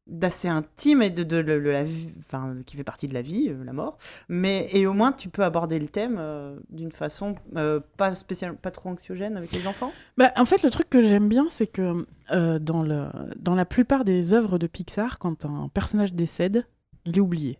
d'assez 0.06 0.48
intime 0.48 1.00
et 1.02 1.10
de, 1.10 1.22
de, 1.22 1.38
la 1.38 1.82
vie, 1.82 2.10
enfin, 2.18 2.56
qui 2.66 2.76
fait 2.76 2.84
partie 2.84 3.06
de 3.06 3.14
la 3.14 3.22
vie, 3.22 3.48
euh, 3.48 3.64
la 3.64 3.72
mort. 3.72 3.96
Mais 4.28 4.68
et 4.72 4.86
au 4.86 4.92
moins 4.92 5.12
tu 5.12 5.28
peux 5.28 5.42
aborder 5.42 5.78
le 5.78 5.88
thème 5.88 6.16
euh, 6.18 6.58
d'une 6.68 6.92
façon 6.92 7.36
euh, 7.56 7.80
pas 7.96 8.12
spécialement, 8.14 8.58
pas 8.60 8.70
trop 8.70 8.90
anxiogène 8.90 9.36
avec 9.36 9.52
les 9.52 9.66
enfants? 9.66 9.92
Bah, 10.18 10.30
en 10.36 10.44
fait, 10.44 10.62
le 10.62 10.70
truc 10.70 10.90
que 10.90 11.00
j'aime 11.00 11.28
bien, 11.28 11.46
c'est 11.48 11.66
que 11.66 12.06
euh, 12.32 12.58
dans, 12.58 12.82
le, 12.82 13.06
dans 13.38 13.54
la 13.54 13.64
plupart 13.64 14.04
des 14.04 14.34
œuvres 14.34 14.58
de 14.58 14.66
Pixar, 14.66 15.18
quand 15.18 15.46
un 15.46 15.68
personnage 15.72 16.12
décède, 16.12 16.66
il 17.06 17.16
est 17.16 17.20
oublié. 17.20 17.58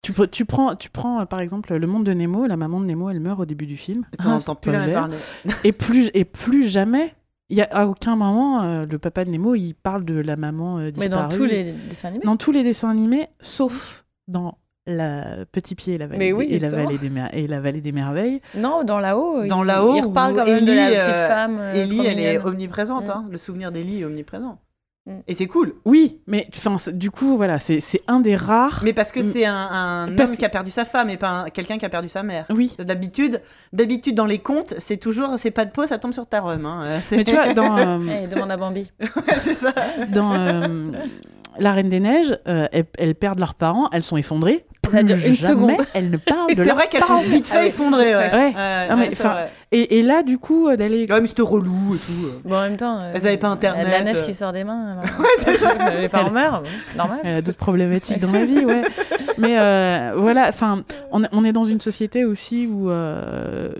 Tu, 0.00 0.12
tu 0.30 0.44
prends, 0.46 0.74
tu 0.74 0.90
prends 0.90 1.20
euh, 1.20 1.24
par 1.26 1.40
exemple 1.40 1.74
le 1.74 1.86
monde 1.86 2.04
de 2.04 2.12
Nemo, 2.12 2.46
la 2.46 2.56
maman 2.56 2.80
de 2.80 2.86
Nemo, 2.86 3.10
elle 3.10 3.20
meurt 3.20 3.38
au 3.40 3.44
début 3.44 3.66
du 3.66 3.76
film. 3.76 4.06
Ah, 4.18 4.38
plus 4.60 4.72
jamais. 4.72 4.96
Et 5.62 5.72
plus, 5.72 6.10
et 6.14 6.24
plus 6.24 6.68
jamais, 6.68 7.14
il 7.52 7.58
y 7.58 7.60
a, 7.62 7.68
à 7.70 7.86
aucun 7.86 8.16
moment, 8.16 8.62
euh, 8.62 8.86
le 8.90 8.98
papa 8.98 9.24
de 9.24 9.30
Nemo, 9.30 9.54
il 9.54 9.74
parle 9.74 10.04
de 10.04 10.14
la 10.20 10.36
maman 10.36 10.78
euh, 10.78 10.84
Mais 10.86 10.92
disparue. 10.92 11.28
dans 11.30 11.36
tous 11.36 11.44
les 11.44 11.72
dessins 11.88 12.08
animés. 12.08 12.24
Dans 12.24 12.36
tous 12.36 12.50
les 12.50 12.62
dessins 12.64 12.88
animés, 12.90 13.28
sauf 13.40 14.04
dans 14.26 14.56
la 14.86 15.44
Petit 15.52 15.74
Pied 15.76 15.94
et 15.94 15.98
la 15.98 16.06
vallée, 16.08 16.32
oui, 16.32 16.48
des, 16.48 16.54
et 16.56 16.58
la 16.58 16.68
vallée 16.70 16.98
des 16.98 17.10
mer- 17.10 17.30
et 17.32 17.46
la 17.46 17.60
vallée 17.60 17.80
des 17.80 17.92
merveilles. 17.92 18.40
Non, 18.56 18.82
dans 18.82 18.98
là-haut. 18.98 19.46
Dans 19.46 19.62
il- 19.62 19.66
là-haut, 19.66 19.94
Il 19.94 20.00
reparle 20.02 20.34
quand 20.34 20.44
même 20.46 20.64
de 20.64 20.72
la 20.72 20.86
petite 20.88 21.14
euh, 21.14 21.28
femme. 21.28 21.60
Ellie, 21.74 22.04
elle 22.06 22.18
est 22.18 22.38
omniprésente. 22.38 23.06
Mm. 23.08 23.12
hein. 23.12 23.24
Le 23.30 23.38
souvenir 23.38 23.70
d'Ellie 23.70 24.00
est 24.00 24.04
omniprésent. 24.04 24.58
Mm. 25.04 25.18
Et 25.26 25.34
c'est 25.34 25.46
cool. 25.48 25.74
Oui, 25.84 26.20
mais 26.28 26.46
du 26.92 27.10
coup, 27.10 27.36
voilà, 27.36 27.58
c'est 27.58 27.80
c'est 27.80 28.02
un 28.06 28.20
des 28.20 28.36
rares. 28.36 28.82
Mais 28.84 28.92
parce 28.92 29.10
que 29.10 29.18
Mm. 29.18 29.22
c'est 29.22 29.44
un, 29.44 29.54
un 30.06 30.08
Parce- 30.16 30.30
homme 30.30 30.36
qui 30.36 30.44
a 30.44 30.48
perdu 30.48 30.70
sa 30.70 30.84
femme 30.84 31.10
et 31.10 31.16
pas 31.16 31.28
un- 31.28 31.50
quelqu'un 31.50 31.76
qui 31.78 31.84
a 31.84 31.88
perdu 31.88 32.08
sa 32.08 32.22
mère. 32.22 32.46
Oui. 32.50 32.76
D'habitude, 32.78 33.42
d'habitude 33.72 34.14
dans 34.14 34.26
les 34.26 34.38
contes, 34.38 34.74
c'est 34.78 34.98
toujours 34.98 35.30
c'est 35.38 35.50
pas 35.50 35.64
de 35.64 35.70
peau, 35.72 35.86
ça 35.86 35.98
tombe 35.98 36.12
sur 36.12 36.26
ta 36.26 36.40
rhum. 36.40 36.64
hein. 36.66 37.00
C'est- 37.00 37.16
Mais 37.16 37.24
tu 37.24 37.34
vois, 37.34 37.52
dans, 37.52 37.76
euh, 37.76 37.98
Eh, 38.24 38.28
demande 38.28 38.50
à 38.52 38.56
Bambi. 38.56 38.92
c'est 39.42 39.56
ça. 39.56 39.74
dans 40.12 40.34
euh, 40.34 40.68
La 41.58 41.72
Reine 41.72 41.88
des 41.88 42.00
Neiges, 42.00 42.38
euh, 42.48 42.66
elles, 42.72 42.86
elles 42.98 43.14
perdent 43.14 43.38
leurs 43.38 43.54
parents, 43.54 43.88
elles 43.92 44.02
sont 44.02 44.16
effondrées. 44.16 44.64
Ça 44.90 45.02
dure 45.02 45.16
une 45.16 45.34
jamais 45.34 45.36
seconde. 45.36 45.72
Elles 45.94 46.10
ne 46.10 46.16
parlent 46.16 46.50
Et 46.50 46.54
de 46.56 46.64
c'est 46.64 46.72
vrai 46.72 46.88
qu'elles 46.88 47.02
sont 47.02 47.06
parents. 47.08 47.22
vite 47.22 47.46
fait 47.46 47.58
Ah 47.60 47.66
effondrées. 47.66 48.16
Ouais. 48.16 48.30
Ouais. 48.32 48.52
Ouais, 48.54 48.88
Non, 48.90 48.96
mais, 48.96 49.08
ouais, 49.08 49.14
vrai. 49.14 49.50
Et, 49.70 49.98
et 49.98 50.02
là, 50.02 50.22
du 50.24 50.38
coup, 50.38 50.68
euh, 50.68 50.76
d'aller. 50.76 51.06
Quand 51.06 51.14
même, 51.14 51.26
c'était 51.26 51.42
relou 51.42 51.94
et 51.94 51.98
tout. 51.98 52.26
euh. 52.26 52.40
Bon, 52.44 52.56
en 52.56 52.62
même 52.62 52.76
temps. 52.76 52.98
euh, 52.98 53.12
Elles 53.14 53.26
avaient 53.26 53.36
pas 53.36 53.56
Il 53.60 53.64
y 53.64 53.66
a 53.68 53.72
de 53.72 53.76
la 53.76 53.80
Internet, 53.82 54.14
neige 54.14 54.22
qui 54.24 54.34
sort 54.34 54.52
des 54.52 54.64
mains. 54.64 54.98
Alors... 54.98 56.00
les 56.00 56.08
parents 56.08 56.30
meurent. 56.32 56.62
normal. 56.96 57.20
Elle 57.22 57.34
a 57.36 57.42
d'autres 57.42 57.58
problématiques 57.58 58.18
dans 58.20 58.32
la 58.32 58.44
vie, 58.44 58.64
ouais. 58.64 58.82
Mais 59.38 59.56
euh, 59.58 60.12
voilà, 60.16 60.46
enfin, 60.48 60.82
on, 61.12 61.22
on 61.32 61.44
est 61.44 61.52
dans 61.52 61.64
une 61.64 61.80
société 61.80 62.24
aussi 62.24 62.66
où, 62.66 62.90
euh, 62.90 63.70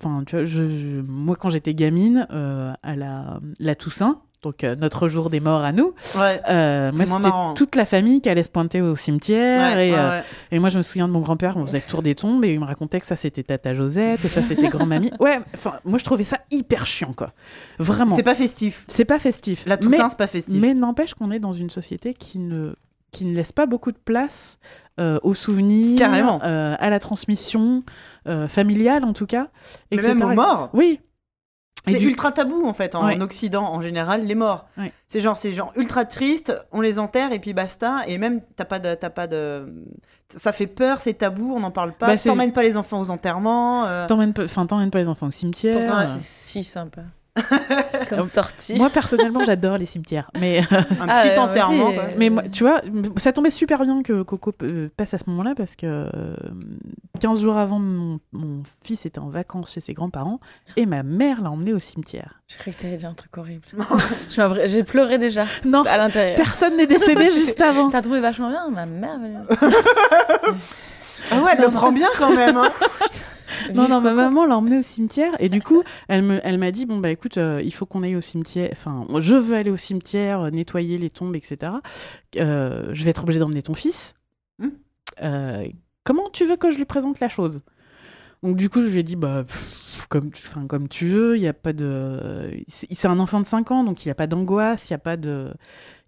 enfin, 0.00 0.22
tu 0.26 0.36
vois, 0.36 0.44
je, 0.44 0.68
je- 0.68 1.00
moi 1.06 1.36
quand 1.36 1.50
j'étais 1.50 1.74
gamine, 1.74 2.26
euh, 2.32 2.72
à 2.82 2.96
la, 2.96 3.38
la 3.60 3.74
Toussaint, 3.74 4.20
donc 4.44 4.62
euh, 4.62 4.76
notre 4.76 5.08
jour 5.08 5.28
des 5.30 5.40
morts 5.40 5.62
à 5.64 5.72
nous, 5.72 5.92
Ouais. 6.16 6.40
euh, 6.48 6.92
moi 6.92 7.06
c'était 7.06 7.30
toute 7.56 7.74
la 7.74 7.84
famille 7.84 8.20
qui 8.20 8.28
allait 8.28 8.42
se 8.44 8.48
pointer 8.50 8.80
au 8.80 8.94
cimetière 8.94 9.74
Ouais, 9.76 9.88
et, 9.88 9.92
ouais, 9.92 9.98
euh, 9.98 10.20
et 10.52 10.58
moi 10.60 10.68
je 10.68 10.76
me 10.78 10.82
souviens 10.82 11.08
de 11.08 11.12
mon 11.12 11.20
grand-père, 11.20 11.56
on 11.56 11.64
faisait 11.66 11.82
le 11.84 11.90
tour 11.90 12.02
des 12.02 12.14
tombes 12.14 12.44
et 12.44 12.52
il 12.52 12.60
me 12.60 12.64
racontait 12.66 13.00
que 13.00 13.06
ça 13.06 13.16
c'était 13.16 13.42
Tata 13.42 13.74
Josette 13.74 14.24
et 14.24 14.28
ça 14.28 14.42
c'était 14.44 14.68
grand-mamie. 14.68 15.10
Ouais, 15.18 15.40
enfin, 15.54 15.72
moi 15.84 15.98
je 15.98 16.04
trouvais 16.04 16.22
ça 16.24 16.38
hyper 16.52 16.86
chiant 16.86 17.12
quoi, 17.16 17.30
vraiment. 17.78 18.14
C'est 18.14 18.22
pas 18.22 18.34
festif. 18.36 18.84
C'est 18.86 19.04
pas 19.04 19.18
festif. 19.18 19.64
La 19.66 19.74
Mais- 19.76 19.80
Toussaint, 19.80 20.08
c'est 20.10 20.18
pas 20.18 20.26
festif. 20.26 20.60
mais 20.60 20.74
n'empêche 20.74 21.14
qu'on 21.14 21.30
est 21.30 21.40
dans 21.40 21.52
une 21.52 21.70
société 21.70 22.14
qui 22.14 22.38
ne, 22.38 22.74
qui 23.10 23.24
ne 23.24 23.32
laisse 23.34 23.52
pas 23.52 23.66
beaucoup 23.66 23.90
de 23.92 23.98
place 24.04 24.58
euh, 25.00 25.18
aux 25.22 25.34
souvenirs, 25.34 25.98
Carrément. 25.98 26.40
euh, 26.44 26.76
à 26.78 26.88
la 26.90 27.00
transmission 27.00 27.82
euh, 28.28 28.46
familiale 28.46 29.04
en 29.04 29.12
tout 29.12 29.26
cas. 29.26 29.48
Mais 29.90 29.96
etc. 29.96 30.14
même 30.14 30.22
aux 30.22 30.34
morts. 30.34 30.70
Oui. 30.72 31.00
C'est 31.86 31.98
du- 31.98 32.06
ultra 32.08 32.32
tabou 32.32 32.66
en 32.66 32.72
fait 32.72 32.94
en 32.94 33.04
Ouais. 33.06 33.20
Occident 33.20 33.64
en 33.64 33.82
général 33.82 34.24
les 34.26 34.34
morts. 34.34 34.66
Ouais. 34.78 34.92
C'est 35.08 35.20
genre 35.20 35.36
c'est 35.36 35.52
genre 35.52 35.72
ultra 35.76 36.04
triste, 36.04 36.54
on 36.72 36.80
les 36.80 36.98
enterre 36.98 37.32
et 37.32 37.38
puis 37.38 37.52
basta 37.52 38.02
et 38.06 38.16
même 38.18 38.40
t'as 38.56 38.64
pas 38.64 38.78
de 38.78 38.94
t'as 38.94 39.10
pas 39.10 39.26
de 39.26 39.72
ça 40.28 40.52
fait 40.52 40.66
peur, 40.66 41.00
c'est 41.00 41.12
tabou, 41.14 41.52
on 41.54 41.60
n'en 41.60 41.70
parle 41.70 41.92
pas. 41.92 42.06
Bah, 42.06 42.16
T'emmènes 42.16 42.52
pas 42.54 42.62
les 42.62 42.76
enfants 42.76 43.00
aux 43.00 43.10
enterrements. 43.10 43.84
euh, 43.84 44.06
T'emmènes 44.06 44.32
pas, 44.32 44.44
enfin, 44.44 44.66
t'emmènes 44.66 44.90
pas 44.90 44.98
les 45.00 45.08
enfants 45.08 45.26
au 45.26 45.30
cimetière. 45.30 45.76
Pourtant, 45.78 46.00
Euh, 46.00 46.04
c'est 46.18 46.22
si 46.22 46.64
sympa. 46.64 47.02
Comme 48.08 48.22
sortie. 48.24 48.74
Moi 48.76 48.90
personnellement, 48.90 49.44
j'adore 49.44 49.76
les 49.78 49.86
cimetières, 49.86 50.30
mais 50.38 50.60
un 50.60 50.64
Ah, 51.08 51.22
petit 51.22 51.34
moi 51.34 51.44
enterrement. 51.48 51.86
aussi, 51.88 51.94
quoi. 51.96 52.04
euh, 52.04 52.14
mais 52.16 52.30
moi, 52.30 52.42
tu 52.52 52.62
vois, 52.64 52.80
ça 53.16 53.32
tombait 53.32 53.50
super 53.50 53.82
bien 53.82 54.02
que 54.02 54.22
Coco 54.22 54.52
euh, 54.62 54.88
passe 54.96 55.14
à 55.14 55.18
ce 55.18 55.24
moment-là 55.30 55.54
parce 55.56 55.74
que 55.74 55.86
euh, 55.86 56.36
15 57.20 57.40
jours 57.40 57.56
avant, 57.56 57.78
mon, 57.80 58.20
mon 58.32 58.62
fils 58.84 59.04
était 59.06 59.18
en 59.18 59.28
vacances 59.28 59.72
chez 59.72 59.80
ses 59.80 59.94
grands-parents 59.94 60.38
et 60.76 60.86
ma 60.86 61.02
mère 61.02 61.42
l'a 61.42 61.50
emmené 61.50 61.72
au 61.72 61.78
cimetière. 61.78 62.40
Je 62.46 62.56
croyais 62.58 62.76
que 62.76 62.82
t'allais 62.82 62.96
dire 62.98 63.08
un 63.08 63.14
truc 63.14 63.36
horrible. 63.36 63.66
J'ai 64.66 64.84
pleuré 64.84 65.18
déjà 65.18 65.44
Non, 65.64 65.82
à 65.86 65.96
l'intérieur. 65.96 66.36
personne 66.36 66.76
n'est 66.76 66.86
décédé 66.86 67.30
juste 67.30 67.60
avant. 67.60 67.90
Ça 67.90 68.00
tombait 68.02 68.20
vachement 68.20 68.50
bien, 68.50 68.68
ma 68.70 68.86
mère. 68.86 69.18
Ah 71.30 71.38
ouais, 71.40 71.52
elle 71.56 71.64
le 71.64 71.70
prend 71.70 71.90
bien 71.90 72.08
quand 72.18 72.34
même. 72.34 72.56
hein. 72.58 72.70
Non, 73.74 73.88
non, 73.88 74.00
ma 74.00 74.12
maman 74.12 74.46
l'a 74.46 74.56
emmené 74.56 74.78
au 74.78 74.82
cimetière 74.82 75.32
et 75.38 75.48
du 75.48 75.62
coup, 75.62 75.82
elle 76.08 76.22
me, 76.22 76.40
elle 76.44 76.58
m'a 76.58 76.70
dit 76.70 76.86
bon 76.86 76.98
bah 76.98 77.10
écoute, 77.10 77.38
euh, 77.38 77.60
il 77.64 77.72
faut 77.72 77.86
qu'on 77.86 78.02
aille 78.02 78.16
au 78.16 78.20
cimetière. 78.20 78.68
Enfin, 78.72 79.06
je 79.20 79.34
veux 79.36 79.56
aller 79.56 79.70
au 79.70 79.76
cimetière, 79.76 80.40
euh, 80.40 80.50
nettoyer 80.50 80.98
les 80.98 81.10
tombes, 81.10 81.36
etc. 81.36 81.72
Euh, 82.36 82.88
je 82.92 83.04
vais 83.04 83.10
être 83.10 83.22
obligée 83.22 83.40
d'emmener 83.40 83.62
ton 83.62 83.74
fils. 83.74 84.14
Hmm. 84.58 84.68
Euh, 85.22 85.66
comment 86.04 86.28
tu 86.32 86.44
veux 86.44 86.56
que 86.56 86.70
je 86.70 86.76
lui 86.78 86.84
présente 86.84 87.20
la 87.20 87.28
chose? 87.28 87.62
Donc 88.42 88.56
du 88.56 88.68
coup, 88.68 88.82
je 88.82 88.88
lui 88.88 88.98
ai 88.98 89.02
dit 89.02 89.16
bah 89.16 89.42
pff, 89.44 90.06
comme, 90.10 90.28
enfin 90.34 90.66
comme 90.66 90.86
tu 90.88 91.06
veux. 91.06 91.36
Il 91.36 91.42
y 91.42 91.48
a 91.48 91.54
pas 91.54 91.72
de, 91.72 92.50
c'est 92.68 93.08
un 93.08 93.18
enfant 93.18 93.40
de 93.40 93.46
5 93.46 93.70
ans, 93.70 93.84
donc 93.84 94.04
il 94.04 94.08
n'y 94.08 94.12
a 94.12 94.14
pas 94.14 94.26
d'angoisse, 94.26 94.90
il 94.90 94.92
n'y 94.92 94.96
a 94.96 94.98
pas 94.98 95.16
de, 95.16 95.50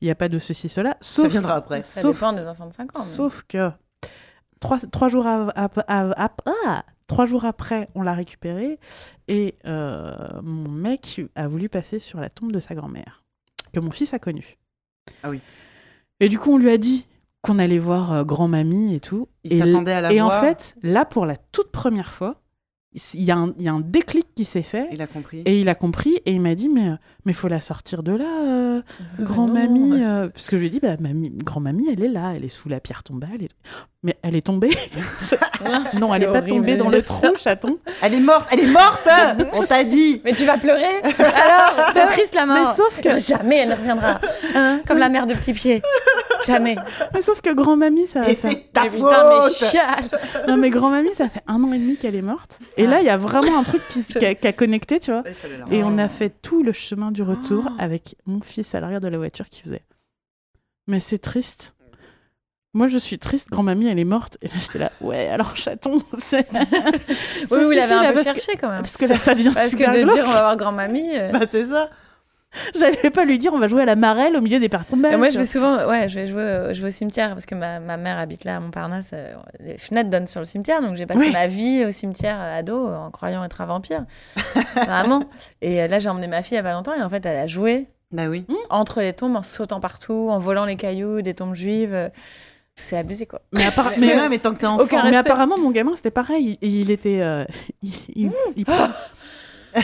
il 0.03 0.09
y 0.09 0.11
a 0.11 0.15
pas 0.15 0.29
de 0.29 0.39
ceci 0.39 0.69
cela. 0.69 0.99
Sauf, 1.01 1.25
Ça 1.25 1.29
viendra 1.29 1.55
après. 1.55 1.81
Ça 1.83 2.03
Sauf 2.03 2.17
dépend 2.21 2.35
des 2.35 2.47
enfants 2.47 2.67
de 2.67 2.75
5 2.75 2.91
ans. 2.91 3.01
mais- 3.01 3.05
Sauf 3.05 3.43
que 3.49 3.71
trois, 4.61 4.79
trois 4.93 5.09
jours, 5.09 5.27
ap- 5.27 5.53
av- 5.89 6.13
ap- 6.17 6.43
ah, 6.67 6.85
trois 7.07 7.27
jours 7.27 7.45
après, 7.45 7.89
on 7.95 8.03
l'a 8.03 8.15
récupéré 8.15 8.79
et 9.29 9.55
euh, 9.67 10.17
mon 10.43 10.69
mec 10.71 11.21
a 11.35 11.49
voulu 11.49 11.69
passer 11.69 11.99
sur 11.99 12.21
la 12.21 12.29
tombe 12.29 12.53
de 12.53 12.61
sa 12.61 12.75
grand-mère, 12.75 13.25
que 13.73 13.81
mon 13.81 13.91
fils 13.91 14.15
a 14.15 14.19
connue. 14.19 14.57
Ah 15.23 15.31
oui. 15.31 15.41
Et 16.21 16.29
du 16.29 16.39
coup, 16.39 16.53
on 16.53 16.59
lui 16.59 16.71
a 16.71 16.79
dit 16.79 17.07
qu'on 17.43 17.59
allait 17.59 17.79
voir 17.79 18.13
euh, 18.13 18.25
grand-mamie 18.25 18.95
et 18.95 19.01
tout. 19.01 19.29
Il 19.45 19.53
et 19.53 19.59
s'attendait 19.59 19.93
à 19.93 20.01
la 20.01 20.13
et 20.13 20.21
en 20.21 20.31
fait, 20.31 20.75
là, 20.83 21.05
pour 21.05 21.27
la 21.27 21.37
toute 21.37 21.71
première 21.71 22.13
fois, 22.13 22.43
il 23.13 23.23
y, 23.25 23.31
a 23.31 23.37
un- 23.37 23.53
il 23.59 23.63
y 23.65 23.69
a 23.69 23.75
un 23.75 23.81
déclic 23.81 24.27
qui 24.35 24.47
s'est 24.47 24.63
fait. 24.63 24.89
Il 24.91 25.03
a 25.03 25.07
compris. 25.07 25.43
Et 25.45 25.61
il 25.61 25.69
a 25.69 25.75
compris 25.75 26.15
et 26.25 26.33
il 26.33 26.41
m'a 26.41 26.55
dit 26.55 26.71
mais 26.71 26.93
mais 27.27 27.35
faut 27.35 27.47
la 27.49 27.61
sortir 27.61 28.03
de 28.03 28.13
là 28.13 28.25
euh, 28.47 28.81
Euh, 29.21 29.23
grand-mamie 29.23 30.03
euh, 30.03 30.29
parce 30.31 30.49
que 30.49 30.57
je 30.57 30.61
lui 30.63 30.69
ai 30.69 30.71
dit 30.71 30.81
bah 30.81 30.97
mamie 30.99 31.29
grand-mamie 31.31 31.89
elle 31.93 32.03
est 32.03 32.09
là 32.09 32.33
elle 32.35 32.45
est 32.45 32.49
sous 32.49 32.71
la 32.71 32.81
pierre 32.81 33.03
tombale 33.05 33.43
et- 33.43 33.49
mais 34.07 34.17
elle 34.23 34.37
est 34.37 34.47
tombée 34.47 34.71
non 36.01 36.15
elle 36.15 36.23
C'est 36.23 36.29
est 36.29 36.33
pas 36.33 36.43
tombée 36.43 36.77
dans 36.77 36.89
le 36.89 37.03
trou 37.03 37.27
chaton 37.37 37.79
Elle 38.03 38.15
est 38.15 38.21
morte, 38.21 38.49
elle 38.53 38.61
est 38.61 38.67
morte 38.67 39.09
On 39.55 39.65
t'a 39.65 39.85
dit 39.85 40.23
Mais 40.25 40.33
tu 40.33 40.45
vas 40.45 40.57
pleurer 40.59 41.01
Alors, 41.03 41.91
c'est 41.93 42.07
triste 42.07 42.35
la 42.35 42.47
mort. 42.47 42.57
mais 42.57 42.75
sauf 42.75 43.01
que 43.03 43.19
Jamais 43.19 43.57
elle 43.59 43.71
ne 43.71 43.75
reviendra. 43.75 44.21
hein, 44.55 44.81
Comme 44.87 44.99
la 44.99 45.09
mère 45.09 45.27
de 45.27 45.35
petit 45.35 45.53
pied. 45.53 45.83
Jamais. 46.47 46.77
mais 47.15 47.23
sauf 47.23 47.41
que 47.41 47.53
grand-mamie 47.55 48.07
ça, 48.07 48.29
Et 48.29 48.35
ça- 48.35 48.49
c'est 48.49 48.73
ta 48.73 48.85
Mais 48.85 48.91
putain, 48.91 49.09
mais 49.09 49.41
faute 49.49 49.53
chiale. 49.71 50.05
non 50.49 50.57
mais 50.57 50.71
grand-mamie 50.71 51.15
ça 51.15 51.29
fait 51.29 51.43
un 51.47 51.63
an 51.65 51.73
et 51.73 51.79
demi 51.79 51.97
qu'elle 51.97 52.15
est 52.15 52.23
morte 52.23 52.61
et 52.77 52.85
Ah. 52.87 52.91
là 52.91 53.01
il 53.01 53.07
y 53.07 53.11
a 53.11 53.17
vraiment 53.17 53.59
un 53.59 53.63
truc 53.63 53.83
qui, 53.89 54.05
a, 54.25 54.35
qui 54.35 54.47
a 54.47 54.53
connecté 54.53 55.01
tu 55.01 55.11
vois 55.11 55.23
et 55.71 55.83
on 55.83 55.99
a 55.99 56.09
fait 56.09 56.31
tout 56.43 56.63
le 56.63 56.73
chemin 56.73 57.11
du 57.11 57.23
retour 57.23 57.65
Oh. 57.69 57.73
avec 57.79 58.17
mon 58.27 58.41
fils 58.43 58.75
à 58.75 58.81
l'arrière 58.81 59.01
de 59.01 59.09
la 59.09 59.17
voiture 59.19 59.49
qui 59.49 59.63
faisait. 59.63 59.83
Mais 60.87 61.01
c'est 61.01 61.19
triste. 61.19 61.75
Moi, 62.77 62.89
je 62.89 62.99
suis 62.99 63.19
triste. 63.19 63.49
Grand-mamie, 63.51 63.89
elle 63.89 63.99
est 63.99 64.05
morte. 64.05 64.37
Et 64.43 64.49
là, 64.49 64.55
j'étais 64.61 64.79
là, 64.79 64.93
ouais, 65.01 65.29
alors 65.29 65.57
chaton, 65.57 66.03
c'est. 66.19 66.47
Oui, 66.53 67.65
vous 67.65 67.71
l'avez 67.71 67.83
suffit, 67.83 67.93
un 67.95 68.03
là, 68.03 68.13
peu 68.13 68.19
que- 68.21 68.25
cherché 68.25 68.57
quand 68.61 68.69
même. 68.69 68.83
Parce 68.83 68.97
que 68.97 69.07
là, 69.07 69.19
ça 69.19 69.35
devient 69.35 69.51
Parce 69.55 69.71
super 69.71 69.91
que 69.91 69.97
de 69.99 70.03
glauque. 70.03 70.15
dire 70.15 70.25
on 70.29 70.33
va 70.33 70.41
voir 70.41 70.57
grand-mamie. 70.57 71.17
euh, 71.17 71.33
Bah 71.33 71.47
c'est 71.49 71.67
ça 71.67 71.89
J'allais 72.79 73.11
pas 73.11 73.25
lui 73.27 73.39
dire, 73.39 73.53
on 73.53 73.59
va 73.59 73.69
jouer 73.69 73.83
à 73.83 73.85
la 73.85 73.97
marelle 73.97 74.35
au 74.35 74.41
milieu 74.41 74.59
des 74.59 74.71
parties 74.71 74.95
de 74.95 75.17
moi, 75.17 75.29
je 75.29 75.39
vais 75.39 75.45
souvent, 75.45 75.87
ouais, 75.89 76.09
je 76.09 76.15
vais 76.21 76.27
jouer, 76.27 76.43
au- 76.71 76.73
je 76.73 76.81
vais 76.81 76.89
au 76.89 76.91
cimetière 76.91 77.31
parce 77.31 77.45
que 77.45 77.55
ma, 77.55 77.81
ma 77.81 77.99
mère 77.99 78.19
habite 78.19 78.45
là 78.45 78.57
à 78.57 78.61
Montparnasse. 78.61 79.11
euh, 79.13 79.35
Les 79.61 79.77
fenêtres 79.77 80.09
donnent 80.09 80.27
sur 80.27 80.41
le 80.41 80.47
cimetière, 80.47 80.81
donc 80.81 80.97
j'ai 80.97 81.05
passé 81.05 81.21
Oui. 81.21 81.33
ma 81.33 81.49
vie 81.49 81.85
au 81.85 81.91
cimetière 81.91 82.39
euh, 82.41 82.59
ado 82.59 82.87
en 82.89 83.11
croyant 83.11 83.45
être 83.45 83.61
un 83.61 83.67
vampire, 83.67 84.05
vraiment. 84.75 85.25
Et 85.61 85.83
euh, 85.83 85.87
là, 85.89 85.99
j'ai 86.01 86.09
emmené 86.09 86.29
ma 86.29 86.43
fille 86.43 86.55
il 86.55 86.57
y 86.57 86.61
a 86.61 86.63
pas 86.63 86.73
longtemps 86.73 86.95
et 86.95 87.03
en 87.03 87.11
fait, 87.11 87.27
elle 87.27 87.37
a 87.37 87.47
joué 87.47 87.89
Bah 88.11 88.27
oui. 88.29 88.47
entre 88.71 89.01
les 89.03 89.13
tombes, 89.13 89.37
en 89.37 89.43
sautant 89.43 89.81
partout, 89.81 90.29
en 90.31 90.39
volant 90.39 90.65
les 90.65 90.77
cailloux 90.77 91.21
des 91.21 91.35
tombes 91.35 91.55
juives. 91.55 92.11
C'est 92.79 92.97
abusé, 92.99 93.27
quoi. 93.27 93.41
Mais, 93.53 93.65
appara- 93.69 93.93
Mais, 93.99 94.07
mais, 94.09 94.17
ouais, 94.21 94.29
mais 94.29 94.39
tant 94.39 94.53
que 94.53 94.59
t'es 94.61 94.67
enfant. 94.67 94.85
Aucun 94.85 94.97
mais 95.03 95.11
respect. 95.11 95.31
apparemment, 95.31 95.59
mon 95.59 95.71
gamin, 95.71 95.93
c'était 95.97 96.11
pareil. 96.11 96.59
Il, 96.63 96.75
il 96.81 96.91
était. 96.91 97.21
euh, 97.23 97.45
il, 97.83 97.93
il- 98.15 98.33
il- 98.57 98.65
Putain, 99.77 99.83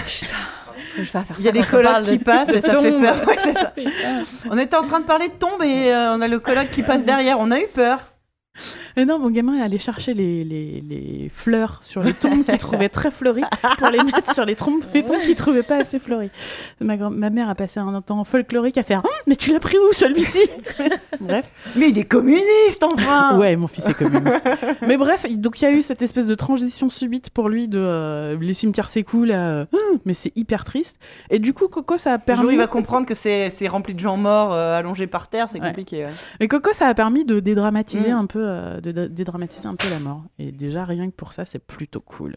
je 0.96 1.00
vais 1.00 1.04
faire 1.04 1.24
Il 1.38 1.44
y 1.44 1.48
a 1.48 1.52
ça 1.52 1.52
des 1.52 1.62
colocs 1.66 2.02
qui 2.04 2.18
de- 2.18 2.24
passent 2.24 2.48
et 2.48 2.60
ça 2.60 2.68
fait 2.70 2.90
tombes. 2.90 3.02
peur. 3.02 3.16
Ouais, 3.26 3.52
ça. 3.52 3.72
On 4.50 4.56
était 4.58 4.76
en 4.76 4.82
train 4.82 5.00
de 5.00 5.04
parler 5.04 5.28
de 5.28 5.34
tombes 5.34 5.62
et 5.62 5.92
euh, 5.92 6.14
on 6.16 6.20
a 6.22 6.28
le 6.28 6.38
coloc 6.38 6.70
qui 6.70 6.82
passe 6.82 7.04
derrière. 7.04 7.38
On 7.40 7.50
a 7.50 7.60
eu 7.60 7.66
peur. 7.66 7.98
Mais 8.96 9.06
non, 9.06 9.18
mon 9.18 9.30
gamin 9.30 9.54
est 9.58 9.62
allé 9.62 9.78
chercher 9.78 10.12
les, 10.12 10.44
les, 10.44 10.82
les 10.86 11.30
fleurs 11.32 11.78
sur 11.82 12.02
les 12.02 12.12
tombes 12.12 12.44
qu'il 12.44 12.58
trouvait 12.58 12.90
très 12.90 13.10
fleuries 13.10 13.44
pour 13.78 13.88
les 13.88 13.98
mettre 14.04 14.32
sur 14.34 14.44
les 14.44 14.54
tombes, 14.54 14.82
les 14.92 15.02
tombes 15.02 15.18
qu'il 15.20 15.34
trouvait 15.34 15.62
pas 15.62 15.76
assez 15.76 15.98
fleuries. 15.98 16.30
Ma, 16.80 16.98
grand- 16.98 17.10
ma 17.10 17.30
mère 17.30 17.48
a 17.48 17.54
passé 17.54 17.80
un 17.80 18.00
temps 18.02 18.22
folklorique 18.24 18.76
à 18.76 18.82
faire 18.82 19.00
Ah, 19.04 19.08
Mais 19.26 19.36
tu 19.36 19.52
l'as 19.52 19.60
pris 19.60 19.76
où 19.78 19.92
celui-ci? 19.94 20.40
Bref. 21.20 21.50
Mais 21.76 21.88
il 21.88 21.98
est 21.98 22.04
communiste, 22.04 22.82
enfin 22.82 23.38
Ouais, 23.38 23.56
mon 23.56 23.66
fils 23.66 23.88
est 23.88 23.94
communiste. 23.94 24.42
Mais 24.82 24.98
bref, 24.98 25.24
il- 25.28 25.40
donc 25.40 25.60
il 25.62 25.64
y 25.64 25.68
a 25.68 25.72
eu 25.72 25.80
cette 25.82 26.02
espèce 26.02 26.26
de 26.26 26.34
transition 26.34 26.90
subite 26.90 27.30
pour 27.30 27.48
lui 27.48 27.68
de 27.68 27.78
euh, 27.78 28.36
les 28.38 28.54
cimetières 28.54 28.90
c'est 28.90 29.02
cool, 29.04 29.32
à, 29.32 29.62
Ah, 29.62 29.76
mais 30.04 30.12
c'est 30.14 30.36
hyper 30.36 30.64
triste. 30.64 30.98
Et 31.30 31.38
du 31.38 31.54
coup, 31.54 31.68
Coco, 31.68 31.96
ça 31.96 32.12
a 32.12 32.18
permis. 32.18 32.42
jour, 32.42 32.52
il 32.52 32.58
va 32.58 32.66
comprendre 32.66 33.06
que 33.06 33.14
c'est 33.14 33.48
c'est 33.50 33.68
rempli 33.68 33.94
de 33.94 34.00
gens 34.00 34.18
morts 34.18 34.52
euh, 34.52 34.78
allongés 34.78 35.06
par 35.06 35.28
terre. 35.28 35.48
C'est 35.48 35.60
Ouais. 35.62 35.68
compliqué. 35.68 36.04
ouais. 36.04 36.10
Mais 36.40 36.48
Coco, 36.48 36.70
ça 36.74 36.86
a 36.88 36.94
permis 36.94 37.24
de 37.24 37.40
dédramatiser 37.40 38.10
Mm. 38.12 38.16
un 38.18 38.26
peu, 38.26 38.41
euh, 38.42 38.80
de 38.80 39.06
dédramatiser 39.06 39.66
un 39.66 39.76
peu 39.76 39.88
la 39.90 39.98
mort. 40.00 40.22
Et 40.38 40.52
déjà, 40.52 40.84
rien 40.84 41.06
que 41.10 41.14
pour 41.16 41.32
ça, 41.32 41.44
c'est 41.44 41.58
plutôt 41.58 42.00
cool. 42.00 42.36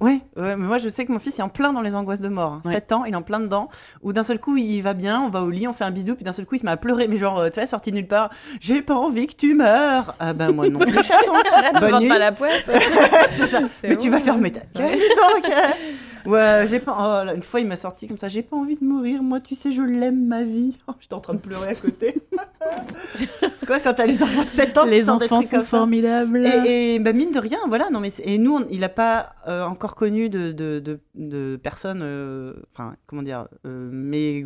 Ouais, 0.00 0.20
ouais, 0.36 0.56
mais 0.56 0.66
moi 0.66 0.78
je 0.78 0.88
sais 0.88 1.06
que 1.06 1.12
mon 1.12 1.20
fils 1.20 1.38
est 1.38 1.42
en 1.42 1.48
plein 1.48 1.72
dans 1.72 1.80
les 1.80 1.94
angoisses 1.94 2.20
de 2.20 2.28
mort. 2.28 2.54
hein. 2.54 2.62
Ouais. 2.64 2.72
7 2.72 2.90
ans, 2.92 3.04
il 3.04 3.12
est 3.14 3.16
en 3.16 3.22
plein 3.22 3.38
dedans. 3.38 3.68
Où 4.02 4.12
d'un 4.12 4.24
seul 4.24 4.40
coup 4.40 4.56
il 4.56 4.80
va 4.80 4.92
bien, 4.92 5.20
on 5.20 5.28
va 5.30 5.42
au 5.42 5.50
lit, 5.50 5.68
on 5.68 5.72
fait 5.72 5.84
un 5.84 5.92
bisou, 5.92 6.16
puis 6.16 6.24
d'un 6.24 6.32
seul 6.32 6.46
coup 6.46 6.56
il 6.56 6.58
se 6.58 6.64
met 6.66 6.72
à 6.72 6.76
pleurer. 6.76 7.06
Mais 7.06 7.16
genre, 7.16 7.38
euh, 7.38 7.48
tu 7.48 7.54
vois, 7.54 7.66
sorti 7.66 7.90
de 7.90 7.96
nulle 7.96 8.08
part, 8.08 8.28
j'ai 8.60 8.82
pas 8.82 8.94
envie 8.96 9.28
que 9.28 9.36
tu 9.36 9.54
meurs. 9.54 10.16
Ah 10.18 10.32
ben 10.32 10.50
moi 10.50 10.68
non 10.68 10.80
de 10.80 10.86
Bonne 11.80 12.00
nuit. 12.00 12.08
pas 12.08 12.18
la 12.18 12.32
poisse. 12.32 12.68
Mais 13.84 13.96
tu 13.96 14.10
vas 14.10 14.18
fermer 14.18 14.50
ta 14.50 14.60
gueule, 14.74 14.98
hein. 14.98 15.72
Ouais, 16.26 16.66
j'ai 16.68 16.80
pas. 16.80 17.24
oh 17.28 17.34
une 17.34 17.42
fois 17.42 17.60
il 17.60 17.66
m'a 17.66 17.76
sorti 17.76 18.08
comme 18.08 18.18
ça, 18.18 18.28
j'ai 18.28 18.42
pas 18.42 18.56
envie 18.56 18.76
de 18.76 18.84
mourir. 18.84 19.22
Moi, 19.22 19.40
tu 19.40 19.54
sais, 19.54 19.72
je 19.72 19.82
l'aime 19.82 20.26
ma 20.26 20.42
vie. 20.42 20.76
Oh, 20.88 20.92
J'étais 21.00 21.14
en 21.14 21.20
train 21.20 21.34
de 21.34 21.40
pleurer 21.40 21.68
à 21.68 21.74
côté. 21.74 22.14
Quoi, 23.66 23.78
quand 23.80 23.94
t'as 23.94 24.06
les 24.06 24.22
enfants 24.22 24.44
de 24.44 24.48
7 24.48 24.78
ans, 24.78 24.84
Les 24.84 25.08
enfants 25.10 25.42
sont 25.42 25.62
formidables. 25.62 26.46
Et, 26.66 26.94
et 26.94 26.98
bah, 26.98 27.12
mine 27.12 27.30
de 27.30 27.38
rien, 27.38 27.58
voilà, 27.68 27.90
non 27.90 28.00
mais 28.00 28.10
et 28.22 28.38
nous, 28.38 28.56
on- 28.56 28.66
il 28.70 28.80
n'a 28.80 28.88
pas 28.88 29.34
euh, 29.48 29.64
encore 29.64 29.94
connu 29.94 30.28
de, 30.28 30.52
de, 30.52 30.78
de, 30.80 31.00
de 31.14 31.56
personnes, 31.62 32.00
euh, 32.02 32.54
enfin 32.72 32.96
comment 33.06 33.22
dire, 33.22 33.48
euh, 33.66 33.88
mais 33.92 34.44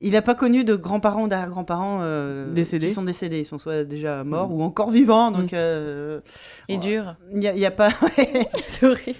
il 0.00 0.12
n'a 0.12 0.22
pas 0.22 0.34
connu 0.34 0.62
de 0.64 0.74
grands-parents 0.74 1.22
ou 1.22 1.28
d'arrière-grands-parents 1.28 2.00
euh, 2.02 2.52
Décédés. 2.52 2.88
qui 2.88 2.92
sont 2.92 3.02
décédés, 3.02 3.38
ils 3.40 3.44
sont 3.46 3.58
soit 3.58 3.84
déjà 3.84 4.24
morts 4.24 4.52
ou 4.52 4.62
encore 4.62 4.90
vivants, 4.90 5.30
donc 5.30 5.52
Mm. 5.52 5.54
euh, 5.56 6.20
Et 6.68 6.76
dur. 6.76 7.14
il 7.32 7.38
n'y 7.38 7.48
a, 7.48 7.52
il 7.54 7.58
y 7.58 7.66
a 7.66 7.70
pas, 7.70 7.88
C'est 8.66 8.86
horrible. 8.86 9.18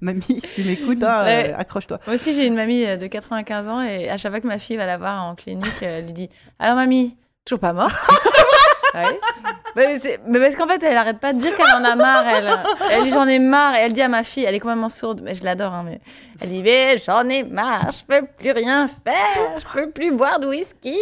mamie, 0.00 0.22
si 0.22 0.40
tu 0.54 0.64
m'écoutes, 0.64 1.02
hein, 1.04 1.22
Ouais. 1.22 1.52
euh, 1.52 1.56
accroche-toi. 1.58 2.00
Moi 2.06 2.14
aussi, 2.16 2.34
j'ai 2.34 2.46
une 2.46 2.54
mamie 2.56 2.84
de 2.98 3.06
95 3.06 3.68
ans 3.68 3.82
et 3.82 4.08
à 4.08 4.16
chaque 4.16 4.32
fois 4.32 4.40
que 4.40 4.46
ma 4.48 4.58
fille 4.58 4.76
va 4.76 4.86
la 4.86 4.98
voir 4.98 5.22
en 5.24 5.34
clinique, 5.34 5.82
elle 5.82 6.04
lui 6.06 6.12
dit 6.12 6.30
Alors, 6.58 6.74
mamie, 6.76 7.16
toujours 7.44 7.60
pas 7.60 7.72
morte 7.72 7.94
Ouais. 8.96 9.20
Mais, 9.76 10.40
parce 10.40 10.56
qu'en 10.56 10.66
fait, 10.66 10.82
elle 10.82 10.96
arrête 10.96 11.18
pas 11.18 11.32
de 11.34 11.38
dire 11.38 11.54
qu'elle 11.54 11.66
en 11.66 11.84
a 11.84 11.94
marre. 11.96 12.26
Elle, 12.26 12.50
elle 12.92 13.04
dit 13.04 13.10
J'en 13.10 13.26
ai 13.28 13.38
marre. 13.38 13.74
Et 13.76 13.80
elle 13.80 13.92
dit 13.92 14.00
à 14.02 14.08
ma 14.08 14.22
fille, 14.22 14.44
elle 14.44 14.54
est 14.54 14.60
complètement 14.60 14.88
sourde, 14.88 15.20
mais 15.22 15.34
je 15.34 15.44
l'adore. 15.44 15.74
hein, 15.74 15.82
mais 15.86 16.00
elle 16.40 16.48
dit 16.48 16.62
Mais 16.62 16.96
j'en 16.98 17.28
ai 17.28 17.42
marre, 17.42 17.90
je 17.92 18.04
peux 18.04 18.26
plus 18.38 18.52
rien 18.52 18.86
faire, 18.86 19.58
je 19.58 19.66
peux 19.66 19.90
plus 19.90 20.12
boire 20.12 20.40
de 20.40 20.46
whisky. 20.46 20.96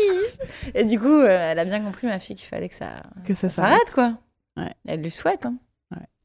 Et 0.74 0.84
du 0.84 0.98
coup, 0.98 1.06
euh, 1.20 1.52
elle 1.52 1.58
a 1.58 1.64
bien 1.64 1.81
compris, 1.81 2.06
ma 2.08 2.18
fille, 2.18 2.34
qu'il 2.36 2.48
fallait 2.48 2.68
que 2.68 2.74
ça, 2.74 2.89
que 3.26 3.34
ça 3.34 3.48
ça 3.48 3.62
s'arrête. 3.62 3.92
quoi. 3.94 4.12
Ouais. 4.56 4.73
Elle 4.86 5.02
lui 5.02 5.10
souhaite. 5.10 5.47
Hein. 5.47 5.55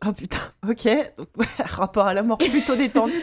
Oh 0.07 0.13
putain, 0.13 0.39
ok. 0.67 0.87
Donc, 1.17 1.27
rapport 1.65 2.07
à 2.07 2.13
la 2.13 2.23
mort 2.23 2.37
plutôt 2.37 2.75
détendu. 2.75 3.13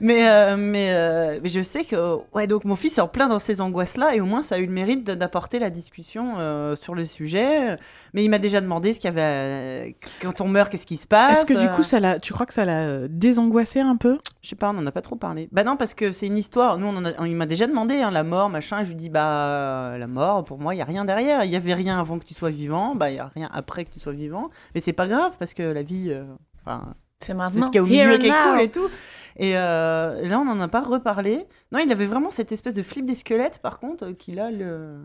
Mais, 0.00 0.28
euh, 0.28 0.56
mais, 0.56 0.88
euh, 0.92 1.40
mais 1.42 1.48
je 1.48 1.60
sais 1.60 1.84
que 1.84 2.16
ouais, 2.34 2.46
donc 2.46 2.64
mon 2.64 2.76
fils 2.76 2.98
est 2.98 3.00
en 3.00 3.08
plein 3.08 3.28
dans 3.28 3.38
ces 3.38 3.60
angoisses-là 3.60 4.14
et 4.14 4.20
au 4.20 4.26
moins 4.26 4.42
ça 4.42 4.56
a 4.56 4.58
eu 4.58 4.66
le 4.66 4.72
mérite 4.72 5.04
d'apporter 5.04 5.58
la 5.58 5.70
discussion 5.70 6.34
euh, 6.38 6.76
sur 6.76 6.94
le 6.94 7.04
sujet. 7.04 7.76
Mais 8.14 8.24
il 8.24 8.28
m'a 8.28 8.38
déjà 8.38 8.60
demandé 8.60 8.92
ce 8.92 9.00
qu'il 9.00 9.08
y 9.08 9.18
avait 9.18 9.96
quand 10.22 10.40
on 10.40 10.48
meurt, 10.48 10.70
qu'est-ce 10.70 10.86
qui 10.86 10.96
se 10.96 11.06
passe. 11.06 11.38
Est-ce 11.42 11.52
que 11.52 11.58
du 11.58 11.68
coup, 11.70 11.82
ça 11.82 12.18
tu 12.20 12.32
crois 12.32 12.46
que 12.46 12.54
ça 12.54 12.64
l'a 12.64 13.08
désangoissé 13.08 13.80
un 13.80 13.96
peu? 13.96 14.18
Je 14.40 14.48
sais 14.50 14.56
pas, 14.56 14.70
on 14.70 14.74
n'en 14.74 14.86
a 14.86 14.92
pas 14.92 15.02
trop 15.02 15.16
parlé. 15.16 15.48
Bah 15.52 15.64
non, 15.64 15.76
parce 15.76 15.94
que 15.94 16.12
c'est 16.12 16.26
une 16.26 16.38
histoire. 16.38 16.78
Nous, 16.78 16.86
on 16.86 16.96
en 16.96 17.04
a- 17.04 17.26
il 17.26 17.34
m'a 17.36 17.46
déjà 17.46 17.66
demandé 17.66 17.96
hein, 17.96 18.10
la 18.10 18.22
mort, 18.24 18.48
machin. 18.50 18.80
Et 18.80 18.84
je 18.84 18.90
lui 18.90 18.96
dis, 18.96 19.10
bah, 19.10 19.96
la 19.98 20.06
mort, 20.06 20.44
pour 20.44 20.58
moi, 20.58 20.74
il 20.74 20.78
y 20.78 20.80
a 20.80 20.84
rien 20.84 21.04
derrière. 21.04 21.44
Il 21.44 21.50
y 21.50 21.56
avait 21.56 21.74
rien 21.74 21.98
avant 21.98 22.18
que 22.18 22.24
tu 22.24 22.34
sois 22.34 22.50
vivant. 22.50 22.94
Bah, 22.94 23.10
il 23.10 23.16
y 23.16 23.18
a 23.18 23.30
rien 23.34 23.48
après 23.52 23.84
que 23.84 23.90
tu 23.90 23.98
sois 23.98 24.12
vivant. 24.12 24.48
Mais 24.74 24.80
c'est 24.80 24.92
pas 24.92 25.06
grave 25.08 25.36
parce 25.38 25.54
que 25.54 25.62
la 25.64 25.82
vie, 25.82 26.14
enfin, 26.60 26.94
C'est 27.20 27.32
c'est 27.32 27.34
maintenant. 27.38 27.66
ce 27.66 27.70
qu'il 27.70 27.76
y 27.76 27.78
a 27.78 27.82
au 27.82 27.86
milieu 27.86 28.18
qui 28.18 28.26
est 28.28 28.30
cool 28.50 28.60
et 28.60 28.70
tout. 28.70 28.88
Et 29.36 29.56
euh, 29.56 30.26
là, 30.26 30.38
on 30.40 30.44
n'en 30.44 30.58
a 30.60 30.68
pas 30.68 30.80
reparlé. 30.80 31.46
Non, 31.72 31.78
il 31.78 31.90
avait 31.92 32.06
vraiment 32.06 32.30
cette 32.30 32.50
espèce 32.52 32.74
de 32.74 32.82
flip 32.82 33.04
des 33.04 33.14
squelettes, 33.14 33.58
par 33.60 33.78
contre, 33.80 34.06
euh, 34.06 34.12
qu'il 34.14 34.38
a 34.40 34.50
le. 34.50 34.98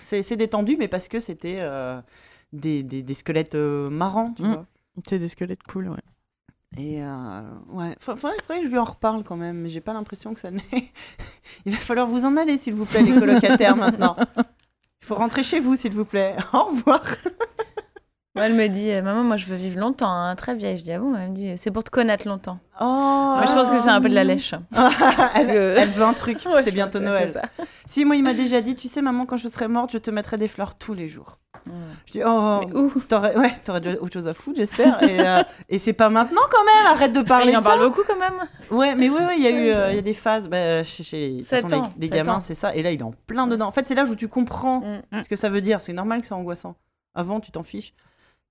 C'est 0.00 0.36
détendu, 0.36 0.76
mais 0.78 0.88
parce 0.88 1.08
que 1.08 1.18
c'était 1.20 1.56
euh, 1.60 2.00
des, 2.52 2.82
des, 2.82 3.02
des 3.02 3.14
squelettes 3.14 3.54
euh, 3.54 3.88
marrants, 3.90 4.32
tu 4.34 4.42
Mm. 4.42 4.46
vois. 4.52 4.66
C'est 5.08 5.18
des 5.18 5.28
squelettes 5.28 5.62
cool, 5.70 5.88
ouais. 5.88 5.96
Et 6.76 7.00
ouais, 7.70 7.94
Fa- 7.98 8.14
faudrait, 8.16 8.36
faudrait 8.42 8.60
que 8.60 8.66
je 8.66 8.72
lui 8.72 8.78
en 8.78 8.84
reparle 8.84 9.22
quand 9.24 9.36
même, 9.36 9.56
mais 9.58 9.70
j'ai 9.70 9.80
pas 9.80 9.94
l'impression 9.94 10.34
que 10.34 10.40
ça 10.40 10.50
n'est. 10.50 10.62
Il 11.64 11.72
va 11.72 11.78
falloir 11.78 12.06
vous 12.06 12.24
en 12.26 12.36
aller, 12.36 12.58
s'il 12.58 12.74
vous 12.74 12.84
plaît, 12.84 13.02
les 13.02 13.18
colocataires 13.18 13.74
maintenant. 13.76 14.14
Il 15.00 15.06
faut 15.06 15.14
rentrer 15.14 15.42
chez 15.42 15.60
vous, 15.60 15.76
s'il 15.76 15.92
vous 15.94 16.04
plaît. 16.04 16.36
Au 16.52 16.64
revoir. 16.64 17.02
Moi, 18.38 18.46
elle 18.46 18.54
me 18.54 18.68
dit 18.68 18.90
euh, 18.90 19.02
Maman, 19.02 19.24
moi, 19.24 19.36
je 19.36 19.46
veux 19.46 19.56
vivre 19.56 19.80
longtemps, 19.80 20.10
hein, 20.10 20.34
très 20.36 20.54
vieille. 20.54 20.78
Je 20.78 20.84
dis 20.84 20.92
Ah 20.92 20.98
bon? 21.00 21.14
Elle 21.16 21.30
me 21.30 21.34
dit 21.34 21.56
C'est 21.56 21.70
pour 21.72 21.82
te 21.84 21.90
connaître 21.90 22.26
longtemps. 22.28 22.58
Oh, 22.80 22.84
Moi, 22.84 23.44
je 23.46 23.52
pense 23.52 23.68
que 23.68 23.76
c'est 23.78 23.88
un 23.88 24.00
peu 24.00 24.08
de 24.08 24.14
la 24.14 24.24
lèche. 24.24 24.54
elle, 25.34 25.46
que- 25.48 25.74
elle 25.78 25.88
veut 25.90 26.04
un 26.04 26.12
truc, 26.12 26.38
Ouais, 26.52 26.62
c'est 26.62 26.70
bientôt 26.72 27.00
Noël. 27.00 27.32
ça. 27.32 27.42
Si, 27.86 28.04
moi, 28.04 28.14
il 28.16 28.22
m'a 28.22 28.34
déjà 28.34 28.60
dit, 28.60 28.76
tu 28.76 28.86
sais, 28.88 29.02
maman, 29.02 29.26
quand 29.26 29.36
je 29.36 29.48
serai 29.48 29.66
morte, 29.68 29.90
je 29.92 29.98
te 29.98 30.10
mettrai 30.10 30.36
des 30.38 30.46
fleurs 30.48 30.76
tous 30.76 30.94
les 30.94 31.08
jours. 31.08 31.38
Mm. 31.66 31.70
Je 32.06 32.12
dis, 32.12 32.20
oh, 32.24 32.60
Mais 32.60 32.76
où? 32.76 32.90
T'aurais 33.08 33.36
ouais, 33.36 33.52
t'aurais 33.64 33.80
déjà 33.80 33.98
autre 33.98 34.12
chose 34.12 34.28
à 34.28 34.34
foutre, 34.34 34.58
j'espère. 34.58 35.02
et 35.02 35.18
euh, 35.26 35.42
et 35.68 35.78
c'est 35.80 35.92
pas 35.92 36.08
maintenant 36.08 36.40
quand 36.50 36.64
même, 36.64 36.94
arrête 36.94 37.12
de 37.12 37.22
parler 37.22 37.50
Il 37.52 37.56
en 37.58 37.62
parle 37.62 37.80
beaucoup 37.80 38.02
quand 38.06 38.18
même. 38.18 38.34
Ouais, 38.70 38.94
mais 38.94 39.08
oui, 39.08 39.18
il 39.36 39.42
y 39.42 39.46
a 39.46 39.50
eu 39.50 39.70
euh, 39.70 39.92
y 39.94 39.98
a 39.98 40.02
des 40.02 40.14
phases. 40.14 40.48
Bah, 40.48 40.84
chez, 40.84 41.02
chez 41.02 41.42
façon, 41.42 41.74
ans, 41.74 41.92
les, 41.98 42.08
gamins, 42.08 42.38
c'est 42.40 42.54
ça. 42.54 42.74
Et 42.76 42.82
là, 42.82 42.92
il 42.92 43.00
est 43.00 43.02
en 43.04 43.12
plein 43.26 43.46
dedans. 43.48 43.66
En 43.66 43.72
fait, 43.72 43.88
c'est 43.88 43.94
l'âge 43.96 44.10
où 44.10 44.14
tu 44.16 44.28
comprends 44.28 44.80
Mm. 45.12 45.22
ce 45.22 45.28
que 45.28 45.36
ça 45.36 45.48
veut 45.48 45.60
dire. 45.60 45.80
C'est 45.80 45.92
normal 45.92 46.20
que 46.20 46.26
c'est 46.28 46.34
angoissant. 46.34 46.76
Avant, 47.14 47.40
tu 47.40 47.50
t'en 47.50 47.64
fiches. 47.64 47.92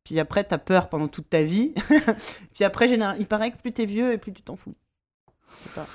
Puis 0.07 0.21
après, 0.21 0.45
t'as 0.45 0.57
peur 0.57 0.87
pendant 0.87 1.09
toute 1.09 1.29
ta 1.29 1.41
vie. 1.43 1.73
Puis 2.53 2.63
après, 2.63 2.87
général, 2.87 3.17
il 3.19 3.27
paraît 3.27 3.51
que 3.51 3.57
plus 3.57 3.73
t'es 3.73 3.85
vieux 3.85 4.13
et 4.13 4.17
plus 4.17 4.31
tu 4.31 4.41
t'en 4.41 4.55
fous. 4.55 4.73
Pas. 5.75 5.85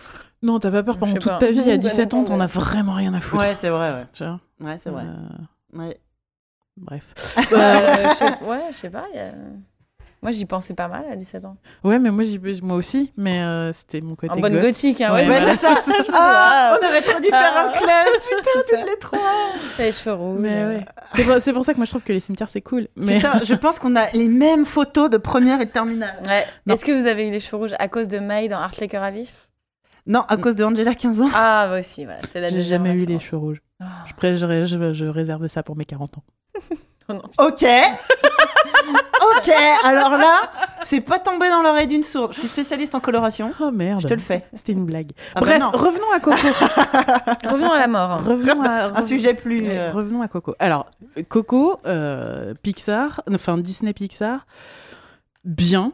Non, 0.42 0.58
t'as 0.58 0.70
pas 0.70 0.82
peur 0.82 0.99
pendant 0.99 1.15
toute 1.15 1.24
pas. 1.24 1.39
ta 1.39 1.50
vie. 1.50 1.60
À 1.60 1.65
Bonne 1.65 1.78
17 1.78 2.12
ans, 2.12 2.24
t'en 2.24 2.39
as 2.39 2.47
vraiment 2.47 2.92
rien 2.94 3.15
à 3.15 3.20
foutre. 3.20 3.42
Ouais, 3.42 3.55
c'est 3.55 3.70
vrai, 3.70 3.91
ouais. 3.92 4.07
Genre, 4.12 4.39
Ouais, 4.60 4.76
c'est 4.82 4.91
vrai. 4.91 5.05
euh, 5.07 5.78
Ouais. 5.78 5.99
Bref. 6.76 7.15
Euh, 7.52 8.08
je 8.10 8.15
sais- 8.16 8.44
ouais, 8.44 8.60
je 8.70 8.74
sais 8.76 8.91
pas. 8.91 9.07
il 9.15 9.16
y 9.16 9.20
a- 9.20 9.32
Moi, 10.23 10.31
j'y 10.31 10.44
pensais 10.44 10.75
pas 10.75 10.86
mal 10.86 11.05
à 11.10 11.17
17 11.17 11.44
ans. 11.47 11.57
Ouais, 11.83 11.99
mais 11.99 12.12
moi, 12.12 12.23
j'y- 12.23 12.39
moi 12.62 12.76
aussi, 12.76 13.12
mais 13.17 13.42
euh, 13.42 13.73
c'était 13.73 14.01
mon 14.01 14.15
côté 14.15 14.33
En 14.33 14.41
bonne 14.41 14.52
goth. 14.52 14.62
gothique, 14.62 15.01
hein, 15.01 15.12
ouais. 15.15 15.28
Ouais, 15.28 15.41
c'est 15.41 15.57
ça. 15.57 15.75
Ah, 16.12 16.76
on 16.81 16.86
aurait 16.86 17.02
trop 17.02 17.20
dû 17.20 17.26
faire 17.28 17.52
Ah. 17.57 17.67
un 17.67 17.73
club, 17.73 18.07
putain, 18.31 18.78
toutes 18.78 18.89
les 18.89 18.99
trois. 19.01 19.18
T'as 19.76 19.84
les 19.84 19.91
cheveux 19.92 20.15
rouges. 20.15 20.39
Mais 20.41 20.55
euh. 20.55 20.68
ouais. 20.78 20.84
C'est 21.15 21.25
pour, 21.25 21.34
c'est 21.41 21.52
pour 21.52 21.65
ça 21.65 21.73
que 21.73 21.78
moi, 21.78 21.86
je 21.86 21.91
trouve 21.91 22.05
que 22.05 22.12
les 22.12 22.20
cimetières, 22.20 22.51
c'est 22.51 22.60
cool. 22.60 22.86
Mais 22.94 23.17
Putain, 23.17 23.41
je 23.42 23.55
pense 23.55 23.81
qu'on 23.81 23.97
a 23.97 24.07
les 24.12 24.28
mêmes 24.28 24.65
photos 24.65 25.10
de 25.10 25.17
première 25.17 25.60
et 25.60 25.65
de 25.67 25.70
terminale. 25.70 26.23
Ouais. 26.26 26.44
Est-ce 26.73 26.84
que 26.84 26.92
vous 26.92 27.07
avez 27.07 27.26
eu 27.26 27.33
les 27.33 27.41
cheveux 27.41 27.57
rouges 27.57 27.75
à 27.81 27.89
cause 27.89 28.07
de 28.07 28.20
Maï 28.20 28.47
dans 28.47 28.59
Art 28.59 28.73
à 28.92 29.10
vif? 29.10 29.49
Non, 30.07 30.23
à 30.28 30.36
cause 30.36 30.55
de 30.57 30.65
Angela, 30.65 30.94
15 30.94 31.20
ans. 31.20 31.28
Ah, 31.34 31.67
moi 31.68 31.78
aussi, 31.81 32.05
voilà. 32.05 32.20
C'était 32.23 32.41
la 32.41 32.49
j'ai 32.49 32.62
jamais 32.62 32.92
eu 32.94 33.07
les 33.07 33.18
cheveux 33.18 33.39
rouges. 33.39 33.60
Je, 34.07 34.15
pré- 34.15 34.36
je, 34.36 34.65
je- 34.65 34.93
je 34.93 35.05
réserve 35.07 35.47
ça 35.49 35.62
pour 35.62 35.77
mes 35.77 35.85
40 35.85 36.19
ans. 36.19 36.25
Oh 37.09 37.15
non. 37.15 37.23
Ok. 37.39 37.65
ok. 39.36 39.51
Alors 39.85 40.11
là, 40.17 40.43
c'est 40.85 41.01
pas 41.01 41.19
tombé 41.19 41.49
dans 41.49 41.61
l'oreille 41.61 41.89
d'une 41.89 42.05
sourde. 42.05 42.33
Je 42.33 42.39
suis 42.39 42.49
spécialiste 42.49 42.94
en 42.94 43.01
coloration. 43.01 43.52
Oh 43.61 43.73
merde. 43.73 44.01
Je 44.02 44.07
te 44.07 44.15
le 44.15 44.20
fais. 44.20 44.47
C'était 44.55 44.70
une 44.70 44.86
blague. 44.86 45.11
Ah 45.35 45.41
bah 45.41 45.47
Bref, 45.47 45.59
non. 45.61 45.70
revenons 45.73 46.12
à 46.15 46.20
Coco. 46.20 46.36
Revenons 47.51 47.73
à 47.73 47.78
la 47.81 47.89
mort. 47.89 48.25
revenons 48.25 48.62
à, 48.62 48.97
Un 48.99 49.02
sujet 49.02 49.35
plus. 49.35 49.61
Ouais, 49.62 49.78
euh, 49.78 49.91
Revenons 49.93 50.23
à 50.23 50.28
Coco. 50.28 50.55
Alors, 50.61 50.86
Coco, 51.28 51.78
euh, 51.86 52.55
Pixar, 52.62 53.20
enfin 53.35 53.59
Disney 53.59 53.93
Pixar, 53.93 54.47
bien. 55.44 55.93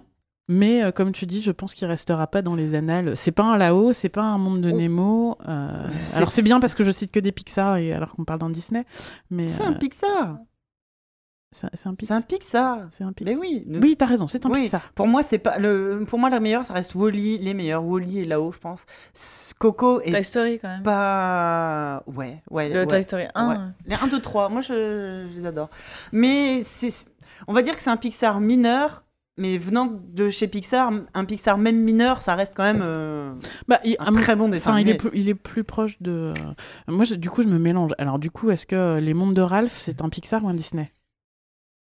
Mais 0.49 0.83
euh, 0.83 0.91
comme 0.93 1.13
tu 1.13 1.27
dis, 1.27 1.43
je 1.43 1.51
pense 1.53 1.75
qu'il 1.75 1.87
restera 1.87 2.27
pas 2.27 2.41
dans 2.43 2.55
les 2.55 2.75
annales. 2.75 3.17
C'est 3.17 3.33
pas 3.33 3.43
un 3.45 3.59
là-haut, 3.59 3.93
c'est 3.93 4.09
pas 4.09 4.23
un 4.23 4.39
monde 4.39 4.61
de 4.63 4.71
Oh. 4.73 4.77
Nemo. 4.77 5.39
euh, 5.49 5.69
alors 6.17 6.31
c'est 6.31 6.43
bien 6.43 6.59
parce 6.61 6.75
que 6.75 6.85
je 6.85 6.91
cite 6.91 7.11
que 7.13 7.21
des 7.21 7.33
Pixar 7.33 7.77
et 7.77 7.93
alors 7.93 8.13
qu'on 8.15 8.25
parle 8.25 8.41
d'un 8.41 8.51
Disney. 8.51 8.85
Mais 9.31 9.47
C'est 9.47 9.63
euh, 9.63 9.67
un 9.69 9.73
Pixar. 9.75 10.39
C'est 11.51 11.67
un 11.67 11.71
C'est 11.73 11.91
Pixar. 11.97 12.17
un 12.19 12.21
Pixar. 12.21 12.79
C'est 12.91 13.05
un 13.05 13.09
Mais 13.09 13.13
Pixar. 13.15 13.41
oui. 13.41 13.63
ne- 13.67 13.79
Oui, 13.79 13.97
t'as 13.99 14.05
raison, 14.07 14.29
c'est 14.29 14.45
un 14.45 14.51
Oui. 14.51 14.63
Pixar. 14.63 14.93
Pour 14.95 15.07
moi, 15.07 15.23
c'est 15.23 15.39
pas 15.39 15.59
le. 15.59 16.05
Pour 16.07 16.19
moi, 16.19 16.29
la 16.29 16.41
meilleure, 16.41 16.67
ça 16.67 16.75
reste 16.75 16.95
Wally, 16.95 17.39
les 17.39 17.55
meilleurs. 17.55 17.83
Wally 17.85 18.21
est 18.21 18.25
là-haut, 18.27 18.53
je 18.53 18.59
pense. 18.59 18.85
Coco 19.59 20.01
est 20.03 20.11
Toy 20.13 20.23
Story 20.23 20.59
quand 20.61 20.69
même. 20.69 20.83
pas. 20.83 22.03
Ouais, 22.07 22.43
ouais. 22.51 22.69
Le 22.69 22.81
ouais. 22.81 22.87
Toy 22.87 23.03
Story 23.03 23.25
1. 23.35 23.49
Ouais. 23.49 23.57
Les 23.87 23.97
1, 23.97 24.09
2, 24.09 24.21
3, 24.21 24.49
moi 24.51 24.61
je, 24.61 25.27
je 25.33 25.39
les 25.39 25.47
adore. 25.47 25.71
Mais 26.13 26.61
c'est, 26.63 27.07
on 27.47 27.53
va 27.55 27.63
dire 27.63 27.75
que 27.75 27.81
c'est 27.83 27.91
un 27.91 27.97
Pixar 27.97 28.41
mineur, 28.41 29.05
mais 29.39 29.57
venant 29.57 29.87
de 29.87 30.29
chez 30.31 30.49
Pixar, 30.49 30.93
un 31.15 31.25
Pixar 31.25 31.57
même 31.59 31.79
mineur, 31.81 32.21
ça 32.21 32.35
reste 32.35 32.55
quand 32.57 32.65
même 32.65 32.81
euh, 32.83 33.35
Bah, 33.69 33.81
il, 33.85 33.97
un 34.01 34.13
très 34.13 34.37
bon 34.37 34.49
dessin 34.49 34.71
Enfin, 34.73 34.81
il 34.81 34.89
est, 34.89 34.95
plus, 34.97 35.11
il 35.15 35.29
est 35.29 35.35
plus 35.35 35.65
proche 35.65 35.97
de. 36.03 36.35
euh, 36.37 36.53
Moi, 36.93 37.05
je- 37.05 37.15
du 37.15 37.31
coup, 37.31 37.43
je 37.43 37.49
me 37.49 37.59
mélange. 37.59 37.93
Alors, 37.99 38.19
du 38.19 38.31
coup, 38.31 38.51
est-ce 38.51 38.67
que 38.67 38.99
Les 38.99 39.15
Mondes 39.15 39.35
de 39.35 39.41
Ralph, 39.43 39.81
c'est 39.83 40.03
un 40.03 40.09
Pixar 40.09 40.45
ou 40.45 40.49
un 40.49 40.55
Disney? 40.55 40.93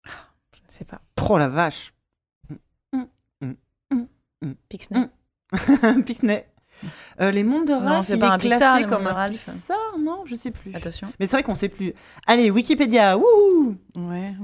Je 0.06 0.10
ne 0.10 0.68
sais 0.68 0.84
pas. 0.84 1.00
Oh 1.28 1.39
la 1.39 1.48
vache. 1.48 1.92
Pixney. 4.68 5.08
Pixney. 6.05 6.44
Euh, 7.20 7.30
les 7.30 7.44
mondes 7.44 7.66
de 7.66 7.72
Non, 7.72 7.78
Ralph, 7.80 8.06
c'est 8.06 8.14
il 8.14 8.18
pas 8.20 8.26
est 8.26 8.30
un 8.30 8.38
classé 8.38 8.58
Pixar, 8.82 8.86
comme 8.86 9.06
un 9.06 9.12
Ralph. 9.12 9.32
Pixar, 9.44 9.76
non, 10.00 10.22
je 10.26 10.34
sais 10.34 10.50
plus. 10.50 10.74
Attention. 10.74 11.08
Mais 11.18 11.26
c'est 11.26 11.36
vrai 11.36 11.42
qu'on 11.42 11.54
sait 11.54 11.68
plus. 11.68 11.92
Allez, 12.26 12.50
Wikipédia, 12.50 13.16
wouhou 13.16 13.76
Ouais. 13.96 14.34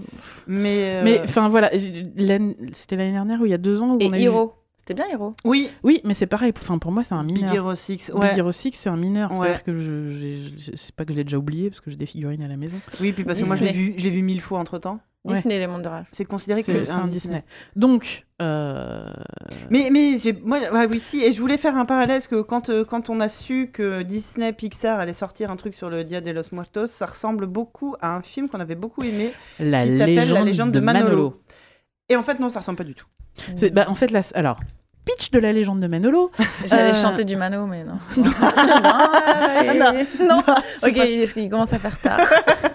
Mais, 0.46 0.76
euh, 0.78 1.02
Mais, 1.04 1.20
enfin, 1.22 1.48
voilà. 1.48 1.70
C'était 1.70 2.96
l'année 2.96 3.12
dernière 3.12 3.40
ou 3.40 3.46
il 3.46 3.50
y 3.50 3.54
a 3.54 3.58
deux 3.58 3.82
ans 3.82 3.90
où 3.94 3.98
on 4.00 4.12
a 4.12 4.16
Et 4.16 4.20
eu- 4.20 4.24
Hiro. 4.24 4.54
C'était 4.76 4.94
bien 4.94 5.06
Hiro. 5.12 5.34
oui, 5.44 5.68
Oui, 5.82 6.00
mais 6.04 6.14
c'est 6.14 6.26
pareil. 6.26 6.52
Enfin, 6.56 6.78
pour 6.78 6.90
moi, 6.90 7.04
c'est 7.04 7.14
un 7.14 7.22
Big 7.22 7.36
mineur. 7.36 7.54
Hero 7.54 7.74
6, 7.74 8.10
Big 8.12 8.20
ouais. 8.20 8.38
Hero 8.38 8.50
6, 8.50 8.70
c'est 8.72 8.88
un 8.88 8.96
mineur. 8.96 9.30
Ouais. 9.32 9.36
C'est-à-dire 9.36 9.62
que 9.62 9.78
je, 9.78 10.36
je- 10.58 10.76
c'est 10.76 10.94
pas 10.94 11.04
que 11.04 11.12
je 11.12 11.18
l'ai 11.18 11.24
déjà 11.24 11.36
oublié 11.36 11.68
parce 11.68 11.80
que 11.82 11.90
j'ai 11.90 11.96
des 11.98 12.06
figurines 12.06 12.42
à 12.42 12.48
la 12.48 12.56
maison. 12.56 12.78
Oui, 13.00 13.12
puis 13.12 13.24
parce 13.24 13.40
que 13.40 13.46
moi 13.46 13.56
je 13.56 13.64
l'ai 13.64 13.72
vu, 13.72 13.94
je 13.98 14.02
l'ai 14.04 14.10
vu 14.10 14.22
mille 14.22 14.40
fois 14.40 14.58
entre 14.58 14.78
temps. 14.78 14.98
Ouais. 15.24 15.34
Disney, 15.34 15.58
les 15.58 15.66
mondes 15.66 15.82
de 15.82 15.88
Ralph. 15.88 16.08
C'est 16.12 16.24
considéré 16.24 16.62
que 16.62 16.84
c'est 16.84 16.92
un 16.92 17.04
Disney. 17.04 17.44
Donc, 17.76 18.26
euh, 18.40 19.12
Mais, 19.68 19.90
mais 19.92 20.18
j'ai, 20.18 20.32
moi, 20.32 20.58
ouais, 20.72 20.86
oui, 20.86 20.98
si, 20.98 21.22
et 21.22 21.32
je 21.32 21.40
voulais 21.40 21.58
faire 21.58 21.76
un 21.76 21.84
parallèle, 21.84 22.16
parce 22.16 22.28
que 22.28 22.40
quand, 22.40 22.70
euh, 22.70 22.84
quand 22.84 23.10
on 23.10 23.20
a 23.20 23.28
su 23.28 23.70
que 23.70 24.00
Disney 24.00 24.52
Pixar 24.54 24.98
allait 24.98 25.12
sortir 25.12 25.50
un 25.50 25.56
truc 25.56 25.74
sur 25.74 25.90
le 25.90 26.04
Dia 26.04 26.22
de 26.22 26.30
los 26.30 26.42
Muertos, 26.52 26.86
ça 26.86 27.04
ressemble 27.04 27.46
beaucoup 27.46 27.96
à 28.00 28.16
un 28.16 28.22
film 28.22 28.48
qu'on 28.48 28.60
avait 28.60 28.76
beaucoup 28.76 29.02
aimé, 29.02 29.34
la, 29.58 29.84
qui 29.84 29.98
s'appelle 29.98 30.30
La 30.30 30.42
légende 30.42 30.72
de 30.72 30.80
Manolo. 30.80 31.04
Manolo. 31.04 31.34
Et 32.08 32.16
en 32.16 32.22
fait, 32.22 32.40
non, 32.40 32.48
ça 32.48 32.60
ressemble 32.60 32.78
pas 32.78 32.84
du 32.84 32.94
tout. 32.94 33.06
Bah, 33.72 33.86
en 33.88 33.94
fait, 33.94 34.10
là, 34.10 34.20
alors, 34.34 34.58
pitch 35.18 35.30
de 35.30 35.38
la 35.38 35.52
légende 35.52 35.80
de 35.80 35.86
Manolo. 35.86 36.30
J'allais 36.66 36.90
Euh, 36.90 36.94
chanter 36.94 37.24
du 37.24 37.36
Mano, 37.36 37.66
mais 37.66 37.84
non. 37.88 37.94
non, 39.78 39.92
non. 40.28 40.38
Ok, 40.82 40.96
il, 40.96 41.24
il 41.36 41.50
commence 41.50 41.72
à 41.72 41.78
faire 41.78 42.00
tard. 42.00 42.20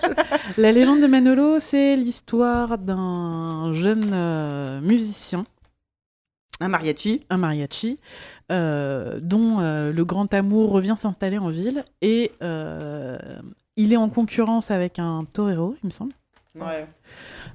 La 0.57 0.71
légende 0.71 1.01
de 1.01 1.07
Manolo, 1.07 1.59
c'est 1.59 1.95
l'histoire 1.95 2.77
d'un 2.77 3.71
jeune 3.73 4.09
euh, 4.13 4.79
musicien, 4.81 5.43
Un 6.61 6.69
mariachi. 6.69 7.25
un 7.29 7.37
mariachi, 7.37 7.99
euh, 8.51 9.19
dont 9.21 9.59
euh, 9.59 9.91
le 9.91 10.05
grand 10.05 10.33
amour 10.33 10.71
revient 10.71 10.95
s'installer 10.97 11.37
en 11.37 11.49
ville 11.49 11.83
et 12.01 12.31
euh, 12.41 13.17
il 13.75 13.91
est 13.91 13.97
en 13.97 14.07
concurrence 14.09 14.71
avec 14.71 14.99
un 14.99 15.25
torero, 15.33 15.75
il 15.83 15.87
me 15.87 15.91
semble, 15.91 16.13
Ouais. 16.57 16.87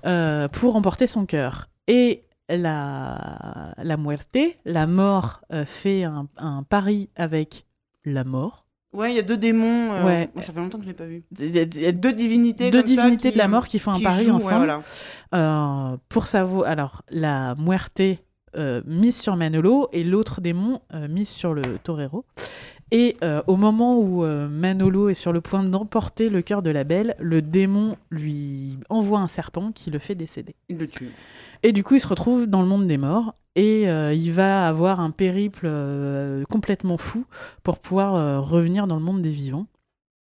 euh, 0.04 0.48
pour 0.48 0.76
emporter 0.76 1.06
son 1.06 1.24
cœur. 1.24 1.68
Et 1.88 2.22
la, 2.56 3.74
la 3.82 3.96
muerte, 3.96 4.38
la 4.64 4.86
mort, 4.86 5.40
euh, 5.52 5.64
fait 5.64 6.04
un, 6.04 6.28
un 6.36 6.62
pari 6.62 7.08
avec 7.16 7.64
la 8.04 8.24
mort. 8.24 8.66
Ouais, 8.92 9.12
il 9.12 9.16
y 9.16 9.20
a 9.20 9.22
deux 9.22 9.36
démons. 9.36 9.92
euh, 9.92 10.04
Ouais. 10.04 10.30
ça 10.36 10.52
fait 10.52 10.58
longtemps 10.60 10.78
que 10.78 10.84
je 10.84 10.88
l'ai 10.88 10.94
pas 10.94 11.04
vu. 11.06 11.22
Deux 11.30 11.92
Deux 11.92 12.12
divinités. 12.12 12.70
comme 12.70 12.80
ça 12.80 12.86
divinités 12.86 13.28
qui- 13.28 13.34
de 13.34 13.38
la 13.38 13.46
mort 13.48 13.68
qui 13.68 13.78
font 13.78 13.92
un 13.92 14.00
pari 14.00 14.24
jouent, 14.24 14.30
ouais, 14.30 14.36
ensemble. 14.36 14.56
voilà. 14.66 14.82
Euh, 15.92 15.96
pour 16.08 16.26
savoir, 16.26 16.68
alors 16.68 17.02
la 17.10 17.54
muerte 17.56 18.02
mise 18.86 19.16
sur 19.20 19.36
Manolo 19.36 19.88
et 19.92 20.02
l'autre 20.02 20.40
démon 20.40 20.80
mise 21.08 21.28
sur 21.28 21.54
le 21.54 21.78
torero. 21.78 22.24
Et 22.90 23.16
euh, 23.22 23.40
au 23.46 23.54
moment 23.54 23.96
où 24.00 24.24
euh, 24.24 24.48
Manolo 24.48 25.08
est 25.10 25.14
sur 25.14 25.32
le 25.32 25.40
point 25.40 25.62
d'emporter 25.62 26.28
le 26.28 26.42
cœur 26.42 26.60
de 26.60 26.70
la 26.70 26.82
belle, 26.82 27.14
le 27.20 27.40
démon 27.42 27.96
lui 28.10 28.76
envoie 28.88 29.20
un 29.20 29.28
serpent 29.28 29.70
qui 29.70 29.92
le 29.92 30.00
fait 30.00 30.16
décéder. 30.16 30.56
Il 30.68 30.78
le 30.78 30.88
tue. 30.88 31.10
Et 31.62 31.72
du 31.72 31.84
coup, 31.84 31.94
il 31.94 32.00
se 32.00 32.08
retrouve 32.08 32.46
dans 32.46 32.62
le 32.62 32.68
monde 32.68 32.86
des 32.86 32.96
morts 32.96 33.34
et 33.54 33.88
euh, 33.88 34.14
il 34.14 34.32
va 34.32 34.66
avoir 34.66 35.00
un 35.00 35.10
périple 35.10 35.66
euh, 35.66 36.44
complètement 36.44 36.96
fou 36.96 37.26
pour 37.62 37.78
pouvoir 37.78 38.14
euh, 38.14 38.40
revenir 38.40 38.86
dans 38.86 38.96
le 38.96 39.02
monde 39.02 39.20
des 39.22 39.30
vivants. 39.30 39.66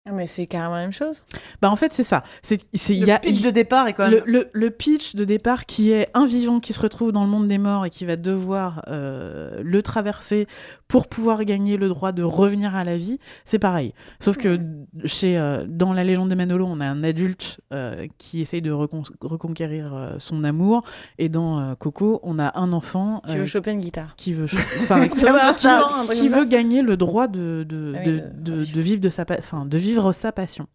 Ah, 0.08 0.12
Mais 0.12 0.26
c'est 0.26 0.46
carrément 0.46 0.74
la 0.76 0.82
même 0.82 0.92
chose. 0.92 1.24
Bah 1.60 1.70
en 1.70 1.76
fait, 1.76 1.92
c'est 1.92 2.02
ça. 2.04 2.22
C'est 2.42 2.58
Le 2.88 2.94
y 3.06 3.10
a 3.10 3.18
pitch 3.18 3.42
de 3.42 3.50
départ 3.50 3.88
est 3.88 3.92
quand 3.92 4.08
le, 4.08 4.16
même. 4.16 4.24
le- 4.26 4.48
le 4.52 4.70
pitch 4.70 5.16
de 5.16 5.24
départ 5.24 5.66
qui 5.66 5.90
est 5.90 6.06
un 6.14 6.26
vivant 6.26 6.60
qui 6.60 6.72
se 6.72 6.80
retrouve 6.80 7.12
dans 7.12 7.24
le 7.24 7.28
monde 7.30 7.46
des 7.46 7.58
morts 7.58 7.84
et 7.86 7.90
qui 7.90 8.04
va 8.04 8.16
devoir 8.16 8.82
euh, 8.88 9.60
le 9.62 9.82
traverser 9.82 10.46
pour 10.88 11.08
pouvoir 11.08 11.44
gagner 11.44 11.76
le 11.76 11.88
droit 11.88 12.12
de 12.12 12.22
revenir 12.22 12.76
à 12.76 12.84
la 12.84 12.96
vie, 12.96 13.18
c'est 13.44 13.58
pareil. 13.58 13.92
Sauf 14.20 14.36
que 14.36 14.60
chez, 15.04 15.36
euh, 15.36 15.64
dans 15.68 15.92
la 15.92 16.04
légende 16.04 16.30
de 16.30 16.34
Manolo, 16.36 16.64
on 16.66 16.78
a 16.80 16.86
un 16.86 17.02
adulte 17.02 17.60
euh, 17.72 18.06
qui 18.18 18.40
essaye 18.40 18.62
de 18.62 18.70
recon- 18.70 19.02
reconquérir 19.20 19.92
euh, 19.94 20.14
son 20.18 20.44
amour 20.44 20.84
et 21.18 21.28
dans 21.28 21.58
euh, 21.58 21.74
Coco, 21.74 22.20
on 22.22 22.38
a 22.38 22.56
un 22.58 22.72
enfant 22.72 23.20
Tu 23.26 23.32
euh, 23.34 23.38
veux 23.40 23.46
choper 23.46 23.72
une 23.72 23.80
guitare. 23.80 24.14
qui 24.16 24.32
veut, 24.32 24.44
enfin, 24.82 25.08
qui, 25.08 25.18
Ça, 25.18 25.52
qui- 25.54 25.60
ça, 25.62 25.88
qui 26.12 26.28
veut 26.28 26.44
gagner 26.44 26.82
le 26.82 26.96
droit 26.96 27.26
de, 27.26 27.66
de, 27.68 27.94
Ah 27.96 28.00
oui, 28.06 28.12
de, 28.12 28.18
de- 28.52 28.64
de- 28.64 28.72
de 28.72 28.80
vivre 28.80 29.00
de 29.00 29.08
sa, 29.08 29.24
pa- 29.24 29.36
enfin, 29.38 29.64
de 29.66 29.78
vivre 29.78 29.95
sa 30.12 30.32
passion. 30.32 30.66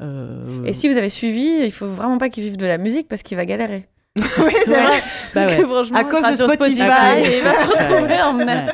Euh, 0.00 0.64
Et 0.64 0.72
si 0.72 0.88
vous 0.88 0.96
avez 0.96 1.08
suivi, 1.10 1.60
il 1.64 1.72
faut 1.72 1.86
vraiment 1.88 2.18
pas 2.18 2.28
qu'il 2.28 2.44
vive 2.44 2.56
de 2.56 2.66
la 2.66 2.78
musique 2.78 3.08
parce 3.08 3.22
qu'il 3.22 3.36
va 3.36 3.44
galérer. 3.44 3.88
oui, 4.18 4.52
c'est 4.64 4.70
Ouais. 4.72 4.82
vrai. 4.82 4.98
Bah 5.34 5.42
Parce 5.42 5.54
ouais. 5.54 5.62
que 5.62 5.66
franchement, 5.68 5.98
À 5.98 6.02
cause 6.02 6.22
de 6.30 6.34
sur 6.36 6.50
Spotify. 6.50 6.82
il 6.82 7.44
va 7.44 7.54
se 7.54 7.68
retrouver 7.70 8.20
en 8.20 8.32
merde. 8.32 8.72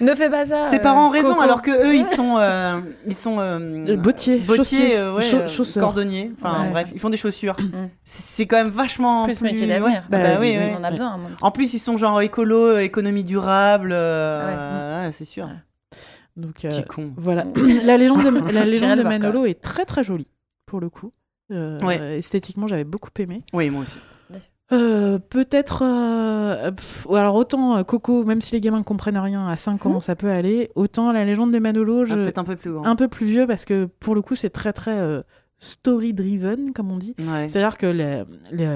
Ne 0.00 0.14
fais 0.16 0.28
pas 0.28 0.44
ça. 0.46 0.64
Ses 0.64 0.76
euh, 0.76 0.78
parents 0.80 1.06
ont 1.06 1.10
raison, 1.10 1.30
Coco. 1.34 1.42
alors 1.42 1.62
que 1.62 1.70
eux, 1.70 1.94
ils 1.94 2.04
sont, 2.04 2.36
euh, 2.38 2.80
ils 3.06 3.14
sont 3.14 3.38
euh, 3.38 3.84
Euh, 3.88 3.96
bottiers, 3.96 4.38
bottiers, 4.38 4.56
chaussiers, 4.56 4.96
euh, 4.98 5.14
ouais, 5.14 5.34
euh, 5.34 5.80
cordonniers. 5.80 6.32
Enfin 6.36 6.64
Ouais. 6.64 6.70
bref, 6.70 6.88
ils 6.92 6.98
font 7.00 7.10
des 7.10 7.16
chaussures. 7.16 7.56
Mm. 7.60 7.88
C'est 8.04 8.46
quand 8.46 8.56
même 8.56 8.70
vachement 8.70 9.24
Plus 9.24 9.40
métier 9.42 9.68
d'avenir. 9.68 9.98
ouais. 9.98 10.02
Bah, 10.10 10.18
Bah, 10.22 10.28
oui, 10.40 10.56
oui, 10.58 10.64
oui. 10.66 10.72
On 10.76 10.80
en 10.80 10.84
a 10.84 10.90
besoin. 10.90 11.20
en 11.40 11.50
plus, 11.52 11.72
ils 11.74 11.78
sont 11.78 11.96
genre 11.96 12.20
écolo, 12.22 12.78
économie 12.78 13.22
durable. 13.24 13.90
euh, 13.92 15.04
ouais, 15.06 15.12
c'est 15.12 15.24
sûr. 15.26 15.48
Donc, 16.36 16.64
euh, 16.64 16.68
Petit 16.68 16.84
con. 16.84 17.12
Voilà. 17.16 17.44
la 17.84 17.96
légende 17.98 18.24
de, 18.24 18.52
la 18.52 18.64
légende 18.66 18.96
de 18.98 19.02
voir, 19.02 19.12
Manolo 19.18 19.44
est 19.46 19.60
très 19.60 19.84
très 19.84 20.02
jolie, 20.04 20.28
pour 20.66 20.80
le 20.80 20.88
coup. 20.88 21.12
Euh, 21.50 21.78
Ouais. 21.80 22.18
Esthétiquement, 22.18 22.66
j'avais 22.66 22.84
beaucoup 22.84 23.10
aimé. 23.18 23.42
Oui, 23.52 23.68
moi 23.70 23.82
aussi. 23.82 23.98
Euh, 24.72 25.18
Peut-être. 25.18 25.82
euh, 25.84 26.70
alors, 27.10 27.34
autant 27.34 27.76
euh, 27.76 27.82
Coco, 27.82 28.24
même 28.24 28.40
si 28.40 28.52
les 28.52 28.60
gamins 28.62 28.78
ne 28.78 28.84
comprennent 28.84 29.18
rien, 29.18 29.46
à 29.46 29.56
5 29.58 29.84
ans, 29.84 30.00
ça 30.00 30.16
peut 30.16 30.30
aller. 30.30 30.70
Autant 30.76 31.12
la 31.12 31.26
légende 31.26 31.52
de 31.52 31.58
Manolo, 31.58 32.06
je... 32.06 32.14
Ah, 32.14 32.16
Peut-être 32.16 32.38
un 32.38 32.44
peu 32.44 32.56
plus 32.56 32.72
grand. 32.72 32.86
un 32.86 32.96
peu 32.96 33.08
plus 33.08 33.26
vieux, 33.26 33.46
parce 33.46 33.66
que 33.66 33.84
pour 34.00 34.14
le 34.14 34.22
coup, 34.22 34.34
c'est 34.34 34.48
très 34.48 34.72
très 34.72 34.98
euh, 34.98 35.20
story-driven, 35.58 36.72
comme 36.72 36.90
on 36.90 36.96
dit. 36.96 37.14
Ouais. 37.18 37.48
C'est-à-dire 37.48 37.76
que 37.76 38.24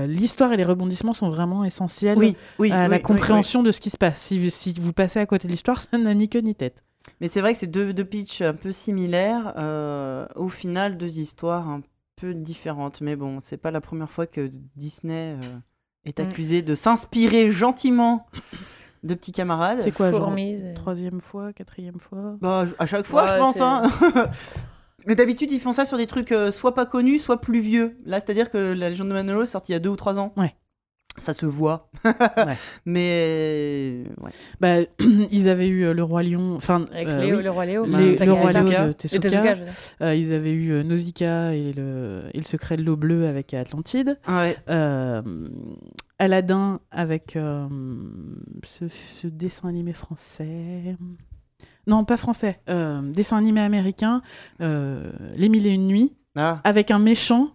l'histoire 0.07 0.53
et 0.53 0.57
les 0.59 0.65
rebondissements 0.65 1.13
sont 1.15 1.29
vraiment 1.29 1.65
essentiels 1.65 2.19
Oui, 2.19 2.37
oui, 2.59 2.71
à 2.73 2.85
oui, 2.85 2.91
la 2.91 2.97
oui, 2.97 3.03
compréhension 3.03 3.63
de 3.63 3.71
ce 3.71 3.81
qui 3.81 3.89
se 3.91 3.97
passe. 3.97 4.19
Si, 4.19 4.51
si 4.51 4.75
vous 4.79 4.93
passez 4.93 5.19
à 5.21 5.25
côté 5.27 5.47
de 5.49 5.53
l'histoire, 5.53 5.81
ça 5.81 5.97
n'a 5.97 6.13
ni 6.15 6.29
queue 6.29 6.41
ni 6.41 6.55
tête. 6.55 6.83
Mais 7.21 7.29
c'est 7.29 7.41
vrai 7.41 7.53
que 7.53 7.59
c'est 7.59 7.67
deux, 7.67 7.93
deux 7.95 8.05
pitchs 8.05 8.43
un 8.43 8.55
peu 8.55 8.73
similaires. 8.73 9.55
euh, 9.57 10.27
au 10.35 10.49
final, 10.49 10.97
deux 10.97 11.19
histoires 11.19 11.69
un 11.69 11.81
peu 12.17 12.35
différentes. 12.35 13.01
Mais 13.01 13.17
bon, 13.17 13.39
c'est 13.41 13.57
pas 13.57 13.71
la 13.71 13.81
première 13.81 14.11
fois 14.11 14.27
que 14.27 14.51
Disney 14.77 15.37
euh, 15.43 15.59
est 16.05 16.19
Mm. 16.19 16.23
accusé 16.23 16.63
de 16.63 16.75
s'inspirer 16.75 17.51
gentiment 17.51 18.27
de 19.03 19.15
petits 19.15 19.33
camarades. 19.33 19.81
C'est 19.83 19.93
quoi, 19.93 20.11
genre 20.11 20.25
Fourmise. 20.25 20.65
et- 20.65 20.75
Troisième 20.75 21.21
fois, 21.21 21.53
quatrième 21.53 21.99
fois? 22.01 22.37
Bah, 22.41 22.65
à 22.79 22.87
chaque 22.87 23.07
fois, 23.07 23.25
Ouais, 23.25 23.31
je 23.33 23.39
pense. 23.39 23.61
Hein. 23.61 23.83
Mais 25.07 25.15
d'habitude, 25.15 25.53
ils 25.53 25.61
font 25.61 25.71
ça 25.73 25.85
sur 25.85 25.99
des 25.99 26.07
trucs 26.09 26.33
euh, 26.33 26.51
soit 26.51 26.75
pas 26.75 26.85
connus, 26.87 27.21
soit 27.21 27.41
plus 27.41 27.61
vieux. 27.61 27.97
Là, 28.05 28.19
c'est-à-dire 28.19 28.51
que 28.51 28.73
la 28.73 28.89
légende 28.89 29.09
de 29.09 29.13
Manolo 29.13 29.43
est 29.43 29.47
sortie 29.47 29.71
il 29.71 29.75
y 29.75 29.77
a 29.77 29.79
deux 29.81 29.91
ou 29.91 29.97
trois 29.97 30.19
ans. 30.19 30.33
Ouais. 30.37 30.55
Ça 31.19 31.33
se 31.33 31.47
voit. 31.47 31.89
Mais 32.85 34.05
ouais. 34.21 34.31
Bah, 34.61 34.77
ils 35.31 35.49
avaient 35.49 35.69
eu 35.69 35.85
euh, 35.85 35.95
le 35.95 36.03
roi 36.03 36.23
lion, 36.23 36.55
enfin 36.57 36.85
Avec 36.93 37.09
euh, 37.09 37.21
Léo, 37.21 37.37
oui, 37.39 37.43
le 37.43 37.51
roi 37.51 37.67
Léo. 37.67 37.85
les- 37.87 38.17
le 38.17 38.33
roi 38.33 38.53
lion 38.53 38.65
Tezuka. 38.65 38.83
de 38.83 38.87
Le 38.89 38.95
Tezuka. 38.95 39.29
Tezuka. 39.29 39.55
Euh, 40.03 40.15
ils 40.15 40.33
avaient 40.33 40.53
eu 40.53 40.71
euh, 40.73 40.83
Nausicaa 40.83 41.55
et 41.55 41.73
le, 41.73 42.25
et 42.33 42.39
le 42.39 42.45
secret 42.45 42.77
de 42.77 42.83
l'eau 42.83 42.97
bleue 42.97 43.27
avec 43.27 43.55
Atlantide. 43.55 44.19
ouais. 44.29 44.57
Euh, 44.69 45.23
Aladdin 46.19 46.81
avec 46.91 47.37
euh, 47.37 47.67
ce, 48.65 48.89
ce 48.89 49.27
dessin 49.27 49.69
animé 49.69 49.93
français. 49.93 50.97
Non, 51.87 52.05
pas 52.05 52.17
français. 52.17 52.59
euh, 52.71 53.01
dessin 53.13 53.37
animé 53.37 53.61
américain, 53.61 54.23
euh, 54.61 55.13
Les 55.37 55.49
Mille 55.49 55.67
et 55.67 55.73
Une 55.75 55.87
Nuits, 55.87 56.15
Ah, 56.37 56.61
avec 56.65 56.91
un 56.91 56.99
méchant 56.99 57.51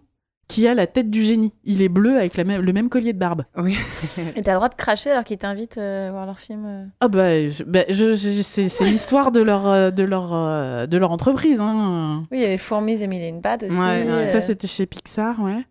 qui 0.48 0.66
a 0.68 0.74
la 0.74 0.86
tête 0.86 1.08
du 1.10 1.22
génie. 1.22 1.54
Il 1.64 1.80
est 1.82 1.88
bleu 1.88 2.16
avec 2.18 2.36
la 2.36 2.44
le 2.44 2.72
même 2.72 2.88
collier 2.90 3.12
de 3.12 3.18
barbe. 3.18 3.44
oui. 3.56 3.76
Et 4.36 4.42
t'as 4.42 4.52
le 4.52 4.56
droit 4.56 4.68
de 4.68 4.74
cracher 4.74 5.10
alors 5.10 5.24
qu'ils 5.24 5.38
t'invitent 5.38 5.78
euh, 5.78 6.08
voir 6.10 6.26
leur 6.26 6.38
film. 6.38 6.64
euh. 6.66 6.84
Ah 7.00 7.08
bah, 7.08 7.48
je- 7.48 7.62
bah, 7.64 7.84
je- 7.88 8.12
je- 8.14 8.42
c'est 8.42 8.68
c'est 8.68 8.84
l'histoire 8.84 9.32
de 9.32 9.40
leur, 9.40 9.66
euh, 9.66 9.90
de, 9.90 10.02
leur, 10.04 10.86
de 10.86 10.96
leur 10.98 11.10
entreprise. 11.10 11.58
hein. 11.60 12.24
Oui, 12.30 12.38
il 12.38 12.42
y 12.42 12.44
avait 12.46 12.58
Fourmise 12.58 13.00
et 13.02 13.06
Mille 13.06 13.22
et 13.22 13.28
une 13.28 13.40
pattes 13.40 13.62
aussi. 13.62 13.76
Ouais, 13.76 13.82
ouais. 14.04 14.08
euh, 14.10 14.26
Ça, 14.26 14.40
c'était 14.40 14.66
chez 14.68 14.84
Pixar, 14.86 15.40
ouais. 15.42 15.64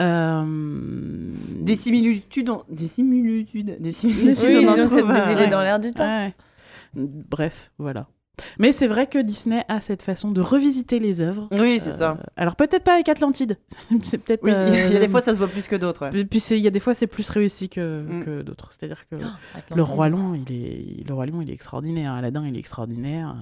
Euh, 0.00 0.44
Des 1.60 1.76
similitudes, 1.76 2.50
en- 2.50 2.62
des 2.68 2.86
similitudes, 2.88 3.76
des 3.80 3.90
similitudes. 3.90 4.38
Oui, 4.48 4.64
on 4.66 4.68
en 4.70 4.74
disons 4.74 4.88
que 4.88 4.94
c'est 4.94 5.00
trouve, 5.02 5.14
des 5.14 5.20
euh, 5.20 5.32
idées 5.32 5.42
ouais. 5.42 5.48
dans 5.48 5.60
l'air 5.62 5.78
du 5.80 5.92
temps. 5.92 6.04
ouais. 6.06 6.32
Bref, 6.94 7.70
voilà. 7.78 8.06
Mais 8.58 8.72
c'est 8.72 8.86
vrai 8.86 9.06
que 9.06 9.18
Disney 9.18 9.62
a 9.68 9.80
cette 9.80 10.02
façon 10.02 10.30
de 10.30 10.40
revisiter 10.40 10.98
les 10.98 11.20
œuvres. 11.20 11.48
Oui, 11.52 11.78
c'est 11.78 11.90
Euh, 11.90 11.92
ça. 11.92 12.18
Alors 12.36 12.56
peut-être 12.56 12.82
pas 12.82 12.94
avec 12.94 13.08
Atlantide. 13.08 13.58
c'est 14.02 14.18
peut-être. 14.18 14.42
Oui, 14.42 14.50
il 14.52 14.74
y 14.92 14.94
a 14.94 14.96
euh, 14.96 15.00
des 15.00 15.08
fois, 15.08 15.20
ça 15.20 15.32
se 15.34 15.38
voit 15.38 15.48
plus 15.48 15.68
que 15.68 15.76
d'autres. 15.76 16.08
ouais. 16.10 16.24
Puis 16.24 16.40
il 16.50 16.58
y 16.58 16.66
a 16.66 16.70
des 16.70 16.80
fois 16.80 16.94
c'est 16.94 17.06
plus 17.06 17.28
réussi 17.28 17.68
que, 17.68 18.02
Mm. 18.02 18.24
que 18.24 18.42
d'autres. 18.42 18.68
C'est-à-dire 18.70 19.06
que 19.08 19.16
Atlantide. 19.16 19.76
le 19.76 19.82
roi 19.82 20.08
lion, 20.08 20.34
il 20.34 20.52
est 20.54 21.06
le 21.06 21.14
roi 21.14 21.26
lion, 21.26 21.42
il 21.42 21.50
est 21.50 21.54
extraordinaire. 21.54 22.12
Aladdin, 22.14 22.46
il 22.46 22.56
est 22.56 22.58
extraordinaire. 22.58 23.36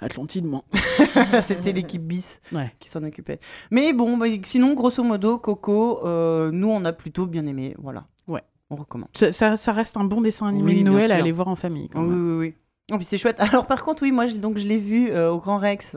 Atlantide, 0.00 0.44
moi. 0.46 0.62
C'était 1.42 1.72
l'équipe 1.72 2.02
bis 2.02 2.40
Ouais. 2.52 2.72
qui 2.78 2.88
s'en 2.88 3.02
occupait. 3.02 3.38
Mais 3.70 3.92
bon, 3.92 4.16
bah, 4.16 4.26
sinon, 4.44 4.74
grosso 4.74 5.02
modo, 5.02 5.38
Coco, 5.38 6.06
euh, 6.06 6.50
nous, 6.52 6.68
on 6.68 6.84
a 6.84 6.92
plutôt 6.92 7.26
bien 7.26 7.46
aimé. 7.46 7.74
Voilà. 7.78 8.06
Ouais. 8.28 8.42
On 8.70 8.76
recommande. 8.76 9.08
Ça, 9.14 9.32
ça- 9.32 9.56
ça 9.56 9.72
reste 9.72 9.96
un 9.96 10.04
bon 10.04 10.20
dessin 10.20 10.46
animé 10.46 10.72
Oui, 10.74 10.78
de 10.84 10.88
Noël 10.88 11.10
à 11.12 11.16
aller 11.16 11.32
voir 11.32 11.48
en 11.48 11.56
famille. 11.56 11.88
quand 11.88 12.02
Oui, 12.02 12.08
même. 12.08 12.38
oui, 12.38 12.46
oui. 12.48 12.54
Oh, 12.90 12.96
puis 12.96 13.04
c'est 13.04 13.18
chouette. 13.18 13.36
Alors, 13.40 13.66
par 13.66 13.82
contre, 13.82 14.02
oui, 14.02 14.12
moi, 14.12 14.26
je, 14.26 14.36
donc, 14.36 14.58
je 14.58 14.66
l'ai 14.66 14.78
vu 14.78 15.10
euh, 15.10 15.30
au 15.30 15.38
Grand 15.38 15.58
Rex 15.58 15.96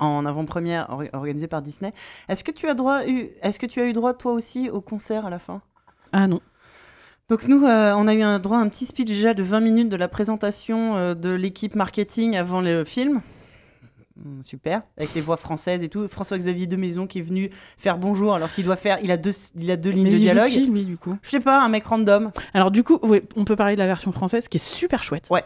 en 0.00 0.26
avant-première 0.26 0.86
or- 0.90 1.04
organisée 1.12 1.46
par 1.46 1.62
Disney. 1.62 1.92
Est-ce 2.28 2.42
que 2.42 2.50
tu 2.50 2.66
as 2.68 2.74
droit, 2.74 3.06
eu, 3.06 3.28
est-ce 3.42 3.58
que 3.58 3.66
tu 3.66 3.80
as 3.80 3.84
eu 3.86 3.92
droit 3.92 4.12
toi 4.14 4.32
aussi 4.32 4.68
au 4.70 4.80
concert 4.80 5.26
à 5.26 5.30
la 5.30 5.38
fin? 5.38 5.62
Ah 6.12 6.26
non. 6.26 6.40
Donc 7.28 7.46
nous, 7.48 7.64
euh, 7.64 7.92
on 7.96 8.06
a 8.08 8.14
eu 8.14 8.22
un 8.22 8.38
droit 8.38 8.58
à 8.58 8.60
un 8.60 8.68
petit 8.68 8.86
speech 8.86 9.06
déjà 9.08 9.34
de 9.34 9.42
20 9.42 9.60
minutes 9.60 9.88
de 9.88 9.96
la 9.96 10.08
présentation 10.08 10.96
euh, 10.96 11.14
de 11.14 11.30
l'équipe 11.30 11.74
marketing 11.74 12.36
avant 12.36 12.60
le 12.60 12.84
film. 12.84 13.22
Hum, 14.24 14.42
Super, 14.44 14.82
avec 14.96 15.14
les 15.14 15.20
voix 15.20 15.36
françaises 15.36 15.82
et 15.82 15.88
tout. 15.88 16.06
François-Xavier 16.06 16.66
de 16.66 16.76
Maison 16.76 17.06
qui 17.06 17.18
est 17.20 17.22
venu 17.22 17.50
faire 17.78 17.98
bonjour 17.98 18.34
alors 18.34 18.50
qu'il 18.52 18.64
doit 18.64 18.76
faire, 18.76 18.98
il 19.02 19.10
a 19.10 19.16
deux, 19.16 19.32
il 19.56 19.70
a 19.70 19.76
deux 19.76 19.90
lignes 19.90 20.04
Mais 20.04 20.10
de 20.10 20.16
il 20.16 20.20
joue 20.20 20.24
dialogue. 20.34 20.50
qui, 20.50 20.66
lui, 20.66 20.84
du 20.84 20.98
coup? 20.98 21.16
Je 21.22 21.30
sais 21.30 21.40
pas, 21.40 21.62
un 21.64 21.68
mec 21.68 21.84
random. 21.84 22.30
Alors 22.52 22.70
du 22.70 22.82
coup, 22.84 23.00
on 23.36 23.44
peut 23.44 23.56
parler 23.56 23.74
de 23.74 23.80
la 23.80 23.86
version 23.86 24.12
française 24.12 24.46
qui 24.48 24.58
est 24.58 24.64
super 24.64 25.02
chouette. 25.02 25.28
Ouais. 25.30 25.44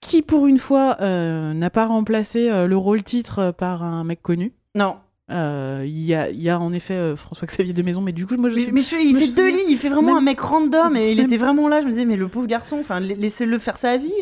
Qui 0.00 0.22
pour 0.22 0.46
une 0.46 0.58
fois 0.58 0.96
euh, 1.00 1.52
n'a 1.52 1.70
pas 1.70 1.86
remplacé 1.86 2.48
euh, 2.50 2.66
le 2.66 2.76
rôle 2.76 3.02
titre 3.02 3.38
euh, 3.38 3.52
par 3.52 3.82
un 3.82 4.02
mec 4.04 4.22
connu? 4.22 4.52
Non, 4.74 4.96
Euh, 5.30 5.84
Il 5.86 6.00
y, 6.04 6.14
a, 6.14 6.28
il 6.30 6.40
y 6.42 6.48
a 6.48 6.58
en 6.58 6.72
effet 6.72 7.14
François-Xavier 7.16 7.72
de 7.72 7.82
Maison, 7.82 8.00
mais 8.00 8.10
du 8.12 8.26
coup, 8.26 8.34
moi 8.36 8.48
je 8.48 8.56
mais, 8.56 8.62
sais 8.62 8.72
mais 8.72 8.80
je- 8.82 8.96
il 8.96 9.14
fait 9.16 9.36
deux 9.36 9.48
lignes, 9.48 9.68
il 9.70 9.76
fait 9.76 9.88
vraiment 9.88 10.08
même- 10.08 10.16
un 10.16 10.20
mec 10.22 10.40
random 10.40 10.96
et 10.96 11.12
il 11.12 11.20
était 11.20 11.36
vraiment 11.36 11.68
là. 11.68 11.80
Je 11.80 11.86
me 11.86 11.92
disais, 11.92 12.04
mais 12.04 12.16
le 12.16 12.26
pauvre 12.28 12.46
garçon, 12.48 12.78
enfin, 12.80 12.98
laissez-le 12.98 13.58
faire 13.60 13.76
sa 13.76 13.96
vie. 13.96 14.12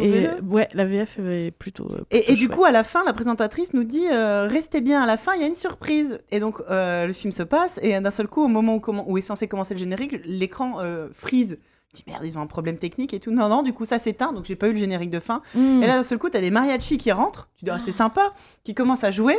Et 0.00 0.28
ouais, 0.48 0.68
la 0.72 0.86
VF 0.86 1.18
est 1.18 1.50
plutôt. 1.50 1.88
Et, 2.10 2.34
du 2.34 2.48
coup, 2.48 2.64
à 2.64 2.70
la 2.70 2.82
fin, 2.84 3.04
la 3.04 3.12
présentatrice 3.12 3.74
nous 3.74 3.84
dit 3.84 4.06
Restez 4.10 4.80
bien 4.80 5.02
à 5.02 5.06
la 5.06 5.16
fin, 5.18 5.34
il 5.34 5.40
y 5.42 5.44
a 5.44 5.48
une 5.48 5.54
surprise. 5.54 6.18
Et 6.30 6.40
donc, 6.40 6.60
le 6.70 7.12
film 7.12 7.32
se 7.32 7.42
passe, 7.42 7.78
et 7.82 7.98
d'un 8.00 8.10
seul 8.10 8.28
coup, 8.28 8.42
au 8.44 8.48
moment 8.48 8.76
où, 8.76 8.82
où 9.06 9.18
est 9.18 9.22
censé 9.22 9.48
commencer 9.48 9.74
le 9.74 9.80
générique, 9.80 10.16
l'écran 10.24 10.76
freeze. 11.12 11.58
Je 11.92 11.98
dis 11.98 12.04
Merde, 12.06 12.24
ils 12.24 12.38
ont 12.38 12.40
un 12.40 12.46
problème 12.46 12.76
technique 12.78 13.14
et 13.14 13.20
tout. 13.20 13.30
Non, 13.32 13.48
non, 13.48 13.62
du 13.62 13.72
coup, 13.72 13.84
ça 13.84 13.98
s'éteint, 13.98 14.32
donc 14.32 14.44
j'ai 14.44 14.56
pas 14.56 14.68
eu 14.68 14.72
le 14.72 14.78
générique 14.78 15.10
de 15.10 15.20
fin. 15.20 15.42
Mm. 15.54 15.82
Et 15.82 15.86
là, 15.86 15.94
d'un 15.94 16.02
seul 16.02 16.18
coup, 16.18 16.30
t'as 16.30 16.40
des 16.40 16.50
mariachis 16.50 16.98
qui 16.98 17.10
rentrent. 17.10 17.48
Tu 17.56 17.64
dis 17.64 17.70
Ah, 17.70 17.78
C'est 17.78 17.92
sympa, 17.92 18.32
qui 18.64 18.74
commencent 18.74 19.04
à 19.04 19.10
jouer. 19.10 19.38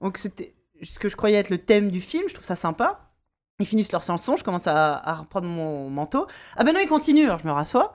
Donc, 0.00 0.16
c'était 0.16 0.54
ce 0.82 0.98
que 0.98 1.08
je 1.08 1.16
croyais 1.16 1.36
être 1.36 1.50
le 1.50 1.58
thème 1.58 1.90
du 1.90 2.00
film, 2.00 2.24
je 2.28 2.34
trouve 2.34 2.46
ça 2.46 2.56
sympa. 2.56 3.10
Ils 3.60 3.66
finissent 3.66 3.92
leur 3.92 4.02
chanson, 4.02 4.36
je 4.36 4.42
commence 4.42 4.66
à, 4.66 4.96
à 4.96 5.14
reprendre 5.14 5.46
mon 5.46 5.88
manteau. 5.90 6.26
Ah 6.56 6.64
ben 6.64 6.72
non, 6.72 6.80
ils 6.82 6.88
continuent, 6.88 7.26
alors 7.26 7.38
je 7.38 7.46
me 7.46 7.52
rassois. 7.52 7.92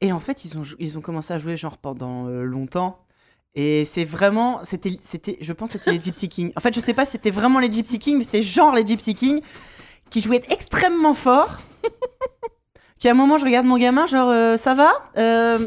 Et 0.00 0.12
en 0.12 0.18
fait, 0.18 0.44
ils 0.44 0.58
ont, 0.58 0.62
ils 0.78 0.98
ont 0.98 1.00
commencé 1.00 1.32
à 1.32 1.38
jouer 1.38 1.56
genre 1.56 1.78
pendant 1.78 2.26
euh, 2.26 2.42
longtemps. 2.42 2.98
Et 3.54 3.84
c'est 3.84 4.04
vraiment, 4.04 4.60
c'était, 4.64 4.96
c'était, 5.00 5.36
je 5.40 5.52
pense 5.52 5.72
que 5.72 5.78
c'était 5.78 5.92
les 5.92 6.00
Gypsy 6.00 6.28
Kings. 6.28 6.52
En 6.56 6.60
fait, 6.60 6.74
je 6.74 6.80
sais 6.80 6.94
pas 6.94 7.04
si 7.04 7.12
c'était 7.12 7.30
vraiment 7.30 7.58
les 7.58 7.70
Gypsy 7.70 7.98
Kings, 7.98 8.16
mais 8.16 8.24
c'était 8.24 8.42
genre 8.42 8.74
les 8.74 8.86
Gypsy 8.86 9.14
Kings 9.14 9.42
qui 10.10 10.22
jouaient 10.22 10.42
extrêmement 10.48 11.14
fort. 11.14 11.58
Qui 13.02 13.08
à 13.08 13.10
un 13.10 13.14
moment, 13.14 13.36
je 13.36 13.44
regarde 13.44 13.66
mon 13.66 13.78
gamin, 13.78 14.06
genre, 14.06 14.30
euh, 14.30 14.56
ça 14.56 14.74
va? 14.74 14.92
Euh, 15.18 15.66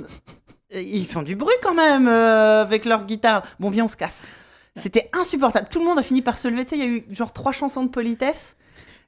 Ils 0.71 1.05
font 1.05 1.21
du 1.21 1.35
bruit 1.35 1.53
quand 1.61 1.73
même 1.73 2.07
euh, 2.07 2.61
avec 2.61 2.85
leur 2.85 3.03
guitare. 3.03 3.43
Bon, 3.59 3.69
viens, 3.69 3.83
on 3.83 3.87
se 3.89 3.97
casse. 3.97 4.23
C'était 4.77 5.09
insupportable. 5.11 5.67
Tout 5.69 5.79
le 5.79 5.85
monde 5.85 5.99
a 5.99 6.01
fini 6.01 6.21
par 6.21 6.37
se 6.37 6.47
lever. 6.47 6.63
Tu 6.63 6.69
sais, 6.69 6.77
il 6.77 6.81
y 6.81 6.87
a 6.87 6.89
eu 6.89 7.05
genre 7.09 7.33
trois 7.33 7.51
chansons 7.51 7.83
de 7.83 7.89
politesse. 7.89 8.55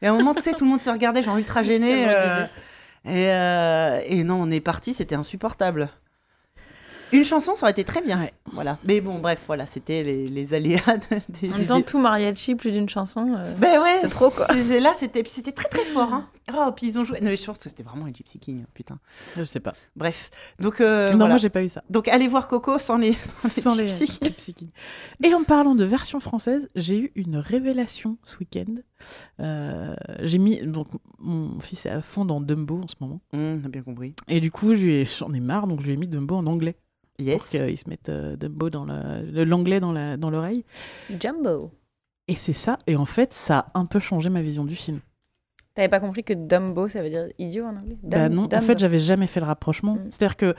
Et 0.02 0.08
à 0.08 0.12
un 0.12 0.18
moment, 0.18 0.34
tu 0.34 0.42
sais, 0.42 0.52
tout 0.52 0.66
le 0.66 0.70
monde 0.70 0.82
se 0.82 0.90
regardait, 0.90 1.24
genre 1.24 1.38
ultra 1.38 1.64
gêné. 1.64 2.06
Et 3.06 4.24
non, 4.26 4.42
on 4.42 4.52
est 4.52 4.60
parti, 4.60 4.94
c'était 4.94 5.16
insupportable. 5.16 5.90
Une 7.14 7.24
chanson, 7.24 7.56
ça 7.56 7.64
aurait 7.66 7.72
été 7.72 7.84
très 7.84 8.02
bien. 8.02 8.20
Ouais. 8.20 8.34
Voilà. 8.52 8.78
Mais 8.84 9.00
bon, 9.02 9.20
bref, 9.20 9.44
voilà, 9.48 9.66
c'était 9.66 10.04
les, 10.04 10.28
les 10.28 10.54
aléas 10.54 10.80
de- 10.98 11.20
des. 11.30 11.50
En 11.54 11.58
même 11.58 11.66
des- 11.66 11.84
tout 11.84 12.00
mariachi, 12.00 12.56
plus 12.56 12.72
d'une 12.72 12.90
chanson. 12.90 13.34
euh, 13.38 13.54
Ben 13.58 13.82
ouais, 13.82 13.98
c'est 14.00 14.10
trop, 14.10 14.30
quoi. 14.30 14.48
Là, 14.48 14.94
c'était 14.98 15.24
puis 15.24 15.32
c'était 15.32 15.52
très 15.54 15.70
très 15.70 15.86
fort. 15.94 16.14
Hein. 16.14 16.28
Oh, 16.58 16.72
puis 16.76 16.88
ils 16.88 17.00
ont 17.00 17.04
joué. 17.04 17.20
Non, 17.22 17.34
je 17.36 17.44
pense 17.46 17.58
que 17.58 17.64
c'était 17.70 17.84
vraiment 17.84 18.06
les 18.06 18.14
Gypsy 18.14 18.40
Kings, 18.40 18.66
putain. 18.74 19.00
Je 19.38 19.44
sais 19.44 19.60
pas. 19.60 19.74
Bref. 19.96 20.30
Donc, 20.60 20.80
euh, 20.82 21.12
non, 21.12 21.18
voilà. 21.18 21.34
moi 21.34 21.38
j'ai 21.38 21.50
pas 21.50 21.62
eu 21.64 21.70
ça. 21.70 21.84
Donc, 21.90 22.08
allez 22.08 22.28
voir 22.28 22.48
Coco 22.48 22.80
sans 22.80 22.98
les, 22.98 23.14
sans 23.14 23.48
Sans 23.50 23.76
les 23.76 23.84
les 23.84 23.90
Gypsy 23.90 24.54
Kings. 24.54 24.70
Et 25.24 25.34
en 25.34 25.44
parlant 25.44 25.76
de 25.76 25.84
version 25.84 26.20
française, 26.20 26.68
j'ai 26.76 26.98
eu 27.00 27.12
une 27.16 27.38
révélation 27.38 28.18
ce 28.24 28.38
week-end. 28.38 28.76
Euh, 29.40 29.94
j'ai 30.22 30.40
mis 30.40 30.58
donc 30.66 30.88
mon 31.20 31.60
fils 31.60 31.86
est 31.86 31.90
à 31.90 32.02
fond 32.02 32.26
dans 32.26 32.42
Dumbo 32.42 32.82
en 32.84 32.88
ce 32.88 32.96
moment, 33.00 33.22
Hum, 33.34 33.62
on 33.62 33.66
a 33.66 33.70
bien 33.70 33.82
compris. 33.84 34.14
et 34.28 34.40
du 34.40 34.52
coup 34.52 34.72
ai- 34.74 35.06
j'en 35.06 35.32
ai 35.34 35.40
marre 35.40 35.68
donc 35.68 35.82
je 35.82 35.86
lui 35.86 35.94
ai 35.94 35.98
mis 35.98 36.08
Dumbo 36.08 36.36
en 36.36 36.48
anglais 36.48 36.76
pour 37.18 37.26
Yes. 37.28 37.50
qu'il 37.50 37.78
se 37.78 37.90
mette 37.90 38.10
euh, 38.10 38.36
Dumbo 38.36 38.70
dans 38.70 38.86
l'anglais 38.86 39.80
dans 39.80 39.92
la 39.92 40.18
dans 40.18 40.30
l'oreille. 40.30 40.64
Jumbo. 41.20 41.72
Et 42.28 42.36
c'est 42.36 42.54
ça. 42.54 42.78
Et 42.88 42.96
en 42.96 43.06
fait, 43.06 43.34
ça 43.34 43.72
a 43.74 43.80
un 43.80 43.86
peu 43.86 44.00
changé 44.00 44.30
ma 44.30 44.42
vision 44.42 44.66
du 44.66 44.76
film. 44.76 45.00
T'avais 45.74 45.90
pas 45.90 46.00
compris 46.00 46.24
que 46.24 46.34
Dumbo, 46.34 46.88
ça 46.88 47.04
veut 47.04 47.10
dire 47.10 47.28
idiot 47.38 47.66
en 47.66 47.76
anglais? 47.76 47.98
Bah 48.02 48.30
non, 48.30 48.50
en 48.52 48.62
fait, 48.62 48.80
j'avais 48.80 49.00
jamais 49.00 49.28
fait 49.28 49.40
le 49.40 49.46
rapprochement. 49.46 49.96
Mm. 49.96 50.08
C'est-à-dire 50.10 50.36
que 50.36 50.56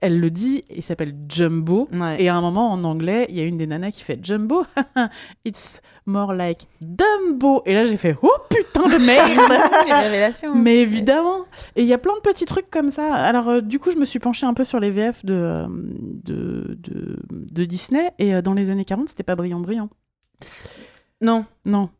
elle 0.00 0.18
le 0.20 0.30
dit, 0.30 0.64
il 0.74 0.82
s'appelle 0.82 1.14
Jumbo. 1.28 1.88
Ouais. 1.92 2.22
Et 2.22 2.28
à 2.28 2.36
un 2.36 2.40
moment, 2.40 2.70
en 2.72 2.84
anglais, 2.84 3.26
il 3.28 3.36
y 3.36 3.40
a 3.40 3.44
une 3.44 3.56
des 3.56 3.66
nanas 3.66 3.90
qui 3.90 4.02
fait 4.02 4.18
Jumbo, 4.22 4.64
it's 5.44 5.80
more 6.06 6.32
like 6.34 6.66
Dumbo. 6.80 7.62
Et 7.66 7.74
là, 7.74 7.84
j'ai 7.84 7.96
fait 7.96 8.16
Oh 8.22 8.28
putain 8.48 8.88
de 8.88 9.06
merde. 9.06 10.54
Mais 10.56 10.78
évidemment 10.78 11.44
Et 11.76 11.82
il 11.82 11.86
y 11.86 11.92
a 11.92 11.98
plein 11.98 12.14
de 12.14 12.20
petits 12.20 12.44
trucs 12.46 12.70
comme 12.70 12.90
ça. 12.90 13.14
Alors, 13.14 13.48
euh, 13.48 13.60
du 13.60 13.78
coup, 13.78 13.90
je 13.90 13.96
me 13.96 14.04
suis 14.04 14.18
penchée 14.18 14.46
un 14.46 14.54
peu 14.54 14.64
sur 14.64 14.80
les 14.80 14.90
VF 14.90 15.24
de, 15.24 15.34
euh, 15.34 15.66
de, 15.68 16.78
de, 16.80 17.18
de 17.30 17.64
Disney. 17.64 18.10
Et 18.18 18.34
euh, 18.34 18.42
dans 18.42 18.54
les 18.54 18.70
années 18.70 18.84
40, 18.84 19.08
c'était 19.10 19.22
pas 19.22 19.36
brillant 19.36 19.60
brillant. 19.60 19.88
Non. 21.20 21.44
Non. 21.64 21.90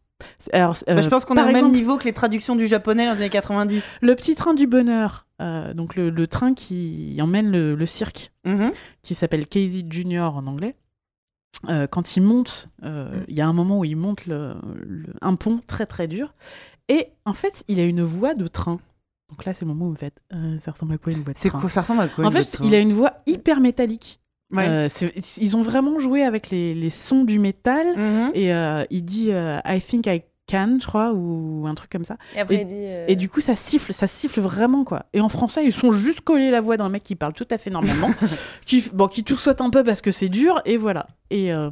Alors, 0.52 0.74
Bah, 0.86 1.00
je 1.00 1.08
pense 1.08 1.24
qu'on 1.24 1.36
est 1.36 1.42
au 1.42 1.52
même 1.52 1.70
niveau 1.70 1.96
que 1.96 2.04
les 2.04 2.12
traductions 2.12 2.56
du 2.56 2.66
japonais 2.66 3.06
dans 3.06 3.12
les 3.12 3.20
années 3.20 3.30
90. 3.30 3.96
Le 4.00 4.14
petit 4.14 4.34
train 4.34 4.54
du 4.54 4.66
bonheur, 4.66 5.26
euh, 5.40 5.74
donc 5.74 5.96
le, 5.96 6.10
le 6.10 6.26
train 6.26 6.54
qui 6.54 7.16
emmène 7.20 7.50
le, 7.50 7.74
le 7.74 7.86
cirque, 7.86 8.32
Mhm. 8.44 8.70
qui 9.02 9.14
s'appelle 9.14 9.46
Casey 9.46 9.84
Junior 9.88 10.36
en 10.36 10.46
anglais. 10.46 10.76
Euh, 11.68 11.86
quand 11.86 12.16
il 12.16 12.22
monte, 12.22 12.68
euh, 12.84 13.10
Mm. 13.20 13.24
il 13.28 13.36
y 13.36 13.40
a 13.40 13.46
un 13.46 13.52
moment 13.52 13.80
où 13.80 13.84
il 13.84 13.96
monte 13.96 14.26
le- 14.26 14.54
un 15.20 15.34
pont 15.34 15.58
très 15.66 15.84
très 15.86 16.08
dur. 16.08 16.30
Et 16.88 17.08
en 17.26 17.34
fait, 17.34 17.64
il 17.68 17.78
a 17.80 17.84
une 17.84 18.02
voix 18.02 18.34
de 18.34 18.46
train. 18.46 18.78
Donc 19.28 19.44
là, 19.44 19.52
c'est 19.54 19.64
le 19.64 19.68
moment 19.68 19.86
où 19.86 19.90
vous 19.90 19.96
faites 19.96 20.20
ça 20.58 20.72
ressemble 20.72 20.94
à 20.94 20.98
quoi 20.98 21.12
une 21.12 21.22
voix 21.22 21.34
de 21.34 21.38
train 21.38 21.50
quoi 21.60 21.68
Ça 21.70 21.82
ressemble 21.82 22.00
à 22.00 22.08
quoi 22.08 22.24
En 22.26 22.30
fait, 22.30 22.58
il 22.64 22.74
a 22.74 22.78
une 22.80 22.92
voix 22.92 23.12
hyper 23.26 23.60
métallique. 23.60 24.20
Ouais. 24.52 24.66
Euh, 24.68 24.88
ils 25.40 25.56
ont 25.56 25.62
vraiment 25.62 25.98
joué 26.00 26.24
avec 26.24 26.50
les, 26.50 26.74
les 26.74 26.90
sons 26.90 27.22
du 27.24 27.38
métal. 27.38 27.96
Mhm. 27.96 28.30
Et 28.34 28.52
euh, 28.52 28.84
il 28.90 29.04
dit 29.04 29.30
euh, 29.30 29.58
I 29.64 29.80
think 29.80 30.06
I 30.06 30.22
je 30.50 30.86
crois, 30.86 31.12
ou 31.12 31.66
un 31.66 31.74
truc 31.74 31.90
comme 31.90 32.04
ça. 32.04 32.16
Et 32.36 32.40
après, 32.40 32.54
et- 32.56 32.60
il 32.60 32.66
dit. 32.66 32.74
euh, 32.84 33.04
Et 33.08 33.16
du 33.16 33.28
coup, 33.28 33.40
ça 33.40 33.54
siffle, 33.54 33.92
ça 33.92 34.06
siffle 34.06 34.40
vraiment, 34.40 34.84
quoi. 34.84 35.06
Et 35.12 35.20
en 35.20 35.28
français, 35.28 35.64
ils 35.64 35.72
sont 35.72 35.92
juste 35.92 36.20
collés 36.22 36.50
la 36.50 36.60
voix 36.60 36.76
d'un 36.76 36.88
mec 36.88 37.02
qui 37.02 37.16
parle 37.16 37.32
tout 37.32 37.46
à 37.50 37.58
fait 37.58 37.70
normalement, 37.70 38.10
qui, 38.66 38.84
bon, 38.92 39.08
qui 39.08 39.24
tout 39.24 39.36
saute 39.36 39.60
un 39.60 39.70
peu 39.70 39.84
parce 39.84 40.00
que 40.00 40.10
c'est 40.10 40.28
dur, 40.28 40.60
et 40.64 40.76
voilà. 40.76 41.06
Et, 41.30 41.52
euh, 41.52 41.70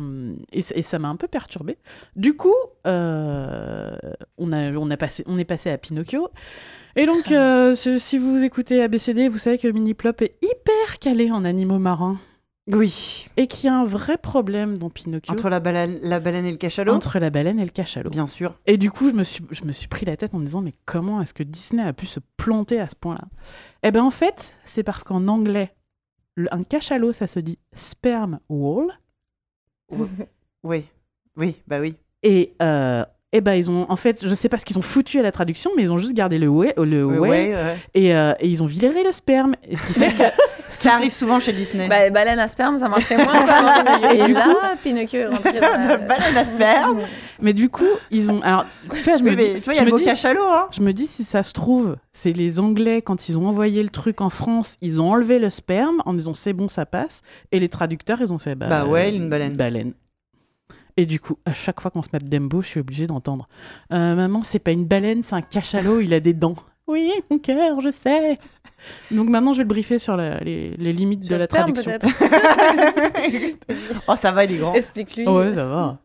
et, 0.52 0.60
et 0.74 0.82
ça 0.82 0.98
m'a 0.98 1.08
un 1.08 1.16
peu 1.16 1.26
perturbé. 1.28 1.76
Du 2.16 2.34
coup, 2.36 2.55
euh, 2.86 3.90
on, 4.39 4.52
a, 4.52 4.70
on, 4.73 4.90
a 4.90 4.97
passé, 4.97 5.24
on 5.26 5.39
est 5.39 5.44
passé 5.44 5.70
à 5.70 5.78
Pinocchio. 5.78 6.28
Et 6.97 7.07
donc, 7.07 7.26
ce- 7.26 7.97
si 7.98 8.18
vous 8.18 8.42
écoutez 8.42 8.82
ABCD, 8.82 9.28
vous 9.28 9.39
savez 9.39 9.58
que 9.58 9.68
Mini 9.68 9.94
Plop 9.94 10.20
est 10.23 10.34
hyper 10.42 10.98
calé 11.00 11.31
en 11.31 11.44
animaux 11.44 11.78
marins. 11.78 12.18
Oui. 12.71 13.29
Et 13.37 13.47
qu'il 13.47 13.67
y 13.67 13.69
a 13.71 13.77
un 13.77 13.85
vrai 13.85 14.19
problème 14.19 14.77
dans 14.77 14.91
Pinocchio 14.91 15.33
Entre 15.33 15.49
la 15.49 15.59
baleine, 15.59 15.99
la 16.03 16.21
baleine 16.21 16.45
et 16.45 16.51
le 16.51 16.57
cachalot? 16.59 16.93
Entre 16.93 17.19
la 17.19 17.31
baleine 17.31 17.59
et 17.59 17.65
le 17.65 17.71
cachalot. 17.71 18.11
Bien 18.11 18.27
sûr. 18.27 18.55
Et 18.67 18.77
du 18.77 18.91
coup, 18.91 19.09
je 19.09 19.15
me 19.15 19.25
suis, 19.25 19.45
je 19.51 19.65
me 19.65 19.73
suis 19.73 19.89
pris 19.89 20.05
la 20.05 20.17
tête 20.17 20.35
en 20.35 20.39
me 20.39 20.45
disant, 20.45 20.61
mais 20.61 20.75
comment 20.85 21.21
est-ce 21.23 21.33
que 21.35 21.43
Disney 21.43 21.83
a 21.83 21.93
pu 21.93 22.07
se 22.07 22.21
planter 22.37 22.79
à 22.79 22.89
ce 22.89 22.95
point-là? 22.97 23.25
Eh 23.83 23.91
bien, 23.91 24.05
en 24.05 24.11
fait, 24.11 24.55
c'est 24.65 24.83
parce 24.83 25.03
qu'en 25.03 25.29
anglais, 25.29 25.75
un 26.51 26.63
cachalot, 26.63 27.13
ça 27.13 27.27
se 27.27 27.41
dit 27.41 27.59
sperm 27.73 28.39
whale. 28.49 28.99
Oui. 30.63 30.87
Oui, 31.37 31.63
bah 31.67 31.81
oui. 31.81 31.95
Et, 32.23 32.55
euh, 32.61 33.05
eh 33.32 33.40
ben, 33.40 33.55
ils 33.55 33.70
ont, 33.70 33.86
en 33.89 33.97
fait, 33.97 34.26
je 34.26 34.34
sais 34.34 34.48
pas 34.48 34.57
ce 34.57 34.65
qu'ils 34.65 34.78
ont 34.78 34.82
foutu 34.82 35.18
à 35.18 35.23
la 35.23 35.32
traduction, 35.32 35.70
mais 35.76 35.82
ils 35.82 35.92
ont 35.92 35.98
juste 35.98 36.15
gardé 36.15 36.39
le 36.39 36.48
whale, 36.48 36.73
le 36.78 37.05
whale, 37.05 37.20
ouais, 37.20 37.28
ouais. 37.55 37.76
et, 37.94 38.15
euh, 38.15 38.32
et 38.40 38.48
ils 38.48 38.62
ont 38.62 38.66
viré 38.66 39.05
le 39.05 39.12
sperme. 39.12 39.55
Et 39.68 39.76
ce 39.76 39.86
qui 39.92 40.00
fait 40.00 40.12
que 40.12 40.23
Ça 40.68 40.94
arrive 40.94 41.12
souvent 41.12 41.40
chez 41.40 41.52
Disney. 41.52 41.89
Bah, 41.89 42.10
baleine 42.10 42.39
à 42.39 42.47
sperme, 42.47 42.76
ça 42.76 42.89
marchait 42.89 43.16
moins. 43.16 43.26
Quoi, 43.47 44.12
et 44.12 44.32
là, 44.32 44.74
Pinocchio 44.82 45.18
est 45.20 45.26
rentré 45.26 45.60
dans 45.60 45.60
la... 45.60 45.97
Baleine 46.08 46.36
à 46.36 46.44
sperme. 46.44 47.00
Mais 47.40 47.55
du 47.55 47.70
coup, 47.70 47.84
ils 48.10 48.31
ont. 48.31 48.40
Alors, 48.42 48.66
tu 48.90 49.02
vois, 49.02 49.16
je 49.16 49.23
me 49.23 49.31
dis. 49.31 49.36
mais 49.36 49.60
tu 49.60 49.65
vois, 49.65 49.74
il 49.74 49.76
y 49.76 49.81
a 49.81 49.84
le 49.84 49.90
mot 49.90 49.98
cachalot, 49.98 50.42
hein. 50.47 50.68
Je 50.73 50.82
me 50.82 50.92
dis, 50.92 51.07
si 51.07 51.24
ça 51.24 51.42
se 51.42 51.55
trouve, 51.55 51.97
c'est 52.12 52.32
les 52.32 52.60
Anglais, 52.60 53.00
quand 53.00 53.28
ils 53.28 53.39
ont 53.39 53.47
envoyé 53.47 53.82
le 53.82 53.89
truc 53.89 54.20
en 54.20 54.31
France, 54.31 54.76
ils 54.82 55.00
ont 55.00 55.10
enlevé 55.10 55.39
le 55.39 55.48
sperme 55.48 56.02
en 56.05 56.12
disant 56.12 56.34
c'est 56.34 56.52
bon, 56.52 56.68
ça 56.68 56.84
passe. 56.84 57.23
Et 57.50 57.60
les 57.60 57.68
traducteurs, 57.68 58.20
ils 58.20 58.32
ont 58.32 58.39
fait 58.39 58.55
bah, 58.55 58.66
Bah 58.68 58.84
ouais, 58.84 59.15
une 59.15 59.31
baleine. 59.31 59.57
baleine. 59.57 59.92
Et 60.99 61.07
du 61.07 61.20
coup, 61.20 61.39
à 61.47 61.55
chaque 61.55 61.81
fois 61.81 61.93
qu'on 61.93 62.02
se 62.02 62.09
met 62.12 62.18
Dembo, 62.18 62.60
je 62.60 62.67
suis 62.67 62.81
obligée 62.81 63.07
d'entendre 63.07 63.49
Euh, 63.93 64.17
Maman, 64.17 64.43
c'est 64.43 64.59
pas 64.59 64.73
une 64.73 64.85
baleine, 64.85 65.23
c'est 65.23 65.36
un 65.36 65.43
cachalot, 65.43 66.01
il 66.01 66.12
a 66.12 66.18
des 66.18 66.35
dents. 66.35 66.57
Oui, 66.89 67.12
mon 67.31 67.39
cœur, 67.39 67.81
je 67.81 67.91
sais. 67.93 68.36
Donc 69.10 69.28
maintenant, 69.28 69.52
je 69.52 69.58
vais 69.58 69.65
le 69.65 69.68
briefer 69.68 69.98
sur 69.98 70.16
la- 70.16 70.39
les, 70.39 70.70
les 70.76 70.92
limites 70.92 71.24
Sur 71.24 71.34
de 71.34 71.40
la 71.40 71.44
sperme, 71.44 71.73
traduction. 71.73 72.10
oh, 74.08 74.16
ça 74.16 74.32
va, 74.32 74.44
il 74.44 74.52
est 74.52 74.57
grand. 74.58 74.74
Explique-lui. 74.74 75.26
Ouais, 75.28 75.52
ça 75.52 75.66
va. 75.66 75.98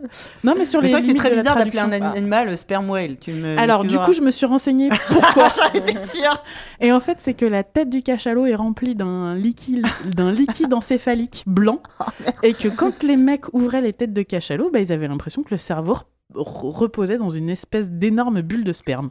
Non, 0.43 0.53
mais 0.57 0.65
sur 0.65 0.79
Mais 0.81 0.87
les 0.87 0.89
c'est 0.89 0.93
vrai 0.93 1.01
que 1.01 1.07
c'est 1.07 1.13
très 1.13 1.31
bizarre 1.31 1.55
d'appeler 1.57 1.79
un 1.79 1.91
animal 1.91 2.49
euh, 2.49 2.55
sperm 2.55 2.89
whale. 2.89 3.17
Tu 3.17 3.31
me 3.33 3.57
Alors, 3.57 3.83
du 3.83 3.97
coup, 3.99 4.13
je 4.13 4.21
me 4.21 4.31
suis 4.31 4.45
renseignée 4.45 4.89
pourquoi. 5.07 5.49
J'en 5.55 5.71
étais 5.79 6.05
sûre. 6.07 6.43
Et 6.79 6.91
en 6.91 6.99
fait, 6.99 7.17
c'est 7.19 7.33
que 7.33 7.45
la 7.45 7.63
tête 7.63 7.89
du 7.89 8.01
cachalot 8.03 8.45
est 8.45 8.55
remplie 8.55 8.95
d'un 8.95 9.35
liquide, 9.35 9.85
d'un 10.05 10.31
liquide 10.31 10.73
encéphalique 10.73 11.43
blanc. 11.47 11.81
et 12.43 12.53
que 12.53 12.67
quand 12.67 13.03
les 13.03 13.17
mecs 13.17 13.53
ouvraient 13.53 13.81
les 13.81 13.93
têtes 13.93 14.13
de 14.13 14.21
cachalot, 14.21 14.69
bah, 14.71 14.79
ils 14.79 14.91
avaient 14.91 15.07
l'impression 15.07 15.43
que 15.43 15.51
le 15.51 15.57
cerveau 15.57 15.97
re- 16.33 16.71
reposait 16.71 17.17
dans 17.17 17.29
une 17.29 17.49
espèce 17.49 17.89
d'énorme 17.91 18.41
bulle 18.41 18.63
de 18.63 18.73
sperme. 18.73 19.09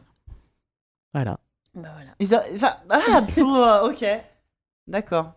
Voilà. 1.13 1.37
Bah 1.75 1.89
voilà. 1.93 2.11
Ils 2.19 2.35
a- 2.35 2.55
ça- 2.55 2.77
Ah, 2.89 3.21
pour, 3.35 3.55
euh, 3.55 3.89
ok. 3.89 4.05
D'accord. 4.87 5.33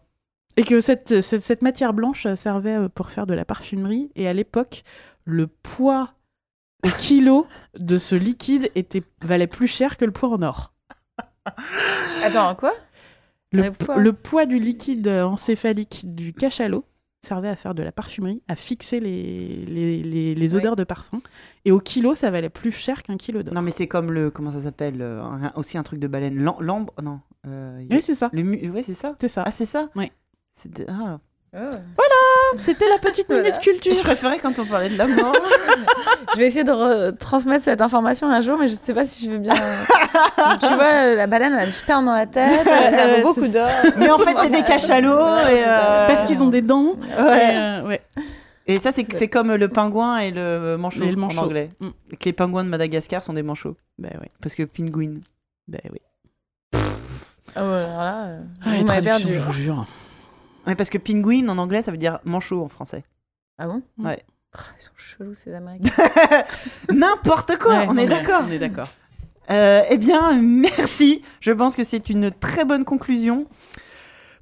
Et 0.56 0.64
que 0.64 0.80
cette, 0.80 1.20
cette, 1.20 1.42
cette 1.42 1.62
matière 1.62 1.92
blanche 1.92 2.26
servait 2.34 2.76
euh, 2.76 2.88
pour 2.88 3.10
faire 3.10 3.26
de 3.26 3.34
la 3.34 3.44
parfumerie. 3.44 4.10
Et 4.16 4.26
à 4.28 4.32
l'époque, 4.32 4.82
le 5.24 5.46
poids 5.46 6.14
au 6.84 6.88
kilo 6.98 7.46
de 7.78 7.98
ce 7.98 8.14
liquide 8.14 8.70
était, 8.74 9.02
valait 9.22 9.46
plus 9.46 9.66
cher 9.68 9.96
que 9.96 10.04
le 10.04 10.12
poids 10.12 10.30
en 10.30 10.42
or. 10.42 10.72
Attends, 12.22 12.54
quoi? 12.54 12.74
Le, 13.52 13.62
Le 13.62 13.72
poids. 13.72 13.96
le 13.96 14.12
poids 14.12 14.46
du 14.46 14.58
liquide 14.58 15.06
encéphalique 15.08 16.14
du 16.14 16.32
cachalot 16.32 16.84
servait 17.26 17.48
à 17.48 17.56
faire 17.56 17.74
de 17.74 17.82
la 17.82 17.92
parfumerie, 17.92 18.42
à 18.48 18.56
fixer 18.56 19.00
les, 19.00 19.64
les, 19.66 20.02
les- 20.02 20.34
les 20.34 20.54
Oui. 20.54 20.60
odeurs 20.60 20.76
de 20.76 20.84
parfum. 20.84 21.20
Et 21.64 21.72
au 21.72 21.80
kilo, 21.80 22.14
ça 22.14 22.30
valait 22.30 22.48
plus 22.48 22.72
cher 22.72 23.02
qu'un 23.02 23.16
kilo 23.16 23.42
d'or. 23.42 23.54
Non, 23.54 23.62
mais 23.62 23.70
c'est 23.70 23.86
comme 23.88 24.12
le. 24.12 24.30
Comment 24.30 24.50
ça 24.50 24.60
s'appelle 24.60 25.02
euh, 25.02 25.22
Aussi 25.56 25.76
un 25.78 25.82
truc 25.82 25.98
de 25.98 26.06
baleine. 26.08 26.36
Lam- 26.42 26.60
Lambre 26.60 26.92
Non. 27.02 27.20
euh, 27.46 27.78
a- 27.80 27.94
Oui, 27.94 28.00
c'est 28.00 28.14
ça. 28.14 28.30
le 28.32 28.42
mu- 28.42 28.70
Ouais, 28.70 28.82
c'est 28.82 28.94
ça. 28.94 29.14
C'est 29.20 29.28
ça. 29.28 29.42
Ah, 29.46 29.50
c'est 29.50 29.66
ça? 29.66 29.88
Ouais. 29.96 30.12
Ah. 30.88 31.18
Oh. 31.54 32.56
C'était 32.58 32.88
la 32.88 32.98
petite 32.98 33.26
Voilà. 33.28 33.42
minute 33.44 33.60
culture. 33.60 33.92
Je 33.94 34.00
préférais 34.02 34.38
quand 34.38 34.58
on 34.58 34.66
parlait 34.66 34.88
de 34.88 34.96
la 34.98 35.06
mort. 35.06 35.34
Je 36.34 36.38
vais 36.40 36.46
essayer 36.46 36.64
de 36.64 36.72
retransmettre 36.72 37.64
cette 37.64 37.80
information 37.80 38.28
un 38.28 38.40
jour, 38.40 38.58
mais 38.58 38.66
je 38.66 38.72
sais 38.72 38.92
pas 38.92 39.06
si 39.06 39.24
je 39.26 39.30
veux 39.30 39.38
bien. 39.38 39.54
tu 40.60 40.66
vois, 40.74 41.14
la 41.14 41.26
baleine, 41.26 41.54
elle 41.54 41.68
a 41.70 42.02
dans 42.02 42.12
la 42.12 42.26
tête, 42.26 42.64
ça 42.66 42.70
Ouais, 42.90 43.22
vaut 43.22 43.28
beaucoup 43.34 43.48
d'or. 43.48 43.68
Mais 43.96 44.10
en 44.10 44.18
fait, 44.18 44.34
c'est 44.42 44.50
des 44.50 44.62
cachalots. 44.62 45.14
Voilà, 45.16 45.52
et, 45.52 45.64
euh, 45.64 46.06
Parce 46.08 46.24
qu'ils 46.24 46.42
ont 46.42 46.48
des 46.48 46.60
dents. 46.62 46.94
Ouais. 47.18 47.54
Et, 47.54 47.56
euh, 47.56 47.82
ouais. 47.86 48.02
Et 48.66 48.76
ça, 48.76 48.92
c'est 48.92 49.10
c'est 49.12 49.28
comme 49.28 49.54
le 49.54 49.68
pingouin 49.68 50.18
et 50.18 50.30
le 50.30 50.76
manchot, 50.76 51.04
Et 51.04 51.10
le 51.10 51.16
manchot. 51.16 51.38
en 51.40 51.44
anglais. 51.44 51.70
Mm. 51.80 51.88
Et 52.12 52.16
que 52.16 52.24
les 52.26 52.32
pingouins 52.32 52.64
de 52.64 52.68
Madagascar 52.68 53.22
sont 53.22 53.32
des 53.32 53.42
manchots. 53.42 53.76
Bah 53.98 54.08
oui. 54.20 54.26
Parce 54.42 54.54
que 54.54 54.64
penguin. 54.64 55.20
Bah 55.68 55.78
oui. 55.90 56.00
Oh, 56.74 57.60
alors 57.60 57.96
là, 57.98 58.24
euh, 58.26 58.40
Ah, 58.64 58.70
vous 58.76 58.84
m'avez 58.84 59.02
perdu. 59.02 59.32
je 59.32 59.38
vous 59.38 59.52
jure. 59.52 59.86
Ouais, 60.66 60.74
parce 60.74 60.90
que 60.90 60.98
penguin 60.98 61.48
en 61.48 61.58
anglais, 61.58 61.82
ça 61.82 61.90
veut 61.90 61.96
dire 61.98 62.18
manchot 62.24 62.62
en 62.62 62.68
français. 62.68 63.04
Ah 63.58 63.66
bon? 63.66 63.82
Ouais. 63.98 64.22
Ils 64.78 64.82
sont 64.82 64.92
chelous, 64.96 65.34
ces 65.34 65.54
Américains. 65.54 65.90
N'importe 66.92 67.58
quoi, 67.58 67.80
Ouais, 67.80 67.86
on 67.88 67.96
est 67.96 68.06
d'accord. 68.06 68.42
On 68.46 68.50
est 68.50 68.58
d'accord. 68.58 68.88
Euh, 69.50 69.82
eh 69.88 69.96
bien, 69.98 70.40
merci. 70.42 71.22
Je 71.40 71.52
pense 71.52 71.76
que 71.76 71.84
c'est 71.84 72.08
une 72.10 72.30
très 72.30 72.64
bonne 72.64 72.84
conclusion. 72.84 73.46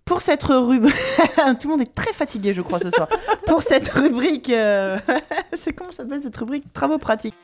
Pour 0.04 0.20
cette 0.20 0.44
rubrique, 0.44 0.92
tout 1.60 1.68
le 1.68 1.68
monde 1.68 1.80
est 1.80 1.94
très 1.94 2.12
fatigué, 2.12 2.52
je 2.52 2.60
crois, 2.62 2.78
ce 2.78 2.90
soir. 2.90 3.08
Pour 3.46 3.62
cette 3.62 3.88
rubrique, 3.88 4.50
euh, 4.50 4.98
c'est 5.52 5.72
comment 5.72 5.90
ça 5.90 6.02
s'appelle 6.04 6.22
cette 6.22 6.36
rubrique? 6.36 6.70
Travaux 6.72 6.98
pratiques. 6.98 7.34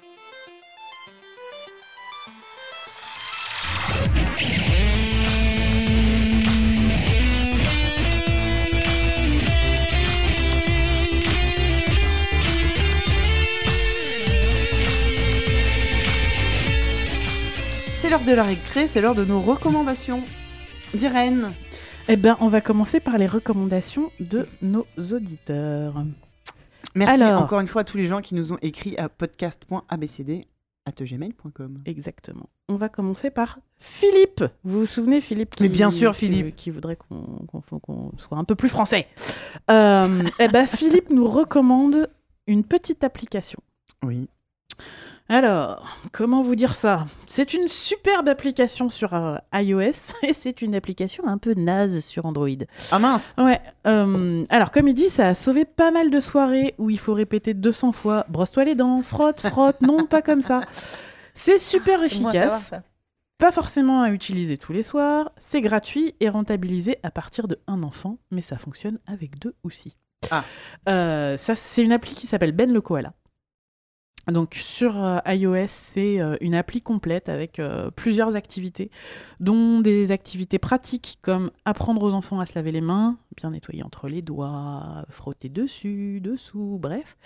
L'heure 18.11 18.25
de 18.25 18.33
la 18.33 18.43
récré, 18.43 18.89
c'est 18.89 19.01
l'heure 19.01 19.15
de 19.15 19.25
nos 19.25 19.41
recommandations. 19.41 20.25
d'Irène. 20.95 21.53
Eh 22.09 22.17
ben, 22.17 22.37
on 22.41 22.49
va 22.49 22.61
commencer 22.61 22.99
par 22.99 23.17
les 23.19 23.29
recommandations 23.29 24.11
de 24.19 24.49
nos 24.63 24.85
auditeurs. 25.13 26.05
Merci 26.97 27.23
Alors. 27.23 27.43
encore 27.43 27.61
une 27.61 27.69
fois 27.69 27.83
à 27.83 27.85
tous 27.85 27.99
les 27.99 28.07
gens 28.07 28.21
qui 28.21 28.35
nous 28.35 28.53
ont 28.53 28.59
écrit 28.63 28.97
à 28.97 29.09
podcast.abcd.gmail.com. 29.09 31.83
Exactement. 31.87 32.49
On 32.69 32.75
va 32.75 32.89
commencer 32.89 33.31
par 33.31 33.61
Philippe. 33.79 34.43
Vous 34.65 34.81
vous 34.81 34.87
souvenez, 34.87 35.21
Philippe 35.21 35.55
qui, 35.55 35.63
Mais 35.63 35.69
bien 35.69 35.91
sûr, 35.91 36.17
Philippe. 36.17 36.57
Qui, 36.57 36.71
voudrait 36.71 36.97
qu'on 36.97 37.47
qu'on 37.79 38.11
soit 38.17 38.39
un 38.39 38.45
peu 38.45 38.57
plus 38.57 38.71
français. 38.71 39.07
Euh, 39.71 40.25
eh 40.41 40.49
ben, 40.49 40.67
Philippe 40.67 41.11
nous 41.11 41.29
recommande 41.29 42.11
une 42.49 42.65
petite 42.65 43.05
application. 43.05 43.61
Oui. 44.03 44.29
Alors, 45.31 45.87
comment 46.11 46.43
vous 46.43 46.57
dire 46.57 46.75
ça? 46.75 47.07
C'est 47.29 47.55
une 47.55 47.69
superbe 47.69 48.29
application 48.29 48.89
sur 48.89 49.15
euh, 49.15 49.37
iOS 49.55 49.93
et 50.25 50.33
c'est 50.33 50.61
une 50.61 50.75
application 50.75 51.25
un 51.25 51.39
peu 51.39 51.55
naze 51.55 52.01
sur 52.01 52.27
Android. 52.27 52.49
Ah 52.91 52.99
mince 52.99 53.33
Ouais. 53.39 53.61
euh, 53.87 54.45
alors, 54.51 54.73
comme 54.73 54.89
il 54.89 54.95
dit, 54.95 55.09
ça 55.09 55.29
a 55.29 55.35
sauvé 55.35 55.65
pas 55.65 55.93
mal 55.93 56.11
de 56.11 56.19
soirées 56.19 56.75
où 56.79 56.91
il 56.91 56.99
faut 56.99 57.15
répéter 57.15 57.55
200 57.55 57.93
fois 57.93 58.27
brosse-toi 58.29 58.65
les 58.65 58.75
dents, 58.75 59.03
frotte, 59.03 59.43
frotte. 59.47 59.81
non, 59.83 60.05
pas 60.05 60.21
comme 60.21 60.41
ça. 60.41 60.63
C'est 61.35 61.59
super 61.59 62.01
savoir, 62.01 62.35
efficace. 62.35 62.73
Pas 63.39 63.53
forcément 63.53 64.03
à 64.03 64.11
utiliser 64.11 64.59
tous 64.59 64.73
les 64.73 64.83
soirs. 64.83 65.31
C'est 65.39 65.61
gratuit 65.61 66.13
et 66.19 66.29
rentabilisé 66.29 66.97
à 67.05 67.13
partir 67.13 67.47
de 67.47 67.61
un 67.69 67.85
enfant, 67.85 68.19
mais 68.33 68.43
ça 68.43 68.59
fonctionne 68.59 68.99
avec 69.07 69.39
deux 69.39 69.55
aussi. 69.63 69.97
Ah. 70.33 70.43
Euh, 70.89 71.37
ça, 71.37 71.55
c'est 71.55 71.85
une 71.85 71.93
appli 71.93 72.17
qui 72.17 72.27
s'appelle 72.27 72.51
Ben 72.53 72.73
le 72.73 72.81
Koala. 72.81 73.13
Donc 74.27 74.55
sur 74.55 75.03
euh, 75.03 75.19
iOS, 75.27 75.67
c'est 75.67 76.21
euh, 76.21 76.37
une 76.41 76.55
appli 76.55 76.83
complète 76.83 77.29
avec 77.29 77.59
euh, 77.59 77.91
plusieurs 77.91 78.37
activités, 78.37 78.91
dont 79.41 79.81
des 79.81 80.13
activités 80.13 80.59
pratiques 80.59 81.19
comme 81.23 81.51
apprendre 81.65 82.03
aux 82.03 82.13
enfants 82.13 82.41
à 82.41 82.47
se 82.47 82.55
laver 82.55 82.73
les 82.73 82.81
mains, 82.81 83.17
bien 83.37 83.51
nettoyer 83.51 83.83
entre 83.83 84.09
les 84.09 84.23
doigts, 84.23 85.05
frotter 85.09 85.49
dessus, 85.49 86.21
dessous, 86.21 86.79
bref, 86.81 87.17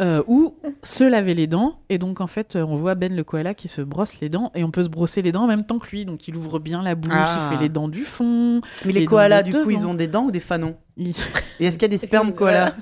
euh, 0.00 0.22
ou 0.26 0.54
se 0.82 1.04
laver 1.04 1.34
les 1.34 1.46
dents. 1.46 1.80
Et 1.88 1.98
donc 1.98 2.20
en 2.20 2.26
fait, 2.26 2.56
on 2.56 2.74
voit 2.76 2.94
Ben 2.94 3.14
le 3.14 3.24
koala 3.24 3.54
qui 3.54 3.68
se 3.68 3.80
brosse 3.82 4.20
les 4.20 4.28
dents 4.28 4.50
et 4.54 4.64
on 4.64 4.70
peut 4.70 4.82
se 4.82 4.88
brosser 4.88 5.22
les 5.22 5.32
dents 5.32 5.44
en 5.44 5.46
même 5.46 5.64
temps 5.64 5.78
que 5.78 5.88
lui. 5.90 6.04
Donc 6.04 6.28
il 6.28 6.36
ouvre 6.36 6.58
bien 6.58 6.82
la 6.82 6.94
bouche, 6.94 7.12
Ah. 7.14 7.48
il 7.50 7.56
fait 7.56 7.62
les 7.62 7.68
dents 7.68 7.88
du 7.88 8.04
fond. 8.04 8.60
Mais 8.84 8.92
les 8.92 9.00
Les 9.00 9.06
koalas, 9.06 9.42
du 9.42 9.52
coup, 9.52 9.70
ils 9.70 9.86
ont 9.86 9.94
des 9.94 10.08
dents 10.08 10.24
ou 10.26 10.30
des 10.30 10.40
fanons 10.40 10.76
Il- 10.98 11.14
Et 11.60 11.66
est-ce 11.66 11.78
qu'il 11.78 11.82
y 11.82 11.94
a 11.94 11.96
des 11.96 11.98
spermes 12.06 12.32
koalas. 12.34 12.72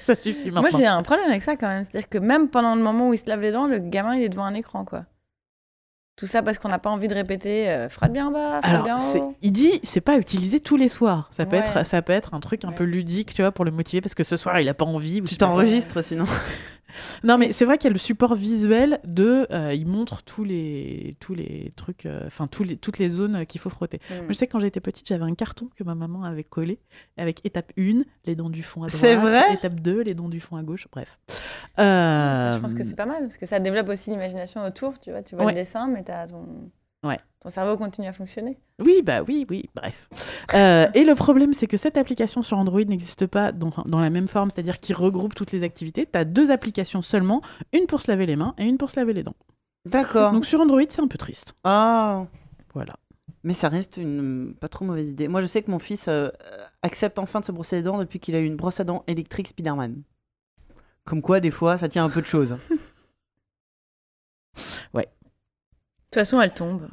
Ça 0.00 0.14
suffit 0.16 0.46
maintenant. 0.50 0.62
Moi, 0.62 0.70
j'ai 0.70 0.86
un 0.86 1.02
problème 1.02 1.28
avec 1.30 1.42
ça 1.42 1.56
quand 1.56 1.68
même. 1.68 1.84
C'est-à-dire 1.84 2.08
que 2.08 2.18
même 2.18 2.48
pendant 2.48 2.74
le 2.74 2.82
moment 2.82 3.08
où 3.08 3.14
il 3.14 3.18
se 3.18 3.26
lave 3.26 3.40
les 3.40 3.52
dents, 3.52 3.66
le 3.66 3.78
gamin, 3.78 4.14
il 4.14 4.22
est 4.24 4.28
devant 4.28 4.44
un 4.44 4.54
écran, 4.54 4.84
quoi. 4.84 5.04
Tout 6.16 6.26
ça 6.26 6.42
parce 6.42 6.56
qu'on 6.58 6.68
n'a 6.70 6.78
pas 6.78 6.88
envie 6.88 7.08
de 7.08 7.14
répéter 7.14 7.68
euh, 7.68 7.90
frotte 7.90 8.10
bien 8.10 8.28
en 8.28 8.30
bas, 8.30 8.60
frotte 8.62 8.84
bien 8.84 8.96
haut. 8.96 9.36
il 9.42 9.52
dit, 9.52 9.80
c'est 9.82 10.00
pas 10.00 10.16
utilisé 10.16 10.60
tous 10.60 10.76
les 10.78 10.88
soirs. 10.88 11.28
Ça 11.30 11.44
peut, 11.44 11.56
Ouais. 11.56 11.62
être, 11.62 11.84
ça 11.84 12.00
peut 12.00 12.14
être 12.14 12.32
un 12.32 12.40
truc 12.40 12.64
un 12.64 12.68
Ouais. 12.68 12.74
peu 12.74 12.84
ludique, 12.84 13.34
tu 13.34 13.42
vois, 13.42 13.52
pour 13.52 13.66
le 13.66 13.70
motiver, 13.70 14.00
parce 14.00 14.14
que 14.14 14.22
ce 14.22 14.36
soir, 14.38 14.58
il 14.58 14.68
a 14.70 14.74
pas 14.74 14.86
envie. 14.86 15.20
ou 15.20 15.24
Tu 15.24 15.36
t'enregistres 15.36 16.02
sinon 16.02 16.24
Non, 17.24 17.38
mais 17.38 17.52
c'est 17.52 17.64
vrai 17.64 17.78
qu'il 17.78 17.88
y 17.88 17.90
a 17.90 17.92
le 17.92 17.98
support 17.98 18.34
visuel 18.34 19.00
de. 19.04 19.46
euh, 19.50 19.72
il 19.74 19.86
montre 19.86 20.22
tous 20.22 20.44
les, 20.44 21.14
tous 21.20 21.34
les 21.34 21.72
trucs, 21.76 22.06
euh, 22.06 22.22
enfin, 22.26 22.46
tous 22.46 22.62
les, 22.64 22.76
toutes 22.76 22.98
les 22.98 23.08
zones 23.08 23.44
qu'il 23.46 23.60
faut 23.60 23.70
frotter. 23.70 24.00
Hmm. 24.10 24.14
Moi, 24.16 24.26
je 24.28 24.32
sais 24.34 24.46
que 24.46 24.52
quand 24.52 24.60
j'étais 24.60 24.80
petite, 24.80 25.06
j'avais 25.08 25.24
un 25.24 25.34
carton 25.34 25.68
que 25.76 25.84
ma 25.84 25.94
maman 25.94 26.24
avait 26.24 26.44
collé 26.44 26.78
avec 27.16 27.44
étape 27.44 27.72
1, 27.78 28.02
les 28.24 28.34
dents 28.34 28.50
du 28.50 28.62
fond 28.62 28.82
à 28.82 28.86
droite. 28.86 29.00
C'est 29.00 29.16
vrai 29.16 29.54
Étape 29.54 29.80
2, 29.80 30.02
les 30.02 30.14
dents 30.14 30.28
du 30.28 30.40
fond 30.40 30.56
à 30.56 30.62
gauche, 30.62 30.86
bref. 30.92 31.18
Ça, 31.76 31.82
Euh, 31.82 32.52
je 32.52 32.58
pense 32.58 32.74
que 32.74 32.82
c'est 32.82 32.96
pas 32.96 33.06
mal 33.06 33.22
parce 33.22 33.36
que 33.36 33.46
ça 33.46 33.60
développe 33.60 33.88
aussi 33.88 34.10
l'imagination 34.10 34.64
autour. 34.64 34.98
Tu 35.00 35.10
vois, 35.10 35.22
tu 35.22 35.34
vois 35.36 35.44
Ouais. 35.44 35.52
le 35.52 35.56
dessin, 35.56 35.88
mais 35.88 36.02
t'as 36.02 36.26
ton... 36.26 36.70
Ouais. 37.06 37.18
ton 37.40 37.48
cerveau 37.48 37.76
continue 37.76 38.06
à 38.06 38.12
fonctionner? 38.12 38.58
Oui, 38.84 39.02
bah 39.02 39.22
oui, 39.26 39.46
oui, 39.48 39.68
bref. 39.74 40.08
Euh, 40.54 40.86
et 40.94 41.04
le 41.04 41.14
problème, 41.14 41.52
c'est 41.52 41.66
que 41.66 41.76
cette 41.76 41.96
application 41.96 42.42
sur 42.42 42.58
Android 42.58 42.82
n'existe 42.84 43.26
pas 43.26 43.52
dans, 43.52 43.72
dans 43.86 44.00
la 44.00 44.10
même 44.10 44.26
forme, 44.26 44.50
c'est-à-dire 44.50 44.80
qu'il 44.80 44.96
regroupe 44.96 45.34
toutes 45.34 45.52
les 45.52 45.62
activités. 45.62 46.06
Tu 46.10 46.18
as 46.18 46.24
deux 46.24 46.50
applications 46.50 47.02
seulement, 47.02 47.42
une 47.72 47.86
pour 47.86 48.00
se 48.00 48.10
laver 48.10 48.26
les 48.26 48.36
mains 48.36 48.54
et 48.58 48.64
une 48.64 48.78
pour 48.78 48.90
se 48.90 48.98
laver 48.98 49.12
les 49.12 49.22
dents. 49.22 49.36
D'accord. 49.86 50.32
Donc 50.32 50.44
sur 50.44 50.60
Android, 50.60 50.82
c'est 50.88 51.02
un 51.02 51.08
peu 51.08 51.18
triste. 51.18 51.54
Ah. 51.64 52.26
Voilà. 52.74 52.94
Mais 53.44 53.52
ça 53.52 53.68
reste 53.68 53.96
une 53.96 54.54
pas 54.58 54.68
trop 54.68 54.84
mauvaise 54.84 55.08
idée. 55.08 55.28
Moi, 55.28 55.40
je 55.40 55.46
sais 55.46 55.62
que 55.62 55.70
mon 55.70 55.78
fils 55.78 56.08
euh, 56.08 56.28
accepte 56.82 57.18
enfin 57.20 57.38
de 57.40 57.44
se 57.44 57.52
brosser 57.52 57.76
les 57.76 57.82
dents 57.82 57.98
depuis 57.98 58.18
qu'il 58.18 58.34
a 58.34 58.40
eu 58.40 58.44
une 58.44 58.56
brosse 58.56 58.80
à 58.80 58.84
dents 58.84 59.04
électrique 59.06 59.46
Spider-Man. 59.46 60.02
Comme 61.04 61.22
quoi, 61.22 61.38
des 61.38 61.52
fois, 61.52 61.78
ça 61.78 61.88
tient 61.88 62.04
un 62.04 62.10
peu 62.10 62.20
de 62.20 62.26
choses. 62.26 62.56
façon, 66.18 66.40
elle 66.40 66.52
tombe. 66.52 66.88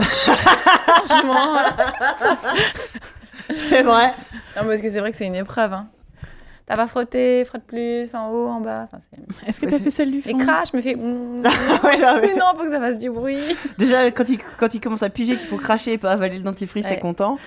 Franchement. 0.00 1.58
C'est 3.56 3.82
vrai. 3.82 4.12
Non, 4.56 4.66
parce 4.66 4.82
que 4.82 4.90
c'est 4.90 5.00
vrai 5.00 5.10
que 5.10 5.16
c'est 5.16 5.26
une 5.26 5.34
épreuve. 5.34 5.72
Hein. 5.72 5.88
T'as 6.68 6.76
pas 6.76 6.86
frotté, 6.86 7.44
frotte 7.46 7.62
plus, 7.62 8.14
en 8.14 8.30
haut, 8.30 8.46
en 8.46 8.60
bas. 8.60 8.84
Enfin, 8.84 8.98
c'est- 9.00 9.48
Est-ce 9.48 9.58
que 9.60 9.66
t'as 9.66 9.78
fait 9.78 9.90
celle 9.90 10.10
du 10.10 10.20
fond 10.20 10.28
Et 10.28 10.34
crache, 10.34 10.74
me 10.74 10.82
fait. 10.82 10.94
mm, 10.96 11.42
Ouais, 11.82 11.98
non, 11.98 12.14
mais- 12.20 12.20
mais 12.20 12.34
non, 12.34 12.44
faut 12.56 12.64
que 12.64 12.70
ça 12.70 12.78
fasse 12.78 12.98
du 12.98 13.10
bruit. 13.10 13.38
Déjà, 13.78 14.10
quand 14.10 14.28
il, 14.28 14.38
quand 14.58 14.74
il 14.74 14.80
commence 14.80 15.02
à 15.02 15.08
piger 15.08 15.36
qu'il 15.36 15.46
faut 15.48 15.56
cracher 15.56 15.92
et 15.94 15.98
pas 15.98 16.10
avaler 16.12 16.36
le 16.36 16.42
dentifrice, 16.42 16.84
t'es 16.84 16.92
Ouais. 16.92 16.98
content. 16.98 17.38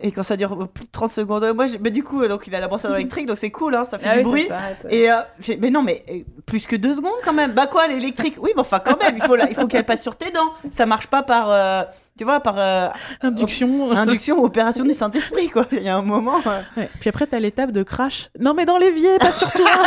Et 0.00 0.10
quand 0.10 0.22
ça 0.22 0.36
dure 0.38 0.68
plus 0.68 0.86
de 0.86 0.90
30 0.90 1.10
secondes, 1.10 1.52
moi, 1.54 1.66
j'ai- 1.66 1.78
mais 1.78 1.90
du 1.90 2.02
coup, 2.02 2.26
donc 2.26 2.46
il 2.46 2.54
a 2.54 2.60
la 2.60 2.68
brosse 2.68 2.84
à 2.86 2.88
dents 2.88 2.96
électrique, 2.96 3.26
donc 3.26 3.36
c'est 3.36 3.50
cool, 3.50 3.74
hein, 3.74 3.84
ça 3.84 3.98
fait 3.98 4.08
Ah 4.08 4.18
du 4.22 4.24
oui, 4.28 4.46
bruit. 4.48 4.48
Et 4.90 5.10
euh, 5.12 5.16
mais 5.60 5.68
non, 5.70 5.82
mais 5.82 6.02
euh, 6.10 6.20
plus 6.46 6.66
que 6.66 6.76
deux 6.76 6.94
secondes 6.94 7.12
quand 7.22 7.34
même. 7.34 7.52
Bah 7.52 7.66
quoi, 7.66 7.86
l'électrique? 7.88 8.36
Oui, 8.40 8.52
mais 8.54 8.62
enfin 8.62 8.80
quand 8.82 8.98
même, 9.02 9.16
il 9.16 9.22
faut, 9.22 9.36
la- 9.36 9.50
il 9.50 9.54
faut 9.54 9.66
qu'elle 9.66 9.84
passe 9.84 10.00
sur 10.02 10.16
tes 10.16 10.30
dents. 10.30 10.48
Ça 10.70 10.86
marche 10.86 11.08
pas 11.08 11.22
par, 11.22 11.50
euh, 11.50 11.82
tu 12.22 12.24
vois, 12.24 12.38
par 12.38 12.54
euh, 12.56 12.86
Induction. 13.22 13.90
induction 13.90 14.38
ou 14.38 14.44
opération 14.44 14.84
du 14.84 14.94
Saint-Esprit, 14.94 15.48
quoi. 15.48 15.66
Il 15.72 15.82
y 15.82 15.88
a 15.88 15.96
un 15.96 16.02
moment. 16.02 16.36
euh, 16.46 16.60
Ouais. 16.76 16.88
Puis 17.00 17.08
après, 17.08 17.26
t'as 17.26 17.40
l'étape 17.40 17.72
de 17.72 17.82
crash. 17.82 18.30
Non, 18.38 18.54
mais 18.54 18.64
dans 18.64 18.78
l'évier, 18.78 19.18
pas 19.18 19.32
sur 19.32 19.50
toi. 19.50 19.66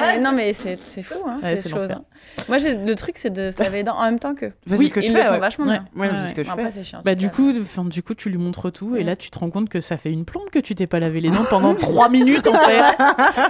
Ouais, 0.00 0.18
non, 0.20 0.32
mais 0.32 0.54
c'est 0.54 0.78
c'est 0.82 1.02
fou, 1.02 1.18
hein, 1.28 1.38
Ouais, 1.42 1.56
ces 1.56 1.68
choses. 1.68 1.90
hein. 1.90 2.02
Moi, 2.48 2.56
le 2.58 2.94
truc, 2.94 3.18
c'est 3.18 3.28
de 3.30 3.50
se 3.50 3.62
laver 3.62 3.78
les 3.78 3.82
dents 3.82 3.94
en 3.96 4.04
même 4.04 4.18
temps 4.18 4.34
que. 4.34 4.46
bah, 4.66 4.76
c'est 4.78 4.86
ce 4.86 4.94
que 4.94 5.00
je 5.02 5.08
ils 5.08 5.12
fais. 5.12 5.22
font 5.24 5.32
ouais. 5.32 5.38
vachement 5.38 5.66
Ouais. 5.66 5.80
bien. 6.08 6.26
Ce 6.26 6.32
que 6.34 6.42
je 6.42 6.48
Bon, 6.48 6.54
fais. 6.54 6.60
après, 6.62 6.70
c'est 6.72 6.82
chiant. 6.84 7.02
Bah 7.04 7.14
du 7.14 7.28
coup, 7.28 7.52
enfin 7.60 7.84
du 7.84 8.02
coup, 8.02 8.14
tu 8.14 8.30
lui 8.30 8.38
montres 8.38 8.72
tout 8.72 8.96
et 8.96 9.04
là 9.04 9.16
tu 9.16 9.30
te 9.30 9.38
rends 9.38 9.50
compte 9.50 9.68
que 9.68 9.80
ça 9.82 9.98
fait 9.98 10.10
une 10.10 10.24
plombe 10.24 10.48
que 10.50 10.58
tu 10.58 10.74
t'es 10.74 10.86
pas 10.86 10.98
lavé 10.98 11.20
les 11.20 11.28
dents 11.30 11.44
pendant 11.50 11.74
3 11.78 12.08
minutes 12.08 12.48
en 12.48 12.54
fait. 12.54 12.82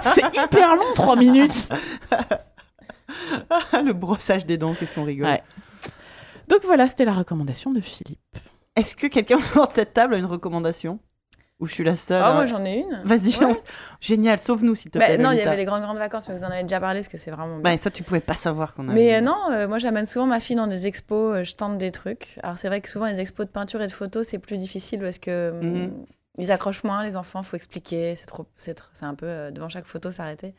C'est 0.01 0.37
hyper 0.37 0.75
long 0.75 0.83
3 0.95 1.15
minutes. 1.15 1.69
le 3.73 3.93
brossage 3.93 4.45
des 4.45 4.57
dents, 4.57 4.73
qu'est-ce 4.77 4.93
qu'on 4.93 5.05
rigole. 5.05 5.39
Donc 6.51 6.63
voilà, 6.65 6.87
c'était 6.87 7.05
la 7.05 7.13
recommandation 7.13 7.71
de 7.71 7.81
Philippe. 7.81 8.19
Est-ce 8.75 8.95
que 8.95 9.07
quelqu'un 9.07 9.37
autour 9.55 9.67
de 9.67 9.71
cette 9.73 9.93
table 9.93 10.13
a 10.13 10.17
une 10.17 10.25
recommandation? 10.25 10.99
Ou 11.59 11.67
je 11.67 11.73
suis 11.73 11.83
la 11.83 11.95
seule 11.95 12.21
Ah, 12.23 12.29
hein 12.31 12.33
moi, 12.33 12.45
j'en 12.47 12.65
ai 12.65 12.77
une. 12.79 13.01
Vas-y, 13.05 13.37
Ouais. 13.37 13.45
on- 13.45 13.55
génial, 13.99 14.39
sauve-nous 14.39 14.73
s'il 14.73 14.89
te 14.89 14.97
Bah, 14.97 15.05
plaît. 15.05 15.17
non, 15.19 15.29
il 15.29 15.33
y 15.33 15.35
Lolita. 15.35 15.49
avait 15.51 15.57
les 15.59 15.65
grandes 15.65 15.83
grandes 15.83 15.99
vacances, 15.99 16.27
mais 16.27 16.35
vous 16.35 16.43
en 16.43 16.47
avez 16.49 16.63
déjà 16.63 16.79
parlé 16.79 17.01
parce 17.01 17.07
que 17.07 17.17
c'est 17.17 17.29
vraiment 17.29 17.57
bien. 17.59 17.71
Bah, 17.75 17.77
ça, 17.77 17.91
tu 17.91 18.01
pouvais 18.01 18.19
pas 18.19 18.33
savoir 18.35 18.73
qu'on 18.73 18.87
avait. 18.89 18.95
Mais 18.99 19.15
euh, 19.17 19.21
non, 19.21 19.37
euh, 19.51 19.67
moi 19.67 19.77
j'amène 19.77 20.07
souvent 20.07 20.25
ma 20.25 20.39
fille 20.39 20.55
dans 20.55 20.65
des 20.65 20.87
expos, 20.87 21.35
euh, 21.35 21.43
je 21.43 21.53
tente 21.53 21.77
des 21.77 21.91
trucs. 21.91 22.39
Alors 22.41 22.57
c'est 22.57 22.67
vrai 22.67 22.81
que 22.81 22.89
souvent 22.89 23.05
les 23.05 23.19
expos 23.19 23.45
de 23.45 23.51
peinture 23.51 23.79
et 23.83 23.85
de 23.87 23.91
photo 23.91 24.23
c'est 24.23 24.39
plus 24.39 24.57
difficile 24.57 24.99
parce 25.01 25.19
que 25.19 25.51
hum, 25.51 25.59
Mhm. 25.83 26.05
ils 26.39 26.51
accrochent 26.51 26.83
moins 26.83 27.03
les 27.03 27.15
enfants, 27.15 27.43
faut 27.43 27.55
expliquer, 27.57 28.15
c'est 28.15 28.25
trop, 28.25 28.47
c'est 28.55 28.79
tr- 28.79 28.89
c'est 28.93 29.05
un 29.05 29.13
peu 29.13 29.27
euh, 29.27 29.51
devant 29.51 29.69
chaque 29.69 29.85
photo 29.85 30.09
s'arrêter. 30.09 30.55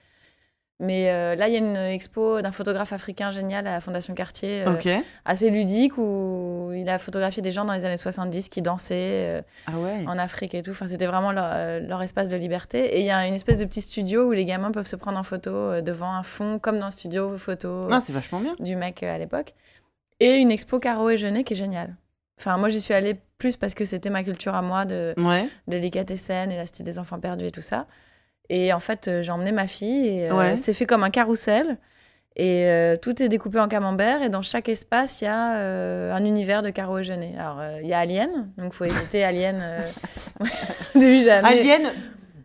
Mais 0.84 1.10
euh, 1.10 1.36
là 1.36 1.46
il 1.48 1.52
y 1.52 1.56
a 1.56 1.60
une 1.60 1.76
expo 1.76 2.42
d'un 2.42 2.50
photographe 2.50 2.92
africain 2.92 3.30
génial 3.30 3.66
à 3.68 3.72
la 3.74 3.80
Fondation 3.80 4.14
Cartier, 4.14 4.64
euh, 4.66 4.98
assez 5.24 5.48
ludique 5.48 5.96
où 5.96 6.72
il 6.74 6.88
a 6.88 6.98
photographié 6.98 7.40
des 7.40 7.52
gens 7.52 7.64
dans 7.64 7.72
les 7.72 7.84
années 7.84 7.96
70 7.96 8.48
qui 8.48 8.62
dansaient 8.62 8.94
euh, 9.38 9.42
Ah 9.68 9.78
ouais. 9.78 10.04
en 10.08 10.18
Afrique 10.18 10.54
et 10.54 10.62
tout. 10.62 10.72
Enfin 10.72 10.86
c'était 10.88 11.06
vraiment 11.06 11.30
leur, 11.32 11.80
leur 11.80 12.02
espace 12.02 12.28
de 12.30 12.36
liberté. 12.36 12.96
Et 12.96 13.00
il 13.00 13.06
y 13.06 13.10
a 13.10 13.26
une 13.28 13.34
espèce 13.34 13.60
de 13.60 13.64
petit 13.64 13.80
studio 13.80 14.24
où 14.28 14.32
les 14.32 14.44
gamins 14.44 14.72
peuvent 14.72 14.86
se 14.88 14.96
prendre 14.96 15.18
en 15.18 15.22
photo 15.22 15.80
devant 15.80 16.12
un 16.12 16.24
fond 16.24 16.58
comme 16.58 16.78
dans 16.80 16.86
le 16.86 16.90
studio 16.90 17.36
photo 17.36 17.88
Non, 17.88 18.00
c'est 18.00 18.12
vachement 18.12 18.40
bien. 18.40 18.56
du 18.58 18.74
mec 18.74 19.02
à 19.04 19.16
l'époque. 19.18 19.54
Et 20.18 20.36
une 20.36 20.50
expo 20.50 20.78
Caro 20.80 21.08
et 21.10 21.16
Jeunet 21.16 21.44
qui 21.44 21.52
est 21.52 21.56
géniale. 21.56 21.94
Enfin, 22.40 22.56
moi, 22.56 22.68
j'y 22.70 22.80
suis 22.80 22.94
allée 22.94 23.16
plus 23.38 23.56
parce 23.56 23.74
que 23.74 23.84
c'était 23.84 24.10
ma 24.10 24.24
culture 24.24 24.54
à 24.56 24.62
moi 24.62 24.84
de 24.84 25.14
Ouais. 25.16 25.48
délicatessen 25.68 26.50
et 26.50 26.56
la 26.56 26.66
cité 26.66 26.82
des 26.82 26.98
enfants 26.98 27.20
perdus 27.20 27.46
et 27.46 27.50
tout 27.52 27.60
ça. 27.60 27.86
Et 28.50 28.72
en 28.72 28.80
fait, 28.80 29.08
euh, 29.08 29.22
j'ai 29.22 29.32
emmené 29.32 29.52
ma 29.52 29.66
fille 29.66 30.08
et 30.08 30.30
euh, 30.30 30.34
Ouais. 30.34 30.56
c'est 30.56 30.72
fait 30.72 30.86
comme 30.86 31.02
un 31.04 31.10
carrousel. 31.10 31.78
Et 32.34 32.64
euh, 32.66 32.96
tout 32.96 33.22
est 33.22 33.28
découpé 33.28 33.58
en 33.60 33.68
camembert 33.68 34.22
et 34.22 34.30
dans 34.30 34.40
chaque 34.40 34.68
espace, 34.70 35.20
il 35.20 35.24
y 35.24 35.28
a 35.28 35.56
euh, 35.56 36.12
un 36.14 36.24
univers 36.24 36.62
de 36.62 36.70
Caro 36.70 36.98
et 36.98 37.04
Jeunet. 37.04 37.34
Alors, 37.38 37.60
euh, 37.60 37.78
il 37.82 37.88
y 37.88 37.92
a 37.92 37.98
Alien, 37.98 38.30
donc 38.56 38.72
il 38.72 38.76
faut 38.76 38.84
éviter 38.84 39.22
Alien. 39.22 39.62
début, 40.94 41.28
amené- 41.28 41.44
Alien, 41.60 41.82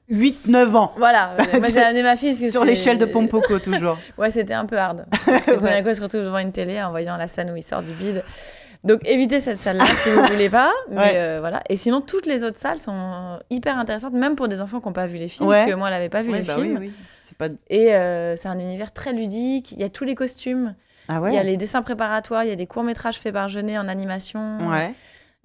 8-9 0.09 0.75
ans. 0.75 0.93
Voilà, 0.97 1.33
moi 1.59 1.69
j'ai 1.71 1.79
amené 1.79 2.03
ma 2.03 2.15
fille. 2.17 2.31
parce 2.31 2.41
que 2.41 2.51
Sur 2.51 2.65
l'échelle 2.65 2.97
de 2.97 3.05
Pompoko, 3.05 3.59
toujours. 3.59 3.97
Ouais, 4.17 4.29
c'était 4.29 4.53
un 4.53 4.65
peu 4.65 4.77
hard. 4.77 5.05
Parce 5.25 5.45
que 5.45 5.51
tout 5.55 5.59
d'un 5.65 5.81
coup, 5.81 5.87
elle 5.89 5.95
se 5.95 6.01
retrouve 6.01 6.23
devant 6.23 6.39
une 6.39 6.51
télé 6.51 6.81
en 6.81 6.91
voyant 6.91 7.15
la 7.17 7.27
scène 7.29 7.51
où 7.51 7.55
il 7.55 7.63
sort 7.63 7.81
du 7.81 7.91
bide. 7.93 8.23
Donc, 8.83 9.05
évitez 9.07 9.39
cette 9.39 9.59
salle-là 9.59 9.85
si 9.97 10.09
vous 10.09 10.21
voulez 10.31 10.49
pas. 10.49 10.71
Mais 10.89 10.97
Ouais. 10.97 11.11
euh, 11.15 11.37
voilà. 11.39 11.61
Et 11.69 11.75
sinon, 11.75 12.01
toutes 12.01 12.25
les 12.25 12.43
autres 12.43 12.57
salles 12.57 12.79
sont 12.79 13.39
hyper 13.49 13.77
intéressantes, 13.77 14.13
même 14.13 14.35
pour 14.35 14.47
des 14.47 14.61
enfants 14.61 14.79
qui 14.79 14.87
n'ont 14.87 14.93
pas 14.93 15.07
vu 15.07 15.17
les 15.17 15.27
films. 15.27 15.49
Ouais. 15.49 15.59
Parce 15.59 15.71
que 15.71 15.75
moi, 15.75 15.87
elle 15.87 15.93
n'avait 15.95 16.09
pas 16.09 16.21
vu 16.21 16.31
Ouais, 16.31 16.39
les 16.39 16.45
bah 16.45 16.55
films. 16.55 16.77
oui, 16.79 16.87
oui. 16.87 16.93
C'est 17.19 17.37
pas. 17.37 17.47
Et 17.69 17.93
euh, 17.95 18.35
c'est 18.35 18.47
un 18.47 18.59
univers 18.59 18.91
très 18.93 19.13
ludique. 19.13 19.71
Il 19.71 19.79
y 19.79 19.83
a 19.83 19.89
tous 19.89 20.03
les 20.05 20.15
costumes. 20.15 20.75
Ah 21.09 21.21
Il 21.27 21.33
y 21.33 21.37
a 21.37 21.43
les 21.43 21.57
dessins 21.57 21.81
préparatoires. 21.81 22.43
Il 22.43 22.49
y 22.49 22.53
a 22.53 22.55
des 22.55 22.67
courts-métrages 22.67 23.17
faits 23.19 23.33
par 23.33 23.47
Jeunet 23.49 23.77
en 23.77 23.87
animation. 23.87 24.57
Ouais. 24.69 24.93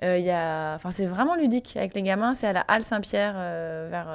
Euh, 0.04 0.18
il 0.18 0.24
y 0.24 0.30
a... 0.30 0.74
enfin, 0.74 0.90
c'est 0.90 1.06
vraiment 1.06 1.36
ludique 1.36 1.76
avec 1.76 1.94
les 1.94 2.02
gamins. 2.02 2.34
C'est 2.34 2.48
à 2.48 2.52
la 2.52 2.60
Halle 2.68 2.82
Saint-Pierre, 2.82 3.34
euh, 3.36 3.86
vers 3.90 4.06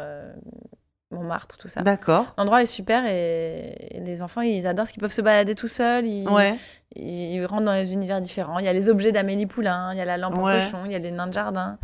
Montmartre, 1.12 1.58
tout 1.58 1.68
ça. 1.70 1.82
D'accord. 1.82 2.34
L'endroit 2.38 2.62
est 2.64 2.66
super 2.68 3.06
et 3.08 3.96
et 3.96 4.00
les 4.02 4.22
enfants, 4.22 4.42
ils 4.42 4.68
adorent 4.68 4.84
parce 4.84 4.92
qu'ils 4.92 5.02
peuvent 5.02 5.12
se 5.12 5.22
balader 5.22 5.56
tout 5.56 5.68
seuls. 5.70 6.06
Ils, 6.06 6.28
Ouais. 6.28 6.56
ils 6.96 7.44
rentrent 7.46 7.64
dans 7.66 7.74
des 7.74 7.94
univers 7.94 8.20
différents. 8.22 8.60
Il 8.60 8.66
y 8.66 8.68
a 8.68 8.74
les 8.74 8.90
objets 8.90 9.12
d'Amélie 9.14 9.46
Poulain, 9.46 9.94
il 9.94 9.98
y 9.98 10.02
a 10.02 10.06
la 10.06 10.18
lampe 10.18 10.38
Ouais. 10.38 10.58
en 10.58 10.60
cochon, 10.60 10.82
il 10.86 10.92
y 10.92 10.96
a 10.96 11.00
les 11.00 11.12
nains 11.12 11.28
de 11.28 11.34
jardin. 11.34 11.78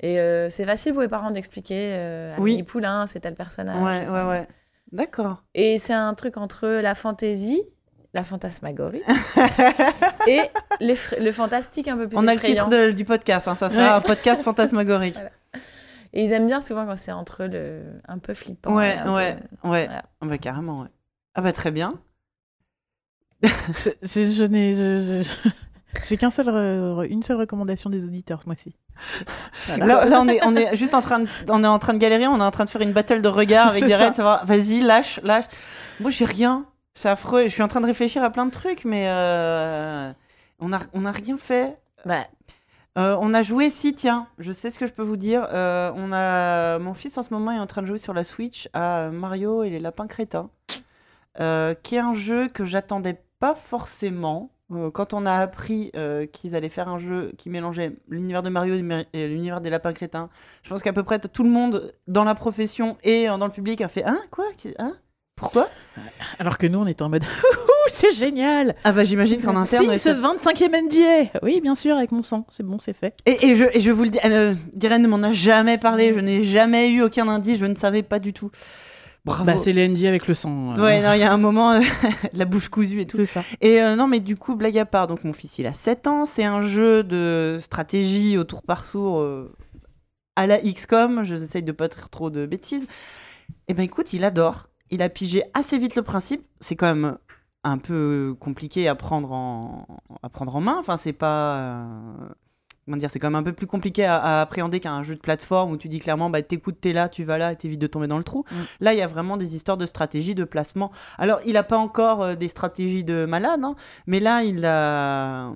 Et 0.00 0.18
euh, 0.20 0.48
c'est 0.50 0.64
facile 0.64 0.92
pour 0.94 1.02
les 1.02 1.08
parents 1.08 1.30
d'expliquer 1.30 1.92
euh, 1.96 2.34
Oui. 2.38 2.52
Amélie 2.52 2.62
Poulain, 2.64 3.06
c'est 3.06 3.20
tel 3.20 3.34
personnage. 3.34 3.80
Ouais, 3.82 4.08
ouais, 4.08 4.22
ouais. 4.28 4.48
D'accord. 4.92 5.42
Et 5.54 5.78
c'est 5.78 5.92
un 5.94 6.14
truc 6.14 6.36
entre 6.38 6.66
la 6.68 6.94
fantaisie, 6.94 7.62
la 8.14 8.24
fantasmagorie 8.24 9.02
et 10.26 10.40
le 10.80 11.30
fantastique 11.32 11.88
un 11.88 11.96
peu 11.96 12.08
plus 12.08 12.16
On 12.16 12.26
a 12.26 12.34
le 12.34 12.40
titre 12.40 12.68
de- 12.68 12.90
du 12.92 13.04
podcast, 13.04 13.48
hein, 13.48 13.54
ça 13.54 13.68
sera 13.68 13.82
Ouais. 13.82 13.88
un 13.90 14.00
podcast 14.00 14.42
fantasmagorique. 14.44 15.14
Voilà. 15.14 15.30
Et 16.18 16.24
ils 16.24 16.32
aiment 16.32 16.46
bien 16.46 16.62
souvent 16.62 16.86
quand 16.86 16.96
c'est 16.96 17.12
entre 17.12 17.44
le 17.44 17.80
un 18.08 18.16
peu 18.18 18.32
flippant. 18.32 18.74
Ouais, 18.74 18.96
ouais, 19.06 19.34
peu- 19.62 19.68
ouais. 19.68 19.84
Voilà. 19.84 20.02
Ah 20.22 20.26
bah 20.26 20.38
carrément, 20.38 20.80
ouais. 20.80 20.88
Ah 21.34 21.42
bah 21.42 21.52
très 21.52 21.70
bien. 21.70 21.92
Je, 23.42 23.90
je- 24.02 24.30
je 24.32 24.44
n'ai 24.44 24.74
je- 24.74 24.98
je- 24.98 25.22
je- 25.22 25.48
j'ai 26.08 26.16
qu'un 26.16 26.30
seul 26.30 26.48
re- 26.48 27.06
une 27.06 27.22
seule 27.22 27.36
recommandation 27.36 27.90
des 27.90 28.04
auditeurs 28.06 28.40
ce 28.42 28.46
mois-ci. 28.46 28.74
Là, 29.76 30.06
là, 30.06 30.20
on, 30.22 30.28
est, 30.28 30.42
on 30.46 30.56
est 30.56 30.74
juste 30.74 30.94
en 30.94 31.02
train, 31.02 31.18
de, 31.20 31.28
on 31.48 31.62
est 31.62 31.66
en 31.66 31.78
train 31.78 31.92
de 31.92 31.98
galérer, 31.98 32.26
on 32.26 32.38
est 32.38 32.42
en 32.42 32.50
train 32.50 32.64
de 32.64 32.70
faire 32.70 32.80
une 32.80 32.92
battle 32.94 33.20
de 33.20 33.28
regards 33.28 33.68
avec 33.68 33.84
des 33.84 33.94
raids, 33.94 34.14
savoir, 34.14 34.46
vas-y, 34.46 34.80
lâche, 34.80 35.20
lâche. 35.22 35.44
Moi, 36.00 36.10
j'ai 36.10 36.24
rien. 36.24 36.64
C'est 36.94 37.10
affreux. 37.10 37.42
Je 37.42 37.48
suis 37.52 37.62
en 37.62 37.68
train 37.68 37.82
de 37.82 37.86
réfléchir 37.86 38.22
à 38.24 38.30
plein 38.30 38.46
de 38.46 38.50
trucs, 38.50 38.86
mais 38.86 39.04
euh, 39.08 40.10
on 40.60 40.70
n'a 40.70 40.80
on 40.94 41.04
a 41.04 41.10
rien 41.12 41.36
fait. 41.36 41.76
Bah, 42.06 42.26
Euh, 42.96 43.16
on 43.20 43.34
a 43.34 43.42
joué, 43.42 43.68
si, 43.68 43.92
tiens, 43.92 44.26
je 44.38 44.52
sais 44.52 44.70
ce 44.70 44.78
que 44.78 44.86
je 44.86 44.92
peux 44.92 45.02
vous 45.02 45.18
dire. 45.18 45.46
Euh, 45.52 45.92
on 45.94 46.12
a, 46.12 46.78
mon 46.78 46.94
fils 46.94 47.18
en 47.18 47.22
ce 47.22 47.32
moment 47.32 47.52
est 47.52 47.58
en 47.58 47.66
train 47.66 47.82
de 47.82 47.86
jouer 47.86 47.98
sur 47.98 48.14
la 48.14 48.24
Switch 48.24 48.68
à 48.72 49.10
Mario 49.10 49.62
et 49.62 49.70
les 49.70 49.78
lapins 49.78 50.06
crétins, 50.06 50.50
euh, 51.40 51.74
qui 51.74 51.96
est 51.96 52.00
un 52.00 52.14
jeu 52.14 52.48
que 52.48 52.64
j'attendais 52.64 53.22
pas 53.38 53.54
forcément. 53.54 54.50
Quand 54.94 55.14
on 55.14 55.26
a 55.26 55.34
appris 55.34 55.92
qu'ils 56.32 56.56
allaient 56.56 56.68
faire 56.68 56.88
un 56.88 56.98
jeu 56.98 57.30
qui 57.38 57.50
mélangeait 57.50 57.96
l'univers 58.08 58.42
de 58.42 58.48
Mario 58.48 58.74
et 59.12 59.28
l'univers 59.28 59.60
des 59.60 59.70
lapins 59.70 59.92
crétins, 59.92 60.28
je 60.64 60.70
pense 60.70 60.82
qu'à 60.82 60.92
peu 60.92 61.04
près 61.04 61.20
tout 61.20 61.44
le 61.44 61.50
monde 61.50 61.94
dans 62.08 62.24
la 62.24 62.34
profession 62.34 62.96
et 63.04 63.26
dans 63.26 63.46
le 63.46 63.52
public 63.52 63.80
a 63.80 63.86
fait 63.86 64.02
Hein 64.04 64.18
Quoi 64.32 64.46
Hein? 64.80 64.94
Pourquoi 65.36 65.68
Alors 66.38 66.58
que 66.58 66.66
nous 66.66 66.78
on 66.78 66.86
était 66.86 67.02
en 67.02 67.08
mode 67.08 67.24
c'est 67.88 68.10
génial. 68.10 68.74
Ah 68.82 68.90
bah 68.90 69.04
j'imagine 69.04 69.40
qu'en 69.40 69.54
interne. 69.56 69.84
Signe 69.84 69.96
ce 69.96 70.10
ça- 70.10 70.14
25e 70.14 70.74
NDA. 70.74 71.30
Oui, 71.42 71.60
bien 71.60 71.76
sûr 71.76 71.96
avec 71.96 72.10
mon 72.10 72.24
sang, 72.24 72.44
c'est 72.50 72.64
bon, 72.64 72.78
c'est 72.80 72.92
fait. 72.92 73.14
Et, 73.26 73.46
et 73.48 73.54
je, 73.54 73.64
et 73.72 73.78
je 73.80 73.92
vous 73.92 74.02
le 74.02 74.10
dis, 74.10 74.18
euh, 74.24 74.54
Diren 74.74 75.00
ne 75.00 75.06
m'en 75.06 75.22
a 75.22 75.30
jamais 75.32 75.78
parlé, 75.78 76.12
je 76.12 76.18
n'ai 76.18 76.42
jamais 76.44 76.88
eu 76.88 77.02
aucun 77.02 77.28
indice, 77.28 77.58
je 77.58 77.66
ne 77.66 77.76
savais 77.76 78.02
pas 78.02 78.18
du 78.18 78.32
tout. 78.32 78.50
Bravo. 79.24 79.44
Bah 79.44 79.56
c'est 79.56 79.72
le 79.72 79.86
NDA 79.86 80.08
avec 80.08 80.26
le 80.26 80.34
sang. 80.34 80.74
euh, 80.76 80.82
Ouais, 80.82 81.00
non, 81.00 81.12
il 81.12 81.20
y 81.20 81.22
a 81.22 81.32
un 81.32 81.36
moment, 81.36 81.72
euh, 81.72 81.80
la 82.32 82.44
bouche 82.44 82.68
cousue 82.68 83.02
et 83.02 83.06
tout. 83.06 83.24
ça. 83.24 83.42
Et 83.60 83.80
euh, 83.82 83.94
non, 83.94 84.08
mais 84.08 84.18
du 84.20 84.36
coup, 84.36 84.56
blague 84.56 84.78
à 84.78 84.84
part, 84.86 85.06
donc 85.06 85.22
mon 85.22 85.32
fils, 85.32 85.58
il 85.60 85.66
a 85.68 85.72
7 85.72 86.06
ans, 86.08 86.24
c'est 86.24 86.44
un 86.44 86.62
jeu 86.62 87.04
de 87.04 87.58
stratégie 87.60 88.36
au 88.36 88.42
tour 88.44 88.62
par 88.62 88.88
tour 88.90 89.20
euh, 89.20 89.52
à 90.34 90.46
la 90.48 90.58
XCOM, 90.58 91.22
j'essaye 91.24 91.62
de 91.62 91.72
pas 91.72 91.86
dire 91.88 92.08
trop 92.10 92.30
de 92.30 92.46
bêtises. 92.46 92.86
Et 93.68 93.74
ben 93.74 93.82
écoute, 93.84 94.12
il 94.12 94.24
adore, 94.24 94.68
il 94.90 95.02
a 95.02 95.08
pigé 95.08 95.42
assez 95.54 95.78
vite 95.78 95.96
le 95.96 96.02
principe, 96.02 96.46
c'est 96.60 96.76
quand 96.76 96.94
même 96.94 97.18
un 97.64 97.78
peu 97.78 98.36
compliqué 98.38 98.88
à 98.88 98.94
prendre 98.94 99.32
en, 99.32 99.86
à 100.22 100.28
prendre 100.28 100.54
en 100.54 100.60
main, 100.60 100.76
enfin 100.78 100.96
c'est 100.96 101.12
pas... 101.12 101.56
euh, 101.56 102.28
Comment 102.84 102.98
dire, 102.98 103.10
c'est 103.10 103.18
quand 103.18 103.26
même 103.26 103.40
un 103.40 103.42
peu 103.42 103.52
plus 103.52 103.66
compliqué 103.66 104.04
à, 104.04 104.16
à 104.16 104.40
appréhender 104.42 104.78
qu'un 104.78 105.02
jeu 105.02 105.16
de 105.16 105.20
plateforme 105.20 105.72
où 105.72 105.76
tu 105.76 105.88
dis 105.88 105.98
clairement, 105.98 106.30
bah 106.30 106.40
t'écoutes, 106.40 106.80
t'es 106.80 106.92
là, 106.92 107.08
tu 107.08 107.24
vas 107.24 107.36
là, 107.36 107.50
et 107.50 107.56
t'évites 107.56 107.80
de 107.80 107.88
tomber 107.88 108.06
dans 108.06 108.16
le 108.16 108.22
trou. 108.22 108.44
Mm. 108.48 108.54
Là, 108.78 108.94
il 108.94 108.98
y 108.98 109.02
a 109.02 109.08
vraiment 109.08 109.36
des 109.36 109.56
histoires 109.56 109.76
de 109.76 109.86
stratégie, 109.86 110.36
de 110.36 110.44
placement. 110.44 110.92
Alors, 111.18 111.40
il 111.44 111.54
n'a 111.54 111.64
pas 111.64 111.78
encore 111.78 112.22
euh, 112.22 112.34
des 112.36 112.46
stratégies 112.46 113.02
de 113.02 113.24
malade, 113.24 113.64
hein, 113.64 113.74
mais 114.06 114.20
là, 114.20 114.44
il 114.44 114.64
a, 114.64 115.52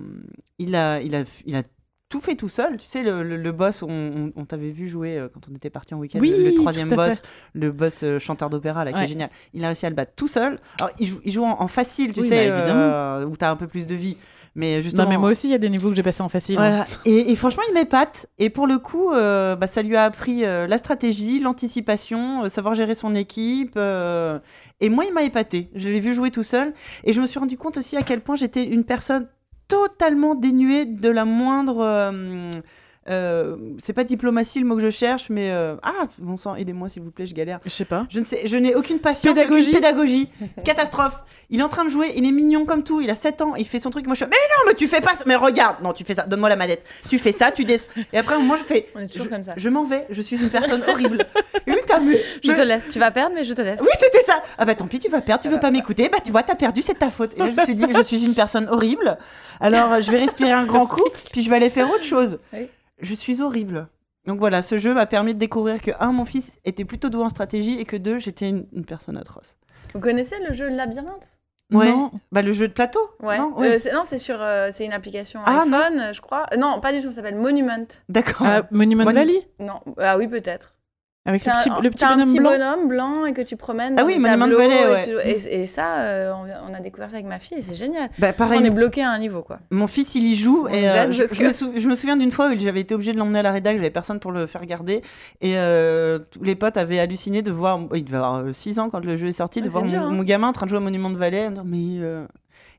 il 0.59 0.75
a, 0.75 0.99
il 1.01 1.15
a, 1.15 1.23
il 1.45 1.55
a 1.55 1.63
tout 2.11 2.19
fait 2.19 2.35
tout 2.35 2.49
seul. 2.49 2.77
Tu 2.77 2.85
sais, 2.85 3.01
le, 3.01 3.23
le- 3.23 3.37
le 3.37 3.51
boss, 3.51 3.81
on, 3.81 3.87
on- 3.89 4.31
on 4.35 4.45
t'avait 4.45 4.69
vu 4.69 4.87
jouer 4.87 5.17
euh, 5.17 5.27
quand 5.33 5.41
on 5.51 5.55
était 5.55 5.69
parti 5.71 5.95
en 5.95 5.97
week-end, 5.97 6.19
Oui, 6.19 6.29
le, 6.37 6.43
le 6.43 6.53
troisième 6.53 6.89
boss, 6.89 7.15
fait. 7.15 7.23
le 7.53 7.71
boss 7.71 8.01
euh, 8.03 8.19
chanteur 8.19 8.49
d'opéra, 8.51 8.85
là, 8.85 8.91
qui 8.93 9.01
est 9.01 9.07
génial. 9.07 9.29
Il 9.53 9.63
a 9.63 9.67
réussi 9.67 9.85
à 9.85 9.89
le 9.89 9.95
battre 9.95 10.11
tout 10.15 10.27
seul. 10.27 10.59
Alors, 10.79 10.91
il 10.99 11.07
joue, 11.07 11.19
il 11.25 11.31
joue 11.31 11.43
en, 11.45 11.59
en 11.61 11.67
facile, 11.67 12.13
tu 12.13 12.19
Oui, 12.19 12.27
sais, 12.27 12.49
bah, 12.49 12.55
euh, 12.55 13.25
où 13.25 13.35
tu 13.35 13.43
as 13.45 13.49
un 13.49 13.55
peu 13.55 13.65
plus 13.67 13.87
de 13.87 13.95
vie. 13.95 14.17
Mais 14.53 14.81
justement. 14.81 15.03
Non, 15.05 15.09
mais 15.09 15.17
moi 15.17 15.29
aussi, 15.29 15.47
il 15.47 15.51
y 15.51 15.53
a 15.53 15.57
des 15.57 15.69
niveaux 15.69 15.89
que 15.89 15.95
j'ai 15.95 16.03
passés 16.03 16.21
en 16.21 16.27
facile. 16.27 16.57
hein. 16.57 16.83
Voilà. 16.85 16.87
Et, 17.05 17.31
et 17.31 17.35
franchement, 17.37 17.63
il 17.69 17.73
m'épate. 17.73 18.27
Et 18.37 18.49
pour 18.49 18.67
le 18.67 18.77
coup, 18.79 19.11
bah, 19.11 19.67
ça 19.67 19.81
lui 19.81 19.95
a 19.95 20.03
appris 20.03 20.41
la 20.41 20.77
stratégie, 20.77 21.39
l'anticipation, 21.39 22.47
savoir 22.49 22.75
gérer 22.75 22.93
son 22.93 23.15
équipe. 23.15 23.77
et 23.77 24.89
moi, 24.89 25.05
il 25.05 25.13
m'a 25.13 25.23
épaté. 25.23 25.69
Je 25.73 25.87
l'ai 25.89 26.01
vu 26.01 26.13
jouer 26.13 26.31
tout 26.31 26.43
seul. 26.43 26.73
Et 27.05 27.13
je 27.13 27.21
me 27.21 27.25
suis 27.25 27.39
rendu 27.39 27.57
compte 27.57 27.77
aussi 27.77 27.95
à 27.95 28.01
quel 28.01 28.19
point 28.21 28.35
j'étais 28.35 28.65
une 28.65 28.83
personne 28.83 29.27
totalement 29.71 30.35
dénuée 30.35 30.85
de 30.85 31.09
la 31.09 31.23
moindre. 31.23 32.11
Euh, 33.11 33.55
c'est 33.77 33.93
pas 33.93 34.03
diplomatie 34.03 34.59
le 34.59 34.65
mot 34.65 34.75
que 34.75 34.81
je 34.81 34.89
cherche, 34.89 35.29
mais 35.29 35.51
euh, 35.51 35.75
ah 35.83 36.07
bon 36.17 36.37
sang, 36.37 36.55
aidez-moi 36.55 36.89
s'il 36.89 37.01
vous 37.03 37.11
plaît, 37.11 37.25
je 37.25 37.33
galère. 37.35 37.59
Je 37.65 37.69
sais 37.69 37.85
pas. 37.85 38.05
Je 38.09 38.19
ne 38.19 38.25
sais, 38.25 38.41
je 38.47 38.57
n'ai 38.57 38.73
aucune 38.75 38.99
patience, 38.99 39.33
Pédagogie. 39.33 39.69
aucune 39.69 39.81
pédagogie. 39.81 40.29
Catastrophe. 40.65 41.21
Il 41.49 41.59
est 41.59 41.63
en 41.63 41.69
train 41.69 41.83
de 41.83 41.89
jouer, 41.89 42.13
il 42.15 42.25
est 42.25 42.31
mignon 42.31 42.65
comme 42.65 42.83
tout, 42.83 43.01
il 43.01 43.09
a 43.09 43.15
7 43.15 43.41
ans, 43.41 43.55
il 43.55 43.65
fait 43.67 43.79
son 43.79 43.89
truc. 43.89 44.05
Moi 44.05 44.15
je 44.15 44.19
fais, 44.23 44.29
mais 44.29 44.37
non, 44.37 44.63
mais 44.69 44.73
tu 44.73 44.87
fais 44.87 45.01
pas 45.01 45.15
ça. 45.15 45.23
Mais 45.27 45.35
regarde, 45.35 45.77
non, 45.83 45.91
tu 45.91 46.03
fais 46.05 46.15
ça, 46.15 46.25
donne-moi 46.25 46.47
la 46.49 46.55
manette. 46.55 46.83
Tu 47.09 47.19
fais 47.19 47.33
ça, 47.33 47.51
tu 47.51 47.65
descends. 47.65 47.89
Et 48.13 48.17
après, 48.17 48.39
moi 48.39 48.55
je 48.57 48.63
fais, 48.63 48.87
On 48.95 48.99
est 49.01 49.07
toujours 49.07 49.25
je, 49.25 49.29
comme 49.29 49.43
ça. 49.43 49.53
je 49.57 49.69
m'en 49.69 49.83
vais, 49.83 50.05
je 50.09 50.21
suis 50.21 50.37
une 50.41 50.49
personne 50.49 50.81
horrible. 50.87 51.25
Et 51.67 51.71
putain, 51.73 51.99
mais. 51.99 52.21
Je 52.43 52.51
mais- 52.51 52.57
te 52.57 52.61
laisse. 52.61 52.87
Tu 52.87 52.99
vas 52.99 53.11
perdre, 53.11 53.35
mais 53.35 53.43
je 53.43 53.53
te 53.53 53.61
laisse. 53.61 53.81
Oui, 53.81 53.87
c'était 53.99 54.23
ça. 54.25 54.41
Ah 54.57 54.63
bah 54.65 54.75
tant 54.75 54.87
pis, 54.87 54.99
tu 54.99 55.09
vas 55.09 55.19
perdre, 55.21 55.43
tu 55.43 55.49
veux 55.49 55.59
pas 55.59 55.71
m'écouter, 55.71 56.07
bah 56.09 56.19
tu 56.23 56.31
vois, 56.31 56.43
t'as 56.43 56.55
perdu, 56.55 56.81
c'est 56.81 56.97
ta 56.97 57.09
faute. 57.09 57.33
Et 57.35 57.39
là, 57.39 57.49
je 57.49 57.55
me 57.59 57.65
suis 57.65 57.75
dit, 57.75 57.85
je 57.93 58.01
suis 58.03 58.25
une 58.25 58.33
personne 58.33 58.67
horrible. 58.69 59.17
Alors, 59.59 60.01
je 60.01 60.09
vais 60.11 60.19
respirer 60.19 60.51
un 60.53 60.65
grand 60.65 60.87
coup, 60.87 61.03
puis 61.33 61.41
je 61.41 61.49
vais 61.49 61.57
aller 61.57 61.69
faire 61.69 61.89
autre 61.89 62.03
chose. 62.05 62.39
Oui. 62.53 62.67
Je 63.01 63.13
suis 63.13 63.41
horrible. 63.41 63.87
Donc 64.27 64.39
voilà, 64.39 64.61
ce 64.61 64.77
jeu 64.77 64.93
m'a 64.93 65.05
permis 65.07 65.33
de 65.33 65.39
découvrir 65.39 65.81
que, 65.81 65.91
un, 65.99 66.11
mon 66.11 66.25
fils 66.25 66.57
était 66.63 66.85
plutôt 66.85 67.09
doué 67.09 67.23
en 67.23 67.29
stratégie 67.29 67.79
et 67.79 67.85
que, 67.85 67.97
deux, 67.97 68.19
j'étais 68.19 68.49
une, 68.49 68.67
une 68.73 68.85
personne 68.85 69.17
atroce. 69.17 69.57
Vous 69.93 69.99
connaissez 69.99 70.35
le 70.47 70.53
jeu 70.53 70.69
Labyrinthe? 70.69 71.39
Ouais. 71.73 71.89
Non. 71.89 72.11
Bah 72.31 72.41
le 72.41 72.51
jeu 72.51 72.67
de 72.67 72.73
plateau. 72.73 72.99
Ouais. 73.21 73.37
Non, 73.37 73.53
Euh, 73.57 73.61
Oui. 73.73 73.79
c'est- 73.79 73.93
non, 73.93 74.01
c'est 74.03 74.17
sur, 74.17 74.41
euh, 74.41 74.67
c'est 74.71 74.85
une 74.85 74.91
application 74.93 75.39
Ah, 75.45 75.63
iPhone, 75.63 76.13
je 76.13 76.19
crois. 76.21 76.45
Euh, 76.53 76.57
Non, 76.57 76.79
pas 76.81 76.91
du 76.91 76.99
tout. 76.99 77.09
Ça 77.11 77.15
s'appelle 77.17 77.35
Monument. 77.35 77.85
D'accord. 78.09 78.45
Ah, 78.45 78.63
Monument 78.71 79.05
Monu- 79.05 79.13
Valley? 79.15 79.47
Non. 79.59 79.79
Ah 79.97 80.17
oui, 80.17 80.27
peut-être. 80.27 80.75
Avec 81.23 81.45
le 81.45 81.51
petit, 81.51 81.69
un- 81.69 81.79
le 81.81 81.89
petit 81.91 81.99
t'as 81.99 82.07
un 82.07 82.11
bonhomme 82.15 82.29
petit 82.29 82.39
blanc. 82.39 82.49
bonhomme 82.49 82.87
blanc 82.87 83.25
et 83.27 83.33
que 83.33 83.43
tu 83.43 83.55
promènes. 83.55 83.93
Ah 83.95 84.01
dans 84.01 84.07
oui, 84.07 84.17
Monument 84.17 84.45
tableaux 84.45 84.57
Valley, 84.57 84.81
et 84.81 84.87
ouais. 84.87 85.05
tu- 85.37 85.47
Et, 85.49 85.61
et 85.61 85.65
ça, 85.67 85.99
euh, 85.99 86.33
on, 86.33 86.71
on 86.71 86.73
a 86.73 86.79
découvert 86.79 87.11
ça 87.11 87.17
avec 87.17 87.27
ma 87.27 87.37
fille 87.37 87.59
et 87.59 87.61
c'est 87.61 87.75
génial. 87.75 88.09
Bah 88.17 88.33
pareil, 88.33 88.59
On 88.59 88.65
est 88.65 88.71
bloqué 88.71 89.03
à 89.03 89.11
un 89.11 89.19
niveau, 89.19 89.43
quoi. 89.43 89.59
mon 89.69 89.85
fils 89.85 90.15
il 90.15 90.25
y 90.27 90.35
joue 90.35 90.65
On 90.67 90.73
et 90.73 90.89
euh, 90.89 91.11
je, 91.11 91.43
me 91.43 91.51
sou- 91.51 91.73
je 91.75 91.87
me 91.87 91.93
souviens 91.93 92.17
d'une 92.17 92.31
fois 92.31 92.49
où 92.51 92.59
j'avais 92.59 92.79
été 92.81 92.95
obligée 92.95 93.13
de 93.13 93.19
l'emmener 93.19 93.37
à 93.39 93.43
la 93.43 93.51
rédac, 93.51 93.77
j'avais 93.77 93.91
personne 93.91 94.19
pour 94.19 94.31
le 94.31 94.47
faire 94.47 94.65
garder 94.65 95.01
et 95.41 95.57
euh, 95.59 96.17
tous 96.31 96.43
les 96.43 96.55
potes 96.55 96.77
avaient 96.77 96.97
halluciné 96.99 97.43
de 97.43 97.51
voir, 97.51 97.79
il 97.93 98.03
devait 98.03 98.17
avoir 98.17 98.43
6 98.51 98.79
ans 98.79 98.89
quand 98.89 99.05
le 99.05 99.15
jeu 99.15 99.27
est 99.27 99.31
sorti, 99.31 99.61
de 99.61 99.69
voir 99.69 99.85
mon, 99.85 99.93
hein. 99.93 100.09
mon 100.09 100.23
gamin 100.23 100.47
en 100.47 100.53
train 100.53 100.65
de 100.65 100.71
jouer 100.71 100.79
à 100.79 100.81
Monument 100.81 101.11
de 101.11 101.17
disant, 101.29 101.63
mais 101.63 101.99
euh, 102.03 102.25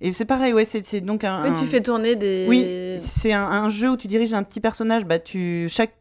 et 0.01 0.13
c'est 0.13 0.25
pareil, 0.25 0.53
ouais, 0.53 0.65
c'est 0.65 1.01
donc 1.01 1.23
un. 1.23 1.43
Mais 1.45 1.51
un- 1.51 1.53
tu 1.53 1.65
fais 1.65 1.81
tourner 1.81 2.17
des. 2.17 2.47
Oui, 2.49 2.67
c'est 2.99 3.33
un, 3.33 3.45
un 3.45 3.69
jeu 3.69 3.91
où 3.91 3.97
tu 3.97 4.09
diriges 4.09 4.35
un 4.35 4.43
petit 4.43 4.59
personnage. 4.59 5.05
Bah, 5.05 5.21
tu, 5.21 5.67
chaque 5.69 5.93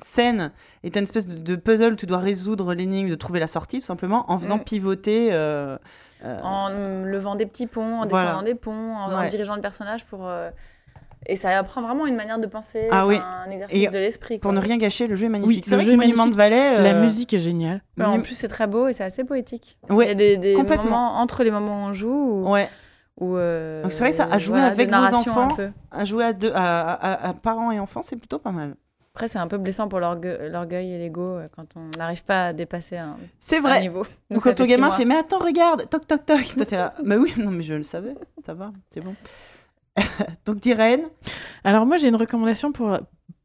scène 0.00 0.52
est 0.82 0.96
une 0.96 1.02
espèce 1.04 1.26
de, 1.26 1.36
de 1.36 1.56
puzzle 1.56 1.92
où 1.92 1.96
tu 1.96 2.06
dois 2.06 2.18
résoudre 2.18 2.74
l'énigme, 2.74 3.08
de 3.10 3.14
trouver 3.14 3.40
la 3.40 3.46
sortie, 3.46 3.78
tout 3.80 3.86
simplement, 3.86 4.24
en 4.30 4.38
faisant 4.38 4.56
Mm. 4.58 4.64
pivoter. 4.64 5.28
euh, 5.32 5.76
euh, 6.24 6.40
En 6.42 6.68
levant 7.06 7.34
des 7.36 7.46
petits 7.46 7.66
ponts, 7.66 8.00
en 8.00 8.06
Voilà. 8.06 8.26
descendant 8.28 8.42
des 8.44 8.54
ponts, 8.54 8.94
en, 8.96 9.12
en 9.12 9.20
Ouais. 9.20 9.26
dirigeant 9.28 9.54
le 9.54 9.60
personnage 9.62 10.04
pour. 10.06 10.26
euh, 10.26 10.50
Et 11.26 11.36
ça 11.36 11.50
apprend 11.58 11.82
vraiment 11.82 12.06
une 12.06 12.16
manière 12.16 12.38
de 12.38 12.46
penser, 12.46 12.88
Ah 12.90 13.06
oui. 13.06 13.18
un 13.46 13.50
exercice 13.50 13.76
Et 13.84 13.88
de 13.90 13.98
l'esprit. 13.98 14.38
Pour 14.38 14.54
ne 14.54 14.58
rien 14.58 14.78
gâcher, 14.78 15.06
le 15.06 15.16
jeu 15.16 15.26
est 15.26 15.28
magnifique. 15.28 15.58
Oui, 15.58 15.62
c'est 15.66 15.76
le 15.76 15.82
vrai 15.82 15.90
jeu 15.92 15.96
Monument 15.98 16.26
de 16.26 16.34
Valley. 16.34 16.82
La 16.82 16.94
musique 16.94 17.34
est 17.34 17.38
géniale. 17.40 17.82
Ouais, 17.98 18.06
en 18.06 18.20
plus, 18.20 18.34
c'est 18.34 18.48
très 18.48 18.66
beau 18.66 18.88
et 18.88 18.94
c'est 18.94 19.04
assez 19.04 19.22
poétique. 19.24 19.76
Il 19.84 19.90
y 19.90 19.92
a 19.92 19.96
Ouais, 19.96 20.14
des, 20.14 20.56
moments 20.56 21.18
entre 21.20 21.44
les 21.44 21.50
moments 21.50 21.84
où 21.84 21.88
on 21.88 21.92
joue 21.92 22.10
où, 22.10 22.48
ouais. 22.50 22.70
euh, 23.20 23.84
c'est 23.90 23.98
vrai 23.98 24.10
que 24.10 24.16
ça, 24.16 24.28
à 24.30 24.38
jouer 24.38 24.58
voilà, 24.60 24.72
avec 24.72 24.88
vos 24.90 25.14
enfants. 25.14 25.56
À 25.90 26.04
jouer 26.06 26.24
à, 26.24 26.32
deux, 26.32 26.52
à, 26.54 26.90
à- 26.92 27.28
à 27.28 27.34
parents 27.34 27.70
et 27.70 27.78
enfants, 27.78 28.00
c'est 28.02 28.16
plutôt 28.16 28.38
pas 28.38 28.52
mal. 28.52 28.74
Après, 29.14 29.26
c'est 29.28 29.38
un 29.38 29.48
peu 29.48 29.58
blessant 29.58 29.88
pour 29.88 29.98
l'orgue- 29.98 30.38
l'orgueil 30.50 30.92
et 30.92 30.98
l'ego 30.98 31.20
euh, 31.22 31.48
quand 31.54 31.66
on 31.76 31.90
n'arrive 31.98 32.24
pas 32.24 32.46
à 32.46 32.52
dépasser 32.52 32.96
un, 32.96 33.16
C'est 33.38 33.56
un 33.58 33.60
vrai. 33.60 33.80
niveau. 33.80 34.04
Nous, 34.30 34.36
Donc 34.36 34.42
ça 34.42 34.50
quand 34.50 34.62
ton 34.62 34.68
gamin 34.68 34.86
mois. 34.86 34.96
fait 34.96 35.04
Mais 35.04 35.16
attends, 35.16 35.38
regarde, 35.38 35.88
toc 35.90 36.06
toc 36.06 36.24
toc. 36.24 36.44
Toi, 36.56 36.66
t'es 36.66 36.76
là. 36.76 36.94
Bah 37.04 37.16
oui, 37.18 37.32
non, 37.36 37.50
mais 37.50 37.62
je 37.62 37.74
le 37.74 37.82
savais. 37.82 38.14
Ça 38.46 38.54
va, 38.54 38.72
c'est 38.90 39.04
bon. 39.04 39.14
Donc, 40.46 40.60
Diraine. 40.60 41.02
Alors 41.64 41.84
moi 41.86 41.96
j'ai 41.96 42.08
une 42.08 42.16
recommandation 42.16 42.72
pour 42.72 42.96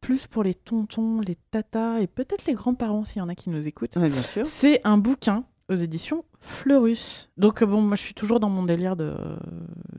plus 0.01 0.27
pour 0.27 0.43
les 0.43 0.53
tontons, 0.53 1.19
les 1.21 1.35
tatas 1.51 1.97
et 1.99 2.07
peut-être 2.07 2.45
les 2.45 2.53
grands-parents 2.53 3.03
s'il 3.03 3.17
y 3.17 3.21
en 3.21 3.29
a 3.29 3.35
qui 3.35 3.49
nous 3.49 3.67
écoutent. 3.67 3.95
Ouais, 3.97 4.09
bien 4.09 4.21
sûr. 4.21 4.45
C'est 4.45 4.79
un 4.83 4.97
bouquin 4.97 5.43
aux 5.67 5.75
éditions 5.75 6.23
Fleurus. 6.41 7.27
Donc 7.37 7.63
euh, 7.63 7.65
bon, 7.65 7.81
moi 7.81 7.95
je 7.95 8.03
suis 8.03 8.13
toujours 8.13 8.39
dans 8.39 8.49
mon 8.49 8.61
délire 8.63 8.95
de, 8.95 9.15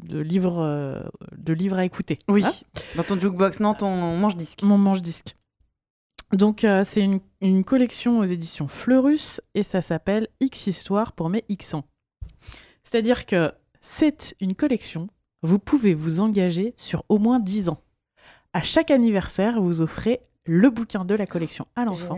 de 0.08 0.20
livres 0.20 0.60
euh, 0.62 1.00
de 1.36 1.52
livres 1.52 1.78
à 1.78 1.84
écouter. 1.84 2.18
Oui. 2.28 2.44
Hein 2.44 2.50
Dans 2.96 3.02
ton 3.02 3.18
jukebox, 3.18 3.58
non, 3.58 3.74
ton 3.74 4.16
manche-disque. 4.16 4.62
mon 4.62 4.78
manche-disque. 4.78 5.36
Donc 6.32 6.64
euh, 6.64 6.82
c'est 6.84 7.02
une, 7.02 7.20
une 7.40 7.64
collection 7.64 8.18
aux 8.18 8.24
éditions 8.24 8.66
Fleurus 8.68 9.40
et 9.54 9.62
ça 9.62 9.80
s'appelle 9.82 10.28
X 10.40 10.66
Histoire 10.66 11.12
pour 11.12 11.28
mes 11.28 11.44
X 11.48 11.74
ans. 11.74 11.84
C'est-à-dire 12.84 13.26
que 13.26 13.52
c'est 13.80 14.34
une 14.40 14.54
collection, 14.54 15.06
vous 15.42 15.58
pouvez 15.58 15.94
vous 15.94 16.20
engager 16.20 16.74
sur 16.76 17.04
au 17.08 17.18
moins 17.18 17.38
10 17.40 17.68
ans. 17.68 17.80
À 18.52 18.62
chaque 18.62 18.90
anniversaire, 18.90 19.60
vous 19.60 19.82
offrez 19.82 20.20
le 20.44 20.70
bouquin 20.70 21.04
de 21.04 21.14
la 21.14 21.26
collection 21.26 21.66
à 21.76 21.84
l'enfant. 21.84 22.14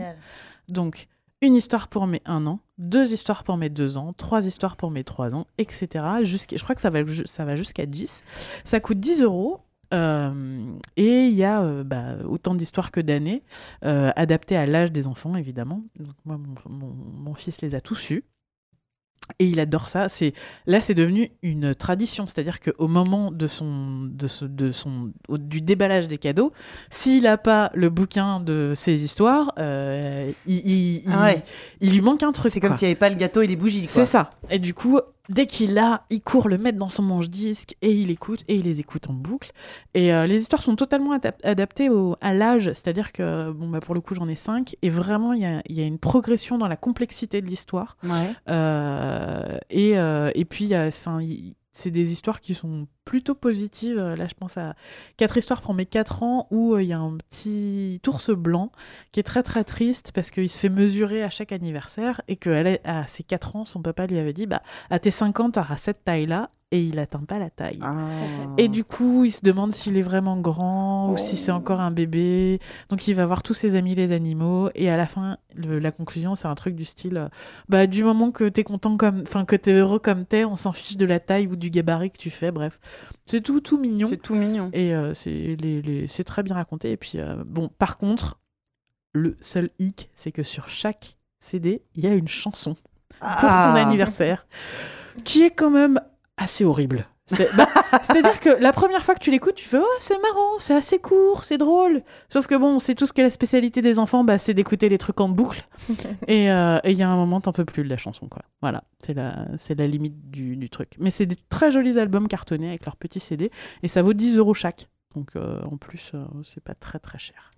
Donc, 0.69 1.07
une 1.41 1.55
histoire 1.55 1.87
pour 1.87 2.05
mes 2.07 2.21
1 2.25 2.45
an, 2.47 2.59
deux 2.77 3.13
histoires 3.13 3.43
pour 3.43 3.57
mes 3.57 3.69
2 3.69 3.97
ans, 3.97 4.13
trois 4.13 4.45
histoires 4.45 4.75
pour 4.77 4.91
mes 4.91 5.03
3 5.03 5.35
ans, 5.35 5.45
etc. 5.57 6.05
Jusqu'à- 6.23 6.57
je 6.57 6.63
crois 6.63 6.75
que 6.75 6.81
ça 6.81 6.89
va, 6.89 6.99
ça 7.25 7.45
va 7.45 7.55
jusqu'à 7.55 7.85
10. 7.85 8.23
Ça 8.63 8.79
coûte 8.79 8.99
10 8.99 9.21
euros. 9.21 9.59
Euh, 9.93 10.71
et 10.97 11.25
il 11.27 11.33
y 11.35 11.43
a 11.43 11.61
euh, 11.61 11.83
bah, 11.83 12.15
autant 12.25 12.55
d'histoires 12.55 12.91
que 12.91 12.99
d'années, 13.01 13.43
euh, 13.85 14.11
adaptées 14.15 14.57
à 14.57 14.65
l'âge 14.65 14.91
des 14.91 15.07
enfants, 15.07 15.35
évidemment. 15.35 15.83
Donc, 15.99 16.13
moi, 16.25 16.37
mon, 16.37 16.71
mon- 16.73 16.95
mon 16.95 17.33
fils 17.33 17.61
les 17.61 17.75
a 17.75 17.81
tous 17.81 18.09
eus. 18.11 18.23
Et 19.37 19.45
il 19.45 19.59
adore 19.59 19.89
ça. 19.89 20.09
C'est 20.09 20.33
là, 20.65 20.81
c'est 20.81 20.95
devenu 20.95 21.29
une 21.43 21.75
tradition. 21.75 22.25
C'est-à-dire 22.25 22.59
qu'au 22.59 22.87
moment 22.87 23.31
de 23.31 23.45
son, 23.45 24.01
de 24.05 24.25
ce- 24.25 24.45
de 24.45 24.71
son, 24.71 25.11
au- 25.27 25.37
du 25.37 25.61
déballage 25.61 26.07
des 26.07 26.17
cadeaux, 26.17 26.51
s'il 26.89 27.23
n'a 27.23 27.37
pas 27.37 27.69
le 27.75 27.91
bouquin 27.91 28.39
de 28.39 28.73
ses 28.75 29.03
histoires, 29.03 29.53
il, 30.47 31.01
Ah 31.11 31.25
ouais. 31.25 31.43
il 31.79 31.91
lui 31.91 32.01
manque 32.01 32.23
un 32.23 32.31
truc. 32.31 32.51
C'est 32.51 32.59
comme 32.59 32.73
s'il 32.73 32.87
n'y 32.87 32.91
avait 32.93 32.99
pas 32.99 33.09
le 33.09 33.15
gâteau 33.15 33.41
et 33.43 33.47
les 33.47 33.55
bougies. 33.55 33.85
C'est 33.87 34.05
ça. 34.05 34.31
Et 34.49 34.57
du 34.57 34.73
coup, 34.73 34.99
dès 35.29 35.45
qu'il 35.45 35.73
l'a, 35.73 36.01
il 36.09 36.21
court 36.21 36.49
le 36.49 36.57
mettre 36.57 36.77
dans 36.77 36.89
son 36.89 37.03
manche-disque 37.03 37.75
et 37.81 37.91
il 37.93 38.11
écoute 38.11 38.41
et 38.47 38.55
il 38.55 38.63
les 38.63 38.79
écoute 38.79 39.09
en 39.09 39.13
boucle. 39.13 39.51
Et 39.93 40.13
euh, 40.13 40.25
les 40.27 40.41
histoires 40.41 40.61
sont 40.61 40.75
totalement 40.75 41.15
adap- 41.17 41.39
adaptées 41.43 41.89
au- 41.89 42.15
à 42.19 42.33
l'âge, 42.33 42.65
c'est-à-dire 42.65 43.11
que 43.13 43.51
bon 43.51 43.69
bah 43.69 43.79
pour 43.79 43.95
le 43.95 44.01
coup 44.01 44.15
j'en 44.15 44.27
ai 44.27 44.35
cinq 44.35 44.75
et 44.81 44.89
vraiment 44.89 45.33
il 45.33 45.41
y 45.41 45.45
a, 45.45 45.61
y 45.69 45.81
a 45.81 45.85
une 45.85 45.99
progression 45.99 46.57
dans 46.57 46.67
la 46.67 46.77
complexité 46.77 47.41
de 47.41 47.47
l'histoire. 47.47 47.95
Ouais. 48.03 48.09
Euh, 48.49 49.57
et, 49.69 49.97
euh, 49.97 50.31
et 50.35 50.45
puis, 50.45 50.73
a- 50.73 50.87
enfin, 50.87 51.19
c'est 51.71 51.91
des 51.91 52.11
histoires 52.11 52.41
qui 52.41 52.53
sont 52.53 52.87
plutôt 53.09 53.33
positives. 53.33 53.97
Là, 53.97 54.27
je 54.27 54.35
pense 54.35 54.55
à 54.57 54.75
quatre 55.17 55.35
histoires 55.35 55.61
pour 55.63 55.73
mes 55.73 55.87
4 55.87 56.21
ans 56.21 56.45
où 56.51 56.75
euh, 56.75 56.83
il 56.83 56.89
y 56.89 56.93
a 56.93 56.99
un 56.99 57.17
petit 57.17 57.99
ours 58.07 58.29
blanc 58.29 58.71
qui 59.11 59.19
est 59.19 59.23
très 59.23 59.41
très 59.41 59.63
triste 59.63 60.11
parce 60.13 60.29
qu'il 60.29 60.47
se 60.47 60.59
fait 60.59 60.69
mesurer 60.69 61.23
à 61.23 61.31
chaque 61.31 61.51
anniversaire 61.51 62.21
et 62.27 62.35
qu'à 62.35 63.07
ses 63.07 63.23
4 63.23 63.55
ans, 63.55 63.65
son 63.65 63.81
papa 63.81 64.05
lui 64.05 64.19
avait 64.19 64.33
dit 64.33 64.45
bah, 64.45 64.61
à 64.91 64.99
tes 64.99 65.09
5 65.09 65.39
ans, 65.39 65.49
tu 65.49 65.57
auras 65.57 65.77
cette 65.77 66.03
taille-là 66.03 66.49
et 66.71 66.83
il 66.83 66.99
atteint 66.99 67.23
pas 67.27 67.39
la 67.39 67.49
taille. 67.49 67.79
Ah. 67.81 68.05
Et 68.59 68.67
du 68.67 68.83
coup, 68.83 69.25
il 69.25 69.31
se 69.31 69.41
demande 69.43 69.71
s'il 69.71 69.97
est 69.97 70.03
vraiment 70.03 70.37
grand 70.37 71.11
ou 71.11 71.17
si 71.17 71.33
Oh. 71.33 71.37
c'est 71.37 71.51
encore 71.51 71.81
un 71.81 71.89
bébé. 71.89 72.59
Donc, 72.89 73.07
il 73.07 73.15
va 73.15 73.25
voir 73.25 73.41
tous 73.41 73.55
ses 73.55 73.73
amis 73.73 73.95
les 73.95 74.11
animaux. 74.11 74.69
Et 74.75 74.87
à 74.87 74.95
la 74.95 75.07
fin, 75.07 75.37
le- 75.55 75.79
la 75.79 75.91
conclusion, 75.91 76.35
c'est 76.35 76.47
un 76.47 76.53
truc 76.53 76.75
du 76.75 76.85
style 76.85 77.17
euh, 77.17 77.27
bah, 77.69 77.87
du 77.87 78.03
moment 78.03 78.29
que 78.29 78.47
t'es 78.47 78.63
content 78.63 78.97
comme. 78.97 79.23
Enfin, 79.23 79.45
que 79.45 79.55
t'es 79.55 79.71
heureux 79.73 79.97
comme 79.97 80.25
t'es, 80.25 80.45
on 80.45 80.55
s'en 80.55 80.71
fiche 80.71 80.95
de 80.95 81.07
la 81.07 81.19
taille 81.19 81.47
ou 81.47 81.55
du 81.55 81.71
gabarit 81.71 82.11
que 82.11 82.19
tu 82.19 82.29
fais. 82.29 82.51
Bref, 82.51 82.79
c'est 83.25 83.41
tout, 83.41 83.61
tout 83.61 83.77
mignon. 83.77 84.07
C'est 84.07 84.17
tout 84.21 84.35
mignon. 84.35 84.69
Et 84.73 84.93
euh, 84.95 85.13
c'est 85.13 85.55
les, 85.59 85.81
les- 85.81 86.07
c'est 86.07 86.23
très 86.23 86.43
bien 86.43 86.55
raconté. 86.55 86.91
Et 86.91 86.97
puis, 86.97 87.19
euh, 87.19 87.43
bon, 87.45 87.69
par 87.69 87.97
contre, 87.97 88.39
le 89.13 89.35
seul 89.41 89.69
hic, 89.79 90.09
c'est 90.15 90.31
que 90.31 90.43
sur 90.43 90.69
chaque 90.69 91.17
CD, 91.39 91.83
il 91.95 92.03
y 92.03 92.07
a 92.07 92.13
une 92.13 92.27
chanson 92.27 92.73
pour 93.19 93.19
son 93.19 93.47
Ah. 93.47 93.73
anniversaire, 93.75 94.47
qui 95.23 95.43
est 95.43 95.51
quand 95.51 95.69
même 95.71 95.99
assez 96.37 96.63
horrible. 96.65 97.05
C'est- 97.29 97.55
bah, 97.55 97.67
C'est-à-dire 98.03 98.39
que 98.39 98.49
la 98.61 98.73
première 98.73 99.05
fois 99.05 99.13
que 99.15 99.19
tu 99.19 99.29
l'écoutes, 99.31 99.55
tu 99.55 99.65
fais 99.67 99.77
Oh, 99.79 99.85
c'est 99.99 100.19
marrant, 100.21 100.57
c'est 100.57 100.75
assez 100.75 100.99
court, 100.99 101.43
c'est 101.43 101.57
drôle. 101.57 102.01
Sauf 102.29 102.47
que 102.47 102.55
bon, 102.55 102.79
c'est 102.79 102.95
tout 102.95 103.05
ce 103.05 103.13
qui 103.13 103.21
est 103.21 103.23
la 103.23 103.29
spécialité 103.29 103.81
des 103.81 103.99
enfants, 103.99 104.23
bah, 104.23 104.37
c'est 104.37 104.53
d'écouter 104.53 104.89
les 104.89 104.97
trucs 104.97 105.19
en 105.21 105.29
boucle. 105.29 105.67
et 106.27 106.51
euh, 106.51 106.79
et 106.83 106.91
il 106.91 106.97
y 106.97 107.03
a 107.03 107.09
un 107.09 107.15
moment, 107.15 107.39
t'en 107.39 107.51
peux 107.53 107.65
plus 107.65 107.83
de 107.83 107.89
la 107.89 107.97
chanson, 107.97 108.27
quoi. 108.27 108.41
Voilà, 108.61 108.83
c'est 109.05 109.13
la, 109.13 109.47
c'est 109.57 109.75
la 109.75 109.87
limite 109.87 110.29
du, 110.31 110.55
du 110.55 110.69
truc. 110.69 110.93
Mais 110.99 111.11
c'est 111.11 111.25
des 111.27 111.37
très 111.49 111.71
jolis 111.71 111.97
albums 111.99 112.27
cartonnés 112.27 112.69
avec 112.69 112.85
leurs 112.85 112.97
petits 112.97 113.19
CD, 113.19 113.51
et 113.83 113.87
ça 113.87 114.01
vaut 114.01 114.13
10 114.13 114.37
euros 114.37 114.53
chaque. 114.53 114.89
Donc 115.15 115.35
euh, 115.35 115.61
en 115.63 115.77
plus, 115.77 116.11
euh, 116.15 116.23
c'est 116.43 116.63
pas 116.63 116.75
très 116.75 116.99
très 116.99 117.17
cher. 117.19 117.49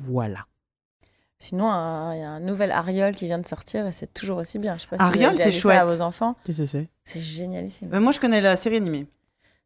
Voilà. 0.00 0.46
Sinon, 1.38 1.68
un- 1.70 2.14
il 2.14 2.20
y 2.20 2.22
a 2.22 2.30
un 2.30 2.40
nouvel 2.40 2.70
Ariol 2.70 3.14
qui 3.14 3.26
vient 3.26 3.38
de 3.38 3.46
sortir 3.46 3.86
et 3.86 3.92
c'est 3.92 4.12
toujours 4.14 4.38
aussi 4.38 4.58
bien. 4.58 4.76
Je 4.76 4.82
sais 4.82 4.86
pas 4.88 4.96
Ariol, 5.02 5.36
c'est 5.36 5.50
ça 5.52 5.68
à 5.68 5.80
chouette. 5.84 5.96
vos 5.96 6.00
enfants. 6.00 6.36
Qu'est-ce 6.44 6.58
que 6.58 6.66
c'est? 6.66 6.88
C'est 7.04 7.20
génialissime. 7.20 7.88
Bah, 7.88 8.00
moi, 8.00 8.12
je 8.12 8.20
connais 8.20 8.40
la 8.40 8.56
série 8.56 8.76
animée. 8.76 9.06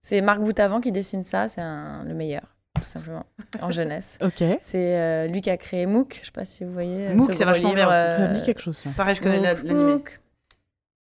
C'est 0.01 0.21
Marc 0.21 0.41
Boutavant 0.41 0.81
qui 0.81 0.93
dessine 0.93 1.23
ça, 1.23 1.49
c'est 1.49 1.61
un- 1.61 2.05
le 2.05 2.15
meilleur, 2.15 2.57
tout 2.77 2.83
simplement, 2.83 3.25
en 3.63 3.71
jeunesse. 3.71 4.19
Ok. 4.23 4.43
C'est 4.61 4.97
euh, 4.99 5.27
lui 5.27 5.41
qui 5.41 5.51
a 5.51 5.57
créé 5.57 5.87
MOOC, 5.87 6.19
je 6.21 6.27
sais 6.27 6.33
pas 6.33 6.45
si 6.45 6.65
vous 6.65 6.73
voyez. 6.73 7.07
euh, 7.07 7.15
MOOC, 7.15 7.33
ce 7.33 7.39
c'est 7.39 7.45
gros 7.45 7.53
vachement 7.53 7.75
bien 7.75 7.89
aussi. 7.89 7.99
Euh, 7.99 8.29
me 8.29 8.35
dit 8.39 8.43
quelque 8.45 8.61
chose. 8.63 8.77
ça. 8.79 8.91
Pareil, 8.97 9.15
je 9.17 9.21
connais 9.21 9.41
l'animé. 9.41 10.03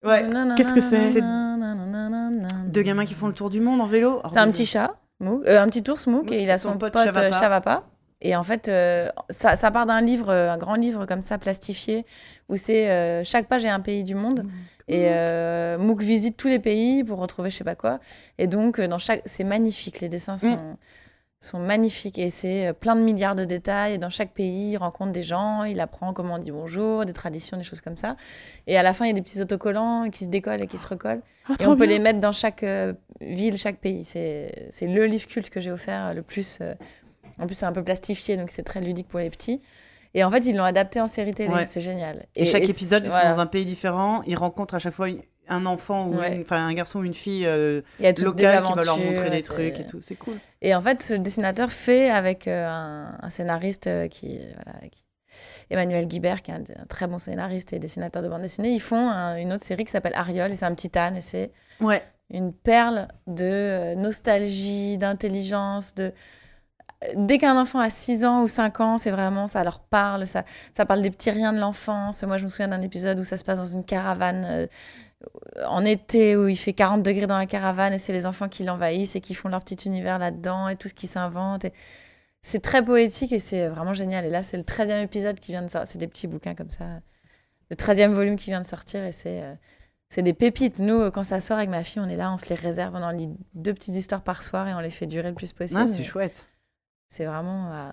Ouais. 0.04 0.24
Qu'est-ce 0.56 0.74
que 0.74 0.80
c'est? 0.80 1.10
C'est 1.10 1.22
Deux 2.66 2.82
gamins 2.82 3.04
qui 3.04 3.14
font 3.14 3.26
le 3.26 3.32
tour 3.34 3.50
du 3.50 3.60
monde 3.60 3.80
en 3.80 3.86
vélo. 3.86 4.20
C'est 4.30 4.38
un 4.38 4.50
petit 4.50 4.66
chat, 4.66 4.96
Mouk, 5.20 5.44
euh, 5.46 5.60
un 5.60 5.66
petit 5.68 5.88
ours 5.90 6.06
Mouk, 6.06 6.24
Mouk 6.24 6.32
et 6.32 6.42
il 6.42 6.50
a 6.50 6.58
son 6.58 6.72
son, 6.72 6.78
pote 6.78 6.92
pote, 6.92 7.04
Chavapa. 7.04 7.26
euh, 7.36 7.40
Chavapa. 7.40 7.84
Et 8.20 8.34
en 8.34 8.42
fait, 8.42 8.68
euh, 8.68 9.08
ça, 9.30 9.54
ça 9.54 9.70
part 9.70 9.86
d'un 9.86 10.00
livre, 10.00 10.30
euh, 10.30 10.50
un 10.50 10.58
grand 10.58 10.74
livre 10.74 11.06
comme 11.06 11.22
ça, 11.22 11.38
plastifié, 11.38 12.04
où 12.48 12.56
c'est 12.56 12.90
euh, 12.90 13.22
chaque 13.24 13.46
page 13.46 13.64
est 13.64 13.68
un 13.68 13.80
pays 13.80 14.02
du 14.02 14.14
monde. 14.16 14.44
Et 14.88 15.06
euh, 15.10 15.78
Mook 15.78 16.00
visite 16.02 16.36
tous 16.36 16.48
les 16.48 16.58
pays 16.58 17.04
pour 17.04 17.18
retrouver 17.18 17.50
je 17.50 17.56
sais 17.56 17.64
pas 17.64 17.74
quoi. 17.76 18.00
Et 18.38 18.46
donc, 18.46 18.80
dans 18.80 18.98
chaque, 18.98 19.22
c'est 19.26 19.44
magnifique. 19.44 20.00
Les 20.00 20.08
dessins 20.08 20.38
sont, 20.38 20.76
sont 21.38 21.58
magnifiques 21.60 22.18
et 22.18 22.30
c'est 22.30 22.72
plein 22.72 22.96
de 22.96 23.02
milliards 23.02 23.36
de 23.36 23.44
détails. 23.44 23.92
Et 23.94 23.98
dans 23.98 24.08
chaque 24.10 24.32
pays, 24.32 24.70
il 24.72 24.76
rencontre 24.78 25.12
des 25.12 25.22
gens, 25.22 25.64
il 25.64 25.78
apprend 25.78 26.12
comment 26.14 26.36
on 26.36 26.38
dit 26.38 26.50
bonjour, 26.50 27.04
des 27.04 27.12
traditions, 27.12 27.56
des 27.58 27.64
choses 27.64 27.82
comme 27.82 27.98
ça. 27.98 28.16
Et 28.66 28.78
à 28.78 28.82
la 28.82 28.94
fin, 28.94 29.04
il 29.04 29.08
y 29.08 29.10
a 29.10 29.14
des 29.14 29.22
petits 29.22 29.42
autocollants 29.42 30.08
qui 30.10 30.24
se 30.24 30.30
décollent 30.30 30.62
et 30.62 30.66
qui 30.66 30.78
se 30.78 30.88
recollent. 30.88 31.20
Ah, 31.50 31.54
Et 31.60 31.66
on 31.66 31.76
peut 31.76 31.86
bien. 31.86 31.98
les 31.98 32.02
mettre 32.02 32.18
dans 32.20 32.32
chaque 32.32 32.64
ville, 33.20 33.58
chaque 33.58 33.76
pays. 33.78 34.04
C'est 34.04 34.50
le 34.82 35.04
livre 35.04 35.28
culte 35.28 35.50
que 35.50 35.60
j'ai 35.60 35.70
offert 35.70 36.14
le 36.14 36.22
plus. 36.22 36.60
En 37.38 37.46
plus, 37.46 37.54
c'est 37.54 37.66
un 37.66 37.72
peu 37.72 37.82
plastifié, 37.84 38.36
donc 38.36 38.50
c'est 38.50 38.62
très 38.64 38.80
ludique 38.80 39.08
pour 39.08 39.20
les 39.20 39.30
petits. 39.30 39.60
Et 40.14 40.24
en 40.24 40.30
fait, 40.30 40.40
ils 40.46 40.56
l'ont 40.56 40.64
adapté 40.64 41.00
en 41.00 41.08
série 41.08 41.32
télé. 41.34 41.52
Ouais. 41.52 41.66
C'est 41.66 41.80
génial. 41.80 42.24
Et, 42.34 42.46
chaque 42.46 42.62
et 42.62 42.70
épisode, 42.70 43.02
ils 43.04 43.10
sont 43.10 43.12
voilà. 43.16 43.30
dans 43.34 43.40
un 43.40 43.46
pays 43.46 43.64
différent. 43.66 44.22
Ils 44.26 44.36
rencontrent 44.36 44.74
à 44.74 44.78
chaque 44.78 44.94
fois 44.94 45.08
une- 45.10 45.22
un 45.50 45.64
enfant 45.66 46.08
ou 46.08 46.16
Ouais. 46.18 46.38
enfin 46.42 46.66
un 46.66 46.74
garçon 46.74 46.98
ou 47.00 47.04
une 47.04 47.14
fille 47.14 47.46
euh, 47.46 47.80
locale 48.18 48.62
qui 48.64 48.72
va 48.74 48.84
leur 48.84 48.98
montrer 48.98 49.30
des 49.30 49.42
trucs 49.42 49.80
et 49.80 49.86
tout. 49.86 50.00
C'est 50.02 50.14
cool. 50.16 50.34
Et 50.60 50.74
en 50.74 50.82
fait, 50.82 51.02
ce 51.02 51.14
dessinateur 51.14 51.70
fait 51.72 52.10
avec 52.10 52.46
euh, 52.48 52.66
un, 52.68 53.16
un 53.20 53.30
scénariste 53.30 53.86
euh, 53.86 54.08
qui, 54.08 54.38
voilà, 54.64 54.78
qui- 54.90 55.04
Emmanuel 55.70 56.06
Guibert, 56.06 56.42
qui 56.42 56.50
est 56.50 56.54
un, 56.54 56.62
un 56.82 56.86
très 56.86 57.06
bon 57.06 57.18
scénariste 57.18 57.72
et 57.72 57.78
dessinateur 57.78 58.22
de 58.22 58.28
bande 58.28 58.42
dessinée, 58.42 58.70
ils 58.72 58.80
font 58.80 59.08
un- 59.08 59.36
une 59.36 59.52
autre 59.52 59.64
série 59.64 59.84
qui 59.84 59.90
s'appelle 59.92 60.14
Ariol, 60.14 60.50
et 60.52 60.56
c'est 60.56 60.64
un 60.64 60.74
petit 60.74 60.96
âne, 60.98 61.16
et 61.16 61.20
c'est 61.20 61.50
Ouais. 61.80 62.02
une 62.30 62.52
perle 62.52 63.08
de 63.26 63.44
euh, 63.44 63.94
nostalgie, 63.94 64.98
d'intelligence, 64.98 65.94
de... 65.94 66.12
Dès 67.14 67.38
qu'un 67.38 67.60
enfant 67.60 67.78
a 67.78 67.90
6 67.90 68.24
ans 68.24 68.42
ou 68.42 68.48
5 68.48 68.80
ans, 68.80 68.98
c'est 68.98 69.12
vraiment, 69.12 69.46
ça 69.46 69.62
leur 69.62 69.80
parle, 69.80 70.26
ça, 70.26 70.44
parle 70.86 71.00
des 71.00 71.10
petits 71.10 71.30
riens 71.30 71.52
de 71.52 71.58
l'enfance. 71.58 72.24
Moi, 72.24 72.38
je 72.38 72.44
me 72.44 72.48
souviens 72.48 72.68
d'un 72.68 72.82
épisode 72.82 73.20
où 73.20 73.24
ça 73.24 73.36
se 73.36 73.44
passe 73.44 73.58
dans 73.58 73.66
une 73.66 73.84
caravane 73.84 74.44
euh, 74.48 74.66
en 75.66 75.84
été, 75.84 76.36
où 76.36 76.48
il 76.48 76.56
fait 76.56 76.72
40 76.72 77.02
degrés 77.02 77.26
dans 77.26 77.38
la 77.38 77.46
caravane, 77.46 77.92
et 77.92 77.98
c'est 77.98 78.12
les 78.12 78.26
enfants 78.26 78.48
qui 78.48 78.64
l'envahissent 78.64 79.14
et 79.14 79.20
qui 79.20 79.34
font 79.34 79.48
leur 79.48 79.62
petit 79.62 79.86
univers 79.86 80.18
là-dedans, 80.18 80.68
et 80.68 80.76
tout 80.76 80.88
ce 80.88 80.94
qui 80.94 81.06
s'invente. 81.06 81.64
Et... 81.64 81.72
C'est 82.42 82.60
très 82.60 82.84
poétique 82.84 83.32
et 83.32 83.38
c'est 83.38 83.68
vraiment 83.68 83.94
génial. 83.94 84.24
Et 84.24 84.30
là, 84.30 84.42
c'est 84.42 84.56
le 84.56 84.62
13e 84.62 85.02
épisode 85.02 85.40
qui 85.40 85.52
vient 85.52 85.62
de 85.62 85.68
sortir. 85.68 85.90
C'est 85.90 85.98
des 85.98 86.06
petits 86.06 86.26
bouquins 86.26 86.54
comme 86.54 86.70
ça. 86.70 86.84
Le 87.70 87.76
13e 87.76 88.12
volume 88.12 88.36
qui 88.36 88.50
vient 88.50 88.60
de 88.60 88.66
sortir 88.66 89.04
et 89.04 89.12
c'est... 89.12 89.42
euh, 89.42 90.22
des 90.22 90.32
pépites. 90.32 90.78
Nous, 90.78 91.00
euh, 91.00 91.10
quand 91.10 91.24
ça 91.24 91.40
sort 91.40 91.58
avec 91.58 91.68
ma 91.68 91.82
fille, 91.82 92.00
on 92.00 92.08
est 92.08 92.16
là, 92.16 92.32
on 92.32 92.38
se 92.38 92.48
les 92.48 92.54
réserve, 92.54 92.94
on 92.94 93.02
en 93.02 93.10
lit 93.10 93.28
deux 93.54 93.74
petites 93.74 93.94
histoires 93.94 94.22
par 94.22 94.42
soir 94.42 94.66
et 94.68 94.74
on 94.74 94.80
les 94.80 94.90
fait 94.90 95.06
durer 95.06 95.28
le 95.28 95.34
plus 95.34 95.52
possible. 95.52 95.80
Ah, 95.82 95.88
c'est 95.88 96.04
chouette. 96.04 96.46
C'est 97.08 97.24
vraiment. 97.26 97.72
euh, 97.72 97.90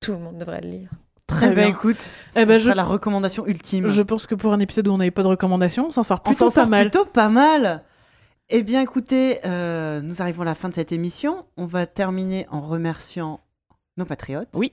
Tout 0.00 0.12
le 0.12 0.18
monde 0.18 0.38
devrait 0.38 0.60
le 0.60 0.68
lire. 0.68 0.90
Très 1.26 1.46
bien. 1.46 1.54
bien. 1.56 1.66
écoute, 1.68 2.10
Eh 2.34 2.40
eh 2.40 2.40
ben, 2.40 2.48
ben, 2.48 2.58
je- 2.58 2.70
la 2.70 2.84
recommandation 2.84 3.46
ultime. 3.46 3.86
Je 3.86 4.02
pense 4.02 4.26
que 4.26 4.34
pour 4.34 4.52
un 4.52 4.58
épisode 4.58 4.88
où 4.88 4.92
on 4.92 4.98
n'avait 4.98 5.10
pas 5.12 5.22
de 5.22 5.28
recommandations, 5.28 5.86
on 5.86 5.90
s'en 5.92 6.02
sort 6.02 6.20
On 6.24 6.30
plutôt 6.30 6.38
s'en 6.38 6.44
pas 6.46 6.50
sort 6.62 6.68
mal. 6.68 6.90
plutôt 6.90 7.04
pas 7.06 7.28
mal. 7.28 7.84
Eh 8.48 8.62
bien, 8.64 8.80
écoutez, 8.82 9.38
euh, 9.44 10.00
nous 10.02 10.22
arrivons 10.22 10.42
à 10.42 10.46
la 10.46 10.56
fin 10.56 10.68
de 10.68 10.74
cette 10.74 10.90
émission. 10.90 11.46
On 11.56 11.66
va 11.66 11.86
terminer 11.86 12.46
en 12.50 12.60
remerciant 12.62 13.40
nos 13.96 14.04
patriotes. 14.04 14.48
Oui. 14.54 14.72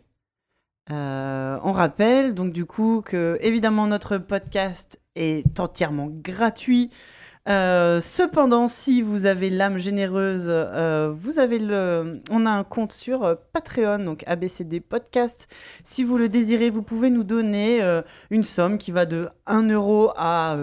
Euh, 0.90 1.60
on 1.64 1.74
rappelle 1.74 2.34
donc 2.34 2.54
du 2.54 2.66
coup 2.66 3.02
que 3.06 3.38
évidemment 3.42 3.88
notre 3.88 4.18
podcast 4.18 5.02
est 5.16 5.60
entièrement 5.60 6.08
gratuit. 6.10 6.90
Euh, 7.48 8.02
cependant, 8.02 8.68
si 8.68 9.02
vous 9.02 9.26
avez 9.26 9.50
l'âme 9.50 9.78
généreuse, 9.78 10.48
euh, 10.50 11.10
vous 11.14 11.40
avez 11.40 11.60
le, 11.60 12.14
on 12.30 12.46
a 12.46 12.52
un 12.52 12.64
compte 12.64 12.92
sur 12.92 13.24
euh, 13.24 13.36
Patreon, 13.54 14.00
donc 14.00 14.24
ABCD 14.28 14.80
Podcast. 14.80 15.48
Si 15.84 16.04
vous 16.04 16.18
le 16.18 16.30
désirez, 16.30 16.70
vous 16.70 16.82
pouvez 16.84 17.10
nous 17.10 17.24
donner 17.24 17.82
euh, 17.82 18.02
une 18.30 18.44
somme 18.44 18.78
qui 18.78 18.92
va 18.92 19.06
de 19.06 19.30
1 19.46 19.70
euro 19.70 20.12
à 20.18 20.56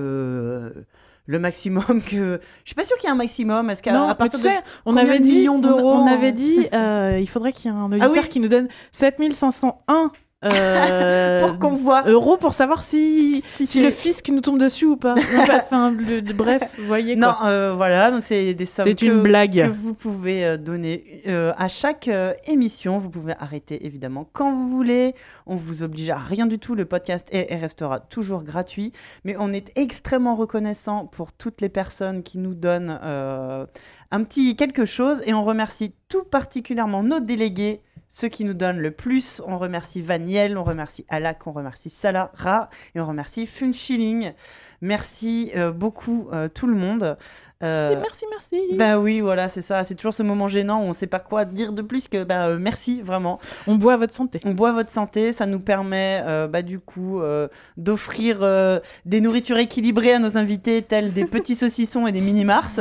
le 1.27 1.39
maximum 1.39 2.03
que. 2.03 2.41
Je 2.65 2.69
suis 2.69 2.75
pas 2.75 2.85
sûre 2.85 2.97
qu'il 2.99 3.09
y 3.09 3.11
ait 3.11 3.13
un 3.15 3.17
maximum. 3.17 3.71
Est-ce 3.71 3.83
qu'à 3.83 4.09
à 4.09 4.15
partir 4.15 4.39
tu 4.39 4.47
de 4.47 4.53
on 4.85 4.97
avait 4.97 5.21
dit, 5.21 5.39
millions 5.39 5.57
on- 5.57 5.59
d'euros, 5.59 5.93
on, 5.93 6.07
avait 6.07 6.33
dit, 6.33 6.67
euh, 6.73 7.19
il 7.21 7.29
faudrait 7.29 7.53
qu'il 7.53 7.71
y 7.71 7.75
ait 7.75 7.77
un 7.77 7.87
auditeur 7.87 8.13
oui. 8.13 8.29
qui 8.29 8.41
nous 8.41 8.49
donne 8.49 8.69
7501 8.93 9.73
euh, 9.91 10.09
pour 10.50 11.58
qu'on 11.58 11.74
voit 11.74 12.02
euros 12.08 12.36
pour 12.36 12.55
savoir 12.55 12.82
si, 12.82 13.42
si, 13.42 13.82
le 13.82 13.90
fisc 13.90 14.28
nous 14.28 14.40
tombe 14.40 14.58
dessus 14.58 14.86
ou 14.86 14.97
pas. 14.97 15.14
enfin, 15.50 15.90
le- 15.90 16.20
bref, 16.34 16.62
vous 16.78 16.84
voyez 16.86 17.16
Non, 17.16 17.32
quoi. 17.39 17.48
euh, 17.48 17.74
voilà, 17.76 18.10
donc 18.10 18.23
c'est 18.23 18.55
des 18.55 18.64
sommes 18.64 18.84
C'est 18.86 18.94
que, 18.94 19.06
une 19.06 19.23
blague. 19.23 19.64
que 19.66 19.70
vous 19.70 19.94
pouvez 19.94 20.44
euh, 20.44 20.56
donner 20.56 21.23
euh, 21.26 21.52
à 21.56 21.68
chaque 21.68 22.08
euh, 22.08 22.32
émission. 22.47 22.98
Vous 22.98 23.10
pouvez 23.10 23.34
arrêter 23.39 23.86
évidemment 23.86 24.28
quand 24.32 24.52
vous 24.52 24.68
voulez. 24.68 25.14
On 25.47 25.56
vous 25.56 25.82
oblige 25.82 26.10
à 26.10 26.18
rien 26.18 26.47
du 26.47 26.58
tout. 26.58 26.74
Le 26.74 26.84
podcast 26.84 27.28
est 27.32 27.50
et 27.50 27.56
restera 27.56 28.00
toujours 28.00 28.42
gratuit. 28.42 28.92
Mais 29.24 29.36
on 29.39 29.52
est 29.52 29.70
extrêmement 29.76 30.34
reconnaissant 30.34 31.06
pour 31.06 31.32
toutes 31.32 31.60
les 31.60 31.68
personnes 31.68 32.23
qui 32.23 32.39
nous 32.39 32.55
donnent 32.55 32.98
euh, 33.05 33.66
un 34.10 34.23
petit 34.24 34.56
quelque 34.56 34.84
chose. 34.84 35.23
Et 35.26 35.34
on 35.34 35.42
remercie 35.44 35.94
tout 36.08 36.24
particulièrement 36.24 37.02
nos 37.02 37.20
délégués. 37.20 37.81
Ceux 38.17 38.28
qui 38.28 38.44
nous 38.44 38.55
donnent 38.55 38.78
le 38.78 38.93
plus, 38.93 39.43
on 39.44 39.59
remercie 39.59 40.01
Vaniel, 40.01 40.57
on 40.57 40.62
remercie 40.62 41.05
Alak, 41.09 41.49
on 41.49 41.52
remercie 41.52 41.91
Salah, 41.91 42.31
Ra, 42.34 42.70
et 42.94 43.01
on 43.01 43.07
remercie 43.07 43.44
Funchilling. 43.44 44.34
Merci 44.83 45.51
euh, 45.57 45.73
beaucoup 45.73 46.28
euh, 46.33 46.47
tout 46.47 46.68
le 46.68 46.76
monde. 46.76 47.18
Euh, 47.65 47.97
Merci, 48.01 48.25
merci, 48.31 48.57
merci. 48.60 48.76
bah 48.76 48.99
oui, 48.99 49.20
voilà, 49.20 49.49
c'est 49.49 49.62
ça. 49.62 49.83
C'est 49.84 49.94
toujours 49.94 50.12
ce 50.15 50.23
moment 50.23 50.49
gênant 50.49 50.81
où 50.83 50.84
on 50.84 50.93
sait 50.93 51.07
pas 51.07 51.18
quoi 51.20 51.44
dire 51.44 51.73
de 51.73 51.83
plus 51.83 52.09
que 52.09 52.23
bah, 52.25 52.47
euh, 52.49 52.59
merci, 52.60 53.01
vraiment. 53.02 53.39
on 53.67 53.76
boit 53.76 53.94
à 53.94 53.97
votre 53.97 54.12
santé. 54.12 54.41
On 54.44 54.52
boit 54.52 54.73
votre 54.73 54.91
santé, 54.91 55.33
ça 55.33 55.47
nous 55.47 55.60
permet 55.60 56.23
euh, 56.26 56.47
bah, 56.47 56.62
du 56.62 56.78
coup 56.78 57.20
euh, 57.20 57.49
d'offrir 57.76 58.41
des 59.05 59.20
nourritures 59.20 59.57
équilibrées 59.59 60.12
à 60.12 60.18
nos 60.18 60.36
invités, 60.36 60.83
tels 60.83 61.12
des 61.12 61.25
petits 61.25 61.55
saucissons 61.57 62.07
et 62.07 62.12
des 62.12 62.20
mini-mars. 62.20 62.81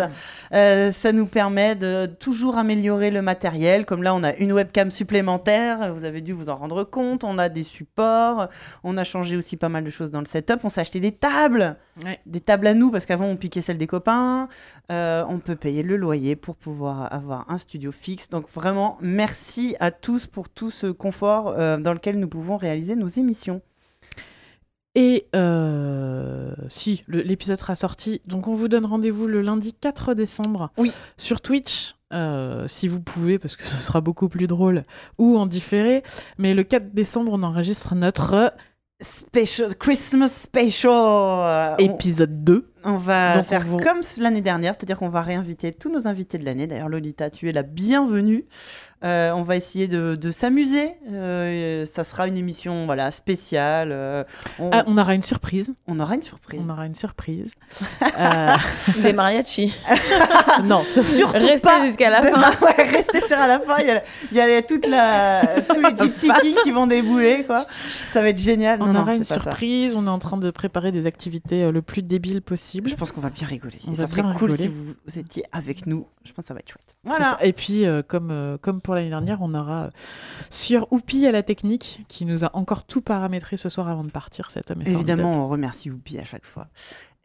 Ça 0.52 1.12
nous 1.14 1.26
permet 1.26 1.76
de 1.76 2.06
toujours 2.06 2.58
améliorer 2.58 3.10
le 3.12 3.22
matériel. 3.22 3.86
Comme 3.86 4.04
là, 4.04 4.14
on 4.14 4.24
a 4.24 4.34
une 4.36 4.52
webcam 4.54 4.92
supplémentaire, 4.92 5.94
vous 5.94 6.04
avez 6.04 6.22
dû 6.22 6.34
vous 6.34 6.50
en 6.50 6.56
rendre 6.56 6.84
compte. 6.84 7.24
On 7.24 7.38
a 7.38 7.50
des 7.50 7.64
supports, 7.64 8.48
on 8.84 8.98
a 8.98 9.04
changé 9.04 9.38
aussi 9.38 9.58
pas 9.58 9.70
mal 9.70 9.84
de 9.84 9.90
choses 9.90 10.12
dans 10.12 10.20
le 10.20 10.26
setup. 10.26 10.60
On 10.64 10.70
s'est 10.70 10.82
acheté 10.82 11.00
des 11.00 11.12
tables, 11.12 11.78
Ouais. 12.04 12.20
des 12.26 12.40
tables 12.42 12.66
à 12.68 12.74
nous, 12.74 12.90
parce 12.90 13.06
qu'avant 13.06 13.26
on 13.26 13.36
piquait 13.38 13.62
celles 13.62 13.78
des 13.78 13.86
copains. 13.88 14.48
Euh, 14.92 15.24
on 15.30 15.40
peut 15.40 15.56
payer 15.56 15.84
le 15.84 15.96
loyer 15.98 16.36
pour 16.36 16.56
pouvoir 16.56 17.14
avoir 17.14 17.50
un 17.50 17.58
studio 17.58 17.92
fixe. 17.92 18.30
Donc 18.30 18.50
vraiment, 18.50 18.98
merci 19.02 19.76
à 19.80 19.92
tous 19.92 20.28
pour 20.28 20.50
tout 20.50 20.72
ce 20.72 20.88
confort 20.88 21.56
euh, 21.58 21.78
dans 21.78 21.94
lequel 21.94 22.20
nous 22.20 22.28
pouvons 22.28 22.58
réaliser 22.58 22.96
nos 22.96 23.08
émissions. 23.08 23.62
Et 24.96 25.28
euh, 25.36 26.54
si, 26.68 27.04
l'épisode 27.08 27.60
sera 27.60 27.76
sorti. 27.76 28.22
Donc 28.28 28.48
on 28.48 28.54
vous 28.54 28.68
donne 28.68 28.86
rendez-vous 28.86 29.28
le 29.28 29.42
lundi 29.42 29.74
4 29.74 30.14
décembre 30.14 30.70
Oui. 30.78 30.92
sur 31.18 31.42
Twitch, 31.42 31.96
euh, 32.14 32.68
si 32.68 32.88
vous 32.88 33.02
pouvez, 33.02 33.40
parce 33.40 33.56
que 33.56 33.64
ce 33.64 33.78
sera 33.82 34.02
beaucoup 34.02 34.30
plus 34.30 34.46
drôle, 34.46 34.84
ou 35.18 35.38
en 35.38 35.48
différé. 35.48 36.04
Mais 36.38 36.54
le 36.54 36.64
4 36.64 36.94
décembre, 36.94 37.32
on 37.34 37.42
enregistre 37.42 37.96
notre 37.96 38.54
Special, 39.02 39.76
Christmas 39.76 40.28
Special. 40.28 41.76
Épisode 41.80 42.44
2. 42.44 42.73
On 42.86 42.98
va 42.98 43.36
Donc, 43.36 43.46
on 43.46 43.50
faire 43.50 43.66
comme 43.84 44.02
l'année 44.18 44.42
dernière, 44.42 44.74
c'est-à-dire 44.74 44.98
qu'on 44.98 45.10
va 45.10 45.22
réinviter 45.22 45.74
tous 45.74 45.90
nos 45.90 46.08
invités 46.08 46.38
de 46.38 46.46
l'année. 46.46 46.68
D'ailleurs, 46.68 46.90
Lolita, 46.90 47.30
tu 47.30 47.50
es 47.50 47.52
la 47.52 47.64
bienvenue. 47.64 48.46
Euh, 49.04 49.32
on 49.32 49.44
va 49.44 49.56
essayer 49.58 49.88
de, 49.88 50.16
de 50.16 50.32
s'amuser. 50.32 50.94
Euh, 51.12 51.86
ça 51.86 52.04
sera 52.04 52.28
une 52.28 52.38
émission 52.38 52.86
voilà, 52.86 53.12
spéciale. 53.12 53.90
Euh, 53.92 54.24
on, 54.60 54.70
Ah, 54.72 54.84
on 54.88 54.98
aura 54.98 55.14
une 55.14 55.22
surprise. 55.22 55.74
on 55.88 56.00
aura 56.00 56.16
une 56.16 56.22
surprise. 56.22 56.62
On 56.66 56.70
aura 56.72 56.86
une 56.86 56.96
surprise. 56.96 57.52
Euh, 58.20 58.54
Des 59.02 59.14
mariachis. 59.14 59.76
non, 60.64 60.84
Surtout 60.92 61.34
Restez 61.34 61.60
pas 61.68 61.86
jusqu'à 61.86 62.10
la 62.10 62.22
de- 62.22 62.28
fin. 62.28 62.52
Ouais, 62.62 62.84
restez 62.84 63.22
sur 63.28 63.38
à 63.38 63.48
la 63.48 63.60
fin. 63.60 63.78
Il 63.80 63.88
y 63.88 63.92
a, 63.92 64.02
il 64.32 64.54
y 64.54 64.56
a 64.56 64.62
toute 64.62 64.88
la, 64.88 65.42
tous 65.74 65.82
les 65.82 65.96
Gypsy 65.98 66.30
Kings 66.42 66.56
qui 66.64 66.72
vont 66.72 66.86
débouler. 66.88 67.44
Quoi. 67.46 67.58
Ça 68.12 68.22
va 68.22 68.30
être 68.30 68.38
génial. 68.38 68.82
on 68.82 68.86
non, 68.86 68.94
non, 68.94 69.02
aura 69.02 69.16
une 69.16 69.24
surprise. 69.24 69.96
On 69.96 70.06
est 70.06 70.10
en 70.10 70.20
train 70.20 70.38
de 70.38 70.50
préparer 70.52 70.92
des 70.92 71.06
activités 71.08 71.72
le 71.72 71.82
plus 71.82 72.02
débiles 72.04 72.42
possible. 72.42 72.88
Je 72.90 72.96
pense 72.96 73.12
qu'on 73.12 73.22
va 73.22 73.30
bien 73.32 73.48
rigoler. 73.48 73.78
On 73.88 73.92
Et 73.92 73.96
va 73.96 74.02
ça 74.02 74.08
serait 74.08 74.22
cool 74.22 74.52
rigoler. 74.52 74.58
si 74.58 74.68
vous, 74.68 74.94
vous 75.08 75.20
étiez 75.20 75.44
avec 75.52 75.88
nous. 75.88 76.06
Je 76.24 76.32
pense 76.32 76.44
que 76.44 76.48
ça 76.48 76.54
va 76.54 76.60
être 76.60 76.70
chouette. 76.70 76.96
Voilà. 77.04 77.38
Et 77.42 77.52
puis, 77.54 77.86
euh, 77.86 78.02
comme, 78.02 78.30
euh, 78.32 78.58
comme 78.62 78.80
pour 78.80 78.93
pour 78.94 78.98
l'année 78.98 79.10
dernière. 79.10 79.40
On 79.42 79.56
aura 79.56 79.90
sur 80.52 80.88
Oupi 80.92 81.26
à 81.26 81.32
la 81.32 81.42
technique 81.42 82.06
qui 82.08 82.26
nous 82.26 82.46
a 82.46 82.52
encore 82.54 82.84
tout 82.84 83.02
paramétré 83.02 83.58
ce 83.58 83.68
soir 83.68 83.90
avant 83.90 84.04
de 84.04 84.12
partir. 84.12 84.52
Cet 84.52 84.70
homme 84.70 84.84
Évidemment, 84.86 85.46
on 85.46 85.48
remercie 85.48 85.90
Oupi 85.90 86.20
à 86.20 86.26
chaque 86.26 86.46
fois. 86.46 86.68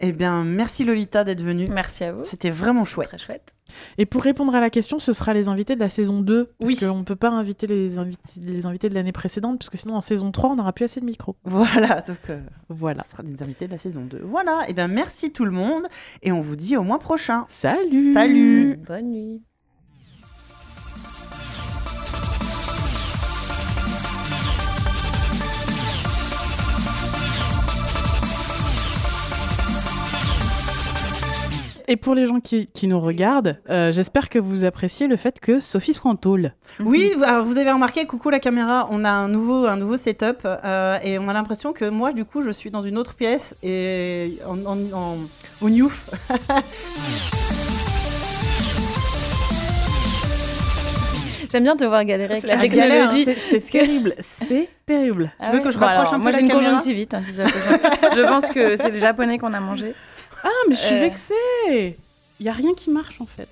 Eh 0.01 0.13
bien, 0.13 0.45
merci 0.45 0.85
Lolita 0.85 1.25
d'être 1.25 1.43
venue. 1.43 1.67
Merci 1.71 2.05
à 2.05 2.13
vous. 2.13 2.25
C'était 2.25 2.49
vraiment 2.49 2.85
chouette. 2.85 3.09
Très 3.09 3.19
chouette. 3.19 3.55
Et 3.99 4.07
pour 4.07 4.23
répondre 4.23 4.55
à 4.55 4.61
la 4.61 4.71
question, 4.71 4.99
ce 4.99 5.13
sera 5.13 5.35
les 5.35 5.49
invités 5.49 5.75
de 5.75 5.81
la 5.81 5.91
saison 5.91 6.23
2. 6.23 6.55
Parce 6.59 6.71
oui. 6.71 6.79
qu'on 6.79 7.01
ne 7.01 7.03
peut 7.03 7.17
pas 7.17 7.29
inviter 7.29 7.67
les, 7.67 7.99
invités, 7.99 8.41
les 8.41 8.65
invités 8.65 8.89
de 8.89 8.95
l'année 8.95 9.13
précédente, 9.13 9.59
parce 9.59 9.69
que 9.69 9.77
sinon 9.77 9.97
en 9.97 10.01
saison 10.01 10.33
3, 10.33 10.51
on 10.51 10.55
n'aura 10.55 10.73
plus 10.73 10.85
assez 10.85 11.01
de 11.01 11.05
micros. 11.05 11.37
Voilà, 11.45 12.01
donc 12.01 12.31
euh, 12.31 12.41
voilà. 12.71 13.03
ce 13.05 13.11
sera 13.11 13.23
des 13.25 13.43
invités 13.43 13.67
de 13.67 13.73
la 13.73 13.79
saison 13.79 14.07
2. 14.09 14.21
Voilà, 14.23 14.63
et 14.63 14.71
eh 14.71 14.73
bien 14.73 14.89
merci 14.89 15.33
tout 15.33 15.45
le 15.45 15.51
monde, 15.51 15.85
et 16.23 16.33
on 16.33 16.41
vous 16.41 16.57
dit 16.57 16.79
au 16.79 16.83
mois 16.83 16.99
prochain. 16.99 17.45
Salut 17.49 18.13
Salut 18.13 18.79
Bonne 18.87 19.11
nuit 19.11 19.43
Et 31.91 31.97
pour 31.97 32.15
les 32.15 32.27
gens 32.27 32.39
qui, 32.39 32.67
qui 32.67 32.87
nous 32.87 33.01
regardent, 33.01 33.57
euh, 33.71 33.91
j'espère 33.93 34.29
que 34.29 34.39
vous 34.39 34.65
appréciez 34.65 35.07
le 35.07 35.17
fait 35.17 35.41
que 35.41 35.59
Sophie 35.59 35.95
soit 35.95 36.11
en 36.11 36.17
tôle. 36.17 36.53
Oui, 36.81 37.15
vous 37.17 37.59
avez 37.59 37.73
remarqué, 37.73 38.05
coucou 38.05 38.29
la 38.29 38.41
caméra, 38.41 38.87
on 38.91 39.07
a 39.07 39.11
un 39.11 39.29
nouveau, 39.29 39.65
un 39.65 39.77
nouveau 39.77 39.97
setup 39.97 40.41
euh, 40.45 40.99
et 41.03 41.19
on 41.19 41.29
a 41.29 41.33
l'impression 41.33 41.73
que 41.73 41.87
moi, 41.89 42.13
du 42.13 42.27
coup, 42.27 42.43
je 42.43 42.51
suis 42.51 42.71
dans 42.71 42.83
une 42.83 42.99
autre 42.99 43.15
pièce 43.15 43.57
et 43.63 44.37
en, 44.47 44.59
en, 44.67 44.77
en 44.93 45.17
au 45.63 45.71
new. 45.71 45.91
J'aime 51.51 51.63
bien 51.63 51.77
te 51.77 51.85
voir 51.85 52.05
galérer 52.05 52.35
avec 52.35 52.45
la 52.45 52.59
technologie. 52.59 53.27
C'est 53.39 53.61
terrible, 53.61 54.15
c'est 54.21 54.69
terrible. 54.85 55.33
tu 55.43 55.51
veux 55.53 55.61
que 55.61 55.71
je 55.71 55.79
rapproche 55.79 56.13
un 56.13 56.17
peu 56.17 56.23
Moi, 56.23 56.33
j'ai 56.33 56.41
une 56.41 56.51
conjonctivite, 56.51 57.15
hein, 57.15 57.23
si 57.23 57.33
ça 57.33 57.45
peut 57.45 57.51
Je 58.15 58.21
pense 58.29 58.51
que 58.51 58.77
c'est 58.77 58.91
les 58.91 59.01
Japonais 59.01 59.39
qu'on 59.39 59.55
a 59.55 59.61
mangé. 59.61 59.95
Ah, 60.45 60.49
mais 60.69 60.75
je 60.75 60.81
suis 60.81 60.95
euh... 60.95 61.01
vexée. 61.01 61.97
Il 62.41 62.47
y 62.47 62.49
a 62.49 62.53
rien 62.53 62.75
qui 62.75 62.91
marche 62.91 63.21
en 63.21 63.27
fait. 63.27 63.49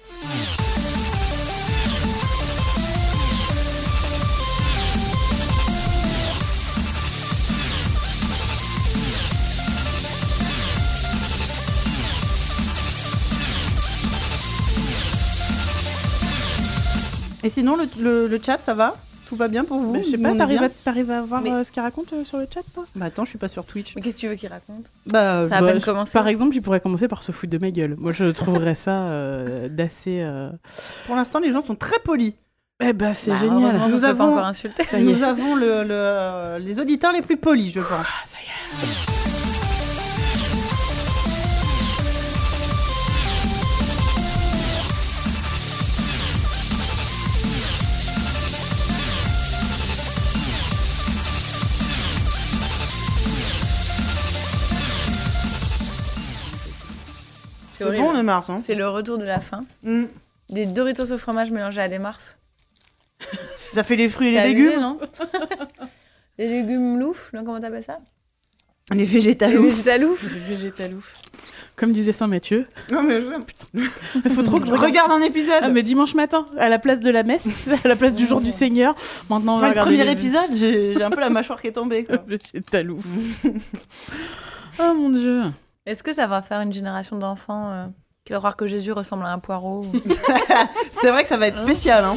Et 17.42 17.48
sinon, 17.48 17.76
le, 17.76 17.88
le, 18.00 18.26
le 18.26 18.40
chat, 18.42 18.58
ça 18.58 18.74
va? 18.74 18.96
Tout 19.26 19.36
va 19.36 19.48
bien 19.48 19.64
pour 19.64 19.78
vous 19.80 19.96
Je 19.98 20.02
sais 20.10 20.18
pas, 20.18 20.34
t'arrives 20.34 20.62
à, 20.62 20.68
à 21.10 21.22
voir 21.22 21.42
euh, 21.44 21.64
ce 21.64 21.70
qu'il 21.72 21.82
raconte 21.82 22.12
euh, 22.12 22.24
sur 22.24 22.38
le 22.38 22.46
chat, 22.52 22.60
toi? 22.74 22.84
Bah 22.94 23.06
attends, 23.06 23.24
je 23.24 23.30
suis 23.30 23.38
pas 23.38 23.48
sur 23.48 23.64
Twitch. 23.64 23.94
Mais 23.96 24.02
qu'est-ce 24.02 24.14
que 24.14 24.20
tu 24.20 24.28
veux 24.28 24.34
qu'il 24.36 24.48
raconte? 24.48 24.86
Bah, 25.06 25.44
ça 25.46 25.56
a 25.56 25.60
bah, 25.60 25.72
peine 25.72 25.80
commencé. 25.82 26.12
Par 26.12 26.28
exemple, 26.28 26.54
il 26.56 26.62
pourrait 26.62 26.80
commencer 26.80 27.08
par 27.08 27.22
se 27.22 27.32
foutre 27.32 27.52
de 27.52 27.58
ma 27.58 27.70
gueule. 27.70 27.96
Moi, 27.98 28.12
je 28.12 28.24
trouverais 28.26 28.74
ça 28.74 28.92
euh, 29.08 29.68
d'assez. 29.68 30.20
euh, 30.20 30.50
Pour 31.06 31.16
l'instant, 31.16 31.40
les 31.40 31.52
gens 31.52 31.64
sont 31.64 31.74
très 31.74 31.98
polis. 31.98 32.34
Eh 32.80 32.92
ben, 32.92 33.14
c'est 33.14 33.30
Bah, 33.30 33.38
génial. 33.40 33.90
Nous 33.90 33.96
fait 33.96 34.02
pas 34.02 34.08
avons- 34.10 34.32
encore 34.32 34.46
est. 34.46 35.02
Nous 35.02 35.22
avons 35.22 35.54
le, 35.56 35.82
le- 35.84 36.58
les 36.64 36.78
auditeurs 36.78 37.12
les 37.12 37.22
plus 37.22 37.36
polis, 37.38 37.72
je 37.72 37.80
pense. 37.80 37.90
Ah, 38.06 38.26
ça 38.26 38.36
y 38.38 39.12
est. 39.12 39.15
C'est 57.78 57.96
bon, 57.96 58.12
le 58.12 58.22
Mars. 58.22 58.50
Hein 58.50 58.58
C'est 58.58 58.74
le 58.74 58.88
retour 58.88 59.18
de 59.18 59.24
la 59.24 59.40
fin. 59.40 59.64
Mm. 59.82 60.04
Des 60.50 60.66
Doritos 60.66 61.12
au 61.12 61.18
fromage 61.18 61.50
mélangés 61.50 61.80
à 61.80 61.88
des 61.88 61.98
Mars. 61.98 62.36
Ça 63.56 63.82
fait 63.82 63.96
les 63.96 64.08
fruits 64.08 64.28
et 64.28 64.32
les 64.32 64.38
abusé, 64.38 64.64
légumes. 64.70 64.80
non 64.80 64.98
Les 66.38 66.48
légumes 66.48 66.98
loufs, 67.00 67.30
non, 67.32 67.44
comment 67.44 67.58
t'appelles 67.60 67.82
ça? 67.82 67.96
Les 68.90 68.98
Les 68.98 69.04
végétaloux. 69.04 69.62
végétaloufs. 69.64 70.22
Le 70.22 70.38
végétalouf. 70.38 71.14
Comme 71.76 71.92
disait 71.92 72.12
Saint-Mathieu. 72.12 72.66
Non, 72.92 73.02
mais 73.02 73.20
je- 73.20 73.80
Il 74.24 74.30
faut 74.30 74.42
trop 74.42 74.60
que 74.60 74.66
je 74.66 74.72
regarde. 74.72 75.10
Un 75.12 75.20
épisode. 75.22 75.60
Ah, 75.62 75.68
mais 75.70 75.82
dimanche 75.82 76.14
matin, 76.14 76.46
à 76.58 76.68
la 76.68 76.78
place 76.78 77.00
de 77.00 77.10
la 77.10 77.22
messe, 77.22 77.68
à 77.84 77.88
la 77.88 77.96
place 77.96 78.14
du 78.16 78.26
jour 78.26 78.40
du 78.40 78.50
Seigneur. 78.52 78.94
Maintenant, 79.28 79.56
on 79.56 79.58
va 79.58 79.66
Moi, 79.66 79.74
le 79.74 79.80
regarder 79.80 79.96
premier 79.96 80.04
les- 80.04 80.12
épisode, 80.18 80.54
j'ai 80.54 80.94
j'ai 80.94 81.02
un 81.02 81.10
peu 81.10 81.20
la 81.20 81.28
mâchoire 81.30 81.60
qui 81.60 81.66
est 81.66 81.72
tombée. 81.72 82.04
Quoi. 82.04 82.16
Le 82.28 82.38
végétalouf. 82.38 83.04
oh 84.78 84.94
mon 84.94 85.10
dieu. 85.10 85.42
Est-ce 85.86 86.02
que 86.02 86.12
ça 86.12 86.26
va 86.26 86.42
faire 86.42 86.60
une 86.60 86.72
génération 86.72 87.16
d'enfants 87.16 87.70
euh, 87.70 87.86
qui 88.24 88.32
va 88.32 88.38
croire 88.38 88.56
que 88.56 88.66
Jésus 88.66 88.92
ressemble 88.92 89.24
à 89.24 89.28
un 89.32 89.38
poireau 89.38 89.84
ou- 89.84 89.92
C'est 91.00 91.10
vrai 91.10 91.22
que 91.22 91.28
ça 91.28 91.36
va 91.36 91.46
être 91.46 91.58
spécial. 91.58 92.04
Hein. 92.04 92.16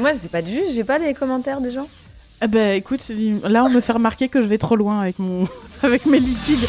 Moi, 0.00 0.14
c'est 0.14 0.30
pas 0.30 0.42
du 0.42 0.50
juste, 0.52 0.72
j'ai 0.74 0.82
pas 0.84 0.98
des 0.98 1.14
commentaires 1.14 1.60
des 1.60 1.70
gens. 1.70 1.86
Eh 2.42 2.48
ben 2.48 2.76
écoute, 2.76 3.10
là 3.44 3.64
on 3.64 3.70
me 3.70 3.80
fait 3.80 3.92
remarquer 3.92 4.28
que 4.28 4.42
je 4.42 4.46
vais 4.46 4.58
trop 4.58 4.76
loin 4.76 5.00
avec, 5.00 5.18
mon... 5.18 5.46
avec 5.82 6.06
mes 6.06 6.20
liquides. 6.20 6.68